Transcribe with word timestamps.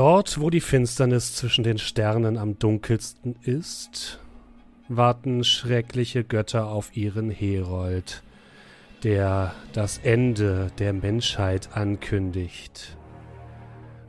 Dort, 0.00 0.40
wo 0.40 0.48
die 0.48 0.62
Finsternis 0.62 1.34
zwischen 1.34 1.62
den 1.62 1.76
Sternen 1.76 2.38
am 2.38 2.58
dunkelsten 2.58 3.36
ist, 3.42 4.18
warten 4.88 5.44
schreckliche 5.44 6.24
Götter 6.24 6.68
auf 6.68 6.96
ihren 6.96 7.28
Herold, 7.28 8.22
der 9.04 9.54
das 9.74 9.98
Ende 9.98 10.72
der 10.78 10.94
Menschheit 10.94 11.76
ankündigt. 11.76 12.96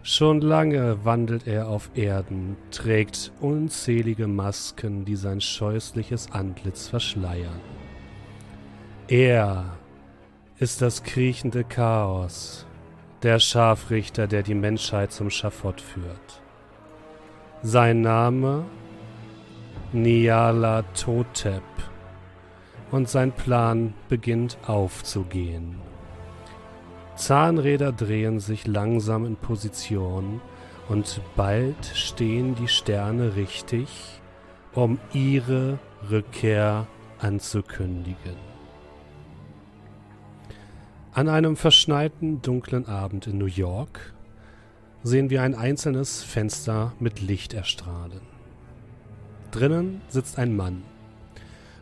Schon 0.02 0.40
lange 0.40 1.04
wandelt 1.04 1.46
er 1.46 1.68
auf 1.68 1.92
Erden, 1.94 2.56
trägt 2.72 3.34
unzählige 3.42 4.28
Masken, 4.28 5.04
die 5.04 5.18
sein 5.18 5.42
scheußliches 5.42 6.32
Antlitz 6.32 6.88
verschleiern. 6.88 7.60
Er 9.10 9.78
ist 10.58 10.82
das 10.82 11.04
kriechende 11.04 11.66
Chaos, 11.66 12.66
der 13.24 13.40
Scharfrichter, 13.40 14.28
der 14.28 14.44
die 14.44 14.56
Menschheit 14.56 15.12
zum 15.12 15.30
Schafott 15.30 15.80
führt. 15.82 16.42
Sein 17.62 18.02
Name 18.02 18.66
Niala 19.94 20.84
Totep 20.94 21.64
und 22.92 23.10
sein 23.10 23.32
Plan 23.32 23.94
beginnt 24.10 24.58
aufzugehen. 24.66 25.80
Zahnräder 27.16 27.92
drehen 27.92 28.40
sich 28.40 28.66
langsam 28.66 29.26
in 29.26 29.36
Position 29.36 30.42
und 30.90 31.22
bald 31.36 31.86
stehen 31.94 32.56
die 32.56 32.68
Sterne 32.68 33.36
richtig, 33.36 34.22
um 34.74 35.00
ihre 35.14 35.78
Rückkehr 36.10 36.88
anzukündigen. 37.20 38.51
An 41.14 41.28
einem 41.28 41.58
verschneiten, 41.58 42.42
dunklen 42.42 42.88
Abend 42.88 43.28
in 43.28 43.38
New 43.38 43.46
York 43.46 44.14
sehen 45.04 45.30
wir 45.30 45.42
ein 45.42 45.56
einzelnes 45.56 46.24
Fenster 46.24 46.94
mit 47.02 47.20
Licht 47.20 47.54
erstrahlen. 47.54 48.22
Drinnen 49.52 50.02
sitzt 50.08 50.40
ein 50.40 50.56
Mann 50.56 50.84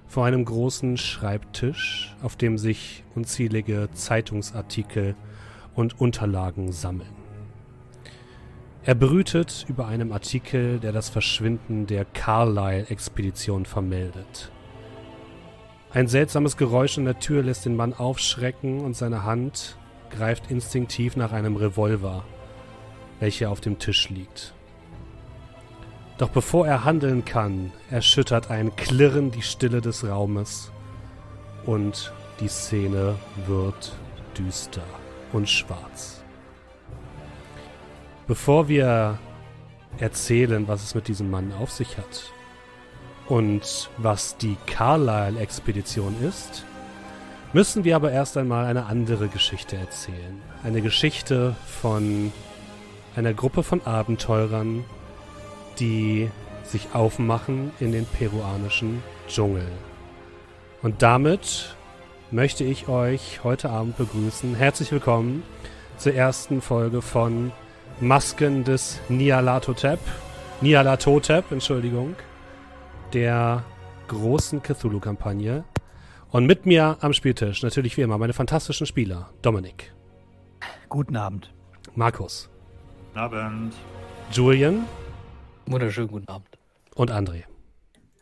vor 0.07 0.25
einem 0.25 0.43
großen 0.43 0.97
Schreibtisch, 0.97 2.15
auf 2.23 2.37
dem 2.37 2.57
sich 2.57 3.03
unzählige 3.13 3.89
Zeitungsartikel 3.93 5.15
und 5.75 6.01
Unterlagen 6.01 6.71
sammeln. 6.71 7.13
Er 8.83 8.95
brütet 8.95 9.67
über 9.69 9.85
einem 9.85 10.11
Artikel, 10.11 10.79
der 10.79 10.91
das 10.91 11.09
Verschwinden 11.09 11.85
der 11.85 12.05
Carlyle-Expedition 12.05 13.67
vermeldet. 13.67 14.51
Ein 15.91 16.07
seltsames 16.07 16.55
Geräusch 16.55 16.99
in 16.99 17.05
der 17.05 17.17
Tür 17.17 17.41
lässt 17.41 17.65
den 17.65 17.75
Mann 17.75 17.95
aufschrecken 17.95 18.81
und 18.81 18.95
seine 18.95 19.23
Hand 19.23 19.75
greift 20.11 20.51
instinktiv 20.51 21.15
nach 21.15 21.31
einem 21.31 21.55
Revolver, 21.55 22.23
welcher 23.19 23.49
auf 23.49 23.59
dem 23.59 23.79
Tisch 23.79 24.07
liegt. 24.09 24.53
Doch 26.19 26.29
bevor 26.29 26.67
er 26.67 26.85
handeln 26.85 27.25
kann, 27.25 27.71
erschüttert 27.89 28.51
ein 28.51 28.75
Klirren 28.75 29.31
die 29.31 29.41
Stille 29.41 29.81
des 29.81 30.07
Raumes 30.07 30.71
und 31.65 32.13
die 32.39 32.49
Szene 32.49 33.15
wird 33.47 33.93
düster 34.37 34.85
und 35.33 35.49
schwarz. 35.49 36.23
Bevor 38.27 38.67
wir 38.67 39.17
erzählen, 39.97 40.67
was 40.67 40.83
es 40.83 40.93
mit 40.93 41.07
diesem 41.07 41.31
Mann 41.31 41.51
auf 41.51 41.71
sich 41.71 41.97
hat 41.97 42.31
und 43.29 43.89
was 43.97 44.37
die 44.37 44.57
Carlyle-Expedition 44.65 46.15
ist, 46.27 46.65
müssen 47.53 47.83
wir 47.83 47.95
aber 47.95 48.11
erst 48.11 48.35
einmal 48.37 48.65
eine 48.65 48.87
andere 48.87 49.27
Geschichte 49.27 49.77
erzählen. 49.77 50.41
Eine 50.63 50.81
Geschichte 50.81 51.55
von 51.65 52.33
einer 53.15 53.33
Gruppe 53.33 53.63
von 53.63 53.85
Abenteurern, 53.85 54.83
die 55.79 56.29
sich 56.63 56.89
aufmachen 56.93 57.71
in 57.79 57.91
den 57.91 58.05
peruanischen 58.05 59.03
Dschungel. 59.27 59.67
Und 60.81 61.01
damit 61.01 61.75
möchte 62.31 62.63
ich 62.63 62.87
euch 62.87 63.43
heute 63.43 63.69
Abend 63.69 63.97
begrüßen. 63.97 64.55
Herzlich 64.55 64.91
willkommen 64.91 65.43
zur 65.97 66.13
ersten 66.13 66.61
Folge 66.61 67.01
von 67.01 67.51
Masken 67.99 68.63
des 68.63 68.99
Nialatotep. 69.09 69.99
Nialatotep, 70.61 71.51
Entschuldigung. 71.51 72.15
Der 73.13 73.63
großen 74.07 74.61
Cthulhu-Kampagne. 74.61 75.63
Und 76.29 76.45
mit 76.45 76.67
mir 76.67 76.97
am 77.01 77.13
Spieltisch 77.13 77.63
natürlich 77.63 77.97
wie 77.97 78.01
immer 78.01 78.19
meine 78.19 78.33
fantastischen 78.33 78.85
Spieler. 78.85 79.31
Dominik. 79.41 79.93
Guten 80.89 81.15
Abend. 81.15 81.51
Markus. 81.95 82.49
Guten 83.07 83.19
Abend. 83.19 83.73
Julian. 84.31 84.85
Wunderschönen 85.65 86.07
guten 86.07 86.27
Abend. 86.27 86.59
Und 86.93 87.11
André. 87.11 87.45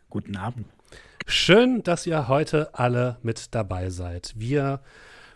Guten 0.10 0.38
Abend. 0.38 0.68
Schön, 1.26 1.84
dass 1.84 2.08
ihr 2.08 2.30
heute 2.30 2.74
alle 2.74 3.18
mit 3.22 3.54
dabei 3.54 3.90
seid. 3.90 4.34
Wir 4.38 4.80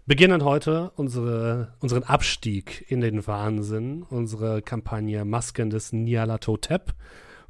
beginnen 0.06 0.46
heute 0.46 0.92
unsere, 0.96 1.74
unseren 1.80 2.04
Abstieg 2.04 2.90
in 2.90 3.02
den 3.02 3.28
Wahnsinn, 3.28 4.04
unsere 4.04 4.62
Kampagne 4.62 5.26
Masken 5.26 5.70
des 5.70 5.92
Nyarlathotep. 5.92 6.94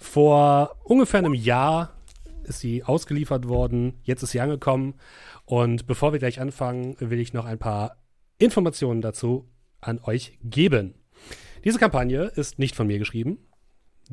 Vor 0.01 0.77
ungefähr 0.83 1.19
einem 1.19 1.35
Jahr 1.35 1.95
ist 2.43 2.59
sie 2.59 2.83
ausgeliefert 2.83 3.47
worden, 3.47 3.93
jetzt 4.03 4.23
ist 4.23 4.31
sie 4.31 4.41
angekommen 4.41 4.95
und 5.45 5.85
bevor 5.85 6.11
wir 6.11 6.19
gleich 6.19 6.41
anfangen, 6.41 6.95
will 6.99 7.19
ich 7.19 7.33
noch 7.33 7.45
ein 7.45 7.59
paar 7.59 7.97
Informationen 8.39 9.01
dazu 9.01 9.47
an 9.79 9.99
euch 10.03 10.37
geben. 10.43 10.95
Diese 11.63 11.77
Kampagne 11.79 12.23
ist 12.23 12.57
nicht 12.57 12.75
von 12.75 12.87
mir 12.87 12.97
geschrieben, 12.97 13.37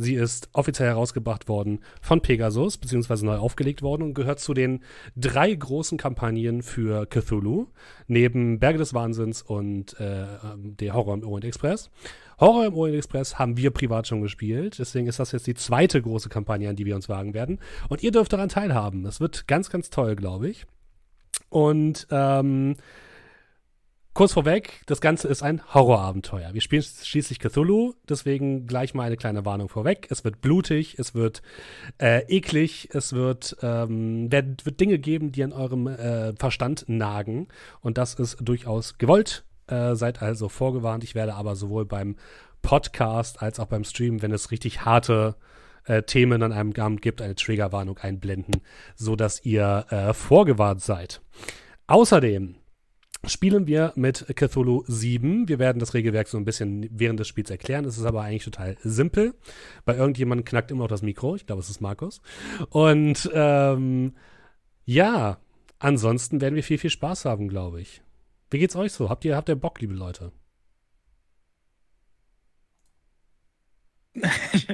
Sie 0.01 0.15
ist 0.15 0.49
offiziell 0.53 0.91
herausgebracht 0.91 1.49
worden 1.49 1.81
von 2.01 2.21
Pegasus, 2.21 2.79
beziehungsweise 2.79 3.27
neu 3.27 3.37
aufgelegt 3.37 3.83
worden 3.83 4.05
und 4.05 4.15
gehört 4.15 4.39
zu 4.39 4.55
den 4.55 4.85
drei 5.17 5.53
großen 5.53 5.99
Kampagnen 5.99 6.63
für 6.63 7.05
Cthulhu, 7.07 7.67
neben 8.07 8.61
Berge 8.61 8.79
des 8.79 8.95
Wahnsinns 8.95 9.43
und 9.43 9.99
äh, 9.99 10.25
der 10.55 10.95
Horror 10.95 11.15
im 11.15 11.25
Orient 11.25 11.47
Express. 11.47 11.91
Horror 12.41 12.67
im 12.67 12.75
Orient 12.75 12.99
Express 12.99 13.39
haben 13.39 13.57
wir 13.57 13.71
privat 13.71 14.07
schon 14.07 14.23
gespielt, 14.23 14.79
deswegen 14.79 15.07
ist 15.07 15.19
das 15.19 15.33
jetzt 15.33 15.47
die 15.47 15.55
zweite 15.55 16.01
große 16.01 16.29
Kampagne, 16.29 16.69
an 16.69 16.77
die 16.77 16.87
wir 16.87 16.95
uns 16.95 17.09
wagen 17.09 17.35
werden. 17.35 17.59
Und 17.89 18.03
ihr 18.03 18.13
dürft 18.13 18.33
daran 18.33 18.49
teilhaben. 18.49 19.03
Das 19.03 19.21
wird 19.21 19.49
ganz, 19.49 19.71
ganz 19.71 19.91
toll, 19.91 20.17
glaube 20.17 20.49
ich. 20.49 20.67
Und 21.51 22.07
ähm, 22.11 22.77
Kurz 24.19 24.33
vorweg, 24.33 24.83
das 24.87 25.01
Ganze 25.01 25.29
ist 25.29 25.45
ein 25.45 25.63
Horrorabenteuer. 25.73 26.53
Wir 26.53 26.61
spielen 26.61 26.83
schließlich 26.83 27.39
Cthulhu, 27.39 27.95
deswegen 28.09 28.67
gleich 28.67 28.93
mal 28.93 29.05
eine 29.05 29.17
kleine 29.17 29.45
Warnung 29.45 29.69
vorweg. 29.69 30.09
Es 30.11 30.25
wird 30.25 30.41
blutig, 30.41 30.99
es 30.99 31.15
wird 31.15 31.41
äh, 31.99 32.25
eklig, 32.27 32.89
es 32.93 33.13
wird, 33.13 33.57
ähm, 33.63 34.29
wird, 34.33 34.81
Dinge 34.81 34.99
geben, 34.99 35.31
die 35.31 35.45
an 35.45 35.53
eurem 35.53 35.87
äh, 35.87 36.33
Verstand 36.35 36.87
nagen. 36.89 37.47
Und 37.81 37.97
das 37.97 38.15
ist 38.15 38.39
durchaus 38.41 38.99
gewollt. 38.99 39.45
Äh, 39.69 39.95
seid 39.95 40.23
also 40.23 40.49
vorgewarnt. 40.49 41.05
Ich 41.05 41.15
werde 41.15 41.35
aber 41.35 41.57
sowohl 41.57 41.85
beim 41.85 42.17
Podcast 42.63 43.43
als 43.43 43.61
auch 43.61 43.67
beim 43.67 43.85
Stream, 43.85 44.23
wenn 44.23 44.33
es 44.33 44.51
richtig 44.51 44.85
harte 44.85 45.37
äh, 45.85 46.03
Themen 46.03 46.43
an 46.43 46.53
einem 46.53 46.73
Abend 46.75 47.03
gibt, 47.03 47.23
eine 47.23 47.35
Triggerwarnung 47.35 47.99
einblenden, 47.99 48.63
sodass 48.95 49.45
ihr 49.45 49.87
äh, 49.91 50.13
vorgewarnt 50.13 50.83
seid. 50.83 51.21
Außerdem 51.87 52.57
spielen 53.27 53.67
wir 53.67 53.93
mit 53.97 54.27
Cthulhu 54.37 54.85
7. 54.87 55.49
Wir 55.49 55.59
werden 55.59 55.79
das 55.81 55.95
Regelwerk 55.95 56.29
so 56.29 56.39
ein 56.39 56.45
bisschen 56.45 56.89
während 56.93 57.19
des 57.19 57.29
Spiels 57.29 57.51
erklären. 57.51 57.85
Es 57.85 57.99
ist 57.99 58.05
aber 58.05 58.23
eigentlich 58.23 58.45
total 58.45 58.77
simpel. 58.83 59.35
Bei 59.85 59.97
irgendjemandem 59.97 60.45
knackt 60.45 60.71
immer 60.71 60.85
noch 60.85 60.89
das 60.89 61.03
Mikro. 61.03 61.37
Ich 61.37 61.47
glaube, 61.47 61.61
es 61.61 61.71
ist 61.71 61.81
Markus. 61.81 62.21
Und 62.71 63.29
ähm, 63.33 64.15
ja, 64.85 65.39
ansonsten 65.79 66.41
werden 66.41 66.55
wir 66.55 66.63
viel, 66.63 66.79
viel 66.79 66.91
Spaß 66.91 67.25
haben, 67.25 67.49
glaube 67.49 67.81
ich. 67.81 68.03
Wie 68.51 68.59
geht's 68.59 68.77
euch 68.77 68.93
so? 68.93 69.11
Habt 69.11 69.25
ihr, 69.25 69.37
habt 69.37 69.49
ihr 69.49 69.57
Bock, 69.57 69.81
liebe 69.81 69.95
Leute? 69.95 70.33
ja, 74.15 74.29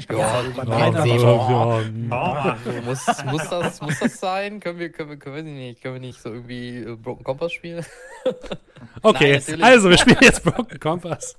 ja, 0.08 0.44
ja, 0.64 1.04
ja, 1.04 2.56
muss, 2.84 3.06
muss, 3.24 3.48
das, 3.48 3.80
muss 3.82 3.98
das 3.98 4.18
sein? 4.18 4.60
Können 4.60 4.78
wir, 4.78 4.90
können 4.90 5.10
wir, 5.10 5.18
können 5.18 5.36
wir 5.36 5.42
nicht, 5.42 5.82
können 5.82 5.94
wir 5.94 6.00
nicht 6.00 6.20
so 6.20 6.30
irgendwie 6.30 6.78
äh, 6.78 6.96
Broken 6.96 7.24
Compass 7.24 7.52
spielen? 7.52 7.84
okay, 9.02 9.42
Nein, 9.48 9.62
also 9.62 9.90
wir 9.90 9.98
spielen 9.98 10.18
jetzt 10.22 10.44
Broken 10.44 10.80
Compass. 10.80 11.36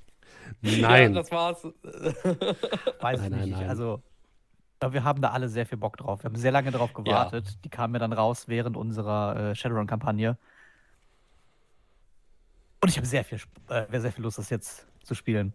Nein. 0.61 1.13
Ja, 1.13 1.21
das 1.21 1.31
war's. 1.31 1.63
Weiß 2.99 3.21
nein, 3.21 3.31
nein, 3.31 3.41
nicht. 3.41 3.57
Nein. 3.57 3.69
Also, 3.69 4.03
wir 4.87 5.03
haben 5.03 5.21
da 5.21 5.29
alle 5.29 5.49
sehr 5.49 5.65
viel 5.65 5.77
Bock 5.77 5.97
drauf. 5.97 6.23
Wir 6.23 6.29
haben 6.29 6.35
sehr 6.35 6.51
lange 6.51 6.71
darauf 6.71 6.93
gewartet. 6.93 7.47
Ja. 7.47 7.53
Die 7.63 7.69
kamen 7.69 7.93
ja 7.95 7.99
dann 7.99 8.13
raus 8.13 8.47
während 8.47 8.77
unserer 8.77 9.51
äh, 9.51 9.55
Shadowrun-Kampagne. 9.55 10.37
Und 12.85 12.89
ich 12.89 12.97
habe 12.97 13.07
sehr 13.07 13.23
viel, 13.23 13.39
äh, 13.69 13.99
sehr 13.99 14.11
viel 14.11 14.23
Lust, 14.23 14.37
das 14.37 14.51
jetzt 14.51 14.85
zu 15.01 15.15
spielen. 15.15 15.53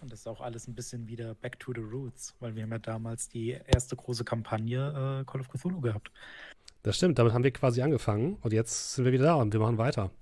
Und 0.00 0.12
das 0.12 0.20
ist 0.20 0.28
auch 0.28 0.40
alles 0.40 0.68
ein 0.68 0.76
bisschen 0.76 1.08
wieder 1.08 1.34
back 1.34 1.58
to 1.58 1.72
the 1.74 1.80
roots, 1.80 2.36
weil 2.38 2.54
wir 2.54 2.62
haben 2.62 2.70
ja 2.70 2.78
damals 2.78 3.28
die 3.28 3.58
erste 3.66 3.96
große 3.96 4.22
Kampagne 4.22 5.22
äh, 5.22 5.24
Call 5.28 5.40
of 5.40 5.48
Cthulhu 5.48 5.80
gehabt. 5.80 6.12
Das 6.84 6.96
stimmt, 6.96 7.18
damit 7.18 7.32
haben 7.32 7.42
wir 7.42 7.50
quasi 7.50 7.82
angefangen 7.82 8.36
und 8.42 8.52
jetzt 8.52 8.94
sind 8.94 9.04
wir 9.04 9.10
wieder 9.10 9.24
da 9.24 9.34
und 9.34 9.52
wir 9.52 9.58
machen 9.58 9.76
weiter. 9.76 10.12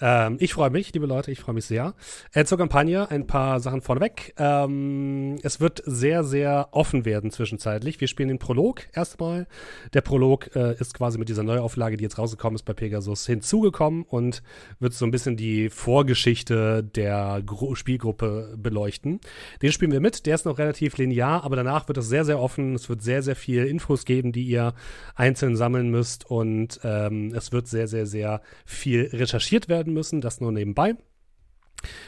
Ähm, 0.00 0.38
ich 0.40 0.54
freue 0.54 0.70
mich, 0.70 0.92
liebe 0.92 1.06
Leute, 1.06 1.30
ich 1.30 1.40
freue 1.40 1.54
mich 1.54 1.66
sehr. 1.66 1.94
Äh, 2.32 2.44
zur 2.44 2.58
Kampagne 2.58 3.10
ein 3.10 3.26
paar 3.26 3.60
Sachen 3.60 3.80
vorneweg. 3.80 4.34
Ähm, 4.38 5.36
es 5.42 5.60
wird 5.60 5.82
sehr, 5.86 6.24
sehr 6.24 6.68
offen 6.72 7.04
werden 7.04 7.30
zwischenzeitlich. 7.30 8.00
Wir 8.00 8.08
spielen 8.08 8.28
den 8.28 8.40
Prolog 8.40 8.82
erstmal. 8.92 9.46
Der 9.92 10.00
Prolog 10.00 10.54
äh, 10.56 10.74
ist 10.80 10.94
quasi 10.94 11.18
mit 11.18 11.28
dieser 11.28 11.44
Neuauflage, 11.44 11.96
die 11.96 12.02
jetzt 12.02 12.18
rausgekommen 12.18 12.56
ist 12.56 12.64
bei 12.64 12.72
Pegasus, 12.72 13.26
hinzugekommen 13.26 14.02
und 14.02 14.42
wird 14.80 14.94
so 14.94 15.04
ein 15.04 15.12
bisschen 15.12 15.36
die 15.36 15.70
Vorgeschichte 15.70 16.82
der 16.82 17.40
Gru 17.46 17.76
Spielgruppe 17.76 18.54
beleuchten. 18.56 19.20
Den 19.62 19.70
spielen 19.70 19.92
wir 19.92 20.00
mit. 20.00 20.26
Der 20.26 20.34
ist 20.34 20.44
noch 20.44 20.58
relativ 20.58 20.96
linear, 20.96 21.44
aber 21.44 21.54
danach 21.54 21.86
wird 21.86 21.98
es 21.98 22.08
sehr, 22.08 22.24
sehr 22.24 22.40
offen. 22.40 22.74
Es 22.74 22.88
wird 22.88 23.02
sehr, 23.02 23.22
sehr 23.22 23.36
viel 23.36 23.64
Infos 23.64 24.04
geben, 24.04 24.32
die 24.32 24.44
ihr 24.44 24.74
einzeln 25.14 25.54
sammeln 25.56 25.90
müsst 25.90 26.28
und 26.28 26.80
ähm, 26.82 27.32
es 27.34 27.52
wird 27.52 27.68
sehr, 27.68 27.86
sehr, 27.86 28.06
sehr 28.06 28.40
viel 28.64 29.08
recherchiert 29.12 29.68
werden 29.68 29.83
werden 29.84 29.94
müssen. 29.94 30.20
Das 30.20 30.40
nur 30.40 30.52
nebenbei. 30.52 30.96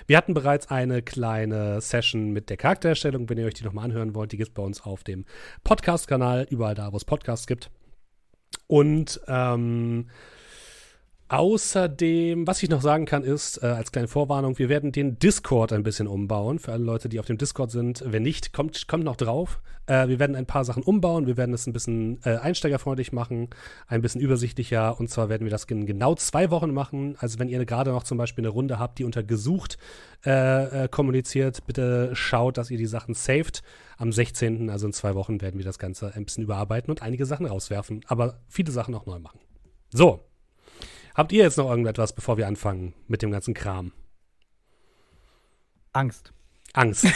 Wir 0.06 0.16
hatten 0.16 0.32
bereits 0.32 0.70
eine 0.70 1.02
kleine 1.02 1.80
Session 1.82 2.30
mit 2.30 2.48
der 2.48 2.56
Charaktererstellung. 2.56 3.28
Wenn 3.28 3.36
ihr 3.36 3.44
euch 3.44 3.54
die 3.54 3.64
nochmal 3.64 3.84
anhören 3.84 4.14
wollt, 4.14 4.32
die 4.32 4.38
gibt 4.38 4.48
es 4.48 4.54
bei 4.54 4.62
uns 4.62 4.80
auf 4.80 5.04
dem 5.04 5.26
Podcast-Kanal, 5.64 6.46
überall 6.48 6.74
da, 6.74 6.92
wo 6.92 6.96
es 6.96 7.04
Podcasts 7.04 7.46
gibt. 7.46 7.70
Und 8.68 9.20
ähm, 9.28 10.08
Außerdem, 11.28 12.46
was 12.46 12.62
ich 12.62 12.70
noch 12.70 12.80
sagen 12.80 13.04
kann, 13.04 13.24
ist, 13.24 13.60
äh, 13.60 13.66
als 13.66 13.90
kleine 13.90 14.06
Vorwarnung, 14.06 14.58
wir 14.60 14.68
werden 14.68 14.92
den 14.92 15.18
Discord 15.18 15.72
ein 15.72 15.82
bisschen 15.82 16.06
umbauen. 16.06 16.60
Für 16.60 16.70
alle 16.70 16.84
Leute, 16.84 17.08
die 17.08 17.18
auf 17.18 17.26
dem 17.26 17.36
Discord 17.36 17.72
sind. 17.72 18.04
Wenn 18.06 18.22
nicht, 18.22 18.52
kommt, 18.52 18.86
kommt 18.86 19.02
noch 19.02 19.16
drauf. 19.16 19.60
Äh, 19.86 20.06
wir 20.06 20.20
werden 20.20 20.36
ein 20.36 20.46
paar 20.46 20.64
Sachen 20.64 20.84
umbauen. 20.84 21.26
Wir 21.26 21.36
werden 21.36 21.52
es 21.52 21.66
ein 21.66 21.72
bisschen 21.72 22.20
äh, 22.24 22.36
einsteigerfreundlich 22.36 23.12
machen, 23.12 23.50
ein 23.88 24.02
bisschen 24.02 24.20
übersichtlicher. 24.20 25.00
Und 25.00 25.10
zwar 25.10 25.28
werden 25.28 25.42
wir 25.42 25.50
das 25.50 25.64
in 25.64 25.84
genau 25.84 26.14
zwei 26.14 26.52
Wochen 26.52 26.72
machen. 26.72 27.16
Also, 27.18 27.40
wenn 27.40 27.48
ihr 27.48 27.64
gerade 27.64 27.90
noch 27.90 28.04
zum 28.04 28.18
Beispiel 28.18 28.44
eine 28.44 28.52
Runde 28.52 28.78
habt, 28.78 29.00
die 29.00 29.04
unter 29.04 29.24
gesucht 29.24 29.78
äh, 30.24 30.84
äh, 30.84 30.88
kommuniziert, 30.88 31.66
bitte 31.66 32.14
schaut, 32.14 32.56
dass 32.56 32.70
ihr 32.70 32.78
die 32.78 32.86
Sachen 32.86 33.14
saved. 33.14 33.64
Am 33.98 34.12
16., 34.12 34.70
also 34.70 34.86
in 34.86 34.92
zwei 34.92 35.16
Wochen, 35.16 35.40
werden 35.40 35.58
wir 35.58 35.64
das 35.64 35.80
Ganze 35.80 36.14
ein 36.14 36.24
bisschen 36.24 36.44
überarbeiten 36.44 36.90
und 36.90 37.02
einige 37.02 37.26
Sachen 37.26 37.46
rauswerfen. 37.46 38.02
Aber 38.06 38.38
viele 38.46 38.70
Sachen 38.70 38.94
auch 38.94 39.06
neu 39.06 39.18
machen. 39.18 39.40
So, 39.92 40.20
Habt 41.16 41.32
ihr 41.32 41.44
jetzt 41.44 41.56
noch 41.56 41.70
irgendetwas, 41.70 42.12
bevor 42.12 42.36
wir 42.36 42.46
anfangen 42.46 42.92
mit 43.08 43.22
dem 43.22 43.30
ganzen 43.30 43.54
Kram? 43.54 43.92
Angst. 45.94 46.34
Angst. 46.74 47.06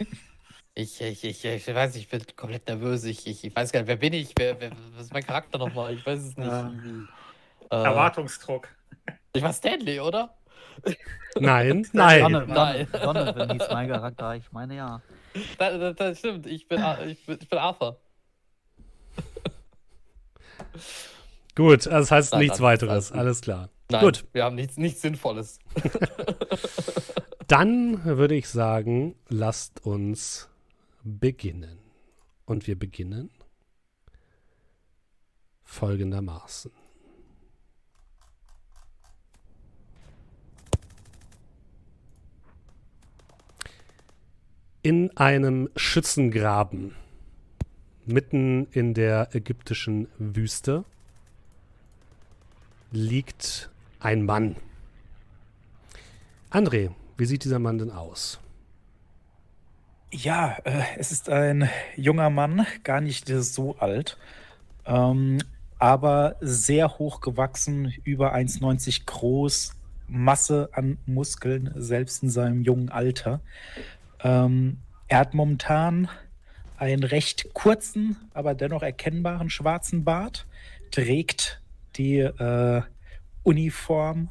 ich, 0.74 1.00
ich, 1.00 1.22
ich, 1.22 1.44
ich 1.44 1.66
weiß, 1.68 1.94
ich 1.94 2.08
bin 2.08 2.24
komplett 2.34 2.66
nervös. 2.66 3.04
Ich, 3.04 3.28
ich, 3.28 3.44
ich 3.44 3.54
weiß 3.54 3.70
gar 3.70 3.80
nicht, 3.80 3.86
wer 3.86 3.96
bin 3.96 4.14
ich? 4.14 4.34
Wer, 4.36 4.60
wer, 4.60 4.72
was 4.96 5.04
ist 5.04 5.12
mein 5.12 5.22
Charakter 5.22 5.58
nochmal? 5.58 5.94
Ich 5.94 6.04
weiß 6.04 6.18
es 6.18 6.36
nicht. 6.36 6.48
Ja. 6.48 6.72
Äh, 7.70 7.84
Erwartungsdruck. 7.84 8.66
Ich 9.32 9.42
war 9.44 9.52
Stanley, 9.52 10.00
oder? 10.00 10.34
Nein, 11.38 11.86
nein. 11.92 12.22
Sonne, 12.22 12.46
nein. 12.48 12.88
Donovan 12.90 13.50
hieß 13.52 13.68
mein 13.70 13.88
Charakter. 13.92 14.34
Ich 14.34 14.50
meine 14.50 14.74
ja. 14.74 15.02
Das, 15.56 15.78
das, 15.78 15.94
das 15.94 16.18
stimmt. 16.18 16.46
Ich 16.48 16.66
bin, 16.66 16.82
ich 17.06 17.24
bin, 17.24 17.38
ich 17.40 17.48
bin 17.48 17.58
Arthur. 17.60 18.00
Gut, 21.60 21.86
also 21.86 21.88
das 21.88 22.10
heißt 22.10 22.32
Nein, 22.32 22.40
nichts 22.40 22.60
weiteres. 22.62 23.12
Alles 23.12 23.42
klar. 23.42 23.68
Nein, 23.90 24.02
Gut. 24.02 24.24
Wir 24.32 24.44
haben 24.44 24.56
nichts, 24.56 24.78
nichts 24.78 25.02
Sinnvolles. 25.02 25.58
Dann 27.48 28.02
würde 28.02 28.34
ich 28.34 28.48
sagen, 28.48 29.14
lasst 29.28 29.84
uns 29.84 30.48
beginnen. 31.04 31.76
Und 32.46 32.66
wir 32.66 32.78
beginnen 32.78 33.28
folgendermaßen. 35.64 36.72
In 44.80 45.14
einem 45.14 45.68
Schützengraben 45.76 46.96
mitten 48.06 48.66
in 48.72 48.94
der 48.94 49.34
ägyptischen 49.34 50.08
Wüste 50.16 50.86
liegt 52.90 53.70
ein 54.00 54.24
Mann. 54.24 54.56
André, 56.50 56.90
wie 57.16 57.26
sieht 57.26 57.44
dieser 57.44 57.58
Mann 57.58 57.78
denn 57.78 57.90
aus? 57.90 58.40
Ja, 60.12 60.56
äh, 60.64 60.82
es 60.98 61.12
ist 61.12 61.28
ein 61.28 61.68
junger 61.96 62.30
Mann, 62.30 62.66
gar 62.82 63.00
nicht 63.00 63.28
so 63.28 63.76
alt, 63.78 64.18
ähm, 64.84 65.38
aber 65.78 66.36
sehr 66.40 66.98
hoch 66.98 67.20
gewachsen, 67.20 67.94
über 68.02 68.34
1,90 68.34 69.06
groß, 69.06 69.76
Masse 70.08 70.70
an 70.72 70.98
Muskeln, 71.06 71.72
selbst 71.76 72.24
in 72.24 72.30
seinem 72.30 72.62
jungen 72.62 72.88
Alter. 72.88 73.40
Ähm, 74.24 74.78
er 75.06 75.18
hat 75.18 75.34
momentan 75.34 76.08
einen 76.76 77.04
recht 77.04 77.54
kurzen, 77.54 78.16
aber 78.34 78.54
dennoch 78.54 78.82
erkennbaren 78.82 79.50
schwarzen 79.50 80.02
Bart, 80.02 80.46
trägt 80.90 81.60
die 81.96 82.18
äh, 82.18 82.82
Uniform 83.42 84.30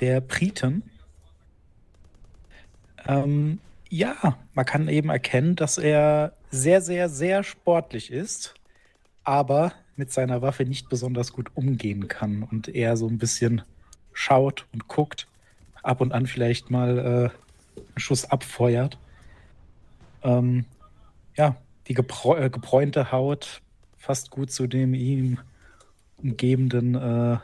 der 0.00 0.20
Briten. 0.20 0.82
Ähm, 3.06 3.60
ja, 3.88 4.38
man 4.54 4.64
kann 4.64 4.88
eben 4.88 5.10
erkennen, 5.10 5.56
dass 5.56 5.78
er 5.78 6.32
sehr, 6.50 6.80
sehr, 6.80 7.08
sehr 7.08 7.44
sportlich 7.44 8.10
ist, 8.10 8.54
aber 9.22 9.72
mit 9.96 10.12
seiner 10.12 10.42
Waffe 10.42 10.64
nicht 10.64 10.88
besonders 10.88 11.32
gut 11.32 11.50
umgehen 11.54 12.08
kann 12.08 12.42
und 12.42 12.68
eher 12.68 12.96
so 12.96 13.06
ein 13.06 13.18
bisschen 13.18 13.62
schaut 14.12 14.66
und 14.72 14.88
guckt, 14.88 15.28
ab 15.82 16.00
und 16.00 16.12
an 16.12 16.26
vielleicht 16.26 16.70
mal 16.70 16.98
äh, 16.98 17.02
einen 17.76 17.98
Schuss 17.98 18.24
abfeuert. 18.24 18.98
Ähm, 20.22 20.64
ja, 21.36 21.56
die 21.86 21.94
äh, 21.94 22.50
gebräunte 22.50 23.12
Haut 23.12 23.60
passt 24.02 24.30
gut 24.30 24.50
zu 24.50 24.66
dem 24.66 24.94
ihm 24.94 25.38
umgebenden 26.24 26.94
äh, 26.94 27.38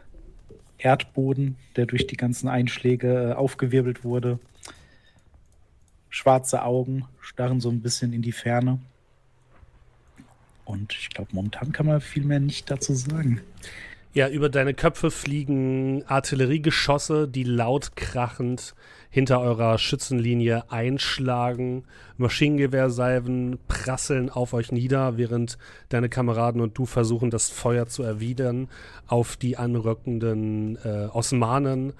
Erdboden, 0.78 1.56
der 1.76 1.86
durch 1.86 2.06
die 2.06 2.16
ganzen 2.16 2.48
Einschläge 2.48 3.30
äh, 3.30 3.32
aufgewirbelt 3.34 4.02
wurde. 4.02 4.40
Schwarze 6.08 6.64
Augen 6.64 7.04
starren 7.20 7.60
so 7.60 7.68
ein 7.68 7.82
bisschen 7.82 8.12
in 8.12 8.22
die 8.22 8.32
Ferne. 8.32 8.80
Und 10.64 10.92
ich 10.94 11.10
glaube, 11.10 11.30
momentan 11.32 11.72
kann 11.72 11.86
man 11.86 12.00
viel 12.00 12.24
mehr 12.24 12.40
nicht 12.40 12.70
dazu 12.70 12.94
sagen. 12.94 13.40
Ja, 14.12 14.28
über 14.28 14.48
deine 14.48 14.74
Köpfe 14.74 15.12
fliegen 15.12 16.02
Artilleriegeschosse, 16.04 17.28
die 17.28 17.44
laut 17.44 17.94
krachend 17.94 18.74
hinter 19.08 19.40
eurer 19.40 19.78
Schützenlinie 19.78 20.68
einschlagen. 20.68 21.84
Maschinengewehrsalven 22.16 23.60
prasseln 23.68 24.28
auf 24.28 24.52
euch 24.52 24.72
nieder, 24.72 25.16
während 25.16 25.58
deine 25.90 26.08
Kameraden 26.08 26.60
und 26.60 26.76
du 26.76 26.86
versuchen, 26.86 27.30
das 27.30 27.50
Feuer 27.50 27.86
zu 27.86 28.02
erwidern 28.02 28.68
auf 29.06 29.36
die 29.36 29.56
anrückenden 29.56 30.76
äh, 30.84 31.06
Osmanen. 31.12 31.92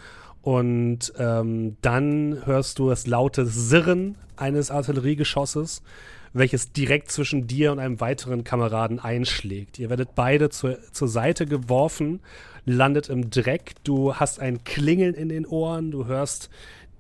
Und 0.43 1.13
ähm, 1.17 1.77
dann 1.81 2.45
hörst 2.45 2.81
du 2.81 2.89
das 2.89 3.07
laute 3.07 3.47
Sirren 3.47 4.17
eines 4.37 4.73
Artilleriegeschosses, 4.73 5.83
welches 6.33 6.73
direkt 6.73 7.11
zwischen 7.11 7.47
dir 7.47 7.73
und 7.73 7.79
einem 7.79 8.01
weiteren 8.01 8.45
Kameraden 8.45 9.01
einschlägt. 9.01 9.79
Ihr 9.79 9.91
werdet 9.91 10.15
beide 10.15 10.51
zur, 10.51 10.79
zur 10.93 11.09
Seite 11.09 11.47
geworfen, 11.47 12.21
landet 12.65 13.09
im 13.09 13.31
Dreck. 13.31 13.73
Du 13.85 14.15
hast 14.15 14.41
ein 14.41 14.63
Klingeln 14.65 15.15
in 15.15 15.29
den 15.29 15.47
Ohren, 15.47 15.91
du 15.91 16.07
hörst 16.07 16.51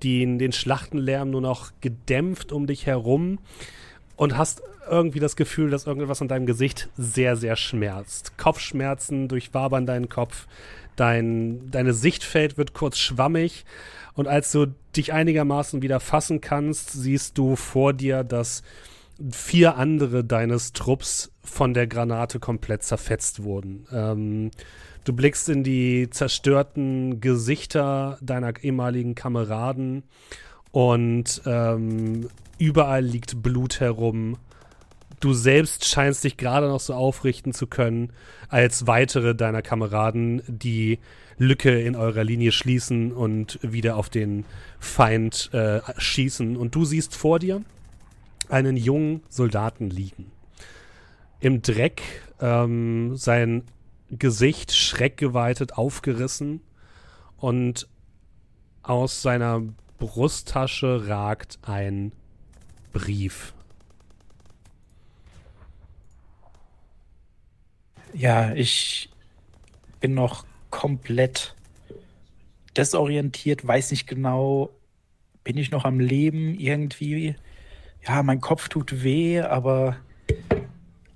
den, 0.02 0.38
den 0.38 0.52
Schlachtenlärm 0.52 1.30
nur 1.30 1.42
noch 1.42 1.72
gedämpft 1.80 2.52
um 2.52 2.66
dich 2.66 2.87
herum 2.87 3.38
und 4.16 4.37
hast 4.37 4.62
irgendwie 4.88 5.20
das 5.20 5.37
Gefühl, 5.37 5.70
dass 5.70 5.87
irgendwas 5.87 6.20
an 6.20 6.28
deinem 6.28 6.46
Gesicht 6.46 6.88
sehr, 6.96 7.37
sehr 7.37 7.54
schmerzt. 7.54 8.37
Kopfschmerzen 8.38 9.28
durchwabern 9.28 9.87
deinen 9.87 10.08
Kopf, 10.08 10.46
dein, 10.96 11.70
deine 11.70 11.94
Sichtfeld 11.94 12.58
wird 12.58 12.75
kurz 12.75 12.99
schwammig 12.99 13.64
und 14.14 14.26
als 14.26 14.50
du 14.50 14.66
dich 14.96 15.12
einigermaßen 15.12 15.82
wieder 15.82 16.00
fassen 16.00 16.40
kannst, 16.40 16.92
siehst 16.92 17.38
du 17.38 17.54
vor 17.56 17.92
dir, 17.92 18.25
dass 18.25 18.62
vier 19.31 19.77
andere 19.77 20.25
deines 20.25 20.73
Trupps 20.73 21.33
von 21.43 21.75
der 21.75 21.87
Granate 21.87 22.41
komplett 22.41 22.83
zerfetzt 22.83 23.43
wurden. 23.43 23.87
Ähm, 23.93 24.50
Du 25.05 25.15
blickst 25.15 25.49
in 25.49 25.65
die 25.65 26.09
zerstörten 26.11 27.21
Gesichter 27.21 28.19
deiner 28.21 28.53
ehemaligen 28.62 29.15
Kameraden 29.15 30.03
und 30.73 31.43
ähm, 31.47 32.29
überall 32.59 33.03
liegt 33.03 33.43
Blut 33.43 33.81
herum. 33.81 34.37
Du 35.19 35.33
selbst 35.33 35.87
scheinst 35.87 36.25
dich 36.25 36.37
gerade 36.37 36.69
noch 36.69 36.81
so 36.81 36.95
aufrichten 36.95 37.53
zu 37.53 37.67
können, 37.67 38.12
als 38.49 38.87
weitere 38.87 39.35
deiner 39.35 39.62
Kameraden 39.62 40.43
die 40.47 40.99
Lücke 41.39 41.81
in 41.81 41.97
eurer 41.97 42.25
Linie 42.25 42.53
schließen 42.53 43.12
und 43.12 43.59
wieder 43.62 43.97
auf 43.97 44.11
den 44.11 44.45
Feind 44.79 45.50
äh, 45.53 45.81
schießen. 45.97 46.57
Und 46.57 46.75
du 46.75 46.85
siehst 46.85 47.17
vor 47.17 47.39
dir 47.39 47.62
einen 48.50 48.76
jungen 48.76 49.23
Soldaten 49.28 49.90
liegen. 49.90 50.33
Im 51.40 51.62
Dreck, 51.62 52.02
ähm, 52.40 53.16
sein 53.16 53.64
Gesicht 54.11 54.75
schreckgeweitet 54.75 55.75
aufgerissen 55.75 56.61
und 57.37 57.88
Aus 58.83 59.23
seiner 59.23 59.62
Brusttasche 59.99 61.07
ragt 61.07 61.59
ein 61.62 62.12
Brief. 62.92 63.52
Ja, 68.14 68.52
ich 68.54 69.11
bin 70.00 70.14
noch 70.14 70.45
komplett 70.71 71.54
desorientiert, 72.76 73.66
weiß 73.66 73.90
nicht 73.92 74.07
genau, 74.07 74.71
bin 75.45 75.59
ich 75.59 75.71
noch 75.71 75.85
am 75.85 76.00
Leben 76.00 76.54
irgendwie. 76.59 77.37
Ja, 78.07 78.23
mein 78.23 78.40
Kopf 78.40 78.69
tut 78.69 79.02
weh, 79.02 79.40
aber 79.40 79.97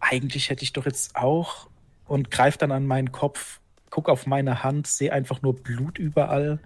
eigentlich 0.00 0.50
hätte 0.50 0.64
ich 0.64 0.72
doch 0.72 0.84
jetzt 0.84 1.16
auch 1.16 1.68
und 2.06 2.30
greife 2.30 2.58
dann 2.58 2.72
an 2.72 2.86
meinen 2.86 3.10
Kopf, 3.10 3.60
gucke 3.90 4.12
auf 4.12 4.26
meine 4.26 4.62
Hand, 4.62 4.86
sehe 4.86 5.12
einfach 5.12 5.40
nur 5.40 5.54
Blut 5.54 5.98
überall. 5.98 6.60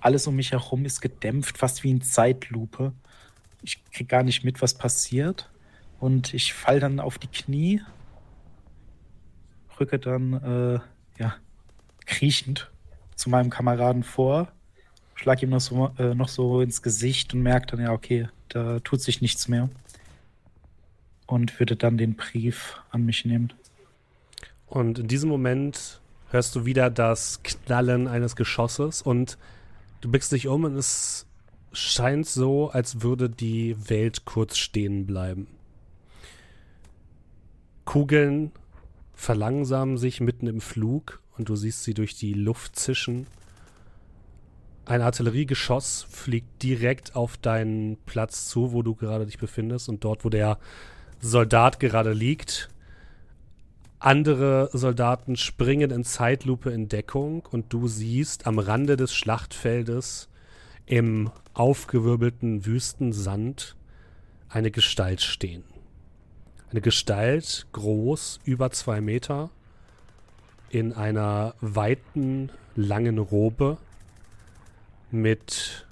Alles 0.00 0.26
um 0.26 0.36
mich 0.36 0.52
herum 0.52 0.84
ist 0.84 1.00
gedämpft, 1.00 1.58
fast 1.58 1.82
wie 1.84 1.90
in 1.90 2.02
Zeitlupe. 2.02 2.92
Ich 3.62 3.82
kriege 3.92 4.08
gar 4.08 4.22
nicht 4.22 4.44
mit, 4.44 4.60
was 4.60 4.74
passiert. 4.74 5.50
Und 6.00 6.34
ich 6.34 6.52
falle 6.52 6.80
dann 6.80 7.00
auf 7.00 7.18
die 7.18 7.26
Knie, 7.26 7.82
rücke 9.80 9.98
dann, 9.98 10.32
äh, 10.34 11.20
ja, 11.20 11.34
kriechend 12.06 12.70
zu 13.16 13.30
meinem 13.30 13.50
Kameraden 13.50 14.04
vor, 14.04 14.52
schlag 15.14 15.42
ihm 15.42 15.50
noch 15.50 15.60
so, 15.60 15.92
äh, 15.98 16.14
noch 16.14 16.28
so 16.28 16.60
ins 16.60 16.82
Gesicht 16.82 17.34
und 17.34 17.42
merke 17.42 17.66
dann, 17.66 17.80
ja, 17.80 17.92
okay, 17.92 18.28
da 18.48 18.80
tut 18.80 19.00
sich 19.00 19.20
nichts 19.20 19.48
mehr. 19.48 19.68
Und 21.26 21.58
würde 21.60 21.76
dann 21.76 21.98
den 21.98 22.14
Brief 22.14 22.80
an 22.90 23.04
mich 23.04 23.24
nehmen. 23.24 23.52
Und 24.66 24.98
in 24.98 25.08
diesem 25.08 25.28
Moment 25.28 26.00
hörst 26.30 26.54
du 26.54 26.64
wieder 26.64 26.90
das 26.90 27.42
Knallen 27.42 28.06
eines 28.06 28.36
Geschosses 28.36 29.02
und 29.02 29.38
du 30.00 30.10
blickst 30.10 30.32
dich 30.32 30.46
um 30.46 30.64
und 30.64 30.76
es 30.76 31.26
scheint 31.72 32.26
so, 32.26 32.70
als 32.70 33.02
würde 33.02 33.30
die 33.30 33.76
Welt 33.88 34.24
kurz 34.24 34.56
stehen 34.56 35.06
bleiben. 35.06 35.46
Kugeln 37.84 38.52
verlangsamen 39.14 39.96
sich 39.96 40.20
mitten 40.20 40.46
im 40.46 40.60
Flug 40.60 41.22
und 41.36 41.48
du 41.48 41.56
siehst 41.56 41.84
sie 41.84 41.94
durch 41.94 42.16
die 42.16 42.34
Luft 42.34 42.76
zischen. 42.76 43.26
Ein 44.88 45.02
Artilleriegeschoss 45.02 46.06
fliegt 46.08 46.62
direkt 46.62 47.14
auf 47.14 47.36
deinen 47.36 47.98
Platz 48.06 48.48
zu, 48.48 48.72
wo 48.72 48.82
du 48.82 48.94
gerade 48.94 49.26
dich 49.26 49.36
befindest 49.36 49.90
und 49.90 50.02
dort, 50.02 50.24
wo 50.24 50.30
der 50.30 50.56
Soldat 51.20 51.78
gerade 51.78 52.14
liegt. 52.14 52.70
Andere 53.98 54.70
Soldaten 54.72 55.36
springen 55.36 55.90
in 55.90 56.04
Zeitlupe 56.04 56.70
in 56.70 56.88
Deckung 56.88 57.44
und 57.50 57.70
du 57.70 57.86
siehst 57.86 58.46
am 58.46 58.58
Rande 58.58 58.96
des 58.96 59.12
Schlachtfeldes 59.12 60.30
im 60.86 61.30
aufgewirbelten 61.52 62.64
Wüstensand 62.64 63.76
eine 64.48 64.70
Gestalt 64.70 65.20
stehen. 65.20 65.64
Eine 66.70 66.80
Gestalt, 66.80 67.66
groß, 67.72 68.40
über 68.46 68.70
zwei 68.70 69.02
Meter, 69.02 69.50
in 70.70 70.94
einer 70.94 71.54
weiten, 71.60 72.50
langen 72.74 73.18
Robe 73.18 73.76
mit 75.10 75.86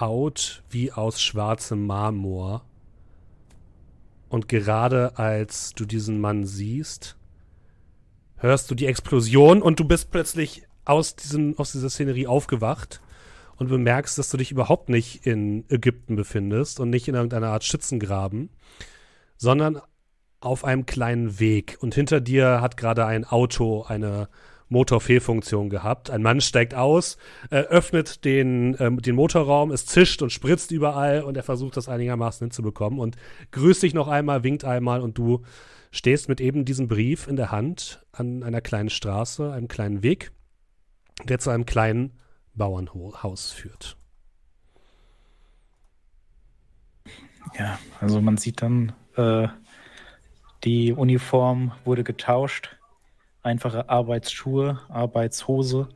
Haut 0.00 0.62
wie 0.70 0.92
aus 0.92 1.20
schwarzem 1.20 1.86
Marmor. 1.86 2.64
Und 4.28 4.48
gerade 4.48 5.18
als 5.18 5.72
du 5.72 5.84
diesen 5.84 6.20
Mann 6.20 6.44
siehst, 6.44 7.16
hörst 8.36 8.70
du 8.70 8.74
die 8.74 8.86
Explosion 8.86 9.62
und 9.62 9.80
du 9.80 9.84
bist 9.84 10.10
plötzlich 10.10 10.64
aus, 10.84 11.16
diesem, 11.16 11.58
aus 11.58 11.72
dieser 11.72 11.90
Szenerie 11.90 12.26
aufgewacht 12.26 13.00
und 13.56 13.68
bemerkst, 13.68 14.18
dass 14.18 14.30
du 14.30 14.36
dich 14.36 14.50
überhaupt 14.50 14.88
nicht 14.88 15.26
in 15.26 15.64
Ägypten 15.68 16.16
befindest 16.16 16.80
und 16.80 16.90
nicht 16.90 17.08
in 17.08 17.14
irgendeiner 17.14 17.48
Art 17.48 17.64
Schützengraben, 17.64 18.50
sondern 19.36 19.80
auf 20.40 20.64
einem 20.64 20.86
kleinen 20.86 21.40
Weg. 21.40 21.78
Und 21.80 21.94
hinter 21.94 22.20
dir 22.20 22.60
hat 22.60 22.76
gerade 22.76 23.06
ein 23.06 23.24
Auto 23.24 23.82
eine 23.82 24.28
Motorfehlfunktion 24.68 25.70
gehabt. 25.70 26.10
Ein 26.10 26.22
Mann 26.22 26.40
steigt 26.40 26.74
aus, 26.74 27.18
äh, 27.50 27.56
öffnet 27.56 28.24
den, 28.24 28.74
äh, 28.74 28.90
den 28.90 29.14
Motorraum, 29.14 29.70
es 29.70 29.86
zischt 29.86 30.22
und 30.22 30.30
spritzt 30.30 30.70
überall 30.70 31.22
und 31.22 31.36
er 31.36 31.42
versucht 31.42 31.76
das 31.76 31.88
einigermaßen 31.88 32.46
hinzubekommen 32.46 32.98
und 32.98 33.16
grüßt 33.52 33.82
dich 33.82 33.94
noch 33.94 34.08
einmal, 34.08 34.42
winkt 34.42 34.64
einmal 34.64 35.00
und 35.00 35.18
du 35.18 35.44
stehst 35.90 36.28
mit 36.28 36.40
eben 36.40 36.64
diesem 36.64 36.88
Brief 36.88 37.28
in 37.28 37.36
der 37.36 37.52
Hand 37.52 38.04
an 38.12 38.42
einer 38.42 38.60
kleinen 38.60 38.90
Straße, 38.90 39.52
einem 39.52 39.68
kleinen 39.68 40.02
Weg, 40.02 40.32
der 41.24 41.38
zu 41.38 41.50
einem 41.50 41.66
kleinen 41.66 42.12
Bauernhaus 42.54 43.52
führt. 43.52 43.96
Ja, 47.58 47.78
also 48.00 48.20
man 48.20 48.36
sieht 48.36 48.62
dann 48.62 48.92
äh, 49.16 49.48
die 50.64 50.92
Uniform 50.92 51.72
wurde 51.84 52.02
getauscht. 52.02 52.75
Einfache 53.46 53.88
Arbeitsschuhe, 53.88 54.80
Arbeitshose, 54.88 55.88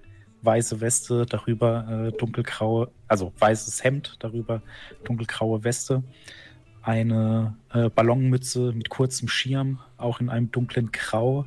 weiße 0.42 0.80
Weste, 0.80 1.26
darüber 1.26 2.06
äh, 2.06 2.16
dunkelgraue, 2.16 2.92
also 3.08 3.32
weißes 3.40 3.82
Hemd, 3.82 4.14
darüber 4.20 4.62
dunkelgraue 5.02 5.64
Weste. 5.64 6.04
Eine 6.80 7.56
äh, 7.74 7.90
Ballonmütze 7.90 8.70
mit 8.70 8.88
kurzem 8.88 9.26
Schirm, 9.26 9.80
auch 9.96 10.20
in 10.20 10.30
einem 10.30 10.52
dunklen 10.52 10.92
Grau. 10.92 11.44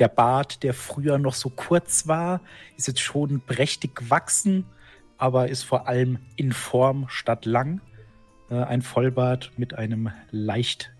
Der 0.00 0.08
Bart, 0.08 0.64
der 0.64 0.74
früher 0.74 1.16
noch 1.16 1.34
so 1.34 1.48
kurz 1.48 2.08
war, 2.08 2.40
ist 2.76 2.88
jetzt 2.88 2.98
schon 2.98 3.40
prächtig 3.40 3.94
gewachsen, 3.94 4.64
aber 5.16 5.48
ist 5.48 5.62
vor 5.62 5.86
allem 5.86 6.18
in 6.34 6.50
Form 6.50 7.04
statt 7.06 7.44
lang. 7.44 7.80
Äh, 8.50 8.64
ein 8.64 8.82
Vollbart 8.82 9.52
mit 9.56 9.74
einem 9.74 10.10
leicht 10.32 10.90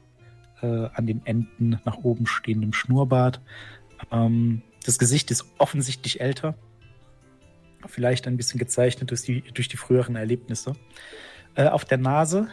äh, 0.63 0.87
an 0.95 1.09
den 1.09 1.27
Enden 1.27 1.81
nach 1.85 1.97
oben 1.97 2.29
stehendem 2.29 2.73
Schnurrbart. 2.73 3.41
Ähm, 4.11 4.63
das 4.85 4.99
Gesicht 4.99 5.31
ist 5.31 5.45
offensichtlich 5.59 6.21
älter. 6.21 6.55
Vielleicht 7.87 8.27
ein 8.27 8.37
bisschen 8.37 8.59
gezeichnet 8.59 9.11
durch 9.11 9.23
die, 9.23 9.43
durch 9.43 9.69
die 9.69 9.77
früheren 9.77 10.17
Erlebnisse. 10.17 10.75
Äh, 11.55 11.69
auf 11.69 11.85
der 11.85 11.99
Nase 11.99 12.49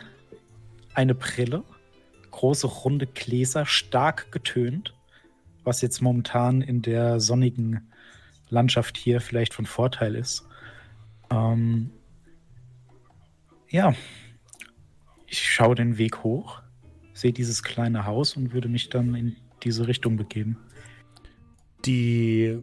eine 0.94 1.16
Brille, 1.16 1.64
große 2.32 2.68
runde 2.68 3.08
Gläser, 3.08 3.66
stark 3.66 4.32
getönt, 4.32 4.94
was 5.64 5.82
jetzt 5.82 6.02
momentan 6.02 6.62
in 6.62 6.82
der 6.82 7.20
sonnigen 7.20 7.92
Landschaft 8.50 8.98
hier 8.98 9.22
vielleicht 9.22 9.54
von 9.54 9.66
Vorteil 9.66 10.16
ist. 10.16 10.48
Ähm, 11.32 11.92
ja, 13.70 13.96
ich 15.26 15.44
schaue 15.44 15.74
den 15.74 15.98
Weg 15.98 16.24
hoch 16.24 16.64
sehe 17.14 17.32
dieses 17.32 17.64
kleine 17.64 18.06
Haus 18.06 18.36
und 18.36 18.54
würde 18.54 18.68
mich 18.68 18.90
dann 18.90 19.16
in 19.16 19.36
diese 19.64 19.88
Richtung 19.88 20.18
begeben. 20.18 20.58
Die 21.86 22.60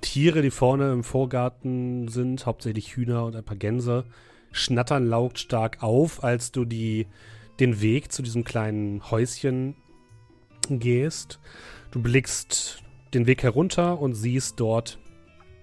Tiere, 0.00 0.42
die 0.42 0.50
vorne 0.50 0.92
im 0.92 1.04
Vorgarten 1.04 2.08
sind, 2.08 2.46
hauptsächlich 2.46 2.96
Hühner 2.96 3.24
und 3.24 3.36
ein 3.36 3.44
paar 3.44 3.56
Gänse, 3.56 4.04
schnattern 4.50 5.06
lautstark 5.06 5.82
auf, 5.82 6.22
als 6.24 6.52
du 6.52 6.64
die, 6.64 7.06
den 7.60 7.80
Weg 7.80 8.12
zu 8.12 8.22
diesem 8.22 8.44
kleinen 8.44 9.10
Häuschen 9.10 9.76
gehst. 10.68 11.40
Du 11.90 12.02
blickst 12.02 12.82
den 13.12 13.26
Weg 13.26 13.42
herunter 13.42 14.00
und 14.00 14.14
siehst 14.14 14.58
dort 14.58 14.98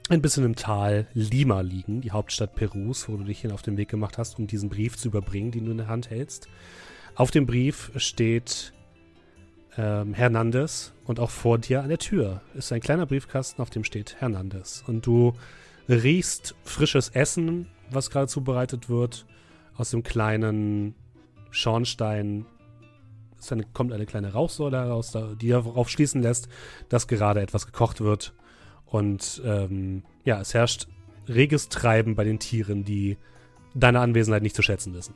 ein 0.09 0.21
bisschen 0.21 0.43
im 0.45 0.55
Tal 0.55 1.07
Lima 1.13 1.61
liegen, 1.61 2.01
die 2.01 2.11
Hauptstadt 2.11 2.55
Perus, 2.55 3.07
wo 3.07 3.17
du 3.17 3.23
dich 3.23 3.41
hin 3.41 3.51
auf 3.51 3.61
den 3.61 3.77
Weg 3.77 3.89
gemacht 3.89 4.17
hast, 4.17 4.39
um 4.39 4.47
diesen 4.47 4.69
Brief 4.69 4.97
zu 4.97 5.09
überbringen, 5.09 5.51
den 5.51 5.65
du 5.65 5.71
in 5.71 5.77
der 5.77 5.87
Hand 5.87 6.09
hältst. 6.09 6.47
Auf 7.15 7.31
dem 7.31 7.45
Brief 7.45 7.91
steht 7.95 8.73
ähm, 9.77 10.13
Hernandez 10.13 10.93
und 11.05 11.19
auch 11.19 11.29
vor 11.29 11.57
dir 11.57 11.81
an 11.81 11.89
der 11.89 11.97
Tür 11.97 12.41
ist 12.53 12.71
ein 12.71 12.81
kleiner 12.81 13.05
Briefkasten, 13.05 13.61
auf 13.61 13.69
dem 13.69 13.83
steht 13.83 14.15
Hernandez. 14.19 14.83
Und 14.87 15.05
du 15.05 15.33
riechst 15.87 16.55
frisches 16.63 17.09
Essen, 17.09 17.67
was 17.89 18.09
gerade 18.09 18.27
zubereitet 18.27 18.89
wird. 18.89 19.25
Aus 19.75 19.91
dem 19.91 20.03
kleinen 20.03 20.95
Schornstein 21.49 22.45
eine, 23.49 23.63
kommt 23.73 23.91
eine 23.91 24.05
kleine 24.05 24.33
Rauchsäule 24.33 24.77
heraus, 24.77 25.17
die 25.41 25.49
darauf 25.49 25.89
schließen 25.89 26.21
lässt, 26.21 26.47
dass 26.89 27.07
gerade 27.07 27.41
etwas 27.41 27.65
gekocht 27.65 28.01
wird. 28.01 28.33
Und 28.85 29.41
ähm, 29.45 30.03
ja, 30.23 30.39
es 30.41 30.53
herrscht 30.53 30.87
reges 31.27 31.69
Treiben 31.69 32.15
bei 32.15 32.23
den 32.23 32.39
Tieren, 32.39 32.83
die 32.83 33.17
deine 33.73 34.01
Anwesenheit 34.01 34.43
nicht 34.43 34.55
zu 34.55 34.61
schätzen 34.61 34.93
wissen. 34.93 35.15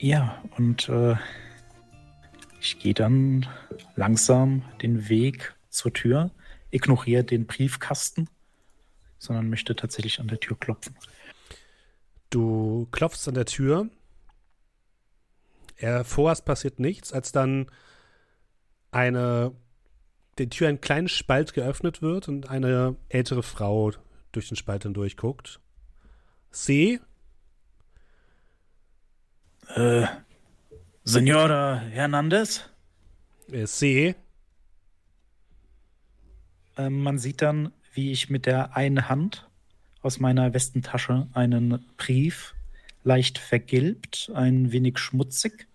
Ja, 0.00 0.42
und 0.56 0.88
äh, 0.88 1.16
ich 2.60 2.78
gehe 2.78 2.94
dann 2.94 3.46
langsam 3.96 4.62
den 4.80 5.08
Weg 5.08 5.56
zur 5.70 5.92
Tür, 5.92 6.30
ignoriere 6.70 7.24
den 7.24 7.46
Briefkasten, 7.46 8.28
sondern 9.18 9.50
möchte 9.50 9.74
tatsächlich 9.74 10.20
an 10.20 10.28
der 10.28 10.38
Tür 10.38 10.56
klopfen. 10.58 10.96
Du 12.30 12.86
klopfst 12.92 13.26
an 13.26 13.34
der 13.34 13.46
Tür. 13.46 13.88
Er, 15.76 16.04
vorerst 16.04 16.44
passiert 16.44 16.78
nichts, 16.78 17.12
als 17.12 17.32
dann 17.32 17.70
eine 18.90 19.52
der 20.38 20.48
Tür 20.48 20.68
ein 20.68 20.80
kleiner 20.80 21.08
Spalt 21.08 21.52
geöffnet 21.54 22.02
wird 22.02 22.28
und 22.28 22.48
eine 22.48 22.96
ältere 23.08 23.42
Frau 23.42 23.92
durch 24.30 24.48
den 24.48 24.56
Spalt 24.56 24.84
hindurch 24.84 25.16
guckt. 25.16 25.60
Sie? 26.50 27.00
Äh, 29.74 30.06
Senora 31.04 31.76
Hernandez? 31.76 32.64
Sie? 33.48 34.14
Äh, 36.76 36.90
man 36.90 37.18
sieht 37.18 37.42
dann, 37.42 37.72
wie 37.92 38.12
ich 38.12 38.30
mit 38.30 38.46
der 38.46 38.76
einen 38.76 39.08
Hand 39.08 39.48
aus 40.00 40.20
meiner 40.20 40.54
Westentasche 40.54 41.28
einen 41.34 41.84
Brief, 41.96 42.54
leicht 43.04 43.38
vergilbt, 43.38 44.30
ein 44.34 44.72
wenig 44.72 44.98
schmutzig, 44.98 45.68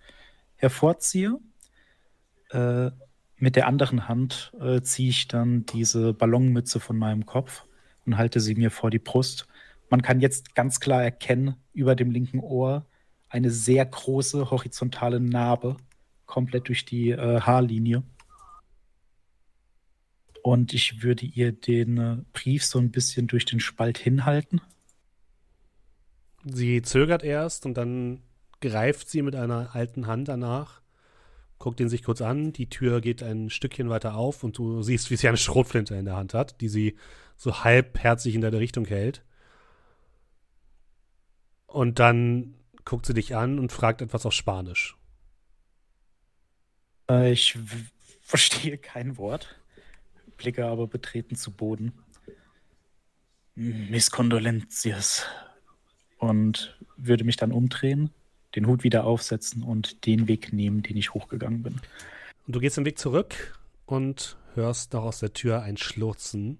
hervorziehe. 0.55 1.39
Äh, 2.50 2.91
mit 3.38 3.55
der 3.55 3.67
anderen 3.67 4.07
Hand 4.07 4.53
äh, 4.59 4.81
ziehe 4.81 5.09
ich 5.09 5.27
dann 5.27 5.65
diese 5.65 6.13
Ballonmütze 6.13 6.79
von 6.79 6.97
meinem 6.97 7.25
Kopf 7.25 7.65
und 8.05 8.17
halte 8.17 8.39
sie 8.39 8.55
mir 8.55 8.71
vor 8.71 8.89
die 8.89 9.00
Brust. 9.00 9.47
Man 9.89 10.01
kann 10.01 10.19
jetzt 10.19 10.55
ganz 10.55 10.79
klar 10.79 11.03
erkennen, 11.03 11.57
über 11.73 11.95
dem 11.95 12.09
linken 12.09 12.39
Ohr 12.39 12.85
eine 13.33 13.49
sehr 13.49 13.83
große 13.83 14.51
horizontale 14.51 15.19
Narbe, 15.19 15.77
komplett 16.27 16.67
durch 16.67 16.85
die 16.85 17.09
äh, 17.09 17.41
Haarlinie. 17.41 18.03
Und 20.43 20.73
ich 20.73 21.01
würde 21.01 21.25
ihr 21.25 21.51
den 21.51 21.97
äh, 21.97 22.17
Brief 22.31 22.63
so 22.63 22.77
ein 22.77 22.91
bisschen 22.91 23.25
durch 23.25 23.45
den 23.45 23.59
Spalt 23.59 23.97
hinhalten. 23.97 24.61
Sie 26.45 26.83
zögert 26.83 27.23
erst 27.23 27.65
und 27.65 27.75
dann 27.75 28.21
greift 28.61 29.09
sie 29.09 29.23
mit 29.23 29.35
einer 29.35 29.73
alten 29.73 30.05
Hand 30.05 30.27
danach, 30.27 30.81
guckt 31.57 31.79
ihn 31.79 31.89
sich 31.89 32.03
kurz 32.03 32.21
an, 32.21 32.53
die 32.53 32.69
Tür 32.69 33.01
geht 33.01 33.23
ein 33.23 33.49
Stückchen 33.49 33.89
weiter 33.89 34.15
auf 34.15 34.43
und 34.43 34.59
du 34.59 34.83
siehst, 34.83 35.09
wie 35.09 35.15
sie 35.15 35.27
eine 35.27 35.37
Schrotflinte 35.37 35.95
in 35.95 36.05
der 36.05 36.17
Hand 36.17 36.35
hat, 36.35 36.61
die 36.61 36.69
sie 36.69 36.97
so 37.35 37.63
halbherzig 37.63 38.35
in 38.35 38.41
deine 38.41 38.59
Richtung 38.59 38.85
hält. 38.85 39.23
Und 41.65 41.97
dann 41.97 42.53
guckt 42.85 43.05
sie 43.05 43.13
dich 43.13 43.35
an 43.35 43.59
und 43.59 43.71
fragt 43.71 44.01
etwas 44.01 44.25
auf 44.25 44.33
Spanisch. 44.33 44.95
Äh, 47.09 47.31
ich 47.31 47.57
verstehe 48.21 48.77
kein 48.77 49.17
Wort, 49.17 49.55
blicke 50.37 50.65
aber 50.65 50.87
betreten 50.87 51.35
zu 51.35 51.51
Boden. 51.51 51.93
Mis 53.55 54.11
Condolencias. 54.11 55.25
Und 56.17 56.77
würde 56.95 57.25
mich 57.25 57.35
dann 57.35 57.51
umdrehen, 57.51 58.11
den 58.55 58.65
Hut 58.65 58.83
wieder 58.83 59.03
aufsetzen 59.03 59.61
und 59.61 60.05
den 60.05 60.29
Weg 60.29 60.53
nehmen, 60.53 60.81
den 60.81 60.95
ich 60.95 61.13
hochgegangen 61.13 61.63
bin. 61.63 61.81
Und 62.47 62.55
du 62.55 62.59
gehst 62.59 62.77
den 62.77 62.85
Weg 62.85 62.97
zurück 62.97 63.59
und 63.85 64.37
hörst 64.53 64.93
noch 64.93 65.03
aus 65.03 65.19
der 65.19 65.33
Tür 65.33 65.63
ein 65.63 65.75
Schlurzen, 65.75 66.59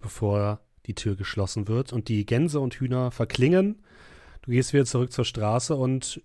bevor 0.00 0.60
die 0.86 0.94
Tür 0.94 1.16
geschlossen 1.16 1.68
wird 1.68 1.92
und 1.92 2.08
die 2.08 2.24
Gänse 2.24 2.60
und 2.60 2.74
Hühner 2.74 3.10
verklingen 3.10 3.82
Du 4.42 4.50
gehst 4.50 4.72
wieder 4.72 4.84
zurück 4.84 5.12
zur 5.12 5.24
Straße 5.24 5.74
und 5.74 6.20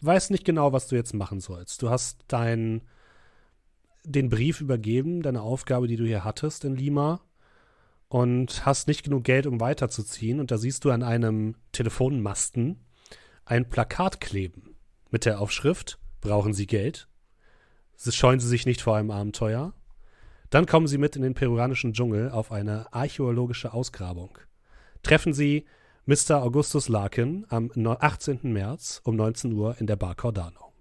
weißt 0.00 0.30
nicht 0.30 0.44
genau, 0.44 0.72
was 0.72 0.88
du 0.88 0.96
jetzt 0.96 1.14
machen 1.14 1.40
sollst. 1.40 1.82
Du 1.82 1.90
hast 1.90 2.24
dein, 2.28 2.82
den 4.04 4.28
Brief 4.28 4.60
übergeben, 4.60 5.22
deine 5.22 5.42
Aufgabe, 5.42 5.88
die 5.88 5.96
du 5.96 6.04
hier 6.04 6.24
hattest 6.24 6.64
in 6.64 6.76
Lima 6.76 7.20
und 8.08 8.64
hast 8.66 8.88
nicht 8.88 9.02
genug 9.02 9.24
Geld, 9.24 9.46
um 9.46 9.60
weiterzuziehen. 9.60 10.38
Und 10.38 10.50
da 10.50 10.58
siehst 10.58 10.84
du 10.84 10.90
an 10.90 11.02
einem 11.02 11.56
Telefonmasten 11.72 12.84
ein 13.44 13.68
Plakat 13.68 14.20
kleben 14.20 14.76
mit 15.10 15.24
der 15.24 15.40
Aufschrift 15.40 15.98
Brauchen 16.20 16.54
Sie 16.54 16.66
Geld? 16.66 17.08
Scheuen 17.96 18.40
Sie 18.40 18.48
sich 18.48 18.66
nicht 18.66 18.82
vor 18.82 18.96
einem 18.96 19.12
Abenteuer? 19.12 19.74
Dann 20.50 20.66
kommen 20.66 20.88
Sie 20.88 20.98
mit 20.98 21.14
in 21.14 21.22
den 21.22 21.34
peruanischen 21.34 21.92
Dschungel 21.92 22.30
auf 22.30 22.50
eine 22.50 22.92
archäologische 22.92 23.72
Ausgrabung. 23.72 24.36
Treffen 25.04 25.32
Sie 25.32 25.66
Mr. 26.08 26.40
Augustus 26.40 26.88
Larkin 26.88 27.46
am 27.48 27.68
18. 27.74 28.52
März 28.52 29.00
um 29.02 29.16
19 29.16 29.52
Uhr 29.52 29.76
in 29.80 29.88
der 29.88 29.96
Bar 29.96 30.14
Cordano. 30.14 30.72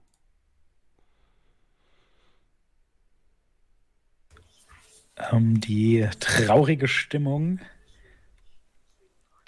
Ähm, 5.18 5.60
die 5.60 6.08
traurige 6.20 6.88
Stimmung, 6.88 7.60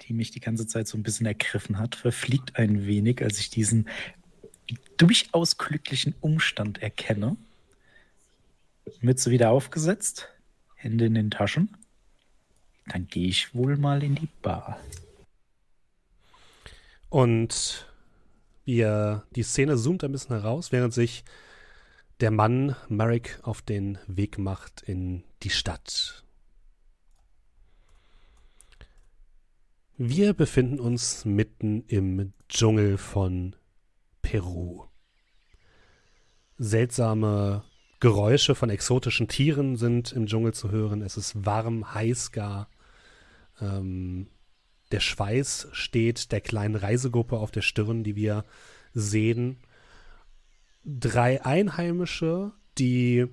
die 0.00 0.14
mich 0.14 0.32
die 0.32 0.40
ganze 0.40 0.66
Zeit 0.66 0.88
so 0.88 0.98
ein 0.98 1.04
bisschen 1.04 1.26
ergriffen 1.26 1.78
hat, 1.78 1.94
verfliegt 1.94 2.56
ein 2.56 2.84
wenig, 2.84 3.22
als 3.22 3.38
ich 3.38 3.48
diesen 3.48 3.88
durchaus 4.96 5.58
glücklichen 5.58 6.12
Umstand 6.20 6.82
erkenne. 6.82 7.36
Mütze 9.00 9.30
wieder 9.30 9.50
aufgesetzt, 9.50 10.28
Hände 10.74 11.06
in 11.06 11.14
den 11.14 11.30
Taschen. 11.30 11.76
Dann 12.88 13.06
gehe 13.06 13.28
ich 13.28 13.54
wohl 13.54 13.76
mal 13.76 14.02
in 14.02 14.16
die 14.16 14.28
Bar. 14.42 14.80
Und 17.08 17.86
wir, 18.64 19.24
die 19.34 19.42
Szene 19.42 19.76
zoomt 19.76 20.04
ein 20.04 20.12
bisschen 20.12 20.36
heraus, 20.40 20.72
während 20.72 20.92
sich 20.92 21.24
der 22.20 22.30
Mann 22.30 22.76
Marek 22.88 23.38
auf 23.42 23.62
den 23.62 23.98
Weg 24.06 24.38
macht 24.38 24.82
in 24.82 25.24
die 25.42 25.50
Stadt. 25.50 26.24
Wir 29.96 30.32
befinden 30.34 30.78
uns 30.78 31.24
mitten 31.24 31.84
im 31.88 32.32
Dschungel 32.48 32.98
von 32.98 33.56
Peru. 34.22 34.84
Seltsame 36.56 37.64
Geräusche 38.00 38.54
von 38.54 38.70
exotischen 38.70 39.26
Tieren 39.26 39.76
sind 39.76 40.12
im 40.12 40.26
Dschungel 40.26 40.54
zu 40.54 40.70
hören. 40.70 41.02
Es 41.02 41.16
ist 41.16 41.44
warm, 41.44 41.94
heiß 41.94 42.30
gar. 42.30 42.68
Ähm, 43.60 44.28
der 44.92 45.00
Schweiß 45.00 45.68
steht 45.72 46.32
der 46.32 46.40
kleinen 46.40 46.74
Reisegruppe 46.74 47.38
auf 47.38 47.50
der 47.50 47.62
Stirn, 47.62 48.04
die 48.04 48.16
wir 48.16 48.44
sehen. 48.94 49.58
Drei 50.84 51.44
Einheimische, 51.44 52.52
die 52.78 53.26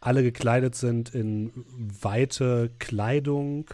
alle 0.00 0.22
gekleidet 0.22 0.74
sind 0.74 1.14
in 1.14 1.52
weite 2.02 2.70
Kleidung, 2.78 3.70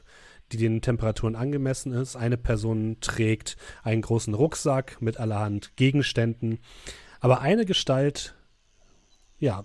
die 0.53 0.57
den 0.57 0.81
Temperaturen 0.81 1.37
angemessen 1.37 1.93
ist. 1.93 2.17
Eine 2.17 2.37
Person 2.37 2.99
trägt 3.01 3.57
einen 3.83 4.03
großen 4.03 4.35
Rucksack 4.35 5.01
mit 5.01 5.19
allerhand 5.19 5.77
Gegenständen. 5.77 6.59
Aber 7.21 7.41
eine 7.41 7.65
Gestalt, 7.65 8.35
ja, 9.39 9.65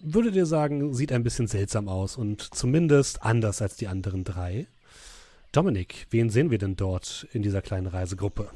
würde 0.00 0.30
dir 0.30 0.46
sagen, 0.46 0.94
sieht 0.94 1.12
ein 1.12 1.22
bisschen 1.22 1.46
seltsam 1.46 1.88
aus 1.88 2.16
und 2.16 2.54
zumindest 2.54 3.22
anders 3.22 3.62
als 3.62 3.76
die 3.76 3.88
anderen 3.88 4.24
drei. 4.24 4.66
Dominik, 5.52 6.06
wen 6.10 6.30
sehen 6.30 6.50
wir 6.50 6.58
denn 6.58 6.76
dort 6.76 7.26
in 7.32 7.42
dieser 7.42 7.62
kleinen 7.62 7.86
Reisegruppe? 7.86 8.50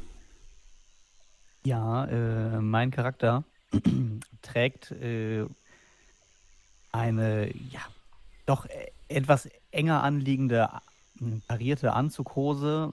Ja, 1.64 2.05
äh, 2.07 2.61
mein 2.61 2.90
Charakter 2.90 3.44
trägt 4.42 4.90
äh, 4.92 5.46
eine 6.92 7.55
ja, 7.70 7.81
doch 8.46 8.66
etwas 9.09 9.48
enger 9.70 10.03
anliegende 10.03 10.68
parierte 11.46 11.92
Anzughose, 11.92 12.92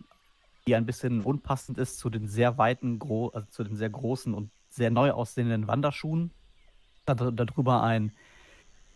die 0.66 0.76
ein 0.76 0.86
bisschen 0.86 1.22
unpassend 1.22 1.78
ist 1.78 1.98
zu 1.98 2.10
den 2.10 2.28
sehr 2.28 2.58
weiten, 2.58 3.00
also 3.02 3.48
zu 3.50 3.64
den 3.64 3.78
sehr 3.78 3.90
großen 3.90 4.34
und 4.34 4.52
sehr 4.70 4.92
neu 4.92 5.12
aussehenden 5.12 5.68
Wanderschuhen. 5.68 6.32
Darüber 7.06 7.84
ein 7.84 8.12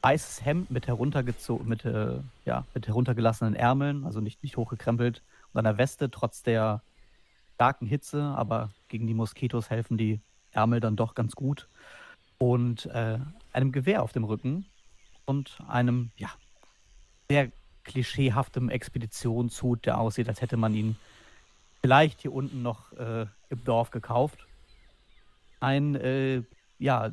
weißes 0.02 0.44
Hemd 0.44 0.72
mit 0.72 0.88
heruntergezogen, 0.88 1.68
mit, 1.68 1.86
äh, 1.86 2.20
ja, 2.46 2.66
mit 2.74 2.88
heruntergelassenen 2.88 3.56
Ärmeln, 3.56 4.06
also 4.06 4.20
nicht, 4.20 4.42
nicht 4.44 4.58
hochgekrempelt, 4.58 5.22
und 5.54 5.60
einer 5.60 5.78
Weste 5.78 6.10
trotz 6.10 6.44
der 6.44 6.82
starken 7.56 7.86
Hitze, 7.86 8.24
aber 8.24 8.72
gegen 8.88 9.06
die 9.06 9.14
Moskitos 9.14 9.70
helfen 9.70 9.98
die 9.98 10.22
Ärmel 10.52 10.80
dann 10.80 10.96
doch 10.96 11.14
ganz 11.14 11.36
gut. 11.36 11.68
Und 12.40 12.88
äh, 12.88 13.20
einem 13.54 13.72
Gewehr 13.72 14.02
auf 14.02 14.14
dem 14.14 14.24
Rücken 14.24 14.66
und 15.26 15.60
einem, 15.68 16.12
ja, 16.18 16.30
sehr 17.30 17.52
klischeehaftem 17.84 18.70
Expeditionshut, 18.70 19.86
der 19.86 20.00
aussieht, 20.00 20.28
als 20.28 20.42
hätte 20.42 20.58
man 20.58 20.74
ihn 20.74 20.96
vielleicht 21.82 22.22
hier 22.22 22.34
unten 22.34 22.62
noch 22.62 22.94
äh, 22.94 23.28
im 23.50 23.64
Dorf 23.64 23.92
gekauft. 23.92 24.48
Ein, 25.60 25.96
äh, 25.96 26.44
ja, 26.80 27.12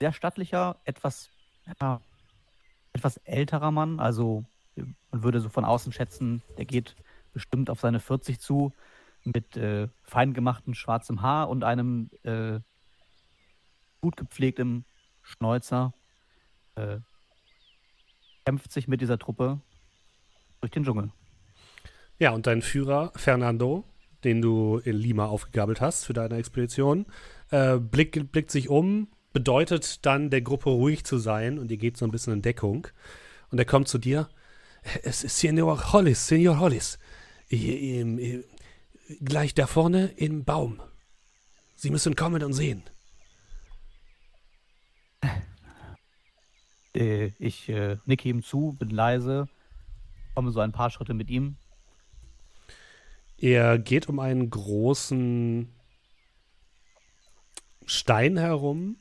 sehr 0.00 0.12
stattlicher, 0.12 0.76
etwas 0.84 1.30
ja, 1.80 2.00
etwas 2.92 3.18
älterer 3.18 3.70
Mann. 3.70 4.00
Also 4.00 4.44
man 5.10 5.22
würde 5.22 5.40
so 5.40 5.48
von 5.48 5.64
außen 5.64 5.92
schätzen, 5.92 6.42
der 6.56 6.64
geht 6.64 6.96
bestimmt 7.32 7.70
auf 7.70 7.80
seine 7.80 8.00
40 8.00 8.40
zu, 8.40 8.72
mit 9.24 9.56
äh, 9.56 9.88
fein 10.02 10.34
gemachtem 10.34 10.74
schwarzem 10.74 11.22
Haar 11.22 11.48
und 11.48 11.64
einem 11.64 12.10
äh, 12.22 12.60
gut 14.00 14.16
gepflegtem 14.16 14.84
Schnäuzer. 15.22 15.92
Äh, 16.76 16.98
kämpft 18.44 18.72
sich 18.72 18.88
mit 18.88 19.00
dieser 19.00 19.18
Truppe 19.18 19.60
durch 20.60 20.70
den 20.70 20.84
Dschungel. 20.84 21.10
Ja, 22.18 22.30
und 22.30 22.46
dein 22.46 22.62
Führer 22.62 23.12
Fernando, 23.14 23.84
den 24.24 24.40
du 24.40 24.78
in 24.78 24.96
Lima 24.96 25.26
aufgegabelt 25.26 25.80
hast 25.80 26.04
für 26.04 26.14
deine 26.14 26.36
Expedition, 26.36 27.06
äh, 27.50 27.76
blickt, 27.76 28.32
blickt 28.32 28.50
sich 28.50 28.68
um, 28.68 29.08
bedeutet 29.38 30.04
dann 30.04 30.30
der 30.30 30.42
Gruppe 30.42 30.68
ruhig 30.68 31.04
zu 31.04 31.16
sein 31.16 31.60
und 31.60 31.70
ihr 31.70 31.76
geht 31.76 31.96
so 31.96 32.04
ein 32.04 32.10
bisschen 32.10 32.32
in 32.32 32.42
Deckung. 32.42 32.88
Und 33.52 33.58
er 33.60 33.64
kommt 33.64 33.86
zu 33.86 33.98
dir. 33.98 34.28
Es 35.04 35.22
ist 35.22 35.38
Senor 35.38 35.92
Hollis, 35.92 36.26
Senor 36.26 36.58
Hollis. 36.58 36.98
Gleich 39.20 39.54
da 39.54 39.68
vorne 39.68 40.08
im 40.16 40.44
Baum. 40.44 40.82
Sie 41.76 41.90
müssen 41.90 42.16
kommen 42.16 42.42
und 42.42 42.52
sehen. 42.52 42.82
Äh, 46.96 47.30
ich 47.38 47.68
äh, 47.68 47.98
nicke 48.06 48.28
ihm 48.28 48.42
zu, 48.42 48.74
bin 48.76 48.90
leise, 48.90 49.48
komme 50.34 50.50
so 50.50 50.58
ein 50.58 50.72
paar 50.72 50.90
Schritte 50.90 51.14
mit 51.14 51.30
ihm. 51.30 51.58
Er 53.36 53.78
geht 53.78 54.08
um 54.08 54.18
einen 54.18 54.50
großen 54.50 55.72
Stein 57.86 58.36
herum, 58.36 58.96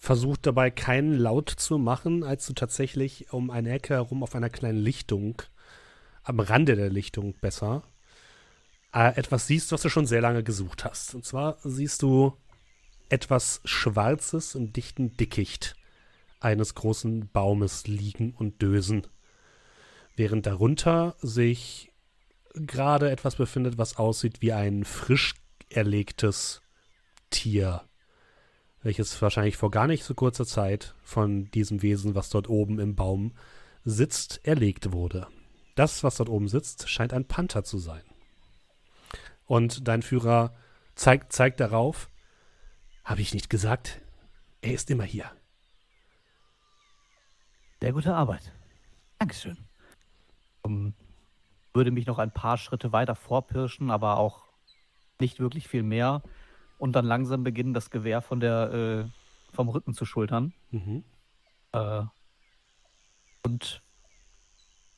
versucht 0.00 0.46
dabei 0.46 0.70
keinen 0.70 1.12
Laut 1.12 1.50
zu 1.50 1.78
machen, 1.78 2.24
als 2.24 2.46
du 2.46 2.54
tatsächlich 2.54 3.32
um 3.32 3.50
eine 3.50 3.70
Ecke 3.70 3.94
herum 3.94 4.22
auf 4.22 4.34
einer 4.34 4.48
kleinen 4.48 4.78
Lichtung, 4.78 5.42
am 6.22 6.40
Rande 6.40 6.74
der 6.74 6.88
Lichtung 6.88 7.34
besser, 7.34 7.84
äh, 8.94 9.14
etwas 9.16 9.46
siehst, 9.46 9.72
was 9.72 9.82
du 9.82 9.90
schon 9.90 10.06
sehr 10.06 10.22
lange 10.22 10.42
gesucht 10.42 10.86
hast. 10.86 11.14
Und 11.14 11.26
zwar 11.26 11.58
siehst 11.64 12.00
du 12.00 12.32
etwas 13.10 13.60
Schwarzes 13.66 14.54
im 14.54 14.72
dichten 14.72 15.16
Dickicht 15.18 15.76
eines 16.40 16.74
großen 16.74 17.28
Baumes 17.28 17.86
liegen 17.86 18.32
und 18.32 18.62
dösen, 18.62 19.06
während 20.16 20.46
darunter 20.46 21.14
sich 21.20 21.92
gerade 22.54 23.10
etwas 23.10 23.36
befindet, 23.36 23.76
was 23.76 23.98
aussieht 23.98 24.40
wie 24.40 24.54
ein 24.54 24.84
frisch 24.84 25.34
erlegtes 25.68 26.62
Tier, 27.28 27.82
welches 28.82 29.20
wahrscheinlich 29.20 29.56
vor 29.56 29.70
gar 29.70 29.86
nicht 29.86 30.04
so 30.04 30.14
kurzer 30.14 30.46
Zeit 30.46 30.94
von 31.02 31.50
diesem 31.50 31.82
Wesen, 31.82 32.14
was 32.14 32.30
dort 32.30 32.48
oben 32.48 32.78
im 32.78 32.94
Baum 32.94 33.32
sitzt, 33.84 34.40
erlegt 34.44 34.92
wurde. 34.92 35.26
Das, 35.74 36.02
was 36.02 36.16
dort 36.16 36.28
oben 36.28 36.48
sitzt, 36.48 36.88
scheint 36.88 37.12
ein 37.12 37.26
Panther 37.26 37.64
zu 37.64 37.78
sein. 37.78 38.02
Und 39.46 39.88
dein 39.88 40.02
Führer 40.02 40.54
zeigt, 40.94 41.32
zeigt 41.32 41.60
darauf, 41.60 42.10
habe 43.04 43.20
ich 43.20 43.34
nicht 43.34 43.50
gesagt, 43.50 44.00
er 44.62 44.74
ist 44.74 44.90
immer 44.90 45.04
hier. 45.04 45.30
Sehr 47.80 47.92
gute 47.92 48.14
Arbeit. 48.14 48.52
Dankeschön. 49.18 49.56
Um, 50.62 50.94
würde 51.72 51.90
mich 51.90 52.06
noch 52.06 52.18
ein 52.18 52.32
paar 52.32 52.58
Schritte 52.58 52.92
weiter 52.92 53.14
vorpirschen, 53.14 53.90
aber 53.90 54.18
auch 54.18 54.44
nicht 55.18 55.40
wirklich 55.40 55.68
viel 55.68 55.82
mehr 55.82 56.22
und 56.80 56.92
dann 56.92 57.04
langsam 57.04 57.44
beginnen, 57.44 57.74
das 57.74 57.90
Gewehr 57.90 58.22
von 58.22 58.40
der, 58.40 59.04
äh, 59.04 59.54
vom 59.54 59.68
Rücken 59.68 59.92
zu 59.92 60.06
schultern. 60.06 60.54
Mhm. 60.70 61.04
Äh, 61.72 62.04
und 63.42 63.82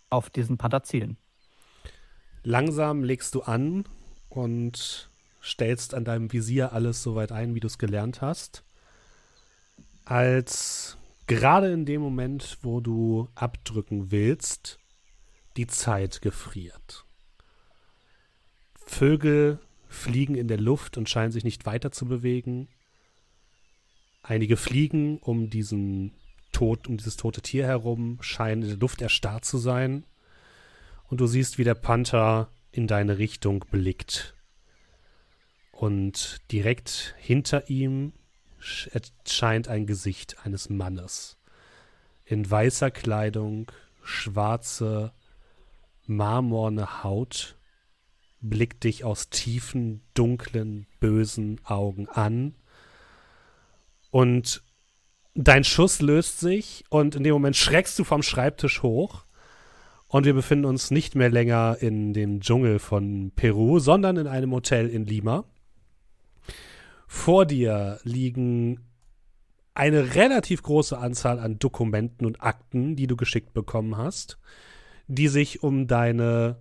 auf 0.09 0.31
diesen 0.31 0.59
Panther 0.59 0.85
zielen. 0.85 1.17
Langsam 2.45 3.03
legst 3.03 3.35
du 3.35 3.43
an 3.43 3.85
und 4.29 5.11
stellst 5.43 5.95
an 5.95 6.05
deinem 6.05 6.33
Visier 6.33 6.73
alles 6.73 7.03
so 7.03 7.17
weit 7.17 7.33
ein, 7.33 7.55
wie 7.55 7.61
du 7.61 7.67
es 7.67 7.79
gelernt 7.79 8.21
hast. 8.21 8.63
Als 10.05 10.97
gerade 11.27 11.73
in 11.73 11.85
dem 11.85 12.01
Moment, 12.01 12.59
wo 12.63 12.81
du 12.81 13.29
abdrücken 13.35 14.13
willst, 14.13 14.79
die 15.57 15.67
Zeit 15.67 16.23
gefriert. 16.23 17.05
Vögel 18.87 19.59
fliegen 19.93 20.35
in 20.35 20.49
der 20.49 20.61
Luft 20.61 20.97
und 20.97 21.09
scheinen 21.09 21.33
sich 21.33 21.45
nicht 21.45 21.67
weiter 21.67 21.93
zu 21.93 22.07
bewegen. 22.07 22.69
Einige 24.23 24.57
fliegen 24.57 25.19
um 25.19 25.51
diesen 25.51 26.13
Tod, 26.53 26.89
um 26.89 26.97
dieses 26.97 27.17
tote 27.17 27.43
Tier 27.43 27.67
herum, 27.67 28.19
scheinen 28.21 28.63
in 28.63 28.69
der 28.69 28.79
Luft 28.79 29.03
erstarrt 29.03 29.45
zu 29.45 29.59
sein. 29.59 30.05
Und 31.09 31.21
du 31.21 31.27
siehst, 31.27 31.59
wie 31.59 31.65
der 31.65 31.75
Panther 31.75 32.51
in 32.71 32.87
deine 32.87 33.19
Richtung 33.19 33.65
blickt. 33.71 34.35
Und 35.73 36.41
direkt 36.51 37.15
hinter 37.19 37.69
ihm 37.69 38.13
erscheint 38.93 39.69
ein 39.69 39.87
Gesicht 39.87 40.37
eines 40.45 40.71
Mannes. 40.71 41.39
In 42.25 42.49
weißer 42.49 42.91
Kleidung, 42.91 43.71
schwarze, 44.03 45.13
marmorne 46.07 47.03
Haut 47.03 47.57
blickt 48.43 48.85
dich 48.85 49.05
aus 49.05 49.31
tiefen, 49.31 50.03
dunklen, 50.15 50.87
bösen 51.01 51.61
Augen 51.65 52.09
an. 52.09 52.55
Und 54.11 54.63
dein 55.35 55.65
Schuss 55.65 56.03
löst 56.03 56.41
sich 56.41 56.85
und 56.91 57.15
in 57.15 57.23
dem 57.23 57.33
Moment 57.33 57.57
schreckst 57.57 57.99
du 57.99 58.05
vom 58.05 58.23
Schreibtisch 58.23 58.83
hoch. 58.83 59.25
Und 60.09 60.27
wir 60.27 60.35
befinden 60.35 60.67
uns 60.67 60.91
nicht 60.91 61.15
mehr 61.15 61.31
länger 61.31 61.79
in 61.81 62.13
dem 62.13 62.41
Dschungel 62.41 62.79
von 62.79 63.33
Peru, 63.35 63.79
sondern 63.79 64.19
in 64.19 64.27
einem 64.27 64.53
Hotel 64.53 64.91
in 64.91 65.07
Lima. 65.07 65.45
Vor 67.07 67.47
dir 67.47 67.99
liegen 68.05 68.81
eine 69.75 70.15
relativ 70.15 70.63
große 70.63 70.99
Anzahl 70.99 71.39
an 71.39 71.59
Dokumenten 71.59 72.27
und 72.27 72.43
Akten, 72.43 72.95
die 72.95 73.07
du 73.07 73.17
geschickt 73.17 73.55
bekommen 73.55 73.97
hast, 73.97 74.39
die 75.07 75.29
sich 75.29 75.63
um 75.63 75.87
deine 75.87 76.59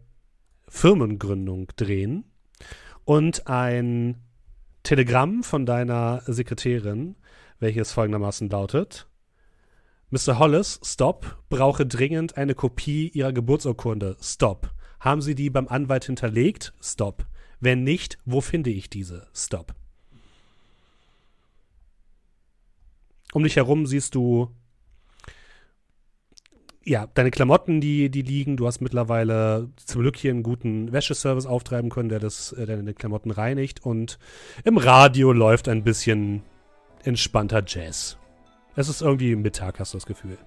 Firmengründung 0.71 1.67
drehen 1.75 2.23
und 3.03 3.47
ein 3.47 4.15
Telegramm 4.83 5.43
von 5.43 5.65
deiner 5.65 6.23
Sekretärin, 6.25 7.17
welches 7.59 7.91
folgendermaßen 7.91 8.49
lautet: 8.49 9.07
Mr. 10.09 10.39
Hollis, 10.39 10.79
stop, 10.83 11.43
brauche 11.49 11.85
dringend 11.85 12.37
eine 12.37 12.55
Kopie 12.55 13.09
Ihrer 13.09 13.33
Geburtsurkunde. 13.33 14.15
Stop. 14.21 14.73
Haben 14.99 15.21
Sie 15.21 15.35
die 15.35 15.49
beim 15.49 15.67
Anwalt 15.67 16.05
hinterlegt? 16.05 16.73
Stop. 16.81 17.25
Wenn 17.59 17.83
nicht, 17.83 18.17
wo 18.25 18.39
finde 18.41 18.69
ich 18.69 18.89
diese? 18.89 19.27
Stop. 19.33 19.75
Um 23.33 23.43
dich 23.43 23.57
herum 23.57 23.85
siehst 23.85 24.15
du 24.15 24.55
ja, 26.83 27.07
deine 27.13 27.29
Klamotten, 27.29 27.79
die, 27.79 28.09
die 28.09 28.23
liegen, 28.23 28.57
du 28.57 28.65
hast 28.65 28.81
mittlerweile 28.81 29.69
zum 29.85 30.01
Glück 30.01 30.17
hier 30.17 30.31
einen 30.31 30.43
guten 30.43 30.91
Wäscheservice 30.91 31.45
auftreiben 31.45 31.89
können, 31.91 32.09
der 32.09 32.19
das, 32.19 32.55
der 32.57 32.65
deine 32.65 32.93
Klamotten 32.93 33.31
reinigt 33.31 33.85
und 33.85 34.17
im 34.63 34.77
Radio 34.77 35.31
läuft 35.31 35.69
ein 35.69 35.83
bisschen 35.83 36.41
entspannter 37.03 37.63
Jazz. 37.65 38.17
Es 38.75 38.89
ist 38.89 39.01
irgendwie 39.01 39.35
Mittag, 39.35 39.79
hast 39.79 39.93
du 39.93 39.97
das 39.97 40.05
Gefühl. 40.05 40.37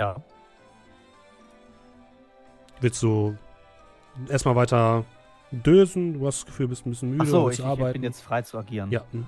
Ja. 0.00 0.16
Willst 2.80 3.02
du 3.02 3.36
erstmal 4.28 4.56
weiter 4.56 5.04
dösen. 5.52 6.14
Du 6.14 6.26
hast 6.26 6.40
das 6.40 6.46
Gefühl, 6.46 6.68
bist 6.68 6.86
ein 6.86 6.90
bisschen 6.90 7.10
müde. 7.10 7.24
Ach 7.24 7.28
so, 7.28 7.50
ich, 7.50 7.58
ich 7.58 7.92
bin 7.92 8.02
jetzt 8.02 8.20
frei 8.20 8.42
zu 8.42 8.58
agieren. 8.58 8.90
Ja. 8.90 9.02
Hm. 9.12 9.26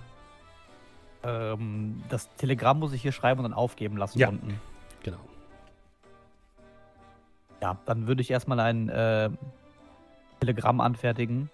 Ähm, 1.23 2.03
das 2.09 2.29
Telegramm 2.37 2.81
muss 2.81 2.93
ich 2.93 3.03
hier 3.03 3.13
schreiben 3.13 3.41
und 3.41 3.45
dann 3.45 3.55
aufgeben 3.55 3.97
lassen 3.97 4.19
ja. 4.19 4.29
unten. 4.29 4.61
Genau. 5.03 5.19
Ja, 7.63 7.79
dann 7.87 8.07
würde 8.07 8.21
ich 8.21 8.31
erstmal 8.31 8.61
ein 8.61 8.89
äh, 8.89 9.31
Telegramm 10.41 10.81
anfertigen 10.81 11.51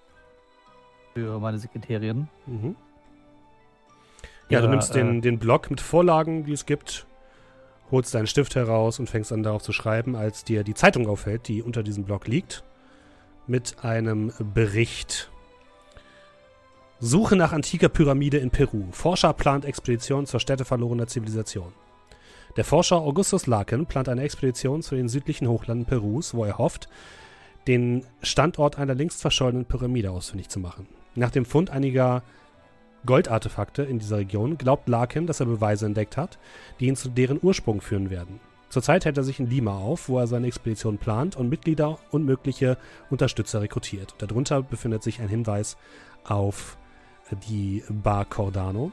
für 1.14 1.38
meine 1.38 1.59
Sekretärin. 1.59 2.29
Mhm. 2.47 2.75
Ja, 4.49 4.59
ja, 4.59 4.66
du 4.66 4.69
nimmst 4.69 4.95
den, 4.95 5.19
äh, 5.19 5.21
den 5.21 5.38
Block 5.38 5.71
mit 5.71 5.81
Vorlagen, 5.81 6.45
die 6.45 6.53
es 6.53 6.66
gibt, 6.66 7.07
holst 7.93 8.12
deinen 8.14 8.27
Stift 8.27 8.57
heraus 8.57 8.99
und 8.99 9.09
fängst 9.09 9.33
an 9.33 9.45
darauf 9.45 9.62
zu 9.62 9.73
schreiben, 9.73 10.16
als 10.16 10.43
dir 10.43 10.64
die 10.64 10.75
Zeitung 10.75 11.09
auffällt, 11.09 11.47
die 11.47 11.62
unter 11.62 11.85
diesem 11.85 12.05
Block 12.05 12.27
liegt 12.27 12.64
mit 13.50 13.82
einem 13.82 14.32
Bericht. 14.54 15.28
Suche 17.00 17.34
nach 17.34 17.52
antiker 17.52 17.88
Pyramide 17.88 18.38
in 18.38 18.50
Peru. 18.50 18.84
Forscher 18.92 19.32
plant 19.32 19.64
Expedition 19.64 20.24
zur 20.24 20.38
Stätte 20.38 20.64
verlorener 20.64 21.08
Zivilisation. 21.08 21.72
Der 22.56 22.64
Forscher 22.64 22.96
Augustus 22.96 23.48
Larkin 23.48 23.86
plant 23.86 24.08
eine 24.08 24.22
Expedition 24.22 24.82
zu 24.82 24.94
den 24.94 25.08
südlichen 25.08 25.48
Hochlanden 25.48 25.84
Perus, 25.84 26.32
wo 26.32 26.44
er 26.44 26.58
hofft, 26.58 26.88
den 27.66 28.04
Standort 28.22 28.78
einer 28.78 28.94
längst 28.94 29.20
verschollenen 29.20 29.64
Pyramide 29.64 30.12
ausfindig 30.12 30.48
zu 30.48 30.60
machen. 30.60 30.86
Nach 31.16 31.30
dem 31.30 31.44
Fund 31.44 31.70
einiger 31.70 32.22
Goldartefakte 33.04 33.82
in 33.82 33.98
dieser 33.98 34.18
Region 34.18 34.58
glaubt 34.58 34.88
Larkin, 34.88 35.26
dass 35.26 35.40
er 35.40 35.46
Beweise 35.46 35.86
entdeckt 35.86 36.16
hat, 36.16 36.38
die 36.78 36.86
ihn 36.86 36.96
zu 36.96 37.08
deren 37.08 37.40
Ursprung 37.42 37.80
führen 37.80 38.10
werden. 38.10 38.38
Zurzeit 38.70 39.04
hält 39.04 39.18
er 39.18 39.24
sich 39.24 39.38
in 39.40 39.50
Lima 39.50 39.76
auf, 39.76 40.09
wo 40.09 40.18
er 40.18 40.26
seine 40.26 40.46
Expedition 40.46 40.96
plant 40.96 41.37
und 41.37 41.50
Mitglieder 41.50 41.98
und 42.11 42.24
mögliche 42.24 42.78
Unterstützer 43.11 43.61
rekrutiert. 43.61 44.14
Darunter 44.18 44.62
befindet 44.62 45.02
sich 45.02 45.20
ein 45.20 45.28
Hinweis 45.28 45.76
auf 46.24 46.78
die 47.48 47.85
Bar 47.88 48.24
Cordano 48.24 48.92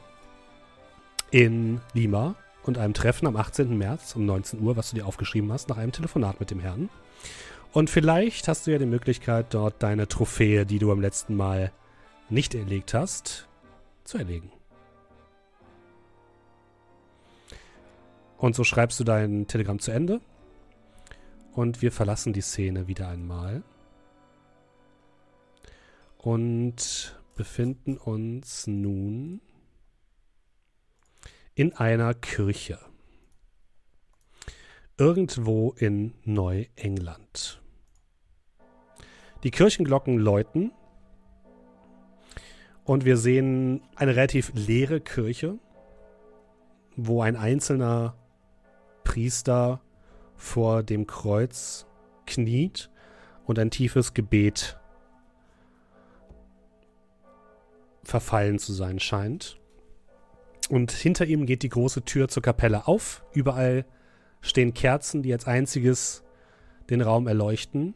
in 1.30 1.80
Lima, 1.94 2.34
und 2.68 2.78
einem 2.78 2.94
Treffen 2.94 3.26
am 3.26 3.36
18. 3.36 3.76
März 3.76 4.14
um 4.14 4.26
19 4.26 4.60
Uhr, 4.60 4.76
was 4.76 4.90
du 4.90 4.96
dir 4.96 5.06
aufgeschrieben 5.06 5.50
hast, 5.50 5.68
nach 5.70 5.78
einem 5.78 5.90
Telefonat 5.90 6.38
mit 6.38 6.50
dem 6.50 6.60
Herrn. 6.60 6.90
Und 7.72 7.90
vielleicht 7.90 8.46
hast 8.46 8.66
du 8.66 8.70
ja 8.70 8.78
die 8.78 8.86
Möglichkeit, 8.86 9.46
dort 9.50 9.82
deine 9.82 10.06
Trophäe, 10.06 10.66
die 10.66 10.78
du 10.78 10.92
am 10.92 11.00
letzten 11.00 11.34
Mal 11.34 11.72
nicht 12.28 12.54
erlegt 12.54 12.94
hast, 12.94 13.48
zu 14.04 14.18
erlegen. 14.18 14.52
Und 18.38 18.54
so 18.54 18.64
schreibst 18.64 18.98
du 19.00 19.04
dein 19.04 19.46
Telegramm 19.46 19.80
zu 19.80 19.90
Ende. 19.90 20.20
Und 21.52 21.82
wir 21.82 21.90
verlassen 21.92 22.32
die 22.32 22.40
Szene 22.40 22.86
wieder 22.86 23.08
einmal. 23.08 23.64
Und 26.16 27.20
befinden 27.34 27.96
uns 27.96 28.66
nun 28.66 29.40
in 31.54 31.72
einer 31.74 32.14
Kirche. 32.14 32.78
Irgendwo 34.96 35.72
in 35.72 36.14
Neuengland. 36.24 37.60
Die 39.44 39.52
Kirchenglocken 39.52 40.18
läuten 40.18 40.72
und 42.84 43.04
wir 43.04 43.16
sehen 43.16 43.82
eine 43.94 44.16
relativ 44.16 44.50
leere 44.54 45.00
Kirche, 45.00 45.58
wo 46.96 47.22
ein 47.22 47.36
einzelner 47.36 48.17
Priester 49.08 49.80
vor 50.36 50.82
dem 50.82 51.06
Kreuz 51.06 51.86
kniet 52.26 52.90
und 53.46 53.58
ein 53.58 53.70
tiefes 53.70 54.12
Gebet 54.12 54.78
verfallen 58.04 58.58
zu 58.58 58.74
sein 58.74 59.00
scheint. 59.00 59.58
Und 60.68 60.92
hinter 60.92 61.24
ihm 61.24 61.46
geht 61.46 61.62
die 61.62 61.70
große 61.70 62.04
Tür 62.04 62.28
zur 62.28 62.42
Kapelle 62.42 62.86
auf. 62.86 63.24
Überall 63.32 63.86
stehen 64.42 64.74
Kerzen, 64.74 65.22
die 65.22 65.32
als 65.32 65.46
einziges 65.46 66.22
den 66.90 67.00
Raum 67.00 67.28
erleuchten. 67.28 67.94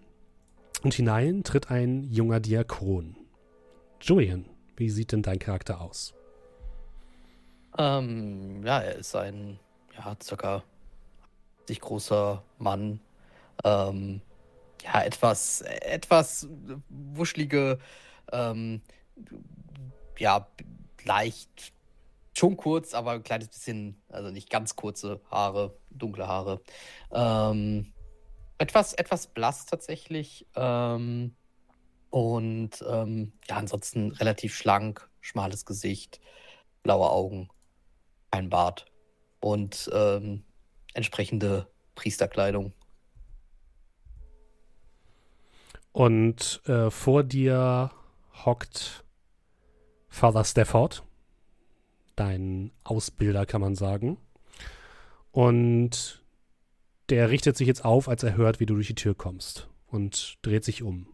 Und 0.82 0.94
hinein 0.94 1.44
tritt 1.44 1.70
ein 1.70 2.04
junger 2.04 2.40
Diakon. 2.40 3.16
Julian, 4.00 4.46
wie 4.76 4.88
sieht 4.88 5.12
denn 5.12 5.22
dein 5.22 5.38
Charakter 5.38 5.82
aus? 5.82 6.14
Ähm, 7.76 8.64
ja, 8.64 8.80
er 8.80 8.96
ist 8.96 9.14
ein, 9.14 9.58
ja, 9.94 10.16
circa 10.22 10.64
sich 11.66 11.80
großer 11.80 12.42
Mann. 12.58 13.00
Ähm, 13.64 14.20
ja, 14.82 15.02
etwas, 15.02 15.60
etwas 15.62 16.48
wuschelige, 16.88 17.78
ähm, 18.32 18.82
ja, 20.18 20.48
leicht, 21.04 21.72
schon 22.36 22.56
kurz, 22.56 22.94
aber 22.94 23.12
ein 23.12 23.22
kleines 23.22 23.48
bisschen, 23.48 24.00
also 24.08 24.30
nicht 24.30 24.50
ganz 24.50 24.74
kurze 24.76 25.20
Haare, 25.30 25.76
dunkle 25.90 26.26
Haare. 26.26 26.62
Ähm, 27.12 27.92
etwas, 28.58 28.94
etwas 28.94 29.26
blass 29.28 29.66
tatsächlich. 29.66 30.46
Ähm, 30.56 31.36
und 32.10 32.84
ähm, 32.88 33.32
ja, 33.48 33.56
ansonsten 33.56 34.12
relativ 34.12 34.54
schlank, 34.54 35.08
schmales 35.20 35.64
Gesicht, 35.64 36.20
blaue 36.82 37.10
Augen, 37.10 37.48
kein 38.30 38.50
Bart 38.50 38.86
und 39.40 39.90
ähm, 39.92 40.44
entsprechende 40.94 41.68
Priesterkleidung. 41.94 42.72
Und 45.92 46.62
äh, 46.66 46.90
vor 46.90 47.22
dir 47.22 47.90
hockt 48.44 49.04
Father 50.08 50.44
Stafford, 50.44 51.02
dein 52.16 52.72
Ausbilder, 52.84 53.46
kann 53.46 53.60
man 53.60 53.74
sagen. 53.74 54.18
Und 55.30 56.22
der 57.08 57.30
richtet 57.30 57.56
sich 57.56 57.66
jetzt 57.66 57.84
auf, 57.84 58.08
als 58.08 58.22
er 58.22 58.36
hört, 58.36 58.60
wie 58.60 58.66
du 58.66 58.74
durch 58.74 58.86
die 58.86 58.94
Tür 58.94 59.14
kommst 59.14 59.68
und 59.86 60.38
dreht 60.42 60.64
sich 60.64 60.82
um. 60.82 61.06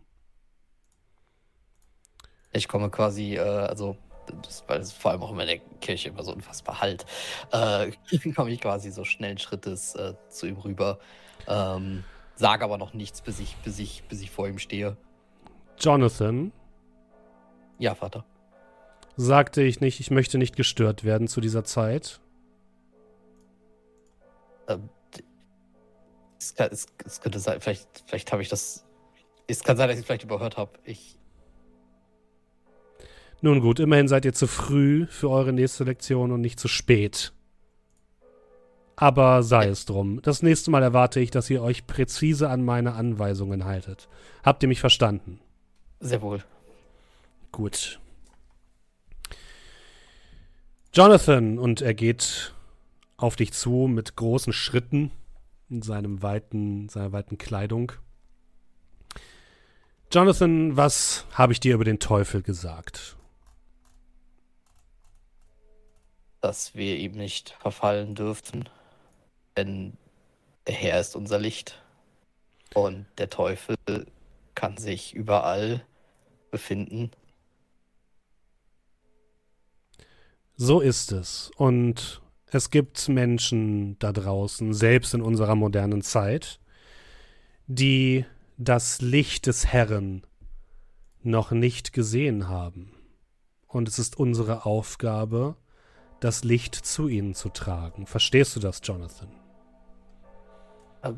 Ich 2.52 2.68
komme 2.68 2.90
quasi, 2.90 3.34
äh, 3.34 3.40
also, 3.40 3.96
das, 4.42 4.64
weil 4.66 4.80
es 4.80 4.92
vor 4.92 5.10
allem 5.10 5.22
auch 5.22 5.32
in 5.32 5.38
der 5.38 5.58
Kirche 5.80 6.08
immer 6.08 6.22
so 6.22 6.32
unfassbar 6.32 6.80
halt, 6.80 7.06
äh, 7.52 7.92
komme 8.34 8.50
ich 8.50 8.60
quasi 8.60 8.90
so 8.90 9.04
schnellen 9.04 9.38
Schrittes 9.38 9.94
äh, 9.94 10.14
zu 10.28 10.46
ihm 10.46 10.56
rüber. 10.56 10.98
Ähm, 11.46 12.04
sage 12.34 12.64
aber 12.64 12.78
noch 12.78 12.94
nichts, 12.94 13.20
bis 13.20 13.40
ich, 13.40 13.56
bis 13.56 13.78
ich, 13.78 14.04
bis 14.04 14.20
ich 14.20 14.30
vor 14.30 14.48
ihm 14.48 14.58
stehe. 14.58 14.96
Jonathan. 15.78 16.52
Ja, 17.78 17.94
Vater 17.94 18.24
sagte 19.18 19.62
ich 19.62 19.80
nicht, 19.80 20.00
ich 20.00 20.10
möchte 20.10 20.38
nicht 20.38 20.56
gestört 20.56 21.04
werden 21.04 21.26
zu 21.26 21.40
dieser 21.40 21.64
Zeit? 21.64 22.20
Ähm, 24.68 24.88
es, 26.38 26.54
kann, 26.54 26.70
es, 26.70 26.86
es, 27.04 27.20
könnte 27.20 27.40
sein, 27.40 27.60
vielleicht, 27.60 28.04
vielleicht 28.06 28.32
habe 28.32 28.42
ich 28.42 28.48
das. 28.48 28.86
Es 29.48 29.64
kann 29.64 29.76
sein, 29.76 29.88
dass 29.88 29.96
ich 29.96 30.02
es 30.02 30.06
vielleicht 30.06 30.22
überhört 30.22 30.56
habe. 30.56 30.70
Ich. 30.84 31.17
Nun 33.40 33.60
gut, 33.60 33.78
immerhin 33.78 34.08
seid 34.08 34.24
ihr 34.24 34.32
zu 34.32 34.46
früh 34.46 35.06
für 35.06 35.30
eure 35.30 35.52
nächste 35.52 35.84
Lektion 35.84 36.32
und 36.32 36.40
nicht 36.40 36.58
zu 36.58 36.66
spät. 36.66 37.32
Aber 38.96 39.44
sei 39.44 39.68
es 39.68 39.86
drum. 39.86 40.20
Das 40.22 40.42
nächste 40.42 40.72
Mal 40.72 40.82
erwarte 40.82 41.20
ich, 41.20 41.30
dass 41.30 41.48
ihr 41.48 41.62
euch 41.62 41.86
präzise 41.86 42.50
an 42.50 42.64
meine 42.64 42.94
Anweisungen 42.94 43.64
haltet. 43.64 44.08
Habt 44.42 44.64
ihr 44.64 44.68
mich 44.68 44.80
verstanden? 44.80 45.38
Sehr 46.00 46.20
wohl. 46.20 46.42
Gut. 47.52 48.00
Jonathan, 50.92 51.60
und 51.60 51.80
er 51.80 51.94
geht 51.94 52.52
auf 53.16 53.36
dich 53.36 53.52
zu 53.52 53.88
mit 53.88 54.16
großen 54.16 54.52
Schritten 54.52 55.12
in 55.70 55.82
seinem 55.82 56.22
weiten, 56.22 56.88
seiner 56.88 57.12
weiten 57.12 57.38
Kleidung. 57.38 57.92
Jonathan, 60.10 60.76
was 60.76 61.26
habe 61.34 61.52
ich 61.52 61.60
dir 61.60 61.74
über 61.74 61.84
den 61.84 62.00
Teufel 62.00 62.42
gesagt? 62.42 63.17
Dass 66.40 66.74
wir 66.74 66.96
ihm 66.96 67.12
nicht 67.12 67.56
verfallen 67.60 68.14
dürften, 68.14 68.68
denn 69.56 69.96
der 70.66 70.74
Herr 70.74 71.00
ist 71.00 71.16
unser 71.16 71.38
Licht 71.38 71.82
und 72.74 73.06
der 73.18 73.30
Teufel 73.30 73.76
kann 74.54 74.76
sich 74.76 75.14
überall 75.14 75.84
befinden, 76.50 77.10
So 80.60 80.80
ist 80.80 81.12
es. 81.12 81.52
Und 81.56 82.20
es 82.46 82.70
gibt 82.70 83.08
Menschen 83.08 83.96
da 84.00 84.12
draußen, 84.12 84.74
selbst 84.74 85.14
in 85.14 85.22
unserer 85.22 85.54
modernen 85.54 86.02
Zeit, 86.02 86.58
die 87.68 88.24
das 88.56 89.00
Licht 89.00 89.46
des 89.46 89.66
Herrn 89.66 90.26
noch 91.22 91.52
nicht 91.52 91.92
gesehen 91.92 92.48
haben. 92.48 92.90
Und 93.68 93.86
es 93.86 94.00
ist 94.00 94.18
unsere 94.18 94.66
Aufgabe, 94.66 95.54
das 96.20 96.44
Licht 96.44 96.74
zu 96.74 97.08
ihnen 97.08 97.34
zu 97.34 97.48
tragen. 97.48 98.06
Verstehst 98.06 98.56
du 98.56 98.60
das, 98.60 98.80
Jonathan? 98.82 99.28
Äh, 101.02 101.12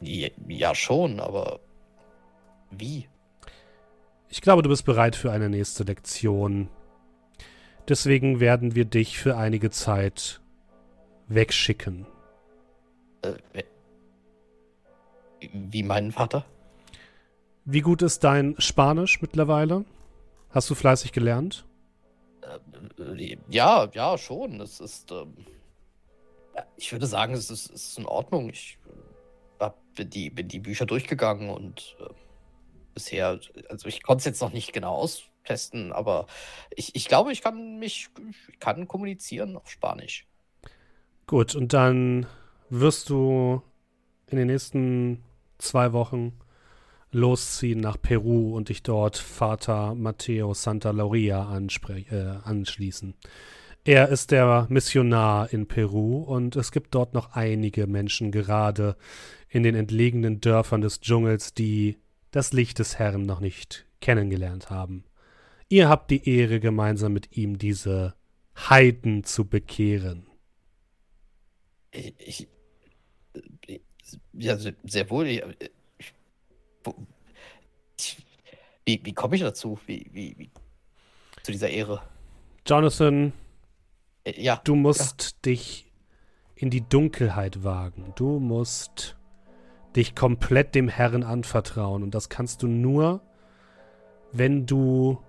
äh, 0.00 0.30
ja, 0.48 0.74
schon, 0.74 1.20
aber 1.20 1.60
wie? 2.70 3.08
Ich 4.28 4.42
glaube, 4.42 4.62
du 4.62 4.68
bist 4.68 4.84
bereit 4.84 5.16
für 5.16 5.32
eine 5.32 5.48
nächste 5.48 5.84
Lektion, 5.84 6.68
Deswegen 7.88 8.38
werden 8.38 8.74
wir 8.74 8.84
dich 8.84 9.18
für 9.18 9.36
einige 9.38 9.70
Zeit 9.70 10.42
wegschicken. 11.28 12.06
Äh, 13.22 13.62
wie 15.52 15.82
meinen 15.82 16.12
Vater? 16.12 16.44
Wie 17.64 17.80
gut 17.80 18.02
ist 18.02 18.24
dein 18.24 18.54
Spanisch 18.58 19.22
mittlerweile? 19.22 19.86
Hast 20.50 20.68
du 20.68 20.74
fleißig 20.74 21.12
gelernt? 21.12 21.66
Äh, 22.98 23.36
ja, 23.48 23.88
ja, 23.92 24.18
schon. 24.18 24.60
Es 24.60 24.80
ist. 24.80 25.10
Ähm, 25.12 25.34
ich 26.76 26.90
würde 26.90 27.06
sagen, 27.06 27.34
es 27.34 27.50
ist, 27.50 27.70
ist 27.70 27.98
in 27.98 28.06
Ordnung. 28.06 28.50
Ich 28.50 28.78
bin, 29.98 30.10
die, 30.10 30.30
bin 30.30 30.48
die 30.48 30.60
Bücher 30.60 30.86
durchgegangen 30.86 31.50
und 31.50 31.96
äh, 32.00 32.08
bisher. 32.94 33.38
Also, 33.68 33.88
ich 33.88 34.02
konnte 34.02 34.20
es 34.20 34.24
jetzt 34.24 34.40
noch 34.40 34.52
nicht 34.52 34.72
genau 34.72 34.94
aus, 34.94 35.24
testen, 35.44 35.92
aber 35.92 36.26
ich, 36.74 36.94
ich 36.94 37.08
glaube, 37.08 37.32
ich 37.32 37.42
kann 37.42 37.78
mich, 37.78 38.08
ich 38.30 38.58
kann 38.60 38.88
kommunizieren 38.88 39.56
auf 39.56 39.70
Spanisch. 39.70 40.26
Gut, 41.26 41.54
und 41.54 41.72
dann 41.72 42.26
wirst 42.70 43.10
du 43.10 43.62
in 44.28 44.38
den 44.38 44.46
nächsten 44.46 45.24
zwei 45.58 45.92
Wochen 45.92 46.38
losziehen 47.10 47.80
nach 47.80 48.00
Peru 48.00 48.54
und 48.56 48.68
dich 48.68 48.82
dort 48.82 49.16
Vater 49.16 49.94
Matteo 49.94 50.54
Santa 50.54 50.90
Lauria 50.90 51.58
äh, 51.58 52.14
anschließen. 52.44 53.14
Er 53.84 54.08
ist 54.08 54.32
der 54.32 54.66
Missionar 54.68 55.52
in 55.52 55.66
Peru 55.66 56.18
und 56.18 56.56
es 56.56 56.72
gibt 56.72 56.94
dort 56.94 57.14
noch 57.14 57.32
einige 57.32 57.86
Menschen 57.86 58.30
gerade 58.30 58.96
in 59.48 59.62
den 59.62 59.74
entlegenen 59.74 60.40
Dörfern 60.40 60.82
des 60.82 61.00
Dschungels, 61.00 61.54
die 61.54 61.96
das 62.30 62.52
Licht 62.52 62.78
des 62.78 62.98
Herrn 62.98 63.22
noch 63.22 63.40
nicht 63.40 63.86
kennengelernt 64.00 64.68
haben. 64.68 65.04
Ihr 65.70 65.88
habt 65.88 66.10
die 66.10 66.28
Ehre, 66.28 66.60
gemeinsam 66.60 67.12
mit 67.12 67.36
ihm 67.36 67.58
diese 67.58 68.14
Heiden 68.56 69.24
zu 69.24 69.46
bekehren. 69.46 70.26
Ich, 71.90 72.48
ich, 73.66 73.80
ja, 74.32 74.58
sehr 74.58 75.10
wohl. 75.10 75.26
Ich, 75.26 75.42
wie, 78.84 79.00
wie 79.04 79.12
komme 79.12 79.36
ich 79.36 79.42
dazu? 79.42 79.78
Wie, 79.86 80.08
wie, 80.12 80.34
wie, 80.38 80.50
zu 81.42 81.52
dieser 81.52 81.68
Ehre? 81.70 82.02
Jonathan, 82.66 83.32
Äh, 84.24 84.40
Ja, 84.40 84.60
du 84.64 84.74
musst 84.74 85.44
dich 85.44 85.92
in 86.54 86.70
die 86.70 86.86
Dunkelheit 86.88 87.62
wagen. 87.64 88.12
Du 88.16 88.38
musst 88.40 89.16
dich 89.94 90.14
komplett 90.14 90.74
dem 90.74 90.88
Herrn 90.88 91.22
anvertrauen. 91.22 92.02
Und 92.02 92.14
das 92.14 92.28
kannst 92.28 92.62
du 92.62 92.66
nur, 92.66 93.20
wenn 94.32 94.66
du 94.66 95.22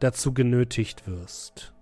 dazu 0.00 0.32
genötigt 0.34 1.06
wirst. 1.06 1.73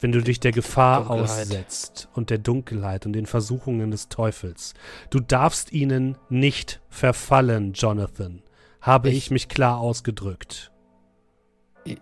Wenn 0.00 0.12
du 0.12 0.22
dich 0.22 0.40
der 0.40 0.52
Gefahr 0.52 1.04
Dunkelheit. 1.04 1.22
aussetzt 1.46 2.08
und 2.14 2.30
der 2.30 2.38
Dunkelheit 2.38 3.04
und 3.06 3.12
den 3.12 3.26
Versuchungen 3.26 3.90
des 3.90 4.08
Teufels. 4.08 4.74
Du 5.10 5.20
darfst 5.20 5.72
ihnen 5.72 6.16
nicht 6.30 6.80
verfallen, 6.88 7.74
Jonathan. 7.74 8.42
Habe 8.80 9.10
ich, 9.10 9.16
Ich- 9.16 9.30
mich 9.30 9.48
klar 9.48 9.78
ausgedrückt. 9.78 10.72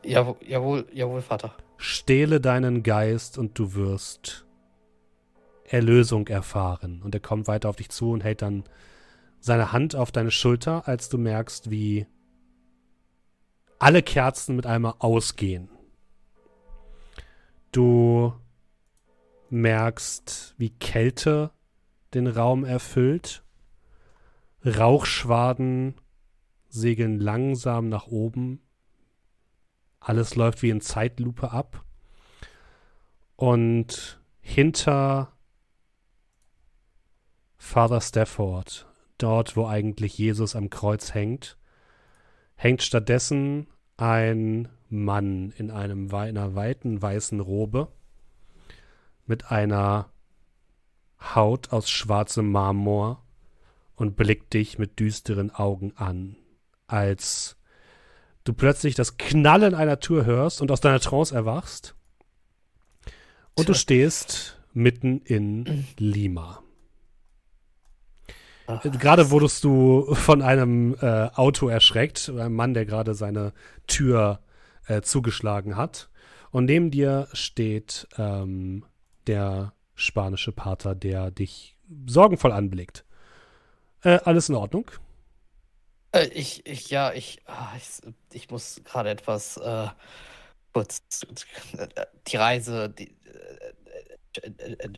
jawohl, 0.05 0.37
jawohl, 0.47 0.87
jawohl, 0.93 1.23
Vater. 1.23 1.55
Stehle 1.77 2.41
deinen 2.41 2.83
Geist 2.83 3.37
und 3.39 3.59
du 3.59 3.75
wirst 3.75 4.45
Erlösung 5.65 6.27
erfahren. 6.29 7.03
Und 7.05 7.15
er 7.15 7.21
kommt 7.21 7.47
weiter 7.49 7.69
auf 7.69 7.77
dich 7.77 7.89
zu 7.91 8.11
und 8.13 8.23
hält 8.25 8.43
dann 8.43 8.65
seine 9.41 9.73
Hand 9.73 9.95
auf 9.97 10.11
deine 10.13 10.31
Schulter, 10.31 10.87
als 10.89 11.09
du 11.09 11.19
merkst, 11.19 11.71
wie 11.71 12.07
alle 13.79 14.03
Kerzen 14.03 14.57
mit 14.57 14.67
einmal 14.67 14.95
ausgehen. 14.99 15.69
Du 17.73 18.33
merkst, 19.51 20.55
wie 20.57 20.71
Kälte 20.71 21.51
den 22.15 22.27
Raum 22.27 22.65
erfüllt. 22.65 23.45
Rauchschwaden 24.65 25.95
segeln 26.69 27.21
langsam 27.21 27.89
nach 27.89 28.07
oben. 28.07 28.61
Alles 30.01 30.35
läuft 30.35 30.63
wie 30.63 30.71
in 30.71 30.81
Zeitlupe 30.81 31.51
ab. 31.51 31.85
Und 33.37 34.21
hinter 34.41 35.33
Father 37.57 38.01
Stafford, 38.01 38.87
dort 39.19 39.57
wo 39.57 39.67
eigentlich 39.67 40.17
Jesus 40.19 40.57
am 40.57 40.71
Kreuz 40.71 41.15
hängt, 41.15 41.59
hängt 42.57 42.83
stattdessen 42.83 43.69
ein 43.99 44.69
Mann 44.89 45.53
in 45.59 45.71
einem, 45.71 46.13
einer 46.15 46.55
weiten 46.55 47.03
weißen 47.03 47.41
Robe 47.41 47.89
mit 49.27 49.51
einer 49.51 50.11
Haut 51.21 51.73
aus 51.73 51.91
schwarzem 51.91 52.51
Marmor 52.51 53.23
und 53.97 54.17
blickt 54.17 54.55
dich 54.55 54.79
mit 54.79 54.99
düsteren 55.01 55.51
Augen 55.51 55.93
an, 55.97 56.37
als 56.87 57.57
du 58.45 58.55
plötzlich 58.55 58.95
das 58.95 59.19
Knallen 59.19 59.75
einer 59.75 60.01
Tür 60.01 60.25
hörst 60.25 60.63
und 60.63 60.71
aus 60.71 60.81
deiner 60.81 61.01
Trance 61.01 61.35
erwachst. 61.35 61.95
Und 63.55 63.69
du 63.69 63.75
stehst 63.75 64.61
mitten 64.73 65.21
in 65.23 65.87
Lima. 65.99 66.63
Ach, 68.69 68.85
Äh, 68.85 68.91
Gerade 68.91 69.31
wurdest 69.31 69.65
du 69.65 70.15
von 70.15 70.43
einem 70.43 70.95
äh, 71.01 71.29
Auto 71.35 71.69
erschreckt, 71.69 72.29
einem 72.29 72.55
Mann, 72.55 72.75
der 72.75 72.87
gerade 72.87 73.15
seine 73.15 73.53
Tür 73.87 74.41
äh, 74.87 75.01
zugeschlagen 75.01 75.77
hat. 75.77 76.11
Und 76.51 76.67
neben 76.67 76.91
dir 76.91 77.29
steht 77.33 78.07
ähm, 78.17 78.85
der 79.27 79.73
spanische 79.95 80.53
Pater, 80.53 80.95
der 80.95 81.31
dich 81.31 81.77
sorgenvoll 82.07 82.53
anblickt. 82.53 83.05
Äh, 84.03 84.21
alles 84.25 84.49
in 84.49 84.55
Ordnung? 84.55 84.91
Äh, 86.13 86.29
ich, 86.29 86.65
ich, 86.67 86.91
ja, 86.91 87.13
ich, 87.13 87.43
ah, 87.47 87.73
ich, 87.77 88.13
ich 88.33 88.51
muss 88.51 88.81
gerade 88.85 89.11
etwas 89.11 89.57
äh, 89.57 89.89
kurz 90.73 91.03
die 92.29 92.37
Reise, 92.37 92.89
die, 92.89 93.15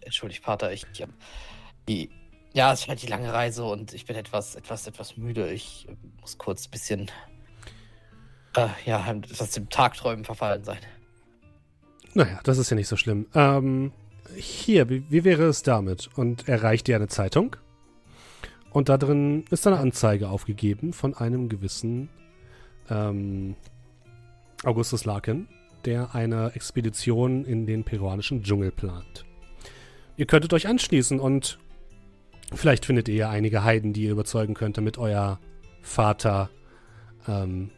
entschuldigt, 0.04 0.42
Pater, 0.42 0.72
ich, 0.72 0.85
ähm, 1.00 1.14
die, 1.88 2.11
ja, 2.53 2.73
es 2.73 2.81
ist 2.81 2.89
halt 2.89 3.03
die 3.03 3.07
lange 3.07 3.33
Reise 3.33 3.65
und 3.65 3.95
ich 3.95 4.07
bin 4.07 4.17
etwas, 4.17 4.55
etwas, 4.57 4.87
etwas 4.87 5.17
müde. 5.17 5.51
Ich 5.53 5.87
äh, 5.89 5.95
muss 6.21 6.39
kurz 6.39 6.67
ein 6.67 6.71
bisschen, 6.71 7.11
äh, 8.57 8.69
ja, 8.85 9.09
etwas 9.11 9.53
dem 9.53 9.69
Tagträumen 9.69 10.25
verfallen 10.25 10.65
sein. 10.65 10.81
Naja, 12.15 12.41
das 12.43 12.59
ist 12.59 12.71
ja 12.71 12.77
nicht 12.77 12.89
so 12.89 12.97
schlimm. 12.97 13.27
Ähm, 13.35 13.93
hier, 14.35 14.89
wie, 14.89 15.05
wie 15.11 15.25
wäre 15.25 15.45
es 15.45 15.63
damit? 15.63 16.09
Und 16.17 16.49
er 16.49 16.63
reicht 16.63 16.89
dir 16.89 16.97
eine 16.97 17.09
Zeitung. 17.09 17.57
Und 18.73 18.89
da 18.89 18.99
drin 18.99 19.45
ist 19.51 19.67
eine 19.67 19.79
Anzeige 19.79 20.29
aufgegeben 20.29 20.93
von 20.93 21.15
einem 21.15 21.49
gewissen 21.49 22.09
ähm, 22.89 23.57
Augustus 24.65 25.05
Larkin, 25.05 25.49
der 25.85 26.15
eine 26.15 26.53
Expedition 26.55 27.45
in 27.45 27.67
den 27.67 27.85
peruanischen 27.85 28.43
Dschungel 28.43 28.71
plant. 28.71 29.25
Ihr 30.17 30.27
könntet 30.27 30.53
euch 30.53 30.69
anschließen 30.69 31.19
und 31.19 31.59
vielleicht 32.53 32.87
findet 32.87 33.09
ihr 33.09 33.15
ja 33.15 33.31
einige 33.31 33.65
Heiden, 33.65 33.93
die 33.93 34.05
ihr 34.05 34.13
überzeugen 34.13 34.55
könnt, 34.55 34.77
damit 34.77 34.99
euer 34.99 35.39
Vater 35.83 36.51
ähm, 37.27 37.71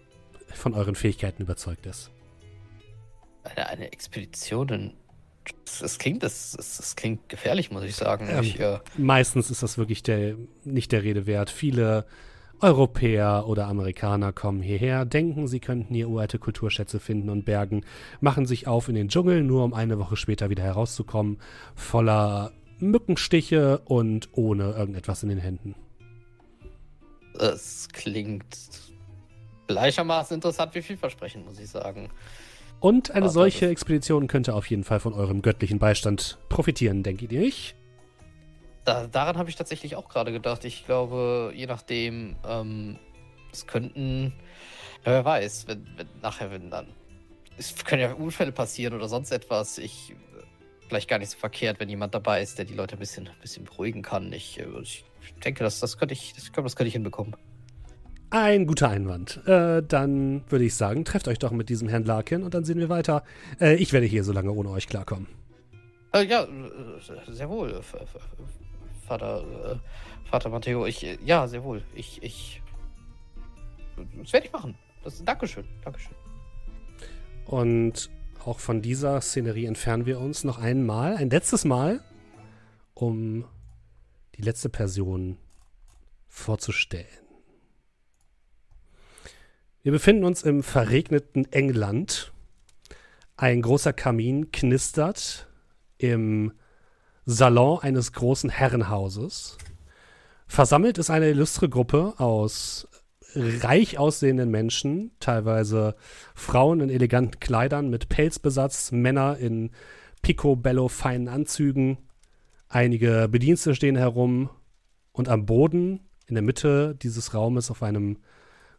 von 0.53 0.75
euren 0.75 0.95
Fähigkeiten 0.95 1.43
überzeugt 1.43 1.87
ist. 1.87 2.11
Eine, 3.45 3.67
eine 3.69 3.93
Expedition 3.93 4.69
in, 4.69 4.93
das, 5.81 5.99
klingt, 5.99 6.23
das, 6.23 6.53
das 6.57 6.97
klingt 6.97 7.29
gefährlich, 7.29 7.71
muss 7.71 7.85
ich 7.85 7.97
sagen. 7.97 8.29
Ähm, 8.31 8.43
ich, 8.43 8.61
äh, 8.61 8.79
meistens 8.97 9.51
ist 9.51 9.63
das 9.63 9.79
wirklich 9.79 10.03
der, 10.03 10.37
nicht 10.65 10.93
der 10.93 11.03
Rede 11.03 11.27
wert. 11.27 11.51
Viele 11.51 12.07
Europäer 12.61 13.49
oder 13.49 13.67
Amerikaner 13.67 14.33
kommen 14.33 14.63
hierher, 14.63 15.05
denken, 15.05 15.49
sie 15.49 15.59
könnten 15.59 15.95
hier 15.95 16.09
uralte 16.09 16.39
Kulturschätze 16.39 17.01
finden 17.01 17.29
und 17.29 17.45
bergen, 17.45 17.85
machen 18.21 18.47
sich 18.47 18.69
auf 18.69 18.89
in 18.89 18.95
den 18.95 19.09
Dschungel, 19.09 19.43
nur 19.43 19.65
um 19.65 19.75
eine 19.75 19.99
Woche 19.99 20.15
später 20.17 20.49
wieder 20.49 20.63
herauszukommen, 20.63 21.39
voller 21.75 22.53
Mückenstiche 22.83 23.79
und 23.85 24.29
ohne 24.33 24.73
irgendetwas 24.73 25.23
in 25.23 25.31
den 25.31 25.39
Händen. 25.39 25.75
es 27.39 27.89
klingt 27.93 28.57
gleichermaßen 29.69 30.35
interessant 30.35 30.75
wie 30.75 30.83
vielversprechend, 30.83 31.47
muss 31.47 31.59
ich 31.59 31.69
sagen. 31.69 32.11
Und 32.81 33.13
eine 33.13 33.27
Aber 33.27 33.33
solche 33.33 33.69
Expedition 33.69 34.27
könnte 34.27 34.55
auf 34.55 34.67
jeden 34.67 34.83
Fall 34.83 34.99
von 34.99 35.15
eurem 35.15 35.41
göttlichen 35.41 35.79
Beistand 35.79 36.39
profitieren, 36.49 37.05
denkt 37.05 37.23
ihr 37.23 37.41
nicht? 37.41 37.77
Da, 38.85 39.07
daran 39.07 39.39
habe 39.39 39.49
ich 39.49 39.57
tatsächlich 39.57 39.95
auch 39.95 40.09
gerade 40.09 40.33
gedacht. 40.33 40.65
Ich 40.65 40.85
glaube, 40.85 41.53
je 41.55 41.67
nachdem, 41.67 42.35
ähm, 42.45 42.99
es 43.53 43.69
könnten, 43.69 44.33
wer 45.05 45.25
weiß, 45.25 45.69
wenn, 45.69 45.87
wenn 45.97 46.09
nachher, 46.21 46.51
wenn 46.51 46.71
dann, 46.71 46.89
es 47.57 47.77
können 47.85 48.03
ja 48.03 48.13
Unfälle 48.15 48.51
passieren 48.51 48.95
oder 48.95 49.09
sonst 49.09 49.31
etwas. 49.31 49.79
Ich, 49.79 50.17
vielleicht 50.93 51.09
gar 51.09 51.19
nicht 51.19 51.31
so 51.31 51.39
verkehrt, 51.39 51.81
wenn 51.81 51.89
jemand 51.89 52.15
dabei 52.15 52.43
ist, 52.43 52.59
der 52.59 52.67
die 52.67 52.75
Leute 52.75 52.97
ein 52.97 52.99
bisschen, 52.99 53.27
ein 53.27 53.41
bisschen 53.41 53.65
beruhigen 53.65 54.03
kann. 54.03 54.31
Ich, 54.31 54.61
äh, 54.61 54.67
ich 54.83 55.05
denke, 55.43 55.65
das, 55.65 55.81
das 55.81 55.97
könnte 55.97 56.13
ich, 56.13 56.35
das, 56.35 56.53
das 56.53 56.77
könnte 56.77 56.89
ich 56.89 56.93
hinbekommen. 56.93 57.35
Ein 58.29 58.67
guter 58.67 58.91
Einwand. 58.91 59.41
Äh, 59.47 59.83
dann 59.83 60.45
würde 60.51 60.67
ich 60.67 60.75
sagen, 60.75 61.07
trefft 61.07 61.29
euch 61.29 61.39
doch 61.39 61.51
mit 61.51 61.71
diesem 61.71 61.89
Herrn 61.89 62.05
Larkin 62.05 62.43
und 62.43 62.53
dann 62.53 62.65
sehen 62.65 62.79
wir 62.79 62.91
weiter. 62.91 63.25
Äh, 63.59 63.77
ich 63.77 63.95
werde 63.95 64.07
hier 64.07 64.23
so 64.23 64.33
lange 64.33 64.53
ohne 64.53 64.69
euch 64.69 64.87
klarkommen. 64.87 65.29
Äh, 66.13 66.27
ja, 66.27 66.43
äh, 66.43 67.33
sehr 67.33 67.49
wohl, 67.49 67.81
Vater, 69.07 69.45
äh, 69.65 70.29
Vater 70.29 70.51
Matteo. 70.51 70.85
Ich, 70.85 71.01
ja, 71.25 71.49
sehr 71.49 71.65
wohl. 71.65 71.83
Ich, 71.95 72.23
ich, 72.23 72.61
das 74.23 74.31
werde 74.35 74.47
ich 74.47 74.53
machen. 74.53 74.75
Das, 75.05 75.25
Dankeschön, 75.25 75.65
Dankeschön. 75.83 76.15
Und 77.47 78.11
auch 78.47 78.61
von 78.61 78.83
dieser 78.83 79.21
Szenerie 79.21 79.67
entfernen 79.67 80.07
wir 80.07 80.21
uns 80.21 80.45
noch 80.45 80.59
einmal, 80.59 81.17
ein 81.17 81.31
letztes 81.31 81.65
Mal, 81.65 82.03
um 82.95 83.45
die 84.37 84.43
letzte 84.43 84.69
Person 84.69 85.39
vorzustellen. 86.29 87.07
Wir 89.83 89.93
befinden 89.93 90.25
uns 90.25 90.43
im 90.43 90.63
verregneten 90.63 91.51
England. 91.53 92.33
Ein 93.37 93.63
großer 93.63 93.93
Kamin 93.93 94.53
knistert 94.53 95.49
im 95.99 96.53
Salon 97.25 97.81
eines 97.81 98.13
großen 98.13 98.51
Herrenhauses. 98.51 99.59
Versammelt 100.47 100.99
ist 100.99 101.11
eine 101.11 101.31
illustre 101.31 101.69
Gruppe 101.69 102.15
aus 102.19 102.87
reich 103.35 103.99
aussehenden 103.99 104.51
Menschen, 104.51 105.13
teilweise 105.21 105.97
Frauen 106.35 106.81
in 106.81 106.91
eleganten 106.91 107.41
Kleidern 107.41 107.91
mit 107.91 108.09
Pelzbesatz, 108.09 108.93
Männer 108.93 109.39
in 109.39 109.71
picobello 110.23 110.89
feinen 110.89 111.29
Anzügen. 111.29 111.99
Einige 112.69 113.29
Bedienste 113.31 113.75
stehen 113.75 113.97
herum 113.97 114.51
und 115.13 115.29
am 115.29 115.47
Boden 115.47 116.01
in 116.27 116.35
der 116.35 116.43
Mitte 116.43 116.97
dieses 117.03 117.35
Raumes 117.35 117.71
auf 117.71 117.83
einem 117.83 118.19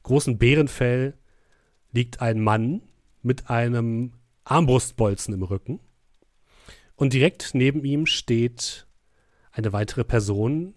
großen 0.04 0.38
Bärenfell 0.38 1.16
liegt 1.92 2.22
ein 2.22 2.40
Mann 2.40 2.82
mit 3.22 3.50
einem 3.50 4.14
Armbrustbolzen 4.44 5.34
im 5.34 5.44
Rücken. 5.44 5.80
Und 6.96 7.14
direkt 7.14 7.52
neben 7.54 7.84
ihm 7.84 8.06
steht 8.06 8.88
eine 9.52 9.74
weitere 9.74 10.04
Person, 10.04 10.74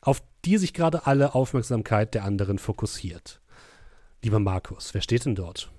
auf 0.00 0.22
die 0.44 0.56
sich 0.56 0.72
gerade 0.74 1.06
alle 1.06 1.34
Aufmerksamkeit 1.34 2.14
der 2.14 2.24
anderen 2.24 2.58
fokussiert. 2.58 3.40
Lieber 4.22 4.38
Markus, 4.38 4.94
wer 4.94 5.00
steht 5.00 5.24
denn 5.24 5.34
dort? 5.34 5.70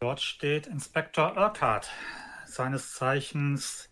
Dort 0.00 0.20
steht 0.20 0.66
Inspektor 0.66 1.36
Urquhart, 1.36 1.90
seines 2.46 2.94
Zeichens 2.94 3.90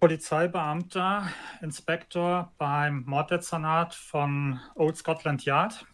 Polizeibeamter, 0.00 1.28
Inspektor 1.62 2.52
beim 2.58 3.04
Morddezernat 3.06 3.94
von 3.94 4.60
Old 4.74 4.96
Scotland 4.96 5.44
Yard, 5.44 5.86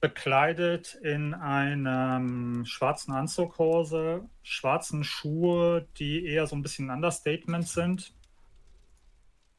bekleidet 0.00 0.94
in 1.02 1.34
einem 1.34 2.64
schwarzen 2.66 3.12
Anzughose, 3.12 4.28
schwarzen 4.42 5.04
Schuhe, 5.04 5.88
die 5.98 6.26
eher 6.26 6.46
so 6.46 6.56
ein 6.56 6.62
bisschen 6.62 6.90
ein 6.90 6.96
Understatement 6.96 7.66
sind, 7.66 8.14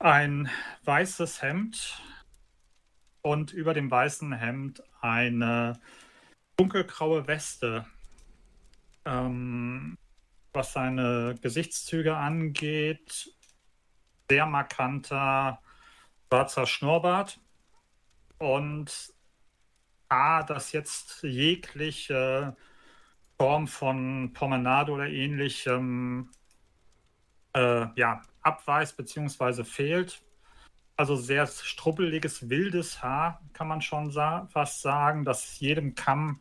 ein 0.05 0.51
weißes 0.83 1.41
Hemd 1.41 1.99
und 3.23 3.53
über 3.53 3.73
dem 3.73 3.89
weißen 3.89 4.33
Hemd 4.33 4.83
eine 5.01 5.79
dunkelgraue 6.57 7.25
Weste. 7.25 7.87
Ähm, 9.03 9.97
was 10.53 10.73
seine 10.73 11.33
Gesichtszüge 11.41 12.15
angeht, 12.15 13.33
sehr 14.29 14.45
markanter 14.45 15.59
schwarzer 16.27 16.67
Schnurrbart 16.67 17.39
und 18.37 19.11
A, 20.09 20.43
dass 20.43 20.71
jetzt 20.71 21.23
jegliche 21.23 22.55
Form 23.39 23.67
von 23.67 24.33
Promenade 24.33 24.91
oder 24.91 25.07
ähnlichem 25.07 26.29
äh, 27.55 27.87
ja, 27.95 28.21
abweist 28.45 28.95
bzw. 28.95 29.63
fehlt. 29.63 30.21
Also 30.97 31.15
sehr 31.15 31.45
strubbeliges, 31.47 32.49
wildes 32.49 33.03
Haar, 33.03 33.41
kann 33.51 33.67
man 33.67 33.81
schon 33.81 34.11
sa 34.11 34.47
fast 34.51 34.81
sagen, 34.81 35.25
das 35.25 35.59
jedem 35.59 35.95
Kamm 35.95 36.39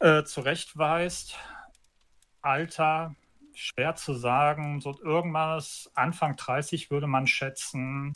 äh, 0.00 0.24
zurechtweist. 0.24 1.36
Alter, 2.42 3.14
schwer 3.54 3.94
zu 3.94 4.12
sagen, 4.12 4.80
so 4.80 5.00
irgendwas 5.00 5.90
Anfang 5.94 6.36
30 6.36 6.90
würde 6.90 7.06
man 7.06 7.26
schätzen. 7.26 8.12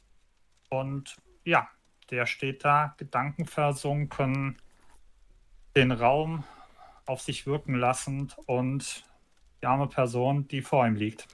Und 0.69 1.17
ja, 1.45 1.69
der 2.11 2.27
steht 2.27 2.65
da, 2.65 2.95
gedankenversunken, 2.99 4.61
den 5.75 5.93
Raum 5.93 6.45
auf 7.07 7.23
sich 7.23 7.47
wirken 7.47 7.75
lassend 7.75 8.37
und 8.47 9.05
die 9.63 9.67
arme 9.67 9.87
Person, 9.87 10.47
die 10.49 10.61
vor 10.61 10.87
ihm 10.87 10.95
liegt. 10.95 11.27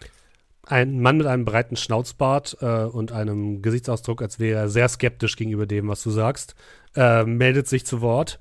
Ein 0.71 1.01
Mann 1.01 1.17
mit 1.17 1.27
einem 1.27 1.47
breiten 1.47 1.77
Schnauzbart 1.77 2.59
äh, 2.61 2.85
und 2.85 3.11
einem 3.11 3.63
Gesichtsausdruck, 3.63 4.21
als 4.21 4.39
wäre 4.39 4.61
er 4.61 4.69
sehr 4.69 4.87
skeptisch 4.91 5.37
gegenüber 5.37 5.65
dem, 5.65 5.89
was 5.89 6.03
du 6.03 6.11
sagst, 6.11 6.55
äh, 6.95 7.25
meldet 7.25 7.67
sich 7.67 7.87
zu 7.87 8.03
Wort. 8.03 8.39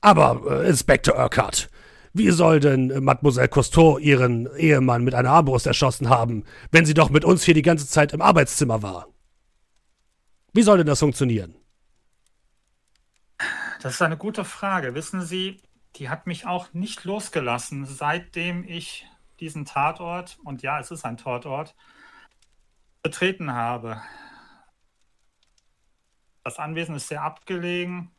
Aber, 0.00 0.40
äh, 0.62 0.68
Inspektor 0.70 1.16
Urquhart, 1.18 1.68
wie 2.14 2.30
soll 2.30 2.60
denn 2.60 2.90
äh, 2.90 3.02
Mademoiselle 3.02 3.48
Cousteau 3.48 3.98
ihren 3.98 4.48
Ehemann 4.56 5.04
mit 5.04 5.14
einer 5.14 5.28
Armbrust 5.28 5.66
erschossen 5.66 6.08
haben, 6.08 6.44
wenn 6.70 6.86
sie 6.86 6.94
doch 6.94 7.10
mit 7.10 7.26
uns 7.26 7.44
hier 7.44 7.52
die 7.52 7.60
ganze 7.60 7.86
Zeit 7.86 8.14
im 8.14 8.22
Arbeitszimmer 8.22 8.82
war? 8.82 9.08
Wie 10.54 10.62
soll 10.62 10.78
denn 10.78 10.86
das 10.86 11.00
funktionieren? 11.00 11.56
Das 13.82 13.92
ist 13.92 14.02
eine 14.02 14.16
gute 14.16 14.46
Frage. 14.46 14.94
Wissen 14.94 15.20
Sie, 15.20 15.60
die 15.96 16.08
hat 16.08 16.26
mich 16.26 16.46
auch 16.46 16.72
nicht 16.72 17.04
losgelassen, 17.04 17.84
seitdem 17.84 18.64
ich 18.66 19.06
diesen 19.40 19.64
Tatort, 19.64 20.38
und 20.44 20.62
ja, 20.62 20.78
es 20.80 20.90
ist 20.90 21.04
ein 21.04 21.16
Tatort, 21.16 21.74
betreten 23.02 23.52
habe. 23.52 24.00
Das 26.42 26.58
Anwesen 26.58 26.94
ist 26.94 27.08
sehr 27.08 27.22
abgelegen. 27.22 28.10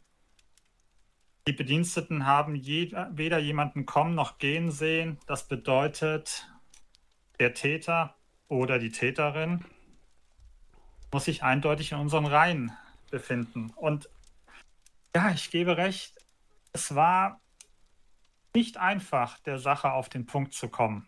Die 1.47 1.53
Bediensteten 1.53 2.25
haben 2.25 2.55
je, 2.55 2.91
weder 3.11 3.39
jemanden 3.39 3.85
kommen 3.85 4.15
noch 4.15 4.37
gehen 4.37 4.69
sehen. 4.71 5.17
Das 5.27 5.47
bedeutet, 5.47 6.51
der 7.39 7.53
Täter 7.53 8.15
oder 8.47 8.79
die 8.79 8.91
Täterin 8.91 9.63
muss 11.11 11.25
sich 11.25 11.43
eindeutig 11.43 11.93
in 11.93 11.99
unseren 11.99 12.25
Reihen 12.25 12.71
befinden. 13.09 13.71
Und 13.75 14.09
ja, 15.15 15.31
ich 15.31 15.49
gebe 15.51 15.77
recht, 15.77 16.17
es 16.73 16.95
war 16.95 17.41
nicht 18.57 18.77
einfach, 18.77 19.37
der 19.41 19.59
Sache 19.59 19.91
auf 19.91 20.09
den 20.09 20.25
Punkt 20.25 20.51
zu 20.55 20.67
kommen. 20.67 21.07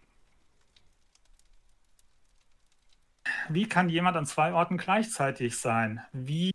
Wie 3.50 3.68
kann 3.68 3.89
jemand 3.89 4.16
an 4.18 4.28
zwei 4.28 4.54
Orten 4.54 4.78
gleichzeitig 4.78 5.58
sein? 5.58 6.06
Wie 6.12 6.52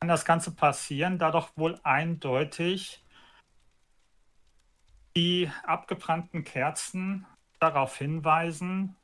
kann 0.00 0.08
das 0.08 0.24
Ganze 0.24 0.54
passieren, 0.54 1.18
da 1.18 1.30
doch 1.30 1.54
wohl 1.54 1.78
eindeutig 1.82 3.04
die 5.14 5.50
abgebrannten 5.62 6.44
Kerzen 6.44 7.26
darauf 7.60 7.98
hinweisen, 7.98 8.96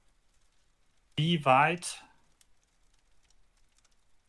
wie 1.16 1.45
weit 1.45 2.07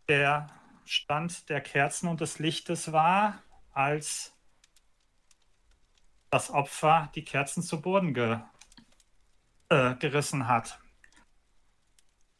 der 0.10 0.50
Stand 0.84 1.48
der 1.48 1.62
Kerzen 1.62 2.10
und 2.10 2.20
des 2.20 2.39
Lichtes 2.39 2.92
war, 2.92 3.42
als 3.72 4.36
das 6.32 6.49
Opfer 6.49 7.11
die 7.13 7.23
Kerzen 7.23 7.61
zu 7.61 7.82
Boden 7.82 8.13
ge, 8.13 8.39
äh, 9.69 9.95
gerissen 9.95 10.47
hat. 10.47 10.79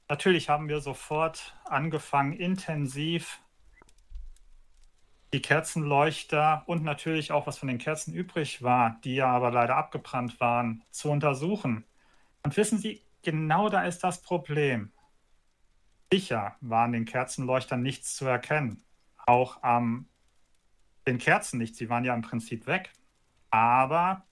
Natürlich 0.10 0.50
haben 0.50 0.68
wir 0.68 0.82
sofort 0.82 1.56
angefangen, 1.66 2.34
intensiv 2.34 3.40
die 5.34 5.42
Kerzenleuchter 5.42 6.64
und 6.66 6.84
natürlich 6.84 7.32
auch, 7.32 7.48
was 7.48 7.58
von 7.58 7.68
den 7.68 7.78
Kerzen 7.78 8.14
übrig 8.14 8.64
war, 8.64 9.00
die 9.04 9.16
ja 9.16 9.28
aber 9.28 9.52
leider 9.52 9.78
abgebrannt 9.78 10.40
waren, 10.40 10.84
zu 10.92 11.10
untersuchen. 11.10 11.86
Und 12.44 12.58
wissen 12.58 12.80
Sie, 12.80 13.02
genau 13.22 13.70
da 13.70 13.84
ist 13.84 14.04
das 14.04 14.22
Problem. 14.22 14.92
Sicher 16.12 16.56
war 16.60 16.84
an 16.84 16.92
den 16.92 17.06
Kerzenleuchtern 17.06 17.82
nichts 17.82 18.16
zu 18.16 18.26
erkennen. 18.26 18.84
Auch 19.26 19.64
an 19.64 20.08
den 21.08 21.18
Kerzen 21.18 21.58
nicht. 21.58 21.76
Sie 21.76 21.90
waren 21.90 22.04
ja 22.04 22.14
im 22.14 22.22
Prinzip 22.22 22.68
weg. 22.68 22.92
Aber 23.52 24.26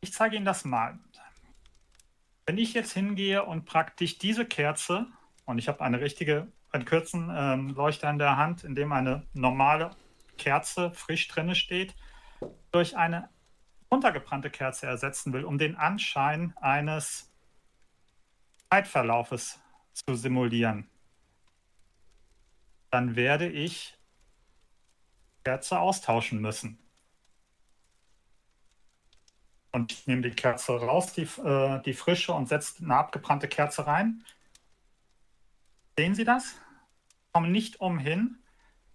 ich 0.00 0.12
zeige 0.12 0.36
Ihnen 0.36 0.44
das 0.44 0.64
mal. 0.64 0.98
Wenn 2.44 2.58
ich 2.58 2.74
jetzt 2.74 2.92
hingehe 2.92 3.44
und 3.44 3.64
praktisch 3.64 4.18
diese 4.18 4.44
Kerze, 4.44 5.06
und 5.46 5.58
ich 5.58 5.68
habe 5.68 5.80
eine 5.80 6.00
richtige, 6.00 6.52
einen 6.70 6.84
kurzen 6.84 7.32
ähm, 7.34 7.70
Leuchter 7.70 8.10
in 8.10 8.18
der 8.18 8.36
Hand, 8.36 8.62
in 8.62 8.74
dem 8.74 8.92
eine 8.92 9.26
normale 9.32 9.90
Kerze 10.36 10.92
frisch 10.92 11.26
drinne 11.28 11.54
steht, 11.54 11.94
durch 12.70 12.96
eine 12.96 13.30
untergebrannte 13.88 14.50
Kerze 14.50 14.86
ersetzen 14.86 15.32
will, 15.32 15.44
um 15.44 15.58
den 15.58 15.76
Anschein 15.76 16.54
eines 16.56 17.32
Zeitverlaufes 18.70 19.60
zu 19.92 20.14
simulieren, 20.14 20.88
dann 22.90 23.16
werde 23.16 23.48
ich 23.48 23.95
Kerze 25.46 25.78
austauschen 25.78 26.40
müssen. 26.40 26.76
Und 29.70 29.92
ich 29.92 30.08
nehme 30.08 30.22
die 30.22 30.32
Kerze 30.32 30.72
raus, 30.72 31.12
die, 31.12 31.22
äh, 31.22 31.80
die 31.82 31.92
frische, 31.92 32.32
und 32.32 32.48
setze 32.48 32.82
eine 32.82 32.96
abgebrannte 32.96 33.46
Kerze 33.46 33.86
rein. 33.86 34.24
Sehen 35.96 36.16
Sie 36.16 36.24
das? 36.24 36.56
Kommen 37.32 37.52
nicht 37.52 37.78
umhin, 37.80 38.42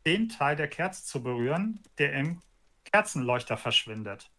den 0.05 0.27
Teil 0.27 0.57
der 0.57 0.67
Kerze 0.67 1.05
zu 1.05 1.23
berühren, 1.23 1.79
der 1.99 2.11
im 2.15 2.41
Kerzenleuchter 2.83 3.55
verschwindet. 3.55 4.29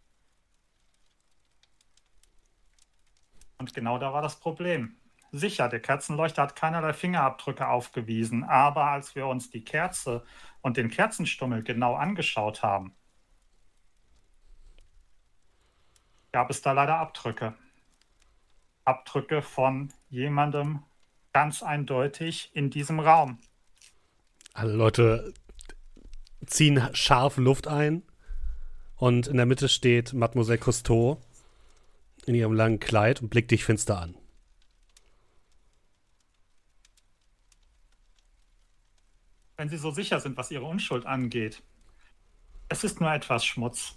Und 3.57 3.73
genau 3.73 3.97
da 3.97 4.13
war 4.13 4.21
das 4.21 4.39
Problem. 4.39 4.97
Sicher, 5.35 5.71
der 5.71 5.81
Kerzenleuchter 5.81 6.43
hat 6.43 6.57
keinerlei 6.57 6.93
Fingerabdrücke 6.93 7.67
aufgewiesen, 7.67 8.45
aber 8.45 8.85
als 8.85 9.15
wir 9.15 9.27
uns 9.27 9.51
die 9.51 9.65
Kerze 9.65 10.23
und 10.61 10.77
den 10.77 10.91
Kerzenstummel 10.91 11.63
genau 11.63 11.95
angeschaut 11.95 12.63
haben, 12.63 12.95
gab 16.33 16.51
es 16.51 16.61
da 16.61 16.73
leider 16.73 16.99
Abdrücke. 16.99 17.55
Abdrücke 18.85 19.41
von 19.41 19.91
jemandem 20.11 20.83
ganz 21.33 21.63
eindeutig 21.63 22.51
in 22.53 22.69
diesem 22.69 23.01
Raum. 23.01 23.39
Alle 24.53 24.75
Leute 24.75 25.33
ziehen 26.45 26.91
scharf 26.93 27.39
Luft 27.39 27.69
ein 27.69 28.03
und 28.97 29.29
in 29.29 29.39
der 29.39 29.47
Mitte 29.47 29.71
steht 29.71 30.13
Mademoiselle 30.13 30.59
Cousteau 30.59 31.23
in 32.27 32.35
ihrem 32.35 32.53
langen 32.53 32.81
Kleid 32.81 33.23
und 33.23 33.31
blickt 33.31 33.51
dich 33.51 33.65
finster 33.65 33.99
an. 33.99 34.15
Wenn 39.63 39.69
Sie 39.69 39.77
so 39.77 39.93
sicher 39.93 40.19
sind, 40.19 40.37
was 40.37 40.51
Ihre 40.51 40.65
Unschuld 40.65 41.07
angeht. 41.07 41.63
Es 42.69 42.83
ist 42.83 43.01
nur 43.01 43.13
etwas 43.13 43.45
Schmutz. 43.45 43.97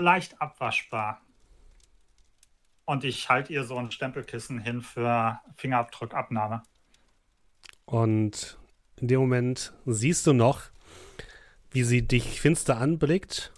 Leicht 0.00 0.40
abwaschbar. 0.40 1.20
und 2.86 3.04
ich 3.04 3.28
halte 3.28 3.52
ihr 3.52 3.64
so 3.64 3.76
ein 3.76 3.90
Stempelkissen 3.90 4.58
hin 4.58 4.80
für 4.80 5.38
Fingerabdrückabnahme. 5.56 6.62
Und 7.84 8.56
in 8.96 9.08
dem 9.08 9.20
Moment 9.20 9.74
siehst 9.84 10.26
du 10.26 10.32
noch, 10.32 10.62
wie 11.70 11.82
sie 11.82 12.08
dich 12.08 12.40
finster 12.40 12.78
anblickt. 12.78 13.52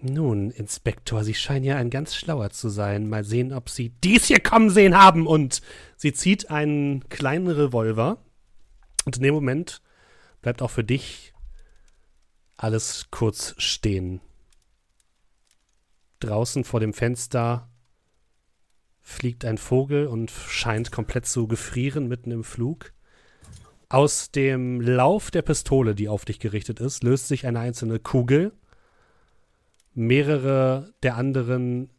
Nun, 0.00 0.50
Inspektor, 0.50 1.24
Sie 1.24 1.34
scheinen 1.34 1.64
ja 1.64 1.76
ein 1.76 1.90
ganz 1.90 2.14
schlauer 2.14 2.50
zu 2.50 2.70
sein. 2.70 3.10
Mal 3.10 3.24
sehen, 3.24 3.52
ob 3.52 3.68
Sie 3.68 3.90
dies 4.02 4.26
hier 4.26 4.40
kommen 4.40 4.70
sehen 4.70 4.96
haben. 4.96 5.26
Und 5.26 5.60
sie 5.96 6.14
zieht 6.14 6.50
einen 6.50 7.06
kleinen 7.10 7.48
Revolver. 7.48 8.18
Und 9.06 9.16
in 9.16 9.22
dem 9.22 9.34
Moment 9.34 9.80
bleibt 10.42 10.60
auch 10.60 10.70
für 10.70 10.84
dich 10.84 11.32
alles 12.56 13.06
kurz 13.10 13.54
stehen. 13.56 14.20
Draußen 16.20 16.64
vor 16.64 16.80
dem 16.80 16.92
Fenster 16.92 17.70
fliegt 19.02 19.44
ein 19.44 19.58
Vogel 19.58 20.08
und 20.08 20.30
scheint 20.30 20.90
komplett 20.90 21.26
zu 21.26 21.46
gefrieren 21.46 22.08
mitten 22.08 22.32
im 22.32 22.42
Flug. 22.42 22.92
Aus 23.88 24.32
dem 24.32 24.80
Lauf 24.80 25.30
der 25.30 25.42
Pistole, 25.42 25.94
die 25.94 26.08
auf 26.08 26.24
dich 26.24 26.40
gerichtet 26.40 26.80
ist, 26.80 27.04
löst 27.04 27.28
sich 27.28 27.46
eine 27.46 27.60
einzelne 27.60 28.00
Kugel. 28.00 28.52
Mehrere 29.94 30.92
der 31.04 31.14
anderen 31.16 31.90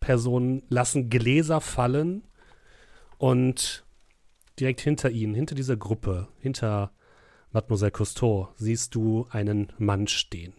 Personen 0.00 0.62
lassen 0.70 1.10
Gläser 1.10 1.60
fallen 1.60 2.24
und 3.18 3.84
direkt 4.58 4.80
hinter 4.80 5.10
ihnen, 5.10 5.34
hinter 5.34 5.54
dieser 5.54 5.76
Gruppe, 5.76 6.28
hinter 6.38 6.92
Mademoiselle 7.52 7.90
Cousteau, 7.90 8.48
siehst 8.56 8.94
du 8.94 9.26
einen 9.30 9.72
Mann 9.78 10.06
stehen. 10.06 10.54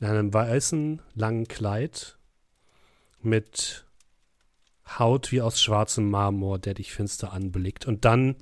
In 0.00 0.06
einem 0.06 0.32
weißen, 0.32 1.00
langen 1.14 1.48
Kleid 1.48 2.18
mit 3.22 3.86
Haut 4.98 5.32
wie 5.32 5.40
aus 5.40 5.60
schwarzem 5.60 6.10
Marmor, 6.10 6.58
der 6.58 6.74
dich 6.74 6.92
finster 6.92 7.32
anblickt. 7.32 7.86
Und 7.86 8.04
dann 8.04 8.36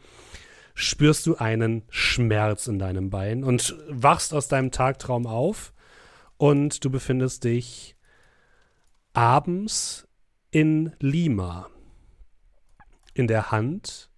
spürst 0.74 1.26
du 1.26 1.36
einen 1.36 1.84
Schmerz 1.88 2.66
in 2.66 2.78
deinem 2.78 3.10
Bein 3.10 3.44
und 3.44 3.76
wachst 3.88 4.34
aus 4.34 4.48
deinem 4.48 4.70
Tagtraum 4.70 5.26
auf 5.26 5.72
und 6.36 6.84
du 6.84 6.90
befindest 6.90 7.44
dich 7.44 7.96
abends 9.12 10.08
in 10.50 10.92
Lima. 10.98 11.70
In 13.14 13.28
der 13.28 13.52
Hand 13.52 14.10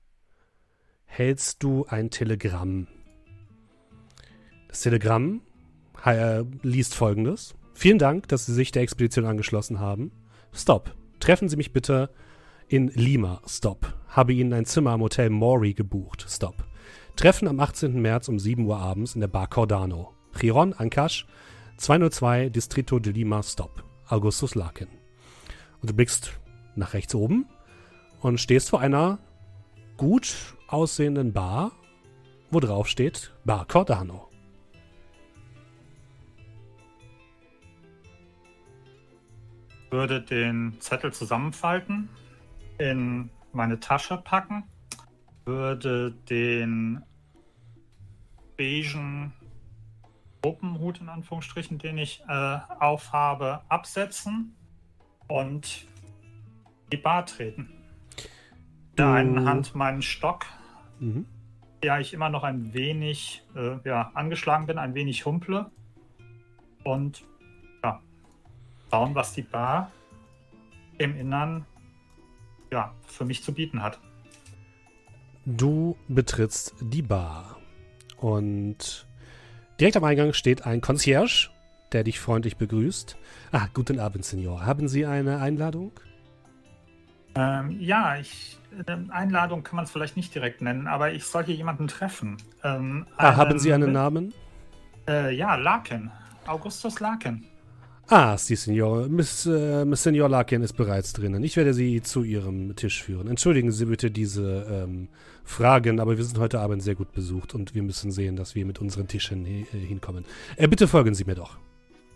hältst 1.17 1.63
du 1.63 1.87
ein 1.87 2.11
Telegramm. 2.11 2.89
Das 4.69 4.83
Telegramm 4.83 5.41
äh, 6.05 6.43
liest 6.63 6.95
folgendes. 6.95 7.55
Vielen 7.73 7.99
Dank, 7.99 8.29
dass 8.29 8.47
Sie 8.47 8.53
sich 8.53 8.71
der 8.71 8.83
Expedition 8.83 9.25
angeschlossen 9.25 9.81
haben. 9.81 10.13
Stop. 10.53 10.95
Treffen 11.19 11.49
Sie 11.49 11.57
mich 11.57 11.73
bitte 11.73 12.11
in 12.69 12.89
Lima. 12.89 13.41
Stop. 13.47 13.95
Habe 14.09 14.35
Ihnen 14.35 14.53
ein 14.53 14.67
Zimmer 14.67 14.91
am 14.91 15.01
Hotel 15.01 15.31
Maury 15.31 15.73
gebucht. 15.73 16.27
Stop. 16.29 16.65
Treffen 17.17 17.49
am 17.49 17.61
18. 17.61 18.01
März 18.01 18.29
um 18.29 18.39
7 18.39 18.67
Uhr 18.67 18.79
abends 18.79 19.15
in 19.15 19.23
der 19.23 19.29
Bar 19.29 19.49
Cordano. 19.49 20.13
Chiron, 20.39 20.75
Ancash, 20.75 21.27
202 21.79 22.51
Distrito 22.51 22.99
de 22.99 23.13
Lima. 23.13 23.43
Stop. 23.43 23.85
Augustus 24.09 24.55
Larkin. 24.55 24.89
Und 25.81 25.91
du 25.91 25.95
blickst 25.95 26.33
nach 26.75 26.93
rechts 26.93 27.15
oben 27.15 27.47
und 28.21 28.39
stehst 28.39 28.69
vor 28.69 28.81
einer 28.81 29.19
gut 29.97 30.56
aussehenden 30.69 31.33
Bar, 31.33 31.73
wo 32.51 32.61
drauf 32.61 32.89
steht 32.89 33.33
Bar 33.45 33.67
Cordano. 33.67 34.27
würde 39.91 40.21
den 40.21 40.77
Zettel 40.81 41.13
zusammenfalten, 41.13 42.09
in 42.79 43.31
meine 43.53 43.81
Tasche 43.81 44.19
packen, 44.19 44.65
würde 45.45 46.13
den 46.29 47.03
beigen 48.59 49.33
Gruppenhut 50.43 51.01
in 51.01 51.09
Anführungsstrichen, 51.09 51.79
den 51.79 51.99
ich 51.99 52.23
äh, 52.29 52.59
aufhabe, 52.79 53.63
absetzen 53.69 54.55
und 55.29 55.87
die 56.93 56.99
Bar 56.99 57.27
treten. 57.27 57.76
In 58.97 59.05
der 59.05 59.13
einen 59.13 59.45
Hand 59.47 59.75
meinen 59.75 60.01
Stock, 60.01 60.47
Mhm. 61.01 61.27
ja 61.85 62.01
ich 62.01 62.15
immer 62.15 62.31
noch 62.31 62.45
ein 62.45 62.73
wenig 62.73 63.43
äh, 63.55 63.77
ja, 63.87 64.11
angeschlagen 64.15 64.65
bin, 64.65 64.79
ein 64.79 64.95
wenig 64.95 65.27
humple 65.27 65.71
und 66.83 67.23
ja, 67.85 68.01
schauen, 68.91 69.15
was 69.15 69.35
die 69.35 69.43
Bar 69.43 69.93
im 70.97 71.15
Innern 71.15 71.67
ja, 72.73 72.95
für 73.07 73.27
mich 73.27 73.43
zu 73.43 73.53
bieten 73.53 73.83
hat. 73.83 74.01
Du 75.45 75.99
betrittst 76.09 76.75
die 76.81 77.03
Bar 77.03 77.59
und 78.17 79.07
direkt 79.79 79.99
am 79.99 80.05
Eingang 80.05 80.33
steht 80.33 80.65
ein 80.65 80.81
Concierge, 80.81 81.51
der 81.93 82.03
dich 82.03 82.19
freundlich 82.19 82.57
begrüßt. 82.57 83.19
Ah, 83.53 83.69
guten 83.75 84.01
Abend, 84.01 84.25
Senor. 84.25 84.65
Haben 84.65 84.89
Sie 84.89 85.05
eine 85.05 85.39
Einladung? 85.41 85.93
Ähm, 87.37 87.77
ja, 87.81 88.17
ich, 88.19 88.59
ähm, 88.87 89.11
Einladung 89.11 89.63
kann 89.63 89.77
man 89.77 89.85
es 89.85 89.91
vielleicht 89.91 90.17
nicht 90.17 90.35
direkt 90.35 90.63
nennen, 90.63 90.87
aber 90.87 91.13
ich 91.13 91.25
soll 91.25 91.45
hier 91.45 91.55
jemanden 91.55 91.87
treffen. 91.89 92.37
Ähm, 92.65 93.07
Ah, 93.17 93.37
haben 93.37 93.59
Sie 93.59 93.73
einen 93.73 93.85
einen- 93.85 93.93
Namen? 93.93 94.35
Äh, 95.09 95.35
ja, 95.35 95.55
Larkin. 95.57 96.11
Augustus 96.47 97.01
Larkin. 97.01 97.45
Ah, 98.09 98.37
Sie, 98.39 98.55
Senor. 98.55 99.09
Miss, 99.09 99.47
äh, 99.47 99.85
Miss 99.85 100.05
Senor 100.05 100.29
Larkin 100.29 100.63
ist 100.63 100.75
bereits 100.75 101.13
drinnen. 101.13 101.43
Ich 101.43 101.57
werde 101.57 101.75
Sie 101.75 102.01
zu 102.03 102.23
Ihrem 102.23 102.77
Tisch 102.77 103.03
führen. 103.03 103.27
Entschuldigen 103.27 103.73
Sie 103.73 103.85
bitte 103.87 104.11
diese 104.13 104.65
ähm, 104.71 105.09
Fragen, 105.45 105.99
aber 106.01 106.17
wir 106.17 106.23
sind 106.25 106.39
heute 106.39 106.61
Abend 106.61 106.83
sehr 106.85 106.95
gut 106.95 107.13
besucht 107.13 107.55
und 107.55 107.75
wir 107.75 107.83
müssen 107.83 108.13
sehen, 108.13 108.37
dass 108.37 108.55
wir 108.55 108.65
mit 108.65 108.81
unseren 108.81 109.09
Tischen 109.09 109.45
äh, 109.45 109.65
hinkommen. 109.73 110.25
Äh, 110.57 110.69
bitte 110.69 110.87
folgen 110.87 111.15
Sie 111.15 111.25
mir 111.25 111.35
doch. 111.35 111.59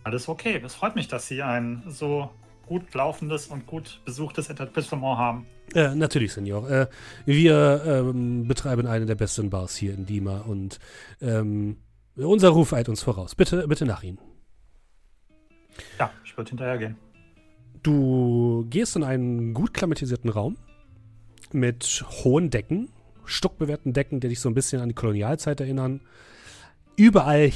Alles 0.04 0.28
okay. 0.28 0.60
Es 0.64 0.74
freut 0.76 0.94
mich, 0.94 1.08
dass 1.08 1.26
Sie 1.26 1.42
ein 1.42 1.82
so 1.88 2.30
gut 2.70 2.94
laufendes 2.94 3.48
und 3.48 3.66
gut 3.66 4.00
besuchtes 4.04 4.48
Etablissement 4.48 5.18
haben. 5.18 5.46
Äh, 5.74 5.92
natürlich, 5.96 6.32
Senor. 6.32 6.70
Äh, 6.70 6.86
wir 7.26 7.82
ähm, 7.84 8.46
betreiben 8.46 8.86
eine 8.86 9.06
der 9.06 9.16
besten 9.16 9.50
Bars 9.50 9.74
hier 9.74 9.92
in 9.92 10.06
Lima 10.06 10.42
und 10.42 10.78
ähm, 11.20 11.78
unser 12.14 12.50
Ruf 12.50 12.72
eilt 12.72 12.88
uns 12.88 13.02
voraus. 13.02 13.34
Bitte, 13.34 13.66
bitte 13.66 13.86
nach 13.86 14.04
Ihnen. 14.04 14.20
Ja, 15.98 16.12
ich 16.24 16.36
würde 16.36 16.50
hinterhergehen. 16.50 16.96
Du 17.82 18.64
gehst 18.70 18.94
in 18.94 19.02
einen 19.02 19.52
gut 19.52 19.74
klimatisierten 19.74 20.30
Raum 20.30 20.56
mit 21.50 22.04
hohen 22.22 22.50
Decken, 22.50 22.88
stuckbewehrten 23.24 23.92
Decken, 23.92 24.20
die 24.20 24.28
dich 24.28 24.38
so 24.38 24.48
ein 24.48 24.54
bisschen 24.54 24.80
an 24.80 24.90
die 24.90 24.94
Kolonialzeit 24.94 25.60
erinnern. 25.60 26.02
Überall 26.94 27.50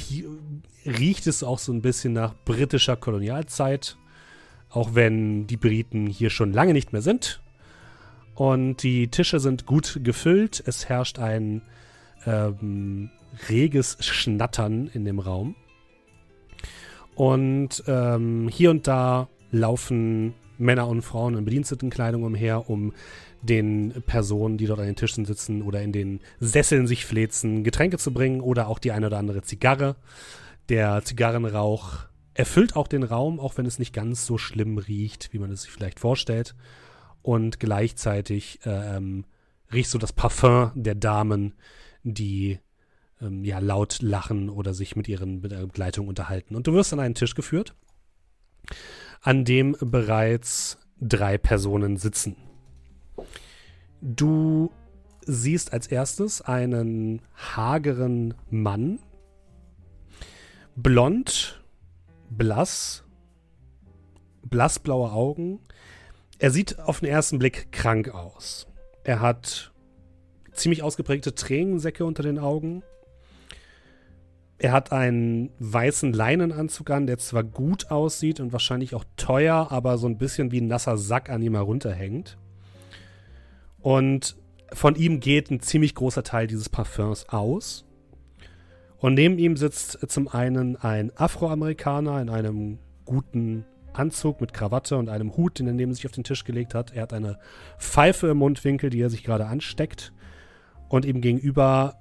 riecht 0.85 1.25
es 1.27 1.41
auch 1.41 1.59
so 1.59 1.71
ein 1.71 1.81
bisschen 1.81 2.11
nach 2.11 2.35
britischer 2.43 2.97
Kolonialzeit, 2.97 3.95
auch 4.75 4.93
wenn 4.93 5.47
die 5.47 5.57
Briten 5.57 6.05
hier 6.05 6.29
schon 6.29 6.51
lange 6.51 6.73
nicht 6.73 6.91
mehr 6.91 7.01
sind. 7.01 7.41
Und 8.35 8.83
die 8.83 9.07
Tische 9.07 9.39
sind 9.39 9.65
gut 9.65 10.01
gefüllt. 10.03 10.61
Es 10.65 10.89
herrscht 10.89 11.17
ein 11.17 11.61
ähm, 12.25 13.09
reges 13.49 13.97
Schnattern 14.01 14.89
in 14.93 15.05
dem 15.05 15.19
Raum. 15.19 15.55
Und 17.15 17.83
ähm, 17.87 18.49
hier 18.51 18.71
und 18.71 18.85
da 18.87 19.29
laufen 19.51 20.33
Männer 20.57 20.89
und 20.89 21.01
Frauen 21.01 21.37
in 21.37 21.45
Bedienstetenkleidung 21.45 22.23
umher, 22.23 22.69
um 22.69 22.91
den 23.41 24.03
Personen, 24.05 24.57
die 24.57 24.65
dort 24.65 24.81
an 24.81 24.87
den 24.87 24.97
Tischen 24.97 25.23
sitzen 25.23 25.61
oder 25.61 25.81
in 25.81 25.93
den 25.93 26.19
Sesseln 26.41 26.87
sich 26.87 27.05
flezen, 27.05 27.63
Getränke 27.63 27.97
zu 27.97 28.11
bringen 28.11 28.41
oder 28.41 28.67
auch 28.67 28.79
die 28.79 28.91
eine 28.91 29.07
oder 29.07 29.19
andere 29.19 29.43
Zigarre. 29.43 29.95
Der 30.67 31.01
Zigarrenrauch 31.05 32.07
erfüllt 32.35 32.75
auch 32.75 32.87
den 32.87 33.03
Raum, 33.03 33.39
auch 33.39 33.57
wenn 33.57 33.65
es 33.65 33.79
nicht 33.79 33.93
ganz 33.93 34.25
so 34.25 34.37
schlimm 34.37 34.77
riecht, 34.77 35.33
wie 35.33 35.39
man 35.39 35.51
es 35.51 35.63
sich 35.63 35.71
vielleicht 35.71 35.99
vorstellt. 35.99 36.55
Und 37.21 37.59
gleichzeitig 37.59 38.59
ähm, 38.65 39.25
riecht 39.73 39.89
so 39.89 39.97
das 39.97 40.13
Parfum 40.13 40.71
der 40.75 40.95
Damen, 40.95 41.55
die 42.03 42.59
ähm, 43.21 43.43
ja 43.43 43.59
laut 43.59 44.01
lachen 44.01 44.49
oder 44.49 44.73
sich 44.73 44.95
mit 44.95 45.07
ihren 45.07 45.41
mit 45.41 45.51
der 45.51 45.65
Begleitung 45.65 46.07
unterhalten. 46.07 46.55
Und 46.55 46.67
du 46.67 46.73
wirst 46.73 46.93
an 46.93 46.99
einen 46.99 47.15
Tisch 47.15 47.33
geführt, 47.33 47.73
an 49.21 49.45
dem 49.45 49.75
bereits 49.79 50.77
drei 50.99 51.37
Personen 51.37 51.97
sitzen. 51.97 52.35
Du 54.01 54.71
siehst 55.25 55.73
als 55.73 55.87
erstes 55.87 56.41
einen 56.41 57.21
hageren 57.33 58.35
Mann, 58.49 58.99
blond, 60.75 61.64
blass, 62.37 63.03
blassblaue 64.43 65.11
Augen. 65.11 65.59
Er 66.39 66.51
sieht 66.51 66.79
auf 66.79 66.99
den 66.99 67.09
ersten 67.09 67.39
Blick 67.39 67.71
krank 67.71 68.09
aus. 68.09 68.67
Er 69.03 69.19
hat 69.19 69.71
ziemlich 70.51 70.83
ausgeprägte 70.83 71.35
Tränensäcke 71.35 72.05
unter 72.05 72.23
den 72.23 72.39
Augen. 72.39 72.83
er 74.57 74.71
hat 74.71 74.91
einen 74.93 75.51
weißen 75.59 76.13
Leinenanzug 76.13 76.89
an, 76.89 77.07
der 77.07 77.17
zwar 77.17 77.43
gut 77.43 77.91
aussieht 77.91 78.39
und 78.39 78.53
wahrscheinlich 78.53 78.95
auch 78.95 79.03
teuer, 79.17 79.67
aber 79.69 79.97
so 79.97 80.07
ein 80.07 80.17
bisschen 80.17 80.51
wie 80.51 80.61
ein 80.61 80.67
nasser 80.67 80.97
Sack 80.97 81.29
an 81.29 81.41
ihm 81.41 81.55
herunterhängt. 81.55 82.37
Und 83.79 84.37
von 84.71 84.95
ihm 84.95 85.19
geht 85.19 85.51
ein 85.51 85.59
ziemlich 85.59 85.93
großer 85.93 86.23
Teil 86.23 86.47
dieses 86.47 86.69
Parfums 86.69 87.29
aus. 87.29 87.85
Und 88.97 89.13
neben 89.13 89.37
ihm 89.37 89.57
sitzt 89.57 89.99
zum 90.09 90.27
einen 90.27 90.77
ein 90.77 91.11
Afroamerikaner 91.15 92.21
in 92.21 92.29
einem 92.29 92.79
guten 93.03 93.65
Anzug 93.93 94.41
mit 94.41 94.53
Krawatte 94.53 94.97
und 94.97 95.09
einem 95.09 95.35
Hut, 95.37 95.59
den 95.59 95.67
er 95.67 95.73
neben 95.73 95.93
sich 95.93 96.05
auf 96.05 96.11
den 96.11 96.23
Tisch 96.23 96.43
gelegt 96.43 96.73
hat. 96.73 96.93
Er 96.93 97.03
hat 97.03 97.13
eine 97.13 97.37
Pfeife 97.77 98.27
im 98.27 98.37
Mundwinkel, 98.37 98.89
die 98.89 99.01
er 99.01 99.09
sich 99.09 99.23
gerade 99.23 99.45
ansteckt. 99.45 100.11
Und 100.89 101.05
ihm 101.05 101.21
gegenüber 101.21 101.95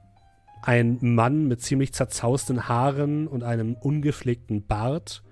ein 0.63 0.99
Mann 1.01 1.47
mit 1.47 1.61
ziemlich 1.61 1.93
zerzausten 1.93 2.69
Haaren 2.69 3.27
und 3.27 3.43
einem 3.43 3.75
ungepflegten 3.75 4.67
Bart, 4.67 5.23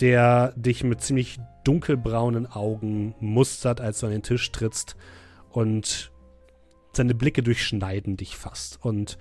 der 0.00 0.52
dich 0.56 0.84
mit 0.84 1.00
ziemlich 1.00 1.38
dunkelbraunen 1.64 2.46
Augen 2.46 3.14
mustert, 3.20 3.80
als 3.80 4.00
du 4.00 4.06
an 4.06 4.12
den 4.12 4.22
Tisch 4.22 4.50
trittst 4.52 4.96
und 5.50 6.12
seine 6.92 7.14
Blicke 7.14 7.42
durchschneiden 7.42 8.16
dich 8.16 8.36
fast. 8.36 8.84
Und 8.84 9.16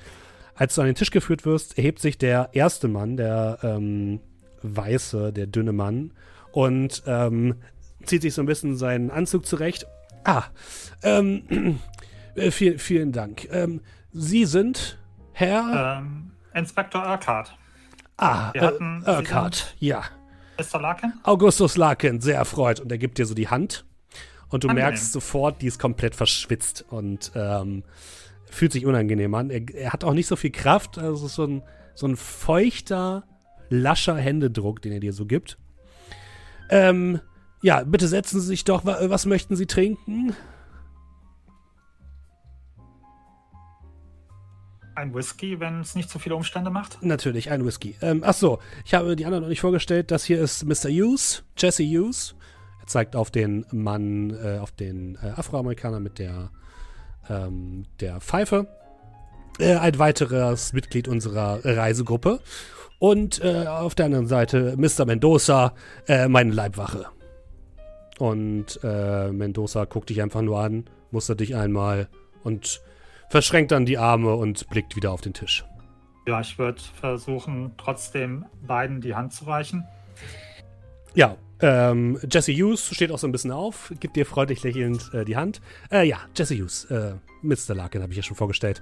als 0.55 0.75
du 0.75 0.81
an 0.81 0.87
den 0.87 0.95
Tisch 0.95 1.11
geführt 1.11 1.45
wirst, 1.45 1.77
erhebt 1.77 1.99
sich 1.99 2.17
der 2.17 2.49
erste 2.53 2.87
Mann, 2.87 3.17
der 3.17 3.59
ähm, 3.63 4.19
weiße, 4.61 5.33
der 5.33 5.47
dünne 5.47 5.71
Mann, 5.73 6.13
und 6.51 7.03
ähm, 7.07 7.55
zieht 8.05 8.21
sich 8.21 8.33
so 8.33 8.41
ein 8.41 8.45
bisschen 8.45 8.75
seinen 8.77 9.09
Anzug 9.11 9.45
zurecht. 9.45 9.85
Ah, 10.23 10.43
ähm, 11.03 11.79
äh, 12.35 12.51
viel, 12.51 12.77
vielen 12.79 13.11
Dank. 13.11 13.47
Ähm, 13.51 13.81
Sie 14.11 14.45
sind 14.45 14.99
Herr? 15.33 15.99
Ähm, 16.01 16.31
Inspektor 16.53 17.01
Urquhart. 17.07 17.55
Ah, 18.17 18.51
Wir 18.53 18.61
hatten- 18.61 19.03
äh, 19.05 19.11
Urquhart, 19.17 19.73
ja. 19.79 20.03
Mr. 20.59 20.79
Larkin? 20.81 21.13
Augustus 21.23 21.77
Larkin, 21.77 22.19
sehr 22.21 22.35
erfreut. 22.35 22.79
Und 22.81 22.91
er 22.91 22.97
gibt 22.97 23.17
dir 23.17 23.25
so 23.25 23.33
die 23.33 23.47
Hand. 23.47 23.85
Und 24.49 24.63
du 24.65 24.67
Angenehm. 24.67 24.89
merkst 24.89 25.13
sofort, 25.13 25.61
die 25.61 25.67
ist 25.67 25.79
komplett 25.79 26.13
verschwitzt 26.13 26.85
und 26.89 27.31
ähm, 27.35 27.83
fühlt 28.51 28.71
sich 28.71 28.85
unangenehm 28.85 29.33
an. 29.33 29.49
Er, 29.49 29.61
er 29.73 29.93
hat 29.93 30.03
auch 30.03 30.13
nicht 30.13 30.27
so 30.27 30.35
viel 30.35 30.51
Kraft. 30.51 30.97
Also 30.99 31.25
es 31.25 31.31
ist 31.31 31.35
so 31.35 31.45
ein, 31.45 31.63
so 31.95 32.05
ein 32.07 32.15
feuchter, 32.15 33.23
lascher 33.69 34.15
Händedruck, 34.17 34.81
den 34.81 34.91
er 34.91 34.99
dir 34.99 35.13
so 35.13 35.25
gibt. 35.25 35.57
Ähm, 36.69 37.19
ja, 37.63 37.83
bitte 37.83 38.07
setzen 38.07 38.39
Sie 38.39 38.47
sich 38.47 38.63
doch. 38.63 38.85
Wa- 38.85 38.97
Was 39.09 39.25
möchten 39.25 39.55
Sie 39.55 39.65
trinken? 39.65 40.35
Ein 44.95 45.13
Whisky, 45.15 45.59
wenn 45.59 45.79
es 45.79 45.95
nicht 45.95 46.09
zu 46.09 46.19
viele 46.19 46.35
Umstände 46.35 46.69
macht? 46.69 47.01
Natürlich, 47.01 47.49
ein 47.49 47.65
Whisky. 47.65 47.95
Ähm, 48.01 48.23
ach 48.25 48.33
so, 48.33 48.59
ich 48.85 48.93
habe 48.93 49.15
die 49.15 49.25
anderen 49.25 49.43
noch 49.43 49.49
nicht 49.49 49.61
vorgestellt. 49.61 50.11
Das 50.11 50.25
hier 50.25 50.39
ist 50.41 50.65
Mr. 50.65 50.89
Hughes, 50.89 51.43
Jesse 51.57 51.83
Hughes. 51.83 52.35
Er 52.81 52.87
zeigt 52.87 53.15
auf 53.15 53.31
den 53.31 53.65
Mann, 53.71 54.31
äh, 54.31 54.57
auf 54.59 54.71
den 54.71 55.15
äh, 55.23 55.29
Afroamerikaner 55.29 55.99
mit 56.01 56.19
der, 56.19 56.51
ähm, 57.29 57.83
der 57.99 58.19
Pfeife. 58.19 58.67
Äh, 59.59 59.75
ein 59.75 59.99
weiteres 59.99 60.73
Mitglied 60.73 61.07
unserer 61.07 61.59
Reisegruppe. 61.63 62.39
Und 62.99 63.43
äh, 63.43 63.65
auf 63.67 63.95
der 63.95 64.05
anderen 64.05 64.27
Seite 64.27 64.75
Mr. 64.77 65.05
Mendoza, 65.05 65.73
äh, 66.07 66.27
meine 66.27 66.51
Leibwache. 66.51 67.07
Und 68.19 68.79
äh, 68.83 69.31
Mendoza 69.31 69.85
guckt 69.85 70.09
dich 70.09 70.21
einfach 70.21 70.41
nur 70.41 70.59
an, 70.59 70.85
mustert 71.09 71.39
dich 71.39 71.55
einmal 71.55 72.07
und 72.43 72.81
verschränkt 73.29 73.71
dann 73.71 73.87
die 73.87 73.97
Arme 73.97 74.35
und 74.35 74.69
blickt 74.69 74.95
wieder 74.95 75.11
auf 75.11 75.21
den 75.21 75.33
Tisch. 75.33 75.65
Ja, 76.27 76.39
ich 76.41 76.59
würde 76.59 76.79
versuchen, 76.99 77.71
trotzdem 77.77 78.45
beiden 78.61 79.01
die 79.01 79.15
Hand 79.15 79.33
zu 79.33 79.45
reichen. 79.45 79.85
Ja, 81.13 81.37
ähm, 81.59 82.17
Jesse 82.29 82.53
Hughes 82.53 82.89
steht 82.93 83.11
auch 83.11 83.19
so 83.19 83.27
ein 83.27 83.31
bisschen 83.31 83.51
auf, 83.51 83.93
gibt 83.99 84.15
dir 84.15 84.25
freundlich 84.25 84.63
lächelnd 84.63 85.13
äh, 85.13 85.25
die 85.25 85.37
Hand. 85.37 85.61
Äh, 85.91 86.07
ja, 86.07 86.17
Jesse 86.35 86.55
Hughes, 86.55 86.85
äh, 86.85 87.13
Mr. 87.41 87.75
Larkin 87.75 88.01
habe 88.01 88.11
ich 88.11 88.17
ja 88.17 88.23
schon 88.23 88.37
vorgestellt. 88.37 88.81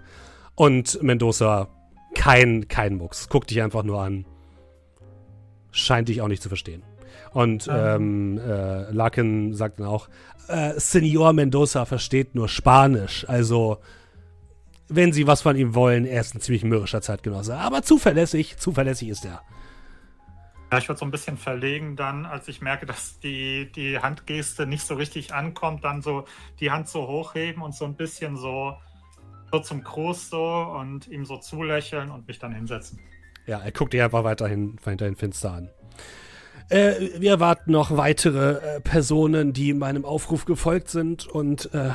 Und 0.56 1.02
Mendoza, 1.02 1.68
kein, 2.16 2.68
kein 2.68 2.96
Mucks, 2.96 3.30
guckt 3.30 3.50
dich 3.50 3.62
einfach 3.62 3.84
nur 3.84 4.02
an. 4.02 4.26
Scheint 5.72 6.10
dich 6.10 6.22
auch 6.22 6.28
nicht 6.28 6.42
zu 6.42 6.50
verstehen. 6.50 6.84
Und 7.32 7.70
ähm, 7.72 8.40
äh, 8.40 8.92
Larkin 8.92 9.54
sagt 9.54 9.80
dann 9.80 9.88
auch, 9.88 10.10
äh, 10.48 10.74
Senor 10.78 11.34
Mendoza 11.34 11.86
versteht 11.86 12.34
nur 12.34 12.48
Spanisch, 12.48 13.26
also 13.28 13.78
wenn 14.90 15.14
Sie 15.14 15.28
was 15.28 15.44
von 15.44 15.56
ihm 15.56 15.76
wollen, 15.76 16.06
er 16.06 16.22
ist 16.22 16.34
ein 16.34 16.42
ziemlich 16.42 16.64
mürrischer 16.64 17.02
Zeitgenosse. 17.02 17.56
Aber 17.56 17.84
zuverlässig, 17.84 18.58
zuverlässig 18.58 19.10
ist 19.10 19.24
er. 19.24 19.42
Ja, 20.72 20.78
ich 20.78 20.88
würde 20.88 20.99
so 20.99 21.05
ein 21.05 21.11
bisschen 21.11 21.38
verlegen 21.38 21.95
dann, 21.95 22.26
als 22.26 22.47
ich 22.47 22.61
merke, 22.61 22.86
dass 22.86 23.20
die, 23.20 23.72
die 23.72 23.99
Handgeste 23.99 24.67
nicht 24.67 24.86
so 24.86 24.95
richtig 24.95 25.34
ankommt, 25.34 25.84
dann 25.84 26.01
so 26.01 26.26
die 26.59 26.70
Hand 26.70 26.88
so 26.88 27.07
hochheben 27.07 27.63
und 27.63 27.74
so 27.74 27.86
ein 27.86 27.95
bisschen 27.95 28.38
so, 28.38 28.76
so 29.51 29.59
zum 29.59 29.84
Gruß 29.84 30.30
so 30.30 30.43
und 30.43 31.07
ihm 31.07 31.26
so 31.26 31.38
zulächeln 31.38 32.11
und 32.11 32.28
mich 32.28 32.38
dann 32.38 32.53
hinsetzen. 32.53 32.99
Ja, 33.47 33.59
er 33.59 33.72
guckt 33.72 33.93
dich 33.93 34.01
einfach 34.01 34.24
weiterhin, 34.24 34.78
weiterhin 34.84 35.15
finster 35.15 35.53
an. 35.53 35.70
Äh, 36.70 37.20
wir 37.20 37.32
erwarten 37.32 37.72
noch 37.72 37.97
weitere 37.97 38.76
äh, 38.76 38.80
Personen, 38.80 39.53
die 39.53 39.74
meinem 39.74 40.05
Aufruf 40.05 40.45
gefolgt 40.45 40.89
sind. 40.89 41.26
Und 41.26 41.74
äh, 41.74 41.93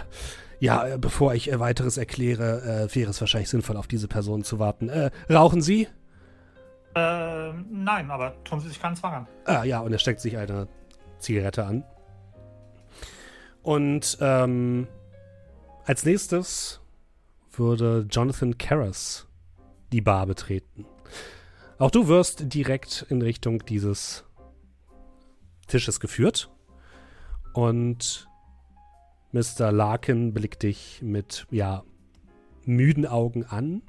ja, 0.58 0.96
bevor 0.96 1.34
ich 1.34 1.52
äh, 1.52 1.60
weiteres 1.60 1.96
erkläre, 1.96 2.88
äh, 2.90 2.94
wäre 2.94 3.10
es 3.10 3.20
wahrscheinlich 3.20 3.50
sinnvoll, 3.50 3.76
auf 3.76 3.86
diese 3.86 4.08
Personen 4.08 4.42
zu 4.42 4.58
warten. 4.58 4.88
Äh, 4.88 5.12
rauchen 5.30 5.62
Sie? 5.62 5.86
Ähm, 6.94 7.66
nein, 7.70 8.10
aber 8.10 8.42
tun 8.44 8.60
Sie 8.60 8.68
sich 8.68 8.80
keinen 8.80 8.96
Zwang 8.96 9.14
an. 9.14 9.28
Ah, 9.46 9.64
ja, 9.64 9.80
und 9.80 9.92
er 9.92 9.98
steckt 9.98 10.20
sich 10.20 10.36
eine 10.36 10.68
Zigarette 11.18 11.64
an. 11.64 11.84
Und 13.62 14.18
ähm, 14.20 14.86
als 15.84 16.04
nächstes 16.04 16.80
würde 17.52 18.06
Jonathan 18.10 18.58
Karras 18.58 19.26
die 19.92 20.00
Bar 20.00 20.26
betreten. 20.26 20.86
Auch 21.78 21.90
du 21.90 22.08
wirst 22.08 22.52
direkt 22.52 23.06
in 23.08 23.22
Richtung 23.22 23.64
dieses 23.64 24.24
Tisches 25.66 25.98
geführt. 26.00 26.50
Und 27.52 28.28
Mr. 29.32 29.72
Larkin 29.72 30.32
blickt 30.32 30.62
dich 30.62 31.00
mit, 31.02 31.46
ja, 31.50 31.82
müden 32.64 33.06
Augen 33.06 33.44
an. 33.44 33.82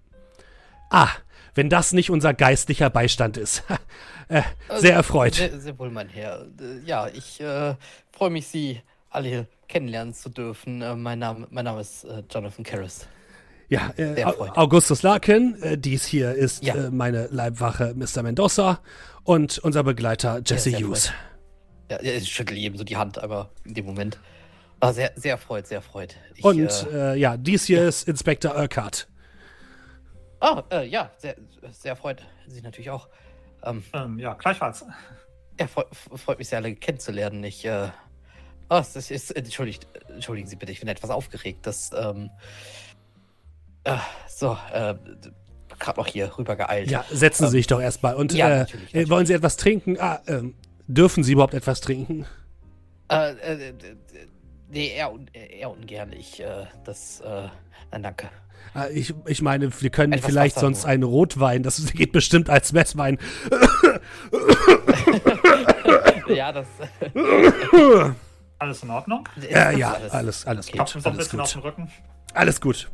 Ah, 0.90 1.10
wenn 1.56 1.70
das 1.70 1.94
nicht 1.94 2.10
unser 2.12 2.34
geistlicher 2.34 2.90
Beistand 2.90 3.38
ist. 3.38 3.64
äh, 4.28 4.42
sehr 4.78 4.94
erfreut. 4.94 5.36
Sehr, 5.36 5.60
sehr 5.60 5.80
wohl, 5.80 5.90
mein 5.90 6.10
Herr. 6.10 6.42
Äh, 6.60 6.86
Ja, 6.86 7.08
ich 7.08 7.40
äh, 7.42 7.76
freue 8.12 8.30
mich, 8.30 8.48
Sie 8.48 8.82
alle 9.10 9.30
hier 9.30 9.48
kennenlernen 9.68 10.14
zu 10.14 10.30
dürfen. 10.30 10.82
Äh, 10.82 10.96
mein, 10.96 11.20
Name, 11.20 11.48
mein 11.50 11.66
Name 11.66 11.82
ist 11.82 12.06
Jonathan 12.30 12.64
Karras. 12.64 13.08
Ja, 13.70 13.92
Sehr 13.98 14.28
Au- 14.28 14.32
erfreut. 14.32 14.58
Augustus 14.58 15.02
Larkin, 15.02 15.58
dies 15.80 16.06
hier 16.06 16.34
ist 16.36 16.64
Ja. 16.64 16.92
meine 16.92 17.28
Leibwache 17.32 17.96
Mr. 17.96 18.22
Mendoza 18.22 18.80
und 19.24 19.58
unser 19.58 19.84
Begleiter 19.84 20.42
Jesse 20.46 20.70
sehr 20.70 20.80
Hughes. 20.82 21.12
Ja, 21.90 22.00
ja, 22.02 22.12
ich 22.14 22.30
schüttel 22.32 22.58
jedem 22.58 22.78
so 22.78 22.84
die 22.84 22.96
Hand, 22.98 23.18
aber 23.18 23.50
in 23.64 23.74
dem 23.74 23.86
Moment. 23.86 24.20
Ah, 24.82 24.94
sehr, 24.94 25.14
sehr 25.16 25.32
erfreut, 25.32 25.66
sehr 25.66 25.78
erfreut. 25.78 26.16
Ich, 26.36 26.44
Und 26.44 26.88
ja, 27.16 27.38
dies 27.38 27.66
hier 27.66 27.88
ist 27.88 28.08
Inspektor 28.08 28.56
Urquhart. 28.56 29.08
Ah, 30.40 30.64
äh, 30.72 30.88
ja, 30.88 31.12
sehr, 31.18 31.36
sehr 31.72 31.92
erfreut. 31.92 32.26
Sie 32.48 32.62
natürlich 32.62 32.90
auch. 32.90 33.08
Ähm, 33.64 33.84
Ähm, 33.94 34.20
ja, 34.20 34.34
gleichfalls. 34.34 34.86
ja, 35.60 35.68
freu, 35.68 35.84
freut 35.92 36.38
mich 36.40 36.50
sehr, 36.50 36.60
alle 36.60 36.76
kennenzulernen. 36.76 37.44
Ich, 37.44 37.66
äh, 37.66 37.90
ah, 38.70 38.86
das 38.94 38.96
ist, 39.12 39.32
entschuldigt, 39.36 39.88
entschuldigen 40.10 40.48
Sie 40.48 40.56
bitte, 40.56 40.72
ich 40.72 40.80
bin 40.80 40.90
etwas 40.90 41.10
aufgeregt. 41.10 41.66
Das, 41.66 41.92
ähm, 41.96 42.30
äh, 43.84 43.98
so, 44.28 44.58
äh, 44.74 44.96
gerade 45.80 46.00
noch 46.00 46.08
hier 46.08 46.38
rüber 46.38 46.56
geeilt. 46.56 46.90
Ja, 46.90 47.06
setzen 47.12 47.48
Sie 47.48 47.58
sich 47.58 47.68
doch 47.68 47.82
erstmal. 47.82 48.16
Und 48.16 48.34
ja, 48.34 48.50
äh, 48.50 48.58
natürlich, 48.60 48.96
äh, 48.96 49.10
wollen 49.10 49.26
Sie 49.26 49.34
etwas 49.34 49.58
trinken? 49.58 50.00
Ah, 50.00 50.22
ähm, 50.28 50.56
dürfen 50.88 51.24
Sie 51.24 51.34
überhaupt 51.34 51.54
etwas 51.54 51.82
trinken? 51.82 52.26
Äh, 53.10 53.34
äh, 53.34 53.74
nee, 54.70 54.88
eher, 54.96 55.12
un 55.12 55.28
eher 55.28 55.70
ungern. 55.70 56.14
Ich, 56.14 56.40
äh, 56.40 56.66
das, 56.84 57.22
äh, 57.22 57.48
nein, 57.92 58.04
danke. 58.04 58.30
Ah, 58.74 58.88
ich, 58.88 59.14
ich 59.26 59.42
meine, 59.42 59.70
wir 59.82 59.90
können 59.90 60.14
Etwas 60.14 60.30
vielleicht 60.30 60.56
Wasser 60.58 60.68
sonst 60.68 60.84
nur. 60.84 60.92
einen 60.92 61.04
Rotwein, 61.04 61.64
das 61.64 61.84
geht 61.94 62.12
bestimmt 62.12 62.50
als 62.50 62.74
Messwein. 62.74 63.18
ja, 66.28 66.52
das. 66.52 66.68
Alles 68.60 68.84
in 68.84 68.90
Ordnung? 68.90 69.28
Ja, 69.50 69.72
das 69.72 69.80
ja, 69.80 69.94
ist 69.94 70.14
alles, 70.14 70.48
alles 70.48 70.68
okay. 70.70 70.78
gut. 70.78 71.06
Alles 71.06 71.18
bisschen 71.18 71.40
auf 71.42 71.54
gut. 71.54 71.56
den 71.56 71.70
Rücken. 71.70 71.92
Alles 72.34 72.62
gut. 72.62 72.90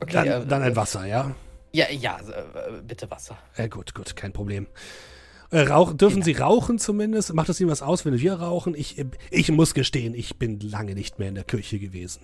Okay, 0.00 0.12
Dann, 0.12 0.26
äh, 0.26 0.46
dann 0.46 0.62
ein 0.62 0.72
äh, 0.72 0.76
Wasser, 0.76 1.06
ja? 1.06 1.34
Ja, 1.72 1.90
ja, 1.90 2.18
äh, 2.18 2.82
bitte 2.82 3.10
Wasser. 3.10 3.36
Ja, 3.56 3.66
gut, 3.66 3.94
gut, 3.94 4.14
kein 4.14 4.32
Problem. 4.32 4.68
Äh, 5.50 5.60
rauch, 5.60 5.92
dürfen 5.92 6.22
Sie 6.22 6.32
rauchen 6.32 6.78
zumindest? 6.78 7.32
Macht 7.34 7.48
es 7.48 7.60
Ihnen 7.60 7.70
was 7.70 7.82
aus, 7.82 8.04
wenn 8.04 8.18
wir 8.18 8.34
rauchen? 8.34 8.74
Ich, 8.74 8.98
äh, 8.98 9.06
ich 9.30 9.50
muss 9.50 9.74
gestehen, 9.74 10.14
ich 10.14 10.38
bin 10.38 10.60
lange 10.60 10.94
nicht 10.94 11.18
mehr 11.18 11.28
in 11.28 11.34
der 11.34 11.44
Kirche 11.44 11.78
gewesen. 11.78 12.22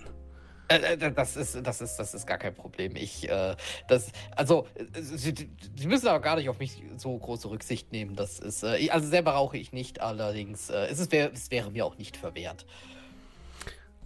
Äh, 0.67 0.93
äh, 0.93 1.11
das 1.11 1.35
ist, 1.35 1.59
das 1.63 1.81
ist, 1.81 1.97
das 1.97 2.13
ist 2.13 2.25
gar 2.25 2.37
kein 2.37 2.53
Problem. 2.53 2.95
Ich, 2.95 3.29
äh, 3.29 3.55
das, 3.87 4.11
also, 4.35 4.67
Sie, 4.93 5.33
Sie, 5.75 5.87
müssen 5.87 6.07
aber 6.07 6.21
gar 6.21 6.35
nicht 6.35 6.49
auf 6.49 6.59
mich 6.59 6.81
so 6.97 7.17
große 7.17 7.49
Rücksicht 7.49 7.91
nehmen. 7.91 8.15
Das 8.15 8.39
ist, 8.39 8.63
also 8.63 9.07
selber 9.07 9.31
rauche 9.31 9.57
ich 9.57 9.73
nicht, 9.73 10.01
allerdings 10.01 10.69
äh, 10.69 10.87
es, 10.87 10.99
ist, 10.99 11.13
es 11.13 11.51
wäre 11.51 11.71
mir 11.71 11.85
auch 11.85 11.97
nicht 11.97 12.17
verwehrt. 12.17 12.65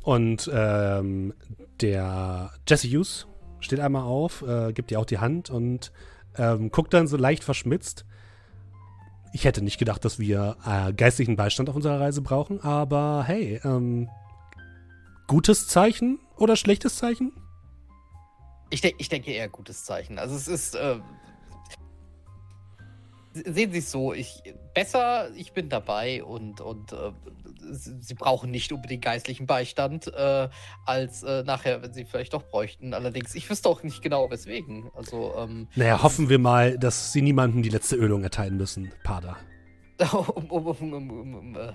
Und 0.01 0.49
ähm, 0.53 1.33
der 1.81 2.51
Jesse 2.67 2.87
Hughes 2.87 3.27
steht 3.59 3.79
einmal 3.79 4.03
auf, 4.03 4.43
gibt 4.73 4.91
dir 4.91 4.99
auch 4.99 5.05
die 5.05 5.17
Hand 5.17 5.49
und 5.49 5.91
ähm, 6.37 6.71
guckt 6.71 6.93
dann 6.93 7.07
so 7.07 7.17
leicht 7.17 7.43
verschmitzt. 7.43 8.05
Ich 9.33 9.43
hätte 9.43 9.61
nicht 9.61 9.77
gedacht, 9.77 10.05
dass 10.05 10.19
wir 10.19 10.55
geistlichen 10.95 11.35
Beistand 11.35 11.69
auf 11.69 11.75
unserer 11.75 11.99
Reise 11.99 12.21
brauchen, 12.21 12.61
aber 12.61 13.23
hey, 13.27 13.59
ähm, 13.65 14.07
gutes 15.27 15.67
Zeichen 15.67 16.19
oder 16.37 16.55
schlechtes 16.55 16.97
Zeichen? 16.97 17.33
Ich, 18.69 18.81
de 18.81 18.93
ich 18.97 19.09
denke 19.09 19.31
eher 19.31 19.49
gutes 19.49 19.85
Zeichen. 19.85 20.19
Also 20.19 20.35
es 20.35 20.47
ist, 20.47 20.75
äh, 20.75 20.99
sehen 23.33 23.71
Sie 23.71 23.79
es 23.79 23.91
so, 23.91 24.13
ich 24.13 24.43
besser, 24.73 25.29
ich 25.35 25.53
bin 25.53 25.69
dabei 25.69 26.23
und, 26.23 26.61
und 26.61 26.91
äh, 26.91 27.11
Sie 27.69 28.13
brauchen 28.13 28.49
nicht 28.49 28.71
unbedingt 28.71 29.03
geistlichen 29.03 29.45
Beistand, 29.45 30.07
äh, 30.07 30.47
als 30.85 31.23
äh, 31.23 31.43
nachher, 31.43 31.81
wenn 31.81 31.93
Sie 31.93 32.05
vielleicht 32.05 32.33
doch 32.33 32.43
bräuchten. 32.43 32.93
Allerdings, 32.93 33.35
ich 33.35 33.49
wüsste 33.49 33.67
auch 33.67 33.83
nicht 33.83 34.01
genau, 34.01 34.29
weswegen. 34.29 34.89
Also, 34.95 35.33
ähm, 35.37 35.67
naja, 35.75 36.01
hoffen 36.01 36.29
wir 36.29 36.39
mal, 36.39 36.77
dass 36.77 37.11
Sie 37.11 37.21
niemandem 37.21 37.63
die 37.63 37.69
letzte 37.69 37.97
Ölung 37.97 38.23
erteilen 38.23 38.55
müssen, 38.55 38.91
Pader. 39.03 39.35
um, 40.35 40.45
um, 40.49 40.93
um, 40.93 41.55
äh, 41.55 41.73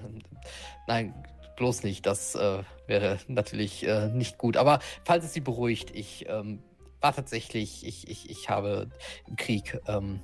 nein, 0.87 1.15
bloß 1.57 1.83
nicht. 1.83 2.07
Das 2.07 2.35
äh, 2.35 2.63
wäre 2.87 3.19
natürlich 3.29 3.87
äh, 3.87 4.09
nicht 4.09 4.39
gut. 4.39 4.57
Aber 4.57 4.81
falls 5.05 5.25
es 5.25 5.33
Sie 5.33 5.41
beruhigt, 5.41 5.91
ich 5.95 6.27
ähm, 6.29 6.63
war 7.01 7.15
tatsächlich, 7.15 7.87
ich, 7.87 8.09
ich, 8.09 8.31
ich 8.31 8.49
habe 8.49 8.89
im 9.27 9.37
Krieg 9.37 9.81
ähm, 9.87 10.21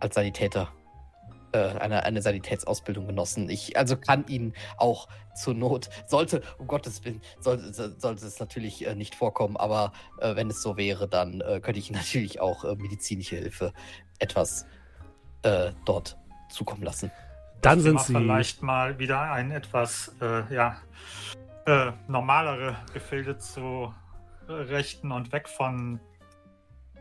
als 0.00 0.14
Sanitäter 0.14 0.72
äh, 1.52 1.58
eine, 1.58 2.04
eine 2.04 2.22
Sanitätsausbildung 2.22 3.06
genossen. 3.06 3.50
Ich 3.50 3.76
also 3.76 3.96
kann 3.96 4.26
Ihnen 4.26 4.54
auch 4.78 5.08
zur 5.34 5.52
Not, 5.54 5.90
sollte, 6.06 6.42
um 6.58 6.66
Gottes 6.66 7.04
Willen, 7.04 7.20
sollte, 7.40 7.72
sollte 7.72 8.26
es 8.26 8.40
natürlich 8.40 8.86
äh, 8.86 8.94
nicht 8.94 9.14
vorkommen, 9.14 9.58
aber 9.58 9.92
äh, 10.20 10.34
wenn 10.34 10.48
es 10.48 10.62
so 10.62 10.78
wäre, 10.78 11.08
dann 11.08 11.42
äh, 11.42 11.60
könnte 11.60 11.78
ich 11.78 11.90
Ihnen 11.90 11.98
natürlich 12.00 12.40
auch 12.40 12.64
medizinische 12.76 13.36
Hilfe 13.36 13.72
etwas 14.18 14.66
dort 15.84 16.16
zukommen 16.50 16.84
lassen. 16.84 17.10
Dann 17.62 17.80
sind 17.80 18.00
Sie 18.00 18.12
vielleicht 18.12 18.62
mal 18.62 18.98
wieder 18.98 19.32
ein 19.32 19.50
etwas 19.50 20.14
ja, 20.50 20.76
normalere 22.08 22.76
Gefilde 22.92 23.38
zu 23.38 23.94
rechten 24.48 25.12
und 25.12 25.32
weg 25.32 25.48
von 25.48 26.00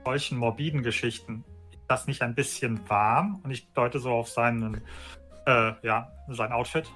solchen 0.06 0.38
morbiden 0.38 0.84
Geschichten 0.84 1.44
das 1.92 2.08
nicht 2.08 2.22
ein 2.22 2.34
bisschen 2.34 2.90
warm? 2.90 3.42
Und 3.44 3.52
ich 3.52 3.72
deute 3.74 4.00
so 4.00 4.12
auf 4.12 4.30
seinen, 4.30 4.82
äh, 5.46 5.74
ja, 5.84 6.12
sein 6.30 6.52
Outfit. 6.52 6.90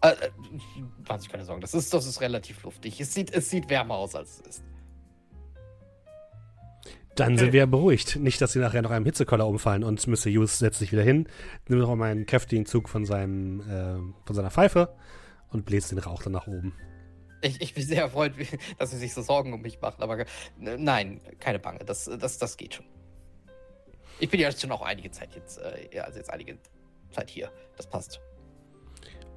Äh, 0.00 0.08
äh, 0.08 0.30
machen 1.06 1.20
Sie 1.20 1.28
keine 1.28 1.44
Sorgen, 1.44 1.60
das 1.60 1.74
ist, 1.74 1.94
das 1.94 2.06
ist 2.06 2.20
relativ 2.20 2.62
luftig. 2.64 3.00
Es 3.00 3.14
sieht, 3.14 3.30
es 3.32 3.50
sieht 3.50 3.68
wärmer 3.70 3.94
aus, 3.94 4.16
als 4.16 4.40
es 4.40 4.58
ist. 4.58 4.64
Dann 7.16 7.36
sind 7.36 7.52
wir 7.52 7.66
beruhigt. 7.66 8.16
Nicht, 8.16 8.40
dass 8.40 8.52
sie 8.52 8.58
nachher 8.58 8.82
noch 8.82 8.90
einem 8.90 9.04
Hitzekoller 9.04 9.46
umfallen 9.46 9.84
und 9.84 10.06
Mr. 10.06 10.30
Hughes 10.30 10.58
setzt 10.58 10.78
sich 10.78 10.92
wieder 10.92 11.02
hin, 11.02 11.28
nimmt 11.68 11.82
noch 11.82 11.94
mal 11.94 12.10
einen 12.10 12.26
kräftigen 12.26 12.64
Zug 12.64 12.88
von, 12.88 13.04
seinem, 13.04 13.60
äh, 13.60 14.24
von 14.24 14.34
seiner 14.34 14.50
Pfeife 14.50 14.94
und 15.50 15.66
bläst 15.66 15.90
den 15.90 15.98
Rauch 15.98 16.22
dann 16.22 16.32
nach 16.32 16.46
oben. 16.46 16.72
Ich, 17.42 17.60
ich 17.60 17.74
bin 17.74 17.84
sehr 17.84 18.02
erfreut, 18.02 18.32
dass 18.78 18.92
Sie 18.92 18.98
sich 18.98 19.12
so 19.12 19.20
Sorgen 19.20 19.52
um 19.52 19.60
mich 19.60 19.80
machen, 19.80 20.02
aber 20.02 20.24
nein, 20.56 21.20
keine 21.40 21.58
Bange, 21.58 21.80
das, 21.80 22.10
das, 22.18 22.38
das 22.38 22.56
geht 22.56 22.74
schon. 22.74 22.86
Ich 24.20 24.30
bin 24.30 24.40
ja 24.40 24.52
schon 24.52 24.70
auch 24.70 24.82
einige 24.82 25.10
Zeit 25.10 25.34
jetzt, 25.34 25.58
äh, 25.58 25.98
also 26.00 26.18
jetzt 26.18 26.30
einige 26.30 26.56
Zeit 27.10 27.28
hier. 27.28 27.50
Das 27.76 27.88
passt. 27.88 28.20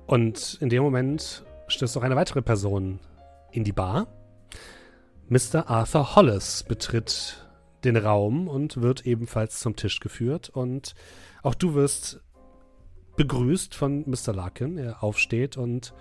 Und 0.06 0.60
in 0.62 0.70
dem 0.70 0.84
Moment 0.84 1.44
stößt 1.68 1.96
noch 1.96 2.04
eine 2.04 2.16
weitere 2.16 2.42
Person 2.42 3.00
in 3.52 3.64
die 3.64 3.72
Bar. 3.72 4.08
Mr. 5.28 5.68
Arthur 5.68 6.16
Hollis 6.16 6.64
betritt 6.64 7.45
den 7.86 7.98
Raum 7.98 8.48
und 8.48 8.82
wird 8.82 9.06
ebenfalls 9.06 9.60
zum 9.60 9.76
Tisch 9.76 10.00
geführt. 10.00 10.50
Und 10.50 10.96
auch 11.44 11.56
du 11.56 11.74
wirst 11.74 12.22
begrüßt 13.16 13.76
von 13.76 14.04
Mr. 14.10 14.34
Larkin. 14.34 14.78
Er 14.78 15.04
aufsteht 15.04 15.58
und 15.58 15.94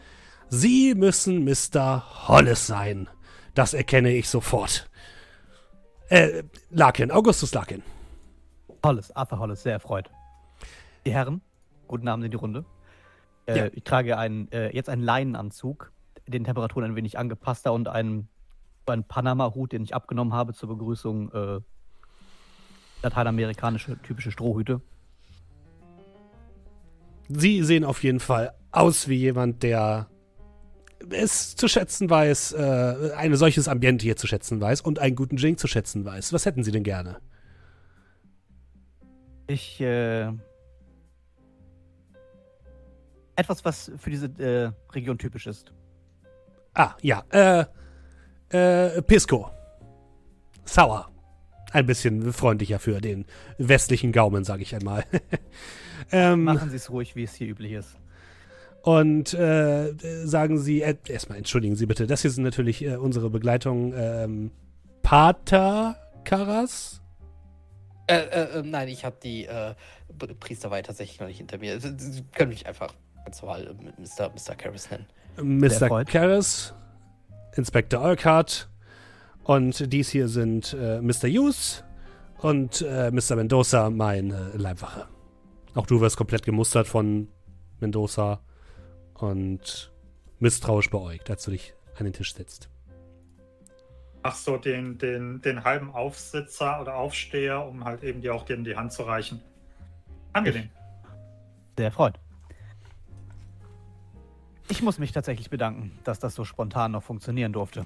Sie 0.49 0.95
müssen 0.95 1.45
Mr. 1.45 2.29
Hollis 2.29 2.67
sein. 2.67 3.09
Das 3.55 3.75
erkenne 3.75 4.11
ich 4.13 4.29
sofort. 4.29 4.91
Äh, 6.09 6.43
Larkin, 6.71 7.11
Augustus 7.11 7.55
Larkin. 7.55 7.83
Hollis, 8.85 9.11
Arthur 9.13 9.39
Hollis, 9.39 9.63
sehr 9.63 9.73
erfreut. 9.73 10.11
Die 11.07 11.13
Herren, 11.13 11.41
guten 11.89 12.09
Abend 12.09 12.25
in 12.25 12.31
die 12.31 12.37
Runde. 12.37 12.65
Äh, 13.47 13.59
ja. 13.59 13.67
Ich 13.73 13.85
trage 13.85 14.19
einen, 14.19 14.51
äh, 14.53 14.75
jetzt 14.75 14.89
einen 14.89 15.03
Leinenanzug, 15.03 15.93
den 16.27 16.45
Temperaturen 16.45 16.85
ein 16.85 16.97
wenig 16.97 17.19
angepasster 17.19 17.73
und 17.73 17.89
einen, 17.89 18.29
einen 18.87 19.05
Panama-Hut, 19.05 19.73
den 19.73 19.83
ich 19.83 19.95
abgenommen 19.95 20.35
habe 20.35 20.53
zur 20.53 20.69
Begrüßung. 20.69 21.33
Lateinamerikanische 23.05 23.99
typische 24.03 24.33
Strohhüte. 24.33 24.81
Sie 27.29 27.63
sehen 27.63 27.85
auf 27.85 28.03
jeden 28.03 28.21
Fall 28.21 28.53
aus 28.73 29.09
wie 29.09 29.17
jemand, 29.17 29.63
der 29.63 30.09
es 31.11 31.55
zu 31.55 31.69
schätzen 31.69 32.09
weiß, 32.09 32.53
äh, 32.53 33.13
ein 33.17 33.35
solches 33.37 33.69
Ambiente 33.69 34.05
hier 34.05 34.17
zu 34.17 34.27
schätzen 34.27 34.61
weiß 34.61 34.81
und 34.81 34.99
einen 34.99 35.17
guten 35.17 35.37
Drink 35.37 35.59
zu 35.59 35.67
schätzen 35.67 36.05
weiß. 36.05 36.33
Was 36.33 36.47
hätten 36.47 36.65
Sie 36.65 36.73
denn 36.73 36.83
gerne? 36.83 37.19
Ich, 39.47 39.81
äh, 39.81 40.29
etwas, 43.37 43.65
was 43.65 43.93
für 43.99 44.11
diese 44.11 44.27
äh, 44.39 44.73
Region 44.95 45.19
typisch 45.19 45.47
ist. 45.47 45.73
Ah, 46.73 46.95
ja, 47.03 47.23
äh, 47.31 47.65
äh, 48.49 49.03
Pisco. 49.03 49.51
Sauer. 50.65 51.14
Ein 51.75 51.87
bisschen 51.87 52.33
freundlicher 52.33 52.79
für 52.79 53.01
den 53.01 53.25
westlichen 53.59 54.13
Gaumen, 54.13 54.45
sage 54.45 54.63
ich 54.63 54.77
einmal. 54.77 55.03
ähm, 56.13 56.45
Machen 56.45 56.71
Sie 56.71 56.77
es 56.77 56.89
ruhig, 56.89 57.17
wie 57.17 57.25
es 57.25 57.35
hier 57.35 57.49
üblich 57.49 57.73
ist. 57.73 57.97
Und 58.83 59.35
äh, 59.35 59.93
sagen 60.25 60.59
Sie, 60.59 60.83
äh, 60.83 60.95
erstmal 61.09 61.37
entschuldigen 61.37 61.75
Sie 61.75 61.87
bitte, 61.87 62.07
das 62.07 62.23
hier 62.23 62.31
sind 62.31 62.45
natürlich 62.45 62.85
äh, 62.85 62.95
unsere 62.95 63.29
Begleitung 63.29 63.93
ähm, 63.97 64.53
Pater 65.03 65.97
Karas. 66.23 67.03
Äh, 68.07 68.19
äh, 68.19 68.59
äh, 68.61 68.63
nein, 68.63 68.87
ich 68.87 69.05
habe 69.05 69.17
die 69.21 69.47
äh, 69.47 69.75
Priesterweihe 70.39 70.85
tatsächlich 70.85 71.19
noch 71.19 71.27
nicht 71.27 71.39
hinter 71.39 71.59
mir. 71.59 71.81
Sie, 71.81 71.93
Sie 71.99 72.23
können 72.37 72.51
mich 72.51 72.69
einfach 72.69 72.95
ganz 73.25 73.43
normal 73.43 73.67
äh, 73.67 74.01
Mr. 74.01 74.31
Mr. 74.31 74.55
Karras 74.55 74.89
nennen. 74.93 75.07
Mr. 75.43 76.05
Karras, 76.05 76.73
Inspektor 77.57 78.01
Urquhart 78.01 78.69
und 79.45 79.93
dies 79.93 80.09
hier 80.11 80.29
sind 80.29 80.75
äh, 80.79 81.01
Mr. 81.01 81.29
Hughes 81.29 81.85
und 82.39 82.83
äh, 82.83 83.11
Mr. 83.11 83.37
Mendoza, 83.37 83.91
mein 83.91 84.31
äh, 84.31 84.57
Leibwache. 84.57 85.07
Auch 85.75 85.87
du 85.87 86.01
wirst 86.01 86.17
komplett 86.17 86.45
gemustert 86.45 86.87
von 86.87 87.29
Mendoza 87.81 88.41
und 89.15 89.93
misstrauisch 90.39 90.91
beäugt, 90.91 91.31
als 91.31 91.45
du 91.45 91.51
dich 91.51 91.75
an 91.99 92.05
den 92.05 92.13
Tisch 92.13 92.35
setzt. 92.35 92.69
Ach 94.23 94.35
so, 94.35 94.57
den, 94.57 94.97
den, 94.99 95.43
den 95.43 95.65
halben 95.65 95.91
Aufsitzer 95.91 96.81
oder 96.81 96.97
Aufsteher, 96.97 97.67
um 97.67 97.85
halt 97.85 98.03
eben 98.03 98.23
dir 98.23 98.35
auch 98.35 98.45
dir 98.45 98.55
in 98.55 98.65
die 98.65 98.75
Hand 98.75 98.93
zu 98.93 99.03
reichen. 99.03 99.43
Angenehm. 100.33 100.71
Sehr 101.77 101.87
erfreut. 101.87 102.19
Ich 104.69 104.83
muss 104.83 104.99
mich 104.99 105.13
tatsächlich 105.13 105.51
bedanken, 105.51 105.99
dass 106.05 106.21
das 106.21 106.35
so 106.35 106.45
spontan 106.45 106.93
noch 106.93 107.03
funktionieren 107.03 107.53
durfte. 107.53 107.85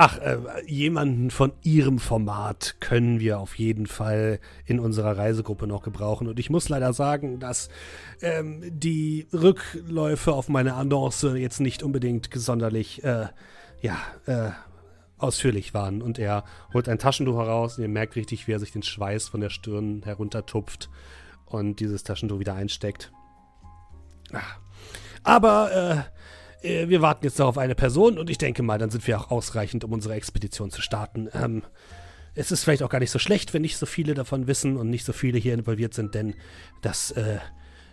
Ach, 0.00 0.16
äh, 0.18 0.38
jemanden 0.64 1.32
von 1.32 1.50
Ihrem 1.64 1.98
Format 1.98 2.76
können 2.78 3.18
wir 3.18 3.40
auf 3.40 3.56
jeden 3.56 3.86
Fall 3.86 4.38
in 4.64 4.78
unserer 4.78 5.18
Reisegruppe 5.18 5.66
noch 5.66 5.82
gebrauchen. 5.82 6.28
Und 6.28 6.38
ich 6.38 6.50
muss 6.50 6.68
leider 6.68 6.92
sagen, 6.92 7.40
dass 7.40 7.68
ähm, 8.22 8.62
die 8.70 9.26
Rückläufe 9.32 10.32
auf 10.34 10.48
meine 10.48 10.74
Annonce 10.74 11.34
jetzt 11.34 11.58
nicht 11.58 11.82
unbedingt 11.82 12.30
sonderlich, 12.32 13.02
äh, 13.02 13.26
ja, 13.82 13.96
äh, 14.26 14.50
ausführlich 15.18 15.74
waren. 15.74 16.00
Und 16.00 16.20
er 16.20 16.44
holt 16.72 16.88
ein 16.88 17.00
Taschentuch 17.00 17.36
heraus 17.36 17.76
und 17.76 17.82
ihr 17.82 17.88
merkt 17.88 18.14
richtig, 18.14 18.46
wie 18.46 18.52
er 18.52 18.60
sich 18.60 18.70
den 18.70 18.84
Schweiß 18.84 19.26
von 19.26 19.40
der 19.40 19.50
Stirn 19.50 20.02
heruntertupft 20.04 20.90
und 21.44 21.80
dieses 21.80 22.04
Taschentuch 22.04 22.38
wieder 22.38 22.54
einsteckt. 22.54 23.10
Ach. 24.32 24.60
Aber 25.24 26.06
äh, 26.62 26.88
wir 26.88 27.02
warten 27.02 27.24
jetzt 27.24 27.38
noch 27.38 27.46
auf 27.46 27.58
eine 27.58 27.74
Person 27.74 28.18
und 28.18 28.30
ich 28.30 28.38
denke 28.38 28.62
mal, 28.62 28.78
dann 28.78 28.90
sind 28.90 29.06
wir 29.06 29.20
auch 29.20 29.30
ausreichend, 29.30 29.84
um 29.84 29.92
unsere 29.92 30.14
Expedition 30.14 30.70
zu 30.70 30.82
starten. 30.82 31.28
Ähm, 31.32 31.62
es 32.34 32.52
ist 32.52 32.64
vielleicht 32.64 32.82
auch 32.82 32.90
gar 32.90 33.00
nicht 33.00 33.10
so 33.10 33.18
schlecht, 33.18 33.52
wenn 33.54 33.62
nicht 33.62 33.76
so 33.76 33.86
viele 33.86 34.14
davon 34.14 34.46
wissen 34.46 34.76
und 34.76 34.90
nicht 34.90 35.04
so 35.04 35.12
viele 35.12 35.38
hier 35.38 35.54
involviert 35.54 35.94
sind, 35.94 36.14
denn 36.14 36.34
das 36.82 37.10
äh, 37.12 37.38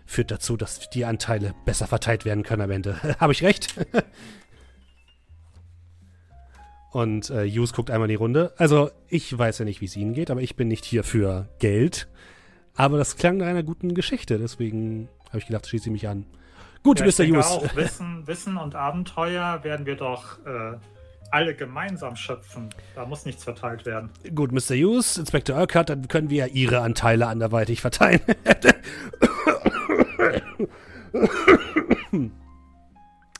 führt 0.06 0.32
dazu, 0.32 0.56
dass 0.56 0.90
die 0.90 1.06
Anteile 1.06 1.56
besser 1.66 1.88
verteilt 1.88 2.26
werden 2.26 2.44
können 2.44 2.62
am 2.62 2.72
Ende. 2.72 3.02
Habe 3.20 3.34
ich 3.34 3.44
recht? 3.44 3.74
Und 6.92 7.30
äh, 7.30 7.46
Hughes 7.50 7.74
guckt 7.74 7.92
einmal 7.92 8.08
in 8.08 8.12
die 8.12 8.16
Runde. 8.16 8.54
Also, 8.56 8.90
ich 9.10 9.38
weiß 9.38 9.60
ja 9.60 9.66
nicht, 9.66 9.82
wie 9.82 9.86
es 9.86 9.98
Ihnen 9.98 10.14
geht, 10.14 10.32
aber 10.32 10.42
ich 10.42 10.56
bin 10.56 10.70
nicht 10.70 10.86
hier 10.86 11.04
für 11.04 11.50
Geld. 11.60 12.08
Aber 12.74 12.98
das 12.98 13.18
klang 13.18 13.36
nach 13.36 13.48
einer 13.48 13.64
guten 13.64 13.94
Geschichte, 13.96 14.38
deswegen 14.38 15.10
habe 15.28 15.40
ich 15.40 15.48
gedacht, 15.48 15.68
schließe 15.68 15.88
ich 15.88 15.92
mich 15.92 16.08
an. 16.08 16.26
Gut, 16.86 17.00
Ja, 17.00 17.06
Mr. 17.08 17.26
Hughes. 17.26 17.48
auch, 17.48 17.76
Wissen, 17.76 18.28
Wissen 18.28 18.58
und 18.58 18.76
Abenteuer 18.76 19.64
werden 19.64 19.88
wir 19.88 19.96
doch 19.96 20.38
äh, 20.46 20.78
alle 21.32 21.56
gemeinsam 21.56 22.16
schöpfen. 22.16 22.70
Da 22.94 23.08
muss 23.08 23.26
nichts 23.26 23.44
verteilt 23.44 23.88
werden. 23.88 24.12
Gut, 24.36 24.52
Mr. 24.52 24.76
Hughes, 24.76 25.18
Inspektor 25.18 25.58
Urquhart, 25.58 25.90
dann 25.90 26.08
können 26.08 26.30
wir 26.30 26.46
ja 26.46 26.54
Ihre 26.54 26.82
Anteile 26.82 27.26
anderweitig 27.26 27.82
verteilen. 27.82 28.22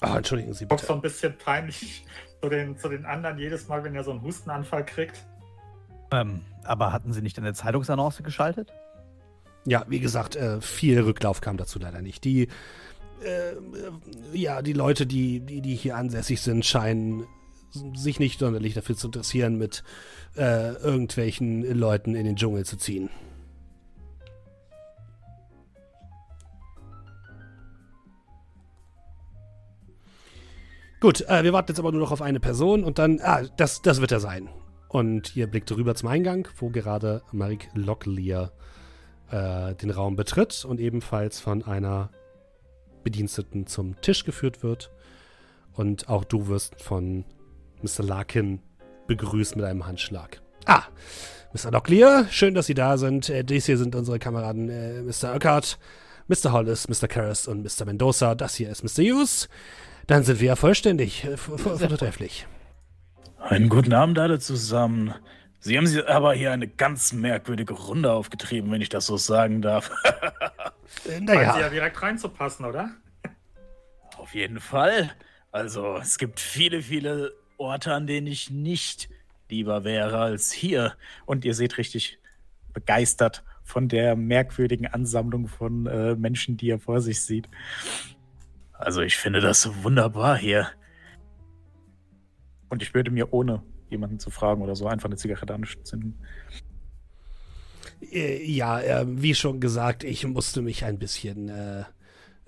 Ah, 0.02 0.18
entschuldigen 0.18 0.54
Sie 0.54 0.66
Guck 0.68 0.80
so 0.80 0.86
bitte. 0.88 0.94
ein 0.94 1.02
bisschen 1.02 1.38
peinlich 1.38 2.06
zu 2.42 2.50
den, 2.50 2.78
zu 2.78 2.90
den 2.90 3.06
anderen 3.06 3.38
jedes 3.40 3.68
Mal, 3.68 3.84
wenn 3.84 3.96
er 3.96 4.04
so 4.04 4.12
einen 4.12 4.22
Hustenanfall 4.22 4.86
kriegt. 4.86 5.26
Ähm, 6.12 6.42
aber 6.64 6.92
hatten 6.92 7.14
Sie 7.14 7.22
nicht 7.22 7.38
eine 7.40 7.54
Zeitungsannonce 7.54 8.22
geschaltet? 8.22 8.72
Ja, 9.66 9.84
wie 9.88 10.00
gesagt, 10.00 10.36
äh, 10.36 10.62
viel 10.62 11.00
Rücklauf 11.02 11.42
kam 11.42 11.58
dazu 11.58 11.80
leider 11.80 12.02
nicht. 12.02 12.24
Die, 12.24 12.50
äh, 13.24 13.52
äh, 13.52 13.58
ja, 14.34 14.62
die 14.62 14.74
Leute, 14.74 15.06
die, 15.06 15.40
die, 15.40 15.62
die 15.62 15.76
hier 15.76 15.96
ansässig 15.96 16.42
sind, 16.42 16.66
scheinen 16.66 17.26
sich 17.94 18.20
nicht 18.20 18.40
sonderlich 18.40 18.74
dafür 18.74 18.96
zu 18.96 19.08
interessieren, 19.08 19.58
mit 19.58 19.84
äh, 20.38 20.74
irgendwelchen 20.76 21.64
Leuten 21.78 22.16
in 22.16 22.26
den 22.26 22.36
Dschungel 22.36 22.66
zu 22.66 22.78
ziehen. 22.78 23.10
Gut, 31.02 31.22
äh, 31.22 31.44
wir 31.44 31.54
warten 31.54 31.72
jetzt 31.72 31.80
aber 31.80 31.92
nur 31.92 32.02
noch 32.02 32.12
auf 32.12 32.22
eine 32.22 32.40
Person 32.40 32.84
und 32.84 32.98
dann, 32.98 33.20
ah, 33.22 33.44
das, 33.58 33.82
das 33.82 34.02
wird 34.02 34.12
er 34.12 34.20
sein. 34.20 34.50
Und 34.88 35.36
ihr 35.36 35.48
blickt 35.48 35.72
rüber 35.72 35.94
zum 35.94 36.10
Eingang, 36.10 36.48
wo 36.58 36.70
gerade 36.70 37.22
Marik 37.32 37.70
Locklear 37.74 38.52
äh, 39.30 39.76
den 39.76 39.92
Raum 39.92 40.16
betritt 40.16 40.66
und 40.66 40.80
ebenfalls 40.80 41.40
von 41.40 41.64
einer 41.64 42.10
Bediensteten 43.06 43.68
zum 43.68 44.02
Tisch 44.02 44.26
geführt 44.26 44.64
wird. 44.64 44.92
Und 45.74 46.10
auch 46.10 46.26
du 46.26 46.48
wirst 46.48 46.82
von 46.82 47.24
Mr. 47.82 48.04
Larkin 48.04 48.60
begrüßt 49.08 49.56
mit 49.56 49.64
einem 49.64 49.86
Handschlag. 49.86 50.42
Ah, 50.66 50.84
Mr. 51.54 51.72
Locklear, 51.72 52.26
schön, 52.30 52.54
dass 52.54 52.66
Sie 52.66 52.74
da 52.74 52.98
sind. 52.98 53.30
Äh, 53.30 53.46
dies 53.46 53.66
hier 53.66 53.78
sind 53.78 53.96
unsere 53.96 54.20
Kameraden 54.20 54.70
äh, 54.70 55.02
Mr. 55.02 55.34
Urquhart, 55.34 55.78
Mr. 56.28 56.52
Hollis, 56.52 56.90
Mr. 56.90 57.08
Karras 57.08 57.48
und 57.48 57.64
Mr. 57.64 57.86
Mendoza. 57.86 58.36
Das 58.36 58.56
hier 58.56 58.70
ist 58.70 58.84
Mr. 58.84 59.04
Hughes. 59.04 59.48
Dann 60.08 60.24
sind 60.24 60.42
wir 60.42 60.48
ja 60.48 60.56
vollständig, 60.56 61.24
äh, 61.24 61.38
vortrefflich. 61.38 62.48
Einen 63.40 63.70
guten 63.70 63.94
Abend 63.94 64.18
alle 64.18 64.40
zusammen. 64.40 65.14
Sie 65.60 65.78
haben 65.78 65.88
sie 65.88 66.06
aber 66.08 66.34
hier 66.34 66.52
eine 66.52 66.68
ganz 66.68 67.14
merkwürdige 67.14 67.74
Runde 67.74 68.12
aufgetrieben, 68.12 68.72
wenn 68.72 68.82
ich 68.82 68.90
das 68.90 69.06
so 69.06 69.18
sagen 69.18 69.62
darf. 69.62 69.92
Äh, 71.06 71.12
Scheint 71.12 71.30
sie 71.30 71.36
ja 71.36 71.54
naja, 71.54 71.70
direkt 71.70 72.02
reinzupassen, 72.02 72.66
oder? 72.66 72.92
Auf 74.18 74.34
jeden 74.34 74.60
Fall. 74.60 75.12
Also, 75.52 75.98
es 75.98 76.18
gibt 76.18 76.40
viele, 76.40 76.82
viele 76.82 77.34
Orte, 77.58 77.94
an 77.94 78.08
denen 78.08 78.28
ich 78.28 78.50
nicht 78.50 79.10
lieber 79.50 79.84
wäre 79.84 80.20
als 80.20 80.52
hier. 80.52 80.96
Und 81.26 81.46
ihr 81.46 81.54
seht 81.54 81.78
richtig 81.78 82.20
begeistert 82.74 83.44
von 83.64 83.88
der 83.88 84.16
merkwürdigen 84.16 84.88
Ansammlung 84.88 85.48
von 85.48 85.86
äh, 85.88 86.16
Menschen, 86.16 86.58
die 86.58 86.70
er 86.70 86.80
vor 86.80 87.02
sich 87.02 87.22
sieht. 87.22 87.50
Also, 88.74 89.02
ich 89.02 89.18
finde 89.18 89.40
das 89.40 89.84
wunderbar 89.84 90.38
hier. 90.38 90.70
Und 92.70 92.82
ich 92.82 92.94
würde 92.94 93.12
mir 93.12 93.32
ohne 93.34 93.64
jemanden 93.90 94.20
zu 94.20 94.30
fragen 94.30 94.62
oder 94.62 94.76
so 94.76 94.88
einfach 94.88 95.06
eine 95.06 95.18
Zigarette 95.18 95.54
anzünden. 95.54 96.20
Äh, 98.12 98.44
ja, 98.44 98.80
äh, 98.80 99.06
wie 99.08 99.36
schon 99.36 99.60
gesagt, 99.60 100.04
ich 100.04 100.26
musste 100.26 100.62
mich 100.62 100.86
ein 100.86 101.00
bisschen, 101.00 101.50
äh, 101.50 101.84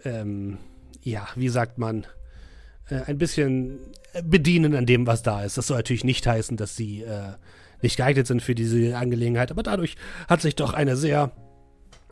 ähm, 0.04 0.58
ja, 1.02 1.28
wie 1.36 1.50
sagt 1.50 1.78
man, 1.78 2.06
äh, 2.90 3.02
ein 3.06 3.18
bisschen 3.18 3.80
bedienen 4.24 4.76
an 4.76 4.86
dem, 4.86 5.08
was 5.08 5.24
da 5.24 5.44
ist. 5.44 5.58
Das 5.58 5.68
soll 5.68 5.78
natürlich 5.78 6.04
nicht 6.04 6.26
heißen, 6.26 6.58
dass 6.58 6.76
sie 6.76 7.02
äh, 7.02 7.34
nicht 7.82 7.98
geeignet 7.98 8.28
sind 8.28 8.42
für 8.42 8.56
diese 8.56 8.98
Angelegenheit, 8.98 9.52
aber 9.52 9.64
dadurch 9.64 9.96
hat 10.28 10.42
sich 10.42 10.56
doch 10.56 10.74
eine 10.74 10.96
sehr 10.96 11.32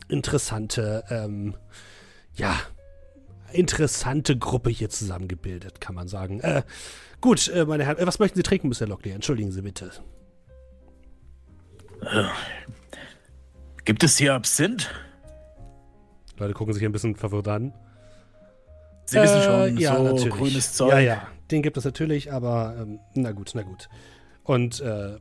interessante, 0.08 1.04
ähm, 1.10 1.54
ja, 2.34 2.56
interessante 3.52 4.36
Gruppe 4.36 4.70
hier 4.70 4.90
zusammengebildet, 4.90 5.80
kann 5.80 5.94
man 5.94 6.08
sagen. 6.08 6.40
Äh, 6.40 6.62
gut, 7.20 7.50
meine 7.66 7.84
Herren, 7.84 8.06
was 8.06 8.18
möchten 8.18 8.36
Sie 8.36 8.42
trinken, 8.42 8.68
Mr. 8.68 8.86
Locklear? 8.86 9.16
Entschuldigen 9.16 9.50
Sie 9.50 9.62
bitte. 9.62 9.90
Gibt 13.86 14.02
es 14.02 14.18
hier 14.18 14.34
Absinth? 14.34 14.90
Leute 16.38 16.54
gucken 16.54 16.74
sich 16.74 16.84
ein 16.84 16.90
bisschen 16.90 17.14
verwirrt 17.14 17.46
an. 17.46 17.72
Sie 19.04 19.16
wissen 19.16 19.38
Äh, 19.38 19.42
schon, 19.44 19.78
ja, 19.78 19.96
so 19.96 20.02
natürlich. 20.02 20.30
grünes 20.30 20.72
Zeug. 20.74 20.90
Ja, 20.90 20.98
ja, 20.98 21.28
den 21.52 21.62
gibt 21.62 21.76
es 21.76 21.84
natürlich, 21.84 22.32
aber 22.32 22.74
ähm, 22.80 22.98
na 23.14 23.30
gut, 23.30 23.52
na 23.54 23.62
gut. 23.62 23.88
Und 24.42 24.80
äh, 24.80 25.16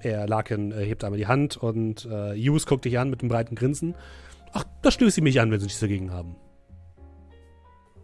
er 0.00 0.26
Larkin 0.26 0.72
äh, 0.72 0.86
hebt 0.86 1.04
einmal 1.04 1.18
die 1.18 1.26
Hand 1.26 1.58
und 1.58 2.06
äh, 2.06 2.34
Hughes 2.34 2.64
guckt 2.64 2.86
dich 2.86 2.98
an 2.98 3.10
mit 3.10 3.20
einem 3.20 3.28
breiten 3.28 3.54
Grinsen. 3.54 3.94
Ach, 4.52 4.64
da 4.80 4.90
stößt 4.90 5.16
sie 5.16 5.20
mich 5.20 5.38
an, 5.38 5.50
wenn 5.50 5.60
sie 5.60 5.66
nichts 5.66 5.80
dagegen 5.80 6.10
haben. 6.10 6.36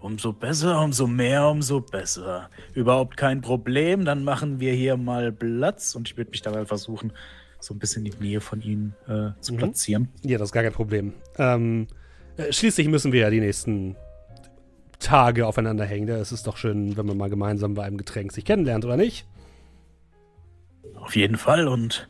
Umso 0.01 0.35
besser, 0.35 0.83
umso 0.83 1.07
mehr, 1.07 1.49
umso 1.49 1.81
besser. 1.81 2.51
Überhaupt 2.75 3.17
kein 3.17 3.41
Problem. 3.41 4.05
Dann 4.05 4.25
machen 4.25 4.61
wir 4.61 4.75
hier 4.75 4.99
mal 4.99 5.33
Platz 5.33 5.95
und 5.95 6.07
ich 6.11 6.19
würde 6.19 6.31
mich 6.33 6.43
dabei 6.43 6.67
versuchen, 6.67 7.15
so 7.65 7.75
ein 7.75 7.79
bisschen 7.79 8.05
in 8.07 8.13
die 8.13 8.19
Nähe 8.19 8.41
von 8.41 8.61
ihnen 8.63 8.95
äh, 9.07 9.31
zu 9.41 9.55
Mhm. 9.55 9.59
platzieren. 9.59 10.09
Ja, 10.23 10.39
das 10.39 10.49
ist 10.49 10.53
gar 10.53 10.63
kein 10.63 10.73
Problem. 10.73 11.13
Ähm, 11.39 11.87
äh, 12.37 12.53
schließlich 12.53 12.89
müssen 12.89 13.13
wir 13.13 13.21
ja 13.21 13.31
die 13.31 13.41
nächsten 13.41 13.97
Tage 14.99 15.47
aufeinander 15.47 15.85
hängen. 15.85 16.09
Es 16.09 16.33
ist 16.33 16.47
doch 16.47 16.57
schön, 16.57 16.97
wenn 16.97 17.07
man 17.07 17.17
mal 17.17 17.31
gemeinsam 17.31 17.75
bei 17.75 17.85
einem 17.85 17.97
Getränk 17.99 18.33
sich 18.33 18.45
kennenlernt, 18.45 18.85
oder 18.85 18.97
nicht? 18.97 19.27
Auf 20.97 21.17
jeden 21.17 21.37
Fall. 21.37 21.69
Und 21.69 22.09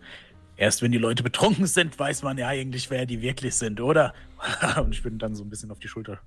erst 0.56 0.82
wenn 0.82 0.92
die 0.92 0.98
Leute 0.98 1.22
betrunken 1.22 1.66
sind, 1.66 1.98
weiß 1.98 2.22
man 2.22 2.38
ja 2.38 2.48
eigentlich, 2.48 2.90
wer 2.90 3.06
die 3.06 3.20
wirklich 3.22 3.54
sind, 3.54 3.80
oder? 3.80 4.14
und 4.80 4.92
ich 4.92 5.02
würde 5.04 5.16
dann 5.16 5.34
so 5.34 5.42
ein 5.44 5.50
bisschen 5.50 5.70
auf 5.70 5.78
die 5.78 5.88
Schulter 5.88 6.18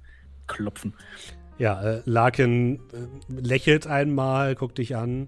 klopfen. 0.47 0.93
Ja, 1.57 1.81
äh, 1.81 2.01
Larkin 2.05 2.75
äh, 2.93 3.41
lächelt 3.41 3.87
einmal, 3.87 4.55
guckt 4.55 4.77
dich 4.77 4.95
an. 4.95 5.27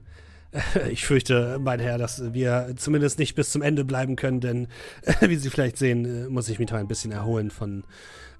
Ich 0.89 1.05
fürchte, 1.05 1.57
mein 1.59 1.79
Herr, 1.79 1.97
dass 1.97 2.33
wir 2.33 2.73
zumindest 2.75 3.19
nicht 3.19 3.35
bis 3.35 3.51
zum 3.51 3.61
Ende 3.61 3.85
bleiben 3.85 4.15
können, 4.15 4.39
denn 4.39 4.67
wie 5.21 5.35
Sie 5.35 5.49
vielleicht 5.49 5.77
sehen, 5.77 6.05
äh, 6.05 6.29
muss 6.29 6.49
ich 6.49 6.59
mich 6.59 6.69
noch 6.69 6.77
ein 6.77 6.87
bisschen 6.87 7.11
erholen 7.11 7.51
von 7.51 7.83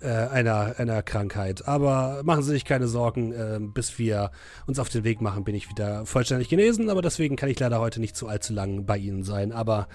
äh, 0.01 0.07
einer, 0.07 0.75
einer 0.77 1.01
Krankheit. 1.03 1.67
Aber 1.67 2.21
machen 2.23 2.43
Sie 2.43 2.51
sich 2.51 2.65
keine 2.65 2.87
Sorgen, 2.87 3.31
äh, 3.31 3.59
bis 3.61 3.99
wir 3.99 4.31
uns 4.65 4.79
auf 4.79 4.89
den 4.89 5.03
Weg 5.03 5.21
machen, 5.21 5.43
bin 5.43 5.55
ich 5.55 5.69
wieder 5.69 6.05
vollständig 6.05 6.49
genesen, 6.49 6.89
aber 6.89 7.01
deswegen 7.01 7.35
kann 7.35 7.49
ich 7.49 7.59
leider 7.59 7.79
heute 7.79 7.99
nicht 7.99 8.15
zu 8.15 8.27
allzu 8.27 8.53
lang 8.53 8.85
bei 8.85 8.97
Ihnen 8.97 9.23
sein. 9.23 9.51
Aber 9.51 9.87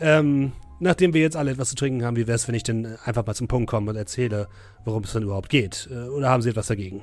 ähm, 0.00 0.52
nachdem 0.80 1.14
wir 1.14 1.20
jetzt 1.20 1.36
alle 1.36 1.52
etwas 1.52 1.70
zu 1.70 1.76
trinken 1.76 2.04
haben, 2.04 2.16
wie 2.16 2.26
wäre 2.26 2.36
es, 2.36 2.48
wenn 2.48 2.54
ich 2.54 2.64
denn 2.64 2.96
einfach 3.04 3.24
mal 3.24 3.34
zum 3.34 3.48
Punkt 3.48 3.70
komme 3.70 3.90
und 3.90 3.96
erzähle, 3.96 4.48
worum 4.84 5.04
es 5.04 5.12
denn 5.12 5.22
überhaupt 5.22 5.48
geht? 5.48 5.88
Äh, 5.90 6.08
oder 6.08 6.28
haben 6.28 6.42
Sie 6.42 6.50
etwas 6.50 6.66
dagegen? 6.66 7.02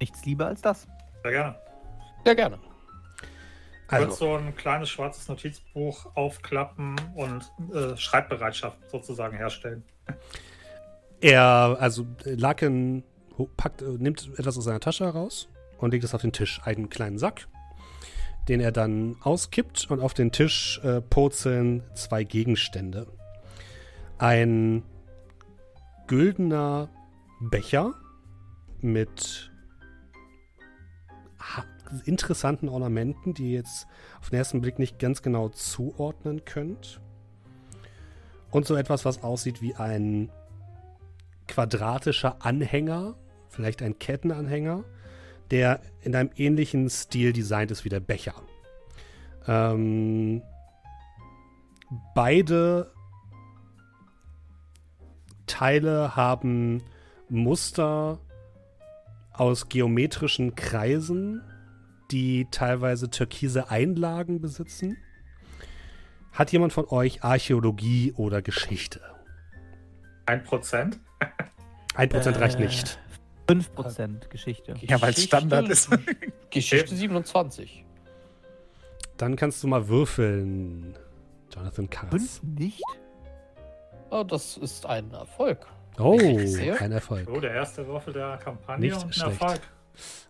Nichts 0.00 0.24
lieber 0.24 0.46
als 0.46 0.60
das. 0.60 0.88
Sehr 1.22 1.30
gerne. 1.30 1.56
Sehr 2.24 2.34
gerne. 2.34 2.71
Also, 3.92 4.14
so 4.14 4.34
ein 4.36 4.56
kleines 4.56 4.88
schwarzes 4.90 5.28
Notizbuch 5.28 6.14
aufklappen 6.16 6.96
und 7.14 7.50
äh, 7.74 7.96
Schreibbereitschaft 7.96 8.78
sozusagen 8.90 9.36
herstellen. 9.36 9.84
er, 11.20 11.76
also 11.78 12.06
Larkin 12.24 13.04
ho- 13.38 13.48
packt, 13.56 13.82
äh, 13.82 13.84
nimmt 13.98 14.30
etwas 14.38 14.58
aus 14.58 14.64
seiner 14.64 14.80
Tasche 14.80 15.04
heraus 15.04 15.48
und 15.78 15.92
legt 15.92 16.04
es 16.04 16.14
auf 16.14 16.22
den 16.22 16.32
Tisch. 16.32 16.60
Einen 16.64 16.88
kleinen 16.88 17.18
Sack, 17.18 17.48
den 18.48 18.60
er 18.60 18.72
dann 18.72 19.16
auskippt 19.20 19.90
und 19.90 20.00
auf 20.00 20.14
den 20.14 20.32
Tisch 20.32 20.80
äh, 20.82 21.00
purzeln 21.00 21.82
zwei 21.94 22.24
Gegenstände. 22.24 23.06
Ein 24.18 24.82
güldener 26.06 26.88
Becher 27.40 27.94
mit 28.80 29.51
interessanten 32.04 32.68
Ornamenten, 32.68 33.34
die 33.34 33.52
ihr 33.52 33.58
jetzt 33.58 33.86
auf 34.20 34.30
den 34.30 34.38
ersten 34.38 34.60
Blick 34.60 34.78
nicht 34.78 34.98
ganz 34.98 35.22
genau 35.22 35.48
zuordnen 35.48 36.44
könnt. 36.44 37.00
Und 38.50 38.66
so 38.66 38.76
etwas, 38.76 39.04
was 39.04 39.22
aussieht 39.22 39.62
wie 39.62 39.74
ein 39.74 40.30
quadratischer 41.48 42.36
Anhänger, 42.44 43.14
vielleicht 43.48 43.82
ein 43.82 43.98
Kettenanhänger, 43.98 44.84
der 45.50 45.80
in 46.02 46.14
einem 46.16 46.30
ähnlichen 46.36 46.88
Stil 46.88 47.32
designt 47.32 47.70
ist 47.70 47.84
wie 47.84 47.90
der 47.90 48.00
Becher. 48.00 48.34
Ähm, 49.46 50.42
beide 52.14 52.92
Teile 55.46 56.16
haben 56.16 56.82
Muster 57.28 58.18
aus 59.32 59.68
geometrischen 59.68 60.54
Kreisen, 60.54 61.42
die 62.12 62.46
teilweise 62.50 63.10
türkise 63.10 63.70
Einlagen 63.70 64.40
besitzen. 64.40 64.96
Hat 66.32 66.52
jemand 66.52 66.72
von 66.72 66.86
euch 66.88 67.24
Archäologie 67.24 68.12
oder 68.16 68.40
Geschichte? 68.42 69.00
Ein 70.26 70.44
Prozent? 70.44 71.00
Ein 71.94 72.08
Prozent 72.08 72.38
reicht 72.38 72.58
Äh, 72.58 72.64
nicht. 72.64 72.98
5% 73.48 74.28
Geschichte. 74.28 74.74
Ja, 74.80 75.02
weil 75.02 75.10
es 75.10 75.24
Standard 75.24 75.68
ist. 75.68 75.90
Geschichte 76.50 76.94
27. 76.94 77.84
Dann 79.16 79.36
kannst 79.36 79.62
du 79.62 79.66
mal 79.68 79.88
würfeln. 79.88 80.96
Jonathan 81.54 81.90
Karas. 81.90 82.10
5 82.40 82.42
nicht? 82.58 82.82
Oh, 84.10 84.22
das 84.22 84.56
ist 84.56 84.86
ein 84.86 85.10
Erfolg. 85.10 85.66
Oh, 85.98 86.16
kein 86.16 86.92
Erfolg. 86.92 87.28
Oh, 87.30 87.40
der 87.40 87.52
erste 87.52 87.86
Würfel 87.86 88.14
der 88.14 88.38
Kampagne 88.38 88.86
Nicht 88.86 88.96
und 88.96 89.04
ein 89.06 89.12
schlecht. 89.12 89.40
Erfolg. 89.42 89.60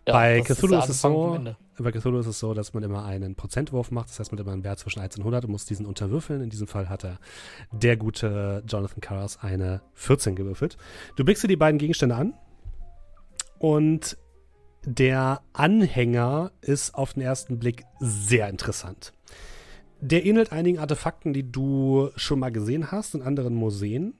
Ja, 0.07 0.13
Bei 0.13 0.41
Cthulhu 0.41 0.75
der 0.75 0.83
ist 0.83 0.89
es 0.89 1.01
so-. 1.01 1.39
Bei 1.77 1.91
Cthulhu 1.91 2.19
ist 2.19 2.27
es 2.27 2.39
so, 2.39 2.53
dass 2.53 2.73
man 2.73 2.83
immer 2.83 3.05
einen 3.05 3.35
Prozentwurf 3.35 3.91
macht. 3.91 4.09
Das 4.09 4.19
heißt, 4.19 4.31
man 4.31 4.39
hat 4.39 4.45
immer 4.45 4.53
einen 4.53 4.63
Wert 4.63 4.79
zwischen 4.79 4.99
1 4.99 5.17
und 5.17 5.21
100 5.21 5.45
und 5.45 5.51
muss 5.51 5.65
diesen 5.65 5.85
unterwürfeln. 5.85 6.41
In 6.41 6.49
diesem 6.49 6.67
Fall 6.67 6.89
hat 6.89 7.03
er 7.03 7.19
der 7.71 7.97
gute 7.97 8.63
Jonathan 8.67 9.01
Karas 9.01 9.39
eine 9.41 9.81
14 9.93 10.35
gewürfelt. 10.35 10.77
Du 11.15 11.25
blickst 11.25 11.43
dir 11.43 11.47
die 11.47 11.55
beiden 11.55 11.79
Gegenstände 11.79 12.15
an 12.15 12.33
und 13.59 14.17
der 14.85 15.41
Anhänger 15.53 16.51
ist 16.61 16.95
auf 16.95 17.13
den 17.13 17.23
ersten 17.23 17.57
Blick 17.57 17.85
sehr 17.99 18.49
interessant. 18.49 19.13
Der 20.01 20.25
ähnelt 20.25 20.51
einigen 20.51 20.79
Artefakten, 20.79 21.31
die 21.31 21.49
du 21.49 22.09
schon 22.17 22.39
mal 22.39 22.51
gesehen 22.51 22.91
hast 22.91 23.15
in 23.15 23.21
anderen 23.21 23.55
Museen. 23.55 24.15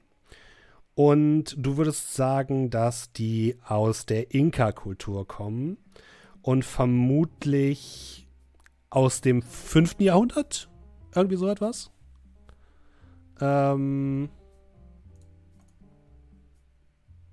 Und 0.95 1.55
du 1.57 1.77
würdest 1.77 2.13
sagen, 2.13 2.69
dass 2.69 3.11
die 3.13 3.57
aus 3.65 4.05
der 4.05 4.33
Inka-Kultur 4.33 5.27
kommen 5.27 5.77
und 6.41 6.63
vermutlich 6.65 8.27
aus 8.91 9.21
dem 9.21 9.41
5. 9.41 9.95
Jahrhundert? 9.99 10.69
Irgendwie 11.15 11.35
so 11.37 11.47
etwas? 11.49 11.91
Ähm. 13.41 14.29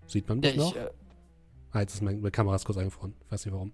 Sieht 0.06 0.28
man 0.28 0.40
Ja, 0.42 0.50
mich 0.50 0.58
noch? 0.58 0.74
ich, 0.74 0.80
äh, 0.80 0.90
ah, 1.72 1.80
jetzt 1.80 1.94
ist 1.94 2.02
meine 2.02 2.30
Kamera 2.30 2.56
ist 2.56 2.64
kurz 2.64 2.78
eingefroren. 2.78 3.14
Ich 3.26 3.30
weiß 3.32 3.44
nicht 3.44 3.54
warum. 3.54 3.72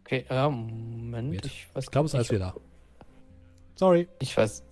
okay, 0.00 0.26
ja, 0.28 0.50
Moment. 0.50 1.32
Weird. 1.32 1.46
Ich 1.46 1.68
Ich 1.78 1.90
glaube, 1.90 2.06
es 2.06 2.12
ist 2.12 2.16
alles 2.16 2.30
wieder 2.30 2.52
da. 2.52 2.54
Sorry. 3.76 4.08
Ich 4.20 4.36
weiß. 4.36 4.64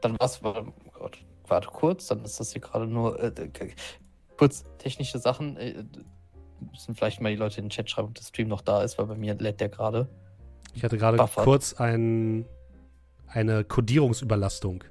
Dann 0.00 0.16
was 0.20 0.42
war. 0.44 0.66
Oh 0.68 0.90
Gott, 0.92 1.18
warte 1.50 1.68
kurz, 1.68 2.06
dann 2.06 2.24
ist 2.24 2.38
das 2.40 2.52
hier 2.52 2.60
gerade 2.60 2.86
nur. 2.86 3.22
Äh, 3.22 3.32
kurz 4.36 4.64
technische 4.78 5.18
Sachen. 5.18 5.56
Äh, 5.56 5.84
müssen 6.72 6.94
vielleicht 6.94 7.20
mal 7.20 7.30
die 7.30 7.36
Leute 7.36 7.58
in 7.58 7.66
den 7.66 7.70
Chat 7.70 7.88
schreiben, 7.88 8.08
ob 8.08 8.14
der 8.14 8.22
Stream 8.22 8.48
noch 8.48 8.62
da 8.62 8.82
ist, 8.82 8.98
weil 8.98 9.06
bei 9.06 9.14
mir 9.14 9.34
lädt 9.34 9.60
der 9.60 9.68
gerade. 9.68 10.08
Ich 10.74 10.84
hatte 10.84 10.98
gerade 10.98 11.18
kurz 11.36 11.74
ein, 11.74 12.46
eine 13.26 13.64
Codierungsüberlastung. 13.64 14.84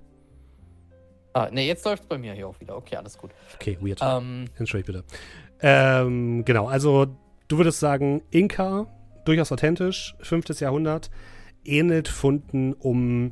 Ah, 1.34 1.50
ne, 1.52 1.66
jetzt 1.66 1.86
läuft 1.86 2.04
es 2.04 2.10
bei 2.10 2.18
mir 2.18 2.34
hier 2.34 2.48
auch 2.48 2.60
wieder. 2.60 2.76
Okay, 2.76 2.96
alles 2.96 3.18
gut. 3.18 3.32
Okay, 3.56 3.78
weird. 3.80 4.00
Ähm, 4.02 4.46
Entschuldigt 4.58 4.88
bitte. 4.88 5.04
Ähm, 5.62 6.44
genau, 6.46 6.68
also 6.68 7.08
du 7.48 7.58
würdest 7.58 7.80
sagen, 7.80 8.24
Inka, 8.32 8.88
durchaus 9.26 9.52
authentisch, 9.52 10.16
5. 10.22 10.60
Jahrhundert, 10.60 11.12
ähnelt 11.64 12.08
Funden 12.08 12.74
um 12.74 13.32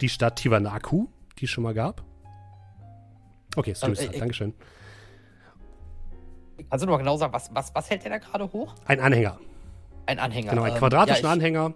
die 0.00 0.08
Stadt 0.08 0.36
Tiwanaku, 0.36 1.06
die 1.38 1.44
es 1.44 1.50
schon 1.50 1.64
mal 1.64 1.74
gab. 1.74 2.04
Okay, 3.56 3.74
Stream 3.74 3.90
Ähm, 3.90 3.96
Start, 3.96 4.14
äh, 4.14 4.18
Dankeschön. 4.18 4.54
kannst 6.70 6.82
du 6.82 6.86
noch 6.86 6.92
mal 6.94 6.98
genau 6.98 7.16
sagen, 7.16 7.32
was, 7.32 7.54
was, 7.54 7.74
was 7.74 7.90
hält 7.90 8.04
der 8.04 8.10
da 8.10 8.18
gerade 8.18 8.52
hoch? 8.52 8.74
Ein 8.86 9.00
Anhänger, 9.00 9.38
Ein 10.06 10.18
Anhänger. 10.18 10.50
genau, 10.50 10.62
einen 10.62 10.74
ähm, 10.74 10.78
quadratischen 10.78 11.24
ja, 11.24 11.28
ich, 11.30 11.34
Anhänger, 11.34 11.74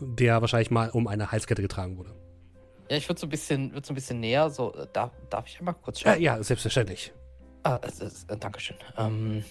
der 0.00 0.40
wahrscheinlich 0.40 0.70
mal 0.70 0.90
um 0.90 1.06
eine 1.06 1.30
Halskette 1.32 1.62
getragen 1.62 1.96
wurde. 1.98 2.14
Ja, 2.90 2.96
ich 2.98 3.08
würde 3.08 3.20
so 3.20 3.26
ein 3.26 3.30
bisschen, 3.30 3.72
würd 3.72 3.86
so 3.86 3.92
ein 3.92 3.94
bisschen 3.94 4.20
näher. 4.20 4.50
So, 4.50 4.74
äh, 4.74 4.86
darf, 4.92 5.10
darf 5.30 5.46
ich 5.46 5.58
einmal 5.58 5.74
kurz 5.74 6.02
Ja, 6.02 6.12
schauen? 6.12 6.22
ja, 6.22 6.42
selbstverständlich. 6.42 7.12
Ah, 7.62 7.78
es 7.82 8.00
ist, 8.00 8.30
äh, 8.30 8.36
Dankeschön. 8.36 8.76
Ähm, 8.98 9.42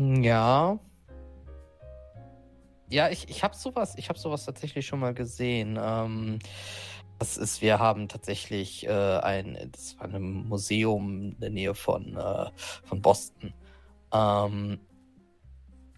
ja. 0.00 0.78
Ja, 2.88 3.08
ich, 3.08 3.28
ich 3.28 3.42
habe 3.42 3.54
sowas, 3.54 3.94
ich 3.96 4.08
habe 4.08 4.18
sowas 4.18 4.44
tatsächlich 4.44 4.86
schon 4.86 4.98
mal 5.00 5.14
gesehen. 5.14 5.78
Ähm, 5.80 6.38
das 7.18 7.36
ist, 7.36 7.62
wir 7.62 7.78
haben 7.78 8.08
tatsächlich 8.08 8.86
äh, 8.86 8.90
ein, 8.90 9.56
das 9.72 9.98
war 9.98 10.12
ein 10.12 10.48
Museum 10.48 11.32
in 11.32 11.40
der 11.40 11.50
Nähe 11.50 11.74
von, 11.74 12.16
äh, 12.16 12.46
von 12.84 13.02
Boston. 13.02 13.52
Ähm, 14.12 14.78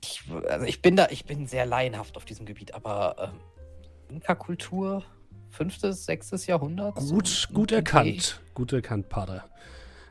ich, 0.02 0.22
also 0.48 0.64
ich 0.66 0.80
bin 0.80 0.96
da, 0.96 1.08
ich 1.10 1.24
bin 1.24 1.46
sehr 1.46 1.66
laienhaft 1.66 2.16
auf 2.16 2.24
diesem 2.24 2.46
Gebiet, 2.46 2.74
aber 2.74 3.16
ähm, 3.18 4.16
Inka-Kultur, 4.16 5.02
fünftes, 5.50 6.04
sechstes 6.04 6.46
Jahrhundert? 6.46 6.94
Gut, 6.96 7.48
gut 7.52 7.72
erkannt. 7.72 8.40
Gut 8.54 8.72
erkannt, 8.72 9.08
Pater. 9.08 9.44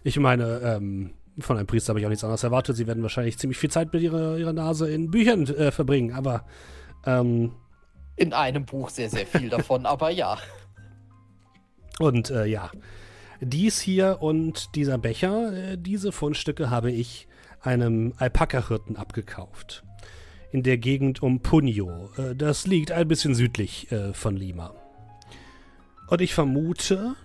Ich 0.04 0.18
meine, 0.20 0.60
ähm, 0.64 1.14
von 1.40 1.58
einem 1.58 1.68
Priester 1.68 1.92
habe 1.92 2.00
ich 2.00 2.06
auch 2.06 2.10
nichts 2.10 2.24
anderes 2.24 2.44
erwartet. 2.44 2.76
Sie 2.76 2.88
werden 2.88 3.04
wahrscheinlich 3.04 3.38
ziemlich 3.38 3.58
viel 3.58 3.70
Zeit 3.70 3.94
mit 3.94 4.02
ihrer, 4.02 4.38
ihrer 4.38 4.54
Nase 4.54 4.90
in 4.90 5.12
Büchern 5.12 5.46
äh, 5.48 5.72
verbringen, 5.72 6.14
aber 6.14 6.46
ähm. 7.06 7.54
In 8.16 8.34
einem 8.34 8.66
Buch 8.66 8.90
sehr, 8.90 9.10
sehr 9.10 9.28
viel 9.28 9.50
davon, 9.50 9.86
aber 9.86 10.10
ja. 10.10 10.38
und 12.00 12.30
äh, 12.30 12.46
ja, 12.46 12.72
dies 13.42 13.80
hier 13.80 14.18
und 14.22 14.76
dieser 14.76 14.98
Becher, 14.98 15.54
äh, 15.54 15.78
diese 15.78 16.12
Fundstücke 16.12 16.70
habe 16.70 16.92
ich 16.92 17.28
einem 17.62 18.14
Alpaka-Hirten 18.18 18.96
abgekauft. 18.96 19.84
In 20.52 20.64
der 20.64 20.78
Gegend 20.78 21.22
um 21.22 21.42
Punio. 21.42 22.10
Äh, 22.18 22.36
das 22.36 22.66
liegt 22.66 22.92
ein 22.92 23.08
bisschen 23.08 23.36
südlich 23.36 23.92
äh, 23.92 24.14
von 24.14 24.36
Lima. 24.36 24.74
Und 26.08 26.22
ich 26.22 26.34
vermute, 26.34 27.16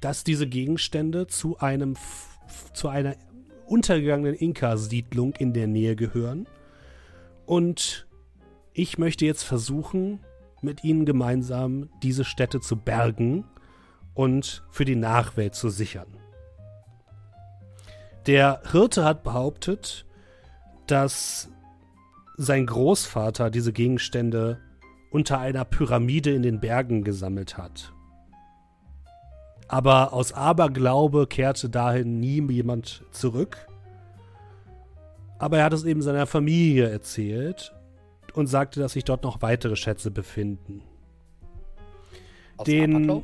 dass 0.00 0.24
diese 0.24 0.46
Gegenstände 0.46 1.26
zu 1.26 1.58
einem 1.58 1.96
zu 2.74 2.88
einer 2.88 3.16
untergegangenen 3.66 4.36
Inka-Siedlung 4.36 5.34
in 5.34 5.52
der 5.52 5.66
Nähe 5.66 5.96
gehören. 5.96 6.46
Und 7.44 8.06
ich 8.72 8.98
möchte 8.98 9.26
jetzt 9.26 9.42
versuchen, 9.42 10.20
mit 10.66 10.84
ihnen 10.84 11.06
gemeinsam 11.06 11.88
diese 12.02 12.24
Städte 12.24 12.60
zu 12.60 12.76
bergen 12.76 13.44
und 14.12 14.64
für 14.70 14.84
die 14.84 14.96
Nachwelt 14.96 15.54
zu 15.54 15.70
sichern. 15.70 16.08
Der 18.26 18.60
Hirte 18.70 19.04
hat 19.04 19.22
behauptet, 19.22 20.04
dass 20.86 21.48
sein 22.36 22.66
Großvater 22.66 23.50
diese 23.50 23.72
Gegenstände 23.72 24.60
unter 25.10 25.38
einer 25.38 25.64
Pyramide 25.64 26.34
in 26.34 26.42
den 26.42 26.60
Bergen 26.60 27.04
gesammelt 27.04 27.56
hat. 27.56 27.92
Aber 29.68 30.12
aus 30.12 30.32
Aberglaube 30.32 31.26
kehrte 31.26 31.70
dahin 31.70 32.20
nie 32.20 32.42
jemand 32.50 33.04
zurück. 33.12 33.68
Aber 35.38 35.58
er 35.58 35.64
hat 35.64 35.72
es 35.72 35.84
eben 35.84 36.02
seiner 36.02 36.26
Familie 36.26 36.88
erzählt 36.88 37.75
und 38.36 38.46
sagte, 38.46 38.80
dass 38.80 38.92
sich 38.92 39.04
dort 39.04 39.22
noch 39.22 39.42
weitere 39.42 39.76
Schätze 39.76 40.10
befinden. 40.10 40.82
Aus 42.56 42.66
Den-? 42.66 43.22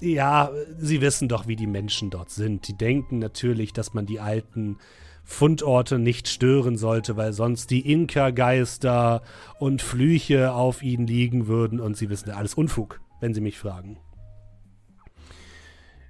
Ja, 0.00 0.50
sie 0.78 1.00
wissen 1.00 1.28
doch, 1.28 1.46
wie 1.46 1.54
die 1.54 1.68
Menschen 1.68 2.10
dort 2.10 2.30
sind. 2.30 2.66
Die 2.66 2.76
denken 2.76 3.20
natürlich, 3.20 3.72
dass 3.72 3.94
man 3.94 4.04
die 4.04 4.18
alten 4.18 4.78
Fundorte 5.22 6.00
nicht 6.00 6.26
stören 6.26 6.76
sollte, 6.76 7.16
weil 7.16 7.32
sonst 7.32 7.70
die 7.70 7.92
Inka-Geister 7.92 9.22
und 9.60 9.80
Flüche 9.80 10.52
auf 10.52 10.82
ihnen 10.82 11.06
liegen 11.06 11.46
würden 11.46 11.78
und 11.78 11.96
sie 11.96 12.10
wissen 12.10 12.30
alles 12.30 12.54
Unfug, 12.54 13.00
wenn 13.20 13.32
sie 13.32 13.40
mich 13.40 13.58
fragen. 13.58 13.98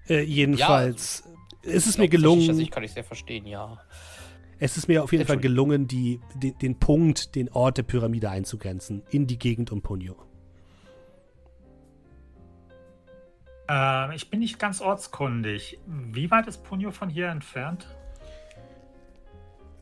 Äh, 0.08 0.22
jedenfalls 0.22 1.24
ist 1.62 1.86
es 1.86 1.98
mir 1.98 2.08
gelungen. 2.08 2.48
Also 2.48 2.62
ich 2.62 2.70
kann 2.70 2.82
ich 2.82 2.92
sehr 2.92 3.04
verstehen, 3.04 3.46
ja. 3.46 3.78
Es 4.62 4.76
ist 4.76 4.86
mir 4.86 5.02
auf 5.02 5.10
jeden 5.10 5.26
Fall 5.26 5.38
gelungen, 5.38 5.88
die, 5.88 6.20
den, 6.36 6.56
den 6.58 6.78
Punkt, 6.78 7.34
den 7.34 7.48
Ort 7.48 7.78
der 7.78 7.82
Pyramide 7.82 8.30
einzugrenzen, 8.30 9.02
in 9.10 9.26
die 9.26 9.36
Gegend 9.36 9.72
um 9.72 9.82
Punio. 9.82 10.14
Ähm, 13.68 14.12
ich 14.12 14.30
bin 14.30 14.38
nicht 14.38 14.60
ganz 14.60 14.80
ortskundig. 14.80 15.80
Wie 15.86 16.30
weit 16.30 16.46
ist 16.46 16.62
Punio 16.62 16.92
von 16.92 17.08
hier 17.08 17.26
entfernt? 17.30 17.88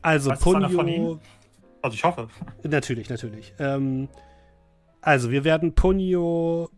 Also 0.01 0.31
Punio, 0.31 0.81
Ihnen- 0.81 1.19
Also 1.83 1.93
ich 1.93 2.03
hoffe. 2.03 2.27
natürlich, 2.63 3.07
natürlich. 3.07 3.53
Ähm, 3.59 4.09
also 4.99 5.29
wir 5.29 5.43
werden 5.43 5.75
Punio, 5.75 6.71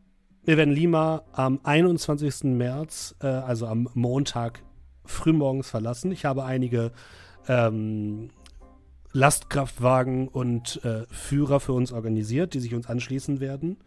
wir 0.43 0.57
werden 0.57 0.73
Lima 0.73 1.23
am 1.31 1.61
21. 1.63 2.57
März, 2.57 3.15
äh, 3.21 3.27
also 3.27 3.65
am 3.65 3.87
Montag 3.93 4.61
frühmorgens 5.05 5.69
verlassen. 5.69 6.11
Ich 6.11 6.25
habe 6.25 6.43
einige 6.43 6.91
ähm, 7.47 8.29
Lastkraftwagen 9.11 10.27
und 10.27 10.83
äh, 10.83 11.05
Führer 11.11 11.59
für 11.59 11.73
uns 11.73 11.91
organisiert, 11.91 12.53
die 12.53 12.59
sich 12.59 12.73
uns 12.73 12.87
anschließen 12.87 13.39
werden. 13.39 13.77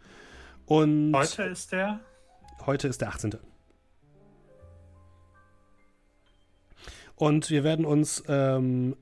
Und 0.65 1.13
Heute 1.13 1.43
ist 1.43 1.71
der. 1.71 1.99
Heute 2.65 2.87
ist 2.87 3.01
der 3.01 3.09
18. 3.09 3.35
Und 7.15 7.49
wir 7.49 7.63
werden 7.63 7.85
uns 7.85 8.23
ähm, 8.27 8.95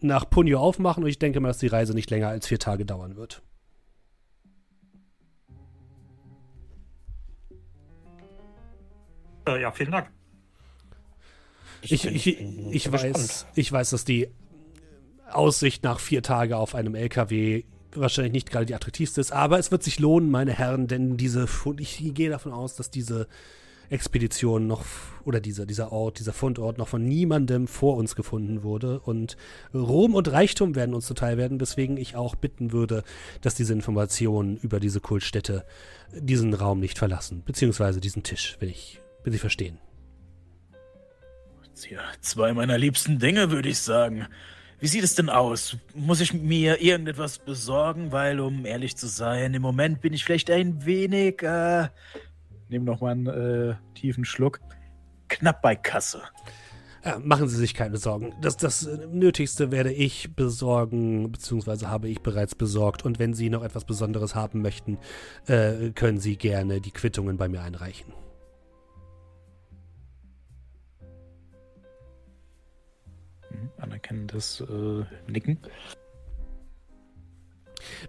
nach 0.00 0.28
Punio 0.30 0.60
aufmachen 0.60 1.02
und 1.02 1.10
ich 1.10 1.18
denke 1.18 1.40
mal, 1.40 1.48
dass 1.48 1.58
die 1.58 1.66
Reise 1.66 1.94
nicht 1.94 2.10
länger 2.10 2.28
als 2.28 2.46
vier 2.46 2.58
Tage 2.58 2.86
dauern 2.86 3.16
wird. 3.16 3.42
Äh, 9.46 9.60
ja, 9.62 9.72
vielen 9.72 9.90
Dank. 9.90 10.10
Ich, 11.82 12.04
ich, 12.04 12.26
ich, 12.26 12.82
sehr 12.82 12.92
weiß, 12.92 13.02
gespannt. 13.02 13.46
ich 13.54 13.72
weiß, 13.72 13.90
dass 13.90 14.04
die 14.04 14.28
Aussicht 15.30 15.84
nach 15.84 16.00
vier 16.00 16.22
Tage 16.22 16.56
auf 16.56 16.74
einem 16.74 16.94
LKW 16.94 17.64
wahrscheinlich 17.94 18.32
nicht 18.32 18.50
gerade 18.50 18.66
die 18.66 18.74
attraktivste 18.74 19.20
ist, 19.20 19.32
aber 19.32 19.58
es 19.58 19.70
wird 19.70 19.82
sich 19.82 19.98
lohnen, 19.98 20.30
meine 20.30 20.52
Herren, 20.52 20.86
denn 20.86 21.16
diese, 21.16 21.48
ich 21.78 22.14
gehe 22.14 22.30
davon 22.30 22.52
aus, 22.52 22.76
dass 22.76 22.90
diese 22.90 23.26
Expedition 23.90 24.68
noch, 24.68 24.84
oder 25.24 25.40
dieser, 25.40 25.66
dieser 25.66 25.90
Ort, 25.90 26.20
dieser 26.20 26.32
Fundort 26.32 26.78
noch 26.78 26.86
von 26.86 27.04
niemandem 27.04 27.66
vor 27.66 27.96
uns 27.96 28.14
gefunden 28.14 28.62
wurde 28.62 29.00
und 29.00 29.36
Ruhm 29.74 30.14
und 30.14 30.30
Reichtum 30.30 30.76
werden 30.76 30.94
uns 30.94 31.06
zuteil 31.06 31.36
werden, 31.36 31.60
weswegen 31.60 31.96
ich 31.96 32.14
auch 32.14 32.36
bitten 32.36 32.70
würde, 32.70 33.02
dass 33.40 33.56
diese 33.56 33.72
Informationen 33.72 34.56
über 34.56 34.78
diese 34.78 35.00
Kultstätte 35.00 35.64
diesen 36.12 36.54
Raum 36.54 36.78
nicht 36.78 36.98
verlassen, 36.98 37.42
beziehungsweise 37.44 38.00
diesen 38.00 38.22
Tisch, 38.22 38.56
wenn 38.60 38.68
ich, 38.68 39.00
wenn 39.24 39.32
Sie 39.32 39.38
verstehen. 39.38 39.78
Tja, 41.80 42.00
zwei 42.20 42.52
meiner 42.52 42.76
liebsten 42.76 43.18
Dinge, 43.18 43.50
würde 43.50 43.70
ich 43.70 43.78
sagen. 43.78 44.26
Wie 44.80 44.86
sieht 44.86 45.02
es 45.02 45.14
denn 45.14 45.30
aus? 45.30 45.78
Muss 45.94 46.20
ich 46.20 46.34
mir 46.34 46.82
irgendetwas 46.82 47.38
besorgen? 47.38 48.12
Weil, 48.12 48.38
um 48.40 48.66
ehrlich 48.66 48.98
zu 48.98 49.06
sein, 49.06 49.54
im 49.54 49.62
Moment 49.62 50.02
bin 50.02 50.12
ich 50.12 50.22
vielleicht 50.22 50.50
ein 50.50 50.84
wenig, 50.84 51.42
äh, 51.42 51.88
nehm 52.68 52.84
noch 52.84 53.00
mal 53.00 53.12
einen 53.12 53.26
äh, 53.26 53.74
tiefen 53.94 54.26
Schluck, 54.26 54.60
knapp 55.28 55.62
bei 55.62 55.74
Kasse. 55.74 56.20
Ja, 57.02 57.18
machen 57.18 57.48
Sie 57.48 57.56
sich 57.56 57.72
keine 57.72 57.96
Sorgen. 57.96 58.34
Das, 58.42 58.58
das 58.58 58.84
äh, 58.84 59.06
Nötigste 59.06 59.70
werde 59.70 59.90
ich 59.90 60.36
besorgen, 60.36 61.32
beziehungsweise 61.32 61.88
habe 61.88 62.10
ich 62.10 62.20
bereits 62.20 62.54
besorgt. 62.54 63.06
Und 63.06 63.18
wenn 63.18 63.32
Sie 63.32 63.48
noch 63.48 63.64
etwas 63.64 63.86
Besonderes 63.86 64.34
haben 64.34 64.60
möchten, 64.60 64.98
äh, 65.46 65.92
können 65.94 66.20
Sie 66.20 66.36
gerne 66.36 66.82
die 66.82 66.90
Quittungen 66.90 67.38
bei 67.38 67.48
mir 67.48 67.62
einreichen. 67.62 68.12
Anerkennendes 73.78 74.60
äh, 74.60 75.04
Nicken. 75.30 75.58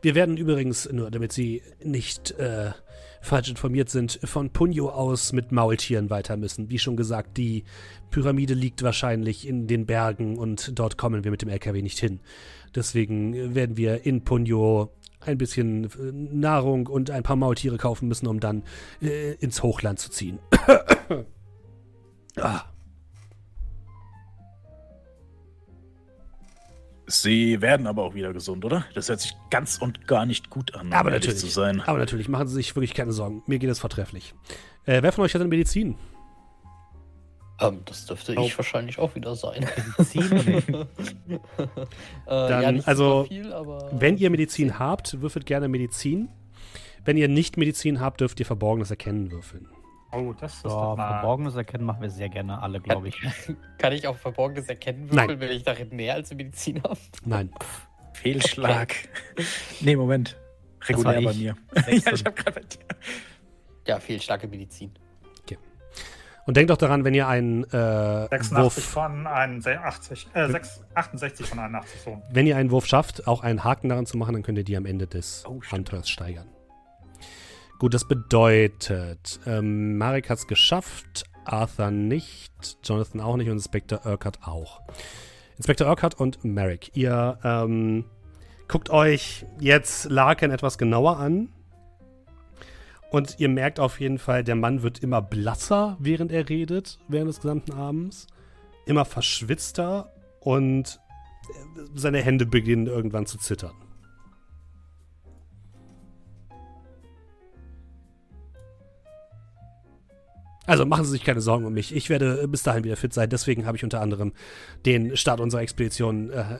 Wir 0.01 0.15
werden 0.15 0.37
übrigens, 0.37 0.91
nur 0.91 1.11
damit 1.11 1.31
Sie 1.31 1.61
nicht 1.83 2.31
äh, 2.31 2.71
falsch 3.21 3.49
informiert 3.49 3.89
sind, 3.89 4.19
von 4.23 4.49
Punjo 4.51 4.89
aus 4.89 5.31
mit 5.31 5.51
Maultieren 5.51 6.09
weiter 6.09 6.37
müssen. 6.37 6.69
Wie 6.69 6.79
schon 6.79 6.97
gesagt, 6.97 7.37
die 7.37 7.63
Pyramide 8.09 8.53
liegt 8.53 8.83
wahrscheinlich 8.83 9.47
in 9.47 9.67
den 9.67 9.85
Bergen 9.85 10.37
und 10.37 10.77
dort 10.77 10.97
kommen 10.97 11.23
wir 11.23 11.31
mit 11.31 11.41
dem 11.41 11.49
LKW 11.49 11.81
nicht 11.81 11.99
hin. 11.99 12.19
Deswegen 12.75 13.33
äh, 13.33 13.55
werden 13.55 13.77
wir 13.77 14.05
in 14.05 14.23
Punjo 14.23 14.91
ein 15.19 15.37
bisschen 15.37 15.85
äh, 15.85 16.11
Nahrung 16.11 16.87
und 16.87 17.11
ein 17.11 17.23
paar 17.23 17.35
Maultiere 17.35 17.77
kaufen 17.77 18.07
müssen, 18.07 18.27
um 18.27 18.39
dann 18.39 18.63
äh, 19.01 19.33
ins 19.35 19.61
Hochland 19.63 19.99
zu 19.99 20.09
ziehen. 20.09 20.39
ah, 22.37 22.70
Sie 27.11 27.61
werden 27.61 27.87
aber 27.87 28.03
auch 28.03 28.13
wieder 28.13 28.31
gesund, 28.33 28.63
oder? 28.65 28.85
Das 28.93 29.09
hört 29.09 29.19
sich 29.19 29.33
ganz 29.49 29.77
und 29.77 30.07
gar 30.07 30.25
nicht 30.25 30.49
gut 30.49 30.73
an, 30.75 30.87
um 30.87 30.93
aber 30.93 31.11
natürlich. 31.11 31.39
zu 31.39 31.47
sein. 31.47 31.81
Aber 31.81 31.97
natürlich, 31.97 32.29
machen 32.29 32.47
Sie 32.47 32.55
sich 32.55 32.75
wirklich 32.75 32.93
keine 32.93 33.11
Sorgen. 33.11 33.43
Mir 33.47 33.59
geht 33.59 33.69
es 33.69 33.79
vortrefflich. 33.79 34.33
Äh, 34.85 35.01
wer 35.01 35.11
von 35.11 35.23
euch 35.25 35.33
hat 35.33 35.41
denn 35.41 35.49
Medizin? 35.49 35.95
Ähm, 37.59 37.81
das 37.85 38.05
dürfte 38.07 38.33
Oh. 38.37 38.45
ich 38.45 38.57
wahrscheinlich 38.57 38.97
auch 38.97 39.13
wieder 39.15 39.35
sein. 39.35 39.65
Ziemlich. 40.03 40.67
äh, 40.69 40.85
Dann, 42.25 42.61
ja, 42.63 42.71
nicht 42.71 42.87
also, 42.87 43.23
super 43.23 43.27
viel, 43.27 43.53
aber 43.53 43.89
Wenn 43.93 44.17
ihr 44.17 44.29
Medizin 44.29 44.79
habt, 44.79 45.21
würfelt 45.21 45.45
gerne 45.45 45.67
Medizin. 45.67 46.29
Wenn 47.05 47.17
ihr 47.17 47.27
nicht 47.27 47.57
Medizin 47.57 47.99
habt, 47.99 48.21
dürft 48.21 48.39
ihr 48.39 48.45
Verborgenes 48.45 48.89
Erkennen 48.91 49.31
würfeln. 49.31 49.67
Oh, 50.11 50.33
das 50.33 50.53
ist 50.55 50.61
So, 50.63 50.69
doch 50.69 50.97
mal... 50.97 51.07
Verborgenes 51.19 51.55
Erkennen 51.55 51.85
machen 51.85 52.01
wir 52.01 52.09
sehr 52.09 52.29
gerne 52.29 52.61
alle, 52.61 52.79
glaube 52.79 53.07
ich. 53.09 53.15
kann 53.77 53.93
ich 53.93 54.07
auch 54.07 54.17
Verborgenes 54.17 54.67
erkennen 54.67 55.07
Nein. 55.11 55.29
würfeln, 55.29 55.39
wenn 55.39 55.51
ich 55.57 55.63
darin 55.63 55.89
mehr 55.95 56.15
als 56.15 56.33
Medizin 56.33 56.81
habe? 56.83 56.99
Nein. 57.25 57.51
Fehlschlag. 58.13 58.93
Nee, 59.79 59.95
Moment. 59.95 60.37
Regulär 60.87 61.21
bei 61.21 61.31
ich. 61.31 61.37
mir. 61.37 61.55
Ja, 61.87 62.11
ich 62.13 62.25
habe 62.25 62.33
gerade 62.33 62.59
bei 62.59 62.67
dir. 62.67 62.79
Ja, 63.87 63.99
fehlstarke 63.99 64.47
Medizin. 64.47 64.91
Und 66.47 66.57
denkt 66.57 66.71
doch 66.71 66.77
daran, 66.77 67.05
wenn 67.05 67.13
ihr 67.13 67.27
einen 67.27 67.63
äh, 67.65 68.27
86 68.27 68.57
Wurf, 68.57 68.73
von 68.83 69.27
81, 69.27 70.27
äh, 70.33 70.49
6, 70.49 70.83
68 70.95 71.45
von 71.45 71.59
81 71.59 72.01
so. 72.01 72.21
wenn 72.31 72.47
ihr 72.47 72.57
einen 72.57 72.71
Wurf 72.71 72.87
schafft, 72.87 73.27
auch 73.27 73.43
einen 73.43 73.63
Haken 73.63 73.89
daran 73.89 74.07
zu 74.07 74.17
machen, 74.17 74.33
dann 74.33 74.41
könnt 74.43 74.57
ihr 74.57 74.63
die 74.63 74.75
am 74.75 74.87
Ende 74.87 75.05
des 75.05 75.43
Oh. 75.47 75.61
Abenteuers 75.69 76.09
steigern. 76.09 76.47
Gut, 77.81 77.95
das 77.95 78.05
bedeutet, 78.05 79.39
ähm, 79.47 79.97
Marek 79.97 80.29
hat 80.29 80.37
es 80.37 80.45
geschafft, 80.45 81.23
Arthur 81.45 81.89
nicht, 81.89 82.77
Jonathan 82.83 83.19
auch 83.21 83.37
nicht 83.37 83.47
und 83.47 83.53
Inspector 83.53 84.05
Urquhart 84.05 84.37
auch. 84.43 84.81
Inspector 85.57 85.87
Urquhart 85.87 86.13
und 86.13 86.45
Marek, 86.45 86.95
ihr 86.95 87.39
ähm, 87.43 88.05
guckt 88.67 88.91
euch 88.91 89.47
jetzt 89.59 90.11
Larkin 90.11 90.51
etwas 90.51 90.77
genauer 90.77 91.17
an 91.17 91.49
und 93.09 93.39
ihr 93.39 93.49
merkt 93.49 93.79
auf 93.79 93.99
jeden 93.99 94.19
Fall, 94.19 94.43
der 94.43 94.53
Mann 94.53 94.83
wird 94.83 94.99
immer 94.99 95.23
blasser, 95.23 95.97
während 95.99 96.31
er 96.31 96.49
redet, 96.49 96.99
während 97.07 97.29
des 97.29 97.41
gesamten 97.41 97.71
Abends, 97.71 98.27
immer 98.85 99.05
verschwitzter 99.05 100.13
und 100.39 100.99
äh, 101.49 101.81
seine 101.95 102.21
Hände 102.21 102.45
beginnen 102.45 102.85
irgendwann 102.85 103.25
zu 103.25 103.39
zittern. 103.39 103.73
Also 110.71 110.85
machen 110.85 111.03
Sie 111.03 111.11
sich 111.11 111.25
keine 111.25 111.41
Sorgen 111.41 111.65
um 111.65 111.73
mich. 111.73 111.93
Ich 111.93 112.09
werde 112.09 112.47
bis 112.47 112.63
dahin 112.63 112.85
wieder 112.85 112.95
fit 112.95 113.11
sein. 113.13 113.29
Deswegen 113.29 113.65
habe 113.65 113.75
ich 113.75 113.83
unter 113.83 113.99
anderem 113.99 114.31
den 114.85 115.17
Start 115.17 115.41
unserer 115.41 115.63
Expedition 115.63 116.29
äh, 116.29 116.59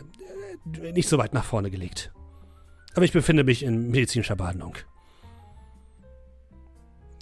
äh, 0.82 0.92
nicht 0.92 1.08
so 1.08 1.18
weit 1.18 1.34
nach 1.34 1.46
vorne 1.46 1.72
gelegt. 1.72 2.12
Aber 2.94 3.06
ich 3.06 3.14
befinde 3.14 3.46
mich 3.46 3.64
in 3.64 3.90
medizinischer 3.90 4.36
Behandlung. 4.36 4.76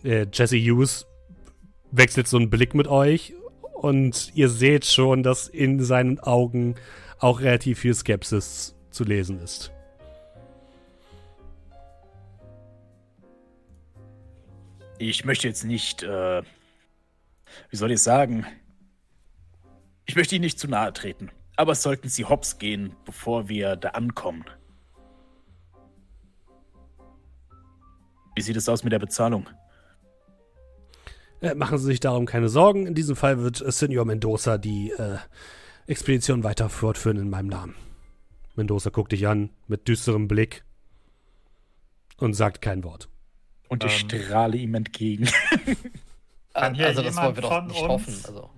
Äh, 0.03 0.25
Jesse 0.33 0.57
Hughes 0.57 1.05
wechselt 1.91 2.27
so 2.27 2.37
einen 2.37 2.49
Blick 2.49 2.73
mit 2.73 2.87
euch 2.87 3.35
und 3.75 4.31
ihr 4.33 4.49
seht 4.49 4.85
schon, 4.85 5.21
dass 5.21 5.47
in 5.47 5.83
seinen 5.83 6.19
Augen 6.19 6.73
auch 7.19 7.39
relativ 7.39 7.81
viel 7.81 7.93
Skepsis 7.93 8.75
zu 8.89 9.03
lesen 9.03 9.39
ist. 9.41 9.71
Ich 14.97 15.23
möchte 15.23 15.47
jetzt 15.47 15.65
nicht, 15.65 16.01
äh, 16.01 16.41
wie 17.69 17.77
soll 17.77 17.91
ich 17.91 18.01
sagen? 18.01 18.45
Ich 20.05 20.15
möchte 20.15 20.35
Ihnen 20.35 20.43
nicht 20.43 20.59
zu 20.59 20.67
nahe 20.67 20.91
treten. 20.93 21.29
Aber 21.55 21.75
sollten 21.75 22.09
Sie 22.09 22.25
hops 22.25 22.57
gehen, 22.57 22.95
bevor 23.05 23.49
wir 23.49 23.75
da 23.75 23.89
ankommen. 23.89 24.45
Wie 28.35 28.41
sieht 28.41 28.55
es 28.55 28.69
aus 28.69 28.83
mit 28.83 28.93
der 28.93 28.99
Bezahlung? 28.99 29.49
Äh, 31.41 31.55
machen 31.55 31.77
Sie 31.77 31.85
sich 31.85 31.99
darum 31.99 32.25
keine 32.25 32.49
Sorgen. 32.49 32.87
In 32.87 32.95
diesem 32.95 33.15
Fall 33.15 33.39
wird 33.39 33.61
äh, 33.61 33.71
Senor 33.71 34.05
Mendoza 34.05 34.57
die 34.57 34.91
äh, 34.91 35.17
Expedition 35.87 36.43
weiter 36.43 36.69
fortführen 36.69 37.17
in 37.17 37.29
meinem 37.29 37.47
Namen. 37.47 37.75
Mendoza 38.55 38.89
guckt 38.89 39.11
dich 39.11 39.27
an 39.27 39.49
mit 39.67 39.87
düsterem 39.87 40.27
Blick 40.27 40.63
und 42.17 42.33
sagt 42.33 42.61
kein 42.61 42.83
Wort. 42.83 43.09
Und 43.69 43.83
ich 43.83 44.01
Ähm. 44.03 44.09
strahle 44.09 44.57
ihm 44.57 44.75
entgegen. 44.75 45.29
Kann 46.53 46.73
hier 46.73 46.87
also 46.87 47.01
das 47.03 47.15
wollen 47.15 47.35
wir 47.35 47.41
doch 47.41 47.49
jemand 47.51 47.67
nicht 47.69 47.79
von 47.79 47.89
hoffen. 47.89 48.13
uns- 48.13 48.25
Also, 48.25 48.49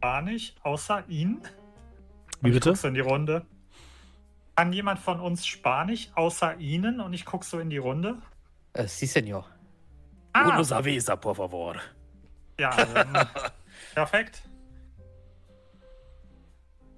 Gar 0.00 0.22
nicht, 0.22 0.64
außer 0.64 1.04
ihn. 1.08 1.40
Wie 2.40 2.48
Und 2.48 2.52
bitte? 2.54 2.56
Ich 2.70 2.74
guck 2.74 2.76
so 2.76 2.88
in 2.88 2.94
die 2.94 3.00
Runde. 3.00 3.44
Kann 4.56 4.72
jemand 4.72 4.98
von 5.00 5.20
uns 5.20 5.46
Spanisch, 5.46 6.10
außer 6.14 6.56
Ihnen? 6.58 7.00
Und 7.00 7.12
ich 7.12 7.24
gucke 7.24 7.44
so 7.44 7.58
in 7.60 7.70
die 7.70 7.78
Runde. 7.78 8.16
äh, 8.74 8.86
sí, 8.86 9.06
Senor. 9.06 9.44
Ah, 10.32 10.48
Uno 10.54 10.62
savesa, 10.62 11.16
por 11.16 11.34
favor. 11.36 11.76
ja, 12.60 12.70
ähm, 12.96 13.12
perfekt. 13.94 14.42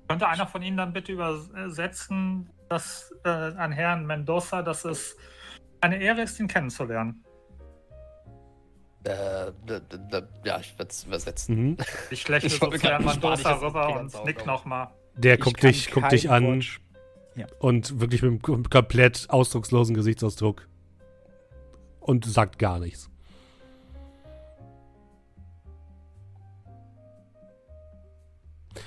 Könnte 0.09 0.27
einer 0.29 0.47
von 0.47 0.63
Ihnen 0.63 0.77
dann 0.77 0.93
bitte 0.93 1.13
übersetzen, 1.13 2.51
dass 2.69 3.15
äh, 3.25 3.29
an 3.29 3.73
Herrn 3.73 4.07
Mendoza, 4.07 4.63
dass 4.63 4.85
es 4.85 5.17
eine 5.81 6.01
Ehre 6.03 6.23
ist, 6.23 6.39
ihn 6.41 6.49
kennenzulernen. 6.49 7.25
Äh, 9.05 9.53
d- 9.67 9.81
d- 9.81 9.99
d- 10.13 10.23
ja, 10.45 10.61
ich 10.61 10.79
werde 10.79 10.91
es 10.91 11.05
übersetzen. 11.05 11.57
Mhm. 11.71 11.77
Ich 12.11 12.29
lächle 12.29 12.49
Ich 12.49 12.59
so 12.59 12.67
zu 12.71 12.79
Herrn 12.83 13.03
jetzt 13.05 13.23
rüber 13.63 13.99
und 13.99 14.25
nick 14.27 14.45
nochmal. 14.47 14.89
Der 15.17 15.35
Ich 15.35 15.41
guckt 15.41 15.63
dich, 15.63 15.91
guckt 15.91 16.13
dich 16.13 16.31
an 16.31 16.61
sch- 16.61 16.79
und 17.59 17.99
wirklich 18.01 18.21
mit 18.23 18.31
einem 18.31 18.41
kom- 18.41 18.69
komplett 18.71 19.27
ausdruckslosen 19.31 19.95
Gesichtsausdruck 19.95 20.69
und 22.01 22.25
sagt 22.27 22.59
gar 22.59 22.79
nichts. 22.79 23.09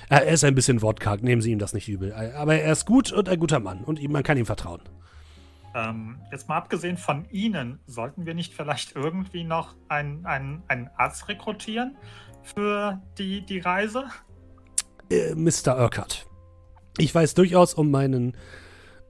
Er 0.08 0.26
ist 0.26 0.44
ein 0.44 0.54
bisschen 0.54 0.80
wortkarg, 0.82 1.22
nehmen 1.22 1.42
Sie 1.42 1.50
ihm 1.50 1.58
das 1.58 1.72
nicht 1.74 1.88
übel. 1.88 2.12
Aber 2.12 2.54
er 2.56 2.72
ist 2.72 2.86
gut 2.86 3.12
und 3.12 3.28
ein 3.28 3.38
guter 3.38 3.60
Mann 3.60 3.84
und 3.84 4.02
man 4.08 4.22
kann 4.22 4.38
ihm 4.38 4.46
vertrauen. 4.46 4.80
Ähm, 5.74 6.20
jetzt 6.30 6.48
mal 6.48 6.56
abgesehen 6.56 6.96
von 6.96 7.24
Ihnen, 7.30 7.80
sollten 7.86 8.26
wir 8.26 8.34
nicht 8.34 8.54
vielleicht 8.54 8.94
irgendwie 8.94 9.42
noch 9.42 9.74
einen, 9.88 10.24
einen, 10.24 10.62
einen 10.68 10.88
Arzt 10.96 11.28
rekrutieren 11.28 11.96
für 12.42 13.02
die, 13.18 13.44
die 13.44 13.58
Reise? 13.58 14.04
Äh, 15.10 15.34
Mr. 15.34 15.76
Urquhart, 15.78 16.26
ich 16.98 17.12
weiß 17.14 17.34
durchaus 17.34 17.74
um 17.74 17.90
meinen, 17.90 18.36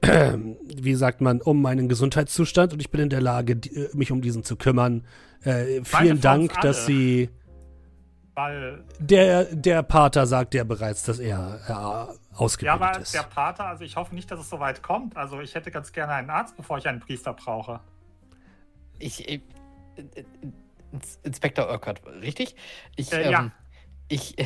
äh, 0.01 0.32
wie 0.65 0.95
sagt 0.95 1.20
man, 1.20 1.43
um 1.43 1.61
meinen 1.61 1.89
Gesundheitszustand 1.89 2.73
und 2.73 2.81
ich 2.81 2.91
bin 2.91 3.03
in 3.03 3.11
der 3.11 3.20
Lage, 3.20 3.57
die, 3.57 3.74
äh, 3.74 3.91
mich 3.95 4.11
um 4.11 4.23
diesen 4.23 4.43
zu 4.43 4.57
kümmern. 4.57 5.07
Äh, 5.43 5.82
vielen 5.85 6.20
Dank, 6.20 6.59
dass 6.62 6.86
Sie. 6.86 7.28
Weil. 8.35 8.85
Der, 8.99 9.45
der 9.45 9.82
Pater 9.82 10.27
sagt 10.27 10.55
ja 10.55 10.65
bereits, 10.65 11.05
dass 11.05 11.19
er 11.19 12.09
äh, 12.11 12.15
ausgebildet 12.35 12.81
ja, 12.81 12.89
aber 12.89 13.01
ist. 13.01 13.15
der 13.15 13.23
Pater, 13.23 13.66
also 13.66 13.85
ich 13.85 13.97
hoffe 13.97 14.15
nicht, 14.15 14.31
dass 14.31 14.40
es 14.40 14.51
so 14.51 14.61
weit 14.61 14.82
kommt. 14.82 15.16
Also 15.16 15.40
ich 15.40 15.55
hätte 15.55 15.70
ganz 15.70 15.93
gerne 15.93 16.12
einen 16.15 16.31
Arzt, 16.31 16.56
bevor 16.56 16.78
ich 16.78 16.89
einen 16.89 17.01
Priester 17.01 17.32
brauche. 17.32 17.81
Ich. 18.98 19.28
ich 19.28 19.43
Inspektor 21.23 21.69
Urquhart, 21.69 22.02
richtig? 22.23 22.55
Ich, 22.97 23.12
Äh, 23.12 23.23
ähm, 23.23 23.31
ja. 23.31 23.51
ich, 24.09 24.36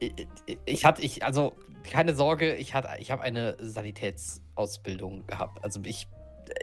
ich, 0.00 0.28
ich 0.64 0.84
hatte, 0.84 1.02
ich, 1.02 1.24
also 1.24 1.54
keine 1.84 2.14
Sorge, 2.14 2.54
ich 2.54 2.74
hatte, 2.74 2.88
ich 2.98 3.10
habe 3.10 3.22
eine 3.22 3.56
Sanitätsausbildung 3.60 5.26
gehabt. 5.26 5.62
Also 5.62 5.80
ich, 5.84 6.08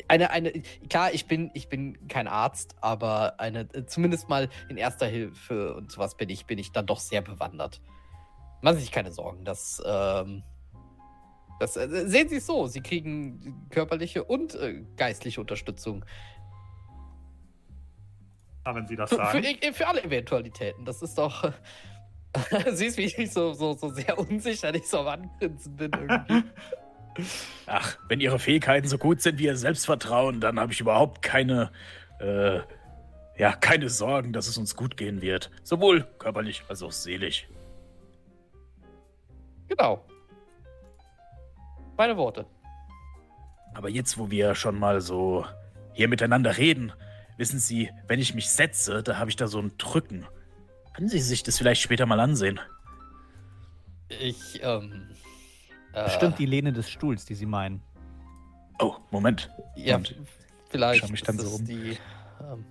eine, 0.07 0.31
eine, 0.31 0.51
klar, 0.89 1.13
ich 1.13 1.27
bin, 1.27 1.51
ich 1.53 1.69
bin 1.69 2.07
kein 2.07 2.27
Arzt, 2.27 2.75
aber 2.81 3.39
eine, 3.39 3.67
zumindest 3.85 4.29
mal 4.29 4.49
in 4.69 4.77
erster 4.77 5.07
Hilfe 5.07 5.75
und 5.75 5.91
sowas 5.91 6.15
bin 6.15 6.29
ich, 6.29 6.45
bin 6.45 6.57
ich 6.57 6.71
dann 6.71 6.85
doch 6.85 6.99
sehr 6.99 7.21
bewandert. 7.21 7.81
Machen 8.61 8.77
Sie 8.77 8.81
sich 8.81 8.91
keine 8.91 9.11
Sorgen, 9.11 9.45
das, 9.45 9.81
ähm, 9.85 10.43
das 11.59 11.77
äh, 11.77 12.07
sehen 12.07 12.29
Sie 12.29 12.37
es 12.37 12.45
so, 12.45 12.67
Sie 12.67 12.81
kriegen 12.81 13.67
körperliche 13.69 14.23
und 14.23 14.55
äh, 14.55 14.83
geistliche 14.97 15.39
Unterstützung. 15.41 16.05
Ja, 18.65 18.75
wenn 18.75 18.87
Sie 18.87 18.95
das 18.95 19.09
Für, 19.09 19.17
sagen. 19.17 19.43
für, 19.61 19.73
für 19.73 19.87
alle 19.87 20.03
Eventualitäten. 20.03 20.85
Das 20.85 21.01
ist 21.01 21.17
doch. 21.17 21.51
Siehst, 22.71 22.97
wie 22.97 23.05
ich 23.05 23.31
so, 23.31 23.53
so, 23.53 23.73
so 23.73 23.89
sehr 23.89 24.17
unsicher 24.17 24.71
nicht 24.71 24.87
so 24.87 24.99
am 24.99 25.07
Angrinsen 25.07 25.75
bin 25.75 25.91
irgendwie. 25.93 26.43
Ach, 27.65 27.97
wenn 28.09 28.19
Ihre 28.19 28.39
Fähigkeiten 28.39 28.87
so 28.87 28.97
gut 28.97 29.21
sind 29.21 29.39
wie 29.39 29.45
Ihr 29.45 29.55
Selbstvertrauen, 29.55 30.41
dann 30.41 30.59
habe 30.59 30.73
ich 30.73 30.81
überhaupt 30.81 31.21
keine, 31.21 31.71
äh, 32.19 32.59
ja, 33.37 33.53
keine 33.53 33.89
Sorgen, 33.89 34.33
dass 34.33 34.47
es 34.47 34.57
uns 34.57 34.75
gut 34.75 34.97
gehen 34.97 35.21
wird. 35.21 35.49
Sowohl 35.63 36.03
körperlich 36.19 36.63
als 36.67 36.83
auch 36.83 36.91
seelisch. 36.91 37.47
genau. 39.69 40.05
Meine 41.97 42.17
Worte. 42.17 42.45
Aber 43.73 43.89
jetzt, 43.89 44.17
wo 44.17 44.29
wir 44.31 44.55
schon 44.55 44.77
mal 44.79 45.01
so 45.01 45.45
hier 45.93 46.07
miteinander 46.07 46.57
reden, 46.57 46.91
wissen 47.37 47.59
Sie, 47.59 47.89
wenn 48.07 48.19
ich 48.19 48.33
mich 48.33 48.49
setze, 48.49 49.03
da 49.03 49.17
habe 49.17 49.29
ich 49.29 49.35
da 49.35 49.47
so 49.47 49.59
ein 49.59 49.77
Drücken. 49.77 50.25
Können 50.93 51.09
Sie 51.09 51.19
sich 51.19 51.43
das 51.43 51.57
vielleicht 51.57 51.81
später 51.81 52.05
mal 52.05 52.19
ansehen? 52.19 52.59
Ich, 54.09 54.61
ähm. 54.63 55.09
Äh, 55.93 56.03
Bestimmt 56.05 56.39
die 56.39 56.45
Lehne 56.45 56.71
des 56.73 56.89
Stuhls, 56.89 57.25
die 57.25 57.35
Sie 57.35 57.45
meinen. 57.45 57.81
Oh, 58.79 58.95
Moment. 59.11 59.49
Ja, 59.75 59.97
Und- 59.97 60.15
vielleicht. 60.69 61.01
schau 61.01 61.07
mich 61.09 61.23
dann 61.23 61.37
ist 61.37 61.45
so 61.45 61.55
um. 61.55 61.65
Die, 61.65 61.97
ähm, 62.41 62.65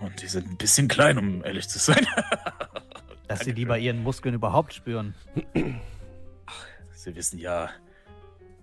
Und 0.00 0.22
die 0.22 0.26
sind 0.26 0.48
ein 0.48 0.56
bisschen 0.56 0.88
klein, 0.88 1.18
um 1.18 1.44
ehrlich 1.44 1.68
zu 1.68 1.78
sein. 1.78 2.06
Dass 3.28 3.40
Sie 3.44 3.52
die 3.52 3.64
bei 3.64 3.78
Ihren 3.78 4.02
Muskeln 4.02 4.34
überhaupt 4.34 4.74
spüren. 4.74 5.14
Sie 7.02 7.16
wissen 7.16 7.40
ja, 7.40 7.68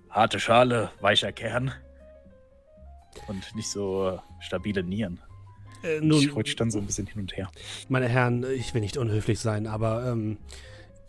harte 0.10 0.40
Schale, 0.40 0.92
weicher 1.02 1.34
Kern. 1.34 1.74
Und 3.28 3.54
nicht 3.54 3.70
so 3.70 4.12
äh, 4.12 4.18
stabile 4.40 4.82
Nieren. 4.82 5.20
Äh, 5.84 5.98
ich 5.98 6.04
nun, 6.04 6.30
rutsch 6.30 6.56
dann 6.56 6.72
so 6.72 6.80
ein 6.80 6.86
bisschen 6.86 7.06
hin 7.06 7.20
und 7.20 7.36
her. 7.36 7.52
meine 7.90 8.08
Herren, 8.08 8.46
ich 8.56 8.74
will 8.74 8.80
nicht 8.80 8.96
unhöflich 8.96 9.42
sein, 9.42 9.68
aber 9.68 10.10
ähm, 10.10 10.38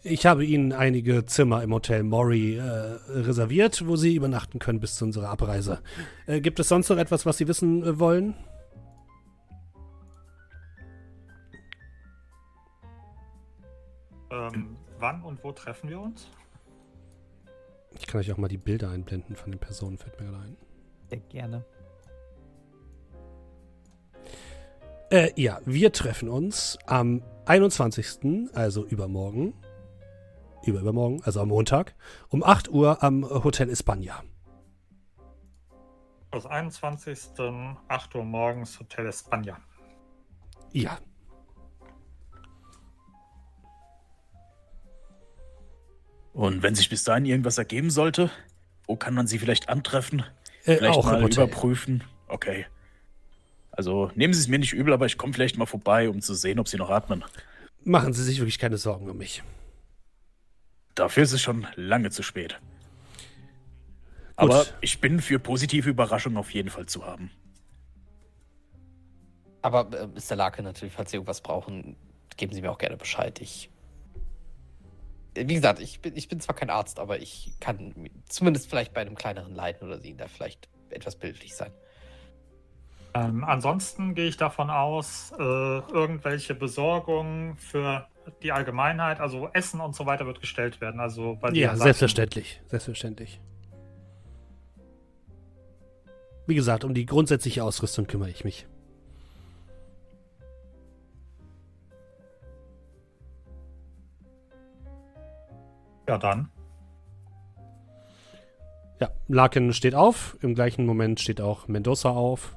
ich 0.02 0.26
habe 0.26 0.44
Ihnen 0.44 0.72
einige 0.72 1.24
Zimmer 1.24 1.62
im 1.62 1.72
Hotel 1.72 2.02
Mori 2.02 2.56
äh, 2.56 2.62
reserviert, 2.62 3.86
wo 3.86 3.94
Sie 3.94 4.16
übernachten 4.16 4.58
können 4.58 4.80
bis 4.80 4.96
zu 4.96 5.04
unserer 5.04 5.28
Abreise. 5.28 5.82
Äh, 6.26 6.40
gibt 6.40 6.58
es 6.58 6.66
sonst 6.66 6.88
noch 6.88 6.98
etwas, 6.98 7.26
was 7.26 7.38
Sie 7.38 7.46
wissen 7.46 7.84
äh, 7.84 8.00
wollen? 8.00 8.34
Ähm, 14.32 14.76
wann 14.98 15.22
und 15.22 15.44
wo 15.44 15.52
treffen 15.52 15.88
wir 15.90 16.00
uns? 16.00 16.28
Ich 17.98 18.06
kann 18.06 18.20
euch 18.20 18.32
auch 18.32 18.36
mal 18.36 18.48
die 18.48 18.58
Bilder 18.58 18.90
einblenden 18.90 19.36
von 19.36 19.50
den 19.50 19.58
Personen, 19.58 19.98
fällt 19.98 20.18
mir 20.20 20.26
gerade 20.26 20.44
ein. 20.44 20.56
Sehr 21.08 21.20
gerne. 21.20 21.64
Äh, 25.10 25.32
ja, 25.34 25.60
wir 25.64 25.92
treffen 25.92 26.28
uns 26.28 26.78
am 26.86 27.22
21., 27.46 28.48
also 28.54 28.86
übermorgen, 28.86 29.54
über 30.64 30.80
übermorgen, 30.80 31.20
also 31.24 31.40
am 31.40 31.48
Montag, 31.48 31.96
um 32.28 32.44
8 32.44 32.70
Uhr 32.70 33.02
am 33.02 33.28
Hotel 33.28 33.68
Espana. 33.70 34.22
Das 36.30 36.46
21. 36.46 37.18
8 37.88 38.14
Uhr 38.14 38.24
morgens, 38.24 38.78
Hotel 38.78 39.06
Espana. 39.06 39.58
Ja, 40.72 40.98
Und 46.40 46.62
wenn 46.62 46.74
sich 46.74 46.88
bis 46.88 47.04
dahin 47.04 47.26
irgendwas 47.26 47.58
ergeben 47.58 47.90
sollte, 47.90 48.30
wo 48.86 48.96
kann 48.96 49.12
man 49.12 49.26
sie 49.26 49.38
vielleicht 49.38 49.68
antreffen? 49.68 50.24
äh, 50.64 50.78
Vielleicht 50.78 50.96
auch 50.98 51.04
mal 51.04 51.22
überprüfen? 51.30 52.02
Okay. 52.28 52.64
Also 53.72 54.10
nehmen 54.14 54.32
Sie 54.32 54.40
es 54.40 54.48
mir 54.48 54.58
nicht 54.58 54.72
übel, 54.72 54.94
aber 54.94 55.04
ich 55.04 55.18
komme 55.18 55.34
vielleicht 55.34 55.58
mal 55.58 55.66
vorbei, 55.66 56.08
um 56.08 56.22
zu 56.22 56.32
sehen, 56.32 56.58
ob 56.58 56.66
Sie 56.66 56.78
noch 56.78 56.88
atmen. 56.88 57.24
Machen 57.84 58.14
Sie 58.14 58.24
sich 58.24 58.38
wirklich 58.38 58.58
keine 58.58 58.78
Sorgen 58.78 59.10
um 59.10 59.18
mich. 59.18 59.42
Dafür 60.94 61.24
ist 61.24 61.32
es 61.32 61.42
schon 61.42 61.66
lange 61.76 62.10
zu 62.10 62.22
spät. 62.22 62.58
Aber 64.36 64.60
Gut. 64.60 64.74
ich 64.80 64.98
bin 64.98 65.20
für 65.20 65.38
positive 65.38 65.90
Überraschungen 65.90 66.38
auf 66.38 66.54
jeden 66.54 66.70
Fall 66.70 66.86
zu 66.86 67.04
haben. 67.04 67.30
aber 69.60 69.90
äh, 69.92 70.06
Mr. 70.06 70.36
Larke, 70.36 70.62
natürlich, 70.62 70.94
falls 70.94 71.10
Sie 71.10 71.18
irgendwas 71.18 71.42
brauchen, 71.42 71.96
geben 72.38 72.54
Sie 72.54 72.62
mir 72.62 72.70
auch 72.70 72.78
gerne 72.78 72.96
Bescheid. 72.96 73.38
Ich. 73.42 73.68
Wie 75.34 75.54
gesagt, 75.54 75.80
ich 75.80 76.00
bin, 76.00 76.16
ich 76.16 76.28
bin 76.28 76.40
zwar 76.40 76.56
kein 76.56 76.70
Arzt, 76.70 76.98
aber 76.98 77.18
ich 77.20 77.54
kann 77.60 77.92
mi- 77.96 78.10
zumindest 78.28 78.68
vielleicht 78.68 78.92
bei 78.92 79.00
einem 79.00 79.14
kleineren 79.14 79.54
Leiden 79.54 79.86
oder 79.86 80.00
Sie 80.00 80.16
da 80.16 80.26
vielleicht 80.26 80.68
etwas 80.90 81.16
bildlich 81.16 81.54
sein. 81.54 81.72
Ähm, 83.14 83.44
ansonsten 83.44 84.14
gehe 84.14 84.28
ich 84.28 84.36
davon 84.36 84.70
aus, 84.70 85.32
äh, 85.38 85.42
irgendwelche 85.42 86.54
Besorgungen 86.54 87.56
für 87.56 88.06
die 88.42 88.52
Allgemeinheit, 88.52 89.20
also 89.20 89.48
Essen 89.52 89.80
und 89.80 89.96
so 89.96 90.06
weiter 90.06 90.26
wird 90.26 90.40
gestellt 90.40 90.80
werden. 90.80 91.00
Also, 91.00 91.38
Sie 91.48 91.60
Ja, 91.60 91.76
selbstverständlich. 91.76 92.60
Selbstverständlich. 92.66 93.40
Wie 96.46 96.54
gesagt, 96.54 96.84
um 96.84 96.94
die 96.94 97.06
grundsätzliche 97.06 97.64
Ausrüstung 97.64 98.06
kümmere 98.06 98.30
ich 98.30 98.44
mich. 98.44 98.66
Ja, 106.10 106.18
dann. 106.18 106.50
Ja, 109.00 109.10
Larkin 109.28 109.72
steht 109.72 109.94
auf. 109.94 110.36
Im 110.40 110.56
gleichen 110.56 110.84
Moment 110.84 111.20
steht 111.20 111.40
auch 111.40 111.68
Mendoza 111.68 112.10
auf. 112.10 112.56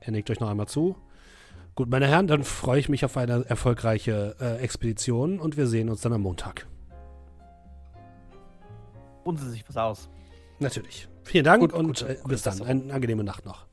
Er 0.00 0.12
nickt 0.12 0.28
euch 0.30 0.38
noch 0.38 0.50
einmal 0.50 0.68
zu. 0.68 0.96
Gut, 1.74 1.88
meine 1.88 2.06
Herren, 2.06 2.26
dann 2.26 2.44
freue 2.44 2.78
ich 2.78 2.90
mich 2.90 3.02
auf 3.06 3.16
eine 3.16 3.46
erfolgreiche 3.48 4.36
äh, 4.38 4.56
Expedition 4.58 5.40
und 5.40 5.56
wir 5.56 5.66
sehen 5.66 5.88
uns 5.88 6.02
dann 6.02 6.12
am 6.12 6.20
Montag. 6.20 6.66
Ruhen 9.24 9.38
Sie 9.38 9.48
sich 9.48 9.66
was 9.66 9.78
aus. 9.78 10.10
Natürlich. 10.58 11.08
Vielen 11.24 11.44
Dank 11.44 11.62
Gut, 11.62 11.72
und 11.72 11.86
gute- 11.86 12.06
äh, 12.06 12.18
bis 12.28 12.42
dann. 12.42 12.60
Eine 12.60 12.92
angenehme 12.92 13.24
Nacht 13.24 13.46
noch. 13.46 13.64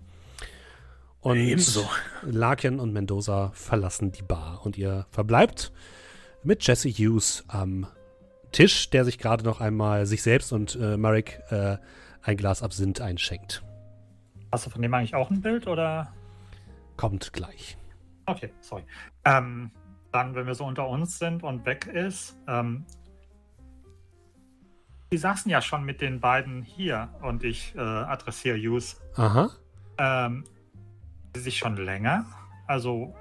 Und 1.20 1.36
Ebenso. 1.36 1.84
Larkin 2.24 2.80
und 2.80 2.94
Mendoza 2.94 3.52
verlassen 3.54 4.14
die 4.14 4.22
Bar 4.24 4.62
und 4.66 4.78
ihr 4.78 5.06
verbleibt 5.12 5.74
mit 6.44 6.66
Jesse 6.66 6.88
Hughes 6.88 7.44
am 7.50 7.88
Tisch, 8.52 8.90
der 8.90 9.06
sich 9.06 9.18
gerade 9.18 9.44
noch 9.44 9.62
einmal 9.62 10.06
sich 10.06 10.22
selbst 10.24 10.52
und 10.54 10.76
äh, 10.76 10.98
Marek 10.98 11.42
äh, 11.50 11.78
ein 12.22 12.38
Glas 12.38 12.64
Absinth 12.64 13.02
einschenkt. 13.02 13.64
Hast 14.52 14.66
du 14.66 14.70
von 14.70 14.82
dem 14.82 14.94
eigentlich 14.94 15.16
auch 15.16 15.30
ein 15.30 15.42
Bild 15.42 15.68
oder? 15.68 16.14
Kommt 16.96 17.34
gleich. 17.34 17.78
Okay, 18.26 18.52
sorry. 18.60 18.84
Ähm, 19.26 19.72
dann, 20.12 20.36
wenn 20.36 20.48
wir 20.48 20.56
so 20.56 20.66
unter 20.66 20.88
uns 20.88 21.20
sind 21.20 21.44
und 21.44 21.66
weg 21.66 21.88
ist, 21.88 22.38
ähm, 22.48 22.86
die 25.12 25.18
saßen 25.18 25.50
ja 25.50 25.62
schon 25.62 25.84
mit 25.84 26.02
den 26.02 26.20
beiden 26.20 26.64
hier 26.64 27.10
und 27.22 27.44
ich 27.44 27.74
äh, 27.76 27.80
adressiere 27.80 28.58
Hughes. 28.58 29.00
Aha. 29.16 29.50
Ähm, 29.98 30.44
sich 31.36 31.58
schon 31.58 31.78
länger? 31.78 32.26
Also, 32.68 33.16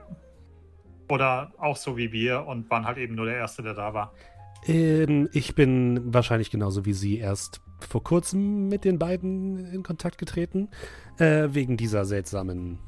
oder 1.09 1.53
auch 1.59 1.77
so 1.77 1.97
wie 1.97 2.11
wir 2.11 2.47
und 2.47 2.69
waren 2.70 2.85
halt 2.85 2.98
eben 2.98 3.15
nur 3.15 3.27
der 3.27 3.36
Erste, 3.36 3.62
der 3.62 3.74
da 3.74 3.94
war. 3.94 4.12
Ähm, 4.67 5.29
ich 5.33 5.55
bin 5.55 6.13
wahrscheinlich 6.13 6.51
genauso 6.51 6.85
wie 6.85 6.93
Sie 6.93 7.19
erst 7.19 7.61
vor 7.89 8.03
kurzem 8.03 8.69
mit 8.69 8.85
den 8.85 8.99
beiden 8.99 9.73
in 9.73 9.83
Kontakt 9.83 10.19
getreten. 10.19 10.69
Äh, 11.19 11.49
wegen 11.51 11.77
dieser 11.77 12.05
seltsamen, 12.05 12.79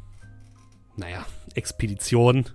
naja, 0.96 1.24
Expedition. 1.54 2.46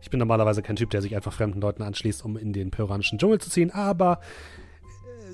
Ich 0.00 0.10
bin 0.10 0.18
normalerweise 0.18 0.62
kein 0.62 0.76
Typ, 0.76 0.90
der 0.90 1.02
sich 1.02 1.16
einfach 1.16 1.32
fremden 1.32 1.60
Leuten 1.60 1.82
anschließt, 1.82 2.24
um 2.24 2.36
in 2.36 2.52
den 2.52 2.70
peruanischen 2.70 3.18
Dschungel 3.18 3.40
zu 3.40 3.50
ziehen, 3.50 3.70
aber 3.70 4.20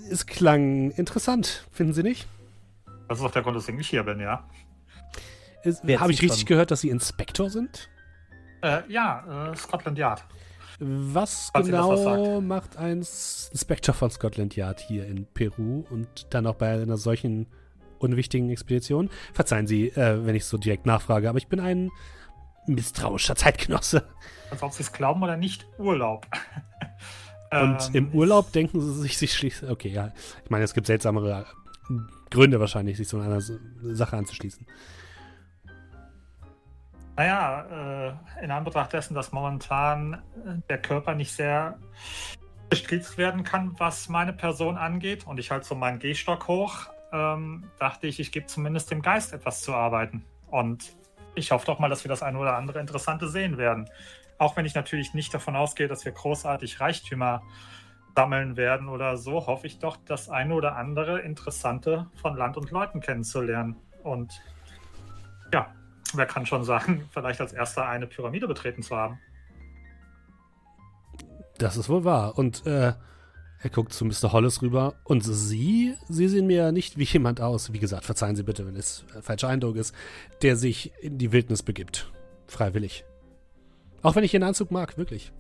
äh, 0.08 0.12
es 0.12 0.26
klang 0.26 0.90
interessant, 0.90 1.66
finden 1.70 1.94
Sie 1.94 2.02
nicht? 2.02 2.26
Das 3.08 3.18
ist 3.18 3.24
auch 3.24 3.30
der 3.30 3.42
Grund, 3.42 3.56
weswegen 3.56 3.80
ich 3.80 3.88
hier 3.88 4.02
bin, 4.02 4.20
ja. 4.20 4.48
Habe 5.64 6.12
ich 6.12 6.22
richtig 6.22 6.46
gehört, 6.46 6.70
dass 6.70 6.80
Sie 6.80 6.88
Inspektor 6.88 7.50
sind? 7.50 7.88
Äh, 8.62 8.82
ja, 8.88 9.50
äh, 9.50 9.56
Scotland 9.56 9.98
Yard. 9.98 10.24
Was 10.78 11.50
das 11.52 11.62
was 11.62 11.66
genau 11.66 12.40
macht 12.40 12.76
ein 12.76 12.98
Inspektor 12.98 13.94
von 13.94 14.10
Scotland 14.10 14.56
Yard 14.56 14.80
hier 14.80 15.06
in 15.06 15.26
Peru 15.26 15.84
und 15.90 16.26
dann 16.30 16.46
auch 16.46 16.54
bei 16.54 16.72
einer 16.80 16.96
solchen 16.96 17.46
unwichtigen 17.98 18.50
Expedition? 18.50 19.10
Verzeihen 19.32 19.66
Sie, 19.66 19.88
äh, 19.88 20.24
wenn 20.24 20.34
ich 20.34 20.44
so 20.44 20.58
direkt 20.58 20.86
nachfrage, 20.86 21.28
aber 21.28 21.38
ich 21.38 21.48
bin 21.48 21.60
ein 21.60 21.90
misstrauischer 22.66 23.36
Zeitgenosse. 23.36 24.04
Also 24.50 24.66
ob 24.66 24.72
Sie 24.72 24.82
es 24.82 24.92
glauben 24.92 25.22
oder 25.22 25.36
nicht, 25.36 25.66
Urlaub. 25.78 26.26
Und 27.52 27.88
Ähm, 27.88 27.94
im 27.94 28.14
Urlaub 28.14 28.50
denken 28.52 28.80
Sie 28.80 29.02
sich, 29.02 29.18
sich 29.18 29.34
schließen. 29.34 29.68
Okay, 29.68 29.88
ja. 29.88 30.12
Ich 30.42 30.50
meine, 30.50 30.64
es 30.64 30.72
gibt 30.72 30.86
seltsamere 30.86 31.44
Gründe 32.30 32.58
wahrscheinlich, 32.60 32.96
sich 32.96 33.08
so 33.08 33.18
einer 33.20 33.42
Sache 33.42 34.16
anzuschließen. 34.16 34.66
Naja, 37.16 38.16
äh, 38.38 38.44
in 38.44 38.50
Anbetracht 38.50 38.92
dessen, 38.92 39.14
dass 39.14 39.32
momentan 39.32 40.14
äh, 40.14 40.18
der 40.68 40.80
Körper 40.80 41.14
nicht 41.14 41.32
sehr 41.32 41.78
bestriezt 42.70 43.18
werden 43.18 43.44
kann, 43.44 43.78
was 43.78 44.08
meine 44.08 44.32
Person 44.32 44.78
angeht, 44.78 45.26
und 45.26 45.38
ich 45.38 45.50
halt 45.50 45.64
so 45.64 45.74
meinen 45.74 45.98
Gehstock 45.98 46.48
hoch, 46.48 46.88
ähm, 47.12 47.70
dachte 47.78 48.06
ich, 48.06 48.18
ich 48.18 48.32
gebe 48.32 48.46
zumindest 48.46 48.90
dem 48.90 49.02
Geist 49.02 49.34
etwas 49.34 49.60
zu 49.60 49.74
arbeiten. 49.74 50.24
Und 50.46 50.96
ich 51.34 51.50
hoffe 51.52 51.66
doch 51.66 51.78
mal, 51.78 51.90
dass 51.90 52.04
wir 52.04 52.08
das 52.08 52.22
eine 52.22 52.38
oder 52.38 52.56
andere 52.56 52.80
Interessante 52.80 53.28
sehen 53.28 53.58
werden. 53.58 53.90
Auch 54.38 54.56
wenn 54.56 54.64
ich 54.64 54.74
natürlich 54.74 55.12
nicht 55.12 55.32
davon 55.34 55.54
ausgehe, 55.54 55.88
dass 55.88 56.06
wir 56.06 56.12
großartig 56.12 56.80
Reichtümer 56.80 57.42
sammeln 58.16 58.56
werden 58.56 58.88
oder 58.88 59.18
so, 59.18 59.46
hoffe 59.46 59.66
ich 59.66 59.78
doch, 59.78 59.98
das 60.06 60.30
eine 60.30 60.54
oder 60.54 60.76
andere 60.76 61.20
Interessante 61.20 62.06
von 62.20 62.36
Land 62.36 62.56
und 62.56 62.70
Leuten 62.70 63.00
kennenzulernen. 63.00 63.76
Und 64.02 64.32
ja, 65.52 65.74
wer 66.16 66.26
kann 66.26 66.46
schon 66.46 66.64
sagen, 66.64 67.08
vielleicht 67.10 67.40
als 67.40 67.52
erster 67.52 67.86
eine 67.86 68.06
Pyramide 68.06 68.48
betreten 68.48 68.82
zu 68.82 68.96
haben. 68.96 69.18
Das 71.58 71.76
ist 71.76 71.88
wohl 71.88 72.04
wahr. 72.04 72.38
Und 72.38 72.66
äh, 72.66 72.92
er 73.62 73.70
guckt 73.70 73.92
zu 73.92 74.04
Mr. 74.04 74.32
Hollis 74.32 74.60
rüber. 74.62 74.94
Und 75.04 75.22
Sie, 75.22 75.94
Sie 76.08 76.28
sehen 76.28 76.46
mir 76.46 76.56
ja 76.56 76.72
nicht 76.72 76.98
wie 76.98 77.04
jemand 77.04 77.40
aus. 77.40 77.72
Wie 77.72 77.78
gesagt, 77.78 78.04
verzeihen 78.04 78.34
Sie 78.34 78.42
bitte, 78.42 78.66
wenn 78.66 78.74
es 78.74 79.04
ein 79.14 79.22
falscher 79.22 79.48
Eindruck 79.48 79.76
ist, 79.76 79.94
der 80.42 80.56
sich 80.56 80.92
in 81.00 81.18
die 81.18 81.30
Wildnis 81.30 81.62
begibt. 81.62 82.10
Freiwillig. 82.46 83.04
Auch 84.02 84.16
wenn 84.16 84.24
ich 84.24 84.34
Ihren 84.34 84.42
Anzug 84.42 84.72
mag, 84.72 84.98
wirklich. 84.98 85.32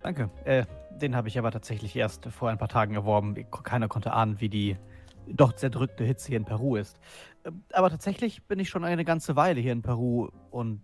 Danke. 0.00 0.30
Äh, 0.44 0.66
den 0.90 1.14
habe 1.14 1.28
ich 1.28 1.38
aber 1.38 1.50
tatsächlich 1.50 1.94
erst 1.94 2.26
vor 2.26 2.50
ein 2.50 2.58
paar 2.58 2.68
Tagen 2.68 2.94
erworben. 2.94 3.36
Keiner 3.62 3.86
konnte 3.86 4.12
ahnen, 4.12 4.40
wie 4.40 4.48
die 4.48 4.76
doch 5.28 5.52
zerdrückte 5.54 6.04
Hitze 6.04 6.28
hier 6.28 6.36
in 6.38 6.44
Peru 6.44 6.76
ist. 6.76 6.98
Äh, 7.44 7.50
Aber 7.72 7.90
tatsächlich 7.90 8.44
bin 8.44 8.58
ich 8.58 8.68
schon 8.68 8.84
eine 8.84 9.04
ganze 9.04 9.36
Weile 9.36 9.60
hier 9.60 9.72
in 9.72 9.82
Peru 9.82 10.28
und 10.50 10.82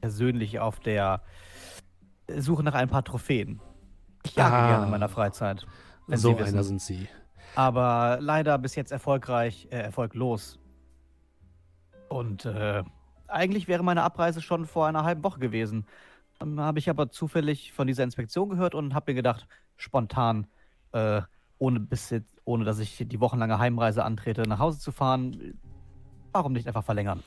persönlich 0.00 0.58
auf 0.60 0.80
der 0.80 1.22
Suche 2.36 2.62
nach 2.62 2.74
ein 2.74 2.88
paar 2.88 3.04
Trophäen. 3.04 3.60
Ich 4.24 4.34
jage 4.34 4.54
Ah. 4.54 4.68
gerne 4.68 4.84
in 4.86 4.90
meiner 4.90 5.08
Freizeit. 5.08 5.66
So 6.08 6.36
Sie 6.36 6.42
einer 6.42 6.64
sind 6.64 6.80
Sie. 6.80 7.08
Aber 7.54 8.18
leider 8.20 8.58
bis 8.58 8.74
jetzt 8.74 8.92
erfolgreich, 8.92 9.68
äh, 9.70 9.76
erfolglos. 9.78 10.58
Und 12.08 12.44
äh, 12.44 12.82
eigentlich 13.28 13.68
wäre 13.68 13.82
meine 13.82 14.02
Abreise 14.02 14.42
schon 14.42 14.66
vor 14.66 14.86
einer 14.86 15.04
halben 15.04 15.22
Woche 15.24 15.38
gewesen. 15.38 15.86
Dann 16.38 16.60
habe 16.60 16.78
ich 16.78 16.90
aber 16.90 17.10
zufällig 17.10 17.72
von 17.72 17.86
dieser 17.86 18.04
Inspektion 18.04 18.48
gehört 18.50 18.74
und 18.74 18.94
habe 18.94 19.12
mir 19.12 19.16
gedacht, 19.16 19.46
spontan, 19.76 20.46
äh, 20.92 21.22
ohne, 21.62 21.78
bis 21.78 22.10
jetzt, 22.10 22.28
ohne 22.44 22.64
dass 22.64 22.80
ich 22.80 23.04
die 23.06 23.20
wochenlange 23.20 23.58
Heimreise 23.60 24.04
antrete, 24.04 24.42
nach 24.42 24.58
Hause 24.58 24.80
zu 24.80 24.90
fahren, 24.90 25.58
warum 26.32 26.52
nicht 26.54 26.66
einfach 26.66 26.82
verlängern? 26.84 27.22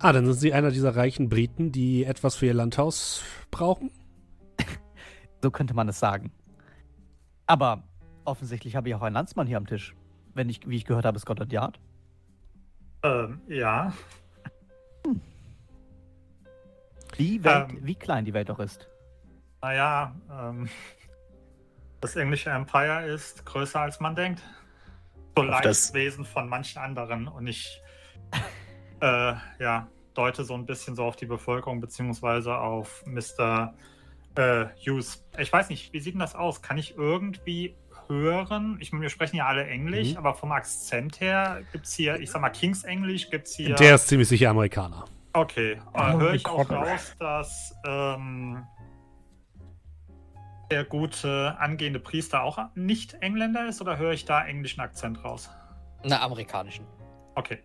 Ah, 0.00 0.12
dann 0.12 0.24
sind 0.26 0.34
Sie 0.34 0.52
einer 0.52 0.72
dieser 0.72 0.96
reichen 0.96 1.28
Briten, 1.28 1.70
die 1.70 2.04
etwas 2.04 2.34
für 2.34 2.46
Ihr 2.46 2.54
Landhaus 2.54 3.22
brauchen? 3.50 3.90
So 5.42 5.50
könnte 5.50 5.74
man 5.74 5.88
es 5.90 5.98
sagen. 6.00 6.32
Aber 7.46 7.82
offensichtlich 8.24 8.76
habe 8.76 8.88
ich 8.88 8.94
auch 8.94 9.02
einen 9.02 9.12
Landsmann 9.14 9.46
hier 9.46 9.58
am 9.58 9.66
Tisch. 9.66 9.94
Wenn 10.32 10.48
ich, 10.48 10.66
wie 10.66 10.76
ich 10.76 10.86
gehört 10.86 11.04
habe, 11.04 11.18
Scotland 11.18 11.52
Yard. 11.52 11.78
Ähm, 13.02 13.42
ja, 13.46 13.92
Die 17.18 17.44
Welt, 17.44 17.70
Ähm. 17.70 17.78
wie 17.82 17.94
klein 17.94 18.24
die 18.24 18.32
Welt 18.34 18.48
doch 18.48 18.58
ist. 18.58 18.88
naja, 19.62 20.14
ähm, 20.32 20.68
das 22.04 22.16
englische 22.16 22.50
Empire 22.50 23.06
ist 23.06 23.44
größer 23.46 23.80
als 23.80 23.98
man 23.98 24.14
denkt. 24.14 24.42
So 25.36 25.42
Auf 25.42 25.48
leicht 25.48 25.64
das- 25.64 25.94
Wesen 25.94 26.24
von 26.24 26.48
manchen 26.48 26.78
anderen. 26.80 27.26
Und 27.28 27.46
ich 27.46 27.80
äh, 29.00 29.34
ja, 29.58 29.88
deute 30.14 30.44
so 30.44 30.54
ein 30.54 30.66
bisschen 30.66 30.94
so 30.96 31.04
auf 31.04 31.16
die 31.16 31.26
Bevölkerung 31.26 31.80
beziehungsweise 31.80 32.56
auf 32.58 33.02
Mr. 33.06 33.74
Äh, 34.36 34.66
Hughes. 34.84 35.24
Ich 35.38 35.52
weiß 35.52 35.68
nicht, 35.70 35.92
wie 35.92 36.00
sieht 36.00 36.14
denn 36.14 36.20
das 36.20 36.34
aus? 36.34 36.60
Kann 36.60 36.76
ich 36.78 36.96
irgendwie 36.96 37.74
hören? 38.08 38.76
Ich 38.80 38.92
meine, 38.92 39.02
wir 39.02 39.08
sprechen 39.10 39.36
ja 39.36 39.46
alle 39.46 39.64
Englisch, 39.66 40.10
Mhm. 40.12 40.18
aber 40.18 40.34
vom 40.34 40.52
Akzent 40.52 41.20
her 41.20 41.62
gibt 41.72 41.86
es 41.86 41.94
hier, 41.94 42.16
ich 42.20 42.30
sag 42.30 42.42
mal, 42.42 42.50
Kings 42.50 42.84
Englisch, 42.84 43.30
gibt 43.30 43.46
es 43.46 43.54
hier. 43.56 43.74
Der 43.76 43.94
ist 43.94 44.08
ziemlich 44.08 44.28
sicher 44.28 44.50
Amerikaner. 44.50 45.04
Okay, 45.32 45.80
Oh, 45.94 45.98
äh, 46.00 46.12
höre 46.12 46.34
ich 46.34 46.46
auch 46.46 46.68
raus, 46.70 47.14
dass 47.18 47.74
ähm, 47.86 48.62
der 50.74 50.84
gute 50.84 51.54
angehende 51.60 52.00
Priester 52.00 52.42
auch 52.42 52.58
nicht 52.74 53.14
Engländer 53.20 53.68
ist 53.68 53.80
oder 53.80 53.96
höre 53.96 54.10
ich 54.10 54.24
da 54.24 54.44
englischen 54.44 54.80
Akzent 54.80 55.22
raus? 55.22 55.48
Na, 56.02 56.20
amerikanischen. 56.20 56.84
Okay. 57.36 57.60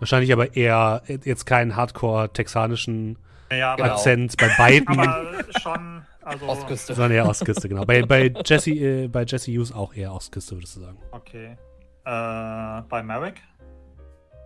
Wahrscheinlich 0.00 0.32
aber 0.32 0.56
eher 0.56 1.02
jetzt 1.06 1.46
keinen 1.46 1.76
hardcore-texanischen 1.76 3.18
Naja, 3.50 3.76
Genau. 3.76 3.92
Akzent 3.92 4.36
bei 4.36 4.48
beiden, 4.58 4.98
aber 4.98 5.44
schon, 5.60 6.02
also. 6.22 6.48
Ostküste. 6.48 6.94
sondern 6.94 7.12
eher 7.12 7.28
Ostküste, 7.28 7.68
genau. 7.68 7.84
Bei, 7.84 8.02
bei, 8.02 8.34
Jesse, 8.44 8.72
äh, 8.72 9.06
bei 9.06 9.22
Jesse 9.22 9.52
Hughes 9.52 9.70
auch 9.70 9.94
eher 9.94 10.12
Ostküste, 10.12 10.56
würdest 10.56 10.74
du 10.74 10.80
sagen. 10.80 10.98
Okay. 11.12 11.56
Äh, 12.04 12.82
bei 12.88 13.00
Merrick? 13.04 13.40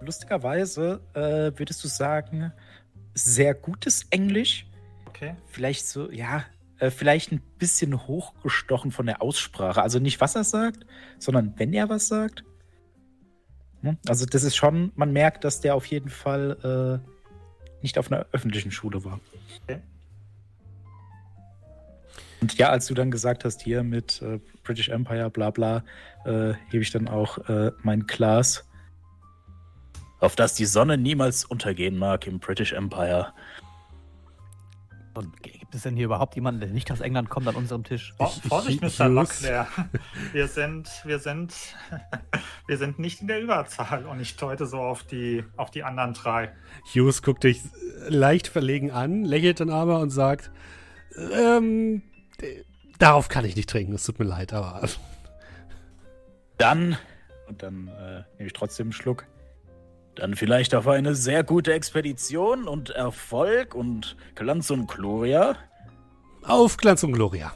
Lustigerweise 0.03 1.01
äh, 1.15 1.59
würdest 1.59 1.83
du 1.83 1.89
sagen, 1.89 2.53
sehr 3.15 3.55
gutes 3.55 4.07
Englisch. 4.11 4.67
Okay. 5.07 5.35
Vielleicht 5.47 5.87
so, 5.87 6.11
ja, 6.11 6.45
äh, 6.79 6.91
vielleicht 6.91 7.33
ein 7.33 7.41
bisschen 7.59 8.07
hochgestochen 8.07 8.91
von 8.91 9.07
der 9.07 9.23
Aussprache. 9.23 9.83
Also 9.83 9.99
nicht, 9.99 10.21
was 10.21 10.35
er 10.35 10.45
sagt, 10.45 10.87
sondern 11.19 11.55
wenn 11.57 11.73
er 11.73 11.89
was 11.89 12.09
sagt. 12.09 12.45
Hm? 13.83 13.97
Also 14.09 14.27
das 14.27 14.43
ist 14.43 14.57
schon, 14.57 14.93
man 14.95 15.13
merkt, 15.13 15.45
dass 15.45 15.61
der 15.61 15.75
auf 15.75 15.87
jeden 15.87 16.11
Fall 16.11 17.03
äh, 17.03 17.83
nicht 17.83 17.99
auf 17.99 18.11
einer 18.11 18.27
öffentlichen 18.33 18.71
Schule 18.71 19.05
war. 19.05 19.21
Okay. 19.63 19.81
Und 22.41 22.59
ja, 22.59 22.69
als 22.69 22.87
du 22.87 22.95
dann 22.95 23.11
gesagt 23.11 23.45
hast, 23.45 23.63
hier 23.63 23.83
mit 23.83 24.21
äh, 24.23 24.39
British 24.63 24.89
Empire, 24.89 25.31
bla 25.31 25.51
bla, 25.51 25.83
äh, 26.25 26.53
hebe 26.69 26.83
ich 26.83 26.91
dann 26.91 27.09
auch 27.09 27.39
äh, 27.49 27.73
mein 27.83 28.07
Glas. 28.07 28.69
Auf 30.21 30.37
das 30.37 30.55
die 30.55 30.67
Sonne 30.67 30.99
niemals 30.99 31.45
untergehen 31.45 31.97
mag 31.97 32.27
im 32.27 32.39
British 32.39 32.73
Empire. 32.73 33.33
Und 35.17 35.43
gibt 35.43 35.75
es 35.75 35.83
denn 35.83 35.97
hier 35.97 36.05
überhaupt 36.05 36.35
jemanden, 36.35 36.61
der 36.61 36.69
nicht 36.69 36.93
aus 36.93 37.01
England 37.01 37.31
kommt 37.31 37.49
an 37.49 37.55
unserem 37.55 37.85
Tisch? 37.85 38.15
Oh, 38.19 38.27
Vorsicht, 38.27 38.83
Mr. 38.83 39.09
Locklear. 39.09 39.67
Wir 40.33 40.47
sind, 40.47 40.91
wir 41.05 41.19
sind, 41.19 41.55
wir 42.67 42.77
sind 42.77 42.99
nicht 42.99 43.23
in 43.23 43.27
der 43.27 43.41
Überzahl 43.41 44.05
und 44.05 44.21
ich 44.21 44.37
deute 44.37 44.67
so 44.67 44.79
auf 44.79 45.05
die, 45.05 45.43
auf 45.57 45.71
die 45.71 45.85
anderen 45.85 46.13
drei. 46.13 46.53
Hughes 46.95 47.23
guckt 47.23 47.45
dich 47.45 47.63
leicht 48.09 48.47
verlegen 48.47 48.91
an, 48.91 49.25
lächelt 49.25 49.61
dann 49.61 49.71
aber 49.71 50.01
und 50.01 50.11
sagt, 50.11 50.51
ähm, 51.33 52.03
äh, 52.43 52.65
darauf 52.99 53.29
kann 53.29 53.47
ich 53.47 53.57
nicht 53.57 53.71
trinken, 53.71 53.95
es 53.95 54.05
tut 54.05 54.19
mir 54.19 54.27
leid, 54.27 54.53
aber 54.53 54.87
Dann, 56.59 56.99
und 57.49 57.63
dann 57.63 57.89
äh, 57.89 58.23
nehme 58.37 58.49
ich 58.49 58.53
trotzdem 58.53 58.89
einen 58.89 58.93
Schluck. 58.93 59.27
Dann 60.17 60.35
vielleicht 60.35 60.75
auf 60.75 60.89
eine 60.89 61.15
sehr 61.15 61.45
gute 61.45 61.73
Expedition 61.73 62.67
und 62.67 62.91
Erfolg 62.91 63.75
und 63.75 64.17
Glanz 64.35 64.71
und 64.71 64.87
Gloria. 64.89 65.57
auf 66.43 66.77
Glanz 66.77 67.03
und 67.03 67.13
Gloria. 67.13 67.53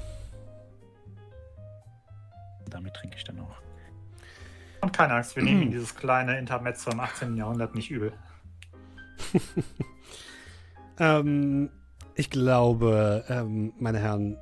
Damit 2.68 2.94
trinke 2.94 3.16
ich 3.16 3.24
dann 3.24 3.40
auch. 3.40 3.56
Und 4.82 4.92
keine 4.92 5.14
Angst, 5.14 5.34
wir 5.36 5.42
nehmen 5.44 5.62
Ihnen 5.62 5.70
dieses 5.72 5.94
kleine 5.96 6.38
Intermezzo 6.38 6.90
im 6.90 7.00
18. 7.00 7.36
Jahrhundert 7.36 7.74
nicht 7.74 7.90
übel. 7.90 8.12
Ähm, 11.00 11.70
ich 12.14 12.28
glaube, 12.28 13.24
ähm, 13.30 13.72
meine 13.78 13.98
Herren, 13.98 14.36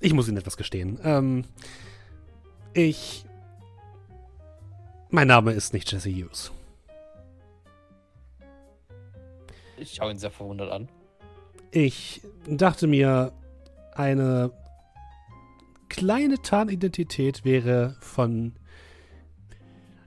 ich 0.00 0.14
muss 0.14 0.26
Ihnen 0.26 0.38
etwas 0.38 0.56
gestehen. 0.56 0.98
Ähm, 1.04 1.44
ich. 2.72 3.26
Mein 5.10 5.28
Name 5.28 5.52
ist 5.52 5.74
nicht 5.74 5.92
Jesse 5.92 6.08
Hughes. 6.10 6.50
Ich 9.76 9.94
schaue 9.94 10.12
ihn 10.12 10.18
sehr 10.18 10.30
verwundert 10.30 10.70
an. 10.70 10.88
Ich 11.70 12.22
dachte 12.46 12.86
mir, 12.86 13.32
eine 13.94 14.52
kleine 15.88 16.40
Tarnidentität 16.40 17.44
wäre 17.44 17.96
von 18.00 18.54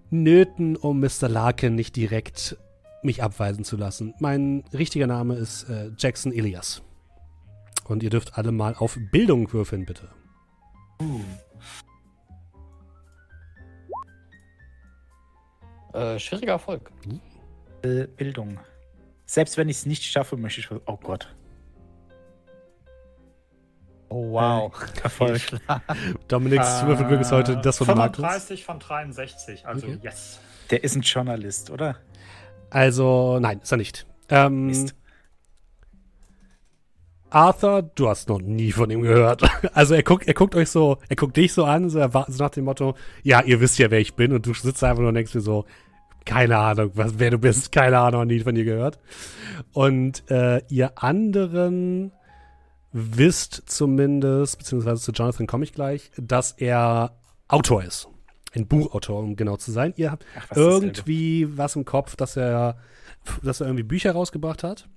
Nöten, 0.10 0.76
um 0.76 1.00
Mr. 1.00 1.28
Larkin 1.28 1.76
nicht 1.76 1.96
direkt 1.96 2.58
mich 3.04 3.22
abweisen 3.22 3.64
zu 3.64 3.78
lassen. 3.78 4.14
Mein 4.20 4.64
richtiger 4.74 5.08
Name 5.08 5.36
ist 5.36 5.64
äh, 5.70 5.92
Jackson 5.98 6.32
Elias. 6.32 6.82
Und 7.86 8.04
ihr 8.04 8.10
dürft 8.10 8.38
alle 8.38 8.52
mal 8.52 8.76
auf 8.76 8.98
Bildung 9.12 9.52
würfeln, 9.54 9.86
bitte. 9.86 10.10
Uh. 11.02 11.22
Äh, 15.94 16.20
schwieriger 16.20 16.54
Erfolg. 16.54 16.92
Äh, 17.82 18.08
Bildung. 18.08 18.60
Selbst 19.28 19.58
wenn 19.58 19.70
ich 19.70 19.78
es 19.78 19.86
nicht 19.86 20.04
schaffe, 20.04 20.38
möchte 20.38 20.62
ich. 20.62 20.70
Oh 20.72 20.98
Gott. 20.98 21.36
Oh, 24.10 24.32
wow. 24.32 24.72
Äh, 24.96 25.02
Erfolg. 25.04 25.42
Dominiks 26.30 26.86
Würfelglück 26.86 27.20
ist 27.22 27.32
heute 27.34 27.58
das 27.58 27.78
von 27.78 27.88
Markus. 27.88 28.16
35 28.16 28.64
von 28.66 28.80
63, 28.80 29.68
also 29.68 29.86
Okay. 29.88 30.00
yes. 30.02 30.40
Der 30.72 30.84
ist 30.84 30.96
ein 30.96 31.02
Journalist, 31.02 31.70
oder? 31.70 31.98
Also, 32.70 33.38
nein, 33.40 33.60
ist 33.62 33.72
er 33.72 33.78
nicht. 33.78 34.08
Ähm, 34.30 34.68
Mist. 34.68 34.96
Arthur, 37.30 37.82
du 37.84 38.08
hast 38.08 38.30
noch 38.30 38.40
nie 38.40 38.72
von 38.72 38.90
ihm 38.90 39.02
gehört. 39.02 39.42
Also 39.74 39.94
er 39.94 40.04
guckt, 40.04 40.26
er 40.28 40.34
guckt 40.34 40.56
euch 40.56 40.70
so, 40.70 40.98
er 41.10 41.18
guckt 41.18 41.36
dich 41.36 41.52
so 41.54 41.66
an, 41.66 41.90
so, 41.90 42.00
er 42.00 42.14
war- 42.14 42.26
so 42.32 42.42
nach 42.42 42.50
dem 42.52 42.64
Motto, 42.64 42.96
ja, 43.24 43.42
ihr 43.42 43.60
wisst 43.60 43.78
ja, 43.78 43.92
wer 43.92 44.00
ich 44.00 44.14
bin, 44.16 44.32
und 44.32 44.46
du 44.46 44.54
sitzt 44.54 44.82
einfach 44.86 45.00
nur 45.02 45.10
und 45.10 45.16
denkst 45.16 45.34
dir 45.34 45.42
so, 45.42 45.66
keine 46.28 46.58
Ahnung, 46.58 46.92
was, 46.94 47.18
wer 47.18 47.32
du 47.32 47.40
bist, 47.40 47.72
keine 47.72 47.98
Ahnung, 48.00 48.28
nie 48.28 48.42
von 48.42 48.54
dir 48.54 48.66
gehört. 48.66 49.00
Und 49.74 50.30
äh, 50.30 50.62
ihr 50.68 51.02
anderen 51.02 52.12
wisst 52.92 53.64
zumindest, 53.66 54.60
beziehungsweise 54.60 55.02
zu 55.02 55.12
Jonathan 55.12 55.48
komme 55.48 55.64
ich 55.64 55.74
gleich, 55.74 56.12
dass 56.18 56.52
er 56.52 57.18
Autor 57.48 57.84
ist. 57.84 58.10
Ein 58.54 58.68
Buchautor, 58.68 59.22
um 59.22 59.36
genau 59.36 59.58
zu 59.58 59.72
sein. 59.72 59.94
Ihr 59.98 60.12
habt 60.12 60.26
Ach, 60.38 60.48
was 60.50 60.58
irgendwie 60.58 61.58
was 61.58 61.76
im 61.76 61.86
Kopf, 61.86 62.16
dass 62.16 62.36
er, 62.38 62.78
dass 63.42 63.62
er 63.62 63.68
irgendwie 63.68 63.84
Bücher 63.84 64.12
rausgebracht 64.12 64.64
hat. 64.64 64.88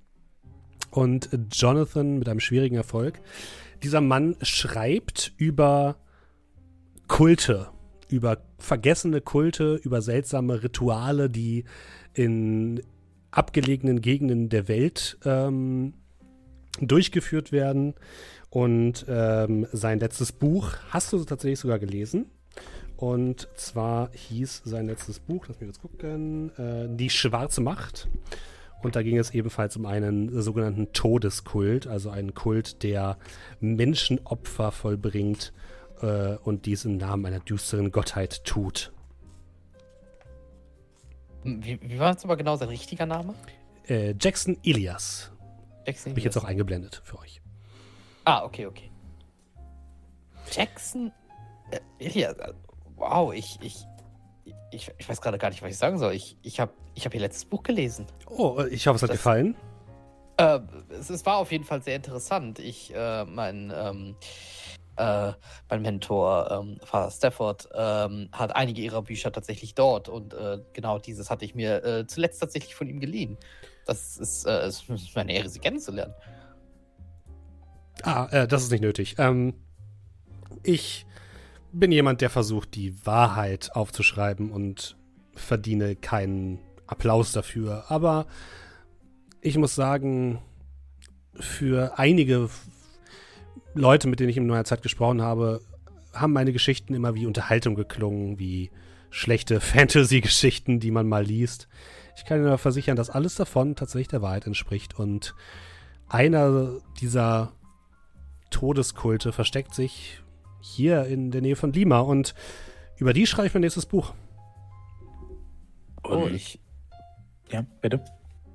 Und 0.89 1.29
Jonathan 1.51 2.19
mit 2.19 2.27
einem 2.27 2.41
schwierigen 2.41 2.75
Erfolg. 2.75 3.21
Dieser 3.83 4.01
Mann 4.01 4.35
schreibt 4.41 5.31
über 5.37 5.95
Kulte, 7.07 7.69
über 8.11 8.37
vergessene 8.57 9.21
Kulte, 9.21 9.75
über 9.75 10.01
seltsame 10.01 10.63
Rituale, 10.63 11.29
die 11.29 11.63
in 12.13 12.81
abgelegenen 13.31 14.01
Gegenden 14.01 14.49
der 14.49 14.67
Welt 14.67 15.17
ähm, 15.25 15.93
durchgeführt 16.79 17.51
werden. 17.51 17.93
Und 18.49 19.05
ähm, 19.07 19.65
sein 19.71 19.99
letztes 19.99 20.33
Buch 20.33 20.73
hast 20.89 21.13
du 21.13 21.23
tatsächlich 21.23 21.59
sogar 21.59 21.79
gelesen. 21.79 22.25
Und 22.97 23.47
zwar 23.55 24.11
hieß 24.13 24.61
sein 24.65 24.85
letztes 24.87 25.19
Buch, 25.19 25.45
lass 25.47 25.59
mich 25.59 25.69
kurz 25.69 25.81
gucken, 25.81 26.51
äh, 26.57 26.87
Die 26.95 27.09
schwarze 27.09 27.61
Macht. 27.61 28.09
Und 28.83 28.95
da 28.95 29.03
ging 29.03 29.17
es 29.17 29.31
ebenfalls 29.31 29.77
um 29.77 29.85
einen 29.85 30.41
sogenannten 30.41 30.91
Todeskult, 30.91 31.87
also 31.87 32.09
einen 32.09 32.33
Kult, 32.33 32.83
der 32.83 33.17
Menschenopfer 33.59 34.71
vollbringt 34.71 35.53
äh, 36.01 36.37
und 36.43 36.65
dies 36.65 36.85
im 36.85 36.97
Namen 36.97 37.25
einer 37.25 37.39
düsteren 37.39 37.91
Gottheit 37.91 38.43
tut. 38.43 38.91
Wie, 41.43 41.79
wie 41.81 41.99
war 41.99 42.11
jetzt 42.11 42.23
aber 42.23 42.37
genau 42.37 42.55
sein 42.55 42.69
richtiger 42.69 43.05
Name? 43.05 43.33
Äh, 43.87 44.13
Jackson 44.19 44.57
Elias. 44.63 45.31
Jackson. 45.85 46.11
Habe 46.11 46.19
ich 46.19 46.25
jetzt 46.25 46.37
auch 46.37 46.43
eingeblendet 46.43 47.01
für 47.03 47.17
euch. 47.19 47.41
Ah, 48.25 48.43
okay, 48.43 48.67
okay. 48.67 48.91
Jackson. 50.51 51.11
Äh, 51.71 51.79
Elias, 51.99 52.37
äh, 52.37 52.53
wow, 52.95 53.33
ich, 53.33 53.57
ich, 53.61 53.83
ich, 54.71 54.91
ich 54.99 55.09
weiß 55.09 55.19
gerade 55.21 55.39
gar 55.39 55.49
nicht, 55.49 55.63
was 55.63 55.71
ich 55.71 55.77
sagen 55.77 55.97
soll. 55.97 56.13
Ich, 56.13 56.37
ich 56.43 56.59
habe 56.59 56.71
ich 56.93 57.05
hab 57.05 57.13
ihr 57.15 57.21
letztes 57.21 57.45
Buch 57.45 57.63
gelesen. 57.63 58.05
Oh, 58.29 58.57
äh, 58.59 58.67
ich 58.67 58.85
hoffe, 58.85 58.97
es 58.97 59.01
hat 59.03 59.09
Das- 59.09 59.17
gefallen. 59.17 59.55
Äh, 60.37 60.59
es, 60.89 61.09
es 61.09 61.25
war 61.25 61.37
auf 61.37 61.51
jeden 61.51 61.63
Fall 61.65 61.81
sehr 61.81 61.95
interessant. 61.95 62.59
Ich, 62.59 62.93
äh, 62.95 63.25
mein, 63.25 63.71
ähm, 63.75 64.15
äh, 64.97 65.31
mein 65.69 65.81
Mentor, 65.81 66.51
ähm, 66.51 66.79
Father 66.83 67.11
Stafford, 67.11 67.69
ähm, 67.73 68.29
hat 68.31 68.55
einige 68.55 68.81
ihrer 68.81 69.01
Bücher 69.01 69.31
tatsächlich 69.31 69.75
dort 69.75 70.09
und 70.09 70.33
äh, 70.33 70.59
genau 70.73 70.99
dieses 70.99 71.29
hatte 71.29 71.45
ich 71.45 71.55
mir 71.55 71.83
äh, 71.83 72.07
zuletzt 72.07 72.39
tatsächlich 72.39 72.75
von 72.75 72.87
ihm 72.87 72.99
geliehen. 72.99 73.37
Das 73.85 74.17
ist, 74.17 74.45
äh, 74.45 74.67
ist 74.67 74.85
meine 75.15 75.33
Ehre, 75.33 75.49
sie 75.49 75.59
kennenzulernen. 75.59 76.13
Ah, 78.03 78.27
äh, 78.31 78.47
das 78.47 78.63
ist 78.63 78.71
nicht 78.71 78.81
nötig. 78.81 79.15
Ähm, 79.17 79.53
ich 80.63 81.05
bin 81.71 81.91
jemand, 81.91 82.21
der 82.21 82.29
versucht, 82.29 82.75
die 82.75 83.05
Wahrheit 83.05 83.71
aufzuschreiben 83.73 84.51
und 84.51 84.97
verdiene 85.35 85.95
keinen 85.95 86.59
Applaus 86.87 87.31
dafür. 87.31 87.85
Aber 87.89 88.27
ich 89.41 89.57
muss 89.57 89.75
sagen, 89.75 90.41
für 91.39 91.97
einige 91.97 92.49
Leute, 93.73 94.07
mit 94.07 94.19
denen 94.19 94.29
ich 94.29 94.37
in 94.37 94.47
meiner 94.47 94.65
Zeit 94.65 94.81
gesprochen 94.81 95.21
habe, 95.21 95.61
haben 96.13 96.33
meine 96.33 96.51
Geschichten 96.53 96.93
immer 96.93 97.15
wie 97.15 97.25
Unterhaltung 97.25 97.75
geklungen, 97.75 98.37
wie 98.39 98.69
schlechte 99.09 99.59
Fantasy-Geschichten, 99.61 100.79
die 100.79 100.91
man 100.91 101.07
mal 101.07 101.23
liest. 101.23 101.67
Ich 102.17 102.25
kann 102.25 102.37
Ihnen 102.37 102.47
aber 102.47 102.57
versichern, 102.57 102.95
dass 102.97 103.09
alles 103.09 103.35
davon 103.35 103.75
tatsächlich 103.75 104.09
der 104.09 104.21
Wahrheit 104.21 104.45
entspricht. 104.45 104.99
Und 104.99 105.33
einer 106.09 106.71
dieser 106.99 107.53
Todeskulte 108.49 109.31
versteckt 109.31 109.73
sich 109.73 110.21
hier 110.59 111.05
in 111.05 111.31
der 111.31 111.41
Nähe 111.41 111.55
von 111.55 111.71
Lima 111.71 111.99
und 112.01 112.35
über 112.97 113.13
die 113.13 113.25
schreibe 113.25 113.47
ich 113.47 113.53
mein 113.53 113.61
nächstes 113.61 113.85
Buch. 113.85 114.13
Oh, 116.03 116.09
Und- 116.25 116.33
ich, 116.35 116.59
Ja, 117.49 117.65
bitte. 117.81 118.03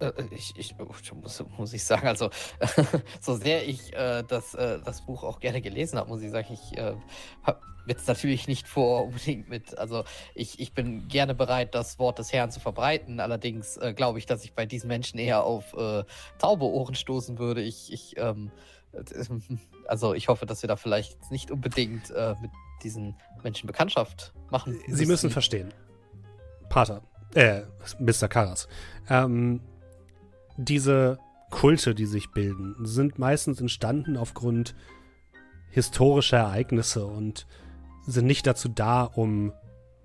Äh, 0.00 0.12
Ich, 0.30 0.54
ich 0.56 0.74
oh, 0.78 1.14
muss, 1.16 1.44
muss 1.56 1.72
ich 1.72 1.84
sagen, 1.84 2.06
also 2.06 2.30
so 3.20 3.34
sehr 3.34 3.66
ich 3.66 3.94
äh, 3.94 4.22
das, 4.26 4.54
äh, 4.54 4.78
das 4.84 5.02
Buch 5.02 5.24
auch 5.24 5.40
gerne 5.40 5.60
gelesen 5.60 5.98
habe, 5.98 6.08
muss 6.08 6.22
ich 6.22 6.30
sagen, 6.30 6.52
ich 6.52 6.78
äh, 6.78 6.94
habe 7.42 7.60
jetzt 7.86 8.08
natürlich 8.08 8.48
nicht 8.48 8.66
vor 8.66 9.04
unbedingt 9.04 9.48
mit, 9.48 9.78
also 9.78 10.04
ich, 10.34 10.58
ich 10.58 10.72
bin 10.72 11.08
gerne 11.08 11.34
bereit, 11.34 11.74
das 11.74 11.98
Wort 11.98 12.18
des 12.18 12.32
Herrn 12.32 12.50
zu 12.50 12.60
verbreiten, 12.60 13.20
allerdings 13.20 13.76
äh, 13.76 13.94
glaube 13.94 14.18
ich, 14.18 14.26
dass 14.26 14.44
ich 14.44 14.54
bei 14.54 14.66
diesen 14.66 14.88
Menschen 14.88 15.18
eher 15.18 15.44
auf 15.44 15.72
äh, 15.74 16.04
taube 16.38 16.64
Ohren 16.64 16.94
stoßen 16.94 17.38
würde. 17.38 17.62
Ich, 17.62 17.92
ich 17.92 18.16
ähm, 18.18 18.50
äh, 18.92 19.02
also 19.86 20.14
ich 20.14 20.28
hoffe, 20.28 20.46
dass 20.46 20.62
wir 20.62 20.68
da 20.68 20.76
vielleicht 20.76 21.30
nicht 21.30 21.50
unbedingt 21.50 22.10
äh, 22.10 22.34
mit 22.40 22.50
diesen 22.82 23.16
Menschen 23.42 23.66
Bekanntschaft 23.66 24.34
machen. 24.50 24.78
Sie 24.88 25.06
müssen 25.06 25.30
verstehen. 25.30 25.72
Pater, 26.68 27.02
äh, 27.34 27.62
Mr. 27.98 28.28
Karas. 28.28 28.68
Ähm, 29.08 29.60
diese 30.56 31.18
Kulte, 31.50 31.94
die 31.94 32.06
sich 32.06 32.30
bilden, 32.32 32.74
sind 32.80 33.18
meistens 33.18 33.60
entstanden 33.60 34.16
aufgrund 34.16 34.74
historischer 35.70 36.38
Ereignisse 36.38 37.06
und 37.06 37.46
sind 38.06 38.26
nicht 38.26 38.46
dazu 38.46 38.68
da, 38.68 39.02
um 39.04 39.52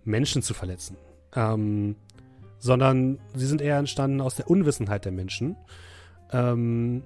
Menschen 0.03 0.41
zu 0.41 0.53
verletzen, 0.53 0.97
ähm, 1.35 1.95
sondern 2.59 3.19
sie 3.33 3.45
sind 3.45 3.61
eher 3.61 3.77
entstanden 3.77 4.21
aus 4.21 4.35
der 4.35 4.49
Unwissenheit 4.49 5.05
der 5.05 5.11
Menschen 5.11 5.55
ähm, 6.31 7.03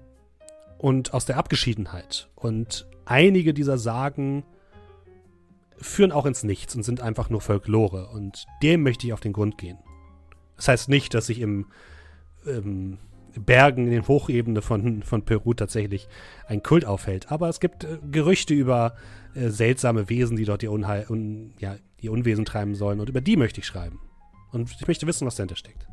und 0.78 1.14
aus 1.14 1.26
der 1.26 1.38
Abgeschiedenheit. 1.38 2.30
Und 2.36 2.88
einige 3.06 3.54
dieser 3.54 3.78
Sagen 3.78 4.44
führen 5.78 6.12
auch 6.12 6.26
ins 6.26 6.44
Nichts 6.44 6.76
und 6.76 6.84
sind 6.84 7.02
einfach 7.02 7.30
nur 7.30 7.42
Folklore. 7.42 8.08
Und 8.10 8.46
dem 8.64 8.84
möchte 8.84 9.08
ich 9.08 9.14
auf 9.14 9.20
den 9.20 9.34
Grund 9.34 9.58
gehen. 9.58 9.78
Das 10.56 10.68
heißt 10.68 10.90
nicht, 10.90 11.14
dass 11.14 11.28
sich 11.28 11.40
im 11.40 11.68
ähm, 12.48 12.98
Bergen, 13.38 13.86
in 13.86 13.92
den 13.92 14.08
Hochebenen 14.08 14.62
von, 14.62 15.04
von 15.04 15.24
Peru 15.24 15.54
tatsächlich 15.54 16.08
ein 16.48 16.64
Kult 16.64 16.86
aufhält. 16.86 17.32
Aber 17.32 17.50
es 17.50 17.60
gibt 17.60 17.84
äh, 17.84 17.98
Gerüchte 18.12 18.54
über 18.54 18.96
äh, 19.34 19.50
seltsame 19.50 20.10
Wesen, 20.10 20.38
die 20.38 20.46
dort 20.46 20.64
ihr 20.64 20.72
Unheil, 20.72 21.06
un, 21.10 21.54
ja, 21.60 21.76
ihr 22.00 22.12
Unwesen 22.12 22.46
treiben 22.46 22.76
sollen. 22.76 23.00
Und 23.00 23.10
über 23.10 23.22
die 23.22 23.38
möchte 23.38 23.60
ich 23.60 23.68
schreiben. 23.68 24.00
Und 24.52 24.72
ich 24.80 24.88
möchte 24.88 25.08
wissen, 25.08 25.28
was 25.28 25.36
dahinter 25.36 25.56
steckt. 25.56 25.88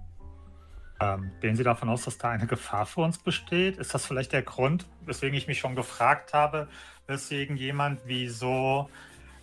Ähm, 1.01 1.32
gehen 1.40 1.56
Sie 1.56 1.64
davon 1.64 1.89
aus, 1.89 2.05
dass 2.05 2.19
da 2.19 2.31
eine 2.31 2.47
Gefahr 2.47 2.86
für 2.86 3.01
uns 3.01 3.19
besteht? 3.19 3.77
Ist 3.78 3.93
das 3.93 4.06
vielleicht 4.06 4.32
der 4.32 4.43
Grund, 4.43 4.86
weswegen 5.05 5.36
ich 5.36 5.48
mich 5.48 5.59
schon 5.59 5.74
gefragt 5.74 6.32
habe, 6.32 6.69
weswegen 7.09 7.56
jemand 7.56 8.06
wie 8.06 8.28
so, 8.28 8.89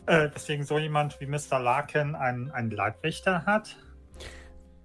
äh, 0.06 0.30
weswegen 0.34 0.64
so 0.64 0.80
jemand 0.80 1.20
wie 1.20 1.26
Mr. 1.26 1.60
Larkin 1.60 2.16
einen, 2.16 2.50
einen 2.52 2.72
Leibwächter 2.72 3.46
hat? 3.46 3.76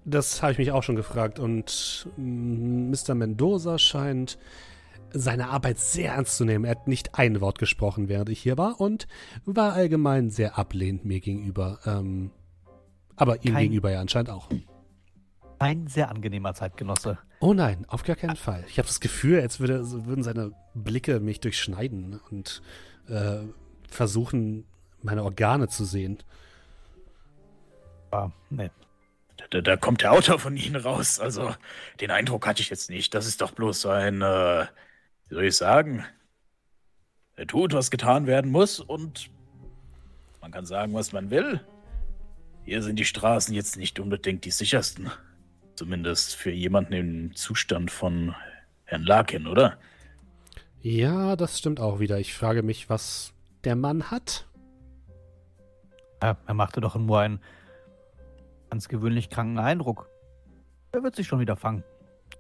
Das 0.05 0.43
habe 0.43 0.53
ich 0.53 0.59
mich 0.59 0.71
auch 0.73 0.83
schon 0.83 0.97
gefragt. 0.97 1.39
Und 1.39 2.09
mm, 2.17 2.91
Mr. 2.91 3.15
Mendoza 3.15 3.79
scheint 3.79 4.39
seine 5.13 5.49
Arbeit 5.49 5.79
sehr 5.79 6.15
ernst 6.15 6.37
zu 6.37 6.45
nehmen. 6.45 6.65
Er 6.65 6.73
hat 6.73 6.89
nicht 6.89 7.15
ein 7.19 7.41
Wort 7.41 7.59
gesprochen, 7.59 8.09
während 8.09 8.29
ich 8.29 8.41
hier 8.43 8.59
war 8.59 8.81
und 8.81 9.07
war 9.45 9.73
allgemein 9.73 10.29
sehr 10.31 10.59
ablehnend 10.59 11.05
mir 11.05 11.21
gegenüber. 11.21 11.79
Ähm, 11.87 12.31
aber 13.17 13.45
ihm 13.45 13.53
Kein- 13.53 13.63
gegenüber 13.65 13.91
ja 13.93 14.01
anscheinend 14.01 14.31
auch. 14.31 14.49
Ein 15.61 15.87
sehr 15.87 16.11
angenehmer 16.11 16.53
Zeitgenosse. 16.53 17.17
Oh 17.41 17.55
nein, 17.55 17.85
auf 17.89 18.03
gar 18.03 18.17
keinen 18.17 18.37
Fall. 18.37 18.65
Ich 18.69 18.79
habe 18.79 18.89
das 18.89 19.01
Gefühl, 19.01 19.41
als 19.41 19.61
würde, 19.61 20.05
würden 20.05 20.25
seine 20.25 20.51
Blicke 20.75 21.21
mich 21.21 21.41
durchschneiden 21.41 22.21
und 22.31 22.61
äh, 23.09 23.39
versuchen, 23.89 24.65
meine 25.03 25.23
Organe 25.23 25.69
zu 25.69 25.85
sehen. 25.85 26.19
Aber, 28.11 28.33
nee. 28.51 28.71
Da, 29.51 29.61
da 29.61 29.77
kommt 29.77 30.03
der 30.03 30.13
Autor 30.13 30.39
von 30.39 30.57
Ihnen 30.57 30.77
raus. 30.77 31.21
Also, 31.21 31.55
den 32.01 32.11
Eindruck 32.11 32.47
hatte 32.47 32.63
ich 32.63 32.71
jetzt 32.71 32.91
nicht. 32.91 33.15
Das 33.15 33.27
ist 33.27 33.41
doch 33.41 33.53
bloß 33.53 33.87
ein, 33.87 34.23
äh, 34.23 34.67
wie 35.29 35.35
soll 35.35 35.45
ich 35.45 35.57
sagen? 35.57 36.05
Er 37.37 37.47
tut, 37.47 37.73
was 37.73 37.91
getan 37.91 38.27
werden 38.27 38.51
muss 38.51 38.81
und 38.81 39.31
man 40.41 40.53
kann 40.53 40.67
sagen, 40.67 40.95
was 40.95 41.13
man 41.13 41.31
will. 41.31 41.61
Hier 42.65 42.83
sind 42.83 42.97
die 42.97 43.05
Straßen 43.05 43.55
jetzt 43.55 43.77
nicht 43.77 43.99
unbedingt 43.99 44.45
die 44.45 44.51
sichersten. 44.51 45.11
Zumindest 45.75 46.37
für 46.37 46.51
jemanden 46.51 46.93
im 46.93 47.35
Zustand 47.35 47.91
von 47.91 48.35
Herrn 48.85 49.03
Larkin, 49.03 49.47
oder? 49.47 49.79
Ja, 50.81 51.35
das 51.35 51.59
stimmt 51.59 51.81
auch 51.81 51.99
wieder. 51.99 52.19
Ich 52.21 52.35
frage 52.35 52.63
mich, 52.63 52.89
was 52.89 53.33
der 53.65 53.75
Mann 53.75 54.11
hat. 54.11 54.47
Ja, 56.23 56.37
er 56.47 56.55
machte 56.55 56.81
doch 56.81 56.95
nur 56.97 57.21
einen 57.21 57.41
ganz 58.75 58.89
gewöhnlich 58.89 59.31
kranken 59.31 59.61
Eindruck. 59.61 60.11
Er 60.91 61.05
wird 61.05 61.15
sich 61.15 61.29
schon 61.29 61.39
wieder 61.39 61.55
fangen. 61.55 61.85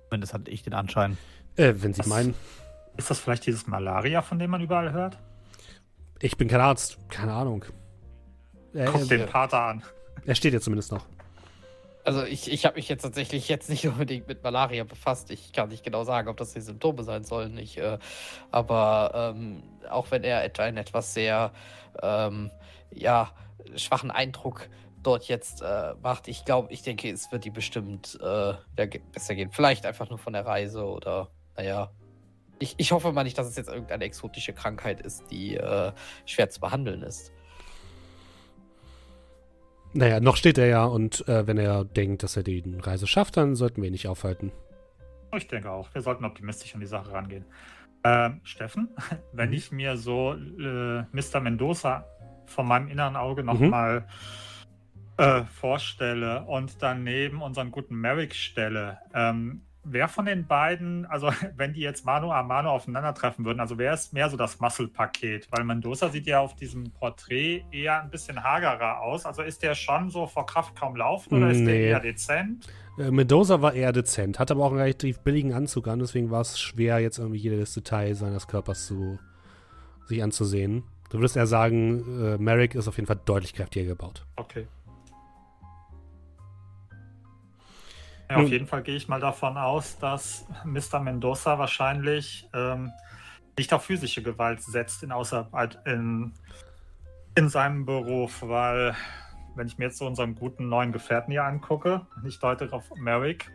Zumindest 0.08 0.34
hatte 0.34 0.50
ich 0.50 0.64
den 0.64 0.74
Anschein. 0.74 1.16
Äh, 1.54 1.74
wenn 1.76 1.92
Sie 1.94 2.00
Was? 2.00 2.08
meinen, 2.08 2.34
Ist 2.96 3.08
das 3.08 3.20
vielleicht 3.20 3.46
dieses 3.46 3.68
Malaria, 3.68 4.20
von 4.20 4.40
dem 4.40 4.50
man 4.50 4.60
überall 4.60 4.92
hört? 4.92 5.16
ich 6.20 6.36
bin 6.36 6.48
kein 6.48 6.60
Arzt, 6.60 6.98
keine 7.08 7.34
Ahnung. 7.34 7.64
Er, 8.72 8.86
Guck 8.86 9.08
den 9.08 9.20
er, 9.20 9.26
Pater 9.28 9.60
an. 9.60 9.84
er 10.26 10.34
steht 10.34 10.52
ja 10.54 10.60
zumindest 10.60 10.90
noch. 10.90 11.06
Also 12.02 12.24
ich, 12.24 12.50
ich 12.50 12.66
habe 12.66 12.76
mich 12.76 12.88
jetzt 12.88 13.02
tatsächlich 13.02 13.48
jetzt 13.48 13.70
nicht 13.70 13.86
unbedingt 13.86 14.26
mit 14.26 14.42
Malaria 14.42 14.82
befasst. 14.82 15.30
Ich 15.30 15.52
kann 15.52 15.68
nicht 15.68 15.84
genau 15.84 16.02
sagen, 16.02 16.26
ob 16.26 16.36
das 16.36 16.52
die 16.52 16.60
Symptome 16.60 17.04
sein 17.04 17.22
sollen. 17.22 17.56
Ich, 17.58 17.78
äh, 17.78 17.98
aber 18.50 19.34
ähm, 19.36 19.62
auch 19.88 20.10
wenn 20.10 20.24
er 20.24 20.42
etwa 20.42 20.64
einen 20.64 20.78
etwas 20.78 21.14
sehr 21.14 21.52
ähm, 22.02 22.50
ja, 22.90 23.30
schwachen 23.76 24.10
Eindruck 24.10 24.68
dort 25.04 25.28
jetzt 25.28 25.62
äh, 25.62 25.94
macht, 26.02 26.26
ich 26.28 26.44
glaube, 26.44 26.72
ich 26.72 26.82
denke, 26.82 27.10
es 27.10 27.30
wird 27.30 27.44
die 27.44 27.50
bestimmt 27.50 28.18
äh, 28.20 28.54
besser 29.12 29.34
gehen. 29.36 29.50
Vielleicht 29.52 29.86
einfach 29.86 30.08
nur 30.10 30.18
von 30.18 30.32
der 30.32 30.44
Reise 30.46 30.84
oder, 30.84 31.30
naja. 31.56 31.90
Ich, 32.60 32.74
ich 32.78 32.92
hoffe 32.92 33.12
mal 33.12 33.24
nicht, 33.24 33.36
dass 33.36 33.46
es 33.48 33.56
jetzt 33.56 33.68
irgendeine 33.68 34.04
exotische 34.04 34.52
Krankheit 34.52 35.00
ist, 35.00 35.30
die 35.30 35.56
äh, 35.56 35.92
schwer 36.24 36.50
zu 36.50 36.60
behandeln 36.60 37.02
ist. 37.02 37.32
Naja, 39.92 40.18
noch 40.20 40.36
steht 40.36 40.58
er 40.58 40.66
ja 40.66 40.84
und 40.84 41.26
äh, 41.28 41.46
wenn 41.46 41.58
er 41.58 41.84
denkt, 41.84 42.22
dass 42.24 42.36
er 42.36 42.42
die 42.42 42.62
Reise 42.80 43.06
schafft, 43.06 43.36
dann 43.36 43.54
sollten 43.54 43.80
wir 43.80 43.88
ihn 43.88 43.92
nicht 43.92 44.08
aufhalten. 44.08 44.50
Ich 45.36 45.46
denke 45.46 45.70
auch. 45.70 45.92
Wir 45.94 46.00
sollten 46.02 46.24
optimistisch 46.24 46.74
an 46.74 46.80
die 46.80 46.86
Sache 46.86 47.12
rangehen. 47.12 47.44
Ähm, 48.04 48.40
Steffen, 48.44 48.88
wenn 49.32 49.48
Mhm. 49.50 49.54
ich 49.54 49.70
mir 49.72 49.96
so 49.96 50.34
äh, 50.34 51.02
Mr. 51.12 51.40
Mendoza 51.40 52.04
von 52.46 52.66
meinem 52.66 52.88
inneren 52.88 53.16
Auge 53.16 53.42
Mhm. 53.42 53.46
nochmal 53.46 54.06
äh, 55.16 55.44
vorstelle 55.44 56.44
und 56.44 56.82
dann 56.82 57.04
neben 57.04 57.42
unseren 57.42 57.70
guten 57.70 57.94
Merrick 57.96 58.34
stelle, 58.34 58.98
ähm, 59.14 59.62
wer 59.86 60.08
von 60.08 60.24
den 60.24 60.46
beiden, 60.46 61.04
also 61.06 61.30
wenn 61.56 61.72
die 61.74 61.80
jetzt 61.80 62.04
Mano 62.06 62.32
a 62.32 62.42
Mano 62.42 62.70
aufeinandertreffen 62.70 63.44
würden, 63.44 63.60
also 63.60 63.76
wer 63.78 63.92
ist 63.92 64.12
mehr 64.12 64.28
so 64.30 64.36
das 64.36 64.58
Muscle-Paket? 64.60 65.48
Weil 65.50 65.64
Mendoza 65.64 66.08
sieht 66.08 66.26
ja 66.26 66.40
auf 66.40 66.54
diesem 66.56 66.90
Porträt 66.90 67.64
eher 67.70 68.02
ein 68.02 68.10
bisschen 68.10 68.42
hagerer 68.42 69.00
aus. 69.02 69.26
Also 69.26 69.42
ist 69.42 69.62
der 69.62 69.74
schon 69.74 70.10
so 70.10 70.26
vor 70.26 70.46
Kraft 70.46 70.74
kaum 70.74 70.96
laufen 70.96 71.34
oder 71.36 71.50
ist 71.50 71.58
der 71.58 71.74
Nee. 71.74 71.88
eher 71.88 72.00
dezent? 72.00 72.66
Äh, 72.98 73.10
Mendoza 73.10 73.60
war 73.60 73.74
eher 73.74 73.92
dezent, 73.92 74.38
hatte 74.38 74.54
aber 74.54 74.64
auch 74.64 74.70
einen 74.70 74.80
relativ 74.80 75.20
billigen 75.20 75.52
Anzug 75.52 75.86
an, 75.88 75.98
deswegen 75.98 76.30
war 76.30 76.40
es 76.40 76.58
schwer, 76.60 76.98
jetzt 77.00 77.18
irgendwie 77.18 77.38
jedes 77.40 77.74
Detail 77.74 78.14
seines 78.14 78.46
Körpers 78.48 78.86
zu 78.86 79.18
sich 80.06 80.22
anzusehen. 80.22 80.84
Du 81.10 81.18
würdest 81.18 81.36
eher 81.36 81.46
sagen, 81.46 82.22
äh, 82.24 82.38
Merrick 82.38 82.74
ist 82.74 82.88
auf 82.88 82.96
jeden 82.96 83.06
Fall 83.06 83.20
deutlich 83.24 83.52
kräftiger 83.54 83.86
gebaut. 83.86 84.24
Okay. 84.36 84.66
Ja, 88.38 88.44
auf 88.44 88.50
jeden 88.50 88.66
Fall 88.66 88.82
gehe 88.82 88.96
ich 88.96 89.08
mal 89.08 89.20
davon 89.20 89.56
aus, 89.56 89.98
dass 89.98 90.46
Mr. 90.64 91.00
Mendoza 91.00 91.58
wahrscheinlich 91.58 92.48
ähm, 92.52 92.90
nicht 93.56 93.72
auf 93.72 93.84
physische 93.84 94.22
Gewalt 94.22 94.60
setzt 94.60 95.02
in, 95.02 95.12
Außerarbeit 95.12 95.78
in, 95.86 96.32
in 97.36 97.48
seinem 97.48 97.86
Beruf, 97.86 98.42
weil 98.42 98.96
wenn 99.54 99.68
ich 99.68 99.78
mir 99.78 99.86
jetzt 99.86 99.98
so 99.98 100.06
unseren 100.06 100.34
guten 100.34 100.68
neuen 100.68 100.92
Gefährten 100.92 101.30
hier 101.30 101.44
angucke, 101.44 102.06
und 102.16 102.26
ich 102.26 102.40
deute 102.40 102.72
auf 102.72 102.90
Merrick, 102.96 103.50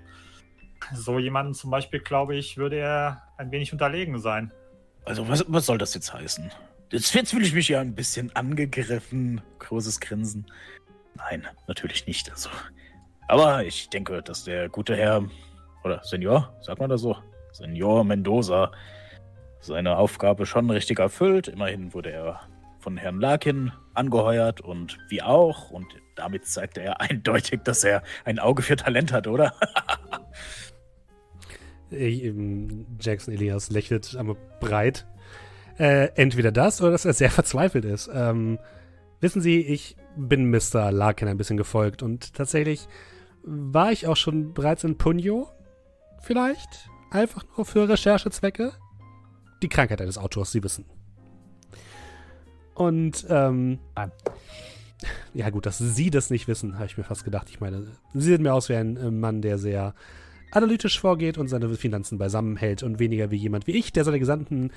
so 0.94 1.20
jemanden 1.20 1.54
zum 1.54 1.72
Beispiel, 1.72 2.00
glaube 2.00 2.38
ich, 2.38 2.58
würde 2.58 2.78
er 2.78 3.24
ein 3.38 3.52
wenig 3.52 3.74
unterlegen 3.74 4.18
sein. 4.20 4.54
Also, 5.04 5.28
was, 5.28 5.44
was 5.48 5.66
soll 5.66 5.78
das 5.78 5.94
jetzt 5.94 6.14
heißen? 6.14 6.52
Jetzt, 6.92 7.14
jetzt 7.14 7.32
fühle 7.32 7.46
ich 7.46 7.54
mich 7.54 7.68
ja 7.68 7.82
ein 7.82 7.96
bisschen 7.96 8.34
angegriffen. 8.36 9.42
Großes 9.60 10.00
Grinsen. 10.00 10.46
Nein, 11.16 11.46
natürlich 11.68 12.08
nicht. 12.08 12.32
Also. 12.32 12.50
Aber 13.30 13.64
ich 13.64 13.90
denke, 13.90 14.24
dass 14.24 14.44
der 14.44 14.70
gute 14.70 14.96
Herr, 14.96 15.24
oder 15.84 16.02
Senior, 16.04 16.52
sagt 16.62 16.80
man 16.80 16.90
das 16.90 17.02
so? 17.02 17.16
Senior 17.52 18.04
Mendoza 18.04 18.72
seine 19.60 19.98
Aufgabe 19.98 20.48
schon 20.48 20.68
richtig 20.72 20.98
erfüllt. 20.98 21.48
Immerhin 21.48 21.94
wurde 21.94 22.12
er 22.12 22.40
von 22.80 22.98
Herrn 22.98 23.22
Larkin 23.22 23.72
angeheuert 23.94 24.62
und 24.62 24.98
wie 25.10 25.22
auch. 25.22 25.70
Und 25.70 25.86
damit 26.16 26.48
zeigte 26.48 26.82
er 26.82 27.02
eindeutig, 27.02 27.62
dass 27.64 27.84
er 27.84 28.02
ein 28.26 28.40
Auge 28.40 28.64
für 28.64 28.76
Talent 28.76 29.14
hat, 29.14 29.28
oder? 29.28 29.54
Äh, 31.92 32.28
ähm, 32.28 32.86
Jackson 33.00 33.34
Elias 33.34 33.72
lächelt 33.72 34.16
aber 34.16 34.36
breit. 34.60 35.08
Äh, 35.80 36.10
entweder 36.14 36.52
das 36.52 36.84
oder 36.84 36.92
dass 36.92 37.04
er 37.04 37.14
sehr 37.14 37.32
verzweifelt 37.32 37.84
ist. 37.84 38.12
Ähm, 38.14 38.60
wissen 39.22 39.42
Sie, 39.42 39.62
ich 39.62 39.96
bin 40.16 40.52
Mr. 40.52 40.92
Larkin 40.92 41.28
ein 41.28 41.38
bisschen 41.38 41.58
gefolgt 41.58 42.04
und 42.04 42.36
tatsächlich 42.36 42.88
war 43.44 43.92
ich 43.92 44.08
auch 44.08 44.18
schon 44.18 44.54
bereits 44.54 44.84
in 44.84 44.98
Punyo. 44.98 45.48
Vielleicht? 46.22 46.90
Einfach 47.12 47.46
nur 47.56 47.66
für 47.66 47.88
Recherchezwecke? 47.88 48.74
Die 49.62 49.70
Krankheit 49.70 50.02
eines 50.02 50.18
Autors, 50.18 50.52
Sie 50.52 50.64
wissen. 50.64 50.86
Und, 52.76 53.26
ähm. 53.30 53.80
Nein. 53.96 54.12
Ja, 55.34 55.50
gut, 55.50 55.66
dass 55.66 55.78
Sie 55.78 56.10
das 56.10 56.30
nicht 56.30 56.48
wissen, 56.48 56.76
habe 56.76 56.86
ich 56.86 56.98
mir 56.98 57.04
fast 57.04 57.24
gedacht. 57.24 57.50
Ich 57.50 57.60
meine, 57.60 57.88
Sie 58.14 58.22
sehen 58.22 58.42
mir 58.42 58.54
aus 58.54 58.70
wie 58.70 58.76
ein 58.76 58.98
äh, 58.98 59.12
Mann, 59.12 59.42
der 59.42 59.58
sehr 59.58 59.94
analytisch 60.52 61.00
vorgeht 61.00 61.38
und 61.38 61.48
seine 61.48 61.70
Finanzen 61.76 62.18
beisammenhält 62.18 62.84
und 62.84 63.00
weniger 63.00 63.32
wie 63.32 63.38
jemand 63.38 63.68
wie 63.68 63.78
ich, 63.78 63.94
der 63.94 64.04
seine 64.04 64.20
gesamten 64.20 64.72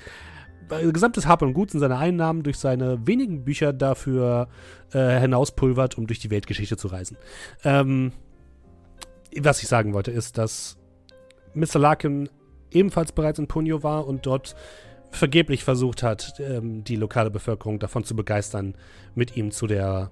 äh, 0.69 0.91
gesamtes 0.91 1.27
Hab 1.27 1.41
und 1.41 1.53
Gut 1.53 1.73
und 1.73 1.79
seine 1.79 1.97
Einnahmen 1.97 2.43
durch 2.43 2.57
seine 2.57 3.05
wenigen 3.05 3.43
Bücher 3.43 3.73
dafür 3.73 4.47
äh, 4.93 5.19
hinauspulvert, 5.19 5.97
um 5.97 6.07
durch 6.07 6.19
die 6.19 6.29
Weltgeschichte 6.31 6.77
zu 6.77 6.87
reisen. 6.87 7.17
Ähm, 7.63 8.11
was 9.41 9.61
ich 9.61 9.67
sagen 9.67 9.93
wollte, 9.93 10.11
ist, 10.11 10.37
dass 10.37 10.77
Mr. 11.53 11.79
Larkin 11.79 12.29
ebenfalls 12.71 13.11
bereits 13.11 13.39
in 13.39 13.47
Punyo 13.47 13.83
war 13.83 14.07
und 14.07 14.25
dort 14.25 14.55
vergeblich 15.11 15.63
versucht 15.63 16.03
hat, 16.03 16.39
ähm, 16.39 16.83
die 16.83 16.95
lokale 16.95 17.29
Bevölkerung 17.29 17.79
davon 17.79 18.03
zu 18.03 18.15
begeistern, 18.15 18.75
mit 19.13 19.37
ihm 19.37 19.51
zu 19.51 19.67
der 19.67 20.11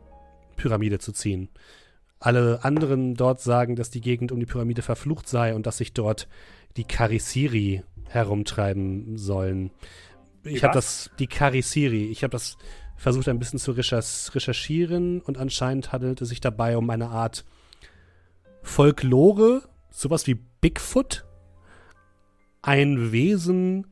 Pyramide 0.56 1.00
zu 1.00 1.12
ziehen. 1.12 1.50
Alle 2.20 2.64
anderen 2.64 3.16
dort 3.16 3.42
sagen, 3.42 3.76
dass 3.76 3.90
die 3.90 4.02
Gegend 4.02 4.32
um 4.32 4.40
die 4.40 4.46
Pyramide 4.46 4.84
verflucht 4.84 5.28
sei 5.28 5.56
und 5.56 5.66
dass 5.66 5.78
sich 5.78 5.94
dort 5.94 6.28
die 6.78 6.84
Karisiri 6.84 7.84
herumtreiben 8.10 9.18
sollen. 9.18 9.72
Ich 10.44 10.64
habe 10.64 10.74
das, 10.74 11.10
die 11.18 11.28
Karisiri, 11.28 12.06
ich 12.06 12.24
habe 12.24 12.32
das 12.32 12.58
versucht 12.96 13.28
ein 13.28 13.40
bisschen 13.40 13.58
zu 13.58 13.72
recherch 13.72 14.30
recherchieren 14.36 15.22
und 15.22 15.40
anscheinend 15.40 15.92
handelt 15.92 16.22
es 16.22 16.30
sich 16.30 16.42
dabei 16.42 16.78
um 16.78 16.88
eine 16.92 17.10
Art 17.10 17.44
Folklore, 18.62 19.64
sowas 19.90 20.28
wie 20.28 20.36
Bigfoot. 20.36 21.26
Ein 22.62 23.12
Wesen, 23.12 23.88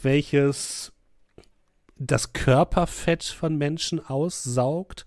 welches 0.00 0.92
das 1.96 2.32
Körperfett 2.32 3.24
von 3.24 3.56
Menschen 3.56 4.04
aussaugt. 4.04 5.06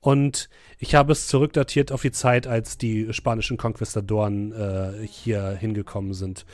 Und 0.00 0.48
ich 0.78 0.94
habe 0.94 1.12
es 1.12 1.28
zurückdatiert 1.28 1.90
auf 1.90 2.02
die 2.02 2.10
Zeit, 2.10 2.46
als 2.46 2.76
die 2.76 3.12
spanischen 3.12 3.56
Konquistadoren 3.56 4.52
äh, 4.52 5.06
hier 5.06 5.50
hingekommen 5.50 6.12
sind. 6.12 6.44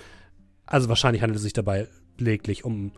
Also 0.67 0.89
wahrscheinlich 0.89 1.23
handelt 1.23 1.39
es 1.39 1.43
sich 1.43 1.53
dabei 1.53 1.89
lediglich 2.19 2.65
um 2.65 2.93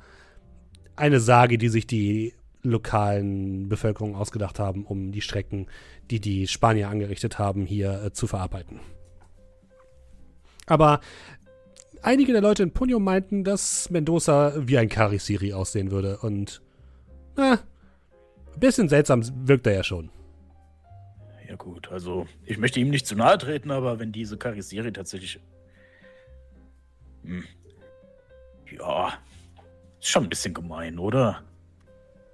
eine 0.95 1.21
Sage, 1.21 1.57
die 1.57 1.69
sich 1.69 1.87
die 1.87 2.35
lokalen 2.63 3.69
Bevölkerung 3.69 4.15
ausgedacht 4.15 4.59
haben, 4.59 4.85
um 4.85 5.13
die 5.13 5.21
Strecken, 5.21 5.67
die 6.11 6.21
die 6.21 6.47
Spanier 6.47 6.89
angerichtet 6.89 7.39
haben, 7.39 7.67
hier 7.67 8.03
äh, 8.05 8.13
zu 8.13 8.27
verarbeiten. 8.27 8.81
Aber 10.67 11.01
einige 12.03 12.33
der 12.33 12.41
Leute 12.41 12.63
in 12.63 12.73
Punio 12.73 13.01
meinten, 13.01 13.45
dass 13.45 13.91
Mendoza 13.91 14.55
wie 14.57 14.79
ein 14.79 14.89
Karisiri 14.89 15.53
aussehen 15.53 15.91
würde. 15.91 16.19
Und, 16.19 16.63
na, 17.37 17.59
ein 18.55 18.61
bisschen 18.61 18.89
seltsam 18.89 19.23
wirkt 19.49 19.67
er 19.67 19.75
ja 19.75 19.85
schon. 19.85 20.11
Ja 21.49 21.57
gut, 21.57 21.91
also 21.91 22.27
ich 22.45 22.59
möchte 22.59 22.81
ihm 22.81 22.91
nicht 22.91 23.07
zu 23.07 23.17
nahe 23.17 23.37
treten, 23.39 23.71
aber 23.71 23.99
wenn 23.99 24.13
diese 24.13 24.39
Karisiri 24.39 24.93
tatsächlich... 24.93 25.41
Hm. 27.25 27.45
Ja, 28.79 29.13
ist 30.01 30.09
schon 30.09 30.25
ein 30.25 30.29
bisschen 30.31 30.55
gemein, 30.55 30.99
oder? 30.99 31.43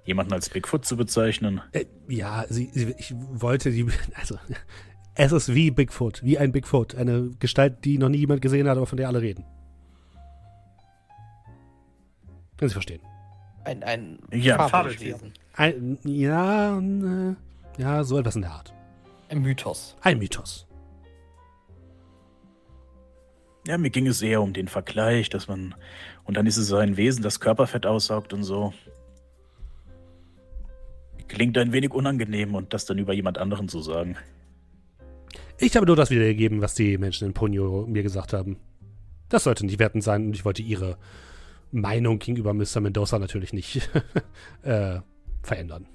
Jemanden 0.05 0.33
als 0.33 0.49
Bigfoot 0.49 0.85
zu 0.85 0.97
bezeichnen. 0.97 1.61
Äh, 1.71 1.85
ja, 2.07 2.45
sie, 2.49 2.69
sie, 2.73 2.95
ich 2.97 3.13
wollte 3.15 3.71
die, 3.71 3.85
also 4.15 4.37
es 5.15 5.31
ist 5.31 5.53
wie 5.53 5.71
Bigfoot, 5.71 6.23
wie 6.23 6.37
ein 6.37 6.51
Bigfoot, 6.51 6.95
eine 6.95 7.31
Gestalt, 7.39 7.83
die 7.85 7.97
noch 7.97 8.09
nie 8.09 8.19
jemand 8.19 8.41
gesehen 8.41 8.67
hat, 8.67 8.77
aber 8.77 8.85
von 8.85 8.97
der 8.97 9.07
alle 9.07 9.21
reden. 9.21 9.45
Können 12.57 12.69
Sie 12.69 12.73
verstehen? 12.73 13.01
Ein, 13.63 13.83
ein 13.83 14.19
Ja, 14.31 14.67
Fabelwesen. 14.67 15.33
Ein, 15.53 15.97
ja, 16.03 16.77
äh, 16.79 17.35
ja, 17.77 18.03
so 18.03 18.17
etwas 18.17 18.35
in 18.35 18.41
der 18.41 18.51
Art. 18.51 18.73
Ein 19.29 19.41
Mythos. 19.41 19.95
Ein 20.01 20.19
Mythos. 20.19 20.67
Ja, 23.67 23.77
mir 23.77 23.89
ging 23.89 24.07
es 24.07 24.21
eher 24.21 24.41
um 24.41 24.53
den 24.53 24.67
Vergleich, 24.67 25.29
dass 25.29 25.47
man. 25.47 25.75
Und 26.23 26.37
dann 26.37 26.47
ist 26.47 26.57
es 26.57 26.67
so 26.67 26.77
ein 26.77 26.97
Wesen, 26.97 27.23
das 27.23 27.39
Körperfett 27.39 27.85
aussaugt 27.85 28.33
und 28.33 28.43
so. 28.43 28.73
Klingt 31.29 31.57
ein 31.57 31.71
wenig 31.71 31.91
unangenehm 31.93 32.55
und 32.55 32.73
das 32.73 32.85
dann 32.85 32.97
über 32.97 33.13
jemand 33.13 33.37
anderen 33.37 33.69
zu 33.69 33.81
sagen. 33.81 34.17
Ich 35.57 35.75
habe 35.75 35.85
nur 35.85 35.95
das 35.95 36.09
wiedergegeben, 36.09 36.61
was 36.61 36.73
die 36.73 36.97
Menschen 36.97 37.27
in 37.27 37.33
Punio 37.33 37.85
mir 37.87 38.03
gesagt 38.03 38.33
haben. 38.33 38.57
Das 39.29 39.43
sollte 39.43 39.65
nicht 39.65 39.79
wertend 39.79 40.03
sein 40.03 40.25
und 40.25 40.33
ich 40.35 40.43
wollte 40.43 40.61
ihre 40.61 40.97
Meinung 41.71 42.17
gegenüber 42.17 42.53
Mr. 42.53 42.81
Mendoza 42.81 43.19
natürlich 43.19 43.53
nicht 43.53 43.89
äh, 44.63 44.99
verändern. 45.43 45.87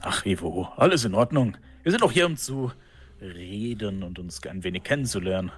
Ach, 0.00 0.24
Evo, 0.24 0.68
alles 0.76 1.04
in 1.04 1.14
Ordnung. 1.14 1.56
Wir 1.82 1.92
sind 1.92 2.02
doch 2.02 2.12
hier, 2.12 2.26
um 2.26 2.36
zu 2.36 2.72
reden 3.20 4.02
und 4.02 4.18
uns 4.18 4.44
ein 4.46 4.64
wenig 4.64 4.84
kennenzulernen. 4.84 5.52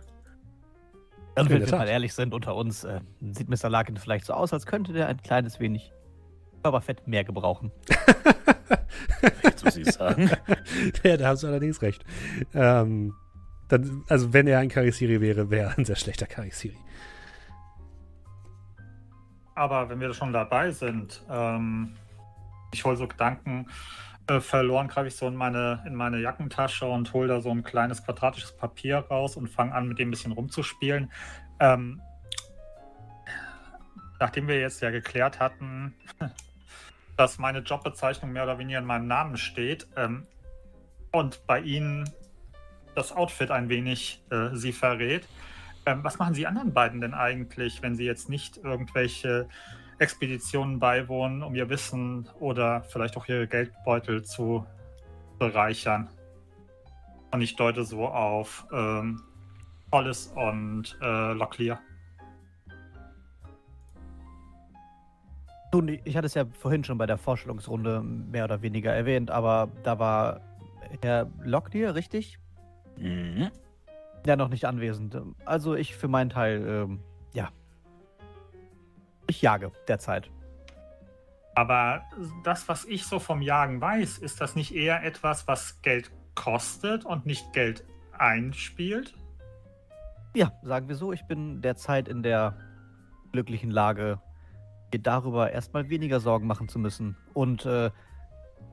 Also, 1.36 1.51
In 1.51 1.61
wenn 1.61 1.70
wir 1.70 1.78
mal 1.78 1.89
ehrlich 1.89 2.15
sind 2.15 2.35
unter 2.35 2.57
uns, 2.57 2.82
äh, 2.85 3.01
sieht 3.20 3.48
Mr. 3.48 3.69
Larkin 3.69 3.97
vielleicht 3.97 4.27
so 4.27 4.32
aus, 4.32 4.52
als 4.52 4.66
könnte 4.66 4.93
der 4.93 5.07
ein 5.07 5.19
kleines 5.23 5.61
wenig 5.61 5.93
Körperfett 6.62 7.07
mehr 7.07 7.23
gebrauchen. 7.24 7.70
Willst 9.43 9.67
du 9.67 9.71
sie 9.71 9.85
sagen? 9.85 10.31
ja, 11.03 11.17
da 11.17 11.29
hast 11.29 11.43
du 11.43 11.47
allerdings 11.47 11.83
recht. 11.83 12.05
Ähm, 12.55 13.15
dann, 13.69 14.05
also 14.09 14.33
wenn 14.33 14.47
er 14.47 14.59
ein 14.59 14.69
Karisiri 14.69 15.21
wäre, 15.21 15.51
wäre 15.51 15.71
er 15.71 15.79
ein 15.79 15.85
sehr 15.85 15.97
schlechter 15.97 16.27
Karisiri. 16.27 16.77
Aber 19.55 19.89
wenn 19.89 20.01
wir 20.01 20.13
schon 20.15 20.33
dabei 20.33 20.71
sind, 20.71 21.23
ähm, 21.31 21.95
ich 22.73 22.85
hole 22.85 22.97
so 22.97 23.07
Gedanken 23.07 23.67
äh, 24.27 24.41
verloren, 24.41 24.89
greife 24.89 25.09
ich 25.09 25.17
so 25.17 25.29
in 25.29 25.37
meine, 25.37 25.83
in 25.87 25.95
meine 25.95 26.19
Jackentasche 26.19 26.87
und 26.87 27.13
hole 27.13 27.29
da 27.29 27.41
so 27.41 27.51
ein 27.51 27.63
kleines 27.63 28.05
quadratisches 28.05 28.57
Papier 28.57 28.99
raus 29.11 29.37
und 29.37 29.49
fange 29.49 29.75
an, 29.75 29.89
mit 29.89 29.99
dem 29.99 30.09
ein 30.09 30.11
bisschen 30.13 30.33
rumzuspielen. 30.33 31.11
Ähm, 31.59 32.01
nachdem 34.19 34.49
wir 34.49 34.61
jetzt 34.61 34.81
ja 34.83 34.91
geklärt 34.91 35.41
hatten, 35.41 35.95
dass 37.21 37.39
meine 37.39 37.59
Jobbezeichnung 37.59 38.33
mehr 38.33 38.45
oder 38.45 38.59
weniger 38.59 38.79
in 38.79 38.87
meinem 38.87 39.07
Namen 39.07 39.37
steht 39.37 39.87
ähm, 39.95 40.27
und 41.13 41.47
bei 41.47 41.61
Ihnen 41.61 42.09
das 42.95 43.13
Outfit 43.13 43.51
ein 43.51 43.69
wenig 43.69 44.25
äh, 44.31 44.57
Sie 44.57 44.73
verrät, 44.73 45.29
ähm, 45.85 46.03
was 46.03 46.19
machen 46.19 46.33
Sie 46.33 46.47
anderen 46.47 46.73
beiden 46.73 47.03
denn 47.03 47.13
eigentlich, 47.13 47.83
wenn 47.83 47.95
Sie 47.95 48.07
jetzt 48.07 48.31
nicht 48.31 48.57
irgendwelche 48.57 49.51
Expeditionen 49.99 50.79
beiwohnen, 50.79 51.43
um 51.43 51.55
Ihr 51.55 51.69
Wissen 51.69 52.27
oder 52.39 52.85
vielleicht 52.85 53.19
auch 53.19 53.29
Ihre 53.29 53.47
Geldbeutel 53.47 54.25
zu 54.25 54.67
bereichern? 55.39 56.09
Und 57.33 57.43
ich 57.43 57.55
deute 57.55 57.85
so 57.85 58.09
auf 58.09 58.67
ähm, 58.73 59.21
Hollis 59.93 60.33
und 60.35 60.97
äh, 61.03 61.35
Locklear. 61.35 61.83
Nun, 65.73 65.89
ich 66.05 66.17
hatte 66.17 66.27
es 66.27 66.35
ja 66.35 66.45
vorhin 66.47 66.83
schon 66.83 66.99
bei 66.99 67.07
der 67.07 67.17
Vorstellungsrunde 67.17 68.03
mehr 68.03 68.45
oder 68.45 68.61
weniger 68.63 68.93
erwähnt, 68.93 69.31
aber 69.31 69.69
da 69.85 69.99
war 69.99 70.41
Herr 71.03 71.31
Locklear, 71.43 71.95
richtig? 71.95 72.39
Mhm. 72.97 73.51
Ja, 74.27 74.37
noch 74.37 74.49
nicht 74.49 74.65
anwesend. 74.65 75.17
Also 75.45 75.75
ich 75.75 75.95
für 75.95 76.09
meinen 76.09 76.31
Teil, 76.31 76.67
ähm, 76.67 77.01
ja. 77.33 77.51
Ich 79.29 79.41
jage 79.41 79.71
derzeit. 79.87 80.31
Aber 81.55 82.03
das, 82.45 82.69
was 82.69 82.85
ich 82.85 83.07
so 83.07 83.19
vom 83.19 83.43
Jagen 83.43 83.81
weiß, 83.81 84.19
ist 84.19 84.41
das 84.41 84.57
nicht 84.57 84.75
eher 84.75 85.05
etwas, 85.05 85.47
was 85.47 85.81
Geld 85.83 86.11
kostet 86.35 87.05
und 87.05 87.27
nicht 87.27 87.53
Geld 87.53 87.85
einspielt? 88.17 89.15
Ja, 90.35 90.53
sagen 90.63 90.89
wir 90.89 90.97
so, 90.97 91.13
ich 91.13 91.25
bin 91.27 91.61
derzeit 91.61 92.09
in 92.09 92.23
der 92.23 92.57
glücklichen 93.33 93.71
Lage, 93.71 94.21
mir 94.93 95.01
darüber 95.01 95.51
erstmal 95.51 95.89
weniger 95.89 96.21
Sorgen 96.21 96.47
machen 96.47 96.69
zu 96.69 96.79
müssen. 96.79 97.17
Und 97.35 97.67
äh, 97.67 97.91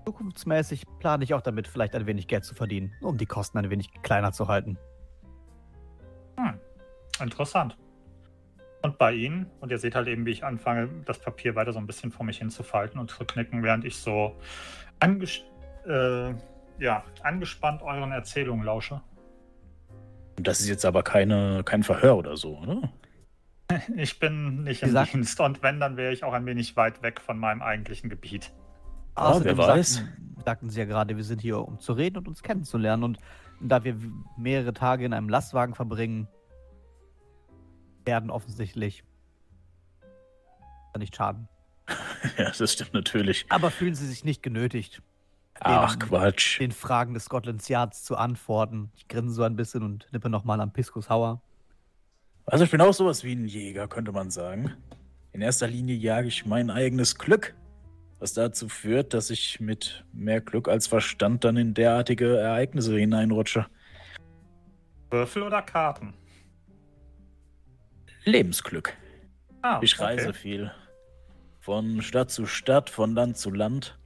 zukunftsmäßig 0.06 0.86
plane 1.00 1.24
ich 1.24 1.34
auch 1.34 1.42
damit, 1.42 1.68
vielleicht 1.68 1.96
ein 1.96 2.06
wenig 2.06 2.28
Geld 2.28 2.46
zu 2.46 2.56
verdienen, 2.56 2.94
um 3.02 3.18
die 3.18 3.26
Kosten 3.26 3.58
ein 3.58 3.70
wenig 3.70 3.90
kleiner 4.04 4.32
zu 4.32 4.48
halten. 4.48 4.78
Hm, 6.38 6.60
interessant. 7.22 7.78
Und 8.84 8.98
bei 8.98 9.14
Ihnen, 9.14 9.48
und 9.60 9.72
ihr 9.72 9.80
seht 9.80 9.96
halt 9.96 10.08
eben, 10.08 10.26
wie 10.26 10.32
ich 10.32 10.44
anfange, 10.44 10.88
das 11.06 11.20
Papier 11.20 11.56
weiter 11.56 11.74
so 11.74 11.80
ein 11.80 11.88
bisschen 11.88 12.12
vor 12.12 12.26
mich 12.26 12.38
hinzufalten 12.38 13.00
und 13.00 13.10
zu 13.10 13.26
knicken, 13.26 13.64
während 13.64 13.84
ich 13.86 13.98
so 13.98 14.36
anges 15.00 15.42
äh, 15.86 16.34
ja, 16.80 17.04
angespannt 17.24 17.82
euren 17.82 18.12
Erzählungen 18.12 18.66
lausche. 18.66 19.02
Das 20.36 20.60
ist 20.60 20.70
jetzt 20.70 20.86
aber 20.86 21.04
keine, 21.04 21.64
kein 21.64 21.84
Verhör 21.84 22.18
oder 22.18 22.38
so, 22.38 22.58
oder? 22.60 22.92
Ich 23.96 24.20
bin 24.20 24.64
nicht 24.64 24.84
im 24.84 24.92
sagt- 24.92 25.14
Dienst 25.14 25.40
und 25.40 25.62
wenn, 25.64 25.80
dann 25.80 25.98
wäre 25.98 26.14
ich 26.14 26.24
auch 26.24 26.34
ein 26.34 26.46
wenig 26.46 26.76
weit 26.78 27.02
weg 27.02 27.20
von 27.22 27.38
meinem 27.38 27.62
eigentlichen 27.62 28.10
Gebiet. 28.10 28.52
Ah, 29.16 29.40
wer 29.42 29.58
weiß. 29.58 29.96
Sagten, 29.96 30.36
sagten 30.46 30.70
Sie 30.70 30.80
ja 30.80 30.86
gerade, 30.86 31.18
wir 31.18 31.24
sind 31.24 31.42
hier, 31.42 31.60
um 31.60 31.80
zu 31.80 31.94
reden 31.94 32.18
und 32.18 32.28
uns 32.28 32.44
kennenzulernen. 32.44 33.04
Und 33.04 33.18
da 33.60 33.84
wir 33.84 33.96
mehrere 34.38 34.74
Tage 34.74 35.06
in 35.06 35.14
einem 35.14 35.28
Lastwagen 35.28 35.74
verbringen, 35.74 36.28
werden 38.06 38.30
offensichtlich 38.30 39.04
nicht 40.98 41.16
schaden. 41.16 41.48
Ja, 42.38 42.52
das 42.58 42.74
stimmt 42.74 42.94
natürlich. 42.94 43.46
Aber 43.50 43.70
fühlen 43.70 43.94
Sie 43.94 44.08
sich 44.08 44.24
nicht 44.26 44.42
genötigt, 44.42 45.02
Ach, 45.60 45.96
Den- 45.96 46.08
Quatsch. 46.10 46.60
den 46.60 46.72
Fragen 46.72 47.14
des 47.14 47.26
Scotland 47.26 47.68
Yards 47.70 48.04
zu 48.04 48.18
antworten. 48.18 48.92
Ich 48.96 49.08
grinse 49.08 49.36
so 49.36 49.44
ein 49.44 49.56
bisschen 49.56 49.84
und 49.84 50.08
nippe 50.12 50.28
nochmal 50.30 50.60
am 50.62 50.74
Piskus 50.74 51.10
Hauer. 51.10 51.42
Also 52.48 52.64
ich 52.64 52.72
bin 52.72 52.80
auch 52.82 52.94
sowas 52.94 53.24
wie 53.26 53.34
ein 53.34 53.46
Jäger, 53.46 53.88
könnte 53.90 54.14
man 54.14 54.32
sagen. 54.32 54.74
In 55.34 55.42
erster 55.42 55.68
Linie 55.68 55.96
jage 55.96 56.30
ich 56.30 56.46
mein 56.46 56.70
eigenes 56.70 57.18
Glück, 57.18 57.54
was 58.20 58.34
dazu 58.34 58.70
führt, 58.70 59.14
dass 59.14 59.30
ich 59.30 59.60
mit 59.60 60.06
mehr 60.14 60.40
Glück 60.40 60.70
als 60.70 60.88
Verstand 60.88 61.44
dann 61.44 61.58
in 61.58 61.74
derartige 61.74 62.38
Ereignisse 62.38 62.98
hineinrutsche. 62.98 63.68
Würfel 65.12 65.44
oder 65.44 65.62
Karten? 65.62 66.14
Lebensglück. 68.24 68.94
Ah, 69.62 69.80
Ich 69.82 70.00
reise 70.00 70.34
viel. 70.34 70.72
Von 71.60 72.02
Stadt 72.02 72.32
zu 72.32 72.46
Stadt, 72.46 72.90
von 72.90 73.14
Land 73.14 73.38
zu 73.38 73.52
Land. 73.52 74.00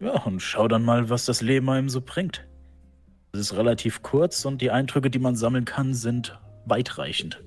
Ja, 0.00 0.22
und 0.22 0.40
schau 0.40 0.68
dann 0.68 0.84
mal, 0.84 1.10
was 1.10 1.26
das 1.26 1.42
Leben 1.42 1.68
einem 1.68 1.90
so 1.90 2.00
bringt. 2.00 2.46
Es 3.32 3.40
ist 3.40 3.54
relativ 3.54 4.02
kurz 4.02 4.46
und 4.46 4.62
die 4.62 4.70
Eindrücke, 4.70 5.10
die 5.10 5.18
man 5.18 5.36
sammeln 5.36 5.66
kann, 5.66 5.92
sind 5.92 6.38
weitreichend. 6.66 7.42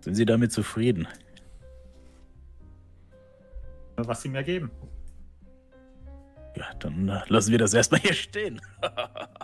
Sind 0.00 0.14
Sie 0.14 0.26
damit 0.26 0.52
zufrieden? 0.52 1.08
Was 3.96 4.22
sie 4.22 4.28
mir 4.28 4.44
geben. 4.44 4.70
Ja, 6.56 6.72
dann 6.78 7.08
äh, 7.08 7.22
lassen 7.28 7.50
wir 7.50 7.58
das 7.58 7.74
erstmal 7.74 8.00
hier 8.00 8.14
stehen. 8.14 8.60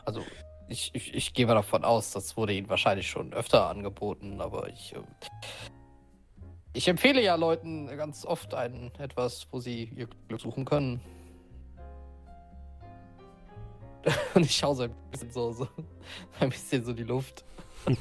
Also, 0.04 0.24
ich, 0.68 0.90
ich, 0.94 1.14
ich 1.14 1.32
gehe 1.32 1.46
mal 1.46 1.54
davon 1.54 1.84
aus, 1.84 2.10
das 2.10 2.36
wurde 2.36 2.54
Ihnen 2.54 2.68
wahrscheinlich 2.68 3.08
schon 3.08 3.32
öfter 3.32 3.68
angeboten, 3.68 4.40
aber 4.40 4.68
ich. 4.68 4.94
ähm, 4.94 5.04
Ich 6.72 6.88
empfehle 6.88 7.22
ja 7.22 7.36
Leuten 7.36 7.86
ganz 7.96 8.24
oft 8.26 8.52
ein 8.54 8.90
etwas, 8.98 9.46
wo 9.52 9.60
sie 9.60 9.84
ihr 9.94 10.08
Glück 10.28 10.40
suchen 10.40 10.64
können. 10.64 11.00
Und 14.34 14.44
ich 14.44 14.56
schaue 14.56 14.74
so 14.74 14.82
ein 14.84 14.94
bisschen 15.10 15.30
so, 15.30 15.52
so 15.52 15.68
ein 16.40 16.50
bisschen 16.50 16.84
so 16.84 16.90
in 16.90 16.96
die 16.96 17.04
Luft. 17.04 17.44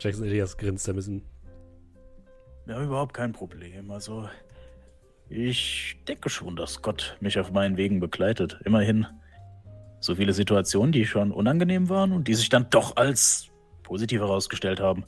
Jackson 0.00 0.24
Elias 0.26 0.56
grinst 0.56 0.88
ein 0.88 0.96
bisschen. 0.96 1.22
Ja, 2.66 2.82
überhaupt 2.82 3.14
kein 3.14 3.32
Problem. 3.32 3.90
Also, 3.90 4.28
Ich 5.28 5.96
denke 6.06 6.30
schon, 6.30 6.54
dass 6.56 6.82
Gott 6.82 7.16
mich 7.20 7.38
auf 7.38 7.50
meinen 7.50 7.76
Wegen 7.76 7.98
begleitet. 7.98 8.60
Immerhin 8.64 9.06
so 9.98 10.14
viele 10.14 10.32
Situationen, 10.32 10.92
die 10.92 11.04
schon 11.04 11.32
unangenehm 11.32 11.88
waren 11.88 12.12
und 12.12 12.28
die 12.28 12.34
sich 12.34 12.48
dann 12.48 12.70
doch 12.70 12.96
als 12.96 13.48
positiv 13.82 14.20
herausgestellt 14.20 14.78
haben. 14.80 15.04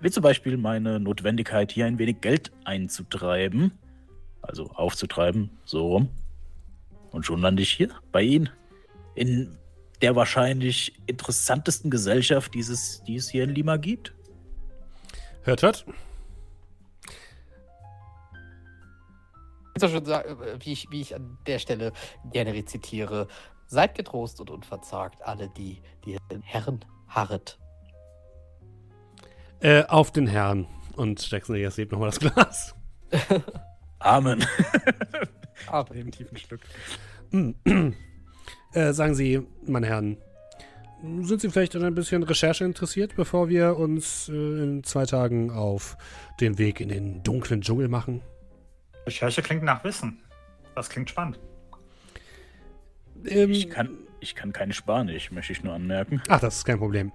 Wie 0.00 0.10
zum 0.10 0.22
Beispiel 0.22 0.56
meine 0.56 0.98
Notwendigkeit, 0.98 1.70
hier 1.70 1.86
ein 1.86 1.98
wenig 1.98 2.20
Geld 2.20 2.50
einzutreiben. 2.64 3.72
Also 4.42 4.70
aufzutreiben, 4.70 5.50
so 5.64 5.86
rum. 5.88 6.08
Und 7.10 7.24
schon 7.24 7.40
lande 7.40 7.62
ich 7.62 7.72
hier 7.72 7.90
bei 8.12 8.22
Ihnen. 8.22 8.50
In 9.14 9.56
der 10.02 10.14
wahrscheinlich 10.14 10.92
interessantesten 11.06 11.90
Gesellschaft, 11.90 12.54
dieses, 12.54 13.02
die 13.04 13.16
es 13.16 13.30
hier 13.30 13.44
in 13.44 13.50
Lima 13.50 13.76
gibt. 13.76 14.14
Hört, 15.42 15.62
hört. 15.62 15.86
Schon 19.78 20.04
sagen, 20.04 20.42
äh, 20.42 20.58
wie 20.64 20.72
ich, 20.72 20.90
wie 20.90 21.00
ich 21.00 21.14
an 21.14 21.38
der 21.46 21.58
Stelle 21.58 21.92
gerne 22.32 22.52
rezitiere. 22.52 23.28
Seid 23.66 23.94
getrost 23.94 24.40
und 24.40 24.50
unverzagt, 24.50 25.22
alle, 25.22 25.48
die, 25.48 25.82
die 26.04 26.16
den 26.30 26.42
Herren 26.42 26.84
harret. 27.08 27.58
Äh, 29.60 29.84
auf 29.84 30.10
den 30.12 30.26
Herrn. 30.26 30.66
Und 30.96 31.30
Jackson 31.30 31.56
Ayers 31.56 31.76
hebt 31.76 31.92
nochmal 31.92 32.10
das 32.10 32.20
Glas. 32.20 32.74
Amen. 34.06 34.44
Aber 35.66 35.94
Dem 35.94 36.10
tiefen 36.12 36.36
Stück. 36.36 36.60
äh, 38.72 38.92
sagen 38.92 39.14
Sie, 39.14 39.42
meine 39.66 39.86
Herren, 39.88 40.16
sind 41.22 41.40
Sie 41.40 41.50
vielleicht 41.50 41.74
an 41.74 41.84
ein 41.84 41.94
bisschen 41.94 42.22
Recherche 42.22 42.64
interessiert, 42.64 43.16
bevor 43.16 43.48
wir 43.48 43.76
uns 43.76 44.28
äh, 44.28 44.32
in 44.32 44.84
zwei 44.84 45.06
Tagen 45.06 45.50
auf 45.50 45.96
den 46.40 46.58
Weg 46.58 46.80
in 46.80 46.88
den 46.88 47.22
dunklen 47.22 47.62
Dschungel 47.62 47.88
machen? 47.88 48.22
Recherche 49.06 49.42
klingt 49.42 49.64
nach 49.64 49.82
Wissen. 49.82 50.20
Das 50.74 50.88
klingt 50.88 51.10
spannend. 51.10 51.38
Ähm, 53.26 53.50
Ich 53.50 53.68
kann, 53.70 53.90
ich 54.20 54.34
kann 54.34 54.52
kein 54.52 54.72
Spanisch, 54.72 55.32
möchte 55.32 55.52
ich 55.52 55.64
nur 55.64 55.74
anmerken. 55.74 56.22
Ach, 56.28 56.40
das 56.40 56.58
ist 56.58 56.64
kein 56.64 56.78
Problem. 56.78 57.12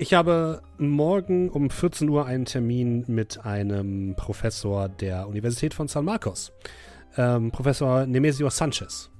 Ich 0.00 0.14
habe 0.14 0.62
morgen 0.78 1.50
um 1.50 1.70
14 1.70 2.08
Uhr 2.08 2.24
einen 2.24 2.44
Termin 2.44 3.04
mit 3.08 3.44
einem 3.44 4.14
Professor 4.14 4.88
der 4.88 5.26
Universität 5.26 5.74
von 5.74 5.88
San 5.88 6.04
Marcos. 6.04 6.52
Ähm, 7.16 7.50
Professor 7.50 8.06
Nemesio 8.06 8.48
Sanchez. 8.48 9.10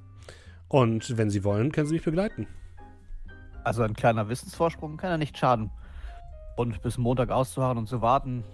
Und 0.69 1.19
wenn 1.19 1.31
Sie 1.31 1.43
wollen, 1.43 1.73
können 1.73 1.89
Sie 1.89 1.95
mich 1.95 2.05
begleiten. 2.05 2.47
Also 3.65 3.83
ein 3.83 3.95
kleiner 3.95 4.29
Wissensvorsprung 4.29 4.99
kann 4.99 5.11
ja 5.11 5.19
nicht 5.19 5.37
schaden. 5.37 5.73
Und 6.57 6.81
bis 6.81 6.97
Montag 6.97 7.31
auszuharren 7.31 7.79
und 7.79 7.89
zu 7.89 8.01
warten. 8.01 8.45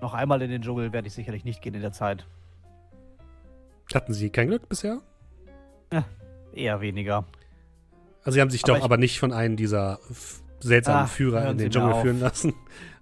Noch 0.00 0.12
einmal 0.12 0.42
in 0.42 0.50
den 0.50 0.62
Dschungel 0.62 0.92
werde 0.92 1.06
ich 1.06 1.14
sicherlich 1.14 1.44
nicht 1.44 1.62
gehen 1.62 1.74
in 1.74 1.82
der 1.82 1.92
Zeit. 1.92 2.26
Hatten 3.94 4.12
Sie 4.12 4.30
kein 4.30 4.48
Glück 4.48 4.68
bisher? 4.68 5.02
Eher 6.52 6.80
weniger. 6.80 7.24
Also 8.26 8.34
Sie 8.34 8.40
haben 8.40 8.50
sich 8.50 8.64
Aber 8.64 8.74
doch 8.78 8.84
aber 8.84 8.96
nicht 8.96 9.20
von 9.20 9.32
einem 9.32 9.56
dieser 9.56 10.00
seltsamen 10.58 11.04
Ach, 11.04 11.08
Führer 11.08 11.48
in 11.48 11.58
Sie 11.58 11.66
den 11.66 11.70
Dschungel 11.72 11.92
auf. 11.92 12.02
führen 12.02 12.18
lassen. 12.18 12.54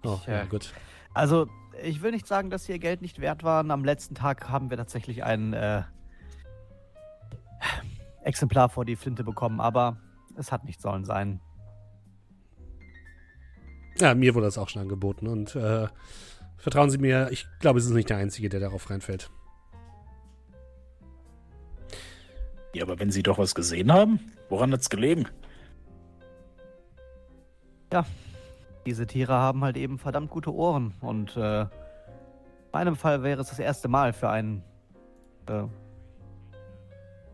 Oh, 0.03 0.19
Ich, 0.21 0.27
ja, 0.27 0.43
äh, 0.43 0.47
gut. 0.47 0.75
Also, 1.15 1.49
ich 1.83 2.03
will 2.03 2.11
nicht 2.11 2.27
sagen, 2.27 2.51
dass 2.51 2.69
ihr 2.69 2.79
Geld 2.79 3.01
nicht 3.01 3.21
wert 3.23 3.43
waren. 3.43 3.71
Am 3.71 3.87
letzten 3.87 4.15
Tag 4.15 4.51
haben 4.51 4.69
wir 4.69 4.77
tatsächlich 4.77 5.25
ein 5.25 5.55
äh, 5.55 5.83
Exemplar 8.23 8.69
vor 8.69 8.85
die 8.85 8.97
Flinte 8.97 9.25
bekommen, 9.25 9.61
aber 9.61 9.97
es 10.37 10.53
hat 10.53 10.65
nicht 10.65 10.83
sollen 10.83 11.07
sein. 11.07 11.41
Ja, 13.99 14.15
mir 14.15 14.35
wurde 14.35 14.47
das 14.47 14.59
auch 14.59 14.69
schon 14.69 14.83
angeboten. 14.83 15.27
Und 15.27 15.57
äh, 15.57 15.87
vertrauen 16.59 16.91
Sie 16.91 16.99
mir, 16.99 17.29
ich 17.31 17.47
glaube, 17.61 17.81
Sie 17.81 17.87
sind 17.87 17.97
nicht 17.97 18.11
der 18.11 18.19
Einzige, 18.19 18.51
der 18.51 18.61
darauf 18.61 18.91
reinfällt. 18.91 19.31
Ja, 22.75 22.83
aber 22.83 22.99
wenn 22.99 23.11
Sie 23.11 23.23
doch 23.23 23.39
was 23.39 23.55
gesehen 23.55 23.93
haben, 23.93 24.19
woran 24.49 24.73
hat's 24.73 24.91
gelegen? 24.91 25.29
Diese 28.87 29.07
Tiere 29.07 29.33
haben 29.33 29.65
halt 29.65 29.77
eben 29.77 29.99
verdammt 29.99 30.31
gute 30.31 30.53
Ohren 30.53 30.95
und 31.01 31.37
äh, 31.37 31.63
in 31.63 31.69
meinem 32.73 32.97
Fall 32.97 33.23
wäre 33.23 33.41
es 33.41 33.49
das 33.49 33.59
erste 33.59 33.89
Mal 33.89 34.13
für 34.13 34.29
einen 34.29 34.63
äh, 35.49 35.63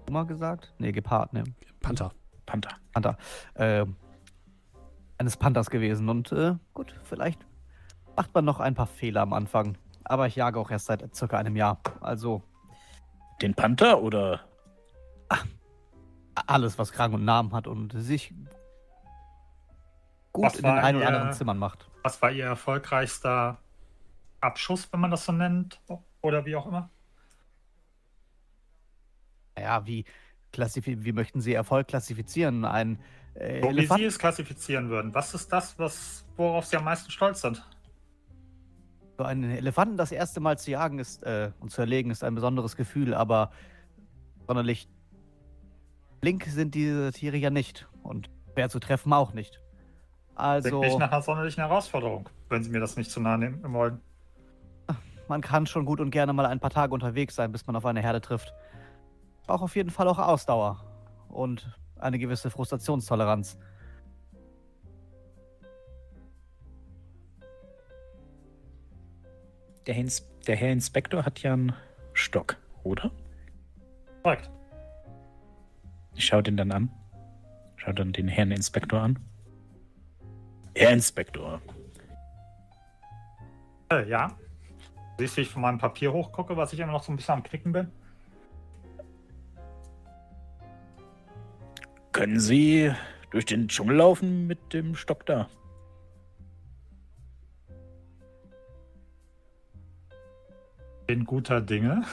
Puma 0.07 0.25
gesagt? 0.25 0.73
Nee, 0.79 0.93
Gepard, 0.93 1.33
ne, 1.33 1.45
Panther. 1.81 2.13
Panther. 2.47 2.71
Panther. 2.93 3.17
Äh, 3.55 3.87
eines 5.19 5.37
Panthers 5.37 5.71
gewesen 5.71 6.09
und 6.09 6.31
äh, 6.33 6.55
gut, 6.75 6.95
vielleicht 7.05 7.47
macht 8.17 8.35
man 8.35 8.45
noch 8.45 8.61
ein 8.61 8.75
paar 8.75 8.87
Fehler 8.87 9.23
am 9.23 9.33
Anfang. 9.33 9.79
Aber 10.05 10.27
ich 10.27 10.37
jage 10.37 10.59
auch 10.59 10.71
erst 10.71 10.87
seit 10.87 11.15
circa 11.17 11.39
einem 11.39 11.57
Jahr. 11.57 11.81
Also 12.01 12.43
Den 13.41 13.55
Panther 13.55 14.03
oder 14.03 14.41
alles, 16.47 16.79
was 16.79 16.93
Krang 16.93 17.13
und 17.13 17.25
Namen 17.25 17.53
hat 17.53 17.67
und 17.67 17.93
sich 17.93 18.35
gut 20.33 20.45
Was 20.47 20.57
in 20.57 20.63
den 20.63 20.73
ein 20.73 20.97
oder 20.97 21.05
Ihr- 21.05 21.09
anderen 21.09 21.33
Zimmern 21.33 21.59
macht. 21.59 21.89
Was 22.03 22.21
war 22.23 22.31
Ihr 22.31 22.47
erfolgreichster 22.47 23.59
Abschuss, 24.41 24.91
wenn 24.93 25.01
man 25.01 25.11
das 25.11 25.25
so 25.25 25.33
nennt? 25.33 25.81
Oder 26.23 26.45
wie 26.47 26.57
auch 26.57 26.67
immer? 26.67 26.89
Ja, 29.59 29.85
wie, 29.87 30.05
wie 30.55 31.13
möchten 31.13 31.41
Sie 31.41 31.53
Erfolg 31.53 31.89
klassifizieren? 31.89 32.65
Ein 32.65 32.99
äh, 33.35 33.61
So 33.63 33.77
wie 33.77 33.87
Sie 33.87 34.05
es 34.05 34.19
klassifizieren 34.19 34.89
würden. 34.89 35.15
Was 35.15 35.35
ist 35.35 35.53
das, 35.53 35.79
was, 35.79 36.25
worauf 36.37 36.65
Sie 36.67 36.77
am 36.77 36.85
meisten 36.85 37.11
stolz 37.11 37.43
sind? 37.43 37.63
So 39.19 39.25
einen 39.25 39.51
Elefanten 39.51 39.99
das 39.99 40.13
erste 40.13 40.41
Mal 40.41 40.59
zu 40.59 40.71
jagen 40.71 40.99
ist 40.99 41.23
äh, 41.25 41.53
und 41.61 41.71
zu 41.71 41.83
erlegen 41.83 42.11
ist 42.11 42.25
ein 42.25 42.35
besonderes 42.35 42.75
Gefühl, 42.77 43.13
aber 43.13 43.51
sonderlich 44.47 44.89
flink 46.21 46.45
sind 46.45 46.75
diese 46.75 47.13
Tiere 47.13 47.37
ja 47.37 47.51
nicht 47.51 47.89
und 48.03 48.31
schwer 48.53 48.69
zu 48.69 48.79
treffen 48.79 49.13
auch 49.13 49.33
nicht. 49.33 49.55
Klingt 49.55 50.39
Also 50.39 50.81
nicht 50.81 50.99
nach 50.99 51.11
einer 51.13 51.23
sonderlichen 51.23 51.63
Herausforderung, 51.63 52.29
wenn 52.49 52.63
Sie 52.63 52.71
mir 52.71 52.81
das 52.81 52.97
nicht 52.97 53.11
zu 53.11 53.21
nahe 53.21 53.39
nehmen 53.39 53.73
wollen. 53.73 54.01
man 55.29 55.41
kann 55.41 55.67
schon 55.67 55.85
gut 55.85 56.01
und 56.01 56.11
gerne 56.11 56.33
mal 56.33 56.47
ein 56.47 56.61
paar 56.61 56.71
Tage 56.71 56.93
unterwegs 56.95 57.35
sein, 57.35 57.53
bis 57.53 57.67
man 57.67 57.77
auf 57.77 57.87
eine 57.87 58.01
Herde 58.03 58.21
trifft. 58.21 58.53
Braucht 59.47 59.63
auf 59.63 59.77
jeden 59.77 59.91
Fall 59.91 60.09
auch 60.09 60.19
Ausdauer 60.19 60.85
und 61.29 61.77
eine 61.99 62.19
gewisse 62.19 62.51
Frustrationstoleranz. 62.51 63.59
der, 69.87 69.95
Herr 69.95 70.01
Ins- 70.03 70.29
der 70.47 70.57
Herr 70.57 70.73
Inspektor 70.73 71.25
hat 71.25 71.41
ja 71.43 71.53
einen 71.53 71.75
Stock, 72.13 72.57
oder? 72.85 73.11
Korrekt. 74.23 74.51
Ich 76.21 76.27
schaue 76.27 76.43
den 76.43 76.59
dann 76.59 76.71
an. 76.71 76.91
Schau 77.77 77.93
dann 77.93 78.13
den 78.13 78.29
Herrn 78.29 78.51
Inspektor 78.51 79.01
an. 79.01 79.19
Herr 80.77 80.93
Inspektor, 80.93 81.63
Äh, 83.91 84.07
ja. 84.07 84.37
Siehst 85.19 85.33
du, 85.33 85.37
wie 85.39 85.45
ich 85.45 85.49
von 85.49 85.63
meinem 85.63 85.79
Papier 85.79 86.13
hochgucke, 86.13 86.59
was 86.59 86.75
ich 86.75 86.81
immer 86.81 86.93
noch 86.93 87.03
so 87.03 87.11
ein 87.11 87.17
bisschen 87.17 87.37
am 87.37 87.43
Knicken 87.43 87.73
bin? 87.73 87.91
können 92.13 92.39
Sie 92.39 92.93
durch 93.31 93.47
den 93.47 93.69
Dschungel 93.69 93.97
laufen 93.97 94.47
mit 94.47 94.75
dem 94.75 94.95
Stock 94.95 95.25
da? 95.25 95.49
Bin 101.07 101.25
guter 101.25 101.63
Dinge. 101.63 102.05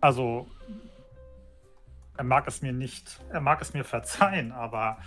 Also, 0.00 0.46
er 2.16 2.24
mag 2.24 2.46
es 2.46 2.62
mir 2.62 2.72
nicht, 2.72 3.20
er 3.30 3.40
mag 3.40 3.60
es 3.60 3.74
mir 3.74 3.84
verzeihen, 3.84 4.52
aber 4.52 4.98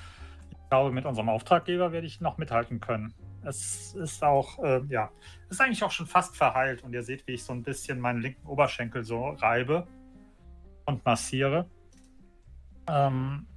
ich 0.51 0.69
glaube, 0.69 0.91
mit 0.91 1.05
unserem 1.05 1.29
Auftraggeber 1.29 1.91
werde 1.91 2.07
ich 2.07 2.21
noch 2.21 2.37
mithalten 2.37 2.79
können. 2.79 3.13
Es 3.43 3.95
ist 3.95 4.23
auch, 4.23 4.59
äh, 4.59 4.81
ja, 4.89 5.11
ist 5.49 5.61
eigentlich 5.61 5.83
auch 5.83 5.91
schon 5.91 6.05
fast 6.05 6.35
verheilt 6.37 6.83
und 6.83 6.93
ihr 6.93 7.03
seht, 7.03 7.25
wie 7.27 7.33
ich 7.33 7.43
so 7.43 7.53
ein 7.53 7.63
bisschen 7.63 7.99
meinen 7.99 8.21
linken 8.21 8.45
Oberschenkel 8.45 9.03
so 9.03 9.29
reibe 9.29 9.87
und 10.85 11.05
massiere. 11.05 11.69
Ähm, 12.87 13.47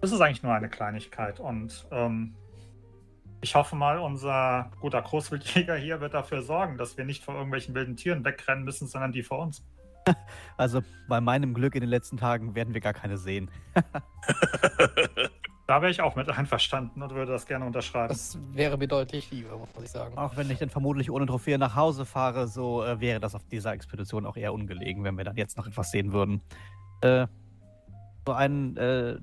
es 0.00 0.12
ist 0.12 0.20
eigentlich 0.20 0.42
nur 0.42 0.54
eine 0.54 0.68
Kleinigkeit 0.68 1.38
und 1.38 1.86
ähm, 1.90 2.34
ich 3.42 3.54
hoffe 3.56 3.76
mal, 3.76 3.98
unser 3.98 4.70
guter 4.80 5.02
Großwildjäger 5.02 5.76
hier 5.76 6.00
wird 6.00 6.14
dafür 6.14 6.42
sorgen, 6.42 6.78
dass 6.78 6.96
wir 6.96 7.04
nicht 7.04 7.24
vor 7.24 7.34
irgendwelchen 7.34 7.74
wilden 7.74 7.96
Tieren 7.96 8.24
wegrennen 8.24 8.64
müssen, 8.64 8.86
sondern 8.86 9.12
die 9.12 9.22
vor 9.22 9.40
uns. 9.40 9.64
Also 10.58 10.82
bei 11.08 11.20
meinem 11.20 11.54
Glück 11.54 11.74
in 11.74 11.80
den 11.80 11.90
letzten 11.90 12.18
Tagen 12.18 12.54
werden 12.54 12.74
wir 12.74 12.80
gar 12.80 12.92
keine 12.92 13.18
sehen. 13.18 13.50
Da 15.68 15.80
wäre 15.80 15.90
ich 15.90 16.02
auch 16.02 16.16
mit 16.16 16.28
einverstanden 16.28 17.02
und 17.02 17.14
würde 17.14 17.32
das 17.32 17.46
gerne 17.46 17.64
unterschreiben. 17.64 18.08
Das 18.08 18.36
wäre 18.50 18.76
mir 18.76 18.88
deutlich 18.88 19.30
lieber, 19.30 19.56
muss 19.56 19.68
ich 19.82 19.90
sagen. 19.90 20.18
Auch 20.18 20.36
wenn 20.36 20.50
ich 20.50 20.58
dann 20.58 20.68
vermutlich 20.68 21.10
ohne 21.10 21.24
Trophäe 21.24 21.56
nach 21.56 21.76
Hause 21.76 22.04
fahre, 22.04 22.48
so 22.48 22.84
äh, 22.84 23.00
wäre 23.00 23.20
das 23.20 23.34
auf 23.34 23.46
dieser 23.46 23.72
Expedition 23.72 24.26
auch 24.26 24.36
eher 24.36 24.52
ungelegen, 24.52 25.04
wenn 25.04 25.16
wir 25.16 25.24
dann 25.24 25.36
jetzt 25.36 25.56
noch 25.56 25.66
etwas 25.66 25.90
sehen 25.92 26.12
würden. 26.12 26.42
Äh, 27.00 27.26
so 28.26 28.32
ein 28.32 28.76
äh, 28.76 29.18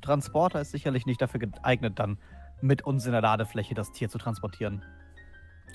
Transporter 0.00 0.60
ist 0.60 0.72
sicherlich 0.72 1.06
nicht 1.06 1.20
dafür 1.20 1.40
geeignet, 1.40 1.98
dann 1.98 2.18
mit 2.62 2.82
uns 2.82 3.04
in 3.06 3.12
der 3.12 3.20
Ladefläche 3.20 3.74
das 3.74 3.92
Tier 3.92 4.08
zu 4.08 4.18
transportieren. 4.18 4.82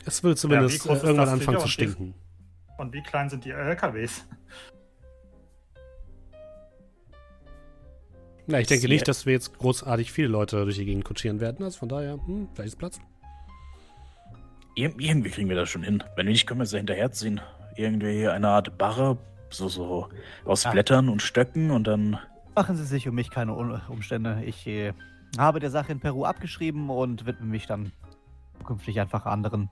Es 0.05 0.23
will 0.23 0.35
zumindest 0.35 0.87
äh, 0.87 0.93
ist 0.93 1.03
irgendwann 1.03 1.29
anfangen 1.29 1.59
zu 1.59 1.67
stinken. 1.67 2.15
Und 2.77 2.93
wie 2.93 3.01
klein 3.01 3.29
sind 3.29 3.43
die 3.45 3.51
LKWs? 3.51 4.25
Ja, 8.47 8.59
ich 8.59 8.67
denke 8.67 8.83
Sie- 8.83 8.87
nicht, 8.87 9.07
dass 9.07 9.25
wir 9.25 9.33
jetzt 9.33 9.57
großartig 9.57 10.11
viele 10.11 10.29
Leute 10.29 10.63
durch 10.63 10.77
die 10.77 10.85
Gegend 10.85 11.03
kutschieren 11.03 11.39
werden. 11.41 11.63
Also 11.63 11.79
von 11.79 11.89
daher, 11.89 12.13
hm, 12.13 12.47
vielleicht 12.53 12.67
ist 12.69 12.75
Platz. 12.77 12.99
Ir 14.75 14.93
irgendwie 14.99 15.31
kriegen 15.31 15.49
wir 15.49 15.55
das 15.55 15.69
schon 15.69 15.83
hin. 15.83 16.03
Wenn 16.15 16.27
nicht, 16.27 16.45
können 16.47 16.59
wir 16.61 16.65
sie 16.65 16.77
hinterherziehen. 16.77 17.41
Irgendwie 17.75 18.27
eine 18.27 18.47
Art 18.49 18.77
Barre, 18.77 19.17
so, 19.49 19.67
so 19.67 20.07
aus 20.45 20.65
Ah. 20.65 20.71
Blättern 20.71 21.09
und 21.09 21.21
Stöcken 21.21 21.71
und 21.71 21.85
dann. 21.87 22.19
Machen 22.55 22.75
Sie 22.75 22.85
sich 22.85 23.07
um 23.07 23.15
mich 23.15 23.29
keine 23.31 23.53
Umstände. 23.89 24.41
Ich 24.45 24.65
äh, 24.65 24.93
habe 25.37 25.59
der 25.59 25.69
Sache 25.69 25.91
in 25.91 25.99
Peru 25.99 26.23
abgeschrieben 26.25 26.89
und 26.89 27.25
widme 27.25 27.45
mich 27.47 27.65
dann 27.67 27.91
zukünftig 28.59 28.99
einfach 28.99 29.25
anderen. 29.25 29.69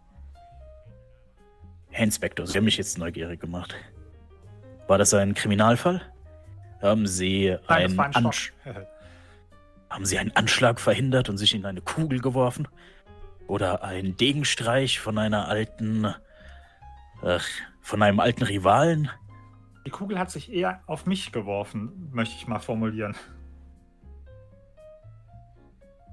Herr 1.96 2.04
Inspektor, 2.04 2.46
Sie 2.46 2.58
haben 2.58 2.66
mich 2.66 2.76
jetzt 2.76 2.98
neugierig 2.98 3.40
gemacht. 3.40 3.74
War 4.90 4.98
das 4.98 5.14
ein 5.14 5.34
Kriminalfall? 5.34 6.02
Haben 6.82 7.08
Sie 7.08 7.56
Nein, 7.70 7.98
einen, 7.98 8.00
ein 8.02 8.16
Ansch 8.16 8.54
haben 9.90 10.06
Sie 10.06 10.20
einen 10.20 10.36
Anschlag 10.36 10.82
verhindert 10.82 11.30
und 11.30 11.38
sich 11.38 11.56
in 11.56 11.66
eine 11.66 11.80
Kugel 11.80 12.20
geworfen? 12.20 12.68
Oder 13.48 13.86
einen 13.86 14.18
Degenstreich 14.18 15.00
von 15.00 15.18
einer 15.18 15.48
alten. 15.48 16.14
Ach, 17.24 17.46
von 17.80 18.04
einem 18.04 18.20
alten 18.20 18.44
Rivalen? 18.44 19.10
Die 19.86 19.90
Kugel 19.90 20.20
hat 20.20 20.30
sich 20.32 20.52
eher 20.52 20.82
auf 20.88 21.06
mich 21.06 21.32
geworfen, 21.32 22.10
möchte 22.12 22.36
ich 22.36 22.46
mal 22.46 22.60
formulieren. 22.60 23.16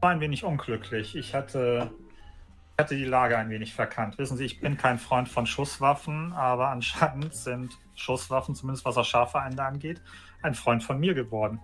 War 0.01 0.11
ein 0.11 0.21
wenig 0.21 0.45
unglücklich. 0.45 1.17
Ich 1.17 1.35
hatte, 1.35 1.91
hatte 2.83 2.97
die 2.97 3.05
Lage 3.05 3.39
ein 3.39 3.49
wenig 3.49 3.75
verkannt. 3.75 4.19
Wissen 4.19 4.37
Sie, 4.37 4.45
ich 4.45 4.61
bin 4.61 4.77
kein 4.77 4.99
Freund 4.99 5.29
von 5.29 5.47
Schusswaffen, 5.47 6.33
aber 6.33 6.71
anscheinend 6.71 7.33
sind 7.33 7.73
Schusswaffen, 7.95 8.57
zumindest 8.57 8.85
was 8.85 8.97
das 8.97 9.07
scharfe 9.07 9.39
Ende 9.39 9.63
angeht, 9.63 10.03
ein 10.43 10.55
Freund 10.55 10.83
von 10.83 10.99
mir 10.99 11.15
geworden. 11.15 11.61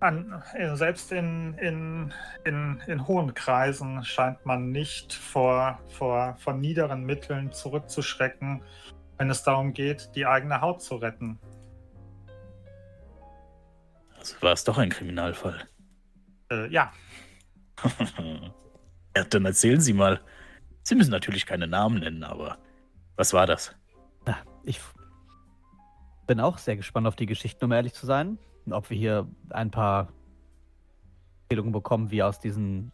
An, 0.00 0.42
äh, 0.54 0.76
selbst 0.76 1.12
in, 1.12 1.54
in, 1.58 2.14
in, 2.44 2.80
in 2.86 3.06
hohen 3.06 3.34
Kreisen 3.34 4.02
scheint 4.02 4.46
man 4.46 4.70
nicht 4.70 5.12
vor, 5.12 5.80
vor, 5.88 6.36
vor 6.38 6.54
niederen 6.54 7.04
Mitteln 7.04 7.52
zurückzuschrecken, 7.52 8.62
wenn 9.18 9.28
es 9.28 9.42
darum 9.42 9.74
geht, 9.74 10.10
die 10.14 10.24
eigene 10.24 10.62
Haut 10.62 10.80
zu 10.80 10.96
retten. 10.96 11.38
Also 14.16 14.40
war 14.40 14.52
es 14.52 14.64
doch 14.64 14.78
ein 14.78 14.88
Kriminalfall. 14.88 15.68
Äh, 16.50 16.68
ja, 16.68 16.92
ja, 19.16 19.24
dann 19.24 19.44
erzählen 19.44 19.80
Sie 19.80 19.92
mal. 19.92 20.20
Sie 20.82 20.94
müssen 20.94 21.10
natürlich 21.10 21.46
keine 21.46 21.66
Namen 21.66 22.00
nennen, 22.00 22.24
aber 22.24 22.58
was 23.16 23.32
war 23.32 23.46
das? 23.46 23.74
Na, 24.26 24.38
ich 24.64 24.80
bin 26.26 26.40
auch 26.40 26.58
sehr 26.58 26.76
gespannt 26.76 27.06
auf 27.06 27.16
die 27.16 27.26
Geschichten, 27.26 27.64
um 27.64 27.72
ehrlich 27.72 27.92
zu 27.92 28.06
sein. 28.06 28.38
Ob 28.70 28.90
wir 28.90 28.96
hier 28.96 29.28
ein 29.50 29.70
paar 29.70 30.12
Erzählungen 31.44 31.72
bekommen, 31.72 32.10
wie 32.10 32.22
aus 32.22 32.40
diesen 32.40 32.92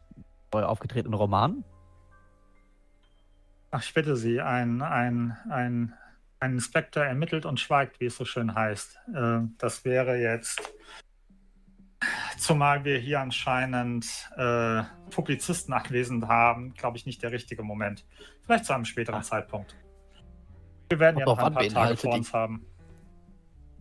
neu 0.52 0.64
aufgetretenen 0.64 1.14
Romanen. 1.14 1.64
ach, 3.72 3.82
ich 3.82 3.92
bitte 3.92 4.14
Sie, 4.16 4.40
ein, 4.40 4.82
ein, 4.82 5.36
ein, 5.50 5.94
ein 6.38 6.52
Inspektor 6.52 7.04
ermittelt 7.04 7.44
und 7.44 7.58
schweigt, 7.58 7.98
wie 7.98 8.06
es 8.06 8.16
so 8.16 8.24
schön 8.24 8.54
heißt. 8.54 9.00
Äh, 9.12 9.40
das 9.58 9.84
wäre 9.84 10.16
jetzt, 10.16 10.72
zumal 12.38 12.84
wir 12.84 12.98
hier 12.98 13.20
anscheinend 13.20 14.06
äh, 14.36 14.82
Publizisten 15.10 15.72
anwesend 15.74 16.26
haben, 16.28 16.74
glaube 16.74 16.96
ich, 16.96 17.06
nicht 17.06 17.22
der 17.22 17.32
richtige 17.32 17.62
Moment. 17.62 18.04
Vielleicht 18.44 18.64
zu 18.66 18.74
einem 18.74 18.84
späteren 18.84 19.20
Ah. 19.20 19.22
Zeitpunkt. 19.22 19.74
Wir 20.88 20.98
werden 20.98 21.18
ja 21.18 21.24
noch 21.24 21.38
ein 21.38 21.44
an, 21.46 21.54
paar 21.54 21.68
Tage 21.68 21.96
vor 21.96 22.12
die- 22.12 22.18
uns 22.18 22.32
haben. 22.32 22.66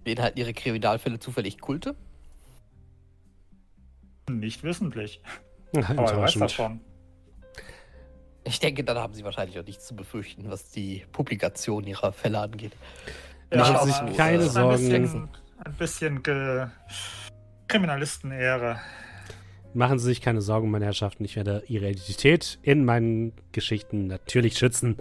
Beinhalten 0.04 0.38
ihre 0.40 0.54
Kriminalfälle 0.54 1.20
zufällig 1.20 1.60
Kulte? 1.62 1.96
Nicht 4.30 4.64
wissentlich. 4.64 5.22
Aber 5.76 5.88
wer 6.12 6.18
weiß 6.22 6.34
das 6.36 6.54
schon. 6.54 6.82
Ich 8.46 8.60
denke, 8.60 8.84
dann 8.84 8.98
haben 8.98 9.14
sie 9.14 9.24
wahrscheinlich 9.24 9.58
auch 9.60 9.66
nichts 9.66 9.86
zu 9.86 9.96
befürchten, 9.96 10.50
was 10.50 10.70
die 10.70 11.06
Publikation 11.14 11.86
ihrer 11.86 12.12
Fälle 12.12 12.40
angeht. 12.40 12.74
Machen 13.54 13.76
aber 13.76 13.86
Sie 13.86 13.92
sich 13.92 14.02
es 14.12 14.18
keine 14.18 14.44
Sorgen. 14.44 14.74
Ein 14.74 15.02
bisschen, 15.02 15.30
ein 15.64 15.74
bisschen 15.74 16.24
ge 16.24 16.68
Kriminalistenehre. 17.74 18.80
Machen 19.74 19.98
Sie 19.98 20.06
sich 20.06 20.22
keine 20.22 20.44
Sorgen, 20.44 20.70
meine 20.70 20.86
Herrschaften. 20.86 21.26
Ich 21.26 21.36
werde 21.36 21.64
Ihre 21.68 21.90
Identität 21.90 22.60
in 22.62 22.86
meinen 22.86 23.34
Geschichten 23.52 24.06
natürlich 24.06 24.60
schützen. 24.60 24.98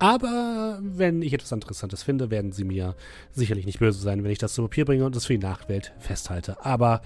Aber 0.00 0.80
wenn 0.82 1.22
ich 1.22 1.32
etwas 1.32 1.52
Interessantes 1.52 2.02
finde, 2.02 2.28
werden 2.28 2.50
Sie 2.50 2.64
mir 2.64 2.96
sicherlich 3.30 3.64
nicht 3.64 3.78
böse 3.78 4.00
sein, 4.00 4.24
wenn 4.24 4.32
ich 4.32 4.38
das 4.38 4.54
zu 4.54 4.62
Papier 4.62 4.84
bringe 4.84 5.04
und 5.04 5.14
es 5.14 5.26
für 5.26 5.34
die 5.34 5.46
Nachwelt 5.46 5.92
festhalte. 6.00 6.56
Aber 6.64 7.00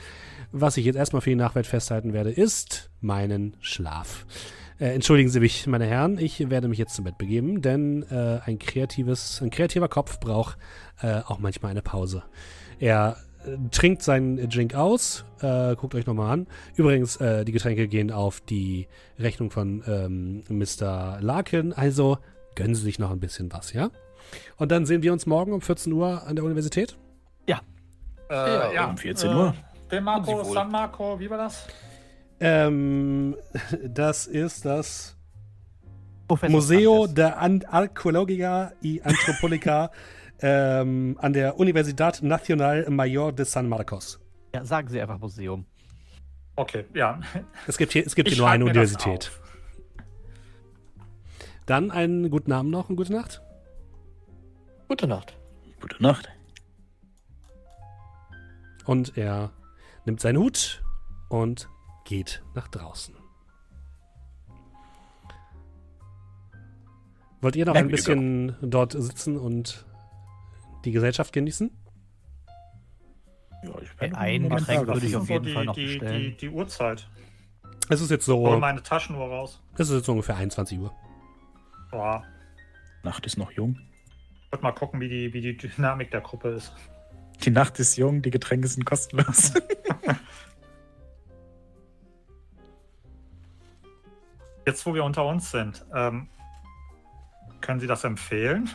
was 0.53 0.79
ich 0.79 0.87
jetzt 0.87 0.97
erstmal 0.97 1.21
für 1.21 1.29
die 1.29 1.37
Nachwelt 1.37 1.67
festhalten 1.67 2.15
werde, 2.15 2.31
ist 2.31 2.91
meinen 3.03 3.59
Schlaf. 3.61 4.25
Äh, 4.79 4.95
entschuldigen 4.95 5.29
Sie 5.29 5.41
mich, 5.41 5.67
meine 5.67 5.85
Herren, 5.85 6.17
ich 6.17 6.49
werde 6.49 6.69
mich 6.69 6.79
jetzt 6.79 6.95
zum 6.95 7.05
Bett 7.05 7.19
begeben, 7.19 7.61
denn 7.61 8.07
äh, 8.11 8.41
ein 8.47 8.59
kreatives, 8.59 9.43
ein 9.43 9.51
kreativer 9.51 9.89
Kopf 9.89 10.19
braucht 10.19 10.57
äh, 11.03 11.21
auch 11.27 11.41
manchmal 11.41 11.73
eine 11.73 11.83
Pause. 11.83 12.23
Er 12.79 13.19
trinkt 13.71 14.03
seinen 14.03 14.49
Drink 14.49 14.75
aus, 14.75 15.25
äh, 15.41 15.75
guckt 15.77 15.95
euch 15.95 16.07
nochmal 16.07 16.33
an. 16.33 16.47
Übrigens, 16.77 17.17
äh, 17.17 17.45
die 17.45 17.53
Getränke 17.53 17.89
gehen 17.89 18.11
auf 18.11 18.41
die 18.41 18.87
Rechnung 19.19 19.51
von 19.51 19.83
ähm, 19.87 20.43
Mr. 20.49 21.19
Larkin, 21.21 21.73
also 21.73 22.19
gönnen 22.55 22.75
Sie 22.75 22.83
sich 22.83 22.99
noch 22.99 23.11
ein 23.11 23.21
bisschen 23.21 23.53
was, 23.53 23.73
ja? 23.73 23.91
Und 24.57 24.71
dann 24.71 24.87
sehen 24.87 25.03
wir 25.03 25.13
uns 25.13 25.27
morgen 25.27 25.53
um 25.53 25.61
14 25.61 25.93
Uhr 25.93 26.27
an 26.27 26.37
der 26.37 26.45
Universität. 26.45 26.97
Äh, 28.31 28.75
Ja, 28.75 28.89
um 28.89 28.97
14 28.97 29.31
Uhr. 29.31 29.55
De 29.91 30.01
Marco, 30.01 30.31
Und 30.31 30.45
Sie 30.45 30.49
wohl. 30.51 30.55
San 30.55 30.71
Marco, 30.71 31.19
wie 31.19 31.29
war 31.29 31.39
das? 31.39 31.67
Ähm, 32.39 33.37
das 33.89 34.27
ist 34.27 34.65
das 34.65 35.17
Professor 36.29 36.55
Museo 36.55 37.07
Sanchez. 37.07 37.15
de 37.15 37.65
Arqueologia 37.67 38.73
y 38.83 39.03
Antropológica 39.03 39.91
ähm, 40.43 41.17
an 41.21 41.33
der 41.33 41.59
Universidad 41.59 42.23
Nacional 42.23 42.89
Mayor 42.91 43.33
de 43.33 43.45
San 43.45 43.69
Marcos. 43.69 44.21
Ja, 44.55 44.65
sagen 44.65 44.89
Sie 44.89 45.01
einfach 45.01 45.19
Museum. 45.19 45.67
Okay, 46.57 46.85
ja. 46.95 47.21
Es 47.67 47.79
gibt 47.79 47.93
hier, 47.93 48.07
es 48.07 48.15
gibt 48.15 48.29
hier 48.29 48.39
nur 48.39 48.49
eine 48.49 48.65
Universität. 48.65 49.31
Dann 51.67 51.91
einen 51.91 52.31
guten 52.31 52.53
Abend 52.53 52.73
noch 52.73 52.91
und 52.91 52.97
gute 52.97 53.13
Nacht. 53.13 53.43
Gute 54.89 55.07
Nacht. 55.07 55.39
Gute 55.81 56.03
Nacht. 56.03 56.29
Und 58.87 59.17
er 59.17 59.53
nimmt 60.05 60.21
seinen 60.21 60.39
Hut 60.39 60.83
und 61.29 61.69
geht 62.05 62.43
nach 62.55 62.69
draußen. 62.69 63.15
Wollt 67.41 67.57
ihr 67.57 67.65
noch 67.67 67.75
ein 67.75 67.89
bisschen 67.89 68.57
dort 68.61 68.93
sitzen 68.93 69.37
und 69.39 69.87
die 70.85 70.93
Gesellschaft 70.93 71.33
genießen? 71.33 71.71
Ja, 73.63 73.71
ich 73.83 73.91
Ein- 74.17 74.49
Getränk 74.49 74.87
würde 74.87 75.07
ich 75.07 75.17
auf 75.17 75.29
jeden 75.29 75.45
die, 75.45 75.53
Fall 75.53 75.65
noch 75.67 75.75
die, 75.75 75.85
bestellen. 75.87 76.21
die, 76.23 76.37
die 76.37 76.49
Uhrzeit. 76.49 77.09
Es 77.91 78.01
ist 78.01 78.11
jetzt 78.11 78.27
Hol 78.29 78.53
so, 78.53 78.59
meine 78.59 78.83
Taschenuhr 78.83 79.27
raus. 79.29 79.63
es 79.75 79.89
ist 79.91 79.97
jetzt 79.97 80.07
so 80.07 80.13
ungefähr 80.13 80.37
21 80.37 80.79
Uhr. 80.79 80.95
Boah. 81.91 82.25
Nacht 83.03 83.27
ist 83.27 83.37
noch 83.37 83.51
jung. 83.53 83.79
Ich 84.47 84.53
wollte 84.53 84.63
mal 84.63 84.73
gucken, 84.73 85.01
wie 85.01 85.09
die, 85.09 85.33
wie 85.33 85.41
die 85.41 85.57
Dynamik 85.57 86.11
der 86.11 86.21
Gruppe 86.21 86.51
ist. 86.51 86.73
Die 87.45 87.51
Nacht 87.51 87.79
ist 87.79 87.97
jung, 87.97 88.23
die 88.23 88.31
Getränke 88.31 88.69
sind 88.69 88.85
kostenlos. 88.85 89.53
Jetzt, 94.67 94.85
wo 94.87 94.95
wir 94.95 95.05
unter 95.05 95.25
uns 95.27 95.51
sind, 95.51 95.85
ähm, 95.95 96.29
können 97.61 97.81
Sie 97.81 97.87
das 97.87 98.05
empfehlen? 98.05 98.69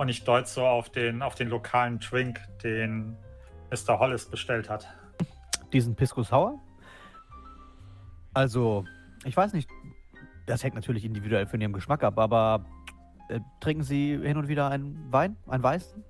Und 0.00 0.08
ich 0.08 0.24
deute 0.24 0.48
so 0.48 0.64
auf 0.64 0.88
den, 0.88 1.20
auf 1.20 1.34
den 1.34 1.50
lokalen 1.50 1.98
Drink, 1.98 2.40
den 2.64 3.18
Mr. 3.70 3.98
Hollis 3.98 4.24
bestellt 4.24 4.70
hat. 4.70 4.88
Diesen 5.74 5.94
Pisco 5.94 6.22
Sour? 6.22 6.58
Also, 8.32 8.86
ich 9.26 9.36
weiß 9.36 9.52
nicht, 9.52 9.68
das 10.46 10.64
hängt 10.64 10.74
natürlich 10.74 11.04
individuell 11.04 11.46
von 11.46 11.60
Ihrem 11.60 11.74
Geschmack 11.74 12.02
ab, 12.02 12.18
aber 12.18 12.64
äh, 13.28 13.40
trinken 13.60 13.82
Sie 13.82 14.16
hin 14.16 14.38
und 14.38 14.48
wieder 14.48 14.70
einen 14.70 15.12
Wein, 15.12 15.36
einen 15.46 15.62
Weißen? 15.62 16.02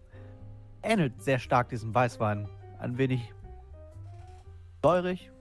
Ähnelt 0.85 1.21
sehr 1.21 1.41
stark 1.41 1.69
diesem 1.71 1.93
Weißwein. 1.93 2.49
Ein 2.79 2.97
wenig 2.97 3.35
säurig. 4.85 5.33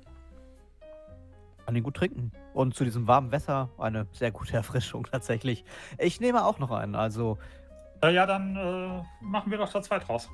Kann 1.67 1.75
ihn 1.75 1.83
gut 1.83 1.97
trinken. 1.97 2.31
Und 2.55 2.73
zu 2.73 2.83
diesem 2.83 3.05
warmen 3.05 3.31
Wasser 3.31 3.69
eine 3.77 4.07
sehr 4.11 4.31
gute 4.31 4.53
Erfrischung 4.57 5.03
tatsächlich. 5.03 5.63
Ich 5.99 6.19
nehme 6.19 6.43
auch 6.45 6.57
noch 6.57 6.71
einen, 6.71 6.95
also 6.95 7.37
Äh, 8.01 8.13
ja, 8.13 8.25
dann 8.25 8.55
äh, 8.55 9.23
machen 9.23 9.51
wir 9.51 9.57
doch 9.57 9.71
da 9.71 9.81
zwei 9.81 9.99
draus. 9.99 10.29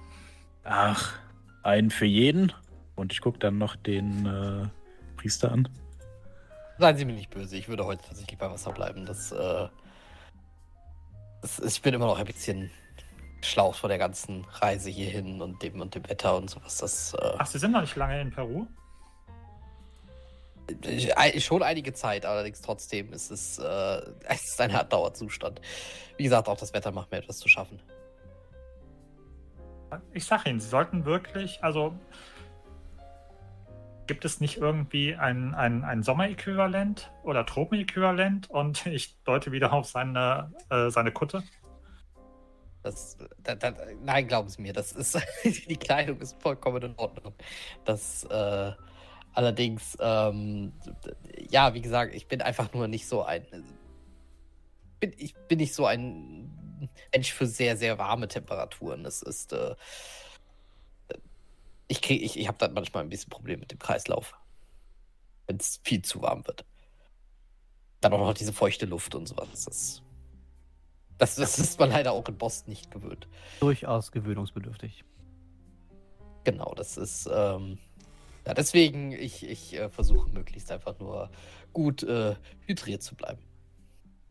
Seien 6.78 6.98
Sie 6.98 7.06
mir 7.06 7.14
nicht 7.14 7.30
böse, 7.30 7.56
ich 7.56 7.68
würde 7.68 7.86
heute 7.86 8.04
tatsächlich 8.08 8.38
bei 8.38 8.50
Wasser 8.50 8.72
bleiben. 8.72 9.06
Das, 9.06 9.32
äh, 9.32 9.68
das 11.42 11.60
ist, 11.60 11.78
ich 11.78 11.82
bin 11.82 11.94
immer 11.94 12.08
noch 12.08 12.20
ein 12.20 12.26
bisschen 12.26 12.70
schlaucht 13.42 13.80
vor 13.80 13.90
der 13.90 13.98
ganzen 13.98 14.46
Reise 14.46 14.90
hierhin 14.90 15.42
und 15.42 15.62
dem 15.62 15.80
und 15.82 15.96
dem 15.96 16.08
Wetter 16.10 16.36
und 16.36 16.50
sowas. 16.50 16.78
Das, 16.78 17.14
äh, 17.14 17.36
Ach, 17.38 17.46
Sie 17.46 17.60
sind 17.60 17.72
noch 17.72 17.82
nicht 17.82 17.96
lange 17.96 18.20
in 18.20 18.32
Peru? 18.32 18.68
Äh, 20.68 21.40
schon 21.40 21.64
einige 21.64 21.94
Zeit, 21.94 22.26
allerdings 22.26 22.62
trotzdem 22.62 23.14
ist 23.14 23.32
es, 23.32 23.60
äh, 23.60 23.64
es 24.28 24.44
ist 24.50 24.62
ein 24.62 24.72
Dauerzustand. 24.90 25.62
Wie 26.18 26.24
gesagt, 26.24 26.48
auch 26.48 26.58
das 26.58 26.74
Wetter 26.74 26.92
macht 26.92 27.12
mir 27.12 27.18
etwas 27.18 27.40
zu 27.40 27.48
schaffen. 27.48 27.80
Ich 30.14 30.26
sag 30.26 30.46
Ihnen, 30.46 30.60
Sie 30.60 30.68
sollten 30.68 31.06
wirklich, 31.06 31.64
also 31.64 31.94
gibt 34.08 34.26
es 34.26 34.40
nicht 34.40 34.58
irgendwie 34.58 35.16
ein, 35.16 35.54
ein, 35.56 35.84
ein 35.84 36.04
Sommeräquivalent 36.04 37.12
oder 37.24 37.46
Tropenäquivalent? 37.46 38.50
Und 38.50 38.86
ich 38.86 39.22
deute 39.24 39.52
wieder 39.52 39.74
auf 39.74 39.86
seine, 39.86 40.52
äh, 40.70 40.90
seine 40.90 41.12
Kutte. 41.12 41.44
Das, 42.84 43.18
da, 43.42 43.56
da, 43.56 43.74
nein, 44.04 44.28
glauben 44.28 44.48
Sie 44.48 44.62
mir, 44.62 44.74
das 44.74 44.92
ist 44.92 45.20
die 45.44 45.78
Kleidung 45.78 46.20
ist 46.20 46.40
vollkommen 46.42 46.84
in 46.84 46.94
Ordnung. 46.98 47.34
Das 47.84 48.26
äh, 48.26 48.72
allerdings, 49.36 49.98
ähm, 49.99 50.74
ja, 51.49 51.74
wie 51.74 51.82
gesagt, 51.82 52.16
ich 52.16 52.28
bin 52.28 52.41
einfach 52.41 52.74
nur 52.74 52.88
nicht 52.88 53.07
so 53.07 53.24
ein, 53.24 53.45
bin, 54.99 55.14
ich 55.18 55.36
bin 55.48 55.60
nicht 55.60 55.74
so 55.74 55.86
ein 55.86 56.90
Mensch 57.14 57.32
für 57.32 57.45
sehr, 57.45 57.78
sehr 57.78 57.98
warme 57.98 58.28
Temperaturen. 58.28 59.03
Das 59.03 59.22
ist, 59.22 59.53
äh, 59.53 59.76
ich 61.88 62.02
kriege, 62.02 62.24
ich, 62.24 62.40
ich 62.40 62.48
habe 62.48 62.57
dann 62.57 62.74
manchmal 62.74 63.03
ein 63.03 63.10
bisschen 63.10 63.30
Probleme 63.30 63.62
mit 63.62 63.72
dem 63.72 63.80
Kreislauf, 63.80 64.36
wenn 65.48 65.57
es 65.57 65.80
viel 65.84 66.02
zu 66.02 66.22
warm 66.22 66.45
wird. 66.48 66.66
Dann 68.02 68.14
auch 68.14 68.20
noch 68.20 68.34
diese 68.34 68.53
feuchte 68.53 68.86
Luft 68.86 69.16
und 69.16 69.28
sowas. 69.28 69.48
Das, 69.66 70.02
das, 71.18 71.36
das 71.36 71.60
ist 71.60 71.80
man 71.80 71.90
leider 71.90 72.12
auch 72.12 72.28
in 72.28 72.38
Boston 72.38 72.72
nicht 72.72 72.91
gewöhnt. 72.91 73.28
Durchaus 73.60 74.12
gewöhnungsbedürftig. 74.12 75.03
Genau, 76.44 76.74
das 76.76 76.98
ist, 76.98 77.28
ähm, 77.32 77.80
ja, 78.46 78.54
deswegen, 78.54 79.12
ich, 79.12 79.48
ich 79.48 79.76
äh, 79.76 79.90
versuche 79.90 80.30
möglichst 80.30 80.72
einfach 80.72 81.00
nur 81.00 81.30
gut 81.74 82.04
äh, 82.04 82.36
hydriert 82.66 83.02
zu 83.04 83.16
bleiben. 83.16 83.42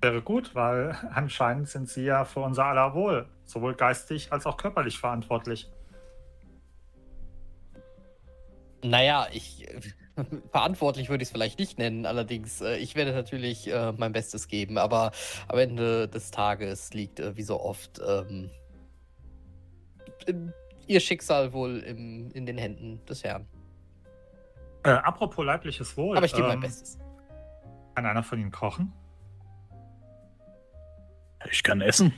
Wäre 0.00 0.22
gut, 0.22 0.54
weil 0.54 0.96
anscheinend 1.12 1.68
sind 1.68 1.88
Sie 1.88 2.04
ja 2.04 2.24
für 2.24 2.40
unser 2.40 2.66
aller 2.66 2.94
Wohl, 2.94 3.28
sowohl 3.44 3.74
geistig 3.74 4.32
als 4.32 4.46
auch 4.46 4.56
körperlich 4.56 4.98
verantwortlich. 4.98 5.70
Naja, 8.82 9.26
ich. 9.32 9.66
Verantwortlich 10.52 11.08
würde 11.08 11.22
ich 11.22 11.28
es 11.28 11.32
vielleicht 11.32 11.58
nicht 11.58 11.76
nennen, 11.76 12.06
allerdings, 12.06 12.60
äh, 12.60 12.76
ich 12.76 12.94
werde 12.94 13.12
natürlich 13.12 13.66
äh, 13.66 13.90
mein 13.96 14.12
Bestes 14.12 14.46
geben, 14.46 14.78
aber 14.78 15.10
am 15.48 15.58
Ende 15.58 16.06
des 16.06 16.30
Tages 16.30 16.94
liegt 16.94 17.18
äh, 17.18 17.36
wie 17.36 17.42
so 17.42 17.60
oft 17.60 18.00
ähm, 18.06 18.48
im- 20.26 20.52
ihr 20.86 21.00
Schicksal 21.00 21.52
wohl 21.52 21.78
im, 21.80 22.30
in 22.30 22.46
den 22.46 22.58
Händen 22.58 23.04
des 23.06 23.24
Herrn. 23.24 23.48
Äh, 24.84 24.90
apropos 24.90 25.44
leibliches 25.44 25.96
Wohl. 25.96 26.16
Aber 26.16 26.26
ich 26.26 26.34
gebe 26.34 26.46
mein 26.46 26.56
ähm, 26.56 26.60
Bestes. 26.60 26.98
Kann 27.94 28.06
einer 28.06 28.22
von 28.22 28.38
Ihnen 28.38 28.50
kochen? 28.50 28.92
Ich 31.50 31.62
kann 31.62 31.80
essen. 31.80 32.12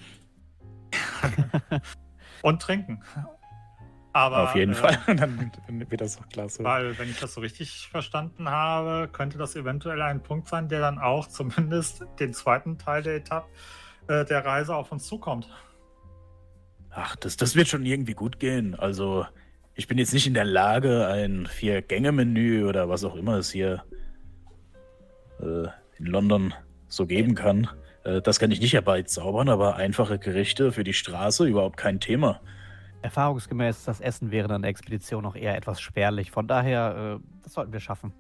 Und 2.43 2.63
trinken. 2.63 3.03
Aber, 4.13 4.45
Auf 4.45 4.55
jeden 4.55 4.73
äh, 4.73 4.75
Fall. 4.75 4.99
Dann 5.07 5.53
dann 5.67 5.91
wird 5.91 6.01
das 6.01 6.19
auch 6.19 6.27
klasse. 6.29 6.65
Weil, 6.65 6.99
wenn 6.99 7.11
ich 7.11 7.21
das 7.21 7.35
so 7.35 7.43
richtig 7.43 7.89
verstanden 7.89 8.49
habe, 8.49 9.09
könnte 9.13 9.37
das 9.37 9.57
eventuell 9.57 10.01
ein 10.01 10.23
Punkt 10.23 10.49
sein, 10.49 10.69
der 10.69 10.81
dann 10.81 10.99
auch 10.99 11.27
zumindest 11.27 12.07
den 12.19 12.33
zweiten 12.33 12.79
Teil 12.79 13.03
der 13.03 13.17
Etappe 13.17 13.47
äh, 14.09 14.25
der 14.25 14.43
Reise 14.43 14.75
auf 14.75 14.91
uns 14.91 15.07
zukommt. 15.07 15.51
Ach, 16.91 17.15
das, 17.17 17.37
das 17.37 17.57
wird 17.57 17.69
schon 17.69 17.85
irgendwie 17.85 18.15
gut 18.15 18.41
gehen. 18.41 18.75
Also, 18.75 19.27
ich 19.77 19.87
bin 19.87 19.99
jetzt 19.99 20.15
nicht 20.15 20.27
in 20.27 20.35
der 20.35 20.47
Lage, 20.47 21.07
ein 21.07 21.47
Vier-Gänge-Menü 21.47 22.65
oder 22.67 22.89
was 22.89 23.05
auch 23.05 23.15
immer 23.15 23.37
es 23.37 23.51
hier 23.51 23.85
äh, 25.41 25.69
in 25.99 26.07
London 26.07 26.55
so 26.89 27.07
geben 27.07 27.35
kann. 27.35 27.69
Äh, 28.03 28.23
das 28.23 28.41
kann 28.41 28.51
ich 28.51 28.61
nicht 28.61 28.73
herbeizaubern, 28.73 29.51
aber 29.51 29.77
einfache 29.77 30.19
Gerichte 30.19 30.73
für 30.73 30.83
die 30.83 30.95
Straße 30.95 31.47
überhaupt 31.47 31.77
kein 31.77 32.01
Thema. 32.01 32.41
Erfahrungsgemäß 33.03 33.85
das 33.85 34.01
Essen 34.01 34.31
während 34.31 34.53
einer 34.53 34.67
Expedition 34.67 35.23
noch 35.23 35.37
eher 35.37 35.55
etwas 35.55 35.79
spärlich. 35.83 36.31
Von 36.31 36.49
daher, 36.49 37.19
äh, 37.21 37.43
das 37.43 37.53
sollten 37.53 37.75
wir 37.75 37.81
schaffen. 37.81 38.15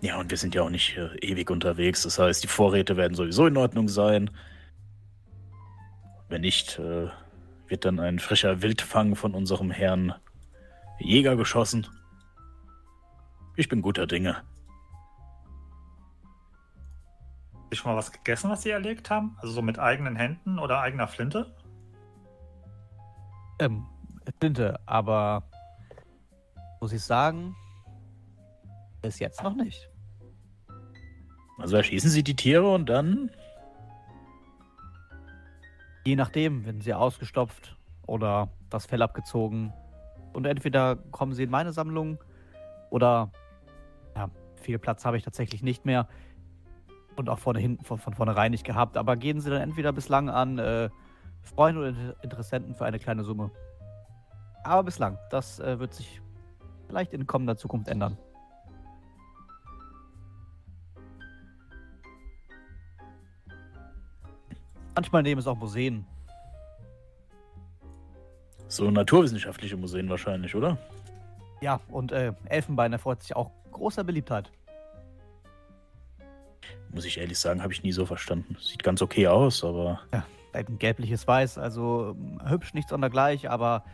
Ja, 0.00 0.18
und 0.18 0.30
wir 0.30 0.38
sind 0.38 0.54
ja 0.54 0.62
auch 0.62 0.70
nicht 0.70 0.96
äh, 0.96 1.16
ewig 1.20 1.50
unterwegs. 1.50 2.02
Das 2.02 2.18
heißt, 2.18 2.42
die 2.42 2.48
Vorräte 2.48 2.96
werden 2.96 3.14
sowieso 3.14 3.46
in 3.46 3.58
Ordnung 3.58 3.88
sein. 3.88 4.30
Wenn 6.34 6.40
nicht, 6.40 6.80
äh, 6.80 7.06
wird 7.68 7.84
dann 7.84 8.00
ein 8.00 8.18
frischer 8.18 8.60
Wildfang 8.60 9.14
von 9.14 9.36
unserem 9.36 9.70
Herrn 9.70 10.14
Jäger 10.98 11.36
geschossen. 11.36 11.86
Ich 13.54 13.68
bin 13.68 13.82
guter 13.82 14.08
Dinge. 14.08 14.38
Haben 17.52 17.68
Sie 17.70 17.76
schon 17.76 17.92
mal 17.92 17.96
was 17.96 18.10
gegessen, 18.10 18.50
was 18.50 18.62
Sie 18.62 18.70
erlegt 18.70 19.10
haben? 19.10 19.36
Also 19.38 19.52
so 19.52 19.62
mit 19.62 19.78
eigenen 19.78 20.16
Händen 20.16 20.58
oder 20.58 20.80
eigener 20.80 21.06
Flinte? 21.06 21.54
Ähm, 23.60 23.86
Flinte, 24.40 24.80
aber 24.86 25.48
muss 26.80 26.92
ich 26.92 27.04
sagen, 27.04 27.54
bis 29.02 29.20
jetzt 29.20 29.40
noch 29.44 29.54
nicht. 29.54 29.88
Also 31.58 31.76
erschießen 31.76 32.10
sie 32.10 32.24
die 32.24 32.34
Tiere 32.34 32.68
und 32.68 32.88
dann. 32.88 33.30
Je 36.06 36.16
nachdem, 36.16 36.66
wenn 36.66 36.80
sie 36.80 36.92
ausgestopft 36.92 37.76
oder 38.06 38.48
das 38.68 38.86
Fell 38.86 39.02
abgezogen. 39.02 39.72
Und 40.32 40.46
entweder 40.46 40.96
kommen 40.96 41.32
sie 41.32 41.44
in 41.44 41.50
meine 41.50 41.72
Sammlung 41.72 42.18
oder 42.90 43.30
ja, 44.14 44.28
viel 44.56 44.78
Platz 44.78 45.04
habe 45.04 45.16
ich 45.16 45.22
tatsächlich 45.22 45.62
nicht 45.62 45.86
mehr. 45.86 46.06
Und 47.16 47.28
auch 47.28 47.38
vorne 47.38 47.60
hinten 47.60 47.84
von, 47.84 47.98
von 47.98 48.12
vornherein 48.12 48.50
nicht 48.50 48.64
gehabt. 48.64 48.96
Aber 48.96 49.16
gehen 49.16 49.40
sie 49.40 49.48
dann 49.48 49.62
entweder 49.62 49.92
bislang 49.92 50.28
an 50.28 50.58
äh, 50.58 50.90
Freunde 51.42 51.80
oder 51.80 51.88
Inter- 51.90 52.22
Interessenten 52.22 52.74
für 52.74 52.84
eine 52.84 52.98
kleine 52.98 53.24
Summe. 53.24 53.50
Aber 54.64 54.82
bislang, 54.82 55.18
das 55.30 55.60
äh, 55.60 55.78
wird 55.78 55.94
sich 55.94 56.20
vielleicht 56.88 57.12
in 57.12 57.26
kommender 57.26 57.56
Zukunft 57.56 57.88
ändern. 57.88 58.18
Manchmal 64.94 65.22
nehmen 65.22 65.40
es 65.40 65.46
auch 65.46 65.56
Museen. 65.56 66.06
So 68.68 68.90
naturwissenschaftliche 68.90 69.76
Museen 69.76 70.08
wahrscheinlich, 70.08 70.54
oder? 70.54 70.78
Ja, 71.60 71.80
und 71.88 72.12
äh, 72.12 72.32
Elfenbein 72.46 72.92
erfreut 72.92 73.22
sich 73.22 73.34
auch 73.36 73.50
großer 73.72 74.04
Beliebtheit. 74.04 74.50
Muss 76.90 77.04
ich 77.04 77.18
ehrlich 77.18 77.38
sagen, 77.38 77.62
habe 77.62 77.72
ich 77.72 77.82
nie 77.82 77.92
so 77.92 78.06
verstanden. 78.06 78.56
Sieht 78.60 78.82
ganz 78.82 79.02
okay 79.02 79.26
aus, 79.26 79.64
aber. 79.64 80.00
Ein 80.52 80.78
gelbliches 80.78 81.26
Weiß, 81.26 81.58
also 81.58 82.16
ähm, 82.16 82.40
hübsch 82.48 82.74
nicht 82.74 82.88
sondergleich, 82.88 83.50
aber 83.50 83.84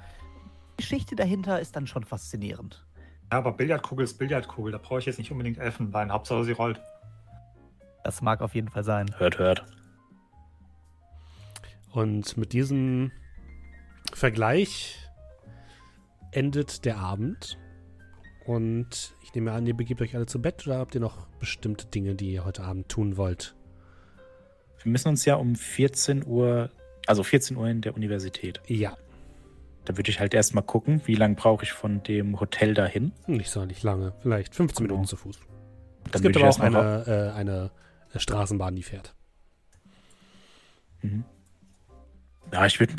die 0.72 0.82
Geschichte 0.82 1.16
dahinter 1.16 1.60
ist 1.60 1.74
dann 1.76 1.86
schon 1.86 2.04
faszinierend. 2.04 2.84
Ja, 3.32 3.38
aber 3.38 3.52
Billardkugel 3.52 4.04
ist 4.04 4.18
Billardkugel. 4.18 4.72
Da 4.72 4.78
brauche 4.78 4.98
ich 4.98 5.06
jetzt 5.06 5.18
nicht 5.18 5.30
unbedingt 5.30 5.58
Elfenbein. 5.58 6.12
Hauptsache 6.12 6.44
sie 6.44 6.52
rollt. 6.52 6.80
Das 8.04 8.20
mag 8.20 8.42
auf 8.42 8.54
jeden 8.54 8.68
Fall 8.68 8.84
sein. 8.84 9.06
Hört, 9.18 9.38
hört. 9.38 9.64
Und 11.92 12.36
mit 12.36 12.52
diesem 12.52 13.10
Vergleich 14.12 14.96
endet 16.32 16.84
der 16.84 16.98
Abend. 16.98 17.58
Und 18.46 19.14
ich 19.22 19.34
nehme 19.34 19.52
an, 19.52 19.66
ihr 19.66 19.76
begebt 19.76 20.00
euch 20.00 20.14
alle 20.16 20.26
zu 20.26 20.40
Bett 20.40 20.66
oder 20.66 20.78
habt 20.78 20.94
ihr 20.94 21.00
noch 21.00 21.26
bestimmte 21.38 21.86
Dinge, 21.86 22.14
die 22.14 22.32
ihr 22.32 22.44
heute 22.44 22.62
Abend 22.64 22.88
tun 22.88 23.16
wollt? 23.16 23.54
Wir 24.82 24.90
müssen 24.90 25.08
uns 25.08 25.24
ja 25.24 25.34
um 25.34 25.54
14 25.56 26.24
Uhr, 26.26 26.70
also 27.06 27.22
14 27.22 27.56
Uhr 27.56 27.68
in 27.68 27.80
der 27.82 27.94
Universität. 27.94 28.60
Ja, 28.66 28.96
Da 29.84 29.96
würde 29.96 30.10
ich 30.10 30.20
halt 30.20 30.34
erstmal 30.34 30.64
gucken, 30.64 31.00
wie 31.06 31.14
lange 31.14 31.34
brauche 31.34 31.64
ich 31.64 31.72
von 31.72 32.02
dem 32.02 32.38
Hotel 32.40 32.74
dahin. 32.74 33.12
nicht 33.26 33.50
so 33.50 33.64
nicht 33.64 33.82
lange. 33.82 34.12
Vielleicht 34.22 34.54
15 34.54 34.84
Genau. 34.84 34.94
Minuten 34.96 35.08
zu 35.08 35.16
Fuß. 35.16 35.38
Dann 36.04 36.12
es 36.14 36.22
gibt 36.22 36.36
aber 36.36 36.48
auch 36.48 36.58
noch- 36.58 36.64
eine, 36.80 37.04
äh, 37.06 37.30
eine 37.38 37.70
äh, 38.14 38.18
Straßenbahn, 38.18 38.74
die 38.76 38.82
fährt. 38.82 39.14
Mhm. 41.02 41.24
Ja, 42.52 42.66
ich 42.66 42.80
würde 42.80 42.94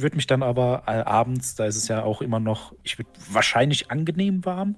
würd 0.00 0.16
mich 0.16 0.26
dann 0.26 0.42
aber 0.42 0.82
äh, 0.86 0.90
abends, 1.02 1.54
da 1.54 1.66
ist 1.66 1.76
es 1.76 1.88
ja 1.88 2.02
auch 2.02 2.22
immer 2.22 2.40
noch, 2.40 2.74
ich 2.82 2.98
würde 2.98 3.10
wahrscheinlich 3.30 3.90
angenehm 3.90 4.44
warm. 4.44 4.76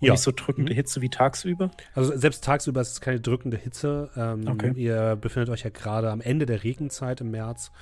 Und 0.00 0.06
Ja. 0.06 0.12
nicht 0.12 0.22
so 0.22 0.30
drückende 0.30 0.72
Mhm. 0.72 0.76
Hitze 0.76 1.00
wie 1.02 1.08
tagsüber. 1.08 1.70
Also 1.94 2.16
selbst 2.16 2.44
tagsüber 2.44 2.80
ist 2.80 2.92
es 2.92 3.00
keine 3.00 3.20
drückende 3.20 3.56
Hitze. 3.56 4.10
Ähm, 4.16 4.46
Okay. 4.46 4.72
Ihr 4.76 5.16
befindet 5.16 5.50
euch 5.50 5.64
ja 5.64 5.70
gerade 5.70 6.10
am 6.12 6.20
Ende 6.20 6.46
der 6.46 6.62
Regenzeit 6.62 7.20
im 7.20 7.32
März. 7.32 7.72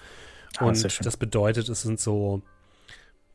Ah, 0.56 0.66
Und 0.66 1.04
das 1.04 1.16
bedeutet, 1.18 1.68
es 1.68 1.82
sind 1.82 2.00
so 2.00 2.40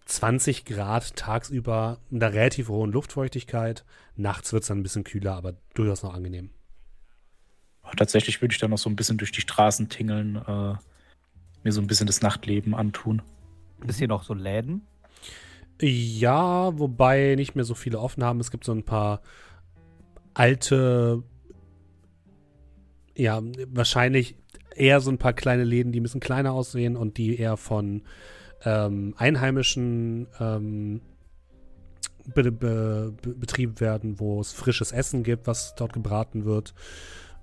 20 0.05 0.65
Grad 0.65 1.15
tagsüber 1.15 1.99
mit 2.09 2.23
einer 2.23 2.33
relativ 2.33 2.69
hohen 2.69 2.91
Luftfeuchtigkeit. 2.91 3.85
Nachts 4.15 4.51
wird 4.53 4.63
es 4.63 4.69
dann 4.69 4.79
ein 4.79 4.83
bisschen 4.83 5.03
kühler, 5.03 5.35
aber 5.35 5.53
durchaus 5.75 6.01
noch 6.01 6.15
angenehm. 6.15 6.49
Tatsächlich 7.97 8.41
würde 8.41 8.53
ich 8.53 8.59
dann 8.59 8.71
noch 8.71 8.77
so 8.77 8.89
ein 8.89 8.95
bisschen 8.95 9.17
durch 9.17 9.31
die 9.31 9.41
Straßen 9.41 9.89
tingeln, 9.89 10.35
äh, 10.37 10.75
mir 11.63 11.71
so 11.71 11.81
ein 11.81 11.87
bisschen 11.87 12.07
das 12.07 12.21
Nachtleben 12.21 12.75
antun. 12.75 13.21
Ist 13.87 13.99
hier 13.99 14.07
noch 14.07 14.23
so 14.23 14.33
Läden? 14.33 14.81
Ja, 15.81 16.77
wobei 16.77 17.35
nicht 17.35 17.55
mehr 17.55 17.65
so 17.65 17.73
viele 17.73 17.99
offen 17.99 18.23
haben. 18.23 18.39
Es 18.39 18.51
gibt 18.51 18.65
so 18.65 18.73
ein 18.73 18.83
paar 18.83 19.21
alte, 20.33 21.23
ja, 23.15 23.41
wahrscheinlich 23.67 24.35
eher 24.75 24.99
so 24.99 25.11
ein 25.11 25.17
paar 25.17 25.33
kleine 25.33 25.63
Läden, 25.63 25.91
die 25.91 25.99
ein 25.99 26.03
bisschen 26.03 26.19
kleiner 26.19 26.53
aussehen 26.53 26.95
und 26.95 27.17
die 27.17 27.37
eher 27.37 27.57
von 27.57 28.03
ähm, 28.65 29.13
Einheimischen 29.17 30.27
ähm, 30.39 31.01
be 32.33 32.51
be 32.51 33.13
betrieben 33.23 33.79
werden, 33.79 34.19
wo 34.19 34.39
es 34.39 34.51
frisches 34.51 34.91
Essen 34.91 35.23
gibt, 35.23 35.47
was 35.47 35.75
dort 35.75 35.93
gebraten 35.93 36.45
wird 36.45 36.73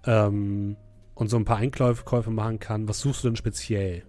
ähm, 0.07 0.77
und 1.17 1.29
so 1.29 1.37
ein 1.37 1.45
paar 1.45 1.57
Einkäufe 1.57 2.31
machen 2.31 2.61
kann. 2.61 2.89
Was 2.89 3.01
suchst 3.01 3.25
du 3.25 3.29
denn 3.29 3.37
speziell? 3.37 4.05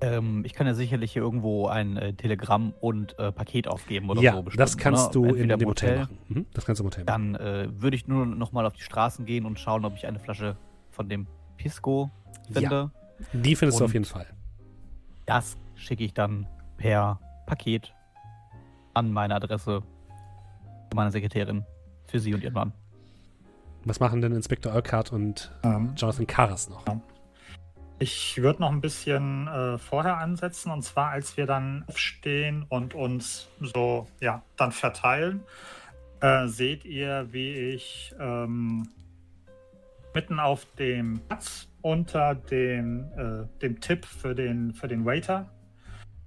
Ähm, 0.00 0.44
ich 0.44 0.52
kann 0.52 0.66
ja 0.66 0.74
sicherlich 0.74 1.12
hier 1.12 1.22
irgendwo 1.22 1.66
ein 1.66 1.96
äh, 1.96 2.12
Telegramm 2.12 2.74
und 2.80 3.18
äh, 3.18 3.32
Paket 3.32 3.66
aufgeben 3.66 4.10
oder 4.10 4.20
ja, 4.20 4.34
so. 4.34 4.42
bestimmt, 4.42 4.60
das 4.60 4.76
kannst 4.76 5.06
ne? 5.06 5.12
du 5.12 5.34
in 5.34 5.48
dem 5.48 5.64
Hotel, 5.64 6.00
machen. 6.00 6.18
Mhm, 6.28 6.46
das 6.52 6.66
kannst 6.66 6.80
du 6.80 6.84
im 6.84 6.90
Hotel. 6.90 7.04
Dann 7.04 7.34
äh, 7.34 7.68
würde 7.70 7.96
ich 7.96 8.06
nur 8.06 8.26
noch 8.26 8.52
mal 8.52 8.66
auf 8.66 8.74
die 8.74 8.82
Straßen 8.82 9.24
gehen 9.24 9.44
und 9.44 9.58
schauen, 9.58 9.84
ob 9.84 9.96
ich 9.96 10.06
eine 10.06 10.18
Flasche 10.18 10.56
von 10.90 11.08
dem 11.08 11.26
Pisco 11.56 12.10
finde. 12.52 12.90
Die 13.32 13.56
findest 13.56 13.80
du 13.80 13.84
Und- 13.84 13.90
auf 13.90 13.94
jeden 13.94 14.04
Fall. 14.04 14.26
Das 15.26 15.58
schicke 15.74 16.04
ich 16.04 16.14
dann 16.14 16.46
per 16.76 17.20
Paket 17.46 17.92
an 18.94 19.12
meine 19.12 19.34
Adresse 19.34 19.82
meiner 20.94 21.10
Sekretärin 21.10 21.64
für 22.06 22.18
sie 22.18 22.34
und 22.34 22.42
ihren 22.42 22.54
Mann. 22.54 22.72
Was 23.84 24.00
machen 24.00 24.20
denn 24.20 24.32
Inspektor 24.32 24.74
Urquhart 24.74 25.12
und 25.12 25.52
Ähm, 25.62 25.92
Jonathan 25.96 26.26
Karas 26.26 26.68
noch? 26.68 26.84
Ich 28.00 28.40
würde 28.40 28.60
noch 28.60 28.70
ein 28.70 28.80
bisschen 28.80 29.48
äh, 29.48 29.76
vorher 29.78 30.18
ansetzen, 30.18 30.70
und 30.70 30.82
zwar 30.82 31.10
als 31.10 31.36
wir 31.36 31.46
dann 31.46 31.84
aufstehen 31.88 32.64
und 32.68 32.94
uns 32.94 33.48
so, 33.60 34.06
ja, 34.20 34.42
dann 34.56 34.70
verteilen, 34.70 35.40
äh, 36.20 36.46
seht 36.46 36.84
ihr, 36.84 37.28
wie 37.32 37.54
ich 37.54 38.14
ähm, 38.20 38.88
mitten 40.14 40.38
auf 40.38 40.64
dem 40.78 41.20
Platz 41.26 41.68
unter 41.82 42.34
dem, 42.34 43.10
äh, 43.16 43.60
dem 43.62 43.80
Tipp 43.80 44.04
für 44.04 44.34
den, 44.34 44.74
für 44.74 44.86
den 44.86 45.04
Waiter, 45.04 45.48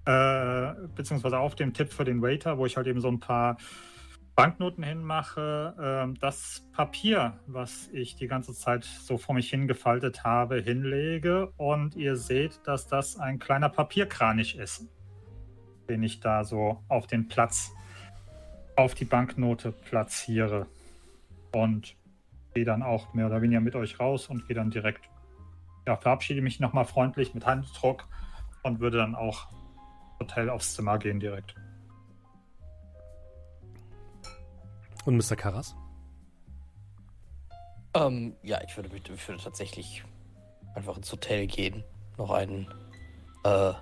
äh, 0.05 0.73
beziehungsweise 0.95 1.39
auf 1.39 1.55
dem 1.55 1.73
Tipp 1.73 1.93
für 1.93 2.03
den 2.03 2.21
Waiter, 2.21 2.57
wo 2.57 2.65
ich 2.65 2.75
halt 2.75 2.87
eben 2.87 2.99
so 2.99 3.07
ein 3.07 3.19
paar 3.19 3.57
Banknoten 4.41 4.83
hinmache, 4.83 5.75
ähm, 5.79 6.15
das 6.19 6.65
Papier, 6.73 7.39
was 7.45 7.89
ich 7.93 8.15
die 8.15 8.25
ganze 8.25 8.55
Zeit 8.55 8.85
so 8.85 9.19
vor 9.19 9.35
mich 9.35 9.51
hingefaltet 9.51 10.23
habe, 10.23 10.59
hinlege 10.59 11.53
und 11.57 11.95
ihr 11.95 12.15
seht, 12.15 12.59
dass 12.65 12.87
das 12.87 13.19
ein 13.19 13.37
kleiner 13.37 13.69
Papierkranich 13.69 14.57
ist, 14.57 14.87
den 15.87 16.01
ich 16.01 16.21
da 16.21 16.43
so 16.43 16.83
auf 16.87 17.05
den 17.05 17.27
Platz, 17.27 17.71
auf 18.75 18.95
die 18.95 19.05
Banknote 19.05 19.73
platziere 19.73 20.65
und 21.53 21.95
gehe 22.55 22.65
dann 22.65 22.81
auch 22.81 23.13
mehr 23.13 23.27
oder 23.27 23.43
weniger 23.43 23.61
mit 23.61 23.75
euch 23.75 23.99
raus 23.99 24.27
und 24.27 24.47
gehe 24.47 24.55
dann 24.55 24.71
direkt, 24.71 25.07
ja, 25.85 25.97
verabschiede 25.97 26.41
mich 26.41 26.59
nochmal 26.59 26.85
freundlich 26.85 27.35
mit 27.35 27.45
Handdruck 27.45 28.07
und 28.63 28.79
würde 28.79 28.97
dann 28.97 29.13
auch 29.13 29.49
Hotel 30.19 30.49
aufs 30.49 30.73
Zimmer 30.73 30.97
gehen 30.97 31.19
direkt. 31.19 31.53
Und 35.05 35.17
Mr. 35.17 35.35
Karas? 35.35 35.75
Ähm, 37.93 38.35
ja, 38.43 38.61
ich 38.65 38.75
würde, 38.77 38.89
ich 38.95 39.27
würde 39.27 39.43
tatsächlich 39.43 40.03
einfach 40.75 40.97
ins 40.97 41.11
Hotel 41.11 41.47
gehen. 41.47 41.83
Noch 42.17 42.31
ein, 42.31 42.67
äh, 43.43 43.73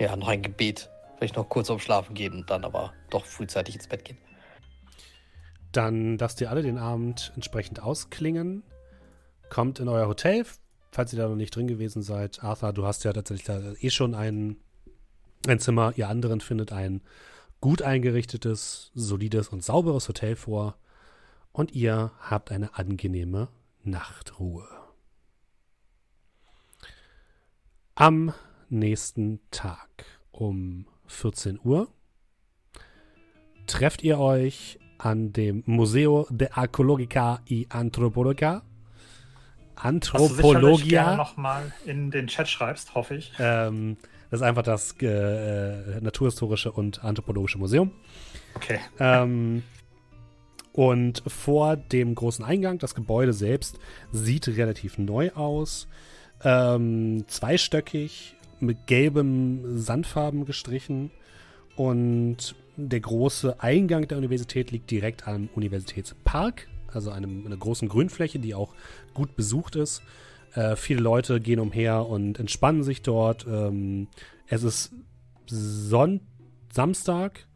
ja, 0.00 0.16
noch 0.16 0.28
ein 0.28 0.42
Gebet. 0.42 0.90
Vielleicht 1.16 1.36
noch 1.36 1.48
kurz 1.48 1.68
vorm 1.68 1.78
Schlafen 1.78 2.14
gehen 2.14 2.34
und 2.34 2.50
dann 2.50 2.64
aber 2.64 2.92
doch 3.10 3.24
frühzeitig 3.24 3.74
ins 3.74 3.86
Bett 3.86 4.04
gehen. 4.04 4.18
Dann 5.72 6.18
lasst 6.18 6.40
ihr 6.40 6.50
alle 6.50 6.62
den 6.62 6.78
Abend 6.78 7.32
entsprechend 7.34 7.82
ausklingen. 7.82 8.62
Kommt 9.48 9.78
in 9.78 9.88
euer 9.88 10.08
Hotel, 10.08 10.44
falls 10.90 11.12
ihr 11.12 11.18
da 11.18 11.28
noch 11.28 11.36
nicht 11.36 11.54
drin 11.54 11.66
gewesen 11.66 12.02
seid. 12.02 12.42
Arthur, 12.42 12.72
du 12.72 12.86
hast 12.86 13.04
ja 13.04 13.12
tatsächlich 13.12 13.46
da 13.46 13.60
eh 13.80 13.90
schon 13.90 14.14
ein, 14.14 14.56
ein 15.46 15.60
Zimmer. 15.60 15.92
Ihr 15.96 16.08
anderen 16.08 16.40
findet 16.40 16.72
ein 16.72 17.02
gut 17.60 17.82
eingerichtetes, 17.82 18.90
solides 18.94 19.48
und 19.48 19.62
sauberes 19.62 20.08
Hotel 20.08 20.36
vor. 20.36 20.76
Und 21.52 21.72
ihr 21.72 22.12
habt 22.20 22.52
eine 22.52 22.78
angenehme 22.78 23.48
Nachtruhe. 23.82 24.66
Am 27.94 28.32
nächsten 28.68 29.40
Tag 29.50 30.06
um 30.30 30.86
14 31.06 31.58
Uhr 31.62 31.88
trefft 33.66 34.02
ihr 34.02 34.18
euch 34.18 34.78
an 34.98 35.32
dem 35.32 35.62
Museo 35.66 36.26
de 36.30 36.50
Archeologica 36.52 37.40
y 37.48 37.66
Antropologia. 37.68 38.62
Was 39.82 39.92
du 40.00 40.26
sicherlich 40.26 40.88
gerne 40.88 41.10
Anthropologia. 41.10 41.16
nochmal 41.16 41.72
in 41.86 42.10
den 42.10 42.26
Chat 42.26 42.48
schreibst, 42.48 42.94
hoffe 42.94 43.16
ich. 43.16 43.32
Ähm, 43.38 43.96
das 44.30 44.40
ist 44.40 44.46
einfach 44.46 44.62
das 44.62 44.94
äh, 45.02 46.00
Naturhistorische 46.00 46.70
und 46.70 47.02
Anthropologische 47.04 47.58
Museum. 47.58 47.90
Okay. 48.54 48.78
Ähm, 48.98 49.62
und 50.72 51.22
vor 51.26 51.76
dem 51.76 52.14
großen 52.14 52.44
Eingang, 52.44 52.78
das 52.78 52.94
Gebäude 52.94 53.32
selbst, 53.32 53.78
sieht 54.12 54.46
relativ 54.48 54.98
neu 54.98 55.32
aus. 55.32 55.88
Ähm, 56.42 57.24
zweistöckig, 57.26 58.36
mit 58.60 58.86
gelbem 58.86 59.78
Sandfarben 59.78 60.44
gestrichen. 60.44 61.10
Und 61.76 62.54
der 62.76 63.00
große 63.00 63.60
Eingang 63.60 64.06
der 64.06 64.18
Universität 64.18 64.70
liegt 64.70 64.90
direkt 64.90 65.26
am 65.26 65.48
Universitätspark, 65.54 66.68
also 66.92 67.10
einem, 67.10 67.46
einer 67.46 67.56
großen 67.56 67.88
Grünfläche, 67.88 68.38
die 68.38 68.54
auch 68.54 68.74
gut 69.12 69.34
besucht 69.36 69.76
ist. 69.76 70.02
Äh, 70.54 70.76
viele 70.76 71.00
Leute 71.00 71.40
gehen 71.40 71.60
umher 71.60 72.06
und 72.06 72.38
entspannen 72.38 72.82
sich 72.82 73.02
dort. 73.02 73.46
Ähm, 73.46 74.08
es 74.46 74.62
ist 74.62 74.92
Son 75.46 76.20
Samstag, 76.72 77.46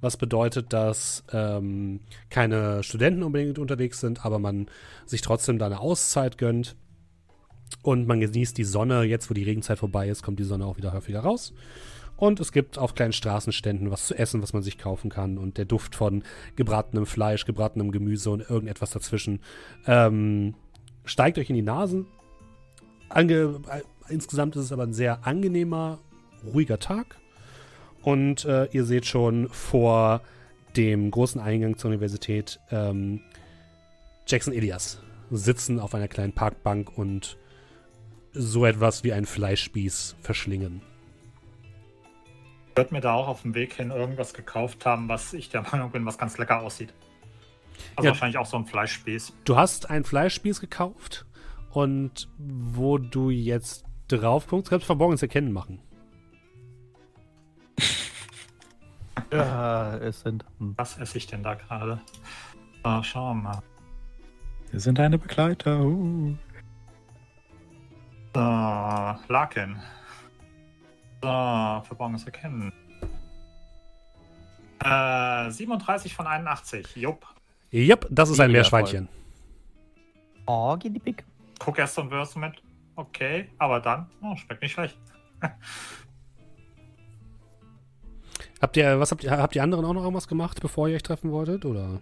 was 0.00 0.16
bedeutet, 0.16 0.72
dass 0.72 1.24
ähm, 1.32 2.00
keine 2.28 2.82
Studenten 2.82 3.22
unbedingt 3.22 3.58
unterwegs 3.58 4.00
sind, 4.00 4.24
aber 4.24 4.38
man 4.38 4.66
sich 5.06 5.20
trotzdem 5.20 5.58
da 5.58 5.66
eine 5.66 5.80
Auszeit 5.80 6.38
gönnt. 6.38 6.76
Und 7.82 8.06
man 8.06 8.20
genießt 8.20 8.58
die 8.58 8.64
Sonne. 8.64 9.04
Jetzt, 9.04 9.30
wo 9.30 9.34
die 9.34 9.44
Regenzeit 9.44 9.78
vorbei 9.78 10.08
ist, 10.08 10.22
kommt 10.22 10.38
die 10.38 10.44
Sonne 10.44 10.66
auch 10.66 10.76
wieder 10.76 10.92
häufiger 10.92 11.20
raus. 11.20 11.52
Und 12.16 12.38
es 12.38 12.52
gibt 12.52 12.78
auf 12.78 12.94
kleinen 12.94 13.12
Straßenständen 13.12 13.90
was 13.90 14.06
zu 14.06 14.14
essen, 14.14 14.42
was 14.42 14.52
man 14.52 14.62
sich 14.62 14.76
kaufen 14.76 15.08
kann. 15.08 15.38
Und 15.38 15.56
der 15.56 15.64
Duft 15.64 15.94
von 15.94 16.22
gebratenem 16.56 17.06
Fleisch, 17.06 17.46
gebratenem 17.46 17.92
Gemüse 17.92 18.30
und 18.30 18.48
irgendetwas 18.48 18.90
dazwischen 18.90 19.40
ähm, 19.86 20.54
steigt 21.04 21.38
euch 21.38 21.48
in 21.48 21.56
die 21.56 21.62
Nasen. 21.62 22.06
Ange 23.10 23.60
äh, 23.68 23.82
insgesamt 24.08 24.56
ist 24.56 24.64
es 24.64 24.72
aber 24.72 24.84
ein 24.84 24.92
sehr 24.92 25.26
angenehmer, 25.26 25.98
ruhiger 26.44 26.78
Tag. 26.78 27.16
Und 28.02 28.44
äh, 28.46 28.66
ihr 28.72 28.84
seht 28.84 29.04
schon 29.06 29.48
vor 29.50 30.22
dem 30.76 31.10
großen 31.10 31.40
Eingang 31.40 31.76
zur 31.76 31.88
Universität 31.90 32.60
ähm, 32.70 33.20
Jackson 34.26 34.54
Elias 34.54 35.02
sitzen 35.30 35.78
auf 35.78 35.94
einer 35.94 36.08
kleinen 36.08 36.32
Parkbank 36.32 36.96
und 36.96 37.36
so 38.32 38.64
etwas 38.64 39.04
wie 39.04 39.12
einen 39.12 39.26
Fleischspieß 39.26 40.16
verschlingen. 40.20 40.82
Ich 42.70 42.76
würde 42.76 42.94
mir 42.94 43.00
da 43.00 43.14
auch 43.14 43.28
auf 43.28 43.42
dem 43.42 43.54
Weg 43.54 43.74
hin 43.74 43.90
irgendwas 43.90 44.32
gekauft 44.32 44.86
haben, 44.86 45.08
was 45.08 45.32
ich 45.32 45.50
der 45.50 45.62
Meinung 45.62 45.90
bin, 45.90 46.06
was 46.06 46.16
ganz 46.16 46.38
lecker 46.38 46.60
aussieht. 46.60 46.94
Also 47.96 48.06
Ja. 48.06 48.10
wahrscheinlich 48.12 48.38
auch 48.38 48.46
so 48.46 48.56
ein 48.56 48.66
Fleischspieß. 48.66 49.32
Du 49.44 49.56
hast 49.56 49.90
einen 49.90 50.04
Fleischspieß 50.04 50.60
gekauft 50.60 51.26
und 51.70 52.28
wo 52.38 52.98
du 52.98 53.30
jetzt 53.30 53.84
drauf 54.08 54.46
guckst, 54.48 54.70
kannst 54.70 54.84
du 54.84 54.86
verborgenes 54.86 55.22
Erkennen 55.22 55.52
machen. 55.52 55.80
Ja, 59.32 59.96
es 59.98 60.22
sind. 60.22 60.44
Was 60.58 60.98
esse 60.98 61.18
ich 61.18 61.26
denn 61.28 61.44
da 61.44 61.54
gerade? 61.54 62.00
Ah, 62.82 63.00
schauen 63.00 63.42
wir 63.42 63.50
mal. 63.50 63.62
Wir 64.72 64.80
sind 64.80 64.98
deine 64.98 65.18
Begleiter. 65.18 65.80
Uh. 65.80 66.34
So, 68.34 68.40
Larkin. 68.40 69.76
So, 71.22 71.28
verborgenes 71.28 72.24
Erkennen. 72.24 72.72
Äh, 74.82 75.50
37 75.50 76.14
von 76.14 76.26
81. 76.26 76.96
Jupp. 76.96 77.26
Jupp, 77.70 78.06
das 78.10 78.30
ist 78.30 78.40
ein 78.40 78.50
Meerschweinchen. 78.50 79.08
Oh, 80.46 80.76
die 80.76 80.90
Big. 80.90 81.24
Guck 81.60 81.78
erst 81.78 81.96
und 81.98 82.10
wirst 82.10 82.36
mit. 82.36 82.60
Okay, 82.96 83.48
aber 83.58 83.78
dann. 83.78 84.10
Oh, 84.22 84.34
schmeckt 84.34 84.62
nicht 84.62 84.72
schlecht. 84.72 84.98
Habt 88.60 88.76
ihr, 88.76 89.00
was 89.00 89.10
habt 89.10 89.24
ihr, 89.24 89.30
habt 89.30 89.56
ihr 89.56 89.62
anderen 89.62 89.86
auch 89.86 89.94
noch 89.94 90.02
irgendwas 90.02 90.28
gemacht, 90.28 90.60
bevor 90.60 90.86
ihr 90.86 90.96
euch 90.96 91.02
treffen 91.02 91.32
wolltet, 91.32 91.64
oder? 91.64 91.98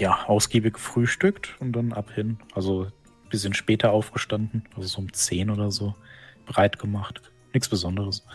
Ja, 0.00 0.24
ausgiebig 0.26 0.74
gefrühstückt 0.74 1.56
und 1.60 1.70
dann 1.72 1.92
ab 1.92 2.10
hin. 2.10 2.38
Also 2.52 2.86
ein 2.86 3.28
bisschen 3.28 3.54
später 3.54 3.92
aufgestanden, 3.92 4.64
also 4.74 4.88
so 4.88 4.98
um 4.98 5.12
10 5.12 5.50
oder 5.50 5.70
so. 5.70 5.94
Bereit 6.46 6.80
gemacht. 6.80 7.22
Nichts 7.52 7.68
Besonderes. 7.68 8.26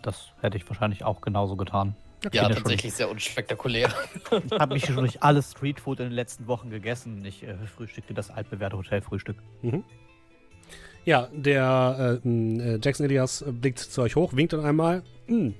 Das 0.00 0.32
hätte 0.40 0.56
ich 0.56 0.66
wahrscheinlich 0.68 1.04
auch 1.04 1.20
genauso 1.20 1.56
getan. 1.56 1.94
Ja, 2.22 2.30
bin 2.30 2.40
ja 2.40 2.48
tatsächlich 2.50 2.92
sehr 2.92 3.10
unspektakulär. 3.10 3.92
Ich 4.44 4.52
habe 4.52 4.74
mich 4.74 4.84
schon 4.84 4.96
durch 4.96 5.22
alles 5.22 5.52
Streetfood 5.52 6.00
in 6.00 6.06
den 6.06 6.12
letzten 6.12 6.46
Wochen 6.46 6.70
gegessen. 6.70 7.24
Ich 7.24 7.42
äh, 7.42 7.54
frühstückte 7.66 8.12
das 8.12 8.30
altbewährte 8.30 8.76
Hotelfrühstück. 8.76 9.36
Mhm. 9.62 9.84
Ja, 11.04 11.28
der 11.32 12.20
äh, 12.24 12.28
äh, 12.28 12.78
Jackson 12.82 13.06
Elias 13.06 13.44
blickt 13.46 13.78
zu 13.78 14.02
euch 14.02 14.16
hoch, 14.16 14.34
winkt 14.34 14.52
dann 14.52 14.64
einmal. 14.64 15.02
Mm. 15.28 15.50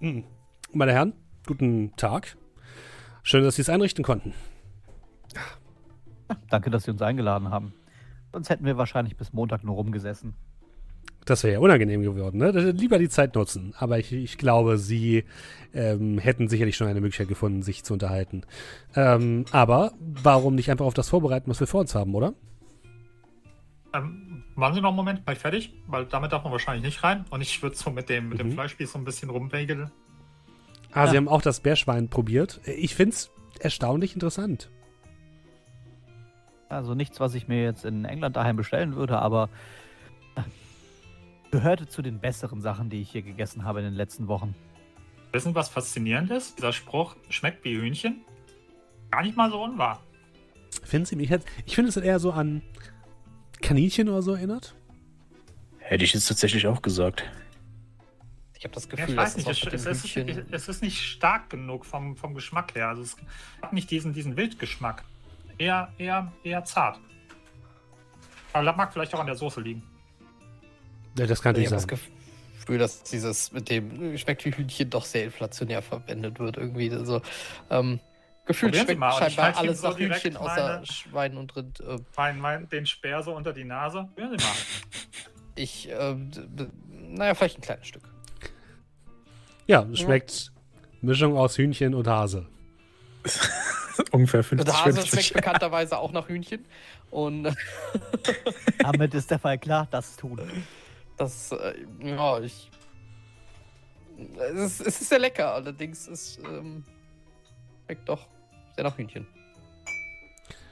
Mm. 0.00 0.24
Meine 0.72 0.92
Herren, 0.92 1.14
guten 1.46 1.96
Tag. 1.96 2.36
Schön, 3.22 3.42
dass 3.42 3.56
Sie 3.56 3.62
es 3.62 3.70
einrichten 3.70 4.04
konnten. 4.04 4.34
Danke, 6.50 6.70
dass 6.70 6.84
Sie 6.84 6.90
uns 6.90 7.00
eingeladen 7.00 7.50
haben. 7.50 7.72
Sonst 8.32 8.50
hätten 8.50 8.66
wir 8.66 8.76
wahrscheinlich 8.76 9.16
bis 9.16 9.32
Montag 9.32 9.64
nur 9.64 9.76
rumgesessen. 9.76 10.34
Das 11.26 11.42
wäre 11.42 11.54
ja 11.54 11.58
unangenehm 11.58 12.02
geworden, 12.02 12.38
ne? 12.38 12.50
Lieber 12.70 12.98
die 12.98 13.08
Zeit 13.08 13.34
nutzen. 13.34 13.74
Aber 13.78 13.98
ich, 13.98 14.12
ich 14.12 14.38
glaube, 14.38 14.78
Sie 14.78 15.24
ähm, 15.74 16.18
hätten 16.18 16.48
sicherlich 16.48 16.76
schon 16.76 16.86
eine 16.86 17.00
Möglichkeit 17.00 17.28
gefunden, 17.28 17.62
sich 17.62 17.82
zu 17.84 17.92
unterhalten. 17.94 18.42
Ähm, 18.94 19.44
aber 19.50 19.92
warum 19.98 20.54
nicht 20.54 20.70
einfach 20.70 20.86
auf 20.86 20.94
das 20.94 21.08
vorbereiten, 21.08 21.50
was 21.50 21.58
wir 21.60 21.66
vor 21.66 21.80
uns 21.80 21.94
haben, 21.96 22.14
oder? 22.14 22.32
Ähm, 23.92 24.44
waren 24.54 24.72
Sie 24.74 24.80
noch 24.80 24.90
einen 24.90 24.96
Moment 24.96 25.26
gleich 25.26 25.38
fertig? 25.38 25.74
Weil 25.88 26.06
damit 26.06 26.30
darf 26.32 26.44
man 26.44 26.52
wahrscheinlich 26.52 26.84
nicht 26.84 27.02
rein. 27.02 27.24
Und 27.30 27.40
ich 27.40 27.60
würde 27.62 27.74
so 27.76 27.90
mit 27.90 28.08
dem, 28.08 28.28
mit 28.28 28.38
dem 28.38 28.48
Mhm. 28.48 28.52
Fleischspieß 28.52 28.92
so 28.92 28.98
ein 28.98 29.04
bisschen 29.04 29.28
rumwegeln. 29.28 29.90
Ah, 30.92 31.08
Sie 31.08 31.14
Ja. 31.14 31.18
haben 31.18 31.28
auch 31.28 31.42
das 31.42 31.58
Bärschwein 31.60 32.08
probiert. 32.08 32.60
Ich 32.64 32.94
finde 32.94 33.14
es 33.14 33.30
erstaunlich 33.58 34.14
interessant. 34.14 34.70
Also 36.68 36.94
nichts, 36.94 37.20
was 37.20 37.34
ich 37.34 37.48
mir 37.48 37.62
jetzt 37.64 37.84
in 37.84 38.04
England 38.04 38.36
daheim 38.36 38.56
bestellen 38.56 38.94
würde, 38.96 39.18
aber 39.18 39.48
gehörte 41.56 41.86
zu 41.86 42.02
den 42.02 42.20
besseren 42.20 42.60
Sachen, 42.60 42.90
die 42.90 43.00
ich 43.00 43.10
hier 43.10 43.22
gegessen 43.22 43.64
habe 43.64 43.78
in 43.78 43.86
den 43.86 43.94
letzten 43.94 44.28
Wochen. 44.28 44.54
Wissen, 45.32 45.54
was 45.54 45.70
faszinierend 45.70 46.30
ist? 46.30 46.58
Dieser 46.58 46.74
Spruch 46.74 47.16
schmeckt 47.30 47.64
wie 47.64 47.74
Hühnchen. 47.78 48.20
Gar 49.10 49.22
nicht 49.22 49.38
mal 49.38 49.50
so 49.50 49.62
unwahr. 49.62 50.02
Finden 50.82 51.06
Sie 51.06 51.16
mich 51.16 51.30
jetzt? 51.30 51.46
Ich 51.64 51.74
finde 51.74 51.88
es 51.88 51.96
eher 51.96 52.18
so 52.18 52.32
an 52.32 52.60
Kaninchen 53.62 54.10
oder 54.10 54.20
so 54.20 54.34
erinnert. 54.34 54.74
Hätte 55.78 56.04
ich 56.04 56.12
jetzt 56.12 56.28
tatsächlich 56.28 56.66
auch 56.66 56.82
gesagt. 56.82 57.24
Ich 58.58 58.64
habe 58.64 58.74
das 58.74 58.84
Ja, 58.84 58.90
Gefühl, 58.90 59.08
ich 59.10 59.16
dass 59.16 59.24
weiß 59.24 59.36
nicht, 59.38 59.48
das 59.48 59.72
es, 59.72 59.86
es, 59.86 60.04
ist, 60.04 60.16
es 60.50 60.68
ist 60.68 60.82
nicht 60.82 61.00
stark 61.00 61.48
genug 61.48 61.86
vom, 61.86 62.16
vom 62.16 62.34
Geschmack 62.34 62.74
her. 62.74 62.88
Also 62.88 63.00
es 63.00 63.16
hat 63.62 63.72
nicht 63.72 63.90
diesen, 63.90 64.12
diesen 64.12 64.36
Wildgeschmack. 64.36 65.04
Eher, 65.56 65.90
eher, 65.96 66.30
eher 66.44 66.64
zart. 66.64 67.00
Aber 68.52 68.64
das 68.64 68.76
mag 68.76 68.92
vielleicht 68.92 69.14
auch 69.14 69.20
an 69.20 69.26
der 69.26 69.36
Soße 69.36 69.62
liegen. 69.62 69.82
Ja, 71.18 71.26
das 71.26 71.42
kann 71.42 71.56
Ich 71.56 71.66
habe 71.66 71.76
das 71.76 71.82
sein. 71.82 71.98
Gefühl, 72.58 72.78
dass 72.78 73.02
dieses 73.04 73.52
mit 73.52 73.70
dem 73.70 74.18
schmeckt 74.18 74.44
wie 74.44 74.50
Hühnchen 74.50 74.90
doch 74.90 75.04
sehr 75.04 75.24
inflationär 75.24 75.82
verwendet 75.82 76.38
wird 76.38 76.56
irgendwie. 76.56 76.90
Also, 76.90 77.22
ähm, 77.70 78.00
gefühlt 78.44 78.74
schmeckt 78.76 78.98
mal, 78.98 79.12
scheinbar 79.12 79.56
alles 79.56 79.80
so 79.80 79.88
nach 79.88 79.96
direkt 79.96 80.24
Hühnchen 80.24 80.36
außer 80.36 80.84
Schwein 80.84 81.36
und 81.36 81.54
Rind. 81.56 81.80
Äh, 81.80 81.98
Mein, 82.16 82.40
mein, 82.40 82.68
den 82.68 82.86
Speer 82.86 83.22
so 83.22 83.34
unter 83.34 83.52
die 83.52 83.64
Nase. 83.64 84.08
Probieren 84.14 84.38
Sie 84.38 84.44
mal. 84.44 84.54
ich, 85.54 85.90
äh, 85.90 86.16
naja, 86.90 87.34
vielleicht 87.34 87.58
ein 87.58 87.62
kleines 87.62 87.86
Stück. 87.86 88.02
Ja, 89.66 89.86
es 89.92 90.00
schmeckt 90.00 90.52
Mischung 91.00 91.36
aus 91.36 91.56
Hühnchen 91.56 91.94
und 91.94 92.06
Hase. 92.06 92.46
Ungefähr 94.12 94.40
Und 94.40 94.44
50, 94.44 94.74
Hase 94.74 94.92
50. 94.92 95.10
schmeckt 95.10 95.34
bekannterweise 95.34 95.98
auch 95.98 96.12
nach 96.12 96.28
Hühnchen. 96.28 96.64
Und 97.10 97.54
Damit 98.78 99.14
ist 99.14 99.30
der 99.30 99.38
Fall 99.38 99.58
klar, 99.58 99.88
das 99.90 100.16
tun. 100.16 100.40
Das, 101.16 101.52
äh, 101.52 101.74
ja, 102.00 102.40
ich. 102.40 102.70
Es 104.38 104.54
ist, 104.54 104.80
es 104.80 105.00
ist 105.00 105.08
sehr 105.10 105.18
lecker, 105.18 105.52
allerdings 105.54 106.08
ist, 106.08 106.38
ähm, 106.38 106.84
schmeckt 107.84 108.08
doch 108.08 108.26
sehr 108.74 108.84
nach 108.84 108.96
Hühnchen. 108.96 109.26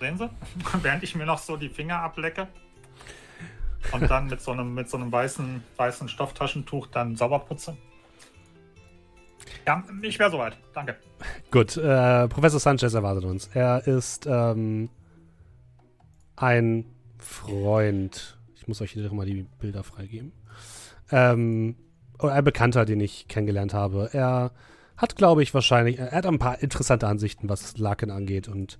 Sehen 0.00 0.18
Sie? 0.18 0.30
Während 0.82 1.02
ich 1.02 1.14
mir 1.14 1.26
noch 1.26 1.38
so 1.38 1.56
die 1.56 1.68
Finger 1.68 2.00
ablecke. 2.00 2.48
Und 3.92 4.10
dann 4.10 4.28
mit 4.28 4.40
so 4.40 4.52
einem, 4.52 4.74
mit 4.74 4.88
so 4.88 4.96
einem 4.96 5.12
weißen, 5.12 5.62
weißen 5.76 6.08
Stofftaschentuch 6.08 6.86
dann 6.86 7.16
sauber 7.16 7.40
putze. 7.40 7.76
Ja, 9.66 9.82
ich 10.02 10.18
wäre 10.18 10.30
soweit. 10.30 10.58
Danke. 10.72 10.96
Gut, 11.50 11.76
äh, 11.76 12.28
Professor 12.28 12.60
Sanchez 12.60 12.94
erwartet 12.94 13.24
uns. 13.24 13.48
Er 13.54 13.86
ist 13.86 14.26
ähm, 14.26 14.90
ein 16.36 16.84
Freund. 17.18 18.33
Ich 18.64 18.68
muss 18.68 18.80
euch 18.80 18.92
hier 18.92 19.12
mal 19.12 19.26
die 19.26 19.44
Bilder 19.60 19.84
freigeben. 19.84 20.32
Ähm, 21.10 21.76
oder 22.18 22.32
ein 22.32 22.44
Bekannter, 22.44 22.86
den 22.86 22.98
ich 22.98 23.28
kennengelernt 23.28 23.74
habe. 23.74 24.08
Er 24.14 24.52
hat, 24.96 25.16
glaube 25.16 25.42
ich, 25.42 25.52
wahrscheinlich, 25.52 25.98
er 25.98 26.12
hat 26.12 26.24
ein 26.24 26.38
paar 26.38 26.62
interessante 26.62 27.06
Ansichten, 27.06 27.50
was 27.50 27.76
Laken 27.76 28.10
angeht 28.10 28.48
und 28.48 28.78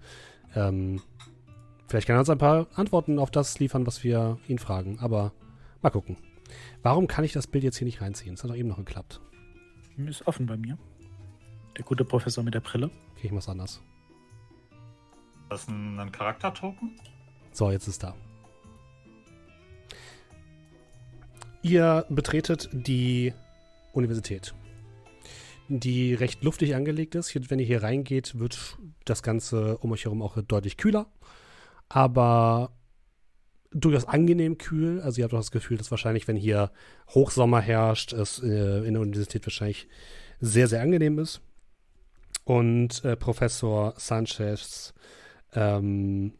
ähm, 0.55 1.03
vielleicht 1.87 2.07
kann 2.07 2.17
er 2.17 2.21
uns 2.21 2.31
ein 2.31 2.39
paar 2.39 2.67
Antworten 2.77 3.19
auf 3.19 3.31
das 3.31 3.59
liefern, 3.59 3.87
was 3.87 4.03
wir 4.03 4.39
ihn 4.49 4.59
fragen. 4.59 5.01
Aber 5.01 5.35
mal 5.83 5.91
gucken. 5.91 6.17
Warum 6.83 7.07
kann 7.07 7.25
ich 7.25 7.35
das 7.35 7.47
Bild 7.47 7.63
jetzt 7.63 7.77
hier 7.77 7.85
nicht 7.85 8.01
reinziehen? 8.01 8.33
Es 8.33 8.43
hat 8.43 8.49
doch 8.49 8.57
eben 8.57 8.71
noch 8.71 8.79
geklappt. 8.79 9.21
Ist 9.99 10.27
offen 10.27 10.47
bei 10.47 10.57
mir. 10.57 10.79
Der 11.77 11.85
gute 11.85 12.07
Professor 12.07 12.43
mit 12.43 12.55
der 12.55 12.61
Brille. 12.61 12.87
Okay, 13.17 13.27
ich 13.27 13.33
mach's 13.33 13.51
anders. 13.51 13.83
Das 15.51 15.65
ist 15.65 15.69
ein, 15.69 16.01
ein 16.01 16.11
Charaktertoken. 16.11 16.99
So, 17.53 17.71
jetzt 17.71 17.87
ist 17.87 18.03
da. 18.03 18.15
Ihr 21.65 22.05
betretet 22.11 22.69
die 22.73 23.33
Universität, 23.95 24.55
die 25.69 26.13
recht 26.13 26.45
luftig 26.45 26.75
angelegt 26.75 27.15
ist. 27.15 27.35
Wenn 27.51 27.59
ihr 27.59 27.65
hier 27.65 27.83
reingeht, 27.83 28.39
wird 28.39 28.77
das 29.07 29.23
Ganze 29.23 29.79
um 29.79 29.91
euch 29.93 30.05
herum 30.05 30.21
auch 30.21 30.37
deutlich 30.43 30.77
kühler, 30.77 31.07
aber 31.89 32.77
durchaus 33.71 34.05
angenehm 34.05 34.59
kühl. 34.59 35.01
Also 35.01 35.19
ihr 35.19 35.25
habt 35.25 35.33
auch 35.33 35.39
das 35.39 35.53
Gefühl, 35.53 35.79
dass 35.79 35.91
wahrscheinlich, 35.91 36.29
wenn 36.29 36.37
hier 36.37 36.71
Hochsommer 37.09 37.63
herrscht, 37.63 38.13
es 38.13 38.43
äh, 38.43 38.87
in 38.87 38.93
der 38.93 39.01
Universität 39.01 39.47
wahrscheinlich 39.47 39.89
sehr, 40.41 40.69
sehr 40.69 40.83
angenehm 40.83 41.19
ist. 41.19 41.41
Und 42.45 43.03
äh, 43.07 43.17
Professor 43.17 43.95
Sanchez 43.97 44.93
ähm, 45.55 46.35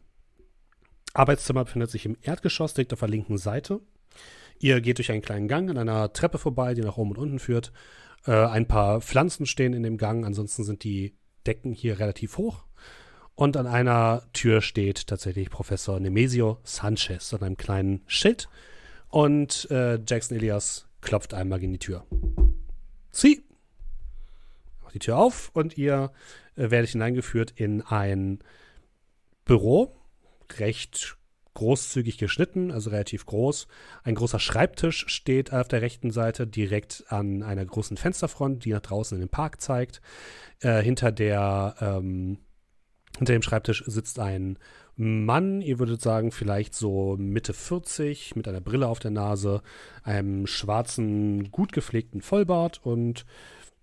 Arbeitszimmer 1.15 1.63
befindet 1.63 1.89
sich 1.89 2.05
im 2.05 2.15
Erdgeschoss, 2.21 2.75
direkt 2.75 2.93
auf 2.93 2.99
der 2.99 3.09
linken 3.09 3.39
Seite. 3.39 3.81
Ihr 4.59 4.81
geht 4.81 4.97
durch 4.97 5.11
einen 5.11 5.21
kleinen 5.21 5.47
Gang 5.47 5.69
an 5.69 5.77
einer 5.77 6.13
Treppe 6.13 6.37
vorbei, 6.37 6.73
die 6.73 6.81
nach 6.81 6.97
oben 6.97 7.11
und 7.11 7.17
unten 7.17 7.39
führt. 7.39 7.71
Äh, 8.25 8.31
ein 8.31 8.67
paar 8.67 9.01
Pflanzen 9.01 9.45
stehen 9.45 9.73
in 9.73 9.83
dem 9.83 9.97
Gang, 9.97 10.25
ansonsten 10.25 10.63
sind 10.63 10.83
die 10.83 11.15
Decken 11.45 11.73
hier 11.73 11.99
relativ 11.99 12.37
hoch. 12.37 12.63
Und 13.35 13.57
an 13.57 13.67
einer 13.67 14.23
Tür 14.31 14.61
steht 14.61 15.07
tatsächlich 15.07 15.49
Professor 15.49 15.99
Nemesio 15.99 16.59
Sanchez 16.63 17.33
an 17.33 17.43
einem 17.43 17.57
kleinen 17.57 18.01
Schild. 18.07 18.47
Und 19.09 19.69
äh, 19.71 19.99
Jackson 20.07 20.37
Elias 20.37 20.87
klopft 21.01 21.33
einmal 21.33 21.59
gegen 21.59 21.73
die 21.73 21.79
Tür. 21.79 22.05
Sie! 23.11 23.43
Macht 24.81 24.95
die 24.95 24.99
Tür 24.99 25.17
auf 25.17 25.51
und 25.53 25.77
ihr 25.77 26.11
äh, 26.55 26.71
werdet 26.71 26.91
hineingeführt 26.91 27.51
in 27.55 27.81
ein 27.81 28.39
Büro, 29.43 29.95
recht 30.57 31.17
großzügig 31.55 32.19
geschnitten, 32.19 32.71
also 32.71 32.91
relativ 32.91 33.25
groß. 33.25 33.67
Ein 34.03 34.15
großer 34.15 34.39
Schreibtisch 34.39 35.05
steht 35.07 35.51
auf 35.51 35.67
der 35.67 35.81
rechten 35.81 36.11
Seite, 36.11 36.45
direkt 36.45 37.05
an 37.09 37.41
einer 37.41 37.65
großen 37.65 37.97
Fensterfront, 37.97 38.63
die 38.63 38.71
nach 38.71 38.81
draußen 38.81 39.17
in 39.17 39.23
den 39.23 39.29
Park 39.29 39.59
zeigt. 39.59 40.01
Äh, 40.61 40.81
hinter 40.83 41.11
der, 41.11 41.75
ähm, 41.81 42.37
hinter 43.17 43.33
dem 43.33 43.41
Schreibtisch 43.41 43.83
sitzt 43.87 44.19
ein 44.19 44.59
Mann, 44.97 45.61
ihr 45.61 45.79
würdet 45.79 46.01
sagen, 46.01 46.31
vielleicht 46.31 46.73
so 46.73 47.17
Mitte 47.17 47.53
40, 47.53 48.35
mit 48.35 48.47
einer 48.47 48.61
Brille 48.61 48.87
auf 48.87 48.99
der 48.99 49.11
Nase, 49.11 49.61
einem 50.03 50.47
schwarzen, 50.47 51.51
gut 51.51 51.73
gepflegten 51.73 52.21
Vollbart 52.21 52.85
und 52.85 53.25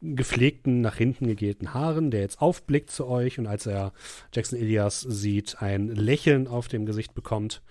gepflegten, 0.03 0.81
nach 0.81 0.97
hinten 0.97 1.27
gegelten 1.27 1.73
Haaren, 1.73 2.11
der 2.11 2.21
jetzt 2.21 2.43
aufblickt 2.43 2.91
zu 2.91 3.07
euch 3.07 3.39
und 3.39 3.47
als 3.47 3.67
er 3.67 3.93
Jackson 4.35 4.59
Elias 4.59 5.01
sieht, 5.01 5.63
ein 5.63 5.89
Lächeln 5.89 6.49
auf 6.49 6.69
dem 6.69 6.87
Gesicht 6.87 7.15
bekommt. 7.15 7.63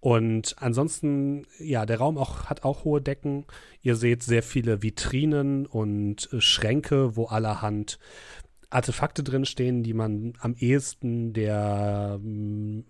Und 0.00 0.56
ansonsten, 0.58 1.46
ja, 1.58 1.86
der 1.86 1.98
Raum 1.98 2.18
auch, 2.18 2.46
hat 2.46 2.64
auch 2.64 2.84
hohe 2.84 3.00
Decken. 3.00 3.44
Ihr 3.82 3.94
seht 3.94 4.24
sehr 4.24 4.42
viele 4.42 4.82
Vitrinen 4.82 5.66
und 5.66 6.28
Schränke, 6.38 7.16
wo 7.16 7.26
allerhand 7.26 8.00
Artefakte 8.68 9.22
drinstehen, 9.22 9.84
die 9.84 9.94
man 9.94 10.32
am 10.40 10.54
ehesten 10.54 11.32
der 11.32 12.18
ähm, 12.20 12.84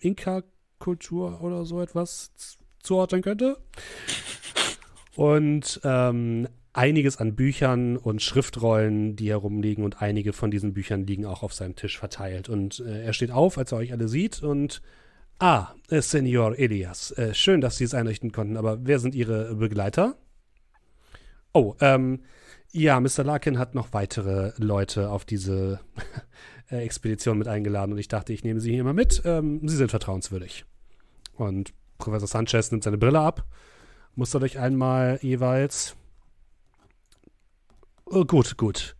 Inka-Kultur 0.00 1.42
oder 1.42 1.64
so 1.64 1.80
etwas 1.80 2.30
zuordnen 2.80 3.22
könnte. 3.22 3.56
Und 5.16 5.80
ähm, 5.82 6.48
einiges 6.72 7.18
an 7.18 7.34
Büchern 7.34 7.96
und 7.96 8.22
Schriftrollen, 8.22 9.16
die 9.16 9.30
herumliegen 9.30 9.84
und 9.84 10.00
einige 10.00 10.32
von 10.32 10.50
diesen 10.50 10.72
Büchern 10.72 11.06
liegen 11.06 11.26
auch 11.26 11.42
auf 11.42 11.52
seinem 11.52 11.76
Tisch 11.76 11.98
verteilt. 11.98 12.48
Und 12.48 12.80
äh, 12.80 13.04
er 13.04 13.12
steht 13.12 13.30
auf, 13.30 13.58
als 13.58 13.72
er 13.72 13.78
euch 13.78 13.92
alle 13.92 14.08
sieht 14.08 14.42
und 14.42 14.82
Ah, 15.38 15.74
äh, 15.88 16.00
Senor 16.00 16.56
Elias. 16.56 17.10
Äh, 17.12 17.34
schön, 17.34 17.60
dass 17.60 17.76
Sie 17.76 17.82
es 17.82 17.94
einrichten 17.94 18.30
konnten, 18.30 18.56
aber 18.56 18.86
wer 18.86 19.00
sind 19.00 19.12
Ihre 19.14 19.56
Begleiter? 19.56 20.16
Oh, 21.52 21.74
ähm, 21.80 22.20
ja, 22.70 23.00
Mr. 23.00 23.24
Larkin 23.24 23.58
hat 23.58 23.74
noch 23.74 23.92
weitere 23.92 24.52
Leute 24.56 25.10
auf 25.10 25.24
diese 25.24 25.80
äh, 26.70 26.84
Expedition 26.84 27.38
mit 27.38 27.48
eingeladen 27.48 27.90
und 27.90 27.98
ich 27.98 28.06
dachte, 28.06 28.32
ich 28.32 28.44
nehme 28.44 28.60
Sie 28.60 28.72
hier 28.72 28.84
mal 28.84 28.94
mit. 28.94 29.22
Ähm, 29.24 29.66
Sie 29.66 29.76
sind 29.76 29.90
vertrauenswürdig. 29.90 30.64
Und 31.34 31.74
Professor 31.98 32.28
Sanchez 32.28 32.70
nimmt 32.70 32.84
seine 32.84 32.98
Brille 32.98 33.18
ab, 33.18 33.44
mustert 34.14 34.44
euch 34.44 34.60
einmal 34.60 35.18
jeweils. 35.22 35.96
Oh, 38.06 38.24
gut, 38.24 38.56
gut. 38.56 38.96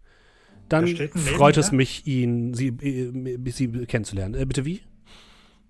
Dann 0.69 0.87
freut 0.87 1.57
es 1.59 1.71
mich, 1.73 2.07
ihn, 2.07 2.55
Sie, 2.55 2.69
äh, 2.69 3.51
Sie 3.51 3.69
kennenzulernen. 3.87 4.35
Äh, 4.35 4.47
bitte 4.47 4.65
wie? 4.65 4.83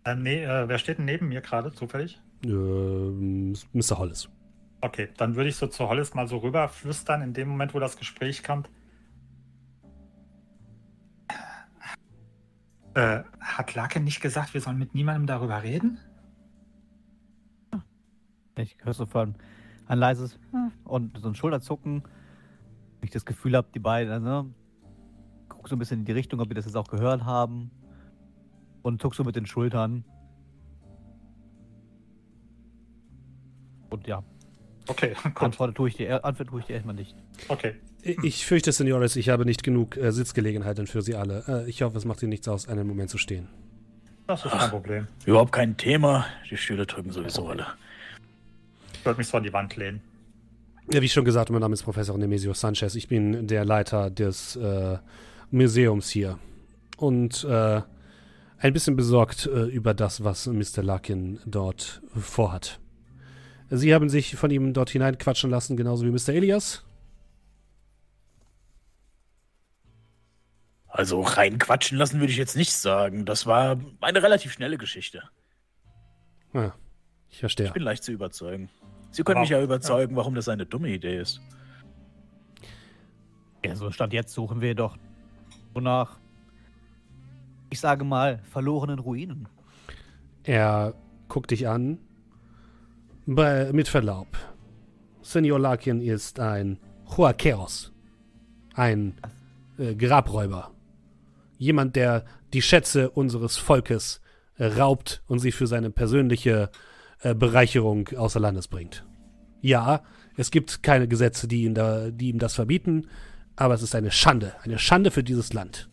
Äh, 0.04 0.14
nee, 0.14 0.44
äh, 0.44 0.68
wer 0.68 0.78
steht 0.78 0.98
denn 0.98 1.06
neben 1.06 1.28
mir 1.28 1.40
gerade 1.40 1.72
zufällig? 1.72 2.20
Ähm, 2.44 3.52
Mr. 3.72 3.98
Hollis. 3.98 4.28
Okay, 4.80 5.08
dann 5.16 5.36
würde 5.36 5.48
ich 5.48 5.56
so 5.56 5.66
zu 5.66 5.88
Hollis 5.88 6.14
mal 6.14 6.26
so 6.26 6.38
rüberflüstern, 6.38 7.22
in 7.22 7.32
dem 7.32 7.48
Moment, 7.48 7.74
wo 7.74 7.78
das 7.78 7.96
Gespräch 7.96 8.42
kommt. 8.42 8.68
Äh, 12.94 13.22
hat 13.40 13.74
Lake 13.74 14.00
nicht 14.00 14.20
gesagt, 14.20 14.54
wir 14.54 14.60
sollen 14.60 14.78
mit 14.78 14.94
niemandem 14.94 15.26
darüber 15.26 15.62
reden? 15.62 15.98
Ich 18.58 18.76
höre 18.82 18.92
so 18.92 19.06
von 19.06 19.34
ein 19.86 19.98
leises 19.98 20.38
und 20.84 21.16
so 21.16 21.28
ein 21.28 21.34
Schulterzucken. 21.34 22.02
Ich 23.02 23.10
das 23.10 23.24
Gefühl 23.24 23.56
habe, 23.56 23.68
die 23.74 23.78
beiden, 23.78 24.22
ne, 24.22 24.46
guck 25.48 25.68
so 25.68 25.76
ein 25.76 25.78
bisschen 25.78 26.00
in 26.00 26.04
die 26.04 26.12
Richtung, 26.12 26.40
ob 26.40 26.48
wir 26.48 26.54
das 26.54 26.64
jetzt 26.64 26.76
auch 26.76 26.88
gehört 26.88 27.24
haben. 27.24 27.70
Und 28.82 29.00
zuck 29.00 29.14
so 29.14 29.22
mit 29.22 29.36
den 29.36 29.46
Schultern. 29.46 30.04
Und 33.90 34.06
ja. 34.06 34.22
Okay, 34.88 35.14
gut. 35.22 35.42
Antwort 35.42 35.76
tue 35.76 35.88
ich 35.88 35.96
dir, 35.96 36.24
Antwort 36.24 36.48
tue 36.48 36.60
ich 36.60 36.66
dir 36.66 36.74
erstmal 36.74 36.94
nicht. 36.94 37.14
Okay. 37.48 37.74
Ich 38.02 38.44
fürchte, 38.44 38.72
Senores, 38.72 39.14
ich 39.14 39.28
habe 39.28 39.44
nicht 39.44 39.62
genug 39.62 39.96
äh, 39.96 40.10
Sitzgelegenheiten 40.10 40.88
für 40.88 41.02
Sie 41.02 41.14
alle. 41.14 41.44
Äh, 41.46 41.70
ich 41.70 41.82
hoffe, 41.82 41.96
es 41.96 42.04
macht 42.04 42.20
Ihnen 42.22 42.30
nichts 42.30 42.48
aus, 42.48 42.68
einen 42.68 42.86
Moment 42.88 43.10
zu 43.10 43.18
stehen. 43.18 43.48
Das 44.26 44.44
ist 44.44 44.50
kein 44.50 44.70
Problem. 44.70 45.06
Überhaupt 45.24 45.52
kein 45.52 45.76
Thema. 45.76 46.26
Die 46.50 46.56
Stühle 46.56 46.86
drücken 46.86 47.12
sowieso 47.12 47.48
alle. 47.48 47.66
Ich 48.94 49.04
würde 49.04 49.18
mich 49.18 49.28
so 49.28 49.36
an 49.36 49.42
die 49.44 49.52
Wand 49.52 49.76
lehnen. 49.76 50.00
Ja, 50.90 51.00
wie 51.00 51.08
schon 51.08 51.24
gesagt, 51.24 51.50
mein 51.50 51.60
Name 51.60 51.74
ist 51.74 51.84
Professor 51.84 52.18
Nemesio 52.18 52.54
Sanchez. 52.54 52.96
Ich 52.96 53.08
bin 53.08 53.46
der 53.46 53.64
Leiter 53.64 54.10
des 54.10 54.56
äh, 54.56 54.98
Museums 55.50 56.10
hier. 56.10 56.38
Und 56.96 57.44
äh, 57.44 57.82
ein 58.58 58.72
bisschen 58.72 58.96
besorgt 58.96 59.46
äh, 59.46 59.64
über 59.66 59.94
das, 59.94 60.24
was 60.24 60.46
Mr. 60.46 60.82
Larkin 60.82 61.40
dort 61.46 62.02
vorhat. 62.14 62.80
Sie 63.70 63.94
haben 63.94 64.08
sich 64.08 64.36
von 64.36 64.50
ihm 64.50 64.72
dort 64.72 64.90
hineinquatschen 64.90 65.50
lassen, 65.50 65.76
genauso 65.76 66.04
wie 66.04 66.10
Mr. 66.10 66.34
Elias. 66.34 66.84
Also 70.88 71.22
reinquatschen 71.22 71.96
lassen 71.96 72.20
würde 72.20 72.32
ich 72.32 72.38
jetzt 72.38 72.56
nicht 72.56 72.74
sagen. 72.74 73.24
Das 73.24 73.46
war 73.46 73.80
eine 74.00 74.22
relativ 74.22 74.52
schnelle 74.52 74.76
Geschichte. 74.76 75.22
Ja, 76.52 76.74
ich 77.30 77.38
verstehe. 77.38 77.66
Ich 77.66 77.72
bin 77.72 77.82
leicht 77.82 78.04
zu 78.04 78.12
überzeugen. 78.12 78.68
Sie 79.12 79.22
können 79.22 79.36
wow. 79.36 79.42
mich 79.42 79.50
ja 79.50 79.62
überzeugen, 79.62 80.16
warum 80.16 80.34
das 80.34 80.48
eine 80.48 80.66
dumme 80.66 80.88
Idee 80.88 81.18
ist. 81.18 81.40
Ja, 83.64 83.76
so 83.76 83.90
Stand 83.90 84.12
jetzt 84.12 84.32
suchen 84.32 84.60
wir 84.60 84.74
doch 84.74 84.96
nach 85.74 86.18
ich 87.72 87.80
sage 87.80 88.04
mal, 88.04 88.38
verlorenen 88.50 88.98
Ruinen. 88.98 89.48
Er 90.44 90.94
guckt 91.28 91.50
dich 91.50 91.66
an. 91.66 91.98
Bei, 93.24 93.72
mit 93.72 93.88
Verlaub. 93.88 94.28
Senor 95.22 95.58
Larkin 95.58 96.02
ist 96.02 96.38
ein 96.38 96.78
Huakeros. 97.16 97.92
Ein 98.74 99.14
äh, 99.78 99.94
Grabräuber. 99.94 100.70
Jemand, 101.56 101.96
der 101.96 102.26
die 102.52 102.60
Schätze 102.60 103.08
unseres 103.08 103.56
Volkes 103.56 104.20
raubt 104.58 105.22
und 105.26 105.38
sie 105.38 105.52
für 105.52 105.66
seine 105.66 105.88
persönliche 105.88 106.70
äh, 107.22 107.34
Bereicherung 107.34 108.08
außer 108.16 108.40
Landes 108.40 108.68
bringt. 108.68 109.04
Ja, 109.60 110.02
es 110.36 110.50
gibt 110.50 110.82
keine 110.82 111.08
Gesetze, 111.08 111.46
die 111.46 111.64
ihm, 111.64 111.74
da, 111.74 112.10
die 112.10 112.30
ihm 112.30 112.38
das 112.38 112.54
verbieten, 112.54 113.08
aber 113.56 113.74
es 113.74 113.82
ist 113.82 113.94
eine 113.94 114.10
Schande. 114.10 114.54
Eine 114.62 114.78
Schande 114.78 115.10
für 115.10 115.22
dieses 115.22 115.52
Land. 115.52 115.88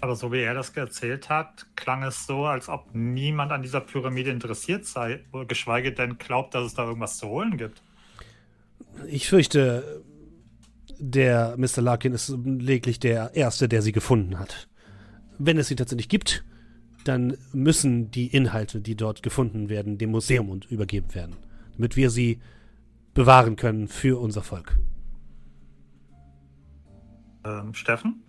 Aber 0.00 0.16
so 0.16 0.32
wie 0.32 0.40
er 0.40 0.54
das 0.54 0.70
erzählt 0.70 1.28
hat, 1.28 1.66
klang 1.76 2.02
es 2.02 2.26
so, 2.26 2.46
als 2.46 2.68
ob 2.68 2.94
niemand 2.94 3.52
an 3.52 3.62
dieser 3.62 3.80
Pyramide 3.80 4.30
interessiert 4.30 4.86
sei, 4.86 5.24
geschweige 5.46 5.92
denn 5.92 6.16
glaubt, 6.16 6.54
dass 6.54 6.64
es 6.64 6.74
da 6.74 6.86
irgendwas 6.86 7.18
zu 7.18 7.28
holen 7.28 7.58
gibt. 7.58 7.82
Ich 9.06 9.28
fürchte, 9.28 10.02
der 10.98 11.56
Mr. 11.58 11.82
Larkin 11.82 12.12
ist 12.14 12.30
lediglich 12.44 12.98
der 12.98 13.34
Erste, 13.34 13.68
der 13.68 13.82
sie 13.82 13.92
gefunden 13.92 14.38
hat. 14.38 14.68
Wenn 15.38 15.58
es 15.58 15.68
sie 15.68 15.76
tatsächlich 15.76 16.08
gibt, 16.08 16.44
dann 17.04 17.36
müssen 17.52 18.10
die 18.10 18.26
Inhalte, 18.26 18.80
die 18.80 18.96
dort 18.96 19.22
gefunden 19.22 19.68
werden, 19.68 19.98
dem 19.98 20.10
Museum 20.10 20.60
übergeben 20.68 21.14
werden, 21.14 21.36
damit 21.76 21.96
wir 21.96 22.10
sie 22.10 22.40
bewahren 23.14 23.56
können 23.56 23.88
für 23.88 24.20
unser 24.20 24.42
Volk. 24.42 24.78
Ähm, 27.44 27.74
Steffen? 27.74 28.22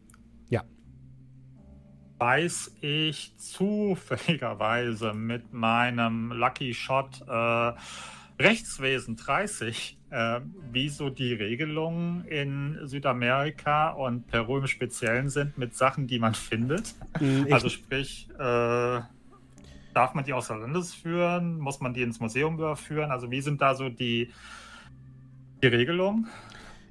weiß 2.21 2.77
ich 2.81 3.35
zufälligerweise 3.35 5.11
mit 5.11 5.53
meinem 5.53 6.31
Lucky 6.31 6.71
Shot 6.75 7.19
äh, 7.27 7.71
Rechtswesen 8.41 9.15
30, 9.15 9.97
äh, 10.09 10.41
wie 10.71 10.89
so 10.89 11.09
die 11.09 11.33
Regelungen 11.33 12.25
in 12.25 12.79
Südamerika 12.87 13.89
und 13.89 14.27
Peru 14.27 14.57
im 14.57 14.67
Speziellen 14.67 15.29
sind 15.29 15.57
mit 15.57 15.75
Sachen, 15.75 16.07
die 16.07 16.19
man 16.19 16.33
findet. 16.33 16.95
Mhm, 17.19 17.47
also 17.51 17.69
sprich, 17.69 18.29
äh, 18.37 19.01
darf 19.93 20.13
man 20.13 20.23
die 20.25 20.33
außer 20.33 20.57
Landes 20.57 20.93
führen? 20.93 21.59
Muss 21.59 21.79
man 21.79 21.93
die 21.93 22.01
ins 22.01 22.19
Museum 22.19 22.55
überführen? 22.55 23.11
Also 23.11 23.31
wie 23.31 23.41
sind 23.41 23.61
da 23.61 23.75
so 23.75 23.89
die, 23.89 24.31
die 25.61 25.67
Regelungen? 25.67 26.27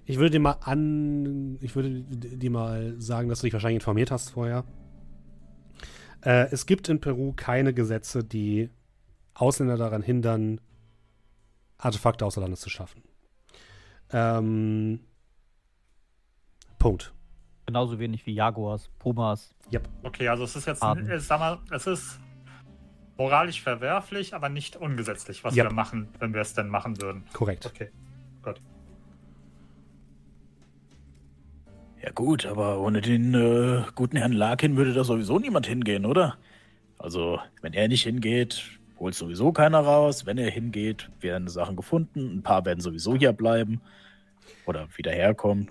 Ich 0.06 0.18
würde 0.18 0.30
dir 0.30 0.40
mal 0.40 0.56
an, 0.62 1.58
ich 1.60 1.74
würde 1.76 2.02
dir 2.02 2.50
mal 2.50 3.00
sagen, 3.00 3.28
dass 3.28 3.40
du 3.40 3.46
dich 3.46 3.52
wahrscheinlich 3.52 3.80
informiert 3.80 4.10
hast 4.10 4.30
vorher. 4.30 4.64
Äh, 6.22 6.48
es 6.50 6.66
gibt 6.66 6.88
in 6.88 7.00
Peru 7.00 7.32
keine 7.34 7.72
Gesetze, 7.72 8.24
die 8.24 8.70
Ausländer 9.34 9.76
daran 9.76 10.02
hindern, 10.02 10.60
Artefakte 11.80 12.24
außer 12.24 12.40
Landes 12.40 12.60
zu 12.60 12.70
schaffen. 12.70 13.02
Ähm, 14.12 15.00
Punkt. 16.78 17.12
Genauso 17.66 17.98
wenig 17.98 18.26
wie 18.26 18.34
Jaguars, 18.34 18.90
Pumas. 18.98 19.54
Yep. 19.72 19.88
Okay, 20.02 20.28
also 20.28 20.44
es 20.44 20.56
ist 20.56 20.66
jetzt, 20.66 20.82
ich 20.82 21.22
sag 21.22 21.38
mal, 21.38 21.58
es 21.70 21.86
ist 21.86 22.18
moralisch 23.16 23.62
verwerflich, 23.62 24.34
aber 24.34 24.48
nicht 24.48 24.76
ungesetzlich, 24.76 25.44
was 25.44 25.54
yep. 25.54 25.66
wir 25.66 25.72
machen, 25.72 26.08
wenn 26.18 26.34
wir 26.34 26.40
es 26.40 26.54
denn 26.54 26.68
machen 26.68 27.00
würden. 27.00 27.24
Korrekt. 27.32 27.66
Okay, 27.66 27.90
gut. 28.42 28.60
Ja 32.02 32.10
gut, 32.12 32.46
aber 32.46 32.80
ohne 32.80 33.02
den 33.02 33.34
äh, 33.34 33.84
guten 33.94 34.16
Herrn 34.16 34.32
Larkin 34.32 34.76
würde 34.76 34.94
da 34.94 35.04
sowieso 35.04 35.38
niemand 35.38 35.66
hingehen, 35.66 36.06
oder? 36.06 36.38
Also, 36.96 37.38
wenn 37.60 37.74
er 37.74 37.88
nicht 37.88 38.04
hingeht, 38.04 38.79
holt 39.00 39.14
sowieso 39.14 39.50
keiner 39.50 39.80
raus. 39.80 40.26
Wenn 40.26 40.38
er 40.38 40.50
hingeht, 40.50 41.10
werden 41.20 41.48
Sachen 41.48 41.74
gefunden. 41.74 42.36
Ein 42.36 42.42
paar 42.42 42.64
werden 42.64 42.80
sowieso 42.80 43.16
hier 43.16 43.32
bleiben 43.32 43.80
oder 44.66 44.86
wieder 44.96 45.10
herkommen. 45.10 45.70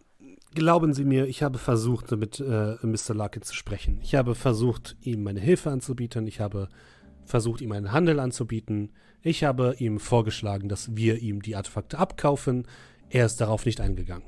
Glauben 0.56 0.94
Sie 0.94 1.06
mir, 1.06 1.28
ich 1.28 1.44
habe 1.44 1.60
versucht, 1.60 2.12
mit 2.12 2.40
äh, 2.40 2.76
Mr. 2.82 3.14
Larkin 3.14 3.44
zu 3.44 3.54
sprechen. 3.54 4.00
Ich 4.02 4.16
habe 4.16 4.34
versucht, 4.34 4.98
ihm 5.02 5.24
meine 5.24 5.40
Hilfe 5.40 5.70
anzubieten. 5.70 6.26
Ich 6.26 6.40
habe 6.40 6.70
versucht, 7.24 7.62
ihm 7.62 7.72
einen 7.72 7.92
Handel 7.92 8.20
anzubieten. 8.20 8.92
Ich 9.22 9.44
habe 9.44 9.76
ihm 9.78 10.00
vorgeschlagen, 10.00 10.68
dass 10.68 10.96
wir 10.96 11.20
ihm 11.20 11.44
die 11.44 11.56
Artefakte 11.56 12.00
abkaufen. 12.00 12.68
Er 13.10 13.28
ist 13.28 13.40
darauf 13.40 13.66
nicht 13.66 13.80
eingegangen. 13.80 14.28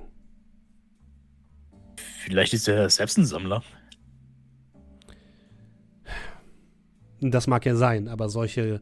Vielleicht 1.95 2.53
ist 2.53 2.68
er 2.68 2.88
selbst 2.90 3.18
ein 3.18 3.26
Sammler. 3.26 3.64
Das 7.22 7.45
mag 7.45 7.65
ja 7.65 7.76
sein, 7.76 8.07
aber 8.07 8.30
solche 8.30 8.81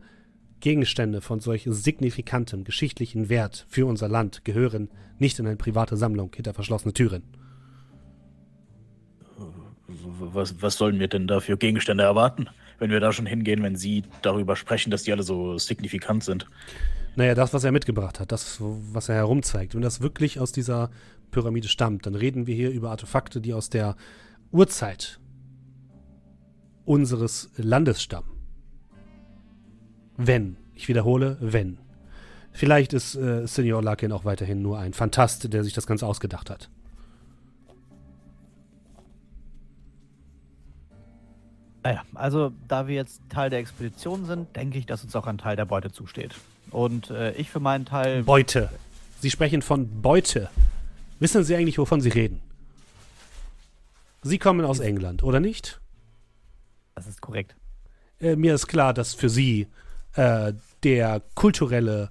Gegenstände 0.62 1.22
von 1.22 1.40
solch 1.40 1.66
signifikantem 1.68 2.64
geschichtlichen 2.64 3.30
Wert 3.30 3.66
für 3.70 3.86
unser 3.86 4.08
Land 4.08 4.46
gehören 4.46 4.90
nicht 5.18 5.40
in 5.40 5.48
eine 5.48 5.58
private 5.58 5.98
Sammlung 5.98 6.32
hinter 6.34 6.54
verschlossene 6.54 6.94
Türen. 6.94 7.24
Was, 9.88 10.62
was 10.62 10.76
sollen 10.76 11.00
wir 11.00 11.08
denn 11.08 11.28
da 11.28 11.40
für 11.40 11.58
Gegenstände 11.58 12.04
erwarten, 12.04 12.48
wenn 12.78 12.92
wir 12.92 13.00
da 13.00 13.12
schon 13.12 13.26
hingehen, 13.26 13.64
wenn 13.64 13.76
Sie 13.76 14.04
darüber 14.22 14.56
sprechen, 14.56 14.92
dass 14.92 15.04
die 15.04 15.12
alle 15.12 15.24
so 15.24 15.58
signifikant 15.58 16.24
sind? 16.24 16.46
Naja, 17.16 17.36
das, 17.36 17.54
was 17.54 17.64
er 17.64 17.72
mitgebracht 17.72 18.20
hat, 18.20 18.32
das, 18.32 18.58
was 18.60 19.10
er 19.10 19.16
herumzeigt. 19.16 19.76
Wenn 19.76 19.82
das 19.82 20.02
wirklich 20.02 20.40
aus 20.40 20.52
dieser 20.52 20.90
Pyramide 21.32 21.68
stammt, 21.68 22.06
dann 22.06 22.16
reden 22.16 22.48
wir 22.48 22.56
hier 22.56 22.70
über 22.70 22.92
Artefakte, 22.92 23.42
die 23.42 23.54
aus 23.54 23.70
der 23.70 23.96
Urzeit 24.52 25.20
unseres 26.90 27.52
Landes 27.56 28.02
stammen. 28.02 28.32
Wenn, 30.18 30.58
ich 30.74 30.88
wiederhole, 30.88 31.38
wenn. 31.40 31.78
Vielleicht 32.52 32.94
ist 32.94 33.14
äh, 33.14 33.46
Senior 33.46 33.84
Larkin 33.84 34.12
auch 34.12 34.26
weiterhin 34.26 34.64
nur 34.64 34.80
ein 34.80 34.94
Fantast, 34.94 35.54
der 35.54 35.64
sich 35.64 35.74
das 35.74 35.86
Ganze 35.86 36.08
ausgedacht 36.08 36.50
hat. 36.50 36.72
Naja, 41.84 42.02
also 42.16 42.52
da 42.68 42.88
wir 42.88 42.96
jetzt 42.96 43.22
Teil 43.30 43.52
der 43.52 43.60
Expedition 43.60 44.26
sind, 44.26 44.56
denke 44.56 44.80
ich, 44.80 44.88
dass 44.88 45.04
uns 45.04 45.16
auch 45.16 45.28
ein 45.28 45.38
Teil 45.38 45.56
der 45.56 45.66
Beute 45.66 45.92
zusteht. 45.92 46.34
Und 46.72 47.12
äh, 47.12 47.34
ich 47.34 47.52
für 47.52 47.60
meinen 47.60 47.86
Teil. 47.86 48.24
Beute. 48.24 48.70
Sie 49.20 49.30
sprechen 49.30 49.62
von 49.62 50.02
Beute. 50.02 50.50
Wissen 51.20 51.44
Sie 51.44 51.56
eigentlich, 51.56 51.78
wovon 51.78 52.02
Sie 52.02 52.10
reden? 52.10 52.42
Sie 54.24 54.40
kommen 54.40 54.66
aus 54.66 54.80
England, 54.80 55.22
oder 55.22 55.40
nicht? 55.40 55.80
Das 57.00 57.08
ist 57.08 57.22
korrekt. 57.22 57.56
Äh, 58.20 58.36
mir 58.36 58.54
ist 58.54 58.68
klar, 58.68 58.94
dass 58.94 59.14
für 59.14 59.30
Sie 59.30 59.68
äh, 60.16 60.52
der 60.84 61.22
kulturelle 61.34 62.10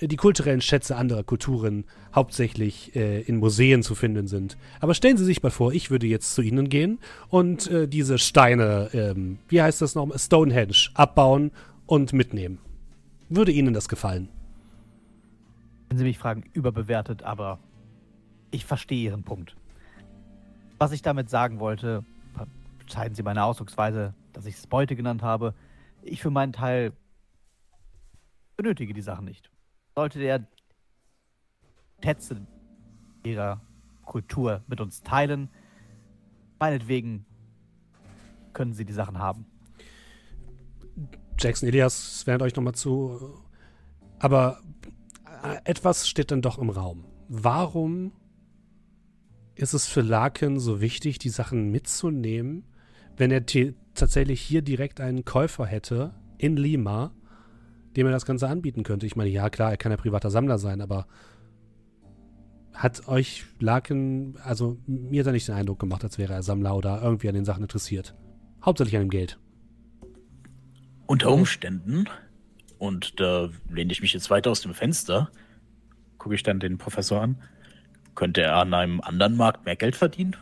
die 0.00 0.16
kulturellen 0.16 0.60
Schätze 0.60 0.96
anderer 0.96 1.22
Kulturen 1.22 1.84
hauptsächlich 2.14 2.94
äh, 2.96 3.22
in 3.22 3.36
Museen 3.36 3.82
zu 3.82 3.94
finden 3.94 4.26
sind. 4.26 4.58
Aber 4.80 4.92
stellen 4.92 5.16
Sie 5.16 5.24
sich 5.24 5.42
mal 5.42 5.50
vor, 5.50 5.72
ich 5.72 5.90
würde 5.90 6.06
jetzt 6.06 6.34
zu 6.34 6.42
Ihnen 6.42 6.68
gehen 6.68 6.98
und 7.30 7.70
äh, 7.70 7.88
diese 7.88 8.18
Steine, 8.18 8.90
ähm, 8.92 9.38
wie 9.48 9.62
heißt 9.62 9.80
das 9.80 9.94
nochmal, 9.94 10.18
Stonehenge, 10.18 10.90
abbauen 10.92 11.50
und 11.86 12.12
mitnehmen. 12.12 12.58
Würde 13.30 13.52
Ihnen 13.52 13.72
das 13.72 13.88
gefallen? 13.88 14.28
Wenn 15.88 15.96
Sie 15.96 16.04
mich 16.04 16.18
fragen, 16.18 16.44
überbewertet, 16.52 17.22
aber 17.22 17.58
ich 18.50 18.66
verstehe 18.66 19.02
Ihren 19.02 19.22
Punkt. 19.22 19.56
Was 20.76 20.92
ich 20.92 21.00
damit 21.00 21.30
sagen 21.30 21.58
wollte, 21.60 22.04
verzeihen 22.86 23.14
Sie 23.14 23.22
meine 23.22 23.44
Ausdrucksweise, 23.44 24.14
dass 24.32 24.46
ich 24.46 24.54
es 24.54 24.66
Beute 24.66 24.96
genannt 24.96 25.22
habe. 25.22 25.54
Ich 26.02 26.22
für 26.22 26.30
meinen 26.30 26.52
Teil 26.52 26.92
benötige 28.56 28.94
die 28.94 29.02
Sachen 29.02 29.24
nicht 29.24 29.50
sollte 29.94 30.18
der 30.18 30.46
Schätze 32.02 32.46
ihrer 33.24 33.60
Kultur 34.04 34.62
mit 34.66 34.80
uns 34.80 35.02
teilen. 35.02 35.48
Meinetwegen 36.58 37.24
können 38.52 38.74
sie 38.74 38.84
die 38.84 38.92
Sachen 38.92 39.18
haben. 39.18 39.46
Jackson 41.38 41.68
Elias 41.68 42.22
während 42.26 42.42
euch 42.42 42.54
nochmal 42.54 42.74
zu. 42.74 43.42
Aber 44.18 44.60
äh, 45.42 45.58
etwas 45.64 46.08
steht 46.08 46.30
dann 46.30 46.42
doch 46.42 46.58
im 46.58 46.70
Raum. 46.70 47.04
Warum 47.28 48.12
ist 49.54 49.72
es 49.72 49.86
für 49.86 50.02
Larkin 50.02 50.58
so 50.58 50.80
wichtig, 50.80 51.18
die 51.18 51.28
Sachen 51.30 51.70
mitzunehmen, 51.70 52.64
wenn 53.16 53.30
er 53.30 53.44
tatsächlich 53.94 54.40
hier 54.40 54.62
direkt 54.62 55.00
einen 55.00 55.24
Käufer 55.24 55.66
hätte 55.66 56.14
in 56.38 56.56
Lima, 56.56 57.12
dem 57.96 58.06
er 58.06 58.12
das 58.12 58.26
Ganze 58.26 58.48
anbieten 58.48 58.82
könnte. 58.82 59.06
Ich 59.06 59.16
meine, 59.16 59.30
ja, 59.30 59.48
klar, 59.50 59.70
er 59.70 59.76
kann 59.76 59.92
ja 59.92 59.96
privater 59.96 60.30
Sammler 60.30 60.58
sein, 60.58 60.80
aber 60.80 61.06
hat 62.72 63.06
euch 63.06 63.44
Larkin, 63.60 64.36
also 64.42 64.78
mir 64.86 65.24
er 65.24 65.32
nicht 65.32 65.46
den 65.46 65.54
Eindruck 65.54 65.78
gemacht, 65.78 66.02
als 66.02 66.18
wäre 66.18 66.32
er 66.32 66.42
Sammler 66.42 66.76
oder 66.76 67.00
irgendwie 67.02 67.28
an 67.28 67.34
den 67.34 67.44
Sachen 67.44 67.62
interessiert. 67.62 68.16
Hauptsächlich 68.64 68.96
an 68.96 69.04
dem 69.04 69.10
Geld. 69.10 69.38
Unter 71.06 71.30
Umständen, 71.30 72.06
und 72.78 73.20
da 73.20 73.50
lehne 73.70 73.92
ich 73.92 74.00
mich 74.00 74.12
jetzt 74.12 74.30
weiter 74.30 74.50
aus 74.50 74.62
dem 74.62 74.74
Fenster, 74.74 75.30
gucke 76.18 76.34
ich 76.34 76.42
dann 76.42 76.58
den 76.58 76.78
Professor 76.78 77.20
an, 77.20 77.40
könnte 78.16 78.42
er 78.42 78.56
an 78.56 78.74
einem 78.74 79.00
anderen 79.00 79.36
Markt 79.36 79.64
mehr 79.66 79.76
Geld 79.76 79.94
verdienen? 79.94 80.36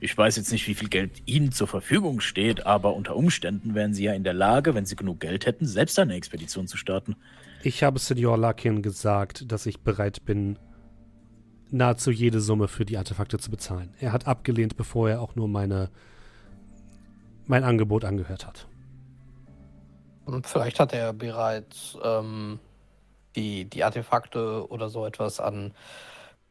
Ich 0.00 0.16
weiß 0.16 0.36
jetzt 0.36 0.52
nicht, 0.52 0.68
wie 0.68 0.74
viel 0.74 0.88
Geld 0.88 1.22
Ihnen 1.26 1.50
zur 1.50 1.66
Verfügung 1.66 2.20
steht, 2.20 2.66
aber 2.66 2.94
unter 2.94 3.16
Umständen 3.16 3.74
wären 3.74 3.94
Sie 3.94 4.04
ja 4.04 4.12
in 4.12 4.22
der 4.22 4.32
Lage, 4.32 4.74
wenn 4.74 4.86
Sie 4.86 4.94
genug 4.94 5.18
Geld 5.18 5.44
hätten, 5.44 5.66
selbst 5.66 5.98
eine 5.98 6.14
Expedition 6.14 6.68
zu 6.68 6.76
starten. 6.76 7.16
Ich 7.64 7.82
habe 7.82 7.98
Senior 7.98 8.38
Larkin 8.38 8.82
gesagt, 8.82 9.50
dass 9.50 9.66
ich 9.66 9.80
bereit 9.80 10.24
bin, 10.24 10.56
nahezu 11.70 12.12
jede 12.12 12.40
Summe 12.40 12.68
für 12.68 12.84
die 12.84 12.96
Artefakte 12.96 13.38
zu 13.38 13.50
bezahlen. 13.50 13.92
Er 13.98 14.12
hat 14.12 14.28
abgelehnt, 14.28 14.76
bevor 14.76 15.10
er 15.10 15.20
auch 15.20 15.34
nur 15.34 15.48
meine, 15.48 15.90
mein 17.46 17.64
Angebot 17.64 18.04
angehört 18.04 18.46
hat. 18.46 18.68
Und 20.26 20.46
vielleicht 20.46 20.78
hat 20.78 20.92
er 20.92 21.12
bereits 21.12 21.98
ähm, 22.04 22.60
die, 23.34 23.64
die 23.64 23.82
Artefakte 23.82 24.70
oder 24.70 24.90
so 24.90 25.04
etwas 25.04 25.40
an 25.40 25.74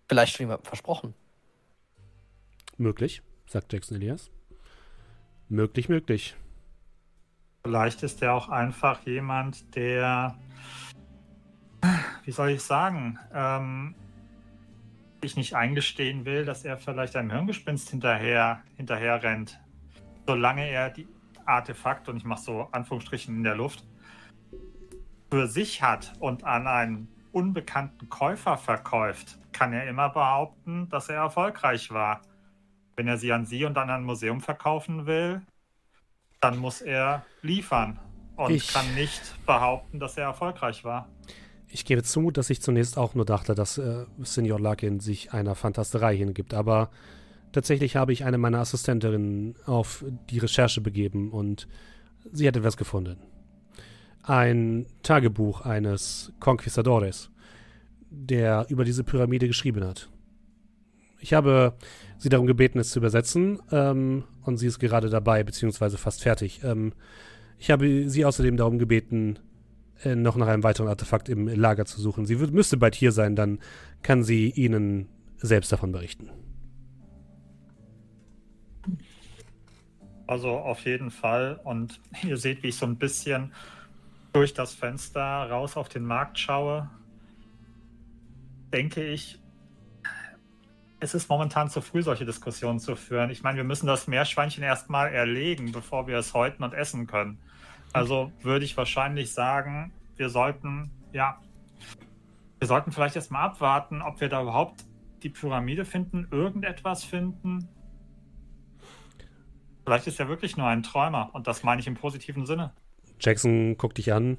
vielleicht 0.09 0.37
jemandem 0.37 0.65
versprochen. 0.65 1.13
Möglich 2.77 3.21
sagt 3.47 3.71
Jackson 3.73 3.97
Elias. 3.97 4.29
Möglich, 5.49 5.89
möglich. 5.89 6.35
Vielleicht 7.63 8.03
ist 8.03 8.21
er 8.21 8.33
auch 8.33 8.49
einfach 8.49 9.05
jemand, 9.05 9.75
der, 9.75 10.37
wie 12.23 12.31
soll 12.31 12.51
ich 12.51 12.61
sagen, 12.61 13.17
ähm, 13.33 13.95
sich 15.21 15.35
nicht 15.35 15.55
eingestehen 15.55 16.25
will, 16.25 16.45
dass 16.45 16.63
er 16.63 16.77
vielleicht 16.77 17.15
einem 17.15 17.31
Hirngespinst 17.31 17.89
hinterher, 17.89 18.61
hinterher 18.75 19.23
rennt. 19.23 19.59
Solange 20.25 20.69
er 20.69 20.89
die 20.89 21.07
Artefakte, 21.45 22.11
und 22.11 22.17
ich 22.17 22.25
mache 22.25 22.41
so 22.41 22.67
Anführungsstrichen 22.71 23.35
in 23.35 23.43
der 23.43 23.55
Luft, 23.55 23.85
für 25.31 25.47
sich 25.47 25.81
hat 25.81 26.13
und 26.19 26.43
an 26.43 26.67
einen 26.67 27.07
unbekannten 27.31 28.09
Käufer 28.09 28.57
verkauft, 28.57 29.39
kann 29.51 29.73
er 29.73 29.87
immer 29.87 30.09
behaupten, 30.09 30.87
dass 30.89 31.09
er 31.09 31.17
erfolgreich 31.17 31.91
war. 31.91 32.21
Wenn 32.97 33.07
er 33.07 33.19
sie 33.19 33.31
an 33.31 33.45
Sie 33.45 33.63
und 33.63 33.77
an 33.77 33.91
ein 33.91 34.03
Museum 34.03 34.41
verkaufen 34.41 35.05
will, 35.05 35.41
dann 36.41 36.57
muss 36.57 36.81
er 36.81 37.23
liefern 37.43 37.99
und 38.35 38.51
ich, 38.51 38.73
kann 38.73 38.95
nicht 38.95 39.21
behaupten, 39.45 39.99
dass 39.99 40.17
er 40.17 40.23
erfolgreich 40.25 40.83
war. 40.83 41.07
Ich 41.67 41.85
gebe 41.85 42.01
zu, 42.01 42.31
dass 42.31 42.49
ich 42.49 42.59
zunächst 42.59 42.97
auch 42.97 43.13
nur 43.13 43.25
dachte, 43.25 43.53
dass 43.53 43.77
äh, 43.77 44.05
Senior 44.23 44.59
Larkin 44.59 44.99
sich 44.99 45.31
einer 45.31 45.53
Fantasterei 45.53 46.17
hingibt, 46.17 46.55
aber 46.55 46.89
tatsächlich 47.51 47.95
habe 47.95 48.13
ich 48.13 48.25
eine 48.25 48.39
meiner 48.39 48.59
Assistenterinnen 48.59 49.55
auf 49.67 50.03
die 50.31 50.39
Recherche 50.39 50.81
begeben 50.81 51.31
und 51.31 51.67
sie 52.31 52.47
hat 52.47 52.57
etwas 52.57 52.77
gefunden. 52.77 53.17
Ein 54.23 54.87
Tagebuch 55.03 55.61
eines 55.61 56.33
Conquistadores, 56.39 57.29
der 58.09 58.65
über 58.69 58.85
diese 58.85 59.03
Pyramide 59.03 59.47
geschrieben 59.47 59.85
hat. 59.85 60.09
Ich 61.19 61.33
habe 61.33 61.75
sie 62.18 62.30
darum 62.30 62.48
gebeten, 62.48 62.80
es 62.80 62.89
zu 62.89 62.99
übersetzen. 62.99 63.60
Ähm, 63.72 64.23
und 64.44 64.57
sie 64.57 64.68
ist 64.68 64.80
gerade 64.80 65.10
dabei, 65.10 65.44
beziehungsweise 65.44 65.98
fast 65.98 66.23
fertig. 66.23 66.61
Ähm, 66.64 66.94
ich 67.60 67.72
habe 67.72 68.10
sie 68.10 68.26
außerdem 68.26 68.57
darum 68.57 68.80
gebeten, 68.80 69.39
äh, 70.03 70.15
noch 70.15 70.35
nach 70.35 70.48
einem 70.48 70.64
weiteren 70.64 70.88
Artefakt 70.88 71.30
im 71.30 71.48
Lager 71.48 71.85
zu 71.85 71.99
suchen. 72.02 72.26
Sie 72.26 72.35
müsste 72.35 72.77
bald 72.77 72.95
hier 72.95 73.11
sein, 73.11 73.35
dann 73.35 73.60
kann 74.03 74.23
sie 74.23 74.49
Ihnen 74.52 75.07
selbst 75.38 75.72
davon 75.72 75.91
berichten. 75.91 76.30
Also 80.27 80.49
auf 80.49 80.85
jeden 80.85 81.10
Fall. 81.10 81.60
Und 81.64 81.99
ihr 82.23 82.38
seht, 82.38 82.61
wie 82.64 82.68
ich 82.68 82.76
so 82.76 82.85
ein 82.85 82.98
bisschen 82.98 83.53
durch 84.34 84.53
das 84.53 84.73
Fenster 84.73 85.22
raus 85.22 85.77
auf 85.77 85.89
den 85.89 86.03
Markt 86.03 86.38
schaue. 86.38 86.89
Denke 88.73 89.03
ich, 89.03 89.39
es 90.99 91.13
ist 91.13 91.29
momentan 91.29 91.69
zu 91.69 91.81
früh, 91.81 92.01
solche 92.01 92.25
Diskussionen 92.25 92.79
zu 92.79 92.95
führen. 92.95 93.29
Ich 93.29 93.43
meine, 93.43 93.57
wir 93.57 93.63
müssen 93.63 93.87
das 93.87 94.07
Meerschweinchen 94.07 94.63
erstmal 94.63 95.13
erlegen, 95.13 95.71
bevor 95.71 96.07
wir 96.07 96.17
es 96.17 96.33
häuten 96.33 96.63
und 96.63 96.73
essen 96.73 97.07
können. 97.07 97.39
Also 97.93 98.31
würde 98.41 98.65
ich 98.65 98.75
wahrscheinlich 98.77 99.31
sagen, 99.31 99.91
wir 100.15 100.29
sollten, 100.29 100.91
ja, 101.13 101.39
wir 102.59 102.67
sollten 102.67 102.91
vielleicht 102.91 103.15
erstmal 103.15 103.45
abwarten, 103.45 104.01
ob 104.01 104.19
wir 104.19 104.29
da 104.29 104.41
überhaupt 104.41 104.85
die 105.23 105.29
Pyramide 105.29 105.85
finden, 105.85 106.27
irgendetwas 106.31 107.03
finden. 107.03 107.69
Vielleicht 109.83 110.07
ist 110.07 110.19
er 110.19 110.27
wirklich 110.27 110.57
nur 110.57 110.67
ein 110.67 110.83
Träumer 110.83 111.29
und 111.33 111.47
das 111.47 111.63
meine 111.63 111.79
ich 111.79 111.87
im 111.87 111.95
positiven 111.95 112.45
Sinne. 112.45 112.73
Jackson 113.19 113.77
guckt 113.77 113.97
dich 113.97 114.11
an. 114.13 114.37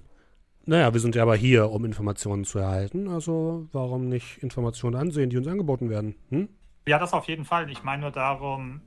Naja, 0.68 0.92
wir 0.92 1.00
sind 1.00 1.14
ja 1.14 1.22
aber 1.22 1.34
hier, 1.34 1.70
um 1.70 1.86
Informationen 1.86 2.44
zu 2.44 2.58
erhalten. 2.58 3.08
Also 3.08 3.66
warum 3.72 4.10
nicht 4.10 4.42
Informationen 4.42 4.96
ansehen, 4.96 5.30
die 5.30 5.38
uns 5.38 5.46
angeboten 5.46 5.88
werden? 5.88 6.14
Hm? 6.28 6.50
Ja, 6.86 6.98
das 6.98 7.14
auf 7.14 7.26
jeden 7.26 7.46
Fall. 7.46 7.70
Ich 7.70 7.84
meine 7.84 8.02
nur 8.02 8.10
darum, 8.10 8.82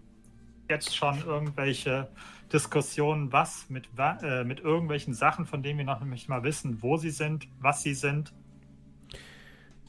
jetzt 0.70 0.95
schon 0.95 1.18
irgendwelche 1.26 2.08
Diskussionen, 2.53 3.34
was 3.34 3.68
mit, 3.72 3.90
äh, 3.98 4.44
mit 4.44 4.60
irgendwelchen 4.60 5.16
Sachen, 5.16 5.48
von 5.48 5.64
denen 5.64 5.80
wir 5.80 5.86
noch 5.86 6.02
nicht 6.02 6.30
mal 6.30 6.44
wissen, 6.44 6.84
wo 6.84 6.98
sie 6.98 7.10
sind, 7.10 7.48
was 7.60 7.82
sie 7.82 7.95
sind. 7.95 8.32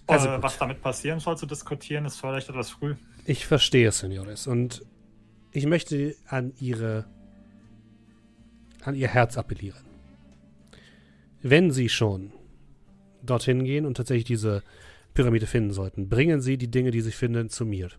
Also 0.06 0.31
äh, 0.31 0.43
was 0.43 0.56
damit 0.56 0.81
passieren 0.81 1.20
soll, 1.20 1.36
zu 1.36 1.44
diskutieren, 1.44 2.06
ist 2.06 2.19
vielleicht 2.19 2.48
etwas 2.48 2.70
früh. 2.70 2.94
Ich 3.27 3.47
verstehe, 3.47 3.93
Senores. 3.93 4.47
Und 4.47 4.82
ich 5.51 5.66
möchte 5.66 6.14
an 6.27 6.55
ihre 6.59 7.05
an 8.82 8.94
ihr 8.94 9.09
Herz 9.09 9.36
appellieren 9.36 9.91
wenn 11.43 11.70
Sie 11.70 11.89
schon 11.89 12.32
dorthin 13.23 13.64
gehen 13.64 13.86
und 13.86 13.97
tatsächlich 13.97 14.24
diese 14.24 14.62
Pyramide 15.14 15.47
finden 15.47 15.73
sollten, 15.73 16.09
bringen 16.09 16.40
Sie 16.40 16.56
die 16.56 16.70
Dinge, 16.70 16.90
die 16.90 17.01
Sie 17.01 17.12
finden, 17.12 17.48
zu 17.48 17.66
mir. 17.66 17.90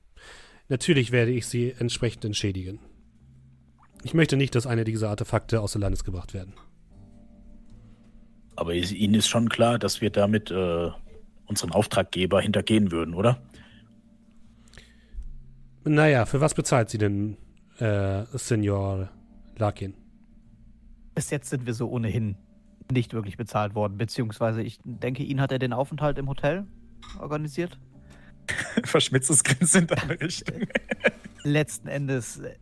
Natürlich 0.70 1.12
werde 1.12 1.32
ich 1.32 1.46
Sie 1.46 1.74
entsprechend 1.78 2.26
entschädigen. 2.26 2.80
Ich 4.04 4.14
möchte 4.14 4.36
nicht, 4.36 4.56
dass 4.56 4.68
eine 4.68 4.84
dieser 4.84 5.10
Artefakte 5.10 5.62
außer 5.62 5.80
Landes 5.80 6.04
gebracht 6.04 6.34
werden. 6.34 6.54
Aber 8.56 8.74
Ihnen 8.74 9.16
ist 9.16 9.28
schon 9.28 9.50
klar, 9.50 9.80
dass 9.80 10.02
wir 10.02 10.10
damit 10.10 10.52
äh, 10.52 10.90
unseren 11.46 11.72
Auftraggeber 11.72 12.42
hintergehen 12.42 12.92
würden, 12.92 13.14
oder? 13.14 13.42
Naja, 15.86 16.26
für 16.26 16.40
was 16.40 16.54
bezahlt 16.54 16.90
sie 16.90 16.98
denn, 16.98 17.38
äh, 17.80 18.24
Senor 18.34 19.10
Larkin? 19.58 19.96
Bis 21.16 21.30
jetzt 21.30 21.50
sind 21.50 21.66
wir 21.66 21.74
so 21.74 21.90
ohnehin 21.90 22.38
nicht 22.92 23.14
wirklich 23.14 23.38
bezahlt 23.38 23.76
worden, 23.76 23.98
beziehungsweise 23.98 24.62
ich 24.62 24.80
denke, 24.84 25.24
ihn 25.24 25.42
hat 25.42 25.52
er 25.52 25.60
den 25.60 25.74
Aufenthalt 25.74 26.18
im 26.18 26.28
Hotel 26.28 26.66
organisiert. 27.20 27.80
Verschmitztes 28.84 29.44
Grinsen 29.44 29.82
in 29.82 29.88
deine 29.88 30.20
Richtung. 30.20 30.64
Letzten 31.44 31.88
Endes 31.88 32.40
äh, 32.40 32.56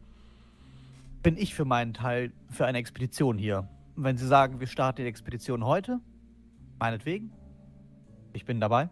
bin 1.24 1.38
ich 1.38 1.54
für 1.54 1.66
meinen 1.66 1.94
Teil 1.94 2.32
für 2.50 2.66
eine 2.66 2.78
Expedition 2.78 3.38
hier. 3.38 3.68
Wenn 3.96 4.18
Sie 4.18 4.28
sagen, 4.28 4.60
wir 4.60 4.68
starten 4.68 5.02
die 5.02 5.08
Expedition 5.08 5.66
heute, 5.66 6.00
meinetwegen. 6.80 7.32
Ich 8.34 8.46
bin 8.46 8.60
dabei. 8.60 8.90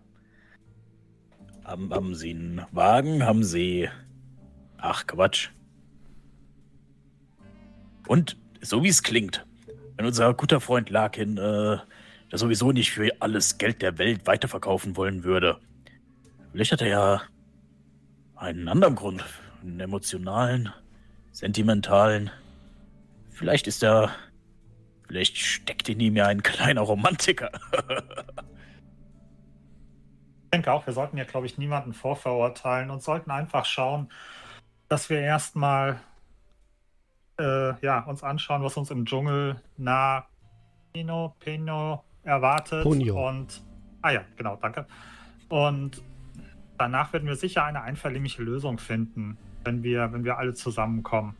Haben, 1.63 1.93
haben 1.93 2.15
Sie 2.15 2.31
einen 2.31 2.61
Wagen? 2.71 3.23
Haben 3.23 3.43
Sie. 3.43 3.89
Ach, 4.77 5.05
Quatsch. 5.05 5.49
Und 8.07 8.37
so 8.61 8.83
wie 8.83 8.89
es 8.89 9.03
klingt, 9.03 9.45
wenn 9.99 10.05
unser 10.05 10.33
guter 10.33 10.61
Freund 10.61 10.89
Larkin 10.89 11.37
äh, 11.37 11.77
das 12.29 12.39
sowieso 12.39 12.71
nicht 12.71 12.91
für 12.91 13.11
alles 13.19 13.57
Geld 13.57 13.81
der 13.81 13.97
Welt 13.97 14.25
weiterverkaufen 14.27 14.95
wollen 14.95 15.25
würde, 15.25 15.59
vielleicht 16.53 16.71
hat 16.71 16.81
er 16.81 16.87
ja 16.87 17.21
einen 18.37 18.69
anderen 18.69 18.95
Grund. 18.95 19.25
Einen 19.61 19.81
emotionalen, 19.81 20.71
sentimentalen. 21.33 22.31
Vielleicht 23.29 23.67
ist 23.67 23.83
er. 23.83 24.15
Vielleicht 25.05 25.37
steckt 25.37 25.89
in 25.89 25.99
ihm 25.99 26.15
ja 26.15 26.27
ein 26.27 26.43
kleiner 26.43 26.81
Romantiker. 26.81 27.51
Ich 30.45 30.51
denke 30.53 30.71
auch, 30.71 30.85
wir 30.87 30.93
sollten 30.93 31.17
ja, 31.17 31.25
glaube 31.25 31.45
ich, 31.45 31.57
niemanden 31.57 31.91
vorverurteilen 31.91 32.89
und 32.89 33.03
sollten 33.03 33.31
einfach 33.31 33.65
schauen, 33.65 34.09
dass 34.87 35.09
wir 35.09 35.19
erstmal 35.19 35.99
äh, 37.39 37.73
ja, 37.81 38.01
uns 38.01 38.23
anschauen, 38.23 38.63
was 38.63 38.77
uns 38.77 38.91
im 38.91 39.05
Dschungel 39.05 39.61
nah 39.77 40.25
Pino, 40.93 41.35
Pino 41.39 42.03
erwartet. 42.23 42.83
Punio. 42.83 43.27
Und 43.27 43.63
ah 44.01 44.11
ja, 44.11 44.21
genau, 44.35 44.57
danke. 44.57 44.85
Und 45.47 46.01
danach 46.77 47.13
werden 47.13 47.27
wir 47.27 47.35
sicher 47.35 47.63
eine 47.63 47.81
einvernehmliche 47.81 48.43
Lösung 48.43 48.77
finden, 48.77 49.37
wenn 49.63 49.83
wir, 49.83 50.11
wenn 50.11 50.23
wir 50.23 50.37
alle 50.37 50.53
zusammenkommen. 50.53 51.35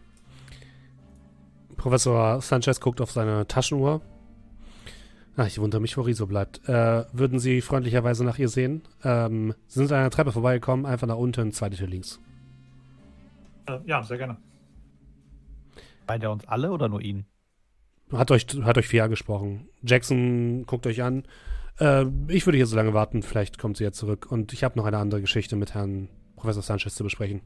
Professor 1.77 2.41
Sanchez 2.41 2.79
guckt 2.79 3.01
auf 3.01 3.11
seine 3.11 3.47
Taschenuhr. 3.47 4.01
Ach, 5.37 5.47
ich 5.47 5.59
wundere 5.59 5.79
mich, 5.79 5.95
wo 5.95 6.01
Riso 6.01 6.27
bleibt. 6.27 6.67
Äh, 6.67 7.05
würden 7.13 7.39
Sie 7.39 7.61
freundlicherweise 7.61 8.25
nach 8.25 8.37
ihr 8.37 8.49
sehen? 8.49 8.81
Ähm, 9.05 9.53
Sie 9.67 9.79
sind 9.79 9.91
an 9.93 9.99
einer 9.99 10.09
Treppe 10.09 10.33
vorbeigekommen, 10.33 10.85
einfach 10.85 11.07
nach 11.07 11.15
unten, 11.15 11.53
zweite 11.53 11.77
Tür 11.77 11.87
links. 11.87 12.19
Äh, 13.67 13.79
ja, 13.85 14.03
sehr 14.03 14.17
gerne. 14.17 14.35
Meint 16.09 16.23
er 16.23 16.31
uns 16.31 16.47
alle 16.47 16.71
oder 16.71 16.89
nur 16.89 17.01
ihn? 17.01 17.25
Hat 18.11 18.31
euch, 18.31 18.47
hat 18.63 18.77
euch 18.77 18.87
vier 18.87 19.07
gesprochen. 19.07 19.69
Jackson 19.83 20.65
guckt 20.65 20.87
euch 20.87 21.03
an. 21.03 21.23
Äh, 21.79 22.05
ich 22.27 22.45
würde 22.45 22.57
hier 22.57 22.65
so 22.65 22.75
lange 22.75 22.93
warten, 22.93 23.21
vielleicht 23.21 23.59
kommt 23.59 23.77
sie 23.77 23.83
ja 23.83 23.91
zurück. 23.91 24.27
Und 24.29 24.51
ich 24.51 24.63
habe 24.63 24.77
noch 24.77 24.85
eine 24.85 24.97
andere 24.97 25.21
Geschichte 25.21 25.55
mit 25.55 25.75
Herrn 25.75 26.09
Professor 26.35 26.63
Sanchez 26.63 26.95
zu 26.95 27.03
besprechen. 27.03 27.41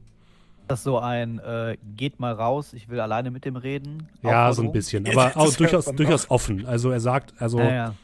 Das 0.66 0.80
ist 0.80 0.84
so 0.84 0.98
ein, 0.98 1.40
äh, 1.40 1.76
geht 1.94 2.20
mal 2.20 2.32
raus, 2.32 2.72
ich 2.72 2.88
will 2.88 2.98
alleine 2.98 3.30
mit 3.30 3.44
dem 3.44 3.56
reden. 3.56 4.08
Ja, 4.22 4.50
so 4.54 4.62
ein 4.62 4.72
bisschen. 4.72 5.06
Aber 5.06 5.36
auch 5.36 5.54
durchaus, 5.54 5.84
durchaus 5.84 6.30
offen. 6.30 6.64
Also 6.64 6.90
er 6.90 7.00
sagt, 7.00 7.34
also 7.38 7.58
Naja. 7.58 7.94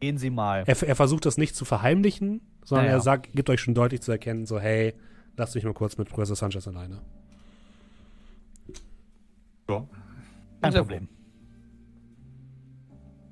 Gehen 0.00 0.18
Sie 0.18 0.28
mal. 0.28 0.64
er, 0.66 0.82
er 0.82 0.96
versucht 0.96 1.24
das 1.24 1.38
nicht 1.38 1.54
zu 1.54 1.64
verheimlichen, 1.64 2.40
sondern 2.64 2.86
Ja, 2.86 2.90
ja. 2.90 2.96
er 2.98 3.00
sagt, 3.00 3.32
gibt 3.32 3.48
euch 3.48 3.60
schon 3.60 3.74
deutlich 3.74 4.02
zu 4.02 4.10
erkennen, 4.10 4.44
so, 4.44 4.58
hey, 4.58 4.94
lasst 5.36 5.54
mich 5.54 5.64
mal 5.64 5.72
kurz 5.72 5.96
mit 5.96 6.08
Professor 6.08 6.34
Sanchez 6.34 6.66
alleine. 6.66 7.00
So. 9.68 9.88
Kein 10.60 10.72
Problem. 10.74 11.08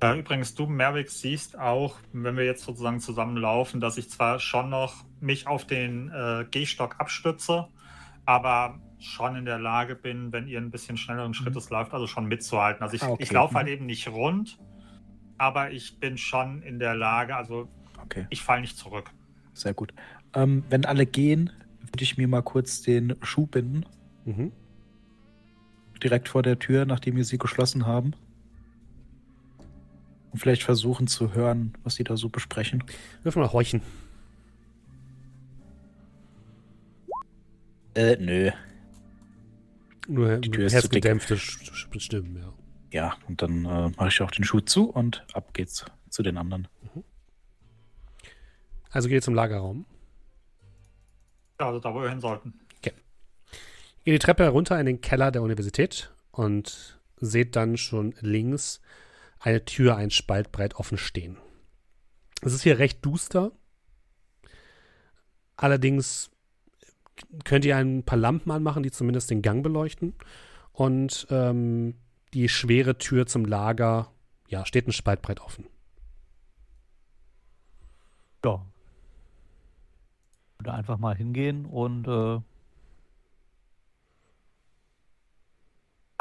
Äh, 0.01 0.19
übrigens, 0.19 0.53
du, 0.55 0.65
Merrick, 0.67 1.09
siehst 1.09 1.57
auch, 1.57 1.95
wenn 2.11 2.35
wir 2.35 2.43
jetzt 2.43 2.63
sozusagen 2.63 2.99
zusammenlaufen, 2.99 3.79
dass 3.79 3.97
ich 3.97 4.09
zwar 4.09 4.39
schon 4.39 4.69
noch 4.69 5.05
mich 5.21 5.47
auf 5.47 5.65
den 5.65 6.09
äh, 6.09 6.45
Gehstock 6.51 6.95
abstütze, 6.99 7.67
aber 8.25 8.79
schon 8.99 9.35
in 9.35 9.45
der 9.45 9.59
Lage 9.59 9.95
bin, 9.95 10.31
wenn 10.33 10.47
ihr 10.47 10.59
ein 10.59 10.71
bisschen 10.71 10.97
schnelleren 10.97 11.33
Schrittes 11.33 11.69
läuft, 11.69 11.93
also 11.93 12.07
schon 12.07 12.25
mitzuhalten. 12.25 12.83
Also 12.83 12.95
ich, 12.95 13.03
Ah, 13.03 13.09
okay. 13.09 13.23
ich 13.23 13.31
laufe 13.31 13.55
halt 13.55 13.67
Mhm. 13.67 13.73
eben 13.73 13.85
nicht 13.85 14.07
rund, 14.09 14.59
aber 15.37 15.71
ich 15.71 15.99
bin 15.99 16.17
schon 16.17 16.61
in 16.63 16.79
der 16.79 16.95
Lage, 16.95 17.35
also 17.35 17.69
Okay, 18.03 18.27
ich 18.29 18.41
falle 18.41 18.61
nicht 18.61 18.77
zurück. 18.77 19.09
sehr 19.53 19.73
gut. 19.73 19.93
Ähm, 20.33 20.63
wenn 20.69 20.83
alle 20.85 21.05
gehen, 21.05 21.49
würde 21.79 22.03
ich 22.03 22.17
mir 22.17 22.27
mal 22.27 22.41
kurz 22.41 22.81
den 22.81 23.15
Schuh 23.21 23.45
binden. 23.47 23.85
Mhm. 24.25 24.51
Direkt 26.03 26.27
vor 26.29 26.43
der 26.43 26.59
Tür, 26.59 26.85
nachdem 26.85 27.15
wir 27.15 27.23
sie 27.23 27.37
geschlossen 27.37 27.85
haben. 27.85 28.13
Und 30.31 30.39
vielleicht 30.39 30.63
versuchen 30.63 31.07
zu 31.07 31.33
hören, 31.33 31.73
was 31.83 31.95
sie 31.95 32.03
da 32.03 32.17
so 32.17 32.27
besprechen. 32.29 32.83
Wirf 33.23 33.35
mal 33.35 33.51
horchen. 33.53 33.81
Äh, 37.95 38.17
nö. 38.17 38.51
Nur 40.07 40.37
Die 40.39 40.49
Tür 40.49 40.65
ist 40.65 40.81
zu 40.81 40.89
Sch- 40.89 41.99
Stimmen, 41.99 42.35
ja. 42.35 42.53
Ja, 42.91 43.17
und 43.27 43.41
dann 43.41 43.65
äh, 43.65 43.89
mache 43.89 44.07
ich 44.09 44.21
auch 44.21 44.31
den 44.31 44.43
Schuh 44.43 44.59
zu 44.59 44.89
und 44.89 45.25
ab 45.33 45.53
geht's 45.53 45.85
zu 46.09 46.21
den 46.23 46.37
anderen. 46.37 46.67
Also 48.91 49.09
geht 49.09 49.23
zum 49.23 49.33
Lagerraum. 49.33 49.85
Ja, 51.59 51.67
also 51.67 51.79
da, 51.79 51.93
wo 51.93 52.01
wir 52.01 52.09
hin 52.09 52.19
sollten. 52.19 52.53
Geht 54.03 54.15
die 54.15 54.19
Treppe 54.19 54.43
herunter 54.43 54.79
in 54.79 54.85
den 54.85 55.01
Keller 55.01 55.31
der 55.31 55.41
Universität 55.41 56.11
und 56.31 56.99
seht 57.17 57.55
dann 57.55 57.77
schon 57.77 58.13
links 58.19 58.81
eine 59.39 59.63
Tür 59.63 59.95
ein 59.95 60.11
Spalt 60.11 60.51
breit 60.51 60.75
offen 60.75 60.97
stehen. 60.97 61.37
Es 62.41 62.53
ist 62.53 62.63
hier 62.63 62.79
recht 62.79 63.05
duster. 63.05 63.51
Allerdings 65.55 66.31
könnt 67.45 67.63
ihr 67.63 67.77
ein 67.77 68.03
paar 68.03 68.17
Lampen 68.17 68.51
anmachen, 68.51 68.83
die 68.83 68.91
zumindest 68.91 69.29
den 69.29 69.41
Gang 69.41 69.63
beleuchten. 69.63 70.13
Und 70.73 71.27
ähm, 71.29 71.95
die 72.33 72.49
schwere 72.49 72.97
Tür 72.97 73.25
zum 73.25 73.45
Lager, 73.45 74.11
ja, 74.49 74.65
steht 74.65 74.87
ein 74.87 74.91
Spalt 74.91 75.21
breit 75.21 75.39
offen. 75.39 75.67
Ja. 78.43 78.65
Würde 80.57 80.73
einfach 80.73 80.97
mal 80.97 81.15
hingehen 81.15 81.65
und 81.65 82.07
äh, 82.07 82.41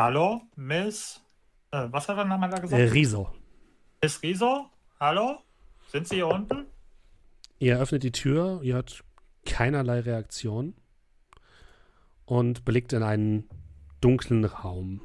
Hallo, 0.04 0.42
Miss. 0.56 1.22
Äh, 1.70 1.86
was 1.92 2.08
hat 2.08 2.18
er 2.18 2.24
nochmal 2.24 2.50
da 2.50 2.58
gesagt? 2.58 2.82
Äh, 2.82 2.86
Riso. 2.86 3.30
Miss 4.02 4.20
Riso? 4.20 4.66
Hallo? 4.98 5.38
Sind 5.92 6.08
Sie 6.08 6.16
hier 6.16 6.26
unten? 6.26 6.66
Ihr 7.60 7.78
öffnet 7.78 8.02
die 8.02 8.10
Tür, 8.10 8.58
ihr 8.64 8.74
hört 8.74 9.04
keinerlei 9.46 10.00
Reaktion 10.00 10.74
und 12.24 12.64
blickt 12.64 12.92
in 12.92 13.04
einen 13.04 13.48
dunklen 14.00 14.44
Raum. 14.44 15.02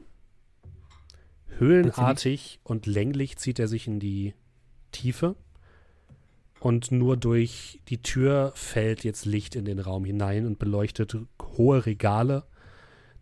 Höhlenartig 1.45 2.60
und 2.64 2.88
länglich 2.88 3.38
zieht 3.38 3.60
er 3.60 3.68
sich 3.68 3.86
in 3.86 3.99
die 3.99 4.34
Tiefe 4.91 5.36
und 6.60 6.91
nur 6.91 7.18
durch 7.18 7.82
die 7.90 8.02
Tür 8.02 8.52
fällt 8.56 9.03
jetzt 9.03 9.26
Licht 9.26 9.56
in 9.56 9.65
den 9.65 9.78
Raum 9.78 10.06
hinein 10.06 10.48
und 10.48 10.57
beleuchtet 10.57 11.15
hohe 11.56 11.86
Regale, 11.86 12.48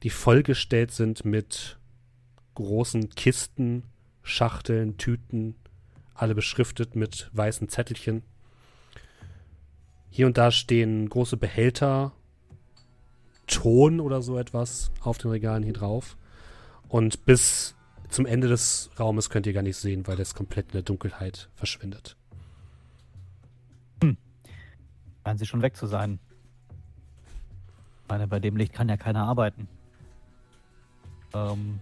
die 0.06 0.11
vollgestellt 0.11 0.91
sind 0.91 1.26
mit 1.26 1.80
großen 2.53 3.10
Kisten, 3.10 3.82
Schachteln, 4.22 4.98
Tüten, 4.98 5.56
alle 6.14 6.36
beschriftet 6.36 6.95
mit 6.95 7.32
weißen 7.34 7.69
Zettelchen. 7.69 8.22
Hier 10.11 10.27
und 10.27 10.38
da 10.38 10.52
stehen 10.52 11.10
große 11.10 11.38
Behälter, 11.38 12.11
Ton 13.48 13.99
oder 13.99 14.22
so 14.22 14.38
etwas 14.38 14.91
auf 15.02 15.18
den 15.18 15.32
Regalen 15.32 15.64
hier 15.64 15.73
drauf. 15.73 16.18
Und 16.88 17.26
bis 17.26 17.73
zum 18.10 18.27
Ende 18.27 18.48
des 18.48 18.91
Raumes 18.99 19.32
könnt 19.32 19.48
ihr 19.48 19.53
gar 19.53 19.64
nicht 19.64 19.77
sehen, 19.77 20.06
weil 20.06 20.19
es 20.19 20.36
komplett 20.36 20.68
in 20.68 20.73
der 20.73 20.84
Dunkelheit 20.84 21.49
verschwindet. 21.56 22.15
scheinen 25.23 25.40
sie 25.40 25.48
schon 25.48 25.64
weg 25.64 25.76
zu 25.76 25.88
sein. 25.88 26.19
Ich 28.03 28.07
meine, 28.07 28.27
bei 28.27 28.40
dem 28.40 28.56
Licht 28.56 28.72
kann 28.72 28.88
ja 28.88 28.98
keiner 28.98 29.23
arbeiten. 29.23 29.68
Ähm, 31.36 31.82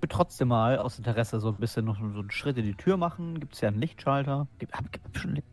würde 0.00 0.08
trotzdem 0.14 0.48
mal 0.48 0.78
aus 0.78 0.98
Interesse 0.98 1.40
so 1.40 1.48
ein 1.48 1.56
bisschen 1.56 1.84
noch 1.84 1.98
so 1.98 2.04
einen 2.04 2.30
Schritt 2.30 2.56
in 2.58 2.64
die 2.64 2.74
Tür 2.74 2.96
machen. 2.96 3.40
Gibt 3.40 3.54
es 3.54 3.60
ja 3.60 3.68
einen 3.68 3.80
Lichtschalter? 3.80 4.46
Gibt, 4.58 4.72
hab- 4.74 4.92
gibt 4.92 5.18
schon 5.18 5.34
Licht? 5.34 5.46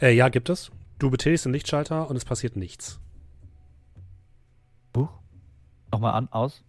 Äh, 0.00 0.12
ja, 0.14 0.28
gibt 0.28 0.48
es. 0.48 0.70
Du 0.98 1.10
betätigst 1.10 1.44
den 1.44 1.52
Lichtschalter 1.52 2.08
und 2.10 2.16
es 2.16 2.24
passiert 2.24 2.56
nichts. 2.56 2.98
Huch. 4.96 5.10
Nochmal 5.92 6.14
an, 6.14 6.28
aus. 6.32 6.64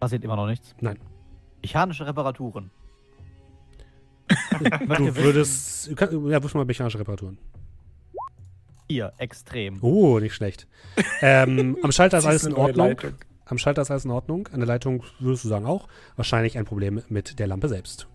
Passiert 0.00 0.24
immer 0.24 0.36
noch 0.36 0.46
nichts. 0.46 0.74
Nein. 0.80 0.98
Mechanische 1.62 2.06
Reparaturen. 2.06 2.70
Du 4.60 5.16
würdest. 5.16 5.90
Du 5.90 5.94
kannst, 5.94 6.12
ja, 6.12 6.42
wirf 6.42 6.54
mal 6.54 6.64
mechanische 6.64 6.98
Reparaturen. 6.98 7.38
Hier, 8.90 9.12
extrem. 9.18 9.82
Oh, 9.82 10.18
nicht 10.18 10.34
schlecht. 10.34 10.66
Ähm, 11.20 11.76
am 11.82 11.92
Schalter 11.92 12.18
ist 12.18 12.26
alles 12.26 12.44
in 12.44 12.54
Ordnung. 12.54 12.96
Am 13.44 13.58
Schalter 13.58 13.82
ist 13.82 13.90
alles 13.90 14.04
in 14.04 14.10
Ordnung. 14.10 14.48
An 14.52 14.60
der 14.60 14.66
Leitung 14.66 15.04
würdest 15.20 15.44
du 15.44 15.48
sagen 15.48 15.66
auch. 15.66 15.88
Wahrscheinlich 16.16 16.56
ein 16.58 16.64
Problem 16.64 17.02
mit 17.08 17.38
der 17.38 17.46
Lampe 17.46 17.68
selbst. 17.68 18.08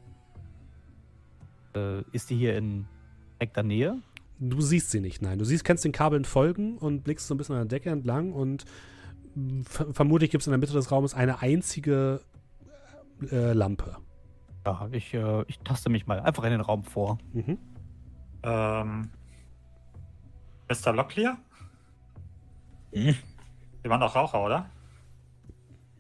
Äh, 1.76 2.02
ist 2.12 2.30
die 2.30 2.36
hier 2.36 2.58
in 2.58 2.86
direkter 3.40 3.64
Nähe? 3.64 3.98
Du 4.40 4.62
siehst 4.62 4.92
sie 4.92 5.00
nicht, 5.00 5.22
nein. 5.22 5.40
Du 5.40 5.46
siehst, 5.46 5.64
kannst 5.64 5.86
den 5.86 5.92
Kabeln 5.92 6.26
folgen 6.26 6.78
und 6.78 7.04
blickst 7.04 7.28
so 7.28 7.36
ein 7.36 7.38
bisschen 7.38 7.56
an 7.56 7.68
der 7.68 7.80
Decke 7.80 7.90
entlang 7.90 8.34
und 8.34 8.66
ver 9.64 9.94
vermutlich 9.94 10.32
gibt 10.32 10.42
es 10.42 10.48
in 10.48 10.52
der 10.52 10.60
Mitte 10.60 10.74
des 10.74 10.92
Raumes 10.92 11.14
eine 11.14 11.42
einzige 11.42 12.22
äh, 13.32 13.54
Lampe. 13.54 13.98
Ja, 14.66 14.88
ich, 14.92 15.14
äh, 15.14 15.44
ich 15.48 15.60
taste 15.60 15.90
mich 15.90 16.08
mal 16.08 16.20
einfach 16.20 16.44
in 16.44 16.52
den 16.52 16.62
Raum 16.62 16.84
vor. 16.84 17.18
Mhm. 17.34 17.58
Ähm, 18.44 19.10
Mr. 20.74 20.94
Locklear? 20.94 21.38
Hm? 22.94 23.16
Die 23.84 23.90
waren 23.90 24.00
doch 24.00 24.16
Raucher, 24.16 24.44
oder? 24.44 24.70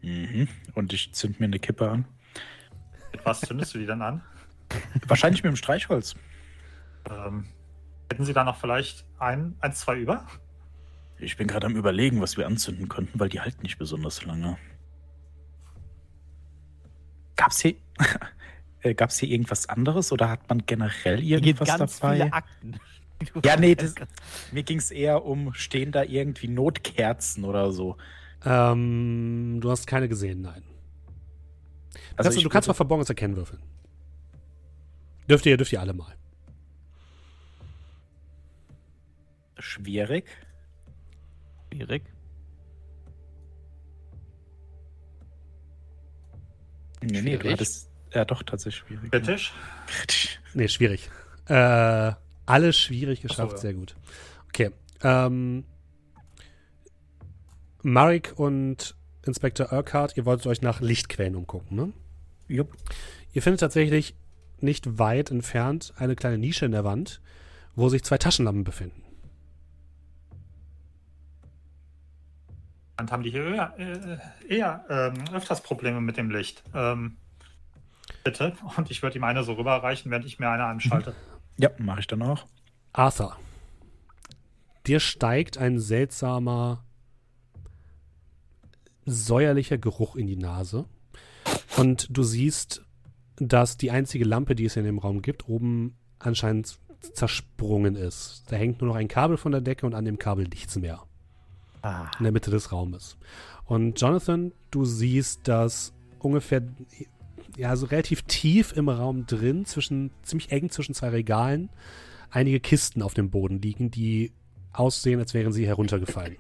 Mhm. 0.02 0.48
Und 0.74 0.94
ich 0.94 1.14
zünd 1.14 1.40
mir 1.40 1.46
eine 1.46 1.60
Kippe 1.60 1.90
an. 1.90 2.06
Mit 3.12 3.26
was 3.26 3.42
zündest 3.42 3.74
du 3.74 3.80
die 3.80 3.86
dann 3.86 4.02
an? 4.02 4.22
Wahrscheinlich 5.08 5.44
mit 5.44 5.52
dem 5.52 5.56
Streichholz. 5.56 6.16
Ähm, 7.10 7.46
hätten 8.12 8.26
Sie 8.26 8.34
da 8.34 8.44
noch 8.44 8.58
vielleicht 8.58 9.06
ein, 9.20 9.56
eins, 9.60 9.80
zwei 9.80 9.98
über? 9.98 10.26
Ich 11.20 11.38
bin 11.38 11.48
gerade 11.48 11.68
am 11.68 11.76
überlegen, 11.76 12.22
was 12.22 12.38
wir 12.38 12.48
anzünden 12.48 12.90
könnten, 12.90 13.20
weil 13.20 13.30
die 13.30 13.40
halten 13.40 13.62
nicht 13.62 13.78
besonders 13.78 14.26
lange. 14.26 14.58
Gab's 17.36 17.62
hier, 17.62 17.76
äh, 18.82 18.94
gab's 18.94 19.20
hier 19.20 19.30
irgendwas 19.30 19.70
anderes 19.70 20.12
oder 20.12 20.30
hat 20.30 20.50
man 20.50 20.66
generell 20.66 21.22
irgendwas 21.24 21.68
ganz 21.78 22.00
dabei? 22.00 22.16
viele 22.16 22.34
Akten. 22.34 22.80
Ja, 23.46 23.56
nee, 23.58 23.76
das- 23.76 23.96
Mir 24.52 24.64
ging 24.64 24.78
es 24.80 24.92
eher 24.92 25.24
um, 25.26 25.54
stehen 25.54 25.92
da 25.92 26.04
irgendwie 26.04 26.48
Notkerzen 26.48 27.46
oder 27.46 27.72
so. 27.72 27.98
Ähm, 28.46 29.60
du 29.62 29.72
hast 29.72 29.88
keine 29.88 30.10
gesehen, 30.10 30.42
nein. 30.42 30.64
Also 32.16 32.30
kannst, 32.30 32.46
du 32.46 32.50
kannst 32.50 32.68
mal 32.68 32.74
Verborgenes 32.74 33.10
erkennen 33.10 33.36
würfeln. 33.38 33.62
Dürft 35.30 35.46
ihr, 35.46 35.56
dürft 35.58 35.72
ihr 35.72 35.80
alle 35.82 35.94
mal. 35.94 36.14
schwierig. 39.58 40.26
Schwierig. 41.72 42.04
Nee, 47.02 47.22
nee, 47.22 47.38
du 47.38 47.52
hattest. 47.52 47.90
Ja, 48.14 48.26
doch, 48.26 48.44
tatsächlich 48.44 48.84
schwierig. 48.86 49.12
Kritisch? 49.12 49.54
Kritisch. 49.88 50.40
Nee, 50.54 50.68
schwierig. 50.68 51.10
Äh, 51.48 52.12
alles 52.46 52.78
schwierig 52.78 53.22
geschafft, 53.22 53.54
ja. 53.54 53.58
sehr 53.58 53.74
gut. 53.74 53.96
Okay. 54.50 54.72
Ähm, 55.02 55.66
Marek 57.82 58.34
und 58.38 58.96
Inspektor 59.26 59.72
Urquhart, 59.72 60.18
ihr 60.18 60.26
wolltet 60.26 60.48
euch 60.48 60.62
nach 60.62 60.82
Lichtquellen 60.82 61.36
umgucken, 61.36 61.76
ne? 61.76 61.94
Jupp. 62.48 62.72
Ihr 63.34 63.42
findet 63.42 63.62
tatsächlich 63.62 64.16
nicht 64.60 65.00
weit 65.00 65.32
entfernt 65.32 65.94
eine 65.98 66.16
kleine 66.16 66.38
Nische 66.38 66.66
in 66.66 66.72
der 66.72 66.84
Wand, 66.84 67.22
wo 67.76 67.90
sich 67.90 68.04
zwei 68.04 68.18
Taschenlampen 68.18 68.64
befinden. 68.64 69.02
Und 73.00 73.12
haben 73.12 73.24
die 73.24 73.32
hier 73.32 73.46
eher, 73.46 73.74
äh, 73.78 74.56
eher 74.56 74.86
ähm, 74.90 75.26
öfters 75.34 75.62
Probleme 75.62 76.00
mit 76.00 76.16
dem 76.18 76.30
Licht. 76.30 76.64
Ähm, 76.74 77.18
bitte. 78.24 78.56
Und 78.78 78.92
ich 78.92 79.02
würde 79.02 79.18
ihm 79.18 79.24
eine 79.24 79.44
so 79.44 79.54
rüberreichen, 79.54 80.12
während 80.12 80.26
ich 80.26 80.40
mir 80.40 80.50
eine 80.50 80.66
anschalte. 80.66 81.16
Ja, 81.58 81.70
mache 81.78 82.02
ich 82.02 82.08
dann 82.08 82.22
auch. 82.22 82.46
Arthur, 82.94 83.38
dir 84.86 85.00
steigt 85.00 85.58
ein 85.58 85.80
seltsamer, 85.80 86.84
säuerlicher 89.06 89.78
Geruch 89.78 90.16
in 90.16 90.28
die 90.28 90.38
Nase. 90.38 90.86
Und 91.78 92.08
du 92.16 92.24
siehst, 92.24 92.84
dass 93.38 93.78
die 93.78 93.92
einzige 93.92 94.26
Lampe, 94.26 94.56
die 94.56 94.66
es 94.66 94.76
in 94.76 94.86
dem 94.86 95.00
Raum 95.00 95.22
gibt, 95.22 95.50
oben 95.50 95.96
anscheinend 96.20 96.80
zersprungen 97.14 97.96
ist. 97.96 98.44
Da 98.48 98.56
hängt 98.56 98.82
nur 98.82 98.90
noch 98.90 98.96
ein 98.96 99.08
Kabel 99.08 99.38
von 99.38 99.52
der 99.52 99.62
Decke 99.62 99.86
und 99.86 99.94
an 99.94 100.06
dem 100.06 100.20
Kabel 100.20 100.48
nichts 100.48 100.76
mehr. 100.78 101.04
Ah, 101.82 102.10
in 102.18 102.24
der 102.24 102.32
Mitte 102.32 102.50
des 102.50 102.72
Raumes. 102.72 103.18
Und 103.66 104.00
Jonathan, 104.00 104.54
du 104.72 104.86
siehst, 104.86 105.48
dass 105.48 105.94
ungefähr, 106.20 106.62
ja, 107.58 107.76
so 107.76 107.86
relativ 107.86 108.24
tief 108.24 108.74
im 108.74 108.90
Raum 108.90 109.26
drin, 109.26 109.66
zwischen, 109.66 110.12
ziemlich 110.24 110.52
eng 110.52 110.70
zwischen 110.70 110.94
zwei 110.94 111.10
Regalen, 111.10 111.70
einige 112.30 112.60
Kisten 112.60 113.02
auf 113.02 113.14
dem 113.14 113.30
Boden 113.30 113.62
liegen, 113.62 113.92
die 113.92 114.32
aussehen, 114.72 115.20
als 115.20 115.34
wären 115.34 115.54
sie 115.54 115.68
heruntergefallen. 115.68 116.38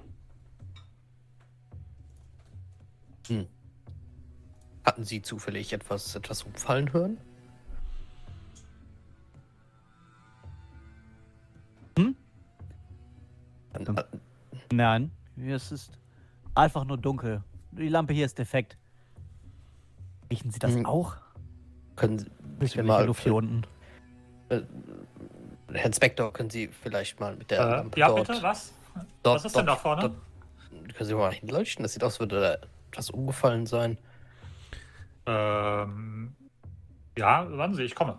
Hatten 4.83 5.05
Sie 5.05 5.21
zufällig 5.21 5.71
etwas, 5.71 6.15
etwas 6.15 6.43
umfallen 6.43 6.91
hören? 6.91 7.17
Hm? 11.97 12.15
Äh, 13.73 14.03
nein, 14.73 15.11
es 15.37 15.71
ist 15.71 15.91
einfach 16.53 16.83
nur 16.85 16.97
dunkel. 16.97 17.43
Die 17.71 17.87
Lampe 17.87 18.13
hier 18.13 18.25
ist 18.25 18.37
defekt. 18.37 18.77
Riechen 20.33 20.49
Sie 20.49 20.57
das 20.59 20.73
Hm. 20.73 20.85
auch? 20.87 21.15
können 21.95 22.17
Sie 22.17 22.25
Bisschen 22.57 22.87
mal- 22.87 23.05
Luft 23.05 23.21
hier 23.21 23.35
unten. 23.35 23.61
Herr 24.49 25.85
Inspektor, 25.85 26.33
können 26.33 26.49
Sie 26.49 26.67
vielleicht 26.69 27.19
mal 27.19 27.35
mit 27.35 27.51
der 27.51 27.59
Äh, 27.59 27.69
Lampe 27.69 27.99
ja, 27.99 28.07
dort, 28.07 28.27
bitte, 28.27 28.41
was? 28.41 28.73
dort, 29.21 29.35
was 29.35 29.45
ist 29.45 29.55
denn 29.55 29.67
da 29.67 29.75
vorne? 29.75 30.01
Dort, 30.01 30.15
können 30.95 31.07
Sie 31.07 31.13
mal 31.13 31.31
hinleuchten? 31.31 31.83
Das 31.83 31.93
sieht 31.93 32.03
aus, 32.03 32.13
als 32.13 32.19
würde 32.19 32.41
da 32.41 32.67
etwas 32.89 33.11
umgefallen 33.11 33.67
sein. 33.67 33.99
Ähm, 35.27 36.35
ja, 37.15 37.45
warten 37.57 37.75
Sie, 37.75 37.83
ich 37.83 37.93
komme. 37.93 38.17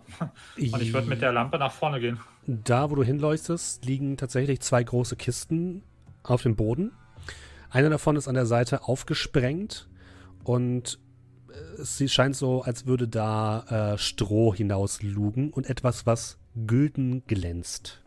Und 0.57 0.81
ich 0.81 0.93
würde 0.93 1.07
mit 1.07 1.21
der 1.21 1.33
Lampe 1.33 1.57
nach 1.57 1.71
vorne 1.73 1.99
gehen. 1.99 2.17
Da, 2.47 2.89
wo 2.89 2.95
du 2.95 3.03
hinleuchtest, 3.03 3.83
liegen 3.83 4.15
tatsächlich 4.15 4.61
zwei 4.61 4.83
große 4.85 5.17
Kisten 5.17 5.83
auf 6.23 6.43
dem 6.43 6.55
Boden. 6.55 6.93
Eine 7.69 7.89
davon 7.89 8.15
ist 8.15 8.29
an 8.29 8.35
der 8.35 8.45
Seite 8.45 8.83
aufgesprengt 8.83 9.89
und 10.45 10.95
äh, 10.95 11.04
es 11.79 11.97
sie- 11.97 12.09
scheint 12.09 12.35
so, 12.35 12.61
als 12.63 12.85
würde 12.85 13.07
da 13.07 13.93
äh, 13.93 13.97
Stroh 13.97 14.53
hinauslugen 14.53 15.51
und 15.51 15.69
etwas, 15.69 16.05
was 16.05 16.37
gülden 16.67 17.23
glänzt. 17.27 18.01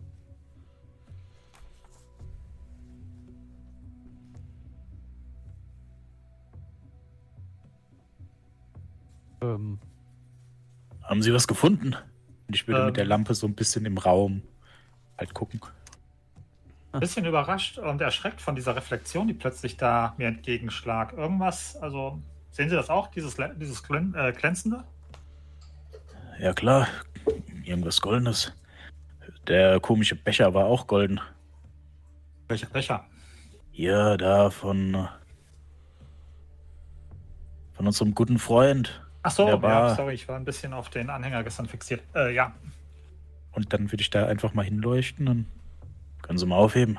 Ähm, 9.41 9.79
Haben 11.03 11.23
Sie 11.23 11.33
was 11.33 11.47
gefunden? 11.49 11.95
Und 12.49 12.55
ich 12.55 12.67
würde 12.67 12.81
Ähm. 12.81 12.87
mit 12.87 12.97
der 12.97 13.05
Lampe 13.07 13.35
so 13.35 13.47
ein 13.47 13.55
bisschen 13.55 13.85
im 13.87 13.99
Raum 13.99 14.43
halt 15.17 15.35
gucken. 15.35 15.61
Ein 16.93 17.01
bisschen 17.01 17.25
überrascht 17.27 17.79
und 17.79 18.01
erschreckt 18.01 18.41
von 18.41 18.57
dieser 18.57 18.75
Reflexion, 18.75 19.27
die 19.29 19.35
plötzlich 19.35 19.77
da 19.77 20.15
mir 20.17 20.27
entgegenschlag. 20.29 21.13
Irgendwas, 21.13 21.77
also 21.77 22.19
sehen 22.59 22.69
Sie 22.69 22.75
das 22.75 22.91
auch, 22.91 23.07
dieses, 23.07 23.37
dieses 23.57 23.83
glän 23.85 24.13
äh, 24.17 24.33
glänzende? 24.33 24.83
Ja, 26.41 26.53
klar. 26.53 26.89
Irgendwas 27.65 28.01
Goldenes. 28.01 28.53
Der 29.47 29.79
komische 29.79 30.17
Becher 30.17 30.53
war 30.53 30.67
auch 30.67 30.89
golden. 30.89 31.21
Welcher 32.49 32.67
Becher? 32.67 33.05
Hier, 33.71 34.17
da 34.17 34.51
von. 34.51 35.09
von 37.75 37.87
unserem 37.87 38.13
guten 38.15 38.39
Freund. 38.41 39.03
Ach 39.23 39.31
so, 39.31 39.47
ja, 39.47 39.95
sorry, 39.95 40.15
ich 40.15 40.27
war 40.27 40.37
ein 40.37 40.45
bisschen 40.45 40.73
auf 40.73 40.91
den 40.91 41.11
Anhänger 41.11 41.45
gestern 41.45 41.67
fixiert. 41.67 42.03
Äh, 42.15 42.35
ja, 42.35 42.53
Und 43.53 43.73
dann 43.73 43.93
würde 43.93 44.03
ich 44.03 44.11
da 44.11 44.27
einfach 44.27 44.53
mal 44.55 44.65
hinleuchten 44.65 45.29
und 45.29 45.47
können 46.23 46.39
Sie 46.39 46.47
mal 46.47 46.57
aufheben, 46.57 46.99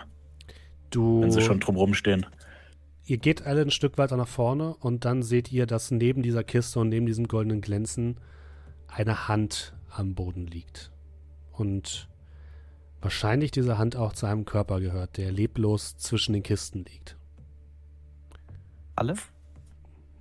Du, 0.90 1.22
wenn 1.22 1.32
Sie 1.32 1.42
schon 1.42 1.60
drumrum 1.60 1.94
stehen. 1.94 2.26
Ihr 3.10 3.18
geht 3.18 3.46
alle 3.46 3.62
ein 3.62 3.72
Stück 3.72 3.98
weiter 3.98 4.18
nach 4.18 4.28
vorne 4.28 4.76
und 4.76 5.04
dann 5.06 5.24
seht 5.24 5.52
ihr, 5.52 5.66
dass 5.66 5.92
neben 5.92 6.22
dieser 6.22 6.44
Kiste 6.44 6.80
und 6.80 6.90
neben 6.90 7.06
diesem 7.06 7.28
goldenen 7.28 7.62
Glänzen 7.62 8.18
eine 8.88 9.28
Hand 9.28 9.74
am 9.90 10.14
Boden 10.14 10.46
liegt. 10.46 10.92
Und 11.52 12.08
wahrscheinlich 13.02 13.52
diese 13.52 13.78
Hand 13.78 13.96
auch 13.96 14.14
zu 14.14 14.26
einem 14.28 14.46
Körper 14.46 14.80
gehört, 14.80 15.18
der 15.18 15.32
leblos 15.32 15.98
zwischen 15.98 16.34
den 16.34 16.44
Kisten 16.44 16.86
liegt. 16.86 17.18
alle? 18.96 19.16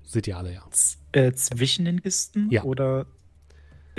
Seht 0.02 0.26
ihr 0.26 0.38
alle, 0.38 0.54
ja. 0.54 0.64
Z 0.70 0.98
äh, 1.12 1.32
zwischen 1.32 1.84
den 1.84 2.02
Kisten? 2.02 2.50
Ja. 2.50 2.62
Oder 2.62 3.06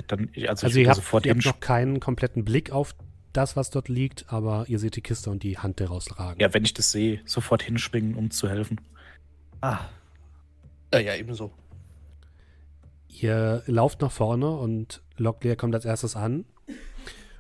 dann, 0.08 0.30
also, 0.48 0.66
Also 0.66 0.80
ich 0.80 0.86
ihr 0.86 0.90
habt, 0.90 0.96
sofort 0.96 1.26
ihr 1.26 1.34
habt 1.34 1.46
noch 1.46 1.60
keinen 1.60 2.00
kompletten 2.00 2.44
Blick 2.44 2.72
auf 2.72 2.96
das, 3.34 3.56
was 3.56 3.70
dort 3.70 3.90
liegt, 3.90 4.32
aber 4.32 4.66
ihr 4.68 4.80
seht 4.80 4.96
die 4.96 5.02
Kiste 5.02 5.30
und 5.30 5.44
die 5.44 5.58
Hand 5.58 5.80
daraus 5.80 6.18
ragen. 6.20 6.40
Ja, 6.40 6.54
wenn 6.54 6.64
ich 6.66 6.74
das 6.74 6.92
sehe, 6.92 7.22
sofort 7.26 7.62
hinspringen, 7.64 8.16
um 8.16 8.32
zu 8.32 8.50
helfen. 8.50 8.82
Ah, 9.62 9.80
Äh, 10.92 11.06
ja, 11.06 11.16
ebenso. 11.16 11.52
Ihr 13.08 13.64
lauft 13.68 14.02
nach 14.02 14.12
vorne 14.12 14.50
und 14.50 15.04
Locklear 15.18 15.56
kommt 15.56 15.76
als 15.76 15.86
erstes 15.86 16.16
an. 16.16 16.46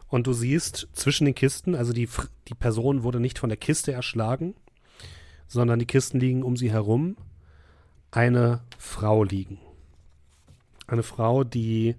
Und 0.07 0.27
du 0.27 0.33
siehst 0.33 0.87
zwischen 0.93 1.25
den 1.25 1.35
Kisten, 1.35 1.75
also 1.75 1.93
die, 1.93 2.09
die 2.47 2.55
Person 2.55 3.03
wurde 3.03 3.19
nicht 3.19 3.39
von 3.39 3.49
der 3.49 3.57
Kiste 3.57 3.91
erschlagen, 3.91 4.55
sondern 5.47 5.79
die 5.79 5.85
Kisten 5.85 6.19
liegen 6.19 6.43
um 6.43 6.57
sie 6.57 6.71
herum, 6.71 7.15
eine 8.11 8.61
Frau 8.77 9.23
liegen. 9.23 9.59
Eine 10.87 11.03
Frau, 11.03 11.43
die 11.43 11.95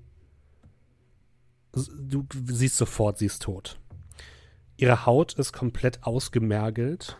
du 1.72 2.26
siehst 2.46 2.76
sofort, 2.76 3.18
sie 3.18 3.26
ist 3.26 3.42
tot. 3.42 3.78
Ihre 4.80 5.04
Haut 5.04 5.34
ist 5.34 5.52
komplett 5.52 6.04
ausgemergelt. 6.04 7.18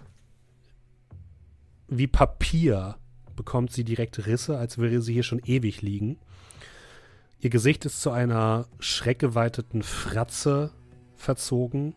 Wie 1.88 2.06
Papier 2.06 2.96
bekommt 3.36 3.70
sie 3.70 3.84
direkt 3.84 4.24
Risse, 4.26 4.56
als 4.56 4.78
würde 4.78 5.02
sie 5.02 5.12
hier 5.12 5.24
schon 5.24 5.42
ewig 5.44 5.82
liegen. 5.82 6.18
Ihr 7.38 7.50
Gesicht 7.50 7.84
ist 7.84 8.00
zu 8.00 8.12
einer 8.12 8.66
schreckgeweiteten 8.78 9.82
Fratze 9.82 10.72
verzogen. 11.16 11.92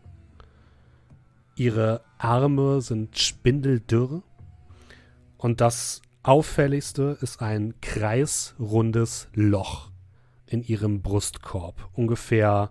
Ihre 1.56 2.02
Arme 2.18 2.82
sind 2.82 3.18
spindeldürr. 3.18 4.22
Und 5.38 5.62
das 5.62 6.02
auffälligste 6.22 7.16
ist 7.22 7.40
ein 7.40 7.72
kreisrundes 7.80 9.28
Loch 9.32 9.92
in 10.44 10.62
ihrem 10.62 11.00
Brustkorb. 11.00 11.88
Ungefähr 11.94 12.70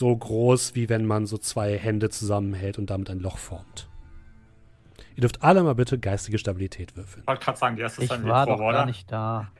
so 0.00 0.16
groß, 0.16 0.74
wie 0.74 0.88
wenn 0.88 1.04
man 1.04 1.26
so 1.26 1.38
zwei 1.38 1.78
Hände 1.78 2.10
zusammenhält 2.10 2.78
und 2.78 2.90
damit 2.90 3.10
ein 3.10 3.20
Loch 3.20 3.38
formt. 3.38 3.88
Ihr 5.14 5.20
dürft 5.20 5.42
alle 5.42 5.62
mal 5.62 5.74
bitte 5.74 5.98
geistige 5.98 6.38
Stabilität 6.38 6.96
würfeln. 6.96 7.22
Ich 7.22 7.28
wollte 7.28 7.44
gerade 7.44 7.58
sagen, 7.58 7.76
die 7.76 7.82
erste 7.82 8.02
ist 8.02 8.10
ein 8.10 8.26
war 8.26 8.46
doch 8.46 8.58
gar 8.58 8.86
nicht 8.86 9.12
da. 9.12 9.52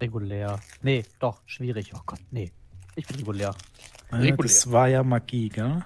Regulär. 0.00 0.58
Nee, 0.82 1.04
doch, 1.18 1.42
schwierig. 1.46 1.92
Oh 1.94 2.00
Gott, 2.04 2.20
nee. 2.30 2.50
Ich 2.96 3.06
bin 3.06 3.16
regulär. 3.16 3.54
Regulär. 4.10 4.36
Das 4.36 4.72
war 4.72 4.88
ja 4.88 5.02
Magie, 5.02 5.48
gell? 5.48 5.84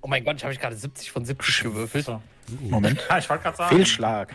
Oh 0.00 0.06
mein 0.08 0.24
Gott, 0.24 0.36
ich 0.36 0.44
habe 0.44 0.54
ich 0.54 0.60
gerade 0.60 0.76
70 0.76 1.10
von 1.10 1.24
70 1.24 1.62
gewürfelt. 1.64 2.04
So. 2.06 2.22
Moment. 2.60 3.04
Ja, 3.10 3.18
ich 3.18 3.28
wollte 3.28 3.42
gerade 3.42 3.56
sagen, 3.56 3.76
Fehlschlag. 3.76 4.34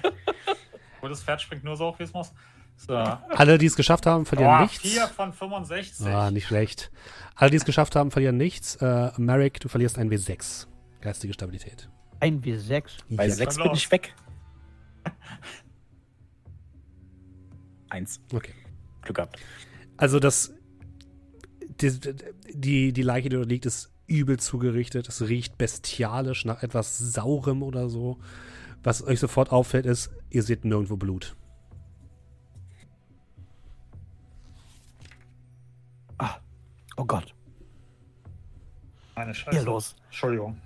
gutes 1.02 1.24
Pferd 1.24 1.42
springt 1.42 1.64
nur 1.64 1.76
so 1.76 1.88
hoch, 1.88 2.00
wie 2.00 2.04
es 2.04 2.14
muss. 2.14 2.34
So. 2.76 2.94
Alle, 2.96 3.58
die 3.58 3.66
es 3.68 3.76
geschafft 3.76 4.06
haben, 4.06 4.26
verlieren 4.26 4.56
Oh, 4.58 4.62
nichts. 4.64 4.80
4 4.80 5.08
von 5.08 5.32
65. 5.32 6.06
Ah, 6.08 6.32
nicht 6.32 6.48
schlecht. 6.48 6.92
Alle, 7.36 7.52
die 7.52 7.58
es 7.58 7.66
geschafft 7.66 7.96
haben, 7.96 8.12
verlieren 8.12 8.38
nichts. 8.38 8.76
Äh, 8.78 9.12
Merrick, 9.18 9.60
du 9.62 9.70
verlierst 9.70 9.98
ein 9.98 10.10
W6. 10.10 10.68
Geistige 11.02 11.34
Stabilität. 11.34 11.90
Ein 12.20 12.42
W6. 12.42 12.84
Bei 13.10 13.28
Ja. 13.28 13.34
sechs 13.34 13.56
Dann 13.56 13.64
bin 13.64 13.72
los. 13.72 13.78
ich 13.80 13.92
weg. 13.92 14.14
Eins. 17.90 18.20
Okay. 18.34 18.54
Glück 19.02 19.16
gehabt. 19.18 19.40
Also 19.98 20.20
das, 20.20 20.54
die, 21.82 21.92
die, 22.54 22.94
die 22.94 23.02
Leiche, 23.02 23.30
die 23.30 23.36
dort 23.36 23.50
liegt, 23.50 23.66
ist 23.66 23.92
übel 24.08 24.40
zugerichtet. 24.40 25.08
Es 25.08 25.22
riecht 25.22 25.58
bestialisch 25.58 26.46
nach 26.46 26.64
etwas 26.64 26.98
Saurem 26.98 27.64
oder 27.64 27.90
so. 27.90 28.20
Was 28.84 29.04
euch 29.06 29.20
sofort 29.20 29.52
auffällt, 29.52 29.86
ist, 29.86 30.10
ihr 30.30 30.44
seht 30.44 30.66
nirgendwo 30.66 30.98
Blut. 30.98 31.36
Oh 36.98 37.06
Gott. 37.06 37.34
Meine 39.16 39.34
Scheiße. 39.34 39.58
Hier 39.58 39.66
los. 39.66 39.96
Entschuldigung. 40.06 40.60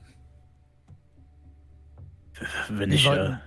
Wenn 2.69 2.89
Wir 2.89 2.95
ich, 2.95 3.01
äh, 3.05 3.07
sollten- 3.07 3.39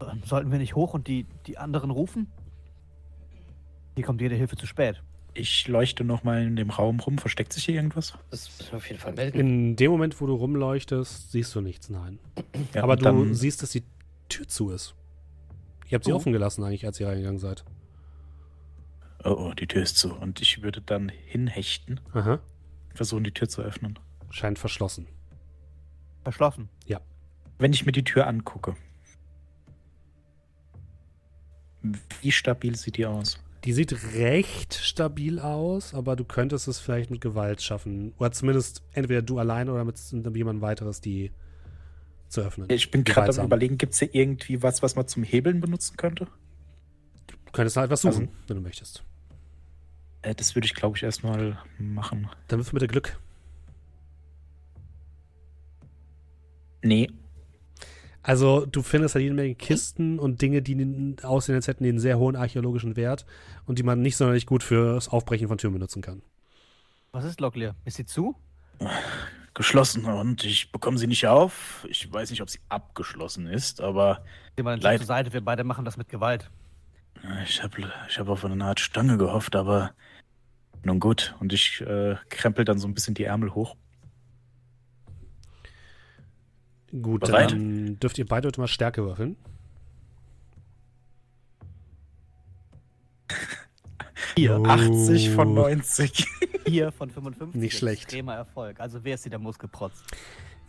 Ähm, 0.00 0.22
Sollten 0.24 0.50
wir 0.50 0.58
nicht 0.58 0.74
hoch 0.74 0.92
und 0.92 1.06
die, 1.08 1.24
die 1.46 1.56
anderen 1.56 1.90
rufen? 1.90 2.26
Hier 3.94 4.04
kommt 4.04 4.20
jede 4.20 4.34
Hilfe 4.34 4.56
zu 4.56 4.66
spät. 4.66 5.02
ich 5.36 5.66
leuchte 5.66 6.04
noch 6.04 6.24
mal 6.24 6.42
in 6.42 6.56
dem 6.56 6.68
Raum 6.70 7.00
rum. 7.00 7.16
Versteckt 7.18 7.52
sich 7.54 7.64
hier 7.64 7.76
irgendwas? 7.76 8.12
Das 8.30 8.50
müssen 8.58 8.72
wir 8.72 8.76
auf 8.76 8.88
jeden 8.88 9.00
Fall 9.00 9.14
melden. 9.14 9.38
In 9.40 9.76
dem 9.76 9.90
Moment, 9.92 10.20
wo 10.20 10.26
du 10.26 10.34
rumleuchtest, 10.34 11.32
siehst 11.32 11.54
du 11.54 11.60
nichts, 11.60 11.88
nein. 11.90 12.18
Ja, 12.74 12.82
Aber 12.82 12.96
du 12.96 13.32
siehst, 13.34 13.62
dass 13.62 13.70
die 13.70 13.82
Tür 14.28 14.46
zu 14.46 14.70
ist. 14.70 14.94
Ihr 15.88 15.96
habt 15.96 16.04
sie 16.04 16.12
Oh. 16.12 16.16
offen 16.16 16.32
gelassen 16.32 16.62
eigentlich, 16.64 16.84
als 16.86 17.00
ihr 17.00 17.08
reingegangen 17.08 17.38
seid. 17.38 17.64
Oh, 19.24 19.30
oh, 19.50 19.54
die 19.54 19.66
Tür 19.66 19.82
ist 19.82 19.96
zu. 19.98 20.14
Und 20.14 20.40
ich 20.42 20.62
würde 20.62 20.80
dann 20.80 21.08
hinhechten, 21.08 22.00
Aha. 22.12 22.40
versuchen, 22.94 23.24
die 23.24 23.32
Tür 23.32 23.48
zu 23.48 23.62
öffnen. 23.62 23.98
Scheint 24.30 24.58
verschlossen. 24.58 25.06
Verschlossen. 26.22 26.68
Wenn 27.56 27.72
ich 27.72 27.86
mir 27.86 27.92
die 27.92 28.02
Tür 28.02 28.26
angucke, 28.26 28.74
wie 32.20 32.32
stabil 32.32 32.74
sieht 32.76 32.96
die 32.96 33.06
aus? 33.06 33.38
Die 33.64 33.72
sieht 33.72 34.14
recht 34.14 34.74
stabil 34.74 35.38
aus, 35.38 35.94
aber 35.94 36.16
du 36.16 36.24
könntest 36.24 36.68
es 36.68 36.78
vielleicht 36.80 37.10
mit 37.10 37.20
Gewalt 37.20 37.62
schaffen. 37.62 38.12
Oder 38.18 38.32
zumindest 38.32 38.82
entweder 38.92 39.22
du 39.22 39.38
allein 39.38 39.68
oder 39.68 39.84
mit 39.84 39.98
jemand 40.34 40.60
weiteres, 40.60 41.00
die 41.00 41.30
zu 42.28 42.40
öffnen. 42.40 42.68
Ich 42.70 42.90
bin 42.90 43.04
gerade 43.04 43.38
am 43.38 43.46
überlegen, 43.46 43.78
gibt 43.78 43.92
es 43.92 44.00
hier 44.00 44.14
irgendwie 44.14 44.62
was, 44.62 44.82
was 44.82 44.96
man 44.96 45.06
zum 45.06 45.22
Hebeln 45.22 45.60
benutzen 45.60 45.96
könnte? 45.96 46.26
Du 47.28 47.36
könntest 47.52 47.76
halt 47.76 47.90
was 47.90 48.02
suchen, 48.02 48.28
Also- 48.28 48.48
wenn 48.48 48.56
du 48.56 48.62
möchtest. 48.62 49.04
Äh, 50.24 50.34
das 50.34 50.54
würde 50.54 50.66
ich, 50.66 50.74
glaube 50.74 50.96
ich, 50.96 51.02
erstmal 51.02 51.58
machen. 51.78 52.28
Dann 52.48 52.58
wirf 52.58 52.72
bitte 52.72 52.88
Glück. 52.88 53.18
Nee, 56.82 57.08
Also, 58.22 58.64
du 58.66 58.82
findest 58.82 59.14
halt 59.14 59.22
jede 59.22 59.34
Menge 59.34 59.54
Kisten 59.54 60.18
und 60.18 60.40
Dinge, 60.42 60.60
die 60.62 61.16
aussehen, 61.22 61.54
als 61.54 61.66
hätten 61.68 61.82
die 61.84 61.90
einen 61.90 61.98
sehr 61.98 62.18
hohen 62.18 62.36
archäologischen 62.36 62.96
Wert 62.96 63.24
und 63.66 63.78
die 63.78 63.82
man 63.82 64.00
nicht 64.02 64.16
sonderlich 64.16 64.46
gut 64.46 64.62
fürs 64.62 65.08
Aufbrechen 65.08 65.48
von 65.48 65.58
Türen 65.58 65.74
benutzen 65.74 66.00
kann. 66.02 66.22
Was 67.12 67.24
ist 67.24 67.40
Locklear? 67.40 67.74
Ist 67.84 67.96
sie 67.96 68.06
zu? 68.06 68.34
geschlossen 69.54 70.04
und 70.06 70.42
ich 70.42 70.72
bekomme 70.72 70.98
sie 70.98 71.06
nicht 71.06 71.28
auf. 71.28 71.86
Ich 71.88 72.12
weiß 72.12 72.30
nicht, 72.30 72.42
ob 72.42 72.50
sie 72.50 72.58
abgeschlossen 72.70 73.46
ist, 73.46 73.80
aber 73.80 74.24
Geh 74.56 74.64
mal 74.64 74.80
Leid- 74.80 74.98
zur 74.98 75.06
Seite, 75.06 75.32
wir 75.32 75.42
beide 75.44 75.62
machen 75.62 75.84
das 75.84 75.96
mit 75.96 76.08
Gewalt. 76.08 76.50
ich 77.44 77.62
habe 77.62 77.88
ich 78.08 78.18
hab 78.18 78.28
auf 78.28 78.44
eine 78.44 78.64
Art 78.64 78.80
Stange 78.80 79.16
gehofft, 79.16 79.54
aber 79.54 79.92
nun 80.84 81.00
gut. 81.00 81.34
Und 81.40 81.52
ich 81.52 81.80
äh, 81.82 82.16
krempel 82.28 82.64
dann 82.64 82.78
so 82.78 82.86
ein 82.88 82.94
bisschen 82.94 83.14
die 83.14 83.24
Ärmel 83.24 83.54
hoch. 83.54 83.76
Gut, 87.02 87.22
Bereit? 87.22 87.52
dann 87.52 87.98
dürft 87.98 88.18
ihr 88.18 88.26
beide 88.26 88.46
heute 88.48 88.60
mal 88.60 88.68
Stärke 88.68 89.04
würfeln. 89.04 89.36
Hier. 94.36 94.60
Oh. 94.60 94.66
80 94.66 95.30
von 95.30 95.54
90. 95.54 96.26
4 96.64 96.92
von 96.98 97.10
55. 97.10 97.60
Nicht 97.60 97.76
schlecht. 97.78 98.02
Extremer 98.04 98.34
Erfolg. 98.34 98.80
Also 98.80 99.02
wer 99.02 99.14
ist 99.14 99.22
hier 99.22 99.30
der 99.30 99.38
Muskelprotz? 99.38 100.02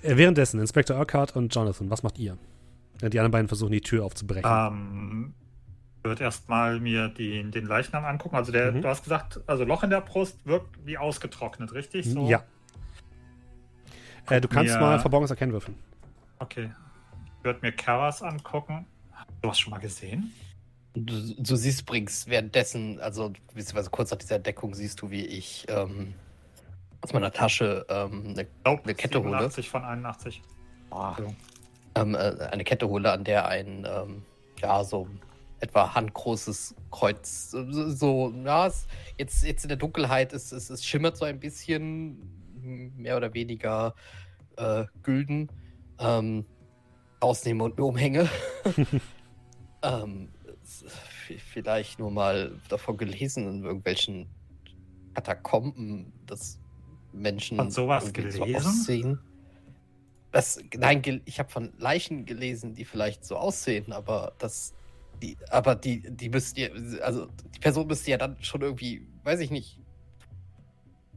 Äh, 0.02 0.18
währenddessen, 0.18 0.60
Inspektor 0.60 0.98
Urquhart 0.98 1.36
und 1.36 1.54
Jonathan, 1.54 1.90
was 1.90 2.04
macht 2.04 2.18
ihr? 2.20 2.38
Ja, 3.02 3.10
Die 3.10 3.20
anderen 3.20 3.32
beiden 3.32 3.48
versuchen, 3.48 3.72
die 3.72 3.82
Tür 3.82 4.06
aufzubrechen. 4.06 4.50
Ähm, 4.50 5.34
ich 5.40 5.45
würde 6.06 6.24
erstmal 6.24 6.80
mir 6.80 7.10
die, 7.10 7.44
den 7.52 7.66
Leichnam 7.66 8.06
angucken. 8.06 8.36
Also 8.36 8.52
der, 8.52 8.72
Mhm. 8.72 8.82
du 8.82 8.88
hast 8.88 9.04
gesagt, 9.04 9.42
also 9.48 9.64
Loch 9.66 9.84
in 9.84 9.90
der 9.90 10.02
Brust 10.02 10.46
wirkt 10.46 10.86
wie 10.86 10.98
ausgetrocknet, 10.98 11.74
richtig? 11.74 12.06
So? 12.06 12.28
Ja. 12.28 12.44
Äh, 14.30 14.42
du 14.42 14.48
kannst 14.48 14.74
mir- 14.76 14.80
mal 14.82 15.00
Verborgenes 15.00 15.32
Erkennen 15.32 15.52
würfeln. 15.52 15.78
Okay. 16.40 16.72
Ich 17.40 17.44
würde 17.44 17.60
mir 17.62 17.72
Karas 17.72 18.22
angucken. 18.24 18.86
Du 19.42 19.50
hast 19.50 19.60
schon 19.60 19.72
mal 19.72 19.80
gesehen? 19.80 20.32
Du, 20.94 21.14
du 21.38 21.56
siehst 21.56 21.82
übrigens 21.82 22.28
währenddessen, 22.28 23.00
also 23.02 23.34
beziehungsweise 23.54 23.90
kurz 23.90 24.12
nach 24.12 24.18
dieser 24.18 24.38
Entdeckung 24.38 24.74
siehst 24.74 25.02
du, 25.02 25.12
wie 25.12 25.26
ich 25.26 25.66
ähm, 25.70 26.14
aus 27.02 27.14
meiner 27.14 27.32
Tasche 27.32 27.86
ähm, 27.90 28.30
eine, 28.30 28.48
Nope, 28.66 28.84
Eine 28.86 28.96
Kette 28.96 29.20
hole. 29.20 29.30
87 29.32 29.70
von 29.70 29.84
81. 29.84 30.42
Boah. 30.90 31.18
ähm, 31.96 32.16
äh, 32.16 32.18
eine 32.52 32.64
Kette 32.64 32.88
hole, 32.88 33.12
an 33.12 33.24
der 33.26 33.48
ein, 33.48 33.86
ähm, 33.90 34.24
ja, 34.62 34.84
so 34.84 35.08
etwa 35.66 35.94
handgroßes 35.96 36.76
Kreuz, 36.92 37.52
so, 37.52 37.90
so 37.90 38.34
ja, 38.44 38.68
es, 38.68 38.88
jetzt, 39.18 39.44
jetzt 39.44 39.64
in 39.64 39.70
der 39.70 39.78
Dunkelheit, 39.78 40.34
es, 40.34 40.52
es, 40.52 40.70
es 40.70 40.86
schimmert 40.86 41.18
so 41.18 41.26
ein 41.26 41.40
bisschen, 41.40 42.18
mehr 42.96 43.18
oder 43.18 43.34
weniger 43.34 43.96
äh, 44.58 44.86
gülden, 45.04 45.50
ähm, 46.00 46.46
rausnehme 47.22 47.64
und 47.64 47.78
mir 47.78 47.86
umhänge. 47.86 48.30
ähm, 49.84 50.30
vielleicht 51.52 52.00
nur 52.00 52.12
mal 52.12 52.60
davon 52.70 52.98
gelesen 52.98 53.48
in 53.48 53.64
irgendwelchen 53.64 54.28
Katakomben, 55.14 56.12
dass 56.26 56.60
Menschen 57.14 57.58
Hat 57.58 57.72
sowas 57.72 58.12
gelesen? 58.12 58.44
aussehen. 58.54 59.20
das, 60.32 60.60
nein, 60.76 61.22
ich 61.26 61.40
habe 61.40 61.50
von 61.50 61.72
Leichen 61.78 62.26
gelesen, 62.26 62.74
die 62.74 62.86
vielleicht 62.86 63.24
so 63.24 63.38
aussehen, 63.38 63.94
aber 63.94 64.34
das, 64.38 64.74
die, 65.22 65.38
aber 65.50 65.76
die, 65.76 66.02
die 66.16 66.30
müssten 66.30 66.60
ja, 66.60 66.70
also 67.04 67.28
die 67.54 67.60
Person 67.60 67.88
müsste 67.88 68.12
ja 68.12 68.18
dann 68.18 68.38
schon 68.42 68.62
irgendwie, 68.62 69.08
weiß 69.24 69.40
ich 69.40 69.52
nicht, 69.52 69.80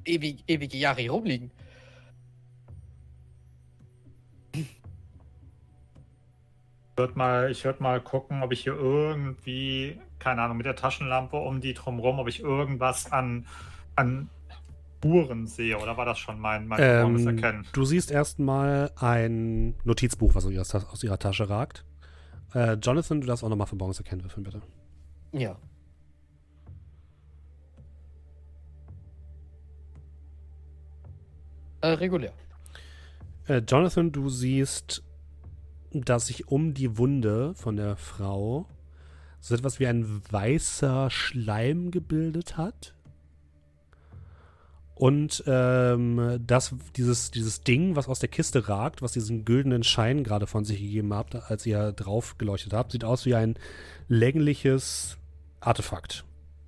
ewig, 0.05 0.45
ewige 0.47 0.77
Jahre 0.77 1.01
hier 1.01 1.13
rumliegen. 1.13 1.51
Ich 4.53 4.67
würde 6.97 7.17
mal, 7.17 7.51
ich 7.51 7.65
würd 7.65 7.81
mal 7.81 8.01
gucken, 8.01 8.43
ob 8.43 8.53
ich 8.53 8.63
hier 8.63 8.75
irgendwie, 8.75 10.01
keine 10.19 10.43
Ahnung, 10.43 10.57
mit 10.57 10.67
der 10.67 10.75
Taschenlampe 10.75 11.37
um 11.37 11.61
die 11.61 11.75
drumherum, 11.75 12.19
ob 12.19 12.29
ich 12.29 12.41
irgendwas 12.41 13.13
an, 13.13 13.47
an 13.95 14.29
Spuren 14.99 15.47
sehe. 15.47 15.79
Oder 15.79 15.97
war 15.97 16.05
das 16.07 16.19
schon 16.19 16.41
mein, 16.41 16.67
mein 16.67 16.81
Ähm, 16.83 17.27
Erkennen? 17.29 17.67
du 17.73 17.85
siehst 17.85 18.11
erstmal 18.11 18.91
ein 18.97 19.77
Notizbuch, 19.85 20.35
was 20.35 20.45
aus 20.45 20.51
ihrer, 20.51 20.93
aus 20.93 21.05
ihrer 21.05 21.19
Tasche 21.21 21.49
ragt. 21.49 21.85
Äh, 22.55 22.75
Jonathan, 22.75 23.21
du 23.21 23.27
darfst 23.27 23.45
auch 23.45 23.49
nochmal 23.49 23.67
Verborgenes 23.67 23.99
erkennen 23.99 24.23
würfeln, 24.23 24.45
bitte. 24.45 24.63
Ja. 25.33 25.59
Äh, 31.81 31.89
regulär. 31.89 32.33
Äh, 33.47 33.63
Jonathan, 33.67 34.11
du 34.11 34.29
siehst, 34.29 35.03
dass 35.93 36.27
sich 36.27 36.49
um 36.49 36.75
die 36.75 36.99
Wunde 36.99 37.55
von 37.55 37.77
der 37.77 37.97
Frau 37.97 38.67
so 39.41 39.55
etwas 39.55 39.79
wie 39.79 39.87
ein 39.87 40.23
weißer 40.31 41.11
Schleim 41.11 41.91
gebildet 41.91 42.57
hat. 42.57 42.95
Und 44.99 45.45
ähm, 45.47 46.43
das, 46.45 46.75
dieses, 46.97 47.31
dieses 47.31 47.63
Ding, 47.63 47.95
was 47.95 48.09
aus 48.09 48.19
der 48.19 48.29
Kiste 48.29 48.69
ragt, 48.69 49.01
was 49.01 49.13
diesen 49.13 49.45
güldenen 49.45 49.85
Schein 49.85 50.25
gerade 50.25 50.49
von 50.49 50.65
sich 50.65 50.81
gegeben 50.81 51.15
habt, 51.15 51.37
als 51.37 51.65
ihr 51.67 51.93
drauf 51.93 52.37
geleuchtet 52.37 52.73
habt, 52.73 52.91
sieht 52.91 53.05
aus 53.05 53.25
wie 53.25 53.37
ein 53.37 53.57
längliches 54.09 55.17
Artefakt, 55.61 56.25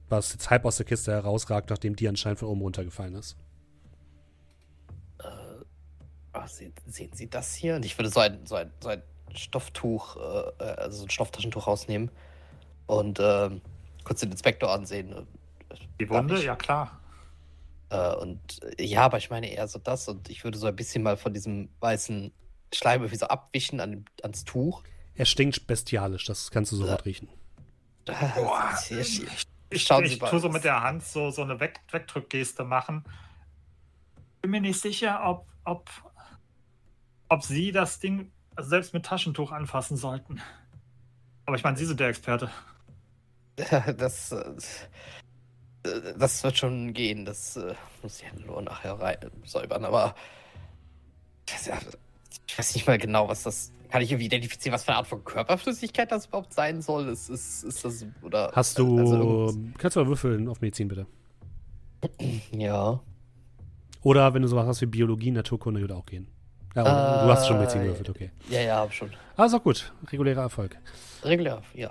was 0.09 0.33
jetzt 0.33 0.49
halb 0.49 0.65
aus 0.65 0.77
der 0.77 0.87
Kiste 0.87 1.11
herausragt, 1.11 1.71
nachdem 1.71 1.97
die 1.97 2.07
anscheinend 2.07 2.39
von 2.39 2.49
oben 2.49 2.61
runtergefallen 2.61 3.17
ist. 3.17 3.37
Ah, 6.33 6.47
sehen, 6.47 6.73
sehen 6.87 7.11
Sie 7.13 7.29
das 7.29 7.55
hier? 7.55 7.75
Und 7.75 7.85
ich 7.85 7.99
würde 7.99 8.11
so 8.11 8.21
ein, 8.21 8.47
so 8.47 8.55
ein, 8.55 8.71
so 8.81 8.91
ein 8.91 9.03
Stofftuch, 9.35 10.17
äh, 10.17 10.65
äh, 10.65 10.77
also 10.77 10.99
so 10.99 11.07
ein 11.07 11.11
Stofftaschentuch 11.11 11.67
rausnehmen 11.67 12.11
und 12.87 13.19
ähm, 13.21 13.61
kurz 14.05 14.21
den 14.21 14.31
Inspektor 14.31 14.71
ansehen. 14.71 15.13
Und, 15.13 15.27
Die 15.99 16.09
Wunde? 16.09 16.41
Ja, 16.45 16.55
klar. 16.55 17.00
Äh, 17.91 18.15
und 18.17 18.63
äh, 18.79 18.85
ja, 18.85 19.03
aber 19.03 19.19
ich 19.19 19.31
meine 19.31 19.51
eher 19.51 19.69
so 19.69 19.79
das 19.79 20.09
und 20.09 20.31
ich 20.31 20.45
würde 20.45 20.59
so 20.59 20.67
ein 20.67 20.77
bisschen 20.77 21.03
mal 21.03 21.17
von 21.17 21.35
diesem 21.35 21.69
weißen 21.81 22.33
Schleim 22.73 23.03
irgendwie 23.03 23.19
so 23.19 23.27
abwischen 23.27 23.81
an, 23.81 24.05
ans 24.23 24.45
Tuch. 24.45 24.83
Er 25.15 25.27
stinkt 25.27 25.67
bestialisch, 25.67 26.25
das 26.25 26.51
kannst 26.51 26.73
du 26.73 26.77
sofort 26.77 27.05
riechen. 27.05 27.29
Boah, 28.07 28.79
hier. 28.87 29.01
Ich, 29.01 29.87
Schauen 29.87 30.05
ich 30.05 30.21
mal, 30.21 30.31
tue 30.31 30.41
so 30.41 30.49
mit 30.49 30.65
der 30.65 30.83
Hand 30.83 31.05
so, 31.05 31.31
so 31.31 31.43
eine 31.43 31.61
Weg 31.61 31.81
Wegdrückgeste 31.91 32.65
machen. 32.65 33.05
Bin 34.41 34.51
mir 34.51 34.61
nicht 34.61 34.81
sicher, 34.81 35.21
ob, 35.25 35.47
ob, 35.65 35.91
ob 37.29 37.43
Sie 37.43 37.71
das 37.71 38.01
Ding 38.01 38.33
selbst 38.59 38.95
mit 38.95 39.05
Taschentuch 39.07 39.53
anfassen 39.53 39.97
sollten. 39.97 40.41
Aber 41.47 41.57
ich 41.57 41.63
meine, 41.63 41.77
Sie 41.77 41.85
sind 41.85 42.01
der 42.01 42.09
Experte. 42.09 42.51
Das, 43.99 44.33
äh, 44.33 44.55
das 46.19 46.43
wird 46.45 46.59
schon 46.59 46.93
gehen. 46.93 47.25
Das 47.25 47.57
äh, 47.57 47.75
muss 48.03 48.21
ich 48.21 48.25
ja 48.25 48.47
nur 48.47 48.63
nachher 48.63 48.95
rein 48.95 49.19
säubern. 49.45 49.85
Aber 49.85 50.15
das, 51.47 51.67
ja, 51.67 51.79
ich 52.47 52.59
weiß 52.59 52.75
nicht 52.75 52.87
mal 52.87 52.99
genau, 52.99 53.29
was 53.29 53.43
das. 53.43 53.73
Kann 53.91 54.03
ich 54.03 54.13
irgendwie 54.13 54.27
identifizieren, 54.27 54.73
was 54.73 54.85
für 54.85 54.91
eine 54.91 54.99
Art 54.99 55.09
von 55.09 55.25
Körperflüssigkeit 55.25 56.13
das 56.13 56.27
überhaupt 56.27 56.53
sein 56.53 56.81
soll? 56.81 57.09
Ist, 57.09 57.29
ist, 57.29 57.65
ist 57.65 57.85
das 57.85 58.07
oder 58.23 58.53
Hast 58.55 58.79
du. 58.79 58.99
also 58.99 59.59
kannst 59.79 59.97
du 59.97 60.01
mal 60.01 60.07
würfeln 60.07 60.49
auf 60.49 60.61
Medizin, 60.61 60.87
bitte. 60.87 61.07
ja. 62.53 63.01
Oder 64.03 64.33
wenn 64.33 64.43
du 64.43 64.49
sowas 64.49 64.67
hast 64.67 64.81
wie 64.81 64.87
Biologie, 64.87 65.33
Naturkunde, 65.33 65.81
würde 65.81 65.97
auch 65.97 66.07
gehen. 66.07 66.29
Ja, 66.77 66.83
oder, 66.83 67.25
du 67.27 67.33
hast 67.33 67.49
schon 67.49 67.59
Medizin 67.59 67.81
Äh, 67.81 67.85
gewürfelt, 67.85 68.11
okay. 68.11 68.31
Ja, 68.49 68.61
ja, 68.61 68.77
hab 68.77 68.95
schon. 68.95 69.11
Auch 69.37 69.63
gut. 69.63 69.93
Regulärer 70.13 70.43
Erfolg. 70.43 70.79
Regulär, 71.25 71.61
ja. 71.75 71.91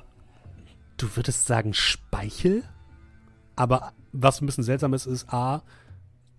Du 0.95 1.13
würdest 1.17 1.47
sagen 1.47 1.73
Speichel? 1.73 2.63
Aber 3.59 3.91
was 4.13 4.39
ein 4.39 4.45
bisschen 4.45 4.63
seltsam 4.63 4.93
ist, 4.93 5.05
ist 5.05 5.27
A, 5.33 5.63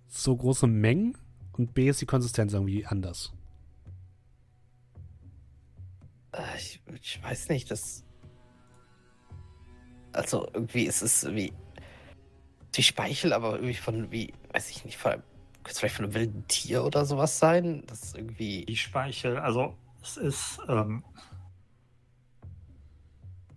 so 0.07 0.35
große 0.35 0.65
Mengen 0.65 1.15
und 1.53 1.75
B 1.75 1.87
ist 1.87 2.01
die 2.01 2.07
Konsistenz 2.07 2.51
irgendwie 2.51 2.83
anders. 2.83 3.31
Äh, 6.31 6.57
Ich, 6.57 6.81
ich 6.99 7.23
weiß 7.23 7.49
nicht, 7.49 7.69
das. 7.69 8.03
Also 10.13 10.49
irgendwie 10.51 10.85
ist 10.85 11.03
es 11.03 11.23
wie. 11.27 11.53
Die 12.73 12.81
Speichel, 12.81 13.33
aber 13.33 13.53
irgendwie 13.53 13.75
von 13.75 14.11
wie, 14.11 14.33
weiß 14.53 14.71
ich 14.71 14.83
nicht, 14.83 14.97
von 14.97 15.11
einem, 15.11 15.23
könnte 15.57 15.73
es 15.73 15.79
vielleicht 15.79 15.97
von 15.97 16.05
einem 16.05 16.15
wilden 16.15 16.47
Tier 16.47 16.83
oder 16.83 17.05
sowas 17.05 17.37
sein? 17.37 17.83
Das 17.85 18.01
ist 18.01 18.17
irgendwie. 18.17 18.65
Die 18.65 18.75
Speichel, 18.77 19.37
also 19.37 19.77
es 20.01 20.17
ist, 20.17 20.57
ähm, 20.67 21.03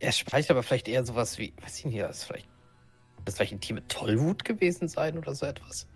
Er 0.00 0.12
Speichel, 0.12 0.52
aber 0.52 0.62
vielleicht 0.62 0.86
eher 0.86 1.06
sowas 1.06 1.38
wie, 1.38 1.54
weiß 1.62 1.78
ich 1.78 1.86
nicht, 1.86 1.98
das 2.00 2.18
ist 2.18 2.24
vielleicht. 2.24 2.53
Das 3.24 3.36
vielleicht 3.36 3.52
ein 3.52 3.60
Tier 3.60 3.74
mit 3.74 3.88
Tollwut 3.88 4.44
gewesen 4.44 4.88
sein 4.88 5.16
oder 5.18 5.34
so 5.34 5.46
etwas. 5.46 5.86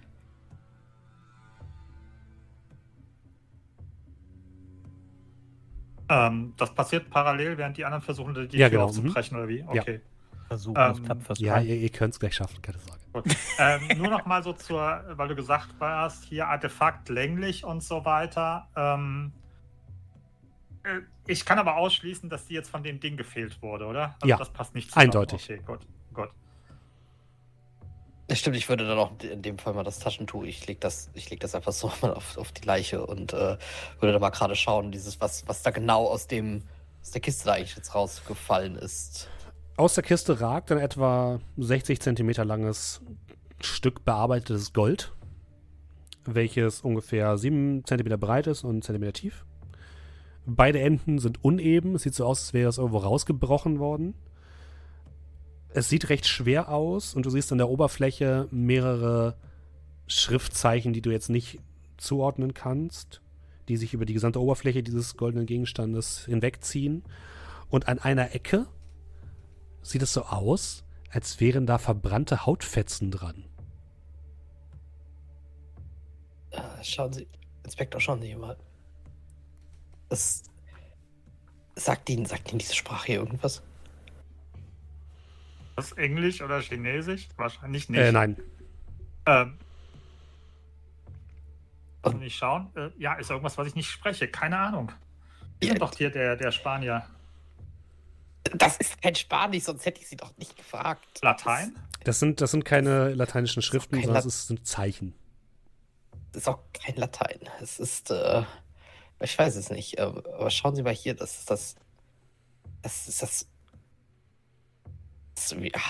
ähm, 6.09 6.55
das 6.57 6.75
passiert 6.75 7.11
parallel, 7.11 7.59
während 7.59 7.77
die 7.77 7.85
anderen 7.85 8.03
versuchen, 8.03 8.35
die 8.35 8.57
Ja, 8.57 8.69
Tür 8.69 8.71
genau, 8.71 8.85
aufzubrechen, 8.85 9.37
oder 9.37 9.49
wie? 9.49 9.59
Ja. 9.59 9.67
Okay. 9.69 10.01
Versuchen, 10.47 10.77
Ähm, 10.81 10.89
das 10.89 11.03
klappt 11.03 11.23
fast 11.25 11.41
Ja, 11.41 11.55
rein. 11.55 11.67
ihr, 11.67 11.77
ihr 11.77 11.91
könnt 11.91 12.15
es 12.15 12.21
gleich 12.21 12.35
schaffen, 12.35 12.63
keine 12.63 12.79
Sorge. 12.79 12.99
Ähm, 13.59 13.99
nur 13.99 14.09
noch 14.09 14.25
mal 14.25 14.43
so 14.43 14.53
zur, 14.55 15.03
weil 15.11 15.29
du 15.29 15.35
gesagt 15.35 15.75
hast, 15.81 16.25
hier 16.25 16.47
Artefakt 16.49 17.09
länglich 17.11 17.65
und 17.65 17.83
so 17.83 18.05
weiter. 18.05 18.69
Ähm, 18.77 19.33
äh, 20.85 21.01
ich 21.27 21.45
kann 21.45 21.59
aber 21.59 21.77
ausschließen, 21.77 22.31
dass 22.31 22.47
die 22.47 22.55
jetzt 22.55 22.71
von 22.71 22.83
dem 22.83 23.01
Ding 23.01 23.17
gefehlt 23.19 23.61
wurde, 23.61 23.87
oder? 23.87 24.15
Also 24.21 24.27
Ja, 24.29 24.37
das 24.39 24.51
passt 24.53 24.75
nicht 24.75 24.89
zusammen. 24.89 25.05
eindeutig. 25.07 25.45
Okay, 25.51 25.63
gut, 25.67 25.81
gut. 26.15 26.31
Das 28.29 28.39
stimmt, 28.39 28.57
ich 28.57 28.69
würde 28.69 28.87
dann 28.87 28.99
auch 28.99 29.13
in 29.23 29.41
dem 29.41 29.59
Fall 29.59 29.73
mal 29.73 29.85
das 29.85 30.01
Taschentuch, 30.01 30.45
ich 30.45 30.67
leg 30.67 30.83
das, 30.83 31.11
ich 31.15 31.31
leg 31.31 31.41
das 31.41 31.55
einfach 31.55 31.73
so 31.73 31.91
mal 32.03 32.13
auf, 32.13 32.37
auf 32.37 32.53
die 32.53 32.65
Leiche 32.67 33.05
und 33.05 33.33
äh, 33.33 33.57
würde 34.01 34.13
da 34.13 34.19
mal 34.19 34.29
gerade 34.29 34.55
schauen, 34.55 34.93
dieses, 34.93 35.19
was, 35.21 35.49
was 35.49 35.63
da 35.63 35.71
genau 35.71 36.07
aus 36.07 36.27
dem, 36.27 36.63
aus 37.01 37.11
der 37.11 37.23
Kiste 37.23 37.47
da 37.47 37.55
eigentlich 37.55 37.75
jetzt 37.75 37.95
rausgefallen 37.95 38.77
ist. 38.77 39.29
Aus 39.79 39.95
der 39.95 40.05
Kiste 40.05 40.41
ragt 40.43 40.71
ein 40.71 40.79
etwa 40.79 41.41
60 41.57 42.01
Zentimeter 42.01 42.45
langes 42.45 43.01
Stück 43.63 44.05
bearbeitetes 44.05 44.75
Gold, 44.75 45.13
welches 46.27 46.83
ungefähr 46.83 47.39
7 47.39 47.85
Zentimeter 47.87 48.19
breit 48.19 48.47
ist 48.47 48.63
und 48.63 48.77
1 48.77 48.87
Zentimeter 48.87 49.15
tief. 49.15 49.47
Beide 50.45 50.81
Enden 50.81 51.19
sind 51.19 51.43
uneben. 51.45 51.95
Es 51.95 52.03
sieht 52.03 52.15
so 52.15 52.27
aus, 52.27 52.41
als 52.41 52.55
wäre 52.55 52.69
es 52.69 52.79
irgendwo 52.79 52.99
rausgebrochen 52.99 53.79
worden. 53.79 54.15
Es 55.71 55.89
sieht 55.89 56.09
recht 56.09 56.27
schwer 56.27 56.71
aus 56.71 57.15
und 57.15 57.27
du 57.27 57.31
siehst 57.31 57.53
an 57.53 57.59
der 57.59 57.69
Oberfläche 57.69 58.49
mehrere 58.51 59.37
Schriftzeichen, 60.07 60.93
die 60.93 61.03
du 61.03 61.11
jetzt 61.11 61.29
nicht 61.29 61.61
zuordnen 61.99 62.55
kannst, 62.55 63.21
die 63.69 63.77
sich 63.77 63.93
über 63.93 64.07
die 64.07 64.15
gesamte 64.15 64.41
Oberfläche 64.41 64.83
dieses 64.83 65.17
goldenen 65.17 65.47
Gegenstandes 65.47 66.25
hinwegziehen. 66.25 67.05
Und 67.69 67.87
an 67.89 67.99
einer 67.99 68.35
Ecke 68.35 68.67
sieht 69.83 70.03
es 70.03 70.13
so 70.13 70.23
aus, 70.23 70.85
als 71.11 71.41
wären 71.41 71.67
da 71.67 71.79
verbrannte 71.79 72.47
Hautfetzen 72.47 73.11
dran. 73.11 73.45
Äh, 76.51 76.61
schauen 76.83 77.13
Sie, 77.13 77.27
Inspektor, 77.65 78.01
schauen 78.01 78.23
Sie 78.23 78.35
mal. 78.35 78.57
Das 80.09 80.45
sagt 81.75 82.09
Ihnen, 82.09 82.25
sagt 82.25 82.51
Ihnen 82.51 82.59
diese 82.59 82.75
Sprache 82.75 83.07
hier 83.07 83.17
irgendwas? 83.17 83.63
Das 85.79 85.93
Englisch 85.93 86.43
oder 86.43 86.61
Chinesisch? 86.61 87.29
Wahrscheinlich 87.37 87.89
nicht. 87.89 88.01
Äh, 88.01 88.11
nein. 88.11 88.37
Ähm, 89.27 89.57
Und- 92.03 92.21
ich 92.21 92.35
schauen? 92.35 92.69
Äh, 92.75 92.91
ja, 92.99 93.15
ist 93.15 93.31
irgendwas, 93.31 93.57
was 93.59 93.69
ich 93.69 93.77
nicht 93.77 93.89
spreche. 93.89 94.27
Keine 94.27 94.59
Ahnung. 94.59 94.91
Ja, 95.63 95.69
sind 95.69 95.81
doch 95.81 95.95
hier 95.97 96.11
der, 96.11 96.35
der 96.35 96.51
Spanier. 96.51 97.07
Das 98.57 98.77
ist 98.79 99.01
kein 99.01 99.15
Spanisch, 99.15 99.63
sonst 99.65 99.87
hätte 99.87 100.01
ich 100.01 100.09
Sie 100.09 100.17
doch 100.17 100.37
nicht 100.37 100.57
gefragt. 100.57 101.21
Latein? 101.23 101.79
Das 102.03 102.19
sind, 102.19 102.41
das 102.41 102.51
sind 102.51 102.65
keine 102.65 103.15
lateinischen 103.15 103.63
Schriften, 103.63 103.97
sondern 103.97 104.15
Lat- 104.15 104.25
es 104.25 104.49
sind 104.49 104.67
Zeichen. 104.67 105.15
Das 106.33 106.43
ist 106.43 106.49
auch 106.49 106.59
kein 106.73 106.97
Latein. 106.97 107.39
Es 107.63 107.79
ist, 107.79 108.11
äh, 108.11 108.43
ich 109.21 109.39
weiß 109.39 109.55
es 109.55 109.71
nicht. 109.71 109.97
äh, 109.99 110.03
Aber 110.03 110.51
schauen 110.51 110.75
Sie 110.75 110.83
mal 110.83 110.93
hier, 110.93 111.15
das 111.15 111.39
ist 111.39 111.51
das. 111.53 111.77
Das 112.83 113.07
ist 113.07 113.23
das. 113.23 113.47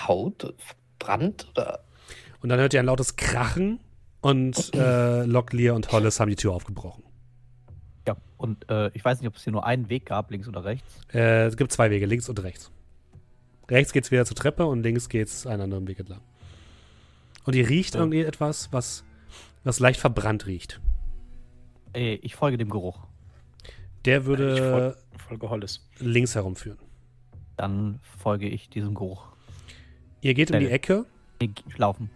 Haut, 0.07 0.53
Brand 0.99 1.47
oder. 1.51 1.83
Und 2.41 2.49
dann 2.49 2.59
hört 2.59 2.73
ihr 2.73 2.79
ein 2.79 2.85
lautes 2.85 3.15
Krachen 3.15 3.79
und 4.21 4.73
äh, 4.75 5.23
Locklear 5.25 5.75
und 5.75 5.91
Hollis 5.91 6.19
haben 6.19 6.29
die 6.29 6.35
Tür 6.35 6.53
aufgebrochen. 6.53 7.03
Ja, 8.07 8.15
und 8.37 8.69
äh, 8.69 8.89
ich 8.93 9.03
weiß 9.03 9.19
nicht, 9.19 9.27
ob 9.27 9.35
es 9.35 9.43
hier 9.43 9.53
nur 9.53 9.65
einen 9.65 9.89
Weg 9.89 10.05
gab, 10.05 10.31
links 10.31 10.47
oder 10.47 10.63
rechts. 10.63 11.01
Äh, 11.13 11.45
es 11.45 11.57
gibt 11.57 11.71
zwei 11.71 11.89
Wege, 11.91 12.05
links 12.05 12.27
und 12.29 12.41
rechts. 12.41 12.71
Rechts 13.69 13.93
geht's 13.93 14.09
wieder 14.11 14.25
zur 14.25 14.35
Treppe 14.35 14.65
und 14.65 14.81
links 14.83 15.09
geht's 15.09 15.45
einen 15.45 15.61
anderen 15.63 15.87
Weg 15.87 15.99
entlang. 15.99 16.21
Und 17.45 17.55
ihr 17.55 17.67
riecht 17.69 17.93
Ja. 17.95 18.01
irgendwie 18.01 18.21
etwas, 18.21 18.71
was, 18.71 19.03
was 19.63 19.79
leicht 19.79 19.99
verbrannt 19.99 20.45
riecht. 20.47 20.79
Ey, 21.93 22.15
ich 22.23 22.35
folge 22.35 22.57
dem 22.57 22.69
Geruch. 22.69 22.99
Der 24.05 24.19
Ich 24.21 24.25
würde 24.25 24.95
fol- 25.15 25.19
Folge 25.27 25.49
Hollis. 25.49 25.87
links 25.99 26.35
herumführen. 26.35 26.79
Dann 27.57 27.99
folge 28.19 28.47
ich 28.47 28.69
diesem 28.69 28.93
Geruch. 28.95 29.27
Ihr 30.21 30.33
geht 30.33 30.51
um 30.51 30.59
die 30.59 30.65
Schnell. 30.65 30.75
Ecke, 30.75 31.05
Nee, 31.41 31.51
laufen. 31.77 32.09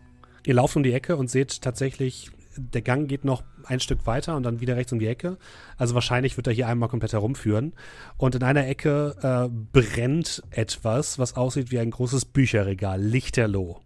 ihr 0.45 0.53
lauft 0.55 0.75
um 0.75 0.83
die 0.83 0.91
Ecke 0.93 1.15
und 1.15 1.29
seht 1.29 1.61
tatsächlich, 1.61 2.29
der 2.57 2.81
Gang 2.81 3.07
geht 3.07 3.23
noch 3.25 3.43
ein 3.65 3.79
Stück 3.79 4.05
weiter 4.05 4.35
und 4.35 4.43
dann 4.43 4.59
wieder 4.59 4.75
rechts 4.75 4.91
um 4.91 4.99
die 4.99 5.07
Ecke. 5.07 5.37
Also 5.77 5.95
wahrscheinlich 5.95 6.35
wird 6.37 6.47
er 6.47 6.53
hier 6.53 6.67
einmal 6.67 6.89
komplett 6.89 7.13
herumführen. 7.13 7.73
Und 8.17 8.35
in 8.35 8.43
einer 8.43 8.67
Ecke 8.67 9.15
äh, 9.21 9.49
brennt 9.71 10.43
etwas, 10.51 11.17
was 11.17 11.35
aussieht 11.35 11.71
wie 11.71 11.79
ein 11.79 11.89
großes 11.91 12.25
Bücherregal, 12.25 13.01
lichterloh. 13.01 13.79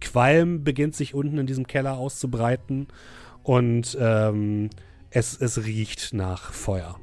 Qualm 0.00 0.62
beginnt 0.62 0.94
sich 0.94 1.12
unten 1.14 1.38
in 1.38 1.46
diesem 1.46 1.66
Keller 1.66 1.94
auszubreiten 1.98 2.86
und 3.42 3.96
ähm, 4.00 4.70
es, 5.10 5.36
es 5.40 5.64
riecht 5.64 6.12
nach 6.14 6.52
Feuer. 6.52 7.00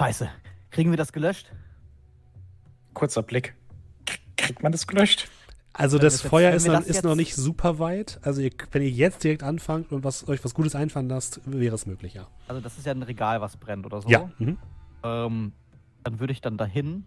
Scheiße. 0.00 0.28
Kriegen 0.70 0.90
wir 0.90 0.96
das 0.98 1.12
gelöscht? 1.12 1.52
Kurzer 2.92 3.22
Blick. 3.22 3.54
Kriegt 4.46 4.62
man 4.62 4.72
das 4.72 4.86
gelöscht? 4.86 5.28
Also 5.72 5.98
das 5.98 6.22
jetzt- 6.22 6.30
Feuer 6.30 6.52
ist, 6.52 6.66
noch, 6.66 6.74
das 6.74 6.86
ist 6.86 7.04
noch 7.04 7.16
nicht 7.16 7.34
super 7.34 7.78
weit. 7.78 8.18
Also 8.22 8.40
ihr, 8.40 8.50
wenn 8.72 8.82
ihr 8.82 8.90
jetzt 8.90 9.22
direkt 9.24 9.42
anfangt 9.42 9.92
und 9.92 10.04
was, 10.04 10.26
euch 10.26 10.42
was 10.44 10.54
Gutes 10.54 10.74
einfallen 10.74 11.08
lasst, 11.08 11.40
wäre 11.44 11.74
es 11.74 11.86
möglich, 11.86 12.14
ja. 12.14 12.26
Also 12.48 12.62
das 12.62 12.78
ist 12.78 12.86
ja 12.86 12.92
ein 12.92 13.02
Regal, 13.02 13.40
was 13.40 13.56
brennt 13.58 13.84
oder 13.84 14.00
so. 14.00 14.08
Ja. 14.08 14.30
Mhm. 14.38 14.56
Ähm, 15.02 15.52
dann 16.02 16.20
würde 16.20 16.32
ich 16.32 16.40
dann 16.40 16.56
dahin 16.56 17.04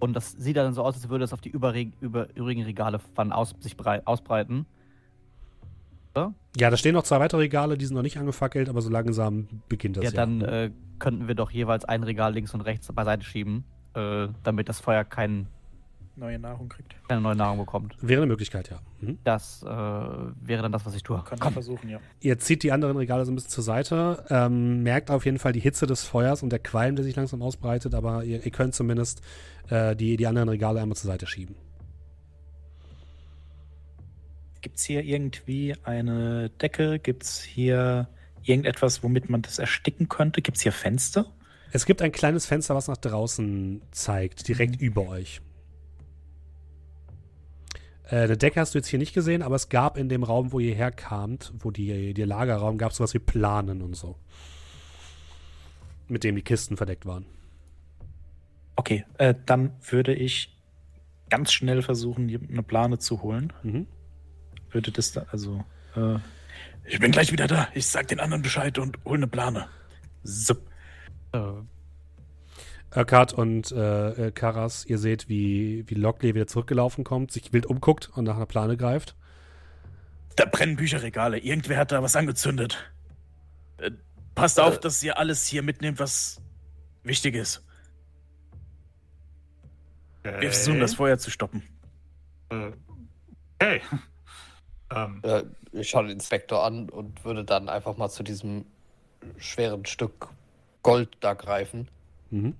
und 0.00 0.12
das 0.12 0.32
sieht 0.32 0.56
dann 0.56 0.74
so 0.74 0.82
aus, 0.82 0.96
als 0.96 1.08
würde 1.08 1.24
es 1.24 1.32
auf 1.32 1.40
die 1.40 1.48
überre 1.48 1.86
über 2.00 2.28
übrigen 2.34 2.62
Regale 2.64 3.00
dann 3.14 3.32
aus 3.32 3.54
sich 3.60 3.76
brei 3.76 4.06
ausbreiten. 4.06 4.66
Ja, 6.56 6.70
da 6.70 6.76
stehen 6.76 6.94
noch 6.94 7.02
zwei 7.02 7.18
weitere 7.18 7.40
Regale, 7.40 7.76
die 7.76 7.84
sind 7.84 7.96
noch 7.96 8.02
nicht 8.02 8.18
angefackelt, 8.18 8.68
aber 8.68 8.80
so 8.80 8.88
langsam 8.88 9.48
beginnt 9.68 9.96
das 9.96 10.04
ja, 10.04 10.10
ja. 10.10 10.16
dann 10.16 10.40
äh, 10.42 10.70
könnten 11.00 11.26
wir 11.26 11.34
doch 11.34 11.50
jeweils 11.50 11.84
ein 11.84 12.04
Regal 12.04 12.32
links 12.32 12.54
und 12.54 12.60
rechts 12.60 12.86
beiseite 12.92 13.24
schieben, 13.24 13.64
äh, 13.94 14.28
damit 14.44 14.68
das 14.68 14.78
Feuer 14.78 15.04
kein, 15.04 15.48
Neue 16.16 16.38
Nahrung 16.38 16.68
kriegt. 16.68 16.94
keine 17.08 17.20
neue 17.20 17.34
Nahrung 17.34 17.58
bekommt. 17.58 17.96
Wäre 18.00 18.22
eine 18.22 18.28
Möglichkeit, 18.28 18.70
ja. 18.70 18.78
Mhm. 19.00 19.18
Das 19.24 19.62
äh, 19.64 19.66
wäre 19.66 20.62
dann 20.62 20.70
das, 20.70 20.86
was 20.86 20.94
ich 20.94 21.02
tue. 21.02 21.22
Kann 21.24 21.38
man 21.40 21.52
versuchen, 21.52 21.88
ja. 21.90 21.98
Ihr 22.20 22.38
zieht 22.38 22.62
die 22.62 22.70
anderen 22.70 22.96
Regale 22.96 23.24
so 23.24 23.32
ein 23.32 23.34
bisschen 23.34 23.50
zur 23.50 23.64
Seite, 23.64 24.24
ähm, 24.30 24.84
merkt 24.84 25.10
auf 25.10 25.24
jeden 25.24 25.38
Fall 25.40 25.52
die 25.52 25.60
Hitze 25.60 25.86
des 25.86 26.04
Feuers 26.04 26.44
und 26.44 26.50
der 26.50 26.60
Qualm, 26.60 26.94
der 26.94 27.04
sich 27.04 27.16
langsam 27.16 27.42
ausbreitet, 27.42 27.94
aber 27.94 28.22
ihr, 28.22 28.44
ihr 28.44 28.52
könnt 28.52 28.74
zumindest 28.74 29.22
äh, 29.70 29.96
die, 29.96 30.16
die 30.16 30.26
anderen 30.28 30.48
Regale 30.48 30.80
einmal 30.80 30.96
zur 30.96 31.10
Seite 31.10 31.26
schieben. 31.26 31.56
Gibt 34.60 34.76
es 34.78 34.84
hier 34.84 35.02
irgendwie 35.02 35.74
eine 35.82 36.48
Decke? 36.48 36.98
Gibt 36.98 37.24
es 37.24 37.42
hier 37.42 38.08
irgendetwas, 38.44 39.02
womit 39.02 39.28
man 39.28 39.42
das 39.42 39.58
ersticken 39.58 40.08
könnte? 40.08 40.42
Gibt 40.42 40.56
es 40.58 40.62
hier 40.62 40.72
Fenster? 40.72 41.26
Es 41.72 41.86
gibt 41.86 42.00
ein 42.02 42.12
kleines 42.12 42.46
Fenster, 42.46 42.74
was 42.76 42.86
nach 42.86 42.96
draußen 42.96 43.82
zeigt, 43.90 44.46
direkt 44.46 44.80
über 44.80 45.08
euch. 45.08 45.40
Äh, 48.10 48.16
eine 48.16 48.36
Decke 48.36 48.60
hast 48.60 48.74
du 48.74 48.78
jetzt 48.78 48.88
hier 48.88 48.98
nicht 48.98 49.14
gesehen, 49.14 49.42
aber 49.42 49.56
es 49.56 49.68
gab 49.68 49.96
in 49.96 50.08
dem 50.08 50.22
Raum, 50.22 50.52
wo 50.52 50.60
ihr 50.60 50.74
herkamt, 50.74 51.52
wo 51.58 51.70
die, 51.70 52.14
der 52.14 52.26
Lagerraum, 52.26 52.78
gab 52.78 52.92
es 52.92 52.98
sowas 52.98 53.14
wie 53.14 53.18
Planen 53.18 53.82
und 53.82 53.94
so. 53.94 54.16
Mit 56.08 56.24
dem 56.24 56.36
die 56.36 56.42
Kisten 56.42 56.76
verdeckt 56.76 57.06
waren. 57.06 57.24
Okay, 58.76 59.04
äh, 59.18 59.34
dann 59.46 59.72
würde 59.88 60.14
ich 60.14 60.54
ganz 61.30 61.52
schnell 61.52 61.82
versuchen, 61.82 62.28
hier 62.28 62.40
eine 62.48 62.62
Plane 62.62 62.98
zu 62.98 63.22
holen. 63.22 63.52
Mhm. 63.62 63.86
Würde 64.70 64.90
das 64.90 65.12
da, 65.12 65.26
also. 65.30 65.64
Äh, 65.96 66.16
ich 66.86 67.00
bin 67.00 67.12
gleich 67.12 67.32
wieder 67.32 67.46
da. 67.46 67.68
Ich 67.72 67.86
sag 67.86 68.08
den 68.08 68.20
anderen 68.20 68.42
Bescheid 68.42 68.78
und 68.78 68.98
hol 69.04 69.16
eine 69.16 69.26
Plane. 69.26 69.68
Sup. 70.22 70.60
Äh, 72.94 72.98
Urquhart 73.00 73.32
und 73.32 73.72
äh, 73.72 74.28
äh, 74.28 74.30
Karas, 74.32 74.84
ihr 74.86 74.98
seht, 74.98 75.28
wie, 75.28 75.84
wie 75.88 75.94
Lockley 75.94 76.34
wieder 76.34 76.46
zurückgelaufen 76.46 77.04
kommt, 77.04 77.32
sich 77.32 77.52
wild 77.52 77.66
umguckt 77.66 78.10
und 78.14 78.24
nach 78.24 78.36
einer 78.36 78.46
Plane 78.46 78.76
greift. 78.76 79.16
Da 80.36 80.44
brennen 80.46 80.76
Bücherregale. 80.76 81.38
Irgendwer 81.38 81.78
hat 81.78 81.92
da 81.92 82.02
was 82.02 82.16
angezündet. 82.16 82.92
Äh, 83.78 83.92
passt 84.34 84.58
auf, 84.58 84.80
dass 84.80 85.02
ihr 85.02 85.18
alles 85.18 85.46
hier 85.46 85.62
mitnehmt, 85.62 85.98
was 85.98 86.40
wichtig 87.02 87.34
ist. 87.34 87.64
Wir 90.22 90.50
versuchen, 90.50 90.80
das 90.80 90.94
Feuer 90.94 91.18
zu 91.18 91.30
stoppen. 91.30 91.62
Äh, 92.50 92.72
Okay. 93.64 93.80
ähm, 94.94 95.20
Äh, 95.22 95.44
ich 95.72 95.88
schaue 95.90 96.04
den 96.04 96.12
Inspektor 96.12 96.64
an 96.64 96.88
und 96.90 97.24
würde 97.24 97.44
dann 97.44 97.68
einfach 97.68 97.96
mal 97.96 98.08
zu 98.08 98.22
diesem 98.22 98.66
schweren 99.38 99.86
Stück 99.86 100.28
Gold 100.82 101.16
da 101.20 101.34
greifen. 101.34 101.88
Mhm. 102.30 102.54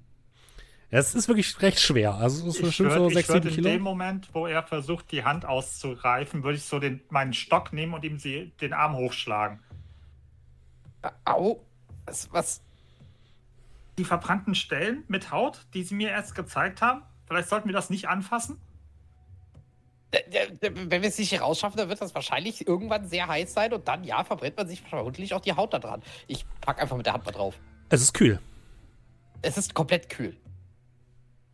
Es 0.96 1.12
ist 1.12 1.26
wirklich 1.26 1.60
recht 1.60 1.80
schwer. 1.80 2.14
Also 2.14 2.42
es 2.42 2.54
ist 2.54 2.60
ich 2.60 2.66
bestimmt 2.66 2.92
so 2.92 3.00
würde 3.00 3.14
6, 3.14 3.28
würd 3.30 3.42
7 3.42 3.48
in 3.48 3.54
Kilo. 3.56 3.68
dem 3.68 3.82
Moment, 3.82 4.28
wo 4.32 4.46
er 4.46 4.62
versucht, 4.62 5.10
die 5.10 5.24
Hand 5.24 5.44
auszugreifen, 5.44 6.44
würde 6.44 6.56
ich 6.56 6.62
so 6.62 6.78
den, 6.78 7.00
meinen 7.10 7.32
Stock 7.32 7.72
nehmen 7.72 7.94
und 7.94 8.04
ihm 8.04 8.20
sie, 8.20 8.52
den 8.60 8.72
Arm 8.72 8.94
hochschlagen. 8.94 9.58
Au! 11.24 11.64
Was? 12.06 12.32
was? 12.32 12.62
Die 13.98 14.04
verbrannten 14.04 14.54
Stellen 14.54 15.02
mit 15.08 15.32
Haut, 15.32 15.66
die 15.74 15.82
sie 15.82 15.96
mir 15.96 16.10
erst 16.10 16.36
gezeigt 16.36 16.80
haben, 16.80 17.02
vielleicht 17.26 17.48
sollten 17.48 17.68
wir 17.68 17.74
das 17.74 17.90
nicht 17.90 18.06
anfassen. 18.08 18.60
Äh, 20.12 20.18
äh, 20.30 20.50
Wenn 20.60 21.02
wir 21.02 21.08
es 21.08 21.18
nicht 21.18 21.30
hier 21.30 21.40
rausschaffen, 21.40 21.76
dann 21.76 21.88
wird 21.88 22.00
das 22.00 22.14
wahrscheinlich 22.14 22.68
irgendwann 22.68 23.08
sehr 23.08 23.26
heiß 23.26 23.52
sein 23.52 23.72
und 23.72 23.88
dann, 23.88 24.04
ja, 24.04 24.22
verbrennt 24.22 24.56
man 24.56 24.68
sich 24.68 24.80
vermutlich 24.80 25.34
auch 25.34 25.40
die 25.40 25.54
Haut 25.54 25.74
da 25.74 25.80
dran. 25.80 26.04
Ich 26.28 26.46
pack 26.60 26.80
einfach 26.80 26.96
mit 26.96 27.06
der 27.06 27.14
Hand 27.14 27.24
mal 27.24 27.32
drauf. 27.32 27.58
Es 27.88 28.00
ist 28.00 28.12
kühl. 28.12 28.38
Es 29.42 29.58
ist 29.58 29.74
komplett 29.74 30.08
kühl. 30.08 30.36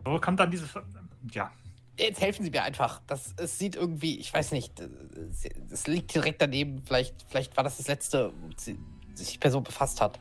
Wo 0.04 0.18
kommt 0.18 0.40
dann 0.40 0.50
diese. 0.50 0.66
Ver- 0.66 0.84
Ja. 1.32 1.50
Jetzt 1.98 2.20
helfen 2.22 2.44
Sie 2.44 2.50
mir 2.50 2.62
einfach. 2.62 3.00
Das, 3.06 3.34
es 3.36 3.58
sieht 3.58 3.76
irgendwie, 3.76 4.18
ich 4.18 4.32
weiß 4.32 4.52
nicht, 4.52 4.80
es, 4.80 5.44
es 5.70 5.86
liegt 5.86 6.14
direkt 6.14 6.40
daneben. 6.40 6.82
Vielleicht, 6.86 7.14
vielleicht 7.28 7.56
war 7.56 7.64
das 7.64 7.76
das 7.76 7.88
letzte, 7.88 8.32
womit 8.40 8.58
sie- 8.60 8.78
sich 9.14 9.32
die 9.32 9.38
Person 9.38 9.62
befasst 9.64 10.00
hat. 10.00 10.18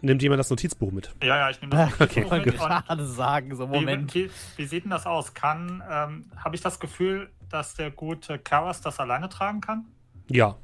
Nimmt 0.00 0.22
jemand 0.22 0.38
das 0.38 0.48
Notizbuch 0.50 0.92
mit? 0.92 1.12
Ja, 1.22 1.36
ja, 1.38 1.50
ich 1.50 1.60
nehme 1.60 1.74
das 1.74 1.92
Okay, 2.00 2.20
Notizbuch 2.20 2.30
mit 2.46 2.60
wollte 2.60 2.74
und 2.74 2.86
gerade 2.86 3.06
sagen, 3.06 3.56
so 3.56 3.68
wie, 3.70 3.74
Moment. 3.80 4.14
wie, 4.14 4.30
wie 4.56 4.66
sieht 4.66 4.84
denn 4.84 4.90
das 4.90 5.06
aus? 5.06 5.34
Kann, 5.34 5.82
ähm, 5.90 6.26
habe 6.36 6.54
ich 6.54 6.60
das 6.62 6.78
Gefühl, 6.78 7.30
dass 7.48 7.74
der 7.74 7.90
gute 7.90 8.38
Karas 8.38 8.80
das 8.80 9.00
alleine 9.00 9.28
tragen 9.28 9.60
kann? 9.60 9.86
Ja. 10.28 10.56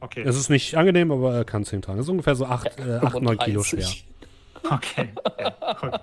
Okay. 0.00 0.22
Es 0.22 0.36
ist 0.36 0.48
nicht 0.48 0.76
angenehm, 0.76 1.12
aber 1.12 1.34
er 1.34 1.44
kann 1.44 1.62
es 1.62 1.70
hintragen. 1.70 2.00
Es 2.00 2.06
ist 2.06 2.10
ungefähr 2.10 2.34
so 2.34 2.46
8, 2.46 2.78
äh, 2.80 2.96
8 2.98 3.20
9 3.22 3.38
Kilo 3.38 3.62
schwer. 3.62 3.86
35. 4.62 4.68
Okay. 4.70 5.08
Ja, 5.38 5.72
gut. 5.80 6.00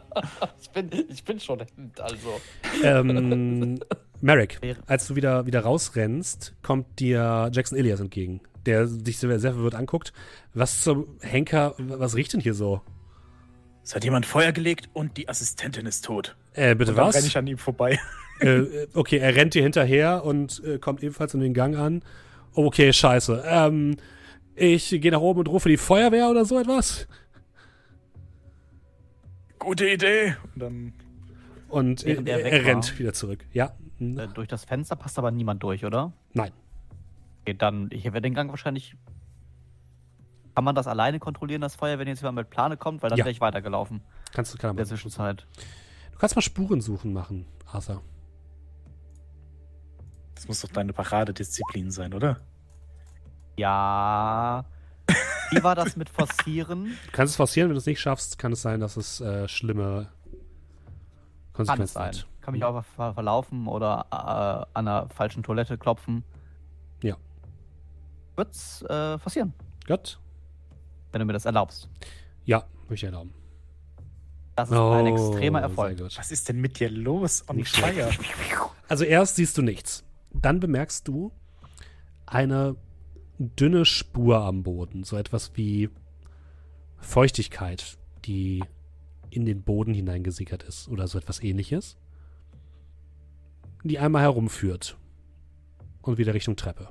Ich 0.62 0.70
bin, 0.70 0.90
ich 1.10 1.24
bin 1.24 1.40
schon 1.40 1.60
Hemd, 1.60 2.00
also. 2.02 2.42
ähm, 2.84 3.80
Merrick, 4.22 4.60
als 4.88 5.08
du 5.08 5.16
wieder, 5.16 5.46
wieder 5.46 5.62
rausrennst, 5.62 6.56
kommt 6.64 7.00
dir 7.00 7.50
Jackson 7.52 7.78
Ilias 7.78 8.00
entgegen, 8.00 8.42
der 8.66 8.86
dich 8.88 9.18
sehr, 9.20 9.40
sehr 9.40 9.54
verwirrt 9.54 9.76
anguckt. 9.76 10.14
Was 10.54 10.82
zum 10.82 11.08
Henker, 11.22 11.76
was 11.78 12.16
riecht 12.16 12.34
denn 12.34 12.40
hier 12.40 12.54
so? 12.54 12.82
Es 13.84 13.94
hat 13.94 14.04
jemand 14.04 14.26
Feuer 14.26 14.52
gelegt 14.52 14.90
und 14.94 15.18
die 15.18 15.30
Assistentin 15.30 15.86
ist 15.86 16.06
tot. 16.06 16.36
Äh, 16.54 16.74
bitte 16.74 16.92
und 16.92 16.98
dann 16.98 17.08
was? 17.08 17.16
renne 17.16 17.28
ich 17.28 17.38
an 17.38 17.46
ihm 17.46 17.60
vorbei. 17.60 18.00
äh, 18.40 18.48
äh, 18.48 18.88
okay, 18.96 19.18
er 19.18 19.36
rennt 19.36 19.54
dir 19.54 19.62
hinterher 19.62 20.24
und 20.24 20.64
äh, 20.66 20.80
kommt 20.80 21.04
ebenfalls 21.04 21.36
in 21.36 21.40
den 21.42 21.54
Gang 21.54 21.78
an. 21.78 22.02
Okay, 22.54 22.92
scheiße. 22.92 23.44
Ähm, 23.46 23.98
ich 24.56 24.90
gehe 24.90 25.12
nach 25.12 25.20
oben 25.20 25.42
und 25.42 25.50
rufe 25.50 25.70
die 25.70 25.78
Feuerwehr 25.78 26.30
oder 26.30 26.46
so 26.46 26.60
etwas. 26.60 27.08
Gute 29.66 29.90
Idee. 29.90 30.36
Und 30.54 30.62
dann 30.62 30.94
Und 31.70 32.06
Während 32.06 32.30
er 32.30 32.40
er, 32.40 32.46
weg 32.46 32.54
er 32.54 32.60
war. 32.60 32.68
rennt 32.68 33.00
wieder 33.00 33.14
zurück. 33.14 33.46
Ja. 33.52 33.72
Hm. 33.98 34.20
Äh, 34.20 34.28
durch 34.28 34.48
das 34.48 34.64
Fenster 34.66 34.96
passt 34.96 35.18
aber 35.18 35.32
niemand 35.32 35.64
durch, 35.64 35.84
oder? 35.84 36.14
Nein. 36.34 36.52
Okay, 37.42 37.56
dann, 37.56 37.88
ich 37.92 38.04
werde 38.06 38.22
den 38.22 38.34
Gang 38.36 38.50
wahrscheinlich. 38.52 38.96
Kann 40.54 40.64
man 40.64 40.76
das 40.76 40.88
alleine 40.88 41.20
kontrollieren, 41.20 41.62
das 41.62 41.76
Feuer, 41.76 42.00
wenn 42.00 42.08
jetzt 42.08 42.22
jemand 42.22 42.36
mit 42.38 42.50
Plane 42.50 42.78
kommt? 42.78 43.02
Weil 43.04 43.10
dann 43.10 43.18
Ja. 43.20 43.26
wäre 43.26 43.32
ich 43.32 43.42
weitergelaufen 43.42 44.02
Kannst 44.34 44.54
du, 44.54 44.58
kann 44.58 44.72
in 44.72 44.78
der 44.78 44.86
Zwischenzeit. 44.86 45.46
du 46.12 46.18
kannst 46.18 46.36
mal 46.36 46.42
Spuren 46.42 46.80
suchen 46.80 47.12
machen, 47.12 47.46
Arthur. 47.66 48.02
Das 50.36 50.48
muss 50.48 50.62
doch 50.62 50.70
deine 50.70 50.94
Paradedisziplin 50.94 51.92
sein, 51.92 52.14
oder? 52.14 52.40
Ja. 53.58 54.64
Wie 55.56 55.64
war 55.64 55.76
das 55.76 55.96
mit 55.96 56.10
Forcieren? 56.10 56.98
Du 57.06 57.12
kannst 57.12 57.32
es 57.32 57.38
forcieren, 57.38 57.70
wenn 57.70 57.76
du 57.76 57.80
es 57.80 57.86
nicht 57.86 58.00
schaffst, 58.02 58.38
kann 58.38 58.52
es 58.52 58.62
sein, 58.62 58.80
dass 58.80 58.98
es 58.98 59.22
äh, 59.22 59.48
schlimme 59.48 60.10
Kann 61.54 61.64
es 61.64 61.68
Konsequenzen 61.68 61.94
sein. 61.94 62.08
hat. 62.08 62.28
Kann 62.42 62.52
mich 62.54 62.64
auch 62.64 62.84
ver 62.84 63.14
verlaufen 63.14 63.68
oder 63.68 64.06
äh, 64.12 64.16
an 64.16 64.88
einer 64.88 65.10
falschen 65.10 65.42
Toilette 65.44 65.78
klopfen. 65.78 66.24
Ja. 67.02 67.16
Wird's 68.36 68.82
äh, 68.84 69.18
passieren, 69.18 69.54
Gut. 69.88 70.20
wenn 71.12 71.20
du 71.20 71.26
mir 71.26 71.34
das 71.34 71.46
erlaubst. 71.46 71.90
Ja, 72.44 72.66
möchte 72.90 72.94
ich 73.08 73.12
erlauben. 73.12 73.34
Das 74.56 74.70
ist 74.70 74.78
ein 74.78 75.08
extremer 75.08 75.62
Erfolg. 75.62 76.00
Was 76.18 76.32
ist 76.32 76.48
denn 76.48 76.62
mit 76.62 76.80
dir 76.80 76.90
los? 76.90 77.44
On 77.50 77.56
Nicht 77.58 77.76
fire. 77.76 78.10
Also 78.88 79.04
erst 79.04 79.36
siehst 79.36 79.58
du 79.58 79.62
nichts. 79.62 80.04
Dann 80.32 80.60
bemerkst 80.60 81.08
du 81.08 81.32
eine 82.26 82.76
dünne 83.40 83.86
Spur 83.86 84.42
am 84.42 84.64
Boden. 84.64 85.04
So 85.04 85.18
etwas 85.18 85.52
wie 85.56 85.90
Feuchtigkeit, 86.98 87.98
die 88.26 88.64
in 89.30 89.46
den 89.46 89.64
Boden 89.64 89.94
hineingesickert 89.94 90.64
ist. 90.64 90.88
Oder 90.90 91.08
so 91.08 91.18
etwas 91.18 91.42
ähnliches. 91.42 91.98
Die 93.84 94.00
einmal 94.00 94.22
herumführt. 94.22 94.98
Und 96.02 96.18
wieder 96.18 96.34
Richtung 96.34 96.56
Treppe. 96.56 96.90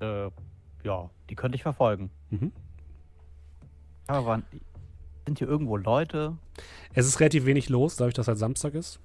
Äh, 0.00 0.30
ja, 0.84 1.10
die 1.28 1.34
könnte 1.34 1.56
ich 1.56 1.62
verfolgen. 1.62 2.10
Mhm. 2.30 2.52
Aber 4.06 4.42
sind 5.26 5.38
hier 5.38 5.48
irgendwo 5.48 5.76
Leute? 5.76 6.38
Es 6.94 7.06
ist 7.06 7.20
relativ 7.20 7.44
wenig 7.44 7.68
los, 7.68 7.96
dadurch, 7.96 8.14
dass 8.14 8.28
halt 8.28 8.38
Samstag 8.38 8.74
ist. 8.74 9.00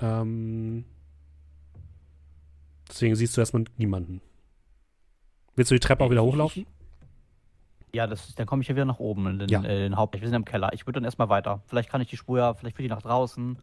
Ähm, 0.00 0.84
deswegen 2.88 3.14
siehst 3.16 3.36
du 3.36 3.40
erstmal 3.40 3.64
niemanden. 3.76 4.20
Willst 5.54 5.70
du 5.70 5.74
die 5.74 5.80
Treppe 5.80 6.04
auch 6.04 6.10
wieder 6.10 6.22
hochlaufen? 6.22 6.66
Ja, 7.94 8.06
das 8.06 8.28
ist, 8.28 8.38
dann 8.38 8.46
komme 8.46 8.62
ich 8.62 8.68
ja 8.68 8.74
wieder 8.74 8.84
nach 8.84 8.98
oben 8.98 9.26
in 9.26 9.38
den, 9.38 9.48
Ja. 9.48 9.62
äh, 9.62 9.78
den 9.88 9.96
Hauptweg. 9.96 10.20
Wir 10.20 10.28
sind 10.28 10.36
im 10.36 10.44
Keller. 10.44 10.72
Ich 10.74 10.86
würde 10.86 10.98
dann 10.98 11.04
erstmal 11.04 11.28
weiter. 11.30 11.62
Vielleicht 11.66 11.88
kann 11.88 12.00
ich 12.00 12.08
die 12.08 12.16
Spur 12.16 12.38
ja, 12.38 12.52
vielleicht 12.54 12.76
führt 12.76 12.84
die 12.84 12.90
nach 12.90 13.00
draußen, 13.02 13.58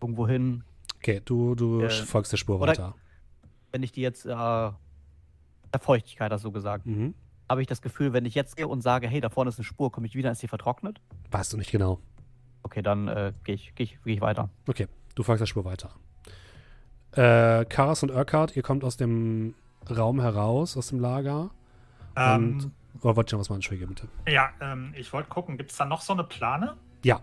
irgendwo 0.00 0.28
hin. 0.28 0.62
Okay, 0.98 1.20
du, 1.24 1.54
du 1.54 1.80
Äh, 1.82 1.90
folgst 1.90 2.30
der 2.32 2.36
Spur 2.36 2.60
weiter. 2.60 2.94
Wenn 3.72 3.82
ich 3.82 3.90
die 3.92 4.02
jetzt, 4.02 4.24
äh, 4.26 4.28
der 4.28 4.74
Feuchtigkeit 5.80 6.30
hast 6.30 6.44
du 6.44 6.52
gesagt, 6.52 6.86
Mhm. 6.86 7.14
habe 7.48 7.60
ich 7.62 7.66
das 7.66 7.82
Gefühl, 7.82 8.12
wenn 8.12 8.24
ich 8.24 8.34
jetzt 8.34 8.56
gehe 8.56 8.68
und 8.68 8.82
sage, 8.82 9.08
hey, 9.08 9.20
da 9.20 9.30
vorne 9.30 9.48
ist 9.48 9.58
eine 9.58 9.64
Spur, 9.64 9.90
komme 9.90 10.06
ich 10.06 10.14
wieder, 10.14 10.30
ist 10.30 10.42
die 10.42 10.48
vertrocknet? 10.48 11.00
Weißt 11.30 11.52
du 11.52 11.56
nicht 11.56 11.70
genau. 11.72 11.98
Okay, 12.62 12.82
dann 12.82 13.08
äh, 13.08 13.32
gehe 13.44 13.54
ich, 13.56 13.74
geh 13.74 13.82
ich, 13.84 13.98
geh 14.04 14.12
ich 14.12 14.20
weiter. 14.20 14.50
Okay, 14.68 14.86
du 15.14 15.22
folgst 15.22 15.40
der 15.40 15.46
Spur 15.46 15.64
weiter. 15.64 15.90
Äh, 17.12 17.64
Karas 17.64 18.02
und 18.02 18.10
Urquhart, 18.10 18.56
ihr 18.56 18.62
kommt 18.62 18.84
aus 18.84 18.96
dem 18.96 19.54
Raum 19.88 20.20
heraus, 20.20 20.76
aus 20.76 20.88
dem 20.88 21.00
Lager. 21.00 21.50
Und. 22.14 22.62
Ähm, 22.62 22.72
Oh, 23.02 23.16
wollte 23.16 23.28
ich 23.28 23.32
noch 23.32 23.40
was 23.40 23.48
machen? 23.48 23.58
Entschuldige 23.58 23.86
bitte. 23.86 24.08
ja, 24.28 24.50
ähm, 24.60 24.92
ich 24.96 25.12
wollte 25.12 25.28
gucken, 25.30 25.56
gibt 25.56 25.70
es 25.70 25.76
da 25.78 25.84
noch 25.86 26.02
so 26.02 26.12
eine 26.12 26.24
Plane? 26.24 26.76
Ja. 27.04 27.20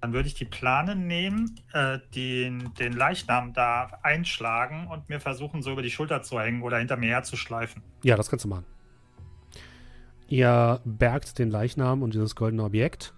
Dann 0.00 0.12
würde 0.12 0.26
ich 0.26 0.34
die 0.34 0.44
Plane 0.44 0.96
nehmen, 0.96 1.58
äh, 1.72 1.98
den, 2.14 2.74
den 2.74 2.92
Leichnam 2.92 3.52
da 3.54 3.90
einschlagen 4.02 4.88
und 4.88 5.08
mir 5.08 5.20
versuchen, 5.20 5.62
so 5.62 5.70
über 5.72 5.80
die 5.82 5.90
Schulter 5.90 6.22
zu 6.22 6.38
hängen 6.38 6.62
oder 6.62 6.78
hinter 6.78 6.96
mir 6.96 7.10
herzuschleifen. 7.10 7.80
Ja, 8.02 8.16
das 8.16 8.28
kannst 8.28 8.44
du 8.44 8.48
machen. 8.48 8.66
Ihr 10.26 10.80
bergt 10.84 11.38
den 11.38 11.48
Leichnam 11.50 12.02
und 12.02 12.12
dieses 12.12 12.34
goldene 12.34 12.64
Objekt, 12.64 13.14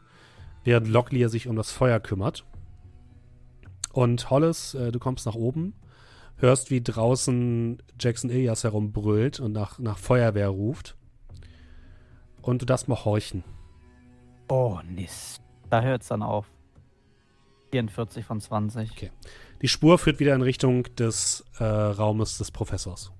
während 0.65 0.87
Locklear 0.87 1.29
sich 1.29 1.49
um 1.49 1.57
das 1.57 1.73
Feuer 1.73 1.99
kümmert. 1.99 2.45
Und 3.95 4.29
Hollis, 4.29 4.75
äh, 4.75 4.91
du 4.91 4.99
kommst 4.99 5.25
nach 5.25 5.37
oben, 5.37 5.73
hörst, 6.39 6.73
wie 6.73 6.83
draußen 6.83 7.81
Jackson 7.99 8.29
Ilias 8.29 8.65
herumbrüllt 8.65 9.39
und 9.39 9.53
nach, 9.53 9.79
nach 9.79 9.99
Feuerwehr 9.99 10.49
ruft. 10.49 10.97
Und 12.43 12.61
du 12.61 12.67
darfst 12.67 12.89
mal 12.89 13.05
horchen. 13.05 13.45
Oh, 14.49 14.81
Mist. 14.85 15.41
Da 15.71 15.81
hört 15.81 16.03
es 16.03 16.09
dann 16.09 16.25
auf. 16.25 16.51
44 17.71 18.25
von 18.25 18.41
20. 18.41 18.91
Okay. 18.91 19.13
Die 19.63 19.69
Spur 19.69 19.97
führt 19.97 20.19
wieder 20.19 20.35
in 20.35 20.43
Richtung 20.43 20.83
des 20.97 21.45
äh, 21.61 21.65
Raumes 21.65 22.39
des 22.39 22.51
Professors. 22.51 23.13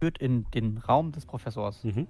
Führt 0.00 0.18
in 0.18 0.44
den 0.50 0.76
Raum 0.76 1.12
des 1.12 1.24
Professors. 1.24 1.82
Mhm. 1.82 2.08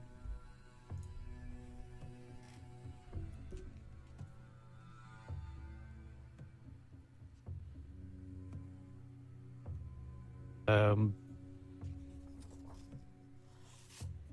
Ähm. 10.66 11.14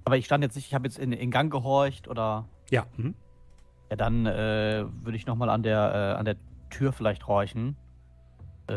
Aber 0.05 0.17
ich 0.17 0.25
stand 0.25 0.43
jetzt 0.43 0.55
nicht, 0.55 0.67
ich 0.67 0.73
habe 0.73 0.87
jetzt 0.87 0.97
in, 0.97 1.11
in 1.11 1.31
Gang 1.31 1.51
gehorcht 1.51 2.07
oder. 2.07 2.47
Ja. 2.69 2.85
Mhm. 2.97 3.15
Ja, 3.89 3.95
dann 3.97 4.25
äh, 4.25 4.85
würde 5.03 5.15
ich 5.17 5.25
nochmal 5.25 5.49
an 5.49 5.63
der, 5.63 5.93
äh, 6.15 6.17
an 6.17 6.25
der 6.25 6.37
Tür 6.69 6.93
vielleicht 6.93 7.27
horchen. 7.27 7.75
Äh, 8.67 8.73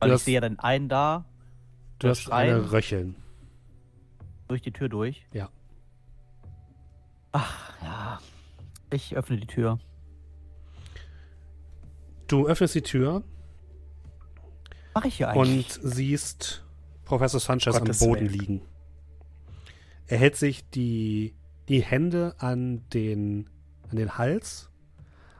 weil 0.00 0.08
ich 0.08 0.12
hast- 0.12 0.24
sehe 0.24 0.34
ja 0.34 0.40
dann 0.40 0.58
einen 0.60 0.88
da 0.88 1.24
Du 1.98 2.08
hast 2.08 2.30
eine. 2.30 2.70
Röcheln. 2.70 3.16
durch 4.46 4.62
die 4.62 4.70
Tür 4.72 4.88
durch. 4.88 5.26
Ja. 5.32 5.48
Ach, 7.32 7.72
ja. 7.82 8.18
Ich 8.90 9.16
öffne 9.16 9.36
die 9.36 9.46
Tür. 9.48 9.78
Du 12.28 12.46
öffnest 12.46 12.74
die 12.76 12.82
Tür 12.82 13.24
Mach 14.94 15.04
ich 15.04 15.16
hier 15.16 15.28
und 15.28 15.48
eigentlich? 15.48 15.78
siehst 15.82 16.64
Professor 17.04 17.40
Sanchez 17.40 17.78
Gottes 17.78 18.02
am 18.02 18.08
Boden 18.08 18.20
Willen. 18.28 18.38
liegen. 18.38 18.62
Er 20.06 20.18
hält 20.18 20.36
sich 20.36 20.68
die, 20.70 21.34
die 21.68 21.82
Hände 21.82 22.34
an 22.38 22.88
den, 22.90 23.48
an 23.90 23.96
den 23.96 24.16
Hals. 24.18 24.70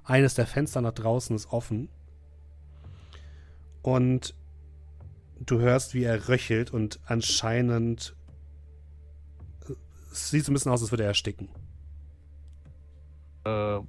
Eines 0.04 0.34
der 0.34 0.46
Fenster 0.46 0.80
nach 0.80 0.92
draußen 0.92 1.34
ist 1.34 1.50
offen. 1.52 1.88
Und 3.82 4.34
du 5.40 5.58
hörst, 5.60 5.94
wie 5.94 6.02
er 6.04 6.28
röchelt 6.28 6.70
und 6.72 7.00
anscheinend 7.06 8.14
es 10.10 10.30
sieht 10.30 10.44
so 10.44 10.50
ein 10.50 10.54
bisschen 10.54 10.72
aus, 10.72 10.82
als 10.82 10.90
würde 10.90 11.04
er 11.04 11.10
ersticken. 11.10 11.48
Äh, 13.44 13.80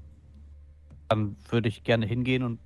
dann 1.07 1.35
würde 1.49 1.69
ich 1.69 1.83
gerne 1.83 2.05
hingehen 2.05 2.43
und 2.43 2.59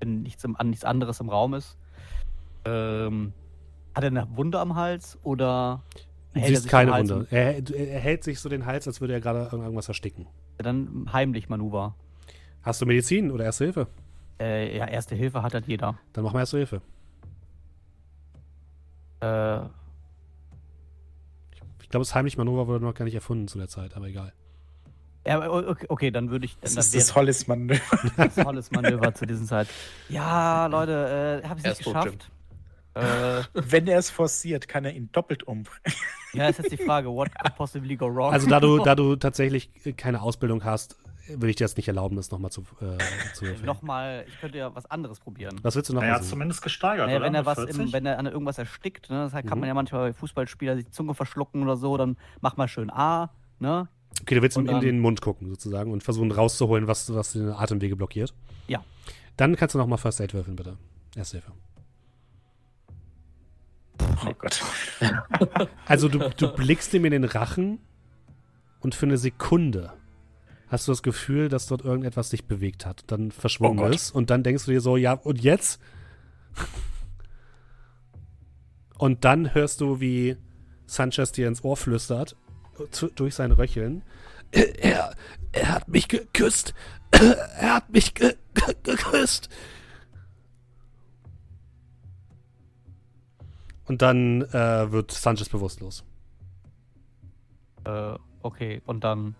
wenn 0.00 0.22
nichts, 0.22 0.44
im, 0.44 0.56
nichts 0.64 0.84
anderes 0.84 1.20
im 1.20 1.28
Raum 1.28 1.54
ist. 1.54 1.76
Ähm, 2.64 3.32
hat 3.94 4.04
er 4.04 4.08
eine 4.10 4.28
Wunde 4.36 4.60
am 4.60 4.74
Hals 4.76 5.18
oder 5.22 5.82
hält 6.32 6.44
er 6.44 6.48
siehst 6.48 6.62
sich 6.62 6.70
keine 6.70 6.92
Wunde. 6.92 7.26
Er, 7.30 7.56
er 7.74 8.00
hält 8.00 8.24
sich 8.24 8.40
so 8.40 8.48
den 8.48 8.66
Hals, 8.66 8.86
als 8.86 9.00
würde 9.00 9.14
er 9.14 9.20
gerade 9.20 9.48
irgendwas 9.50 9.88
ersticken. 9.88 10.26
Dann 10.58 11.08
heimlich 11.12 11.48
Manöver. 11.48 11.94
Hast 12.62 12.80
du 12.80 12.86
Medizin 12.86 13.30
oder 13.30 13.44
Erste 13.44 13.64
Hilfe? 13.64 13.86
Äh, 14.40 14.76
ja, 14.76 14.86
erste 14.86 15.14
Hilfe 15.14 15.42
hat 15.42 15.54
halt 15.54 15.66
jeder. 15.66 15.98
Dann 16.12 16.24
mach 16.24 16.32
mal 16.32 16.40
Erste 16.40 16.58
Hilfe. 16.58 16.82
Äh, 19.20 19.60
Ich 21.82 21.88
glaube, 21.90 22.02
das 22.04 22.14
heimlich 22.14 22.36
Manöver 22.36 22.66
wurde 22.66 22.84
noch 22.84 22.94
gar 22.94 23.06
nicht 23.06 23.14
erfunden 23.14 23.48
zu 23.48 23.56
der 23.58 23.68
Zeit, 23.68 23.96
aber 23.96 24.08
egal. 24.08 24.32
Ja, 25.28 25.76
okay, 25.88 26.10
dann 26.10 26.30
würde 26.30 26.46
ich. 26.46 26.56
Das 26.60 26.74
dann 26.74 26.80
ist 26.80 26.92
wäre 26.94 27.02
das 27.04 27.14
Hollis-Mann. 27.14 27.70
ein 28.16 28.34
tolles 28.34 28.70
Manöver 28.70 29.14
zu 29.14 29.26
dieser 29.26 29.44
Zeit. 29.44 29.68
Ja, 30.08 30.66
Leute, 30.66 31.42
äh, 31.44 31.48
habe 31.48 31.60
ich 31.60 31.66
es 31.66 31.78
nicht 31.78 31.84
geschafft. 31.86 32.30
Äh, 32.94 33.42
Wenn 33.52 33.86
er 33.86 33.98
es 33.98 34.10
forciert, 34.10 34.66
kann 34.66 34.84
er 34.84 34.92
ihn 34.92 35.10
doppelt 35.12 35.44
umbringen. 35.44 35.80
ja, 36.32 36.48
ist 36.48 36.58
jetzt 36.58 36.72
die 36.72 36.76
Frage, 36.78 37.08
what 37.10 37.28
could 37.38 37.54
possibly 37.56 37.94
go 37.96 38.06
wrong? 38.12 38.32
Also 38.32 38.48
da 38.48 38.58
du, 38.58 38.78
da 38.84 38.94
du 38.96 39.14
tatsächlich 39.16 39.70
keine 39.96 40.20
Ausbildung 40.22 40.64
hast, 40.64 40.96
würde 41.28 41.50
ich 41.50 41.56
dir 41.56 41.64
jetzt 41.64 41.76
nicht 41.76 41.86
erlauben, 41.88 42.16
das 42.16 42.30
nochmal 42.30 42.50
zu, 42.50 42.62
äh, 42.80 42.96
zu 43.34 43.44
würfeln. 43.44 43.66
Nochmal, 43.66 44.24
ich 44.26 44.40
könnte 44.40 44.58
ja 44.58 44.74
was 44.74 44.86
anderes 44.86 45.20
probieren. 45.20 45.54
Was 45.62 45.76
willst 45.76 45.90
du 45.90 45.94
noch 45.94 46.02
Er 46.02 46.14
hat 46.14 46.24
zumindest 46.24 46.62
gesteigert, 46.62 47.06
Naja, 47.06 47.18
oder? 47.18 47.26
wenn 47.26 47.34
er 47.34 47.44
was 47.46 47.58
40? 47.58 47.78
im, 47.78 47.92
wenn 47.92 48.06
er 48.06 48.18
an 48.18 48.26
irgendwas 48.26 48.58
erstickt, 48.58 49.10
ne, 49.10 49.28
das 49.30 49.32
kann 49.32 49.44
Mhm. 49.44 49.60
man 49.60 49.66
ja 49.68 49.74
manchmal 49.74 50.08
bei 50.08 50.12
Fußballspieler 50.14 50.74
die 50.76 50.90
Zunge 50.90 51.14
verschlucken 51.14 51.62
oder 51.62 51.76
so, 51.76 51.96
dann 51.98 52.16
mach 52.40 52.56
mal 52.56 52.66
schön 52.66 52.90
A, 52.90 53.30
ne? 53.60 53.88
Okay, 54.22 54.34
du 54.34 54.42
willst 54.42 54.56
ihm 54.56 54.66
in 54.66 54.80
den 54.80 55.00
Mund 55.00 55.20
gucken 55.20 55.48
sozusagen 55.48 55.92
und 55.92 56.02
versuchen 56.02 56.32
rauszuholen, 56.32 56.86
was, 56.86 57.12
was 57.14 57.32
den 57.32 57.50
Atemwege 57.50 57.96
blockiert. 57.96 58.34
Ja. 58.66 58.84
Dann 59.36 59.56
kannst 59.56 59.74
du 59.74 59.78
nochmal 59.78 59.98
First 59.98 60.20
Aid 60.20 60.34
würfeln, 60.34 60.56
bitte. 60.56 60.76
Erste 61.16 61.38
Hilfe. 61.38 61.52
Oh 64.26 64.32
Gott. 64.38 64.62
Also 65.86 66.08
du, 66.08 66.30
du 66.36 66.52
blickst 66.52 66.92
ihm 66.92 67.04
in 67.04 67.12
den 67.12 67.24
Rachen 67.24 67.78
und 68.80 68.94
für 68.94 69.06
eine 69.06 69.16
Sekunde 69.16 69.92
hast 70.68 70.86
du 70.86 70.92
das 70.92 71.02
Gefühl, 71.02 71.48
dass 71.48 71.66
dort 71.66 71.84
irgendetwas 71.84 72.30
sich 72.30 72.44
bewegt 72.44 72.84
hat, 72.84 73.04
dann 73.06 73.30
verschwunden 73.30 73.78
Oh 73.78 73.86
ist 73.86 74.10
und 74.10 74.30
dann 74.30 74.42
denkst 74.42 74.66
du 74.66 74.72
dir 74.72 74.80
so, 74.80 74.96
ja, 74.96 75.14
und 75.14 75.40
jetzt? 75.42 75.80
Und 78.98 79.24
dann 79.24 79.54
hörst 79.54 79.80
du, 79.80 80.00
wie 80.00 80.36
Sanchez 80.86 81.32
dir 81.32 81.48
ins 81.48 81.64
Ohr 81.64 81.76
flüstert, 81.76 82.36
zu, 82.90 83.08
durch 83.08 83.34
sein 83.34 83.52
Röcheln. 83.52 84.02
Er, 84.52 85.14
er 85.52 85.68
hat 85.68 85.88
mich 85.88 86.08
geküsst. 86.08 86.74
Er 87.12 87.74
hat 87.74 87.90
mich 87.90 88.14
ge 88.14 88.34
ge 88.54 88.74
geküsst. 88.82 89.48
Und 93.86 94.02
dann 94.02 94.42
äh, 94.42 94.92
wird 94.92 95.10
Sanchez 95.10 95.48
bewusstlos. 95.48 96.04
Äh, 97.84 98.14
okay, 98.42 98.82
und 98.84 99.02
dann 99.04 99.34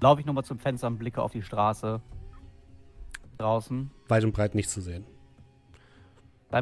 laufe 0.00 0.20
ich 0.20 0.26
nochmal 0.26 0.44
zum 0.44 0.58
Fenster 0.58 0.86
und 0.86 0.98
blicke 0.98 1.22
auf 1.22 1.32
die 1.32 1.42
Straße. 1.42 2.00
Draußen. 3.38 3.90
Weit 4.08 4.24
und 4.24 4.32
breit 4.32 4.54
nicht 4.54 4.68
zu 4.68 4.82
sehen. 4.82 5.06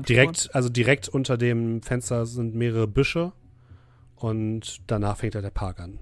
Direkt, 0.09 0.55
also 0.55 0.69
direkt 0.69 1.09
unter 1.09 1.37
dem 1.37 1.83
Fenster 1.83 2.27
sind 2.27 2.55
mehrere 2.55 2.89
Büsche 2.89 3.33
und 4.17 4.83
danach 4.89 5.17
fängt 5.19 5.35
halt 5.35 5.45
der 5.45 5.51
Park 5.51 5.81
an. 5.81 5.99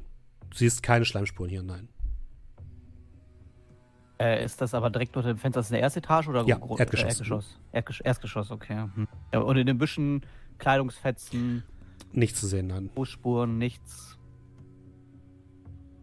Du 0.54 0.58
siehst 0.58 0.82
keine 0.84 1.04
Schleimspuren 1.04 1.50
hier, 1.50 1.62
nein. 1.64 1.88
Äh, 4.20 4.44
ist 4.44 4.60
das 4.60 4.72
aber 4.72 4.88
direkt 4.90 5.16
unter 5.16 5.28
dem 5.34 5.38
Fenster? 5.38 5.58
Das 5.58 5.66
ist 5.66 5.72
eine 5.72 5.80
erste 5.82 5.98
Etage 5.98 6.28
oder 6.28 6.44
Ja, 6.44 6.56
gro- 6.58 6.78
Erdgeschoss. 6.78 7.08
Erdgeschoss. 7.08 7.60
Erdgesch 7.72 8.00
Erdgeschoss, 8.04 8.50
okay. 8.52 8.88
Hm. 8.94 9.08
Ja, 9.32 9.40
und 9.40 9.56
in 9.56 9.66
den 9.66 9.76
Büschen 9.78 10.24
Kleidungsfetzen, 10.58 11.64
Nicht 12.12 12.36
zu 12.36 12.46
sehen, 12.46 12.68
nein. 12.68 12.88
Fußspuren, 12.94 13.58
nichts. 13.58 14.16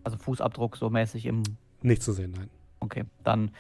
Also 0.03 0.17
Fußabdruck 0.17 0.75
so 0.75 0.89
mäßig 0.89 1.25
im. 1.25 1.43
Nicht 1.81 2.03
zu 2.03 2.11
sehen, 2.11 2.31
nein. 2.31 2.49
Okay, 2.81 3.05
dann 3.23 3.51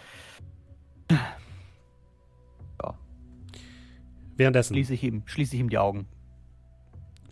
Währenddessen, 4.37 4.73
schließe 4.73 4.93
ich 4.93 5.03
ihm, 5.03 5.23
schließe 5.25 5.55
ich 5.55 5.59
ihm 5.61 5.69
die 5.69 5.77
Augen. 5.77 6.07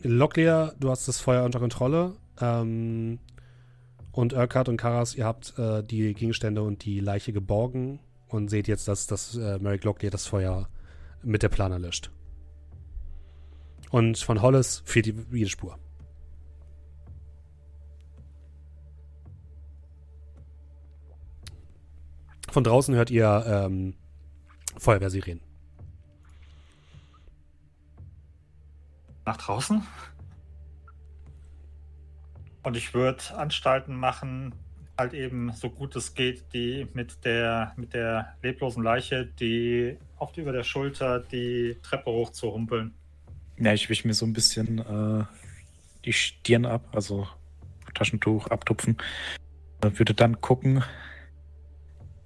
Locklear, 0.03 0.73
du 0.79 0.89
hast 0.91 1.07
das 1.07 1.19
Feuer 1.19 1.43
unter 1.43 1.59
Kontrolle. 1.59 2.15
Ähm, 2.39 3.19
und 4.19 4.33
Urquhart 4.33 4.67
und 4.67 4.75
Karas, 4.75 5.15
ihr 5.15 5.25
habt 5.25 5.57
äh, 5.57 5.81
die 5.81 6.13
Gegenstände 6.13 6.61
und 6.61 6.83
die 6.83 6.99
Leiche 6.99 7.31
geborgen 7.31 7.99
und 8.27 8.49
seht 8.49 8.67
jetzt, 8.67 8.89
dass, 8.89 9.07
dass 9.07 9.35
äh, 9.35 9.59
Merrick 9.59 9.85
Locklear 9.85 10.11
das 10.11 10.25
Feuer 10.27 10.67
mit 11.23 11.41
der 11.41 11.47
Planer 11.47 11.79
löscht. 11.79 12.11
Und 13.91 14.17
von 14.17 14.41
Hollis 14.41 14.83
fehlt 14.83 15.05
die, 15.05 15.15
jede 15.31 15.49
Spur. 15.49 15.79
Von 22.51 22.65
draußen 22.65 22.95
hört 22.95 23.11
ihr 23.11 23.45
ähm, 23.47 23.95
Feuerwehrsirenen. 24.77 25.49
nach 29.29 29.37
draußen. 29.37 29.85
Und 32.63 32.75
ich 32.75 32.93
würde 32.93 33.23
Anstalten 33.35 33.95
machen, 33.95 34.53
halt 34.97 35.13
eben 35.13 35.51
so 35.53 35.69
gut 35.69 35.95
es 35.95 36.13
geht, 36.13 36.53
die 36.53 36.87
mit 36.93 37.23
der 37.23 37.73
mit 37.77 37.93
der 37.93 38.35
leblosen 38.43 38.83
Leiche, 38.83 39.25
die 39.25 39.97
oft 40.17 40.37
über 40.37 40.51
der 40.51 40.63
Schulter 40.63 41.19
die 41.19 41.77
Treppe 41.81 42.11
hoch 42.11 42.31
zu 42.31 42.51
humpeln. 42.51 42.93
Ja, 43.57 43.73
ich 43.73 43.89
wisch 43.89 44.05
mir 44.05 44.13
so 44.13 44.25
ein 44.25 44.33
bisschen 44.33 44.79
äh, 44.79 45.23
die 46.05 46.13
Stirn 46.13 46.65
ab, 46.65 46.87
also 46.93 47.27
Taschentuch 47.93 48.47
abtupfen. 48.47 48.97
Äh, 49.81 49.91
würde 49.93 50.13
dann 50.13 50.41
gucken, 50.41 50.83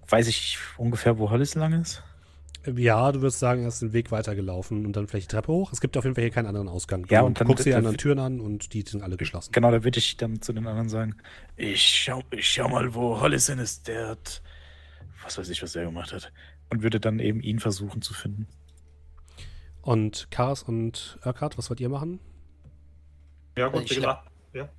weiß 0.10 0.28
ich 0.28 0.58
ungefähr, 0.78 1.18
wo 1.20 1.30
Hollis 1.30 1.56
lang 1.56 1.80
ist? 1.80 2.04
Ja, 2.66 3.12
du 3.12 3.22
würdest 3.22 3.40
sagen, 3.40 3.64
er 3.64 3.68
ist 3.68 3.82
den 3.82 3.92
Weg 3.92 4.12
weitergelaufen 4.12 4.86
und 4.86 4.96
dann 4.96 5.08
vielleicht 5.08 5.32
die 5.32 5.36
Treppe 5.36 5.52
hoch. 5.52 5.74
Es 5.74 5.82
gibt 5.82 5.98
auf 5.98 6.06
jeden 6.06 6.16
Fall 6.16 6.24
hier 6.24 6.32
keinen 6.32 6.46
anderen 6.46 6.70
Ausgang. 6.70 7.06
Ja, 7.10 7.20
Du 7.20 7.26
und 7.26 7.40
dann 7.40 7.48
guckst 7.48 7.66
dir 7.66 7.72
die 7.72 7.76
anderen 7.76 7.98
Türen 7.98 8.20
an 8.20 8.40
und 8.40 8.74
die 8.74 8.84
sind 8.84 9.04
alle 9.04 9.18
geschlossen. 9.18 9.52
Genau, 9.52 9.70
da 9.70 9.84
würde 9.84 10.00
ich 10.00 10.16
dann 10.16 10.42
zu 10.42 10.54
den 10.54 10.66
anderen 10.66 10.88
sagen, 10.88 11.16
ich 11.58 11.82
schau, 11.82 12.22
ich 12.32 12.50
schau 12.50 12.70
mal, 12.70 12.96
wo 12.96 13.20
Hollis 13.20 13.48
hin 13.48 13.60
ist. 13.60 13.88
Der 13.90 14.10
hat, 14.10 14.42
was 15.24 15.38
weiß 15.38 15.50
ich, 15.50 15.62
was 15.62 15.76
er 15.76 15.86
gemacht 15.86 16.14
hat. 16.14 16.32
Und 16.70 16.84
würde 16.84 17.02
dann 17.02 17.20
eben 17.20 17.42
ihn 17.42 17.60
versuchen 17.60 18.02
zu 18.02 18.14
finden. 18.14 18.48
Und 19.82 20.32
Karas 20.32 20.64
und 20.64 21.20
Urquhart, 21.26 21.58
was 21.58 21.70
wollt 21.70 21.82
ihr 21.82 21.90
machen? 21.90 22.22
Ja, 23.58 23.68
gut, 23.68 23.84
Ich 23.84 23.96
gesagt. 23.96 24.30
Ja. 24.54 24.70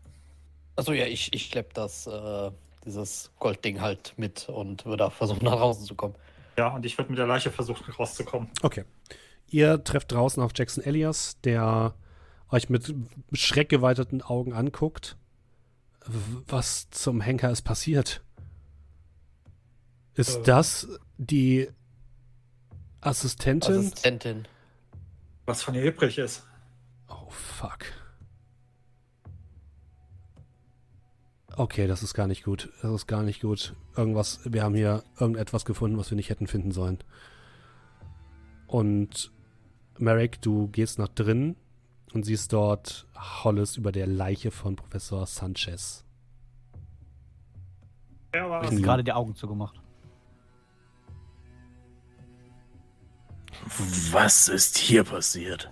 Also 0.76 0.92
ja, 0.92 1.04
ich, 1.06 1.32
ich 1.34 1.46
schlepp 1.46 1.74
das, 1.74 2.06
äh, 2.06 2.50
dieses 2.86 3.30
Goldding 3.38 3.82
halt 3.82 4.14
mit 4.16 4.48
und 4.48 4.86
würde 4.86 5.04
auch 5.04 5.12
versuchen, 5.12 5.44
nach 5.44 5.56
draußen 5.56 5.84
zu 5.84 5.94
kommen. 5.94 6.14
Ja, 6.56 6.68
und 6.68 6.84
ich 6.86 6.96
würde 6.98 7.10
mit 7.10 7.18
der 7.18 7.26
Leiche 7.26 7.50
versuchen 7.50 7.90
rauszukommen. 7.92 8.48
Okay. 8.62 8.84
Ihr 9.48 9.82
trefft 9.84 10.12
draußen 10.12 10.42
auf 10.42 10.52
Jackson 10.54 10.82
Elias, 10.84 11.38
der 11.42 11.94
euch 12.50 12.68
mit 12.68 12.94
schreckgeweiteten 13.32 14.22
Augen 14.22 14.52
anguckt. 14.52 15.16
Was 16.48 16.90
zum 16.90 17.20
Henker 17.20 17.50
ist 17.50 17.62
passiert? 17.62 18.22
Ist 20.14 20.36
Äh. 20.38 20.42
das 20.42 20.88
die 21.18 21.68
Assistentin? 23.00 23.78
Assistentin. 23.78 24.48
Was 25.46 25.62
von 25.62 25.74
ihr 25.74 25.82
übrig 25.84 26.18
ist. 26.18 26.46
Oh, 27.08 27.28
fuck. 27.30 27.80
Okay, 31.56 31.86
das 31.86 32.02
ist 32.02 32.14
gar 32.14 32.26
nicht 32.26 32.44
gut. 32.44 32.72
Das 32.82 32.90
ist 32.90 33.06
gar 33.06 33.22
nicht 33.22 33.40
gut. 33.40 33.74
Irgendwas, 33.96 34.40
wir 34.44 34.62
haben 34.62 34.74
hier 34.74 35.04
irgendetwas 35.20 35.64
gefunden, 35.64 35.96
was 35.98 36.10
wir 36.10 36.16
nicht 36.16 36.30
hätten 36.30 36.46
finden 36.46 36.72
sollen. 36.72 36.98
Und 38.66 39.30
Merrick, 39.98 40.42
du 40.42 40.66
gehst 40.68 40.98
nach 40.98 41.08
drinnen 41.08 41.54
und 42.12 42.24
siehst 42.24 42.52
dort 42.52 43.06
Hollis 43.14 43.76
über 43.76 43.92
der 43.92 44.06
Leiche 44.08 44.50
von 44.50 44.74
Professor 44.74 45.26
Sanchez. 45.26 46.04
Ja, 48.34 48.50
war 48.50 48.64
Ich 48.64 48.70
habe 48.70 48.80
gerade 48.80 49.04
die 49.04 49.12
Augen 49.12 49.36
zugemacht. 49.36 49.80
Was 54.10 54.48
ist 54.48 54.76
hier 54.76 55.04
passiert? 55.04 55.70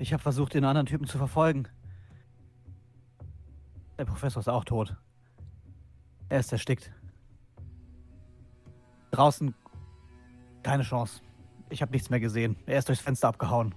Ich 0.00 0.12
habe 0.12 0.22
versucht, 0.22 0.54
den 0.54 0.64
anderen 0.64 0.86
Typen 0.86 1.06
zu 1.06 1.18
verfolgen. 1.18 1.68
Der 3.98 4.04
Professor 4.04 4.40
ist 4.40 4.48
auch 4.48 4.64
tot. 4.64 4.96
Er 6.28 6.40
ist 6.40 6.52
erstickt. 6.52 6.90
Draußen 9.10 9.54
keine 10.62 10.82
Chance. 10.82 11.20
Ich 11.70 11.82
habe 11.82 11.92
nichts 11.92 12.10
mehr 12.10 12.20
gesehen. 12.20 12.56
Er 12.66 12.78
ist 12.78 12.88
durchs 12.88 13.02
Fenster 13.02 13.28
abgehauen. 13.28 13.74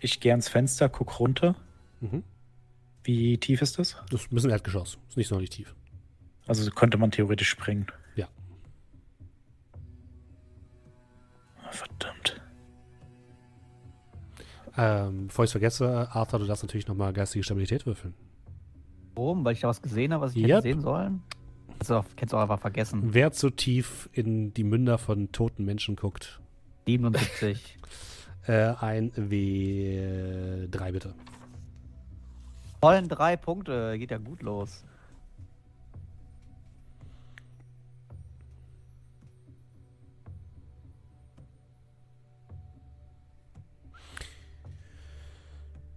Ich 0.00 0.20
gehe 0.20 0.32
ans 0.32 0.48
Fenster, 0.48 0.88
guck 0.88 1.20
runter. 1.20 1.54
Mhm. 2.00 2.24
Wie 3.04 3.38
tief 3.38 3.62
ist 3.62 3.78
das? 3.78 3.96
Das 4.10 4.22
ist 4.22 4.32
ein 4.32 4.34
bisschen 4.34 4.50
Erdgeschoss. 4.50 4.98
Ist 5.08 5.16
nicht 5.16 5.28
sonderlich 5.28 5.50
tief. 5.50 5.76
Also 6.46 6.68
könnte 6.70 6.98
man 6.98 7.10
theoretisch 7.10 7.48
springen. 7.48 7.86
Ja. 8.16 8.28
Ah, 11.62 11.70
Verdammt. 11.70 12.40
Ähm, 14.76 15.28
bevor 15.28 15.44
ich 15.44 15.48
es 15.48 15.52
vergesse, 15.52 16.08
Arthur, 16.10 16.40
du 16.40 16.46
darfst 16.46 16.62
natürlich 16.62 16.86
nochmal 16.88 17.12
geistige 17.12 17.42
Stabilität 17.44 17.86
würfeln. 17.86 18.14
Warum? 19.16 19.44
Weil 19.44 19.54
ich 19.54 19.60
da 19.60 19.68
was 19.68 19.80
gesehen 19.82 20.12
habe, 20.12 20.24
was 20.24 20.36
ich 20.36 20.42
Yep. 20.42 20.48
hätte 20.50 20.62
sehen 20.62 20.80
sollen? 20.82 21.22
Kannst 21.70 21.90
du 21.90 21.94
auch, 21.94 22.04
kannst 22.16 22.32
du 22.32 22.36
auch 22.36 22.42
einfach 22.42 22.60
vergessen. 22.60 23.02
Wer 23.14 23.32
zu 23.32 23.50
tief 23.50 24.08
in 24.12 24.52
die 24.54 24.64
Münder 24.64 24.98
von 24.98 25.32
toten 25.32 25.64
Menschen 25.64 25.96
guckt, 25.96 26.40
77. 26.86 27.78
äh, 28.46 28.74
ein 28.80 29.10
W3 29.12 30.92
bitte. 30.92 31.14
Vollen 32.80 33.08
drei 33.08 33.36
Punkte. 33.36 33.98
Geht 33.98 34.10
ja 34.10 34.18
gut 34.18 34.42
los. 34.42 34.84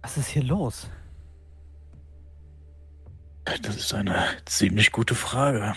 Was 0.02 0.16
ist 0.16 0.28
hier 0.28 0.42
los? 0.42 0.88
Das 3.62 3.76
ist 3.76 3.92
eine 3.94 4.24
ziemlich 4.44 4.92
gute 4.92 5.14
Frage. 5.14 5.74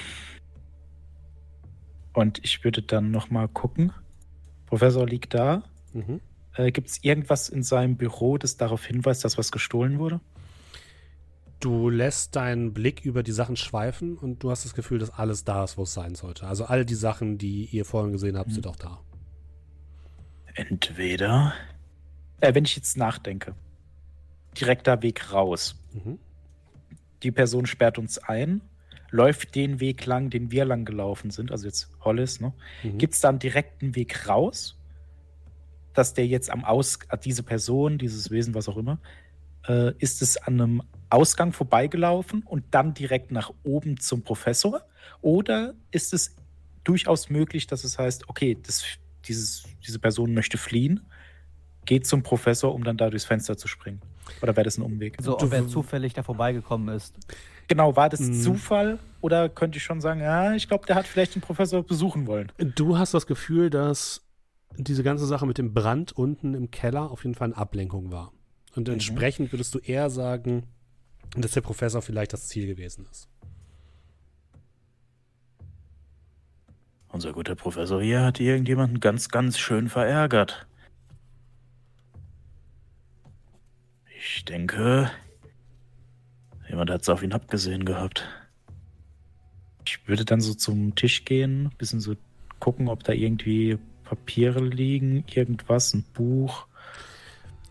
Und 2.14 2.40
ich 2.43 2.64
würde 2.64 2.82
dann 2.82 3.11
nochmal 3.11 3.48
gucken. 3.48 3.92
Professor 4.68 5.06
liegt 5.08 5.34
da. 5.34 5.64
Mhm. 5.93 6.22
Äh, 6.56 6.72
Gibt 6.72 6.90
es 6.90 7.03
irgendwas 7.03 7.50
in 7.50 7.64
seinem 7.64 7.98
Büro, 7.98 8.38
das 8.38 8.58
darauf 8.58 8.85
hinweist, 8.85 9.26
dass 9.26 9.38
was 9.38 9.52
gestohlen 9.52 9.98
wurde? 10.00 10.22
Du 11.60 11.90
lässt 11.90 12.35
deinen 12.35 12.74
Blick 12.74 13.06
über 13.06 13.24
die 13.24 13.32
Sachen 13.32 13.56
schweifen 13.56 14.18
und 14.18 14.43
du 14.43 14.52
hast 14.52 14.66
das 14.66 14.74
Gefühl, 14.76 15.00
dass 15.00 15.10
alles 15.11 15.43
da 15.45 15.64
ist, 15.64 15.77
wo 15.77 15.84
es 15.84 15.93
sein 15.93 16.14
sollte. 16.14 16.45
Also 16.45 16.66
all 16.66 16.85
die 16.85 16.93
Sachen, 16.95 17.38
die 17.38 17.66
ihr 17.66 17.85
vorhin 17.85 18.11
gesehen 18.11 18.38
habt, 18.38 18.50
Mhm. 18.50 18.53
sind 18.53 18.68
auch 18.68 18.76
da. 18.76 19.00
Entweder. 20.56 21.53
Äh, 22.42 22.53
wenn 22.53 22.66
ich 22.66 22.76
jetzt 22.76 22.98
nachdenke. 22.98 23.56
Direkter 24.60 25.02
Weg 25.02 25.32
raus. 25.34 25.76
Mhm. 25.93 26.19
Die 27.24 27.32
Person 27.32 27.66
sperrt 27.66 27.98
uns 27.98 28.18
ein, 28.18 28.61
läuft 29.10 29.56
den 29.56 29.80
Weg 29.80 30.06
lang, 30.06 30.30
den 30.30 30.52
wir 30.52 30.66
lang 30.66 30.85
gelaufen 30.85 31.30
sind, 31.30 31.52
also 31.52 31.68
jetzt 31.68 31.90
Hollis, 32.02 32.40
ne? 32.40 32.53
Mhm. 32.84 32.98
Gibt 32.98 33.14
es 33.14 33.22
da 33.22 33.30
einen 33.30 33.40
direkten 33.40 33.95
Weg 33.95 34.27
raus, 34.27 34.77
dass 35.93 36.14
der 36.14 36.26
jetzt 36.27 36.50
am 36.50 36.66
Aus, 36.66 37.00
äh, 37.10 37.18
diese 37.18 37.43
Person, 37.43 37.98
dieses 37.98 38.32
Wesen, 38.32 38.56
was 38.56 38.68
auch 38.68 38.77
immer, 38.77 39.00
äh, 39.68 39.93
ist 40.00 40.22
es 40.22 40.38
an 40.38 40.60
einem 40.60 40.84
Ausgang 41.10 41.53
vorbeigelaufen 41.53 42.42
und 42.43 42.66
dann 42.72 42.93
direkt 42.93 43.32
nach 43.32 43.53
oben 43.64 44.00
zum 44.00 44.24
Professor? 44.24 44.82
Oder 45.22 45.76
ist 45.92 46.14
es 46.14 46.35
durchaus 46.84 47.30
möglich, 47.30 47.68
dass 47.68 47.84
es 47.84 48.00
heißt, 48.00 48.30
okay, 48.30 48.58
das, 48.61 48.84
dieses, 49.26 49.64
diese 49.85 50.00
Person 50.00 50.34
möchte 50.34 50.58
fliehen, 50.58 51.02
geht 51.85 52.08
zum 52.08 52.24
Professor, 52.24 52.74
um 52.74 52.84
dann 52.84 52.98
da 52.98 53.10
durchs 53.10 53.26
Fenster 53.26 53.58
zu 53.58 53.68
springen? 53.68 54.02
Oder 54.42 54.56
wäre 54.56 54.64
das 54.66 54.77
ein 54.77 54.82
Umweg? 54.84 55.18
So, 55.22 55.38
Du- 55.38 55.45
ob 55.45 55.53
er 55.53 55.68
zufällig 55.68 56.14
da 56.14 56.24
vorbeigekommen 56.24 56.93
ist. 56.95 57.16
Genau, 57.68 57.95
war 57.95 58.10
das 58.10 58.19
Mhm. 58.19 58.34
Zufall 58.34 59.00
oder 59.22 59.48
könnte 59.50 59.77
ich 59.77 59.84
schon 59.84 60.02
sagen, 60.02 60.19
ja, 60.19 60.53
ich 60.53 60.68
glaube, 60.68 60.85
der 60.85 60.95
hat 60.95 61.08
vielleicht 61.08 61.35
den 61.35 61.42
Professor 61.42 61.82
besuchen 61.84 62.27
wollen? 62.27 62.52
Du 62.58 62.98
hast 62.98 63.14
das 63.14 63.26
Gefühl, 63.26 63.69
dass 63.69 64.22
diese 64.77 65.03
ganze 65.03 65.26
Sache 65.26 65.45
mit 65.45 65.58
dem 65.58 65.74
Brand 65.74 66.11
unten 66.11 66.53
im 66.56 66.72
Keller 66.72 67.10
auf 67.11 67.24
jeden 67.24 67.35
Fall 67.35 67.50
eine 67.50 67.58
Ablenkung 67.58 68.11
war. 68.11 68.32
Und 68.76 68.88
Mhm. 68.88 68.93
entsprechend 68.95 69.52
würdest 69.53 69.74
du 69.76 69.80
eher 69.80 70.10
sagen, 70.10 70.64
dass 71.38 71.52
der 71.52 71.61
Professor 71.61 72.02
vielleicht 72.02 72.34
das 72.34 72.48
Ziel 72.48 72.68
gewesen 72.68 73.08
ist. 73.11 73.30
Unser 77.10 77.32
guter 77.32 77.56
Professor 77.56 78.02
hier 78.02 78.22
hat 78.24 78.40
irgendjemanden 78.40 79.00
ganz, 79.00 79.30
ganz 79.30 79.60
schön 79.60 79.88
verärgert. 79.88 80.66
Ich 84.26 84.45
denke, 84.45 85.11
jemand 86.69 86.90
hat 86.90 87.02
es 87.02 87.10
auf 87.10 87.24
ihn 87.24 87.34
abgesehen 87.34 87.84
gehabt. 87.85 88.27
Ich 89.85 90.08
würde 90.08 90.24
dann 90.24 90.40
so 90.40 90.53
zum 90.53 90.95
Tisch 90.95 91.26
gehen, 91.26 91.72
bisschen 91.77 92.00
so 92.00 92.16
gucken, 92.60 92.88
ob 92.88 93.03
da 93.03 93.11
irgendwie 93.11 93.77
Papiere 94.06 94.64
liegen, 94.64 95.26
irgendwas, 95.34 95.93
ein 95.93 96.03
Buch. 96.14 96.68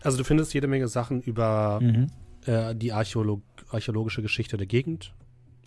Also 0.01 0.17
du 0.17 0.23
findest 0.23 0.53
jede 0.53 0.67
Menge 0.67 0.87
Sachen 0.87 1.21
über 1.21 1.79
Mhm. 1.81 2.11
äh, 2.45 2.75
die 2.75 2.91
Archäolog 2.93 3.41
archäologische 3.71 4.21
Geschichte 4.21 4.55
der 4.57 4.67
Gegend. 4.67 5.13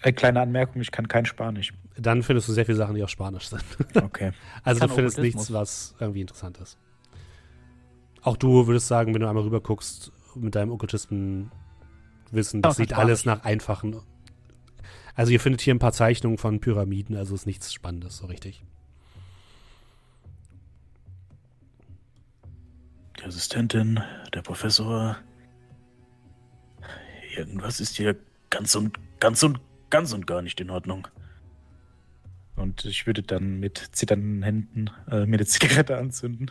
Eine 0.03 0.13
kleine 0.13 0.41
Anmerkung, 0.41 0.81
ich 0.83 0.93
kann 0.93 1.09
kein 1.09 1.27
Spanisch. 1.27 1.73
Dann 1.99 2.23
findest 2.23 2.49
du 2.49 2.53
sehr 2.53 2.67
viele 2.67 2.77
Sachen, 2.77 2.95
die 2.95 3.03
auf 3.03 3.11
Spanisch 3.11 3.49
sind. 3.49 3.65
Okay. 3.97 4.31
Also 4.63 4.87
du 4.87 4.95
findest 4.95 5.19
nichts, 5.19 5.53
was 5.53 5.97
irgendwie 5.99 6.21
interessant 6.21 6.59
ist. 6.59 6.79
Auch 8.23 8.37
du 8.37 8.67
würdest 8.69 8.87
sagen, 8.87 9.15
wenn 9.15 9.21
du 9.23 9.29
einmal 9.29 9.43
rüber 9.43 9.61
guckst 9.61 10.13
mit 10.37 10.55
deinem 10.55 10.71
Okkultisten 10.71 11.51
wissen, 12.31 12.63
das 12.63 12.77
kein 12.77 12.87
sieht 12.87 12.97
alles 12.97 13.25
nach 13.25 13.45
einfachen. 13.45 13.97
Also 15.15 15.33
ihr 15.33 15.41
findet 15.41 15.63
hier 15.63 15.75
ein 15.75 15.79
paar 15.79 15.93
Zeichnungen 15.93 16.39
von 16.39 16.61
Pyramiden, 16.61 17.17
also 17.17 17.35
ist 17.35 17.47
nichts 17.47 17.73
Spannendes, 17.73 18.19
so 18.19 18.27
richtig. 18.27 18.63
Die 23.19 23.25
Assistentin, 23.25 24.01
der 24.35 24.43
Professor. 24.43 25.17
Irgendwas 27.35 27.81
ist 27.81 27.97
hier 27.97 28.17
ganz 28.51 28.75
und 28.75 28.99
ganz 29.21 29.43
und 29.43 29.61
ganz 29.91 30.13
und 30.13 30.27
gar 30.27 30.43
nicht 30.43 30.61
in 30.61 30.71
Ordnung. 30.71 31.09
Und 32.57 32.85
ich 32.85 33.07
würde 33.07 33.23
dann 33.23 33.61
mit 33.61 33.79
zitternden 33.93 34.43
Händen 34.43 34.91
äh, 35.11 35.27
mir 35.27 35.37
eine 35.37 35.47
Zigarette 35.47 35.97
anzünden 35.97 36.51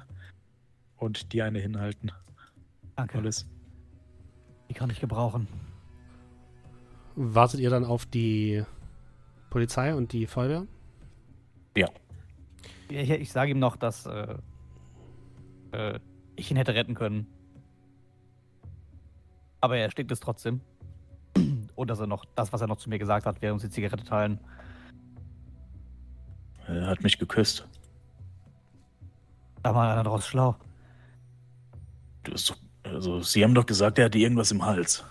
und 0.97 1.33
die 1.33 1.41
eine 1.41 1.59
hinhalten. 1.59 2.11
Danke. 2.95 3.17
Alles. 3.17 3.47
Die 4.69 4.73
kann 4.73 4.89
ich 4.89 4.99
gebrauchen. 4.99 5.47
Wartet 7.15 7.59
ihr 7.59 7.69
dann 7.69 7.85
auf 7.85 8.05
die 8.05 8.63
Polizei 9.49 9.95
und 9.95 10.11
die 10.11 10.27
Feuerwehr? 10.27 10.67
Ich, 12.89 13.09
ich 13.09 13.31
sage 13.31 13.51
ihm 13.51 13.59
noch, 13.59 13.77
dass 13.77 14.05
äh, 14.05 14.35
äh, 15.71 15.99
ich 16.35 16.51
ihn 16.51 16.57
hätte 16.57 16.75
retten 16.75 16.95
können. 16.95 17.27
Aber 19.61 19.77
er 19.77 19.89
stinkt 19.89 20.11
es 20.11 20.19
trotzdem. 20.19 20.61
Und 21.75 21.89
dass 21.89 21.99
er 21.99 22.07
noch 22.07 22.25
das, 22.35 22.53
was 22.53 22.61
er 22.61 22.67
noch 22.67 22.77
zu 22.77 22.89
mir 22.89 22.99
gesagt 22.99 23.25
hat, 23.25 23.41
während 23.41 23.55
uns 23.55 23.63
die 23.63 23.69
Zigarette 23.69 24.03
teilen. 24.03 24.39
Er 26.67 26.87
hat 26.87 27.01
mich 27.01 27.17
geküsst. 27.17 27.67
Da 29.63 29.73
war 29.73 29.91
einer 29.91 30.03
draus 30.03 30.27
schlau. 30.27 30.55
Du 32.23 32.33
hast 32.33 32.49
doch, 32.49 32.57
also, 32.85 33.21
Sie 33.21 33.43
haben 33.43 33.53
doch 33.55 33.65
gesagt, 33.65 33.99
er 33.99 34.05
hatte 34.05 34.17
irgendwas 34.17 34.51
im 34.51 34.63
Hals. 34.65 35.03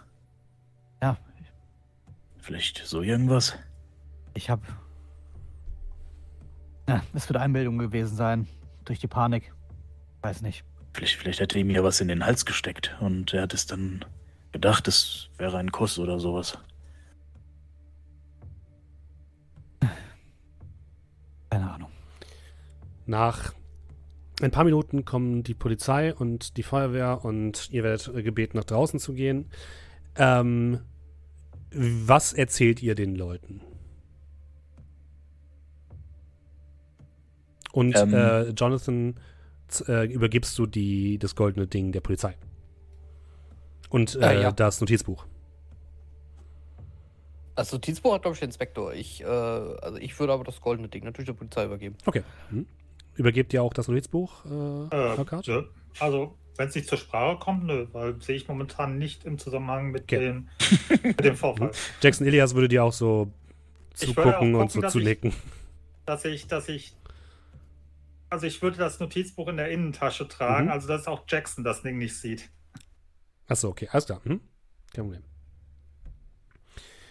Ja, 1.02 1.16
Vielleicht 2.38 2.82
so 2.86 3.00
irgendwas? 3.02 3.56
ich 4.34 4.50
hab. 4.50 4.60
Ja, 6.88 7.02
es 7.14 7.28
wird 7.28 7.38
Einbildung 7.38 7.78
gewesen 7.78 8.16
sein. 8.16 8.46
Durch 8.84 8.98
die 8.98 9.06
Panik. 9.06 9.52
Weiß 10.20 10.42
nicht. 10.42 10.64
Vielleicht, 10.92 11.16
vielleicht 11.16 11.40
hat 11.40 11.54
er 11.54 11.60
ihm 11.62 11.70
ja 11.70 11.82
was 11.82 12.00
in 12.00 12.08
den 12.08 12.24
Hals 12.24 12.44
gesteckt 12.44 12.94
und 13.00 13.32
er 13.32 13.42
hat 13.42 13.54
es 13.54 13.66
dann 13.66 14.04
gedacht, 14.52 14.86
es 14.88 15.30
wäre 15.38 15.56
ein 15.56 15.72
Kuss 15.72 15.98
oder 15.98 16.18
sowas. 16.20 16.58
Keine 21.50 21.70
Ahnung. 21.70 21.90
Nach 23.06 23.52
ein 24.42 24.50
paar 24.50 24.64
Minuten 24.64 25.04
kommen 25.04 25.42
die 25.42 25.54
Polizei 25.54 26.14
und 26.14 26.56
die 26.56 26.62
Feuerwehr 26.62 27.24
und 27.24 27.68
ihr 27.70 27.84
werdet 27.84 28.12
gebeten, 28.24 28.56
nach 28.56 28.64
draußen 28.64 28.98
zu 28.98 29.14
gehen. 29.14 29.50
Ähm, 30.16 30.80
was 31.70 32.32
erzählt 32.32 32.82
ihr 32.82 32.94
den 32.94 33.14
Leuten? 33.16 33.60
Und 37.72 37.96
Ähm. 37.96 38.14
äh, 38.14 38.42
Jonathan 38.50 39.14
äh, 39.88 40.06
übergibst 40.12 40.56
du 40.58 40.66
die, 40.66 41.18
das 41.18 41.34
goldene 41.34 41.66
Ding 41.66 41.90
der 41.92 42.00
Polizei. 42.00 42.36
Und 43.90 44.14
äh, 44.16 44.38
Äh, 44.38 44.42
ja. 44.42 44.52
das 44.52 44.80
Notizbuch. 44.80 45.26
Das 47.56 47.72
Notizbuch 47.72 48.14
hat, 48.14 48.22
glaube 48.22 48.34
ich, 48.34 48.40
der 48.40 48.48
Inspektor. 48.48 48.92
Ich, 48.94 49.22
äh, 49.22 49.26
also 49.26 49.96
ich 49.98 50.18
würde 50.18 50.32
aber 50.32 50.44
das 50.44 50.60
goldene 50.60 50.88
Ding 50.88 51.04
natürlich 51.04 51.26
der 51.26 51.34
Polizei 51.34 51.64
übergeben. 51.64 51.96
Okay. 52.04 52.22
Mhm. 52.50 52.66
Übergebt 53.16 53.52
ihr 53.52 53.62
auch 53.62 53.72
das 53.74 53.88
Notizbuch, 53.88 54.44
äh, 54.44 55.14
Äh. 55.16 55.64
Also, 56.00 56.36
wenn 56.56 56.68
es 56.68 56.74
nicht 56.74 56.88
zur 56.88 56.98
Sprache 56.98 57.38
kommt, 57.38 57.64
nö, 57.64 57.86
weil 57.92 58.20
sehe 58.20 58.36
ich 58.36 58.48
momentan 58.48 58.98
nicht 58.98 59.24
im 59.24 59.38
Zusammenhang 59.38 59.90
mit, 59.90 60.02
Okay. 60.04 60.18
dem, 60.18 60.48
mit 61.02 61.24
dem 61.24 61.36
Vorfall. 61.36 61.70
Jackson 62.00 62.26
Elias 62.26 62.54
würde 62.54 62.68
dir 62.68 62.82
auch 62.84 62.92
so 62.92 63.32
würde 63.98 64.10
auch 64.10 64.14
zugucken 64.14 64.54
und 64.54 64.60
gucken, 64.62 64.68
so 64.70 64.80
dass 64.80 64.92
zu 64.92 64.98
ich- 64.98 65.04
nicken. 65.04 65.32
dass 66.06 66.24
ich, 66.24 66.46
dass 66.48 66.68
ich, 66.68 66.96
also 68.30 68.46
ich 68.46 68.60
würde 68.62 68.76
das 68.78 68.98
Notizbuch 68.98 69.48
in 69.48 69.56
der 69.56 69.70
Innentasche 69.70 70.26
tragen, 70.26 70.66
Mhm. 70.66 70.72
also 70.72 70.88
dass 70.88 71.06
auch 71.06 71.22
Jackson 71.28 71.62
das 71.62 71.82
Ding 71.82 71.98
nicht 71.98 72.16
sieht. 72.16 72.50
Achso, 73.46 73.68
okay, 73.68 73.88
alles 73.92 74.06
klar. 74.06 74.20
Hm? 74.24 74.40
Kein 74.92 75.04
Problem. 75.04 75.22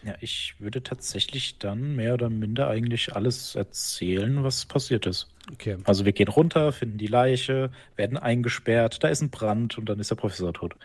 Ja, 0.05 0.15
ich 0.19 0.55
würde 0.59 0.83
tatsächlich 0.83 1.59
dann 1.59 1.95
mehr 1.95 2.15
oder 2.15 2.29
minder 2.29 2.67
eigentlich 2.67 3.15
alles 3.15 3.55
erzählen, 3.55 4.43
was 4.43 4.65
passiert 4.65 5.05
ist. 5.05 5.29
Okay. 5.51 5.77
Also 5.85 6.03
wir 6.03 6.11
gehen 6.11 6.27
runter, 6.27 6.73
finden 6.73 6.97
die 6.97 7.07
Leiche, 7.07 7.71
werden 7.95 8.17
eingesperrt, 8.17 9.03
da 9.03 9.07
ist 9.07 9.21
ein 9.21 9.29
Brand 9.29 9.77
und 9.77 9.87
dann 9.87 9.99
ist 9.99 10.11
der 10.11 10.15
Professor 10.15 10.53
tot. 10.53 10.75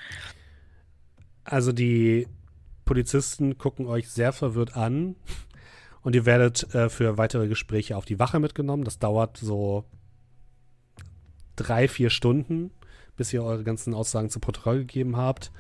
Also 1.43 1.73
die 1.73 2.29
Polizisten 2.85 3.59
gucken 3.59 3.87
euch 3.87 4.09
sehr 4.09 4.33
verwirrt 4.33 4.77
an 4.77 5.17
und 6.03 6.15
ihr 6.15 6.25
werdet 6.25 6.75
äh, 6.75 6.89
für 6.89 7.19
weitere 7.19 7.49
Gespräche 7.49 7.97
auf 7.97 8.05
die 8.05 8.19
Wache 8.19 8.39
mitgenommen. 8.39 8.85
Das 8.85 8.99
dauert 8.99 9.37
so 9.37 9.85
drei, 11.57 11.89
vier 11.89 12.11
Stunden, 12.11 12.71
bis 13.17 13.33
ihr 13.33 13.43
eure 13.43 13.65
ganzen 13.65 13.95
Aussagen 13.95 14.31
zu 14.31 14.39
Protokoll 14.39 14.79
gegeben 14.79 15.17
habt. 15.17 15.51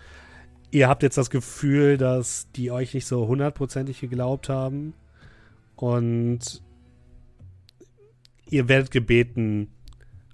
Ihr 0.71 0.89
habt 0.89 1.03
jetzt 1.03 1.17
das 1.17 1.31
Gefühl, 1.31 1.97
dass 1.97 2.51
die 2.53 2.71
euch 2.71 2.93
nicht 2.93 3.07
so 3.07 3.27
hundertprozentig 3.27 4.01
geglaubt 4.01 4.49
haben 4.49 4.93
und 5.77 6.63
ihr 8.51 8.69
werdet 8.69 8.91
gebeten, 8.91 9.71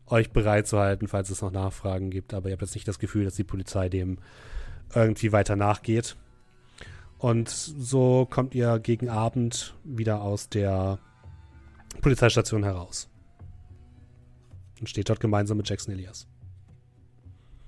euch 0.07 0.31
bereit 0.31 0.67
zu 0.67 0.79
halten, 0.79 1.09
falls 1.09 1.31
es 1.31 1.43
noch 1.43 1.51
Nachfragen 1.51 2.11
gibt. 2.11 2.35
Aber 2.35 2.49
ihr 2.49 2.53
habt 2.53 2.63
jetzt 2.63 2.75
nicht 2.75 2.89
das 2.89 2.99
Gefühl, 2.99 3.25
dass 3.25 3.37
die 3.37 3.45
Polizei 3.45 3.89
dem 3.89 4.19
irgendwie 4.95 5.33
weiter 5.33 5.57
nachgeht. 5.57 6.17
Und 7.19 7.49
so 7.49 8.27
kommt 8.29 8.55
ihr 8.55 8.79
gegen 8.81 9.09
Abend 9.09 9.75
wieder 9.83 10.21
aus 10.21 10.49
der 10.49 10.99
Polizeistation 12.01 12.65
heraus. 12.65 13.09
Und 14.81 14.89
steht 14.89 15.09
dort 15.09 15.21
gemeinsam 15.21 15.57
mit 15.57 15.69
Jackson 15.69 15.95
Elias. 15.95 16.27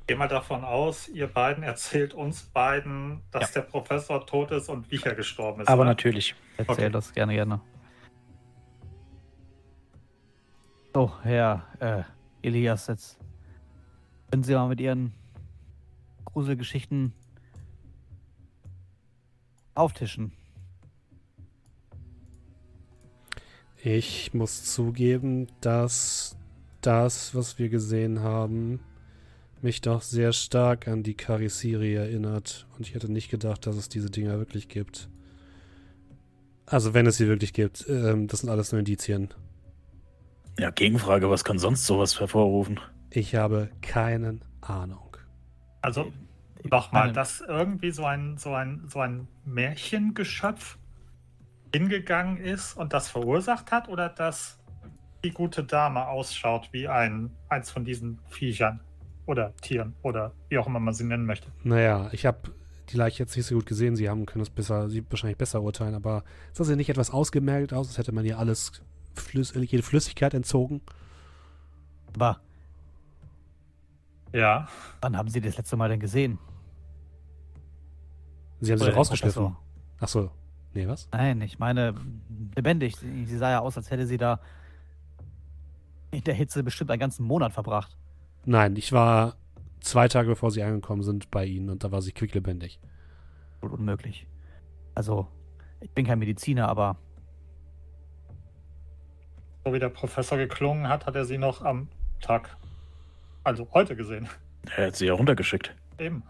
Geh 0.09 0.15
mal 0.15 0.29
davon 0.29 0.65
aus, 0.65 1.09
ihr 1.09 1.27
beiden 1.27 1.65
erzählt 1.65 2.15
uns 2.15 2.45
beiden, 2.45 3.23
dass 3.33 3.51
der 3.53 3.63
Professor 3.63 4.25
tot 4.25 4.53
ist 4.53 4.69
und 4.69 4.89
wie 4.91 5.01
er 5.03 5.17
gestorben 5.17 5.63
ist. 5.63 5.69
Aber 5.69 5.81
oder? 5.81 5.91
natürlich. 5.91 6.37
Erzähl 6.57 6.75
Okay. 6.75 6.91
das 6.91 7.13
gerne, 7.13 7.35
gerne. 7.35 7.61
So, 10.95 11.13
Herr 11.25 11.67
äh, 11.81 12.47
Elias, 12.47 12.87
jetzt 12.87 13.19
können 14.31 14.45
Sie 14.45 14.55
mal 14.55 14.69
mit 14.69 14.81
Ihren 14.81 15.13
Gruselgeschichten 16.25 17.13
auftischen. 19.75 20.33
Ich 23.83 24.33
muss 24.35 24.73
zugeben, 24.73 25.49
dass 25.61 26.37
das, 26.81 27.35
was 27.35 27.59
wir 27.59 27.69
gesehen 27.69 28.21
haben, 28.21 28.81
mich 29.63 29.81
doch 29.81 30.03
sehr 30.03 30.33
stark 30.33 30.89
an 30.89 31.03
die 31.03 31.15
Karisiri 31.15 31.95
erinnert. 31.95 32.67
Und 32.77 32.87
ich 32.87 32.95
hätte 32.95 33.11
nicht 33.11 33.31
gedacht, 33.31 33.67
dass 33.67 33.77
es 33.77 33.89
diese 33.89 34.11
Dinger 34.11 34.39
wirklich 34.39 34.69
gibt. 34.69 35.09
Also 36.67 36.95
wenn 36.95 37.07
es 37.07 37.17
sie 37.17 37.29
wirklich 37.29 37.53
gibt, 37.53 37.87
ähm, 37.89 38.27
das 38.27 38.41
sind 38.41 38.51
alles 38.51 38.73
nur 38.73 38.81
Indizien. 38.81 39.33
Ja, 40.59 40.71
Gegenfrage, 40.71 41.31
was 41.31 41.45
kann 41.45 41.59
sonst 41.59 41.87
sowas 41.87 42.19
hervorrufen? 42.19 42.81
Ich 43.11 43.35
habe 43.35 43.69
keine 43.83 44.41
Ahnung. 44.61 45.17
Also 45.83 46.13
nochmal, 46.65 47.03
meine- 47.05 47.13
das 47.13 47.41
irgendwie 47.47 47.91
so 47.93 48.05
ein, 48.05 48.37
so 48.39 48.53
ein, 48.55 48.89
so 48.89 49.01
ein 49.01 49.29
Märchengeschöpf 49.45 50.79
hingegangen 51.73 52.39
ist 52.39 52.75
und 52.77 52.93
das 52.93 53.09
verursacht 53.11 53.71
hat 53.71 53.89
oder 53.89 54.09
dass 54.09 54.59
die 55.23 55.31
gute 55.31 55.63
Dame 55.63 56.07
ausschaut 56.09 56.69
wie 56.73 56.89
ein 56.89 57.31
eins 57.49 57.71
von 57.71 57.85
diesen 57.85 58.19
Viechern 58.31 58.81
oder 59.27 59.55
Tieren 59.57 59.95
oder 60.03 60.33
wie 60.49 60.59
auch 60.59 60.67
immer 60.67 60.81
man 60.81 60.95
sie 60.95 61.05
nennen 61.05 61.27
möchte. 61.27 61.49
Naja, 61.65 62.09
ich 62.13 62.27
habe 62.27 62.53
die 62.91 62.97
Leiche 62.97 63.23
jetzt 63.23 63.37
nicht 63.37 63.47
so 63.47 63.57
gut 63.57 63.67
gesehen. 63.67 63.97
Sie 63.97 64.09
haben 64.09 64.27
können 64.27 64.43
es 64.43 64.51
besser, 64.51 64.89
sie 64.89 65.05
wahrscheinlich 65.11 65.39
besser 65.39 65.63
urteilen, 65.63 65.95
aber 65.95 66.25
sah 66.53 66.65
sie 66.65 66.77
nicht 66.77 66.89
etwas 66.89 67.11
ausgemerkt 67.11 67.73
aus, 67.73 67.89
als 67.89 67.99
hätte 67.99 68.13
man 68.13 68.25
ihr 68.25 68.39
alles, 68.39 68.83
Flüss, 69.15 69.55
jede 69.55 69.83
Flüssigkeit 69.83 70.35
entzogen? 70.35 70.83
Aber 72.15 72.41
Ja, 74.33 74.69
wann 75.01 75.17
haben 75.17 75.29
Sie 75.29 75.41
das 75.41 75.57
letzte 75.57 75.77
Mal 75.77 75.89
denn 75.89 76.01
gesehen? 76.01 76.39
Sie 78.61 78.73
haben 78.73 78.79
sie 78.79 78.87
doch 78.87 78.97
rausgeschliffen. 78.97 79.43
Professor? 79.43 79.63
Achso. 79.99 80.31
Nee, 80.75 80.87
was? 80.87 81.09
Nein, 81.13 81.41
ich 81.41 81.59
meine 81.59 81.95
lebendig. 82.55 82.97
Sie 82.97 83.37
sah 83.37 83.51
ja 83.51 83.61
aus, 83.61 83.77
als 83.77 83.91
hätte 83.91 84.07
sie 84.07 84.19
da 84.19 84.41
in 86.11 86.23
der 86.25 86.35
Hitze 86.35 86.63
bestimmt 86.63 86.91
einen 86.91 87.01
ganzen 87.01 87.25
Monat 87.25 87.53
verbracht. 87.53 87.97
Nein, 88.47 88.77
ich 88.77 88.93
war 88.93 89.37
zwei 89.81 90.09
Tage 90.09 90.29
bevor 90.29 90.51
sie 90.51 90.63
angekommen 90.63 91.03
sind 91.03 91.31
bei 91.31 91.45
ihnen 91.45 91.69
und 91.69 91.85
da 91.85 91.91
war 91.91 92.01
sie 92.01 92.13
quicklebendig. 92.13 92.81
Wohl 93.61 93.73
unmöglich. 93.73 94.27
Also, 94.95 95.27
ich 95.81 95.91
bin 95.91 96.07
kein 96.07 96.19
Mediziner, 96.21 96.69
aber 96.69 96.97
so 99.65 99.73
wie 99.73 99.81
der 99.81 99.89
Professor 99.89 100.39
geklungen 100.39 100.89
hat, 100.89 101.07
hat 101.07 101.17
er 101.17 101.25
sie 101.25 101.39
noch 101.39 101.61
am 101.61 101.89
Tag, 102.21 102.57
also 103.43 103.69
heute 103.75 103.97
gesehen. 103.97 104.29
Er 104.77 104.87
hat 104.87 104.97
sie 104.97 105.07
ja 105.07 105.15
runtergeschickt. 105.15 105.75
Eben. 105.99 106.23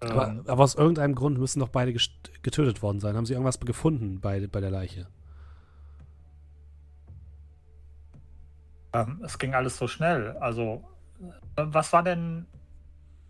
Aber, 0.00 0.28
Ähm, 0.28 0.44
aber 0.46 0.62
aus 0.62 0.74
irgendeinem 0.74 1.14
Grund 1.14 1.38
müssen 1.38 1.60
doch 1.60 1.68
beide 1.68 1.94
getötet 2.42 2.82
worden 2.82 3.00
sein. 3.00 3.16
Haben 3.16 3.24
sie 3.24 3.32
irgendwas 3.32 3.60
gefunden 3.60 4.20
bei, 4.20 4.46
bei 4.46 4.60
der 4.60 4.70
Leiche? 4.70 5.06
Ähm, 8.92 9.20
es 9.24 9.38
ging 9.38 9.54
alles 9.54 9.76
so 9.76 9.86
schnell. 9.86 10.36
Also, 10.40 10.82
äh, 11.56 11.62
was 11.66 11.92
war 11.92 12.02
denn, 12.02 12.46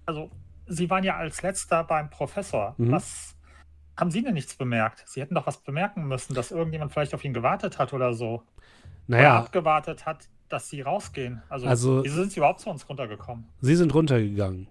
also, 0.06 0.30
Sie 0.66 0.88
waren 0.88 1.02
ja 1.02 1.16
als 1.16 1.42
letzter 1.42 1.82
beim 1.82 2.10
Professor. 2.10 2.74
Mhm. 2.78 2.92
Was 2.92 3.34
haben 3.98 4.10
Sie 4.12 4.22
denn 4.22 4.34
nichts 4.34 4.54
bemerkt? 4.54 5.02
Sie 5.06 5.20
hätten 5.20 5.34
doch 5.34 5.46
was 5.46 5.58
bemerken 5.58 6.06
müssen, 6.06 6.32
dass 6.34 6.52
irgendjemand 6.52 6.92
vielleicht 6.92 7.12
auf 7.12 7.24
ihn 7.24 7.34
gewartet 7.34 7.78
hat 7.78 7.92
oder 7.92 8.14
so. 8.14 8.34
Oder 8.34 8.42
Naja, 9.08 9.38
abgewartet 9.40 10.06
hat, 10.06 10.28
dass 10.48 10.68
Sie 10.68 10.80
rausgehen. 10.80 11.42
Also, 11.48 11.66
Also- 11.66 12.04
wieso 12.04 12.16
sind 12.22 12.32
Sie 12.32 12.38
überhaupt 12.38 12.60
zu 12.60 12.70
uns 12.70 12.88
runtergekommen? 12.88 13.46
sie 13.60 13.74
sind 13.74 13.92
runtergegangen. 13.92 14.68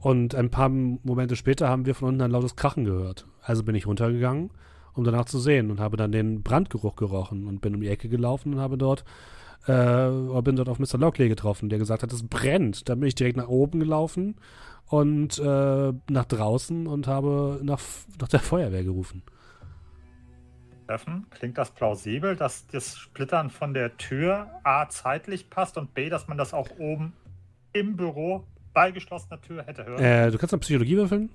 Und 0.00 0.34
ein 0.34 0.50
paar 0.50 0.68
Momente 0.68 1.36
später 1.36 1.68
haben 1.68 1.84
wir 1.86 1.94
von 1.94 2.08
unten 2.08 2.22
ein 2.22 2.30
lautes 2.30 2.56
Krachen 2.56 2.84
gehört. 2.84 3.26
Also 3.42 3.62
bin 3.62 3.74
ich 3.74 3.86
runtergegangen, 3.86 4.50
um 4.94 5.04
danach 5.04 5.26
zu 5.26 5.38
sehen 5.38 5.70
und 5.70 5.78
habe 5.78 5.96
dann 5.96 6.10
den 6.10 6.42
Brandgeruch 6.42 6.96
gerochen 6.96 7.46
und 7.46 7.60
bin 7.60 7.74
um 7.74 7.80
die 7.82 7.88
Ecke 7.88 8.08
gelaufen 8.08 8.54
und 8.54 8.60
habe 8.60 8.78
dort, 8.78 9.04
äh, 9.66 10.42
bin 10.42 10.56
dort 10.56 10.68
auf 10.68 10.78
Mr. 10.78 10.98
Lockley 10.98 11.28
getroffen, 11.28 11.68
der 11.68 11.78
gesagt 11.78 12.02
hat, 12.02 12.12
es 12.12 12.26
brennt. 12.26 12.88
Dann 12.88 13.00
bin 13.00 13.08
ich 13.08 13.14
direkt 13.14 13.36
nach 13.36 13.48
oben 13.48 13.80
gelaufen 13.80 14.36
und 14.86 15.38
äh, 15.38 15.92
nach 16.10 16.24
draußen 16.24 16.86
und 16.86 17.06
habe 17.06 17.60
nach, 17.62 17.80
nach 18.20 18.28
der 18.28 18.40
Feuerwehr 18.40 18.84
gerufen. 18.84 19.22
Steffen, 20.84 21.26
klingt 21.30 21.56
das 21.56 21.70
plausibel, 21.70 22.34
dass 22.34 22.66
das 22.66 22.98
Splittern 22.98 23.50
von 23.50 23.74
der 23.74 23.96
Tür 23.96 24.50
A 24.64 24.88
zeitlich 24.88 25.48
passt 25.48 25.78
und 25.78 25.94
B, 25.94 26.08
dass 26.08 26.26
man 26.26 26.36
das 26.36 26.52
auch 26.52 26.68
oben 26.80 27.12
im 27.72 27.96
Büro 27.96 28.44
bei 28.72 28.90
geschlossener 28.90 29.40
Tür 29.40 29.62
hätte 29.64 29.84
hören? 29.84 30.02
Äh, 30.02 30.30
du 30.32 30.38
kannst 30.38 30.52
noch 30.52 30.58
Psychologie 30.58 30.96
würfeln? 30.96 31.30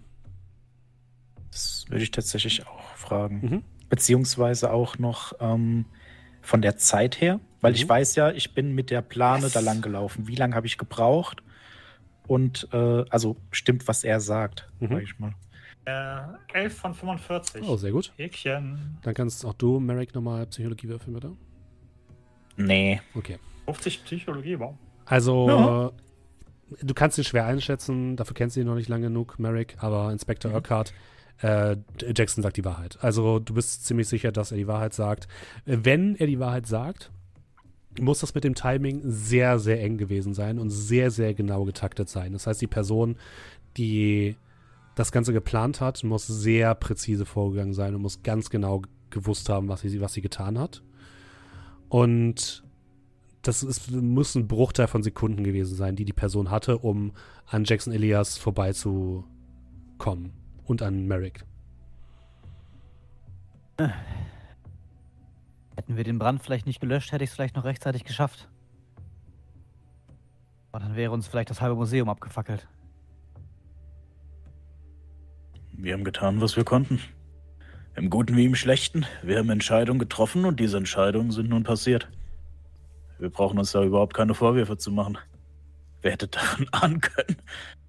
Das 1.51 1.85
würde 1.87 2.03
ich 2.03 2.11
tatsächlich 2.11 2.67
auch 2.67 2.83
fragen. 2.97 3.39
Mhm. 3.41 3.63
Beziehungsweise 3.87 4.71
auch 4.71 4.97
noch 4.99 5.31
ähm, 5.39 5.85
von 6.41 6.61
der 6.61 6.75
Zeit 6.75 7.21
her, 7.21 7.39
weil 7.65 7.71
Mhm. 7.71 7.75
ich 7.77 7.89
weiß 7.89 8.15
ja, 8.15 8.31
ich 8.31 8.53
bin 8.53 8.73
mit 8.75 8.91
der 8.91 9.01
Plane 9.01 9.43
Yes. 9.43 9.53
da 9.53 9.59
lang 9.59 9.81
gelaufen. 9.81 10.27
Wie 10.27 10.35
lange 10.35 10.55
habe 10.55 10.67
ich 10.67 10.77
gebraucht? 10.77 11.41
Und 12.27 12.67
äh, 12.71 13.03
also 13.09 13.35
stimmt, 13.51 13.87
was 13.87 14.03
er 14.03 14.19
sagt, 14.19 14.67
Mhm. 14.79 14.87
sag 14.89 15.03
ich 15.03 15.19
mal. 15.19 15.33
Äh, 15.85 16.17
11 16.57 16.77
von 16.77 16.93
45. 16.95 17.63
Oh, 17.67 17.75
sehr 17.77 17.91
gut. 17.91 18.11
Häkchen. 18.17 18.97
Dann 19.03 19.13
kannst 19.13 19.45
auch 19.45 19.53
du, 19.53 19.79
Merrick, 19.79 20.15
nochmal 20.15 20.45
Psychologie 20.47 20.87
würfeln, 20.89 21.13
bitte. 21.13 21.31
Nee. 22.57 23.01
Okay. 23.13 23.37
50 23.65 24.03
Psychologie, 24.05 24.59
wow. 24.59 24.75
Also, 25.05 25.47
Ja. 25.49 25.91
du 26.81 26.93
kannst 26.93 27.17
ihn 27.17 27.23
schwer 27.23 27.45
einschätzen, 27.45 28.15
dafür 28.15 28.33
kennst 28.33 28.55
du 28.55 28.61
ihn 28.61 28.65
noch 28.67 28.75
nicht 28.75 28.89
lang 28.89 29.01
genug, 29.01 29.37
Merrick, 29.39 29.75
aber 29.79 30.11
Inspector 30.11 30.51
Urquhart, 30.53 30.93
äh, 31.41 31.75
Jackson 32.15 32.41
sagt 32.41 32.57
die 32.57 32.65
Wahrheit. 32.65 32.97
Also, 33.01 33.39
du 33.39 33.53
bist 33.53 33.85
ziemlich 33.85 34.07
sicher, 34.07 34.31
dass 34.31 34.51
er 34.51 34.57
die 34.57 34.67
Wahrheit 34.67 34.93
sagt. 34.93 35.27
Wenn 35.65 36.15
er 36.15 36.27
die 36.27 36.39
Wahrheit 36.39 36.65
sagt, 36.65 37.11
muss 37.99 38.19
das 38.19 38.35
mit 38.35 38.43
dem 38.43 38.55
Timing 38.55 39.01
sehr, 39.03 39.59
sehr 39.59 39.81
eng 39.81 39.97
gewesen 39.97 40.33
sein 40.33 40.59
und 40.59 40.69
sehr, 40.69 41.11
sehr 41.11 41.33
genau 41.33 41.65
getaktet 41.65 42.09
sein. 42.09 42.33
Das 42.33 42.47
heißt, 42.47 42.61
die 42.61 42.67
Person, 42.67 43.17
die 43.77 44.35
das 44.95 45.11
Ganze 45.11 45.33
geplant 45.33 45.81
hat, 45.81 46.03
muss 46.03 46.27
sehr 46.27 46.73
präzise 46.75 47.25
vorgegangen 47.25 47.73
sein 47.73 47.95
und 47.95 48.01
muss 48.01 48.23
ganz 48.23 48.49
genau 48.49 48.81
gewusst 49.09 49.49
haben, 49.49 49.67
was 49.67 49.81
sie, 49.81 50.01
was 50.01 50.13
sie 50.13 50.21
getan 50.21 50.57
hat. 50.57 50.81
Und 51.89 52.63
das 53.41 53.61
ist, 53.61 53.91
muss 53.91 54.35
ein 54.35 54.47
Bruchteil 54.47 54.87
von 54.87 55.03
Sekunden 55.03 55.43
gewesen 55.43 55.75
sein, 55.75 55.95
die 55.95 56.05
die 56.05 56.13
Person 56.13 56.49
hatte, 56.49 56.79
um 56.79 57.11
an 57.45 57.63
Jackson 57.63 57.93
Elias 57.93 58.37
vorbeizukommen 58.37 59.25
und 60.65 60.81
an 60.81 61.05
Merrick. 61.05 61.45
Hätten 65.85 65.97
wir 65.97 66.03
den 66.03 66.17
Brand 66.17 66.41
vielleicht 66.41 66.65
nicht 66.65 66.81
gelöscht, 66.81 67.11
hätte 67.11 67.23
ich 67.23 67.29
es 67.29 67.35
vielleicht 67.35 67.55
noch 67.55 67.63
rechtzeitig 67.63 68.03
geschafft. 68.05 68.49
Aber 70.71 70.83
dann 70.83 70.95
wäre 70.95 71.11
uns 71.11 71.27
vielleicht 71.27 71.51
das 71.51 71.61
halbe 71.61 71.75
Museum 71.75 72.09
abgefackelt. 72.09 72.67
Wir 75.73 75.93
haben 75.93 76.03
getan, 76.03 76.41
was 76.41 76.55
wir 76.55 76.63
konnten. 76.63 76.99
Im 77.93 78.09
Guten 78.09 78.35
wie 78.35 78.45
im 78.45 78.55
Schlechten. 78.55 79.05
Wir 79.21 79.37
haben 79.37 79.51
Entscheidungen 79.51 79.99
getroffen 79.99 80.45
und 80.45 80.59
diese 80.59 80.77
Entscheidungen 80.77 81.29
sind 81.29 81.49
nun 81.49 81.63
passiert. 81.63 82.09
Wir 83.19 83.29
brauchen 83.29 83.59
uns 83.59 83.71
da 83.71 83.83
überhaupt 83.83 84.15
keine 84.15 84.33
Vorwürfe 84.33 84.77
zu 84.77 84.91
machen. 84.91 85.19
Wer 86.01 86.13
hätte 86.13 86.27
daran 86.27 86.67
ahnen 86.71 87.01
können, 87.01 87.37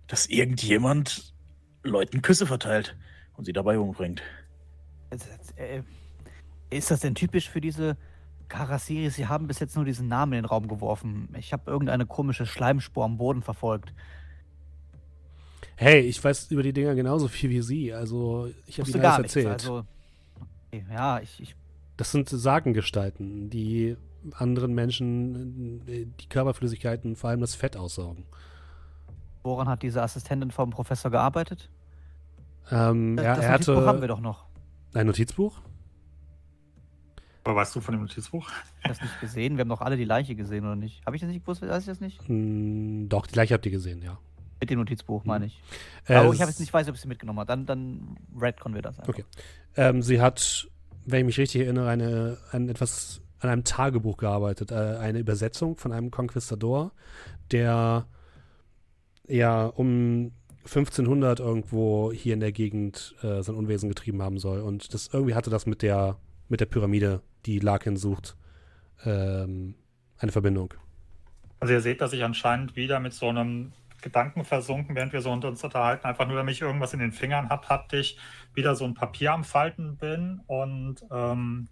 dass 0.06 0.26
irgendjemand 0.26 1.34
Leuten 1.82 2.20
Küsse 2.20 2.46
verteilt 2.46 2.94
und 3.36 3.46
sie 3.46 3.54
dabei 3.54 3.78
umbringt? 3.78 4.22
Äh, 5.56 5.80
Ist 6.70 6.90
das 6.90 7.00
denn 7.00 7.14
typisch 7.14 7.48
für 7.48 7.60
diese 7.60 7.96
Karasiris? 8.48 9.14
Sie 9.14 9.26
haben 9.26 9.46
bis 9.46 9.60
jetzt 9.60 9.76
nur 9.76 9.84
diesen 9.84 10.08
Namen 10.08 10.32
in 10.32 10.42
den 10.42 10.44
Raum 10.46 10.68
geworfen. 10.68 11.28
Ich 11.38 11.52
habe 11.52 11.70
irgendeine 11.70 12.06
komische 12.06 12.46
Schleimspur 12.46 13.04
am 13.04 13.18
Boden 13.18 13.42
verfolgt. 13.42 13.92
Hey, 15.76 16.00
ich 16.00 16.22
weiß 16.22 16.50
über 16.50 16.62
die 16.62 16.72
Dinger 16.72 16.94
genauso 16.94 17.28
viel 17.28 17.50
wie 17.50 17.60
Sie. 17.60 17.92
Also, 17.92 18.48
ich 18.66 18.80
habe 18.80 18.90
Ihnen 18.90 19.02
gar 19.02 19.14
alles 19.16 19.34
nichts. 19.34 19.36
erzählt. 19.36 19.60
Also, 19.60 19.84
okay, 20.70 20.84
ja, 20.90 21.20
ich, 21.20 21.40
ich 21.40 21.54
Das 21.96 22.12
sind 22.12 22.28
Sagengestalten, 22.28 23.50
die 23.50 23.96
anderen 24.32 24.74
Menschen 24.74 25.82
äh, 25.86 26.06
die 26.20 26.28
Körperflüssigkeiten, 26.28 27.14
vor 27.14 27.30
allem 27.30 27.40
das 27.40 27.54
Fett 27.54 27.76
aussaugen. 27.76 28.24
woran 29.44 29.68
hat 29.68 29.82
diese 29.82 30.02
Assistentin 30.02 30.50
vom 30.50 30.70
Professor 30.70 31.10
gearbeitet? 31.10 31.68
Ähm, 32.70 33.16
er, 33.18 33.36
das 33.36 33.44
er 33.44 33.52
Notizbuch 33.52 33.74
haben 33.74 33.84
wir 33.84 33.92
hatte 33.92 34.06
doch 34.08 34.20
noch. 34.20 34.46
ein 34.94 35.06
Notizbuch. 35.06 35.60
Was 37.46 37.54
weißt 37.54 37.76
du 37.76 37.80
von 37.80 37.94
dem 37.94 38.02
Notizbuch? 38.02 38.50
Ich 38.82 38.88
das 38.88 39.00
nicht 39.00 39.20
gesehen. 39.20 39.56
Wir 39.56 39.62
haben 39.62 39.68
doch 39.68 39.80
alle 39.80 39.96
die 39.96 40.04
Leiche 40.04 40.34
gesehen, 40.34 40.64
oder 40.64 40.76
nicht? 40.76 41.04
Habe 41.06 41.16
ich 41.16 41.22
das 41.22 41.30
nicht 41.30 41.44
gewusst? 41.44 41.62
Weiß 41.62 41.82
ich 41.82 41.86
das 41.86 42.00
nicht? 42.00 42.20
Hm, 42.28 43.08
doch, 43.08 43.26
die 43.26 43.32
gleiche 43.32 43.54
habt 43.54 43.64
ihr 43.66 43.72
gesehen, 43.72 44.02
ja. 44.02 44.18
Mit 44.60 44.70
dem 44.70 44.78
Notizbuch, 44.78 45.24
meine 45.24 45.46
ich. 45.46 45.60
Äh, 46.06 46.14
Aber 46.14 46.32
ich 46.32 46.40
habe 46.40 46.50
jetzt 46.50 46.60
nicht 46.60 46.72
weiß, 46.72 46.88
ob 46.88 46.94
ich 46.94 47.00
sie 47.00 47.08
mitgenommen 47.08 47.38
habe. 47.38 47.48
Dann, 47.48 47.66
dann 47.66 48.16
Redcon 48.40 48.74
wir 48.74 48.82
das 48.82 48.98
einfach. 48.98 49.12
Okay. 49.12 49.24
Ähm, 49.76 50.02
sie 50.02 50.20
hat, 50.20 50.68
wenn 51.04 51.20
ich 51.20 51.26
mich 51.26 51.38
richtig 51.38 51.62
erinnere, 51.62 51.88
eine, 51.88 52.38
an 52.50 52.68
etwas, 52.68 53.20
an 53.38 53.50
einem 53.50 53.64
Tagebuch 53.64 54.16
gearbeitet, 54.16 54.72
äh, 54.72 54.74
eine 54.74 55.18
Übersetzung 55.18 55.76
von 55.76 55.92
einem 55.92 56.10
Konquistador, 56.10 56.92
der 57.52 58.06
ja 59.28 59.66
um 59.66 60.32
1500 60.64 61.40
irgendwo 61.40 62.12
hier 62.12 62.34
in 62.34 62.40
der 62.40 62.52
Gegend 62.52 63.14
äh, 63.22 63.42
sein 63.42 63.54
Unwesen 63.54 63.88
getrieben 63.88 64.22
haben 64.22 64.38
soll. 64.38 64.60
Und 64.60 64.92
das 64.94 65.10
irgendwie 65.12 65.34
hatte 65.34 65.50
das 65.50 65.66
mit 65.66 65.82
der, 65.82 66.16
mit 66.48 66.60
der 66.60 66.66
Pyramide, 66.66 67.22
die 67.46 67.58
Larkin 67.58 67.96
sucht, 67.96 68.36
ähm, 69.04 69.74
eine 70.18 70.32
Verbindung. 70.32 70.74
Also 71.60 71.74
ihr 71.74 71.80
seht, 71.80 72.00
dass 72.00 72.12
ich 72.12 72.24
anscheinend 72.24 72.76
wieder 72.76 73.00
mit 73.00 73.14
so 73.14 73.28
einem 73.28 73.72
Gedanken 74.02 74.44
versunken, 74.44 74.94
während 74.94 75.12
wir 75.12 75.20
so 75.20 75.30
unter 75.30 75.48
uns 75.48 75.64
unterhalten, 75.64 76.06
einfach 76.06 76.26
nur, 76.26 76.36
damit 76.36 76.54
ich 76.54 76.60
irgendwas 76.60 76.92
in 76.92 77.00
den 77.00 77.12
Fingern 77.12 77.48
habe, 77.48 77.68
haptisch 77.68 78.16
wieder 78.54 78.74
so 78.74 78.84
ein 78.84 78.94
Papier 78.94 79.32
am 79.32 79.44
Falten 79.44 79.96
bin 79.96 80.40
und 80.46 81.04
ähm, 81.10 81.68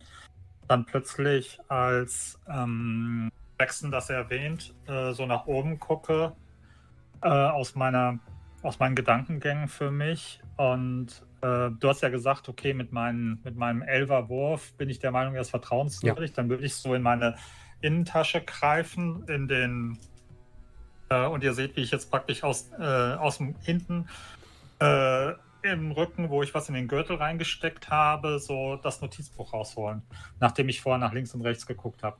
dann 0.67 0.86
plötzlich, 0.86 1.61
als 1.69 2.41
ähm, 2.49 3.31
Jackson 3.61 3.91
das 3.91 4.11
erwähnt, 4.11 4.75
äh, 4.86 5.12
so 5.12 5.27
nach 5.27 5.47
oben 5.47 5.78
gucke 5.78 6.33
äh, 7.23 7.28
aus 7.28 7.75
meiner 7.75 8.19
aus 8.62 8.78
meinen 8.78 8.94
Gedankengängen 8.94 9.69
für 9.69 9.91
mich 9.91 10.41
und 10.57 11.23
äh, 11.45 11.71
du 11.79 11.89
hast 11.89 12.01
ja 12.01 12.09
gesagt, 12.09 12.49
okay, 12.49 12.73
mit, 12.73 12.93
mein, 12.93 13.39
mit 13.45 13.57
meinem 13.57 13.83
Elverwurf 13.83 14.73
bin 14.75 14.89
ich 14.89 14.99
der 14.99 15.11
Meinung, 15.11 15.35
er 15.35 15.43
ist 15.43 15.51
vertrauenswürdig. 15.51 16.33
Dann 16.33 16.49
würde 16.49 16.65
ich 16.65 16.75
so 16.75 16.95
in 16.95 17.03
meine 17.03 17.37
Innentasche 17.83 18.41
greifen, 18.41 19.25
in 19.29 19.47
den 19.47 19.99
äh, 21.11 21.27
und 21.27 21.45
ihr 21.45 21.53
seht, 21.53 21.77
wie 21.77 21.83
ich 21.83 21.91
jetzt 21.91 22.11
praktisch 22.11 22.45
aus, 22.45 22.71
äh, 22.79 22.83
aus 22.83 23.39
dem 23.39 23.57
hinten 23.61 24.09
äh, 24.81 25.33
im 25.63 25.93
Rücken, 25.93 26.31
wo 26.31 26.43
ich 26.43 26.55
was 26.55 26.69
in 26.69 26.75
den 26.75 26.89
Gürtel 26.89 27.17
reingesteckt 27.17 27.91
habe, 27.91 28.39
so 28.39 28.77
das 28.77 29.03
Notizbuch 29.03 29.53
rausholen, 29.53 30.03
nachdem 30.41 30.71
ich 30.71 30.81
vorher 30.81 30.99
nach 30.99 31.13
links 31.13 31.35
und 31.35 31.43
rechts 31.43 31.67
geguckt 31.67 32.03
habe. 32.03 32.17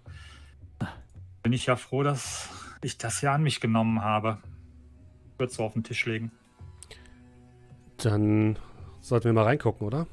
Bin 1.43 1.53
ich 1.55 1.67
ja 1.67 1.77
froh, 1.77 2.03
dass 2.03 2.51
ich 2.83 2.99
das 2.99 3.21
hier 3.21 3.33
an 3.33 3.43
mich 3.43 3.61
genommen 3.61 4.03
habe. 4.03 4.39
Würde 5.39 5.53
so 5.53 5.65
auf 5.65 5.73
den 5.73 5.85
Tisch 5.85 6.05
legen. 6.05 6.31
Dann 7.99 8.59
sollten 9.05 9.27
wir 9.27 9.33
mal 9.33 9.45
reingucken, 9.45 9.87
oder? 9.87 10.07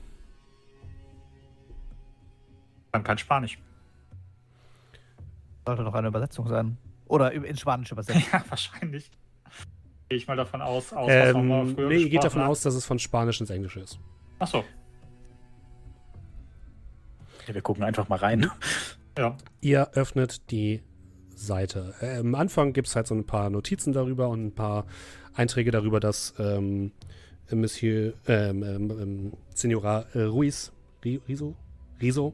Dann 2.92 3.04
kein 3.04 3.18
Spanisch. 3.18 3.58
Sollte 5.66 5.84
doch 5.84 5.94
eine 5.94 6.10
Übersetzung 6.10 6.48
sein. 6.48 6.78
Oder 7.08 7.32
in 7.32 7.56
Spanisch 7.58 7.92
übersetzen. 7.92 8.24
Ja, 8.34 8.44
wahrscheinlich. 8.50 9.10
Gehe 10.10 10.18
ich 10.18 10.28
mal 10.28 10.36
davon 10.36 10.62
aus, 10.62 10.92
aus 10.92 11.08
was 11.08 11.36
ähm, 11.36 11.48
wir 11.48 11.66
früher 11.68 11.88
Nee, 11.88 12.10
geht 12.10 12.24
davon 12.24 12.42
hat. 12.42 12.50
aus, 12.50 12.62
dass 12.62 12.76
es 12.76 12.86
von 12.86 13.00
Spanisch 13.00 13.40
ins 13.40 13.50
Englische 13.50 13.80
ist. 13.80 13.98
Ach 14.40 14.48
so. 14.48 14.64
Ja, 17.48 17.54
wir 17.54 17.62
gucken 17.62 17.84
einfach 17.84 18.08
mal 18.10 18.18
rein. 18.20 18.50
Ja. 19.18 19.36
Ihr 19.60 19.90
öffnet 19.94 20.50
die 20.52 20.82
Seite. 21.36 21.94
Äh, 22.00 22.20
am 22.20 22.34
Anfang 22.34 22.72
gibt 22.72 22.88
es 22.88 22.96
halt 22.96 23.08
so 23.08 23.14
ein 23.14 23.26
paar 23.26 23.50
Notizen 23.50 23.92
darüber 23.92 24.30
und 24.30 24.46
ein 24.46 24.56
paar 24.56 24.86
Einträge 25.34 25.70
darüber, 25.70 26.00
dass 26.00 26.34
ähm, 26.40 26.94
Monsieur 27.56 28.14
ähm, 28.28 28.64
ähm, 28.64 28.92
ähm 28.92 29.34
Senora 29.54 30.06
äh, 30.14 30.22
Ruiz 30.24 30.72
Riso, 31.04 31.56
Riso 32.02 32.34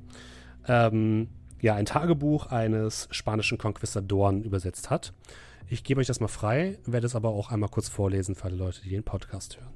ähm, 0.67 1.29
ja 1.61 1.75
ein 1.75 1.85
Tagebuch 1.85 2.47
eines 2.47 3.07
spanischen 3.11 3.57
Konquistadoren 3.57 4.43
übersetzt 4.43 4.89
hat. 4.89 5.13
Ich 5.69 5.83
gebe 5.83 5.99
euch 5.99 6.07
das 6.07 6.19
mal 6.19 6.27
frei, 6.27 6.77
werde 6.85 7.07
es 7.07 7.15
aber 7.15 7.29
auch 7.29 7.51
einmal 7.51 7.69
kurz 7.69 7.89
vorlesen 7.89 8.35
für 8.35 8.45
alle 8.45 8.55
Leute, 8.55 8.81
die 8.81 8.89
den 8.89 9.03
Podcast 9.03 9.57
hören. 9.57 9.73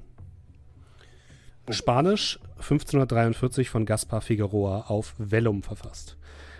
Spanisch 1.70 2.40
1543 2.56 3.70
von 3.70 3.86
Gaspar 3.86 4.20
Figueroa 4.20 4.86
auf 4.88 5.14
Vellum 5.18 5.62
verfasst. 5.62 6.16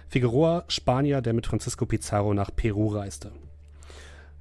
Figueroa, 0.09 0.65
Spanier, 0.69 1.23
der 1.23 1.33
mit 1.33 1.47
Francisco 1.47 1.86
Pizarro 1.86 2.35
nach 2.35 2.55
Peru 2.55 2.89
reiste. 2.89 3.33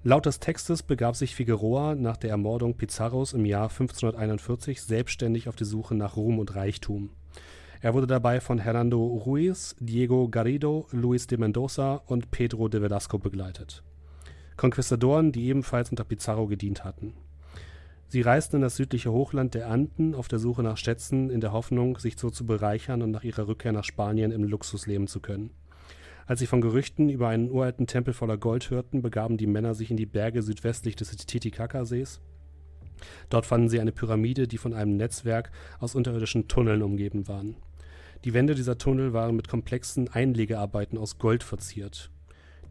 Laut 0.04 0.26
des 0.26 0.40
Textes 0.40 0.82
begab 0.82 1.16
sich 1.16 1.36
Figueroa 1.36 1.94
nach 1.94 2.18
der 2.18 2.32
Ermordung 2.32 2.74
Pizarros 2.74 3.34
im 3.34 3.46
Jahr 3.46 3.70
1541 3.70 4.82
selbstständig 4.82 5.48
auf 5.48 5.56
die 5.56 5.64
Suche 5.64 5.94
nach 5.94 6.16
Ruhm 6.16 6.40
und 6.40 6.56
Reichtum. 6.56 7.12
Er 7.82 7.94
wurde 7.94 8.08
dabei 8.08 8.42
von 8.42 8.58
Hernando 8.58 9.06
Ruiz, 9.06 9.76
Diego 9.80 10.28
Garrido, 10.28 10.88
Luis 10.90 11.28
de 11.28 11.38
Mendoza 11.38 12.02
und 12.08 12.32
Pedro 12.32 12.68
de 12.68 12.82
Velasco 12.82 13.20
begleitet. 13.20 13.84
Konquistadoren, 14.58 15.32
die 15.32 15.46
ebenfalls 15.46 15.92
unter 15.92 16.04
Pizarro 16.04 16.48
gedient 16.48 16.84
hatten. 16.84 17.14
Sie 18.08 18.22
reisten 18.22 18.56
in 18.56 18.62
das 18.64 18.78
südliche 18.78 19.12
Hochland 19.12 19.54
der 19.54 19.70
Anden 19.70 20.16
auf 20.16 20.28
der 20.28 20.40
Suche 20.40 20.64
nach 20.64 20.78
Schätzen 20.78 21.30
in 21.30 21.42
der 21.42 21.52
Hoffnung, 21.52 22.00
sich 22.00 22.18
so 22.18 22.32
zu 22.32 22.48
bereichern 22.48 23.04
und 23.04 23.12
nach 23.12 23.24
ihrer 23.24 23.48
Rückkehr 23.48 23.72
nach 23.72 23.84
Spanien 23.84 24.32
im 24.32 24.46
Luxus 24.46 24.88
leben 24.88 25.06
zu 25.06 25.20
können. 25.20 25.52
Als 26.26 26.40
sie 26.40 26.48
von 26.48 26.62
Gerüchten 26.62 27.10
über 27.10 27.28
einen 27.28 27.52
uralten 27.52 27.88
Tempel 27.88 28.14
voller 28.14 28.38
Gold 28.38 28.70
hörten, 28.70 29.02
begaben 29.02 29.38
die 29.38 29.48
Männer 29.48 29.74
sich 29.74 29.92
in 29.92 29.98
die 29.98 30.06
Berge 30.06 30.42
südwestlich 30.42 30.96
des 30.96 31.16
Titicaca-Sees. 31.16 32.22
Dort 33.30 33.46
fanden 33.46 33.70
sie 33.70 33.80
eine 33.80 33.92
Pyramide, 33.92 34.48
die 34.48 34.58
von 34.58 34.74
einem 34.74 34.98
Netzwerk 34.98 35.52
aus 35.80 35.96
unterirdischen 35.96 36.48
Tunneln 36.48 36.84
umgeben 36.84 37.28
waren. 37.28 37.56
Die 38.24 38.34
Wände 38.34 38.54
dieser 38.54 38.78
Tunnel 38.78 39.14
waren 39.14 39.36
mit 39.36 39.48
komplexen 39.48 40.08
Einlegearbeiten 40.08 40.98
aus 40.98 41.18
Gold 41.18 41.44
verziert. 41.44 42.12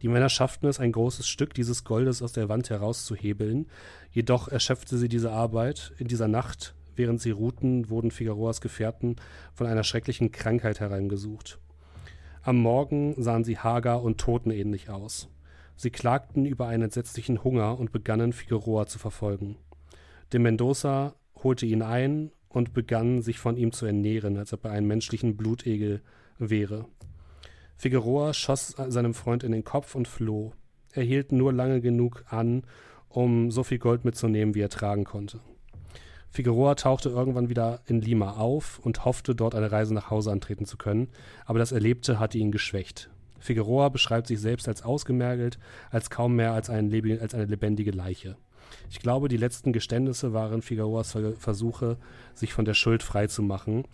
Die 0.03 0.09
Männer 0.09 0.29
schafften 0.29 0.69
es, 0.69 0.81
ein 0.81 0.93
großes 0.93 1.27
Stück 1.27 1.53
dieses 1.55 1.85
Goldes 1.85 2.23
aus 2.23 2.33
der 2.33 2.49
Wand 2.49 2.71
herauszuhebeln, 2.71 3.67
jedoch 4.13 4.49
erschöpfte 4.49 4.97
sie 4.97 5.09
diese 5.09 5.33
Arbeit. 5.33 5.93
In 5.99 6.07
dieser 6.07 6.29
Nacht, 6.29 6.75
während 6.97 7.21
sie 7.21 7.33
ruhten, 7.33 7.91
wurden 7.91 8.11
Figueroas 8.11 8.61
Gefährten 8.61 9.17
von 9.53 9.67
einer 9.67 9.85
schrecklichen 9.85 10.33
Krankheit 10.33 10.81
herangesucht. 10.81 11.59
Am 12.43 12.57
Morgen 12.57 13.15
sahen 13.23 13.45
sie 13.45 13.59
hager 13.59 14.03
und 14.03 14.19
totenähnlich 14.19 14.89
aus. 14.89 15.29
Sie 15.77 15.91
klagten 15.91 16.47
über 16.47 16.69
einen 16.69 16.85
entsetzlichen 16.85 17.45
Hunger 17.45 17.79
und 17.79 17.93
begannen 17.93 18.33
Figueroa 18.33 18.87
zu 18.87 18.99
verfolgen. 18.99 19.57
De 20.33 20.41
Mendoza 20.41 21.15
holte 21.43 21.67
ihn 21.67 21.83
ein 21.83 22.33
und 22.49 22.73
begann 22.73 23.21
sich 23.21 23.39
von 23.39 23.59
ihm 23.59 23.73
zu 23.73 23.85
ernähren, 23.85 24.39
als 24.39 24.55
ob 24.55 24.65
er 24.65 24.71
ein 24.71 24.87
menschlichen 24.87 25.37
Blutegel 25.37 26.01
wäre. 26.39 26.87
Figueroa 27.77 28.33
schoss 28.33 28.75
seinem 28.89 29.13
Freund 29.13 29.45
in 29.45 29.53
den 29.53 29.65
Kopf 29.65 29.95
und 29.95 30.09
floh. 30.09 30.53
Er 30.93 31.03
hielt 31.03 31.33
nur 31.33 31.53
lange 31.53 31.83
genug 31.83 32.25
an, 32.29 32.63
um 33.11 33.51
so 33.51 33.65
viel 33.65 33.79
Gold 33.79 34.07
mitzunehmen, 34.07 34.55
wie 34.55 34.61
er 34.61 34.71
tragen 34.71 35.05
konnte. 35.05 35.41
Figueroa 36.31 36.77
tauchte 36.77 37.09
irgendwann 37.09 37.49
wieder 37.49 37.81
in 37.87 38.01
Lima 38.01 38.33
auf 38.33 38.79
und 38.79 39.05
hoffte, 39.05 39.35
dort 39.35 39.55
eine 39.55 39.73
Reise 39.73 39.93
nach 39.95 40.11
Hause 40.11 40.31
antreten 40.31 40.65
zu 40.65 40.77
können, 40.77 41.09
aber 41.45 41.59
das 41.59 41.73
Erlebte 41.73 42.21
hatte 42.21 42.39
ihn 42.39 42.53
geschwächt. 42.53 43.11
Figueroa 43.41 43.89
beschreibt 43.89 44.29
sich 44.29 44.41
selbst 44.41 44.69
als 44.69 44.83
ausgemergelt, 44.83 45.59
als 45.91 46.11
kaum 46.11 46.37
mehr 46.37 46.53
als, 46.53 46.71
ein 46.71 46.93
als 47.21 47.35
eine 47.35 47.47
lebendige 47.47 47.91
Leiche. 47.91 48.37
Ich 48.91 49.01
glaube, 49.01 49.29
die 49.29 49.37
letzten 49.37 49.73
Geständnisse 49.73 50.33
waren 50.33 50.63
Figueroas 50.63 51.17
Versuche, 51.39 51.97
sich 52.35 52.53
von 52.53 52.65
der 52.65 52.75
Schuld 52.75 53.03
freizumachen, 53.03 53.85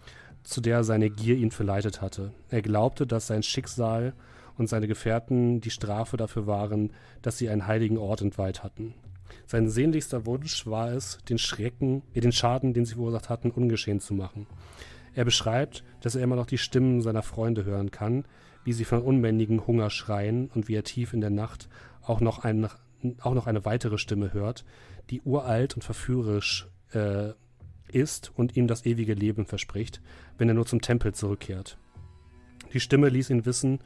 zu 0.43 0.61
der 0.61 0.85
seine 0.85 1.09
Gier 1.09 1.37
ihn 1.37 1.51
verleitet 1.51 2.03
hatte. 2.03 2.33
Er 2.51 2.61
glaubte, 2.61 3.07
dass 3.07 3.29
sein 3.29 3.43
Schicksal 3.43 4.13
und 4.59 4.69
seine 4.69 4.89
Gefährten 4.89 5.61
die 5.61 5.71
Strafe 5.71 6.17
dafür 6.17 6.47
waren, 6.47 6.93
dass 7.23 7.39
sie 7.39 7.49
einen 7.49 7.67
heiligen 7.67 7.99
Ort 7.99 8.21
entweiht 8.21 8.63
hatten. 8.63 8.95
Sein 9.47 9.69
sehnlichster 9.69 10.27
Wunsch 10.27 10.67
war 10.67 10.93
es, 10.93 11.19
den 11.29 11.39
Schrecken, 11.39 12.03
äh, 12.15 12.21
den 12.21 12.33
Schaden, 12.33 12.75
den 12.75 12.85
sie 12.85 12.95
verursacht 12.95 13.29
hatten, 13.29 13.51
ungeschehen 13.51 14.01
zu 14.01 14.15
machen. 14.15 14.47
Er 15.15 15.25
beschreibt, 15.25 15.85
dass 16.01 16.15
er 16.15 16.23
immer 16.23 16.37
noch 16.37 16.47
die 16.47 16.59
Stimmen 16.59 17.01
seiner 17.01 17.23
Freunde 17.23 17.65
hören 17.65 17.91
kann, 17.91 18.25
wie 18.65 18.73
sie 18.73 18.85
von 18.85 19.03
unbändigen 19.03 19.67
Hunger 19.67 19.91
schreien 19.91 20.51
und 20.55 20.69
wie 20.69 20.75
er 20.75 20.85
tief 20.85 21.13
in 21.13 21.21
der 21.21 21.31
Nacht 21.31 21.69
auch 22.03 22.21
noch, 22.21 22.41
ein, 22.45 22.69
auch 23.21 23.35
noch 23.35 23.47
eine 23.47 23.65
weitere 23.65 23.99
Stimme 23.99 24.33
hört, 24.33 24.65
die 25.11 25.23
uralt 25.23 25.75
und 25.75 25.83
verführerisch 25.83 26.69
äh, 26.93 27.31
ist 27.89 28.33
und 28.37 28.57
ihm 28.57 28.67
das 28.67 28.85
ewige 28.85 29.15
Leben 29.15 29.47
verspricht, 29.47 30.03
wenn 30.37 30.49
er 30.49 30.55
nur 30.55 30.67
zum 30.67 30.81
Tempel 30.81 31.15
zurückkehrt. 31.15 31.79
Die 32.73 32.81
Stimme 32.81 33.09
ließ 33.09 33.31
ihn 33.31 33.47
wissen, 33.47 33.79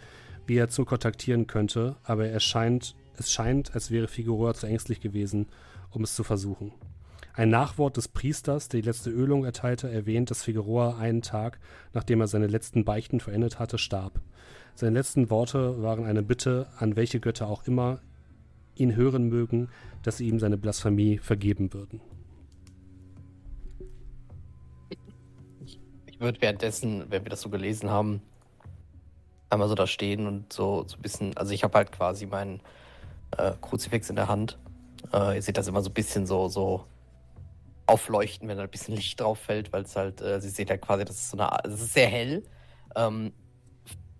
wie 0.46 0.56
er 0.56 0.68
zu 0.68 0.84
kontaktieren 0.84 1.46
könnte, 1.46 1.96
aber 2.02 2.26
er 2.26 2.40
scheint, 2.40 2.96
es 3.20 3.30
scheint, 3.30 3.74
als 3.74 3.90
wäre 3.90 4.08
Figueroa 4.08 4.54
zu 4.54 4.66
ängstlich 4.66 5.00
gewesen, 5.00 5.46
um 5.90 6.02
es 6.02 6.14
zu 6.14 6.24
versuchen. 6.24 6.72
Ein 7.34 7.50
Nachwort 7.50 7.96
des 7.96 8.08
Priesters, 8.08 8.68
der 8.68 8.80
die 8.80 8.86
letzte 8.86 9.10
Ölung 9.10 9.44
erteilte, 9.44 9.88
erwähnt, 9.90 10.30
dass 10.30 10.42
Figueroa 10.42 10.98
einen 10.98 11.22
Tag, 11.22 11.60
nachdem 11.92 12.20
er 12.20 12.26
seine 12.26 12.48
letzten 12.48 12.84
Beichten 12.84 13.20
verendet 13.20 13.58
hatte, 13.58 13.78
starb. 13.78 14.20
Seine 14.74 14.98
letzten 14.98 15.30
Worte 15.30 15.82
waren 15.82 16.04
eine 16.04 16.22
Bitte, 16.22 16.66
an 16.78 16.96
welche 16.96 17.20
Götter 17.20 17.46
auch 17.46 17.66
immer 17.66 18.00
ihn 18.74 18.96
hören 18.96 19.28
mögen, 19.28 19.68
dass 20.02 20.16
sie 20.16 20.28
ihm 20.28 20.40
seine 20.40 20.56
Blasphemie 20.56 21.18
vergeben 21.18 21.72
würden. 21.72 22.00
Ich 26.06 26.18
würde 26.18 26.40
währenddessen, 26.40 27.04
wenn 27.10 27.24
wir 27.24 27.30
das 27.30 27.42
so 27.42 27.48
gelesen 27.48 27.90
haben, 27.90 28.22
einmal 29.50 29.68
so 29.68 29.74
da 29.74 29.86
stehen 29.86 30.26
und 30.26 30.52
so, 30.52 30.84
so 30.86 30.96
ein 30.96 31.02
bisschen, 31.02 31.36
also 31.36 31.52
ich 31.52 31.64
habe 31.64 31.76
halt 31.76 31.92
quasi 31.92 32.26
meinen 32.26 32.60
äh, 33.36 33.52
Kruzifix 33.60 34.10
in 34.10 34.16
der 34.16 34.28
Hand. 34.28 34.58
Äh, 35.12 35.36
ihr 35.36 35.42
seht 35.42 35.56
das 35.56 35.66
immer 35.66 35.82
so 35.82 35.90
ein 35.90 35.94
bisschen 35.94 36.26
so, 36.26 36.48
so 36.48 36.84
aufleuchten, 37.86 38.48
wenn 38.48 38.56
da 38.56 38.64
ein 38.64 38.70
bisschen 38.70 38.94
Licht 38.94 39.20
drauf 39.20 39.38
fällt, 39.38 39.72
weil 39.72 39.82
es 39.82 39.96
halt, 39.96 40.20
äh, 40.20 40.40
sie 40.40 40.48
seht 40.48 40.70
halt 40.70 40.80
quasi, 40.80 41.04
das 41.04 41.16
ist 41.16 41.30
so 41.30 41.38
eine, 41.38 41.50
es 41.64 41.80
ist 41.80 41.94
sehr 41.94 42.08
hell. 42.08 42.44
Ähm, 42.94 43.32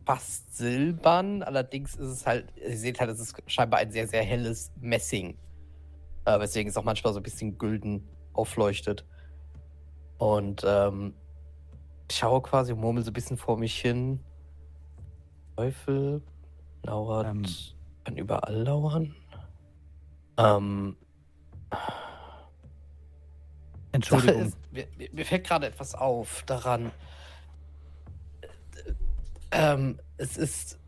fast 0.05 0.57
silbern, 0.57 1.43
allerdings 1.43 1.95
ist 1.95 2.09
es 2.09 2.27
halt, 2.27 2.53
ihr 2.57 2.77
seht 2.77 3.01
halt, 3.01 3.11
es 3.11 3.21
ist 3.21 3.37
scheinbar 3.47 3.81
ein 3.81 3.93
sehr, 3.93 4.09
sehr 4.09 4.23
helles 4.23 4.73
Messing. 4.81 5.39
Äh, 6.25 6.41
weswegen 6.41 6.69
es 6.69 6.77
auch 6.77 6.85
manchmal 6.85 7.13
so 7.13 7.21
ein 7.21 7.23
bisschen 7.23 7.59
gülden 7.59 8.09
aufleuchtet. 8.33 9.05
Und 10.19 10.63
ähm, 10.67 11.15
ich 12.11 12.17
schaue 12.17 12.43
quasi 12.43 12.75
murmel 12.75 13.05
so 13.05 13.11
ein 13.11 13.15
bisschen 13.15 13.37
vor 13.37 13.57
mich 13.57 13.81
hin. 13.81 14.21
Teufel 15.57 16.23
lauert, 16.83 17.27
ähm, 17.27 17.45
kann 18.05 18.17
überall 18.17 18.55
lauern. 18.55 19.15
Ähm, 20.39 20.97
Entschuldigung. 23.93 24.47
Ist, 24.47 24.59
mir, 24.73 24.87
mir, 25.13 25.25
fällt 25.25 25.47
gerade 25.47 25.67
etwas 25.67 25.95
auf 25.95 26.43
daran. 26.47 26.93
Ähm, 29.51 29.99
es 30.17 30.37
ist, 30.37 30.79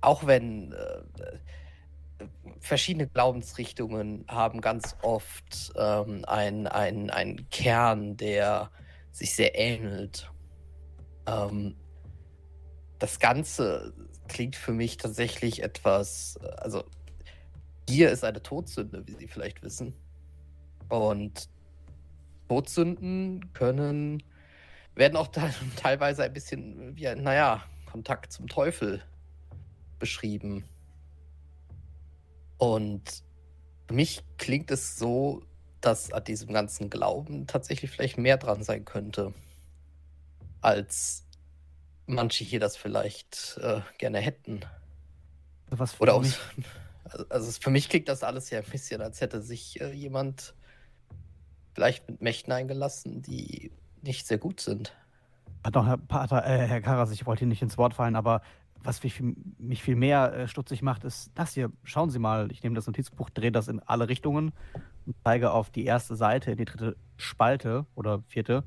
auch 0.00 0.26
wenn 0.26 0.72
äh, 0.72 2.28
verschiedene 2.60 3.08
Glaubensrichtungen 3.08 4.24
haben 4.28 4.60
ganz 4.60 4.96
oft 5.02 5.72
ähm, 5.76 6.24
einen 6.26 6.66
ein 6.66 7.48
Kern, 7.50 8.16
der 8.16 8.70
sich 9.10 9.34
sehr 9.34 9.58
ähnelt. 9.58 10.30
Ähm, 11.26 11.76
das 12.98 13.18
Ganze 13.18 13.94
klingt 14.30 14.56
für 14.56 14.72
mich 14.72 14.96
tatsächlich 14.96 15.62
etwas, 15.62 16.38
also 16.58 16.84
Gier 17.86 18.10
ist 18.10 18.24
eine 18.24 18.42
Todsünde, 18.42 19.06
wie 19.06 19.14
Sie 19.14 19.26
vielleicht 19.26 19.62
wissen. 19.62 19.94
Und 20.88 21.48
Todsünden 22.48 23.52
können, 23.52 24.22
werden 24.94 25.16
auch 25.16 25.28
teilweise 25.76 26.22
ein 26.22 26.32
bisschen 26.32 26.96
wie 26.96 27.08
ein, 27.08 27.22
naja, 27.22 27.64
Kontakt 27.90 28.32
zum 28.32 28.46
Teufel 28.46 29.02
beschrieben. 29.98 30.64
Und 32.58 33.24
für 33.88 33.94
mich 33.94 34.22
klingt 34.38 34.70
es 34.70 34.96
so, 34.96 35.42
dass 35.80 36.12
an 36.12 36.22
diesem 36.22 36.52
ganzen 36.52 36.90
Glauben 36.90 37.48
tatsächlich 37.48 37.90
vielleicht 37.90 38.18
mehr 38.18 38.36
dran 38.36 38.62
sein 38.62 38.84
könnte, 38.84 39.34
als 40.60 41.24
manche 42.14 42.44
hier 42.44 42.60
das 42.60 42.76
vielleicht 42.76 43.58
äh, 43.62 43.80
gerne 43.98 44.18
hätten. 44.18 44.60
Was 45.70 46.00
Oder 46.00 46.14
aus, 46.14 46.38
also, 47.04 47.24
also 47.28 47.52
für 47.60 47.70
mich 47.70 47.88
klingt 47.88 48.08
das 48.08 48.22
alles 48.22 48.50
ja 48.50 48.58
ein 48.58 48.64
bisschen, 48.64 49.00
als 49.00 49.20
hätte 49.20 49.40
sich 49.40 49.80
äh, 49.80 49.92
jemand 49.92 50.54
vielleicht 51.74 52.08
mit 52.08 52.20
Mächten 52.20 52.52
eingelassen, 52.52 53.22
die 53.22 53.70
nicht 54.02 54.26
sehr 54.26 54.38
gut 54.38 54.60
sind. 54.60 54.94
Pardon, 55.62 55.86
Herr, 55.86 55.98
Pater, 55.98 56.44
äh, 56.46 56.66
Herr 56.66 56.80
Karas, 56.80 57.12
ich 57.12 57.26
wollte 57.26 57.44
Ihnen 57.44 57.50
nicht 57.50 57.62
ins 57.62 57.78
Wort 57.78 57.94
fallen, 57.94 58.16
aber 58.16 58.42
was 58.82 59.02
mich, 59.02 59.22
mich 59.58 59.82
viel 59.82 59.96
mehr 59.96 60.32
äh, 60.32 60.48
stutzig 60.48 60.82
macht, 60.82 61.04
ist 61.04 61.30
das 61.34 61.52
hier. 61.52 61.70
Schauen 61.84 62.10
Sie 62.10 62.18
mal, 62.18 62.50
ich 62.50 62.62
nehme 62.62 62.74
das 62.74 62.86
Notizbuch, 62.86 63.30
drehe 63.30 63.52
das 63.52 63.68
in 63.68 63.80
alle 63.80 64.08
Richtungen 64.08 64.52
und 65.06 65.16
zeige 65.22 65.52
auf 65.52 65.70
die 65.70 65.84
erste 65.84 66.16
Seite, 66.16 66.52
in 66.52 66.56
die 66.56 66.64
dritte 66.64 66.96
Spalte 67.16 67.86
oder 67.94 68.22
vierte, 68.26 68.64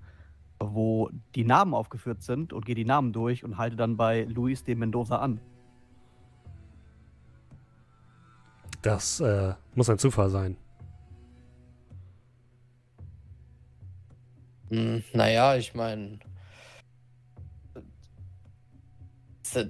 wo 0.72 1.10
die 1.36 1.44
Namen 1.44 1.74
aufgeführt 1.74 2.22
sind 2.22 2.54
und 2.54 2.66
gehe 2.66 2.76
die 2.76 2.86
Namen 2.86 3.14
durch 3.14 3.44
und 3.44 3.58
halte 3.58 3.76
dann 3.76 3.98
bei 3.98 4.24
Luis 4.24 4.64
de 4.64 4.76
Mendoza 4.76 5.18
an. 5.18 5.40
Das 8.82 9.20
äh, 9.22 9.54
muss 9.76 9.90
ein 9.90 9.98
Zufall 9.98 10.30
sein. 10.30 10.58
Hm, 14.70 15.04
naja, 15.14 15.56
ich 15.56 15.74
meine. 15.74 16.20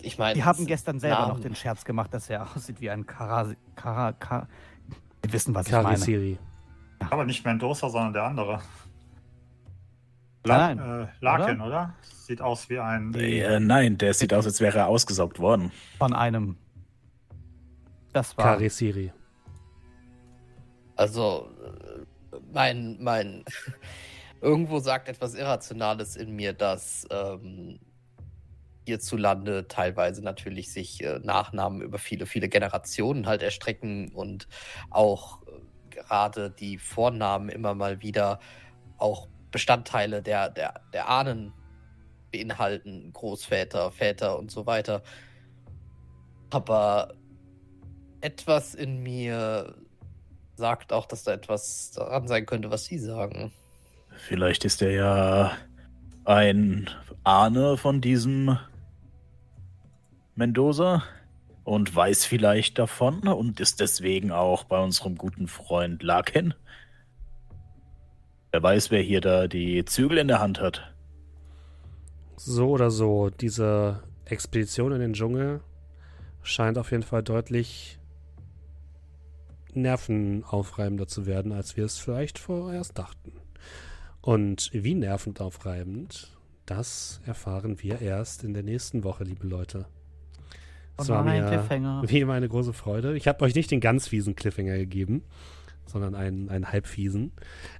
Ich 0.02 0.18
meine. 0.18 0.36
Wir 0.36 0.46
haben 0.46 0.66
gestern 0.66 1.00
selber 1.00 1.20
Namen. 1.20 1.34
noch 1.34 1.40
den 1.42 1.56
Scherz 1.56 1.84
gemacht, 1.84 2.14
dass 2.14 2.30
er 2.30 2.44
aussieht 2.56 2.80
wie 2.80 2.90
ein 2.90 3.06
Karasi. 3.06 3.58
Kara, 3.76 4.14
Kara, 4.14 4.48
Wir 5.22 5.34
wissen, 5.34 5.54
was 5.54 5.68
Kari 5.68 5.82
ich 5.82 5.84
meine. 5.84 5.98
Siri. 5.98 6.38
Aber 7.10 7.26
nicht 7.26 7.46
Mendoza, 7.46 7.90
sondern 7.90 8.14
der 8.14 8.24
andere. 8.24 8.62
La 10.46 10.58
nein. 10.58 10.80
Äh, 10.80 11.08
Larkin, 11.22 11.62
oder? 11.62 11.68
oder? 11.68 11.96
Sieht 12.02 12.42
aus 12.42 12.70
wie 12.70 12.80
ein. 12.80 13.14
Äh, 13.14 13.60
nein, 13.60 13.98
der 13.98 14.14
sieht 14.14 14.34
aus, 14.34 14.46
als 14.46 14.60
wäre 14.60 14.80
er 14.80 14.88
ausgesaugt 14.88 15.40
worden. 15.40 15.72
Von 15.98 16.14
einem. 16.14 16.58
Das 18.12 18.38
war. 18.38 18.46
Kari 18.46 18.70
Siri. 18.70 19.12
Also, 20.96 21.50
äh, 21.64 22.38
mein, 22.54 22.98
mein. 23.02 23.46
Irgendwo 24.42 24.80
sagt 24.80 25.08
etwas 25.08 25.36
Irrationales 25.36 26.18
in 26.18 26.36
mir, 26.36 26.52
dass 26.52 27.08
ähm, 27.10 27.80
hierzulande 28.86 29.70
teilweise 29.70 30.22
natürlich 30.22 30.74
sich 30.74 31.02
äh, 31.02 31.20
Nachnamen 31.24 31.82
über 31.82 31.98
viele, 31.98 32.26
viele 32.26 32.50
Generationen 32.50 33.26
halt 33.26 33.42
erstrecken 33.42 34.10
und 34.14 34.50
auch 34.90 35.42
äh, 35.44 35.52
gerade 35.90 36.52
die 36.52 36.78
Vornamen 36.78 37.48
immer 37.48 37.74
mal 37.74 38.02
wieder 38.02 38.40
auch 38.98 39.30
Bestandteile 39.54 40.22
der, 40.22 40.50
der, 40.50 40.82
der 40.92 41.08
Ahnen 41.08 41.54
beinhalten, 42.34 43.14
Großväter, 43.14 43.92
Väter 43.92 44.38
und 44.38 44.52
so 44.52 44.66
weiter. 44.66 45.04
Aber 46.50 47.14
etwas 48.20 48.76
in 48.76 49.02
mir 49.02 49.76
sagt 50.56 50.92
auch, 50.92 51.06
dass 51.06 51.24
da 51.24 51.34
etwas 51.34 51.92
daran 51.92 52.28
sein 52.28 52.46
könnte, 52.46 52.72
was 52.72 52.86
Sie 52.86 52.98
sagen. 52.98 53.54
Vielleicht 54.16 54.66
ist 54.66 54.82
er 54.82 54.92
ja 54.92 55.58
ein 56.26 56.90
Ahne 57.24 57.78
von 57.78 58.02
diesem 58.02 58.58
Mendoza 60.36 61.04
und 61.64 61.96
weiß 61.96 62.26
vielleicht 62.26 62.80
davon 62.80 63.28
und 63.28 63.60
ist 63.60 63.80
deswegen 63.80 64.32
auch 64.32 64.64
bei 64.64 64.80
unserem 64.80 65.16
guten 65.16 65.48
Freund 65.48 66.02
Larkin. 66.02 66.54
Wer 68.54 68.62
weiß, 68.62 68.92
wer 68.92 69.02
hier 69.02 69.20
da 69.20 69.48
die 69.48 69.84
Zügel 69.84 70.20
in 70.20 70.28
der 70.28 70.40
Hand 70.40 70.62
hat. 70.62 70.94
So 72.36 72.70
oder 72.70 72.92
so, 72.92 73.32
diese 73.32 74.04
Expedition 74.26 74.92
in 74.92 75.00
den 75.00 75.14
Dschungel 75.14 75.62
scheint 76.44 76.78
auf 76.78 76.92
jeden 76.92 77.02
Fall 77.02 77.24
deutlich 77.24 77.98
nervenaufreibender 79.74 81.08
zu 81.08 81.26
werden, 81.26 81.52
als 81.52 81.78
wir 81.78 81.86
es 81.86 81.98
vielleicht 81.98 82.38
vorerst 82.38 82.96
dachten. 83.00 83.34
Und 84.22 84.70
wie 84.72 84.94
nervend 84.94 85.42
aufreibend, 85.42 86.32
das 86.68 87.22
erfahren 87.26 87.82
wir 87.82 88.02
erst 88.02 88.44
in 88.44 88.54
der 88.54 88.62
nächsten 88.62 89.04
Woche, 89.04 89.24
liebe 89.24 89.48
Leute. 89.48 89.88
Das 90.96 91.10
war 91.10 91.24
mir 91.24 92.04
wie 92.08 92.20
immer 92.20 92.34
eine 92.34 92.50
große 92.50 92.74
Freude. 92.74 93.18
Ich 93.18 93.28
habe 93.28 93.44
euch 93.46 93.56
nicht 93.56 93.72
den 93.72 93.82
ganz 93.82 94.08
fiesen 94.08 94.36
Cliffhanger 94.36 94.78
gegeben 94.78 95.24
sondern 95.86 96.16
einen, 96.16 96.50
einen 96.50 96.72
halbfiesen. 96.72 97.32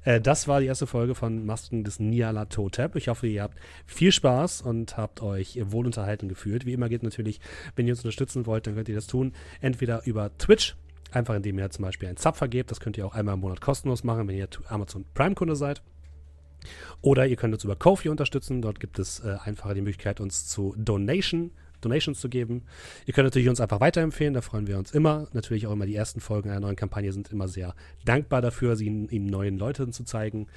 Äh, 0.04 0.22
das 0.22 0.48
war 0.48 0.60
die 0.60 0.68
erste 0.68 0.88
Folge 0.88 1.16
von 1.16 1.46
Masken 1.46 1.84
des 1.84 2.00
Niala 2.00 2.46
Totep. 2.46 2.96
Ich 2.96 3.08
hoffe, 3.08 3.28
ihr 3.28 3.44
habt 3.44 3.60
viel 3.86 4.12
Spaß 4.12 4.62
und 4.62 4.98
habt 4.98 5.22
euch 5.22 5.60
wohl 5.66 5.86
unterhalten 5.86 6.28
gefühlt. 6.28 6.66
Wie 6.66 6.74
immer 6.74 6.90
geht 6.90 7.04
natürlich, 7.04 7.40
wenn 7.76 7.88
ihr 7.88 7.94
uns 7.94 8.02
unterstützen 8.02 8.46
wollt, 8.46 8.68
dann 8.68 8.76
könnt 8.76 8.90
ihr 8.90 8.96
das 8.96 9.08
tun. 9.08 9.34
Entweder 9.62 10.06
über 10.06 10.38
Twitch, 10.38 10.76
einfach 11.12 11.36
indem 11.36 11.60
ihr 11.60 11.70
zum 11.70 11.84
Beispiel 11.86 12.08
einen 12.08 12.18
Zap 12.18 12.38
vergebt. 12.38 12.72
Das 12.72 12.80
könnt 12.80 12.98
ihr 12.98 13.06
auch 13.06 13.16
einmal 13.16 13.36
im 13.36 13.42
Monat 13.42 13.62
kostenlos 13.62 14.04
machen, 14.04 14.28
wenn 14.28 14.38
ihr 14.38 14.48
Amazon 14.68 15.06
Prime-Kunde 15.14 15.56
seid. 15.56 15.82
Oder 17.02 17.28
ihr 17.28 17.36
könnt 17.36 17.54
uns 17.54 17.64
über 17.64 17.76
Kofi 17.76 18.10
unterstützen. 18.10 18.62
Dort 18.62 18.80
gibt 18.80 19.00
es 19.00 19.20
äh, 19.20 19.38
einfacher 19.44 19.74
die 19.74 19.82
Möglichkeit, 19.82 20.20
uns 20.22 20.48
zu 20.48 20.74
Donation 20.78 21.52
Donations 21.84 22.20
zu 22.20 22.30
geben. 22.30 22.64
Ihr 23.06 23.14
könnt 23.14 23.26
natürlich 23.26 23.50
uns 23.50 23.60
einfach 23.60 23.80
weiterempfehlen, 23.80 24.34
da 24.34 24.42
freuen 24.42 24.68
wir 24.68 24.78
uns 24.78 24.92
immer. 24.92 25.28
Natürlich 25.34 25.68
auch 25.68 25.72
immer 25.72 25.86
die 25.86 25.96
ersten 25.96 26.20
Folgen 26.20 26.50
einer 26.50 26.60
neuen 26.60 26.76
Kampagne 26.76 27.12
sind 27.12 27.32
immer 27.32 27.48
sehr 27.48 27.76
dankbar 28.06 28.42
dafür, 28.42 28.76
sie 28.76 28.88
ihnen 28.88 29.26
neuen 29.26 29.58
Leuten 29.58 29.92
zu 29.92 30.04
zeigen. 30.04 30.48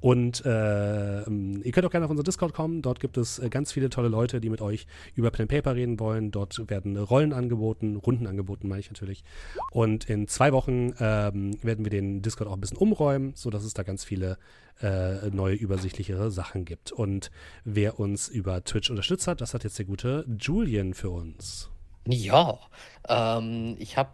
Und 0.00 0.44
äh, 0.44 1.22
ihr 1.22 1.72
könnt 1.72 1.86
auch 1.86 1.90
gerne 1.90 2.04
auf 2.04 2.10
unseren 2.10 2.24
Discord 2.24 2.54
kommen. 2.54 2.82
Dort 2.82 3.00
gibt 3.00 3.16
es 3.16 3.38
äh, 3.38 3.48
ganz 3.48 3.72
viele 3.72 3.90
tolle 3.90 4.08
Leute, 4.08 4.40
die 4.40 4.50
mit 4.50 4.60
euch 4.60 4.86
über 5.14 5.30
Pen 5.30 5.48
Paper 5.48 5.74
reden 5.74 5.98
wollen. 6.00 6.30
Dort 6.30 6.68
werden 6.68 6.96
Rollen 6.96 7.32
angeboten, 7.32 7.96
Runden 7.96 8.26
angeboten, 8.26 8.68
meine 8.68 8.80
ich 8.80 8.90
natürlich. 8.90 9.24
Und 9.72 10.08
in 10.08 10.28
zwei 10.28 10.52
Wochen 10.52 10.92
ähm, 10.98 11.52
werden 11.62 11.84
wir 11.84 11.90
den 11.90 12.22
Discord 12.22 12.48
auch 12.48 12.54
ein 12.54 12.60
bisschen 12.60 12.78
umräumen, 12.78 13.32
sodass 13.34 13.64
es 13.64 13.74
da 13.74 13.82
ganz 13.82 14.04
viele 14.04 14.38
äh, 14.82 15.30
neue, 15.30 15.54
übersichtlichere 15.54 16.30
Sachen 16.30 16.64
gibt. 16.64 16.92
Und 16.92 17.30
wer 17.64 17.98
uns 17.98 18.28
über 18.28 18.62
Twitch 18.64 18.90
unterstützt 18.90 19.26
hat, 19.26 19.40
das 19.40 19.54
hat 19.54 19.64
jetzt 19.64 19.78
der 19.78 19.86
gute 19.86 20.24
Julian 20.38 20.94
für 20.94 21.10
uns. 21.10 21.70
Ja, 22.06 22.58
ähm, 23.08 23.76
ich 23.78 23.96
habe 23.96 24.10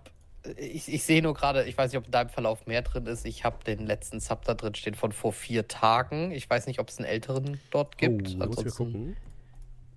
ich, 0.56 0.92
ich, 0.92 1.04
sehe 1.04 1.22
nur 1.22 1.34
gerade, 1.34 1.64
ich 1.64 1.78
weiß 1.78 1.92
nicht, 1.92 1.98
ob 1.98 2.06
in 2.06 2.10
deinem 2.10 2.28
Verlauf 2.28 2.66
mehr 2.66 2.82
drin 2.82 3.06
ist. 3.06 3.24
Ich 3.26 3.44
habe 3.44 3.62
den 3.64 3.86
letzten 3.86 4.18
Sub 4.18 4.44
da 4.44 4.54
drin 4.54 4.74
stehen 4.74 4.94
von 4.94 5.12
vor 5.12 5.32
vier 5.32 5.68
Tagen. 5.68 6.32
Ich 6.32 6.50
weiß 6.50 6.66
nicht, 6.66 6.80
ob 6.80 6.88
es 6.88 6.98
einen 6.98 7.06
älteren 7.06 7.60
dort 7.70 7.96
gibt. 7.96 8.36
Oh, 8.38 8.42
ansonsten, 8.42 9.16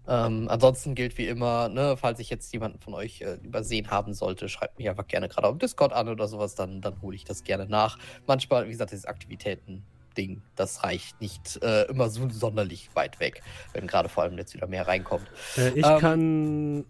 ähm, 0.08 0.48
ansonsten 0.48 0.94
gilt 0.94 1.18
wie 1.18 1.28
immer, 1.28 1.70
ne, 1.70 1.98
falls 1.98 2.20
ich 2.20 2.30
jetzt 2.30 2.54
jemanden 2.54 2.80
von 2.80 2.94
euch 2.94 3.22
äh, 3.22 3.40
übersehen 3.44 3.90
haben 3.90 4.14
sollte, 4.14 4.48
schreibt 4.48 4.78
mich 4.78 4.88
einfach 4.88 5.08
gerne 5.08 5.30
gerade 5.30 5.48
auf 5.48 5.58
Discord 5.58 5.94
an 5.94 6.10
oder 6.10 6.28
sowas, 6.28 6.54
dann, 6.54 6.82
dann 6.82 7.02
hole 7.02 7.16
ich 7.16 7.24
das 7.24 7.44
gerne 7.44 7.66
nach. 7.66 7.98
Manchmal, 8.28 8.68
wie 8.68 8.72
gesagt, 8.72 8.92
diese 8.92 9.08
Aktivitäten 9.08 9.84
Ding. 10.18 10.42
Das 10.56 10.84
reicht 10.84 11.20
nicht 11.22 11.62
äh, 11.62 11.84
immer 11.84 12.10
so 12.10 12.30
sonderlich 12.30 12.90
weit 12.96 13.20
weg, 13.20 13.42
wenn 13.74 13.88
gerade 13.88 14.10
vor 14.10 14.24
allem 14.24 14.38
jetzt 14.38 14.54
wieder 14.54 14.68
mehr 14.68 14.88
reinkommt. 14.88 15.28
Äh, 15.58 15.70
ich 15.70 15.86
ähm, 15.86 16.00
kann 16.00 16.86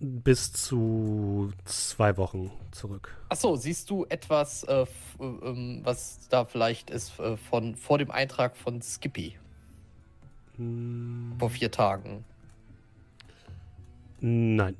bis 0.00 0.52
zu 0.52 1.52
zwei 1.64 2.16
Wochen 2.16 2.50
zurück. 2.72 3.16
Achso, 3.28 3.54
siehst 3.54 3.88
du 3.88 4.04
etwas, 4.08 4.64
äh, 4.64 4.84
ähm, 5.20 5.80
was 5.84 6.28
da 6.28 6.44
vielleicht 6.44 6.90
ist 6.90 7.18
äh, 7.20 7.36
von 7.36 7.76
vor 7.76 7.98
dem 7.98 8.10
Eintrag 8.10 8.56
von 8.56 8.82
Skippy? 8.82 9.38
Hm. 10.56 11.36
Vor 11.38 11.50
vier 11.50 11.70
Tagen. 11.70 12.24
Nein. 14.20 14.76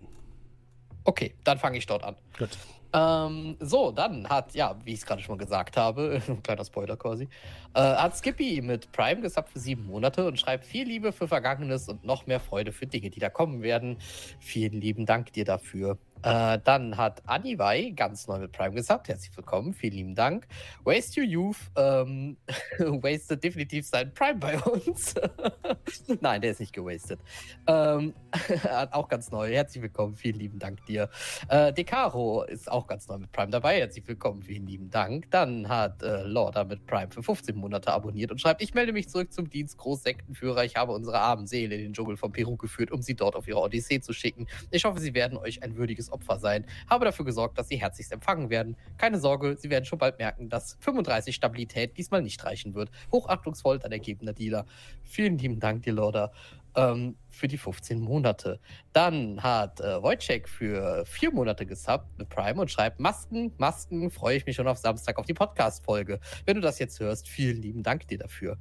Okay, 1.05 1.35
dann 1.45 1.59
fange 1.59 1.79
ich 1.79 1.87
dort 1.87 2.05
an. 2.05 2.17
Gut. 2.39 2.51
Ähm, 2.95 3.57
so, 3.61 3.91
dann 3.91 4.29
hat, 4.29 4.55
ja, 4.55 4.77
wie 4.85 4.93
ich 4.93 5.01
es 5.01 5.07
gerade 5.07 5.23
schon 5.23 5.37
mal 5.37 5.43
gesagt 5.43 5.77
habe, 5.77 6.21
kleiner 6.43 6.65
Spoiler 6.65 6.97
quasi, 6.97 7.29
äh, 7.75 7.81
hat 7.81 8.17
Skippy 8.17 8.61
mit 8.61 8.93
Prime 8.93 9.23
gesappt 9.23 9.51
für 9.51 9.59
sieben 9.59 9.87
Monate 9.87 10.27
und 10.27 10.39
schreibt 10.39 10.65
viel 10.65 10.87
Liebe 10.87 11.13
für 11.13 11.27
Vergangenes 11.27 11.89
und 11.89 12.05
noch 12.05 12.27
mehr 12.27 12.41
Freude 12.41 12.73
für 12.73 12.87
Dinge, 12.87 13.11
die 13.11 13.21
da 13.21 13.31
kommen 13.31 13.63
werden. 13.63 13.97
Vielen 14.41 14.81
lieben 14.81 15.07
Dank 15.07 15.33
dir 15.33 15.45
dafür. 15.45 15.99
Äh, 16.23 16.61
dann 16.63 16.97
hat 16.97 17.21
Aniwai 17.27 17.91
ganz 17.91 18.29
neu 18.29 18.39
mit 18.39 18.53
Prime 18.53 18.75
gesagt. 18.75 19.09
Herzlich 19.09 19.37
willkommen, 19.37 19.75
vielen 19.75 19.95
lieben 19.95 20.15
Dank. 20.15 20.47
Waste 20.85 21.21
Your 21.21 21.27
Youth 21.27 21.57
ähm, 21.77 22.37
wasted 22.79 23.43
definitiv 23.43 23.87
sein 23.87 24.15
Prime 24.15 24.39
bei 24.39 24.59
uns. 24.61 25.15
Nein, 26.21 26.41
der 26.41 26.53
ist 26.53 26.61
nicht 26.61 26.73
gewastet. 26.73 27.19
Ähm, 27.67 28.15
auch 28.93 29.09
ganz 29.09 29.33
neu. 29.33 29.53
Herzlich 29.53 29.83
willkommen, 29.83 30.15
vielen 30.15 30.39
lieben 30.39 30.59
Dank 30.61 30.87
dir. 30.87 31.11
Äh, 31.49 31.73
Decaro 31.73 32.45
ist 32.45 32.71
auch 32.71 32.87
ganz 32.87 33.09
neu 33.09 33.19
mit 33.19 33.33
Prime 33.33 33.51
dabei. 33.51 33.79
Herzlich 33.79 34.07
willkommen, 34.07 34.43
vielen 34.43 34.67
lieben 34.69 34.91
Dank. 34.91 35.29
Dann 35.33 35.69
hat 35.69 36.05
äh, 36.05 36.23
Lorda 36.23 36.63
mit 36.63 36.87
Prime 36.87 37.11
für 37.11 37.25
15 37.25 37.57
Monate 37.57 37.93
abonniert 37.93 38.31
und 38.31 38.41
schreibt: 38.41 38.63
Ich 38.63 38.75
melde 38.75 38.93
mich 38.93 39.09
zurück 39.09 39.33
zum 39.33 39.51
Dienst 39.51 39.77
Großsektenführer. 39.77 40.65
Ich 40.65 40.77
habe 40.77 40.93
unsere 40.93 41.19
armen 41.19 41.49
Seele 41.49 41.75
in 41.75 41.83
den 41.83 41.93
Dschungel 41.95 42.17
von 42.17 42.31
Peru 42.31 42.57
geführt, 42.57 42.93
um 42.93 43.03
sie 43.03 43.17
dort 43.17 43.35
auf 43.35 43.49
ihre 43.49 43.61
Odyssee 43.61 44.01
zu 44.01 44.13
schicken. 44.13 44.47
Ich 44.71 44.85
hoffe, 44.85 45.01
sie 45.01 45.15
werden 45.15 45.37
euch 45.37 45.65
ein 45.65 45.77
würdiges 45.77 46.12
Opfer 46.13 46.39
sein. 46.39 46.67
Habe 46.89 47.05
dafür 47.05 47.25
gesorgt, 47.25 47.59
dass 47.59 47.69
sie 47.69 47.77
herzlichst 47.77 48.13
empfangen 48.13 48.51
werden. 48.51 48.77
Keine 48.99 49.19
Sorge, 49.19 49.57
sie 49.57 49.71
werden 49.71 49.85
schon 49.85 49.99
bald 49.99 50.19
merken, 50.19 50.49
dass 50.49 50.77
35 50.81 51.35
Stabilität 51.35 51.97
diesmal 51.97 52.23
nicht 52.23 52.45
reichen 52.45 52.75
wird. 52.75 52.91
Hochachtungsvoll, 53.11 53.79
dein 53.79 53.93
ergebener 53.93 54.33
Dealer. 54.33 54.67
Vielen 55.03 55.39
lieben 55.39 55.61
Dank, 55.61 55.83
dir, 55.83 55.93
Lorda. 55.93 56.33
Ähm, 56.75 57.17
für 57.29 57.49
die 57.49 57.59
15 57.59 58.01
Monate. 58.01 58.59
Dann 58.95 59.43
hat 59.43 59.81
äh, 59.81 60.03
Wojciech 60.03 60.47
für 60.47 61.05
vier 61.05 61.31
Monate 61.31 61.67
gesubbt 61.67 62.19
mit 62.19 62.31
Prime 62.31 62.59
und 62.59 62.71
schreibt: 62.71 62.99
Masken, 62.99 63.53
Masken, 63.59 64.11
freue 64.11 64.39
ich 64.39 64.47
mich 64.47 64.57
schon 64.57 64.67
auf 64.67 64.79
Samstag 64.79 65.19
auf 65.19 65.27
die 65.27 65.35
Podcast-Folge. 65.35 66.19
Wenn 66.47 66.55
du 66.55 66.63
das 66.63 66.79
jetzt 66.79 66.99
hörst, 66.99 67.29
vielen 67.29 67.61
lieben 67.61 67.83
Dank 67.83 68.09
dir 68.09 68.17
dafür. 68.17 68.57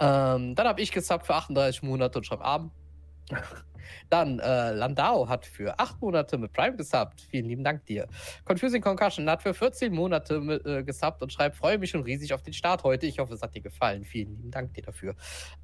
Ähm, 0.00 0.54
dann 0.54 0.68
habe 0.68 0.80
ich 0.80 0.92
gesubbt 0.92 1.26
für 1.26 1.34
38 1.34 1.82
Monate 1.82 2.18
und 2.18 2.24
schreibe 2.24 2.44
Abend. 2.44 2.70
Dann 4.10 4.38
äh, 4.38 4.72
Landau 4.72 5.28
hat 5.28 5.46
für 5.46 5.78
acht 5.78 6.00
Monate 6.00 6.38
mit 6.38 6.52
Prime 6.52 6.76
gesubbt. 6.76 7.20
Vielen 7.30 7.46
lieben 7.46 7.64
Dank 7.64 7.84
dir. 7.86 8.06
Confusing 8.44 8.82
Concussion 8.82 9.28
hat 9.28 9.42
für 9.42 9.54
14 9.54 9.92
Monate 9.92 10.40
mit, 10.40 10.64
äh, 10.66 10.82
gesubbt 10.82 11.22
und 11.22 11.32
schreibt, 11.32 11.56
freue 11.56 11.78
mich 11.78 11.90
schon 11.90 12.02
riesig 12.02 12.32
auf 12.32 12.42
den 12.42 12.52
Start 12.52 12.84
heute. 12.84 13.06
Ich 13.06 13.18
hoffe, 13.18 13.34
es 13.34 13.42
hat 13.42 13.54
dir 13.54 13.62
gefallen. 13.62 14.04
Vielen 14.04 14.36
lieben 14.36 14.50
Dank 14.50 14.74
dir 14.74 14.82
dafür. 14.82 15.14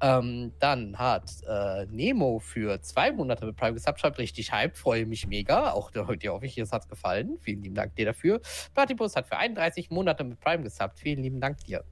Ähm, 0.01 0.53
dann 0.59 0.97
hat 0.97 1.31
äh, 1.47 1.85
Nemo 1.87 2.39
für 2.39 2.81
zwei 2.81 3.11
Monate 3.11 3.45
mit 3.45 3.55
Prime 3.55 3.73
gesubbt, 3.73 3.99
schreibt 3.99 4.19
richtig 4.19 4.51
hyped, 4.51 4.77
freue 4.77 5.05
mich 5.05 5.27
mega. 5.27 5.71
Auch 5.71 5.91
heute 5.95 6.29
hoffe 6.29 6.45
ich, 6.45 6.57
es 6.57 6.71
hat 6.71 6.87
gefallen. 6.89 7.37
Vielen 7.41 7.61
lieben 7.61 7.75
Dank 7.75 7.95
dir 7.95 8.05
dafür. 8.05 8.41
Platypus 8.73 9.15
hat 9.15 9.27
für 9.27 9.37
31 9.37 9.89
Monate 9.89 10.23
mit 10.23 10.39
Prime 10.39 10.63
gesubbt. 10.63 10.99
Vielen 10.99 11.21
lieben 11.21 11.39
Dank 11.39 11.57
dir. 11.59 11.83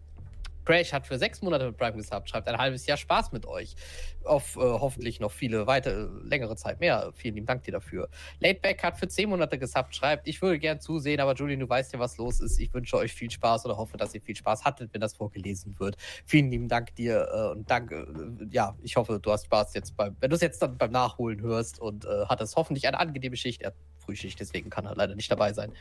Crash 0.66 0.94
hat 0.94 1.08
für 1.08 1.18
sechs 1.18 1.42
Monate 1.42 1.68
mit 1.68 1.78
Prime 1.78 1.98
gesubbt, 1.98 2.30
schreibt 2.30 2.48
ein 2.48 2.58
halbes 2.58 2.86
Jahr 2.86 2.98
Spaß 2.98 3.32
mit 3.32 3.46
euch. 3.46 3.76
Auf 4.24 4.56
äh, 4.56 4.60
hoffentlich 4.60 5.20
noch 5.20 5.32
viele 5.32 5.68
weitere, 5.68 6.08
längere 6.24 6.56
Zeit 6.56 6.80
mehr. 6.80 7.12
Vielen 7.16 7.36
lieben 7.36 7.48
Dank 7.48 7.64
dir 7.64 7.72
dafür. 7.72 8.10
Laidback 8.40 8.84
hat 8.84 8.98
für 8.98 9.08
zehn 9.08 9.30
Monate 9.30 9.58
gesubbt, 9.58 9.96
schreibt, 9.96 10.28
ich 10.28 10.42
würde 10.42 10.60
gern 10.60 10.80
zusehen, 10.80 11.20
aber 11.20 11.34
Julian, 11.34 11.60
du 11.60 11.70
weißt 11.70 11.94
ja, 11.94 12.00
was 12.00 12.18
los 12.18 12.40
ist. 12.40 12.60
Ich 12.60 12.74
wünsche 12.74 12.98
euch 12.98 13.14
viel 13.14 13.30
Spaß 13.30 13.66
oder 13.66 13.78
hoffe, 13.78 13.98
dass 13.98 14.14
ihr 14.16 14.22
viel 14.22 14.36
Spaß 14.36 14.64
hattet, 14.64 14.94
wenn 14.94 15.02
das 15.02 15.16
vorgelesen 15.16 15.80
wird. 15.80 15.98
Vielen 16.26 16.50
lieben 16.50 16.68
Dank 16.68 16.96
dir 16.96 17.28
äh, 17.34 17.52
und 17.52 17.70
danke. 17.70 18.08
Äh, 18.42 18.46
ja, 18.52 18.76
ich 18.82 18.96
hoffe, 18.96 19.20
du 19.20 19.32
hast 19.32 19.46
Spaß 19.46 19.74
jetzt 19.74 19.96
beim, 19.98 20.16
wenn 20.20 20.30
du 20.30 20.36
es 20.36 20.42
jetzt 20.42 20.62
dann 20.62 20.78
beim 20.78 20.92
Nachholen 20.92 21.42
hörst 21.42 21.80
und 21.80 22.06
äh, 22.06 22.26
hattest 22.28 22.56
hoffentlich 22.56 22.88
eine 22.88 23.00
angenehme 23.00 23.36
Schicht. 23.36 23.62
Er 23.62 23.74
Frühschicht, 24.06 24.40
deswegen 24.40 24.70
kann 24.70 24.86
er 24.86 24.96
leider 24.96 25.16
nicht 25.16 25.32
dabei 25.32 25.54
sein. 25.54 25.72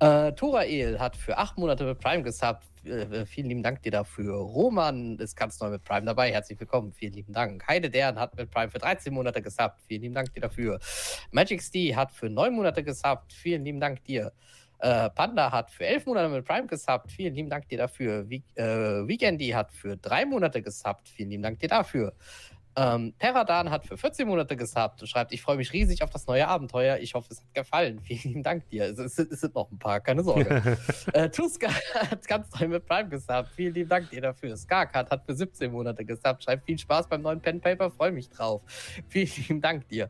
Äh, 0.00 0.32
Torael 0.32 0.98
hat 1.00 1.16
für 1.16 1.36
acht 1.36 1.58
Monate 1.58 1.84
mit 1.84 1.98
Prime 1.98 2.22
gesubbt. 2.22 2.64
Äh, 2.84 3.26
vielen 3.26 3.48
lieben 3.48 3.62
Dank 3.62 3.82
dir 3.82 3.90
dafür. 3.90 4.36
Roman 4.36 5.18
ist 5.18 5.36
ganz 5.36 5.58
neu 5.60 5.70
mit 5.70 5.82
Prime 5.82 6.06
dabei. 6.06 6.30
Herzlich 6.30 6.60
willkommen. 6.60 6.92
Vielen 6.92 7.14
lieben 7.14 7.32
Dank. 7.32 7.66
Heide 7.66 7.90
Dern 7.90 8.18
hat 8.18 8.36
mit 8.36 8.50
Prime 8.50 8.70
für 8.70 8.78
13 8.78 9.12
Monate 9.12 9.42
gesubbt. 9.42 9.80
Vielen 9.88 10.02
lieben 10.02 10.14
Dank 10.14 10.32
dir 10.32 10.40
dafür. 10.40 10.78
Magic 11.32 11.62
Stee 11.62 11.96
hat 11.96 12.12
für 12.12 12.30
neun 12.30 12.54
Monate 12.54 12.84
gesubbt. 12.84 13.32
Vielen 13.32 13.64
lieben 13.64 13.80
Dank 13.80 14.04
dir. 14.04 14.32
Äh, 14.80 15.10
Panda 15.10 15.50
hat 15.50 15.70
für 15.72 15.84
elf 15.84 16.06
Monate 16.06 16.28
mit 16.28 16.44
Prime 16.44 16.66
gesubbt. 16.68 17.10
Vielen 17.10 17.34
lieben 17.34 17.50
Dank 17.50 17.68
dir 17.68 17.78
dafür. 17.78 18.28
Wie, 18.30 18.44
äh, 18.54 18.64
Weekendy 18.64 19.48
hat 19.48 19.72
für 19.72 19.96
drei 19.96 20.24
Monate 20.24 20.62
gesubbt. 20.62 21.08
Vielen 21.08 21.30
lieben 21.30 21.42
Dank 21.42 21.58
dir 21.58 21.68
dafür. 21.68 22.12
Ähm, 22.78 23.12
Peradan 23.18 23.70
hat 23.70 23.86
für 23.86 23.96
14 23.96 24.28
Monate 24.28 24.56
gesubbt 24.56 25.00
und 25.02 25.08
schreibt, 25.08 25.32
ich 25.32 25.42
freue 25.42 25.56
mich 25.56 25.72
riesig 25.72 26.04
auf 26.04 26.10
das 26.10 26.28
neue 26.28 26.46
Abenteuer. 26.46 26.98
Ich 26.98 27.14
hoffe, 27.14 27.26
es 27.32 27.40
hat 27.40 27.52
gefallen. 27.52 27.98
Vielen 28.04 28.44
Dank 28.44 28.68
dir. 28.68 28.84
Es, 28.84 28.98
es, 28.98 29.18
es 29.18 29.40
sind 29.40 29.56
noch 29.56 29.68
ein 29.72 29.78
paar, 29.78 29.98
keine 29.98 30.22
Sorge. 30.22 30.78
äh, 31.12 31.28
Tuska 31.28 31.68
hat 31.68 32.26
ganz 32.28 32.48
neu 32.60 32.68
mit 32.68 32.86
Prime 32.86 33.08
gesubbt. 33.08 33.50
Vielen 33.56 33.74
lieben 33.74 33.88
Dank 33.88 34.08
dir 34.10 34.20
dafür. 34.20 34.56
Skarkat 34.56 35.10
hat 35.10 35.24
für 35.26 35.34
17 35.34 35.72
Monate 35.72 36.04
gesubbt. 36.04 36.44
Schreibt 36.44 36.66
viel 36.66 36.78
Spaß 36.78 37.08
beim 37.08 37.22
neuen 37.22 37.40
Pen 37.40 37.60
Paper. 37.60 37.90
Freue 37.90 38.12
mich 38.12 38.28
drauf. 38.28 38.62
Vielen 39.08 39.30
lieben 39.36 39.60
Dank 39.60 39.88
dir. 39.88 40.08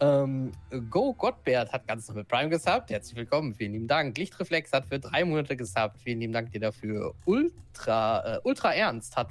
Ähm, 0.00 0.52
Go 0.90 1.14
Gottbert 1.14 1.72
hat 1.72 1.88
ganz 1.88 2.06
neu 2.08 2.16
mit 2.16 2.28
Prime 2.28 2.50
gesubbt. 2.50 2.90
Herzlich 2.90 3.16
willkommen. 3.16 3.54
Vielen 3.54 3.72
lieben 3.72 3.88
Dank. 3.88 4.18
Lichtreflex 4.18 4.72
hat 4.72 4.84
für 4.84 4.98
drei 4.98 5.24
Monate 5.24 5.56
gesubbt. 5.56 5.98
Vielen 6.04 6.20
lieben 6.20 6.34
Dank 6.34 6.52
dir 6.52 6.60
dafür. 6.60 7.14
Ultra, 7.24 8.36
äh, 8.36 8.40
Ultra 8.44 8.74
Ernst 8.74 9.16
hat 9.16 9.30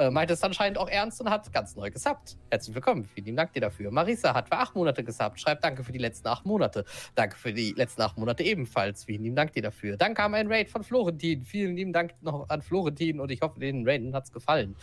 äh, 0.00 0.10
meint 0.10 0.30
es 0.30 0.42
anscheinend 0.42 0.78
auch 0.78 0.88
ernst 0.88 1.20
und 1.20 1.28
hat 1.28 1.52
ganz 1.52 1.76
neu 1.76 1.90
gesubbt. 1.90 2.38
Herzlich 2.50 2.74
willkommen, 2.74 3.04
vielen 3.04 3.36
Dank 3.36 3.52
dir 3.52 3.60
dafür. 3.60 3.90
Marisa 3.90 4.34
hat 4.34 4.48
für 4.48 4.56
acht 4.56 4.74
Monate 4.74 5.04
gesubbt, 5.04 5.38
schreibt 5.38 5.62
Danke 5.62 5.84
für 5.84 5.92
die 5.92 5.98
letzten 5.98 6.26
acht 6.28 6.46
Monate. 6.46 6.84
Danke 7.14 7.36
für 7.36 7.52
die 7.52 7.72
letzten 7.72 8.00
acht 8.00 8.16
Monate 8.16 8.42
ebenfalls, 8.42 9.04
vielen 9.04 9.22
lieben 9.24 9.36
Dank 9.36 9.52
dir 9.52 9.62
dafür. 9.62 9.98
Dann 9.98 10.14
kam 10.14 10.32
ein 10.32 10.50
Raid 10.50 10.70
von 10.70 10.82
Florentin, 10.82 11.44
vielen 11.44 11.76
lieben 11.76 11.92
Dank 11.92 12.14
noch 12.22 12.48
an 12.48 12.62
Florentin 12.62 13.20
und 13.20 13.30
ich 13.30 13.42
hoffe, 13.42 13.60
den 13.60 13.86
Raiden 13.86 14.14
hat 14.14 14.24
es 14.24 14.32
gefallen. 14.32 14.74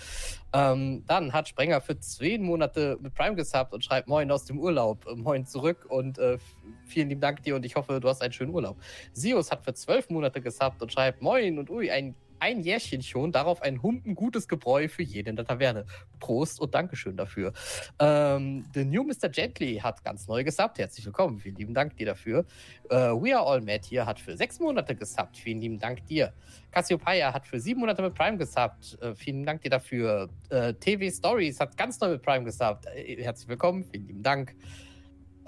Ähm, 0.53 1.03
dann 1.07 1.33
hat 1.33 1.47
Sprenger 1.47 1.81
für 1.81 1.99
zehn 1.99 2.43
Monate 2.43 2.97
mit 3.01 3.15
Prime 3.15 3.35
gesubbt 3.35 3.73
und 3.73 3.83
schreibt 3.83 4.07
Moin 4.07 4.29
aus 4.29 4.45
dem 4.45 4.59
Urlaub, 4.59 5.07
äh, 5.07 5.15
Moin 5.15 5.47
zurück 5.47 5.87
und 5.89 6.19
äh, 6.19 6.37
vielen 6.85 7.09
lieben 7.09 7.21
Dank 7.21 7.41
dir 7.41 7.55
und 7.55 7.65
ich 7.65 7.75
hoffe, 7.75 7.99
du 7.99 8.07
hast 8.07 8.21
einen 8.21 8.33
schönen 8.33 8.53
Urlaub. 8.53 8.77
Sios 9.13 9.49
hat 9.49 9.63
für 9.63 9.73
zwölf 9.73 10.09
Monate 10.09 10.41
gesubbt 10.41 10.81
und 10.81 10.93
schreibt 10.93 11.23
Moin 11.23 11.57
und 11.57 11.71
ui, 11.71 11.89
ein 11.89 12.13
ein 12.39 12.59
Jährchen 12.61 13.01
schon, 13.01 13.31
darauf 13.31 13.61
ein 13.61 13.81
Humpen 13.81 14.15
gutes 14.15 14.47
Gebräu 14.47 14.87
für 14.87 15.03
jeden 15.03 15.29
in 15.29 15.35
der 15.35 15.45
Taverne. 15.45 15.85
Prost 16.19 16.59
und 16.59 16.73
Dankeschön 16.73 17.17
dafür. 17.17 17.53
Ähm, 17.99 18.65
The 18.73 18.85
New 18.85 19.03
Mr. 19.03 19.29
Gently 19.29 19.77
hat 19.77 20.03
ganz 20.03 20.27
neu 20.27 20.43
gesubbt. 20.43 20.79
Herzlich 20.79 21.05
willkommen. 21.05 21.39
Vielen 21.39 21.55
lieben 21.55 21.73
Dank 21.73 21.95
dir 21.97 22.07
dafür. 22.07 22.45
Äh, 22.89 22.95
We 22.95 23.35
Are 23.37 23.45
All 23.45 23.61
Mad 23.61 23.81
hier 23.87 24.05
hat 24.05 24.19
für 24.19 24.35
sechs 24.35 24.59
Monate 24.59 24.95
gesubbt. 24.95 25.37
Vielen 25.37 25.61
lieben 25.61 25.79
Dank 25.79 26.05
dir. 26.07 26.33
Cassiopeia 26.71 27.33
hat 27.33 27.47
für 27.47 27.59
sieben 27.59 27.79
Monate 27.79 28.01
mit 28.01 28.13
Prime 28.13 28.37
gesubbt. 28.37 28.97
Äh, 29.01 29.15
vielen 29.15 29.45
Dank 29.45 29.61
dir 29.61 29.71
dafür. 29.71 30.29
Äh, 30.49 30.73
TV 30.73 31.13
Stories 31.15 31.59
hat 31.59 31.77
ganz 31.77 31.99
neu 31.99 32.09
mit 32.09 32.21
Prime 32.21 32.43
gesubbt. 32.43 32.85
Äh, 32.85 33.21
herzlich 33.21 33.47
willkommen. 33.47 33.83
Vielen 33.83 34.07
lieben 34.07 34.23
Dank. 34.23 34.55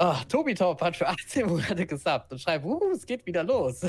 Oh, 0.02 0.16
Tobi 0.30 0.54
Top 0.54 0.80
hat 0.82 0.96
für 0.96 1.10
18 1.10 1.46
Monate 1.46 1.86
gesubbt 1.86 2.32
und 2.32 2.40
schreibt, 2.40 2.64
uh, 2.64 2.92
es 2.94 3.06
geht 3.06 3.26
wieder 3.26 3.44
los. 3.44 3.82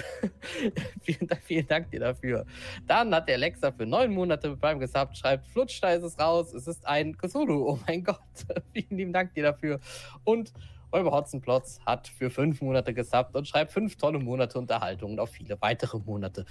vielen, 1.02 1.28
vielen, 1.44 1.68
Dank 1.68 1.88
dir 1.92 2.00
dafür. 2.00 2.44
Dann 2.84 3.14
hat 3.14 3.28
der 3.28 3.36
Alexa 3.36 3.70
für 3.70 3.86
neun 3.86 4.12
Monate 4.12 4.50
mit 4.50 4.60
Prime 4.60 4.80
gesubbt, 4.80 5.16
schreibt, 5.16 5.46
Flutsch, 5.46 5.80
da 5.80 5.92
ist 5.92 6.02
es 6.02 6.18
raus, 6.18 6.52
es 6.52 6.66
ist 6.66 6.84
ein 6.84 7.16
Cthulhu, 7.16 7.70
oh 7.70 7.78
mein 7.86 8.02
Gott. 8.02 8.18
vielen 8.72 8.98
lieben 8.98 9.12
Dank 9.12 9.34
dir 9.34 9.44
dafür. 9.44 9.78
Und 10.24 10.52
Räuber 10.92 11.12
Hotzenplotz 11.12 11.78
hat 11.86 12.08
für 12.08 12.28
fünf 12.28 12.60
Monate 12.60 12.92
gesubbt 12.92 13.36
und 13.36 13.46
schreibt 13.46 13.70
fünf 13.70 13.94
tolle 13.94 14.18
Monate 14.18 14.58
Unterhaltungen 14.58 15.20
auf 15.20 15.30
viele 15.30 15.62
weitere 15.62 16.00
Monate. 16.00 16.44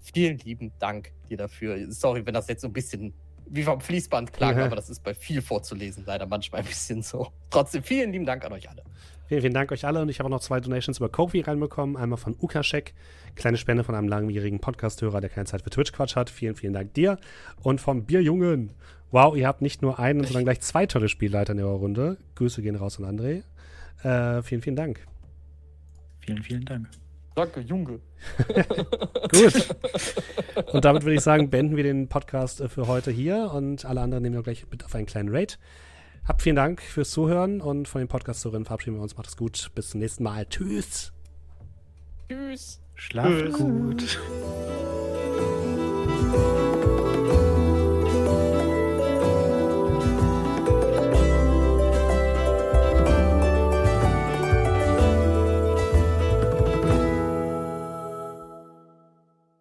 Vielen 0.00 0.38
lieben 0.38 0.72
Dank 0.80 1.12
dir 1.30 1.36
dafür. 1.36 1.92
Sorry, 1.92 2.26
wenn 2.26 2.34
das 2.34 2.48
jetzt 2.48 2.62
so 2.62 2.66
ein 2.66 2.72
bisschen 2.72 3.14
wie 3.46 3.62
vom 3.62 3.80
Fließband 3.80 4.32
klang, 4.32 4.56
ja. 4.56 4.64
aber 4.66 4.76
das 4.76 4.90
ist 4.90 5.02
bei 5.02 5.14
viel 5.14 5.42
vorzulesen 5.42 6.04
leider 6.06 6.26
manchmal 6.26 6.62
ein 6.62 6.66
bisschen 6.66 7.02
so. 7.02 7.28
Trotzdem 7.50 7.82
vielen 7.82 8.12
lieben 8.12 8.26
Dank 8.26 8.44
an 8.44 8.52
euch 8.52 8.68
alle. 8.68 8.82
Vielen, 9.26 9.40
vielen 9.40 9.54
Dank 9.54 9.72
euch 9.72 9.86
alle 9.86 10.02
und 10.02 10.08
ich 10.10 10.18
habe 10.18 10.26
auch 10.26 10.32
noch 10.32 10.40
zwei 10.40 10.60
Donations 10.60 10.98
über 10.98 11.08
Kofi 11.08 11.40
reinbekommen. 11.40 11.96
Einmal 11.96 12.18
von 12.18 12.36
Ukashek, 12.40 12.94
kleine 13.36 13.56
Spende 13.56 13.82
von 13.82 13.94
einem 13.94 14.08
langjährigen 14.08 14.60
Podcast-Hörer, 14.60 15.20
der 15.20 15.30
keine 15.30 15.46
Zeit 15.46 15.62
für 15.62 15.70
Twitch-Quatsch 15.70 16.14
hat. 16.14 16.28
Vielen, 16.28 16.56
vielen 16.56 16.74
Dank 16.74 16.92
dir. 16.94 17.18
Und 17.62 17.80
vom 17.80 18.04
Bierjungen. 18.04 18.72
Wow, 19.10 19.36
ihr 19.36 19.46
habt 19.46 19.62
nicht 19.62 19.80
nur 19.80 19.98
einen, 19.98 20.24
sondern 20.24 20.44
gleich 20.44 20.60
zwei 20.60 20.86
tolle 20.86 21.08
Spielleiter 21.08 21.52
in 21.52 21.60
eurer 21.60 21.78
Runde. 21.78 22.18
Grüße 22.34 22.60
gehen 22.62 22.76
raus 22.76 23.00
an 23.00 23.18
André. 23.18 23.44
Äh, 24.02 24.42
vielen, 24.42 24.60
vielen 24.60 24.76
Dank. 24.76 25.06
Vielen, 26.20 26.42
vielen 26.42 26.64
Dank. 26.64 26.88
Danke, 27.34 27.60
Junge. 27.60 28.00
Gut. 29.32 29.74
Und 30.72 30.84
damit 30.84 31.02
würde 31.02 31.14
ich 31.14 31.20
sagen, 31.20 31.50
beenden 31.50 31.76
wir 31.76 31.82
den 31.82 32.08
Podcast 32.08 32.60
äh, 32.60 32.68
für 32.68 32.86
heute 32.86 33.10
hier 33.10 33.50
und 33.52 33.84
alle 33.84 34.00
anderen 34.00 34.22
nehmen 34.22 34.36
wir 34.36 34.42
gleich 34.42 34.66
mit 34.70 34.84
auf 34.84 34.94
einen 34.94 35.06
kleinen 35.06 35.34
Raid. 35.34 35.58
Habt 36.26 36.42
vielen 36.42 36.56
Dank 36.56 36.80
fürs 36.80 37.10
Zuhören 37.10 37.60
und 37.60 37.88
von 37.88 38.00
den 38.00 38.08
Podcast-Hörerinnen 38.08 38.64
verabschieden 38.64 38.96
wir 38.96 39.02
uns. 39.02 39.16
Macht 39.16 39.28
es 39.28 39.36
gut. 39.36 39.70
Bis 39.74 39.90
zum 39.90 40.00
nächsten 40.00 40.22
Mal. 40.22 40.46
Tschüss. 40.46 41.12
Tschüss. 42.28 42.80
Schlaf 42.94 43.52
gut. 43.52 44.18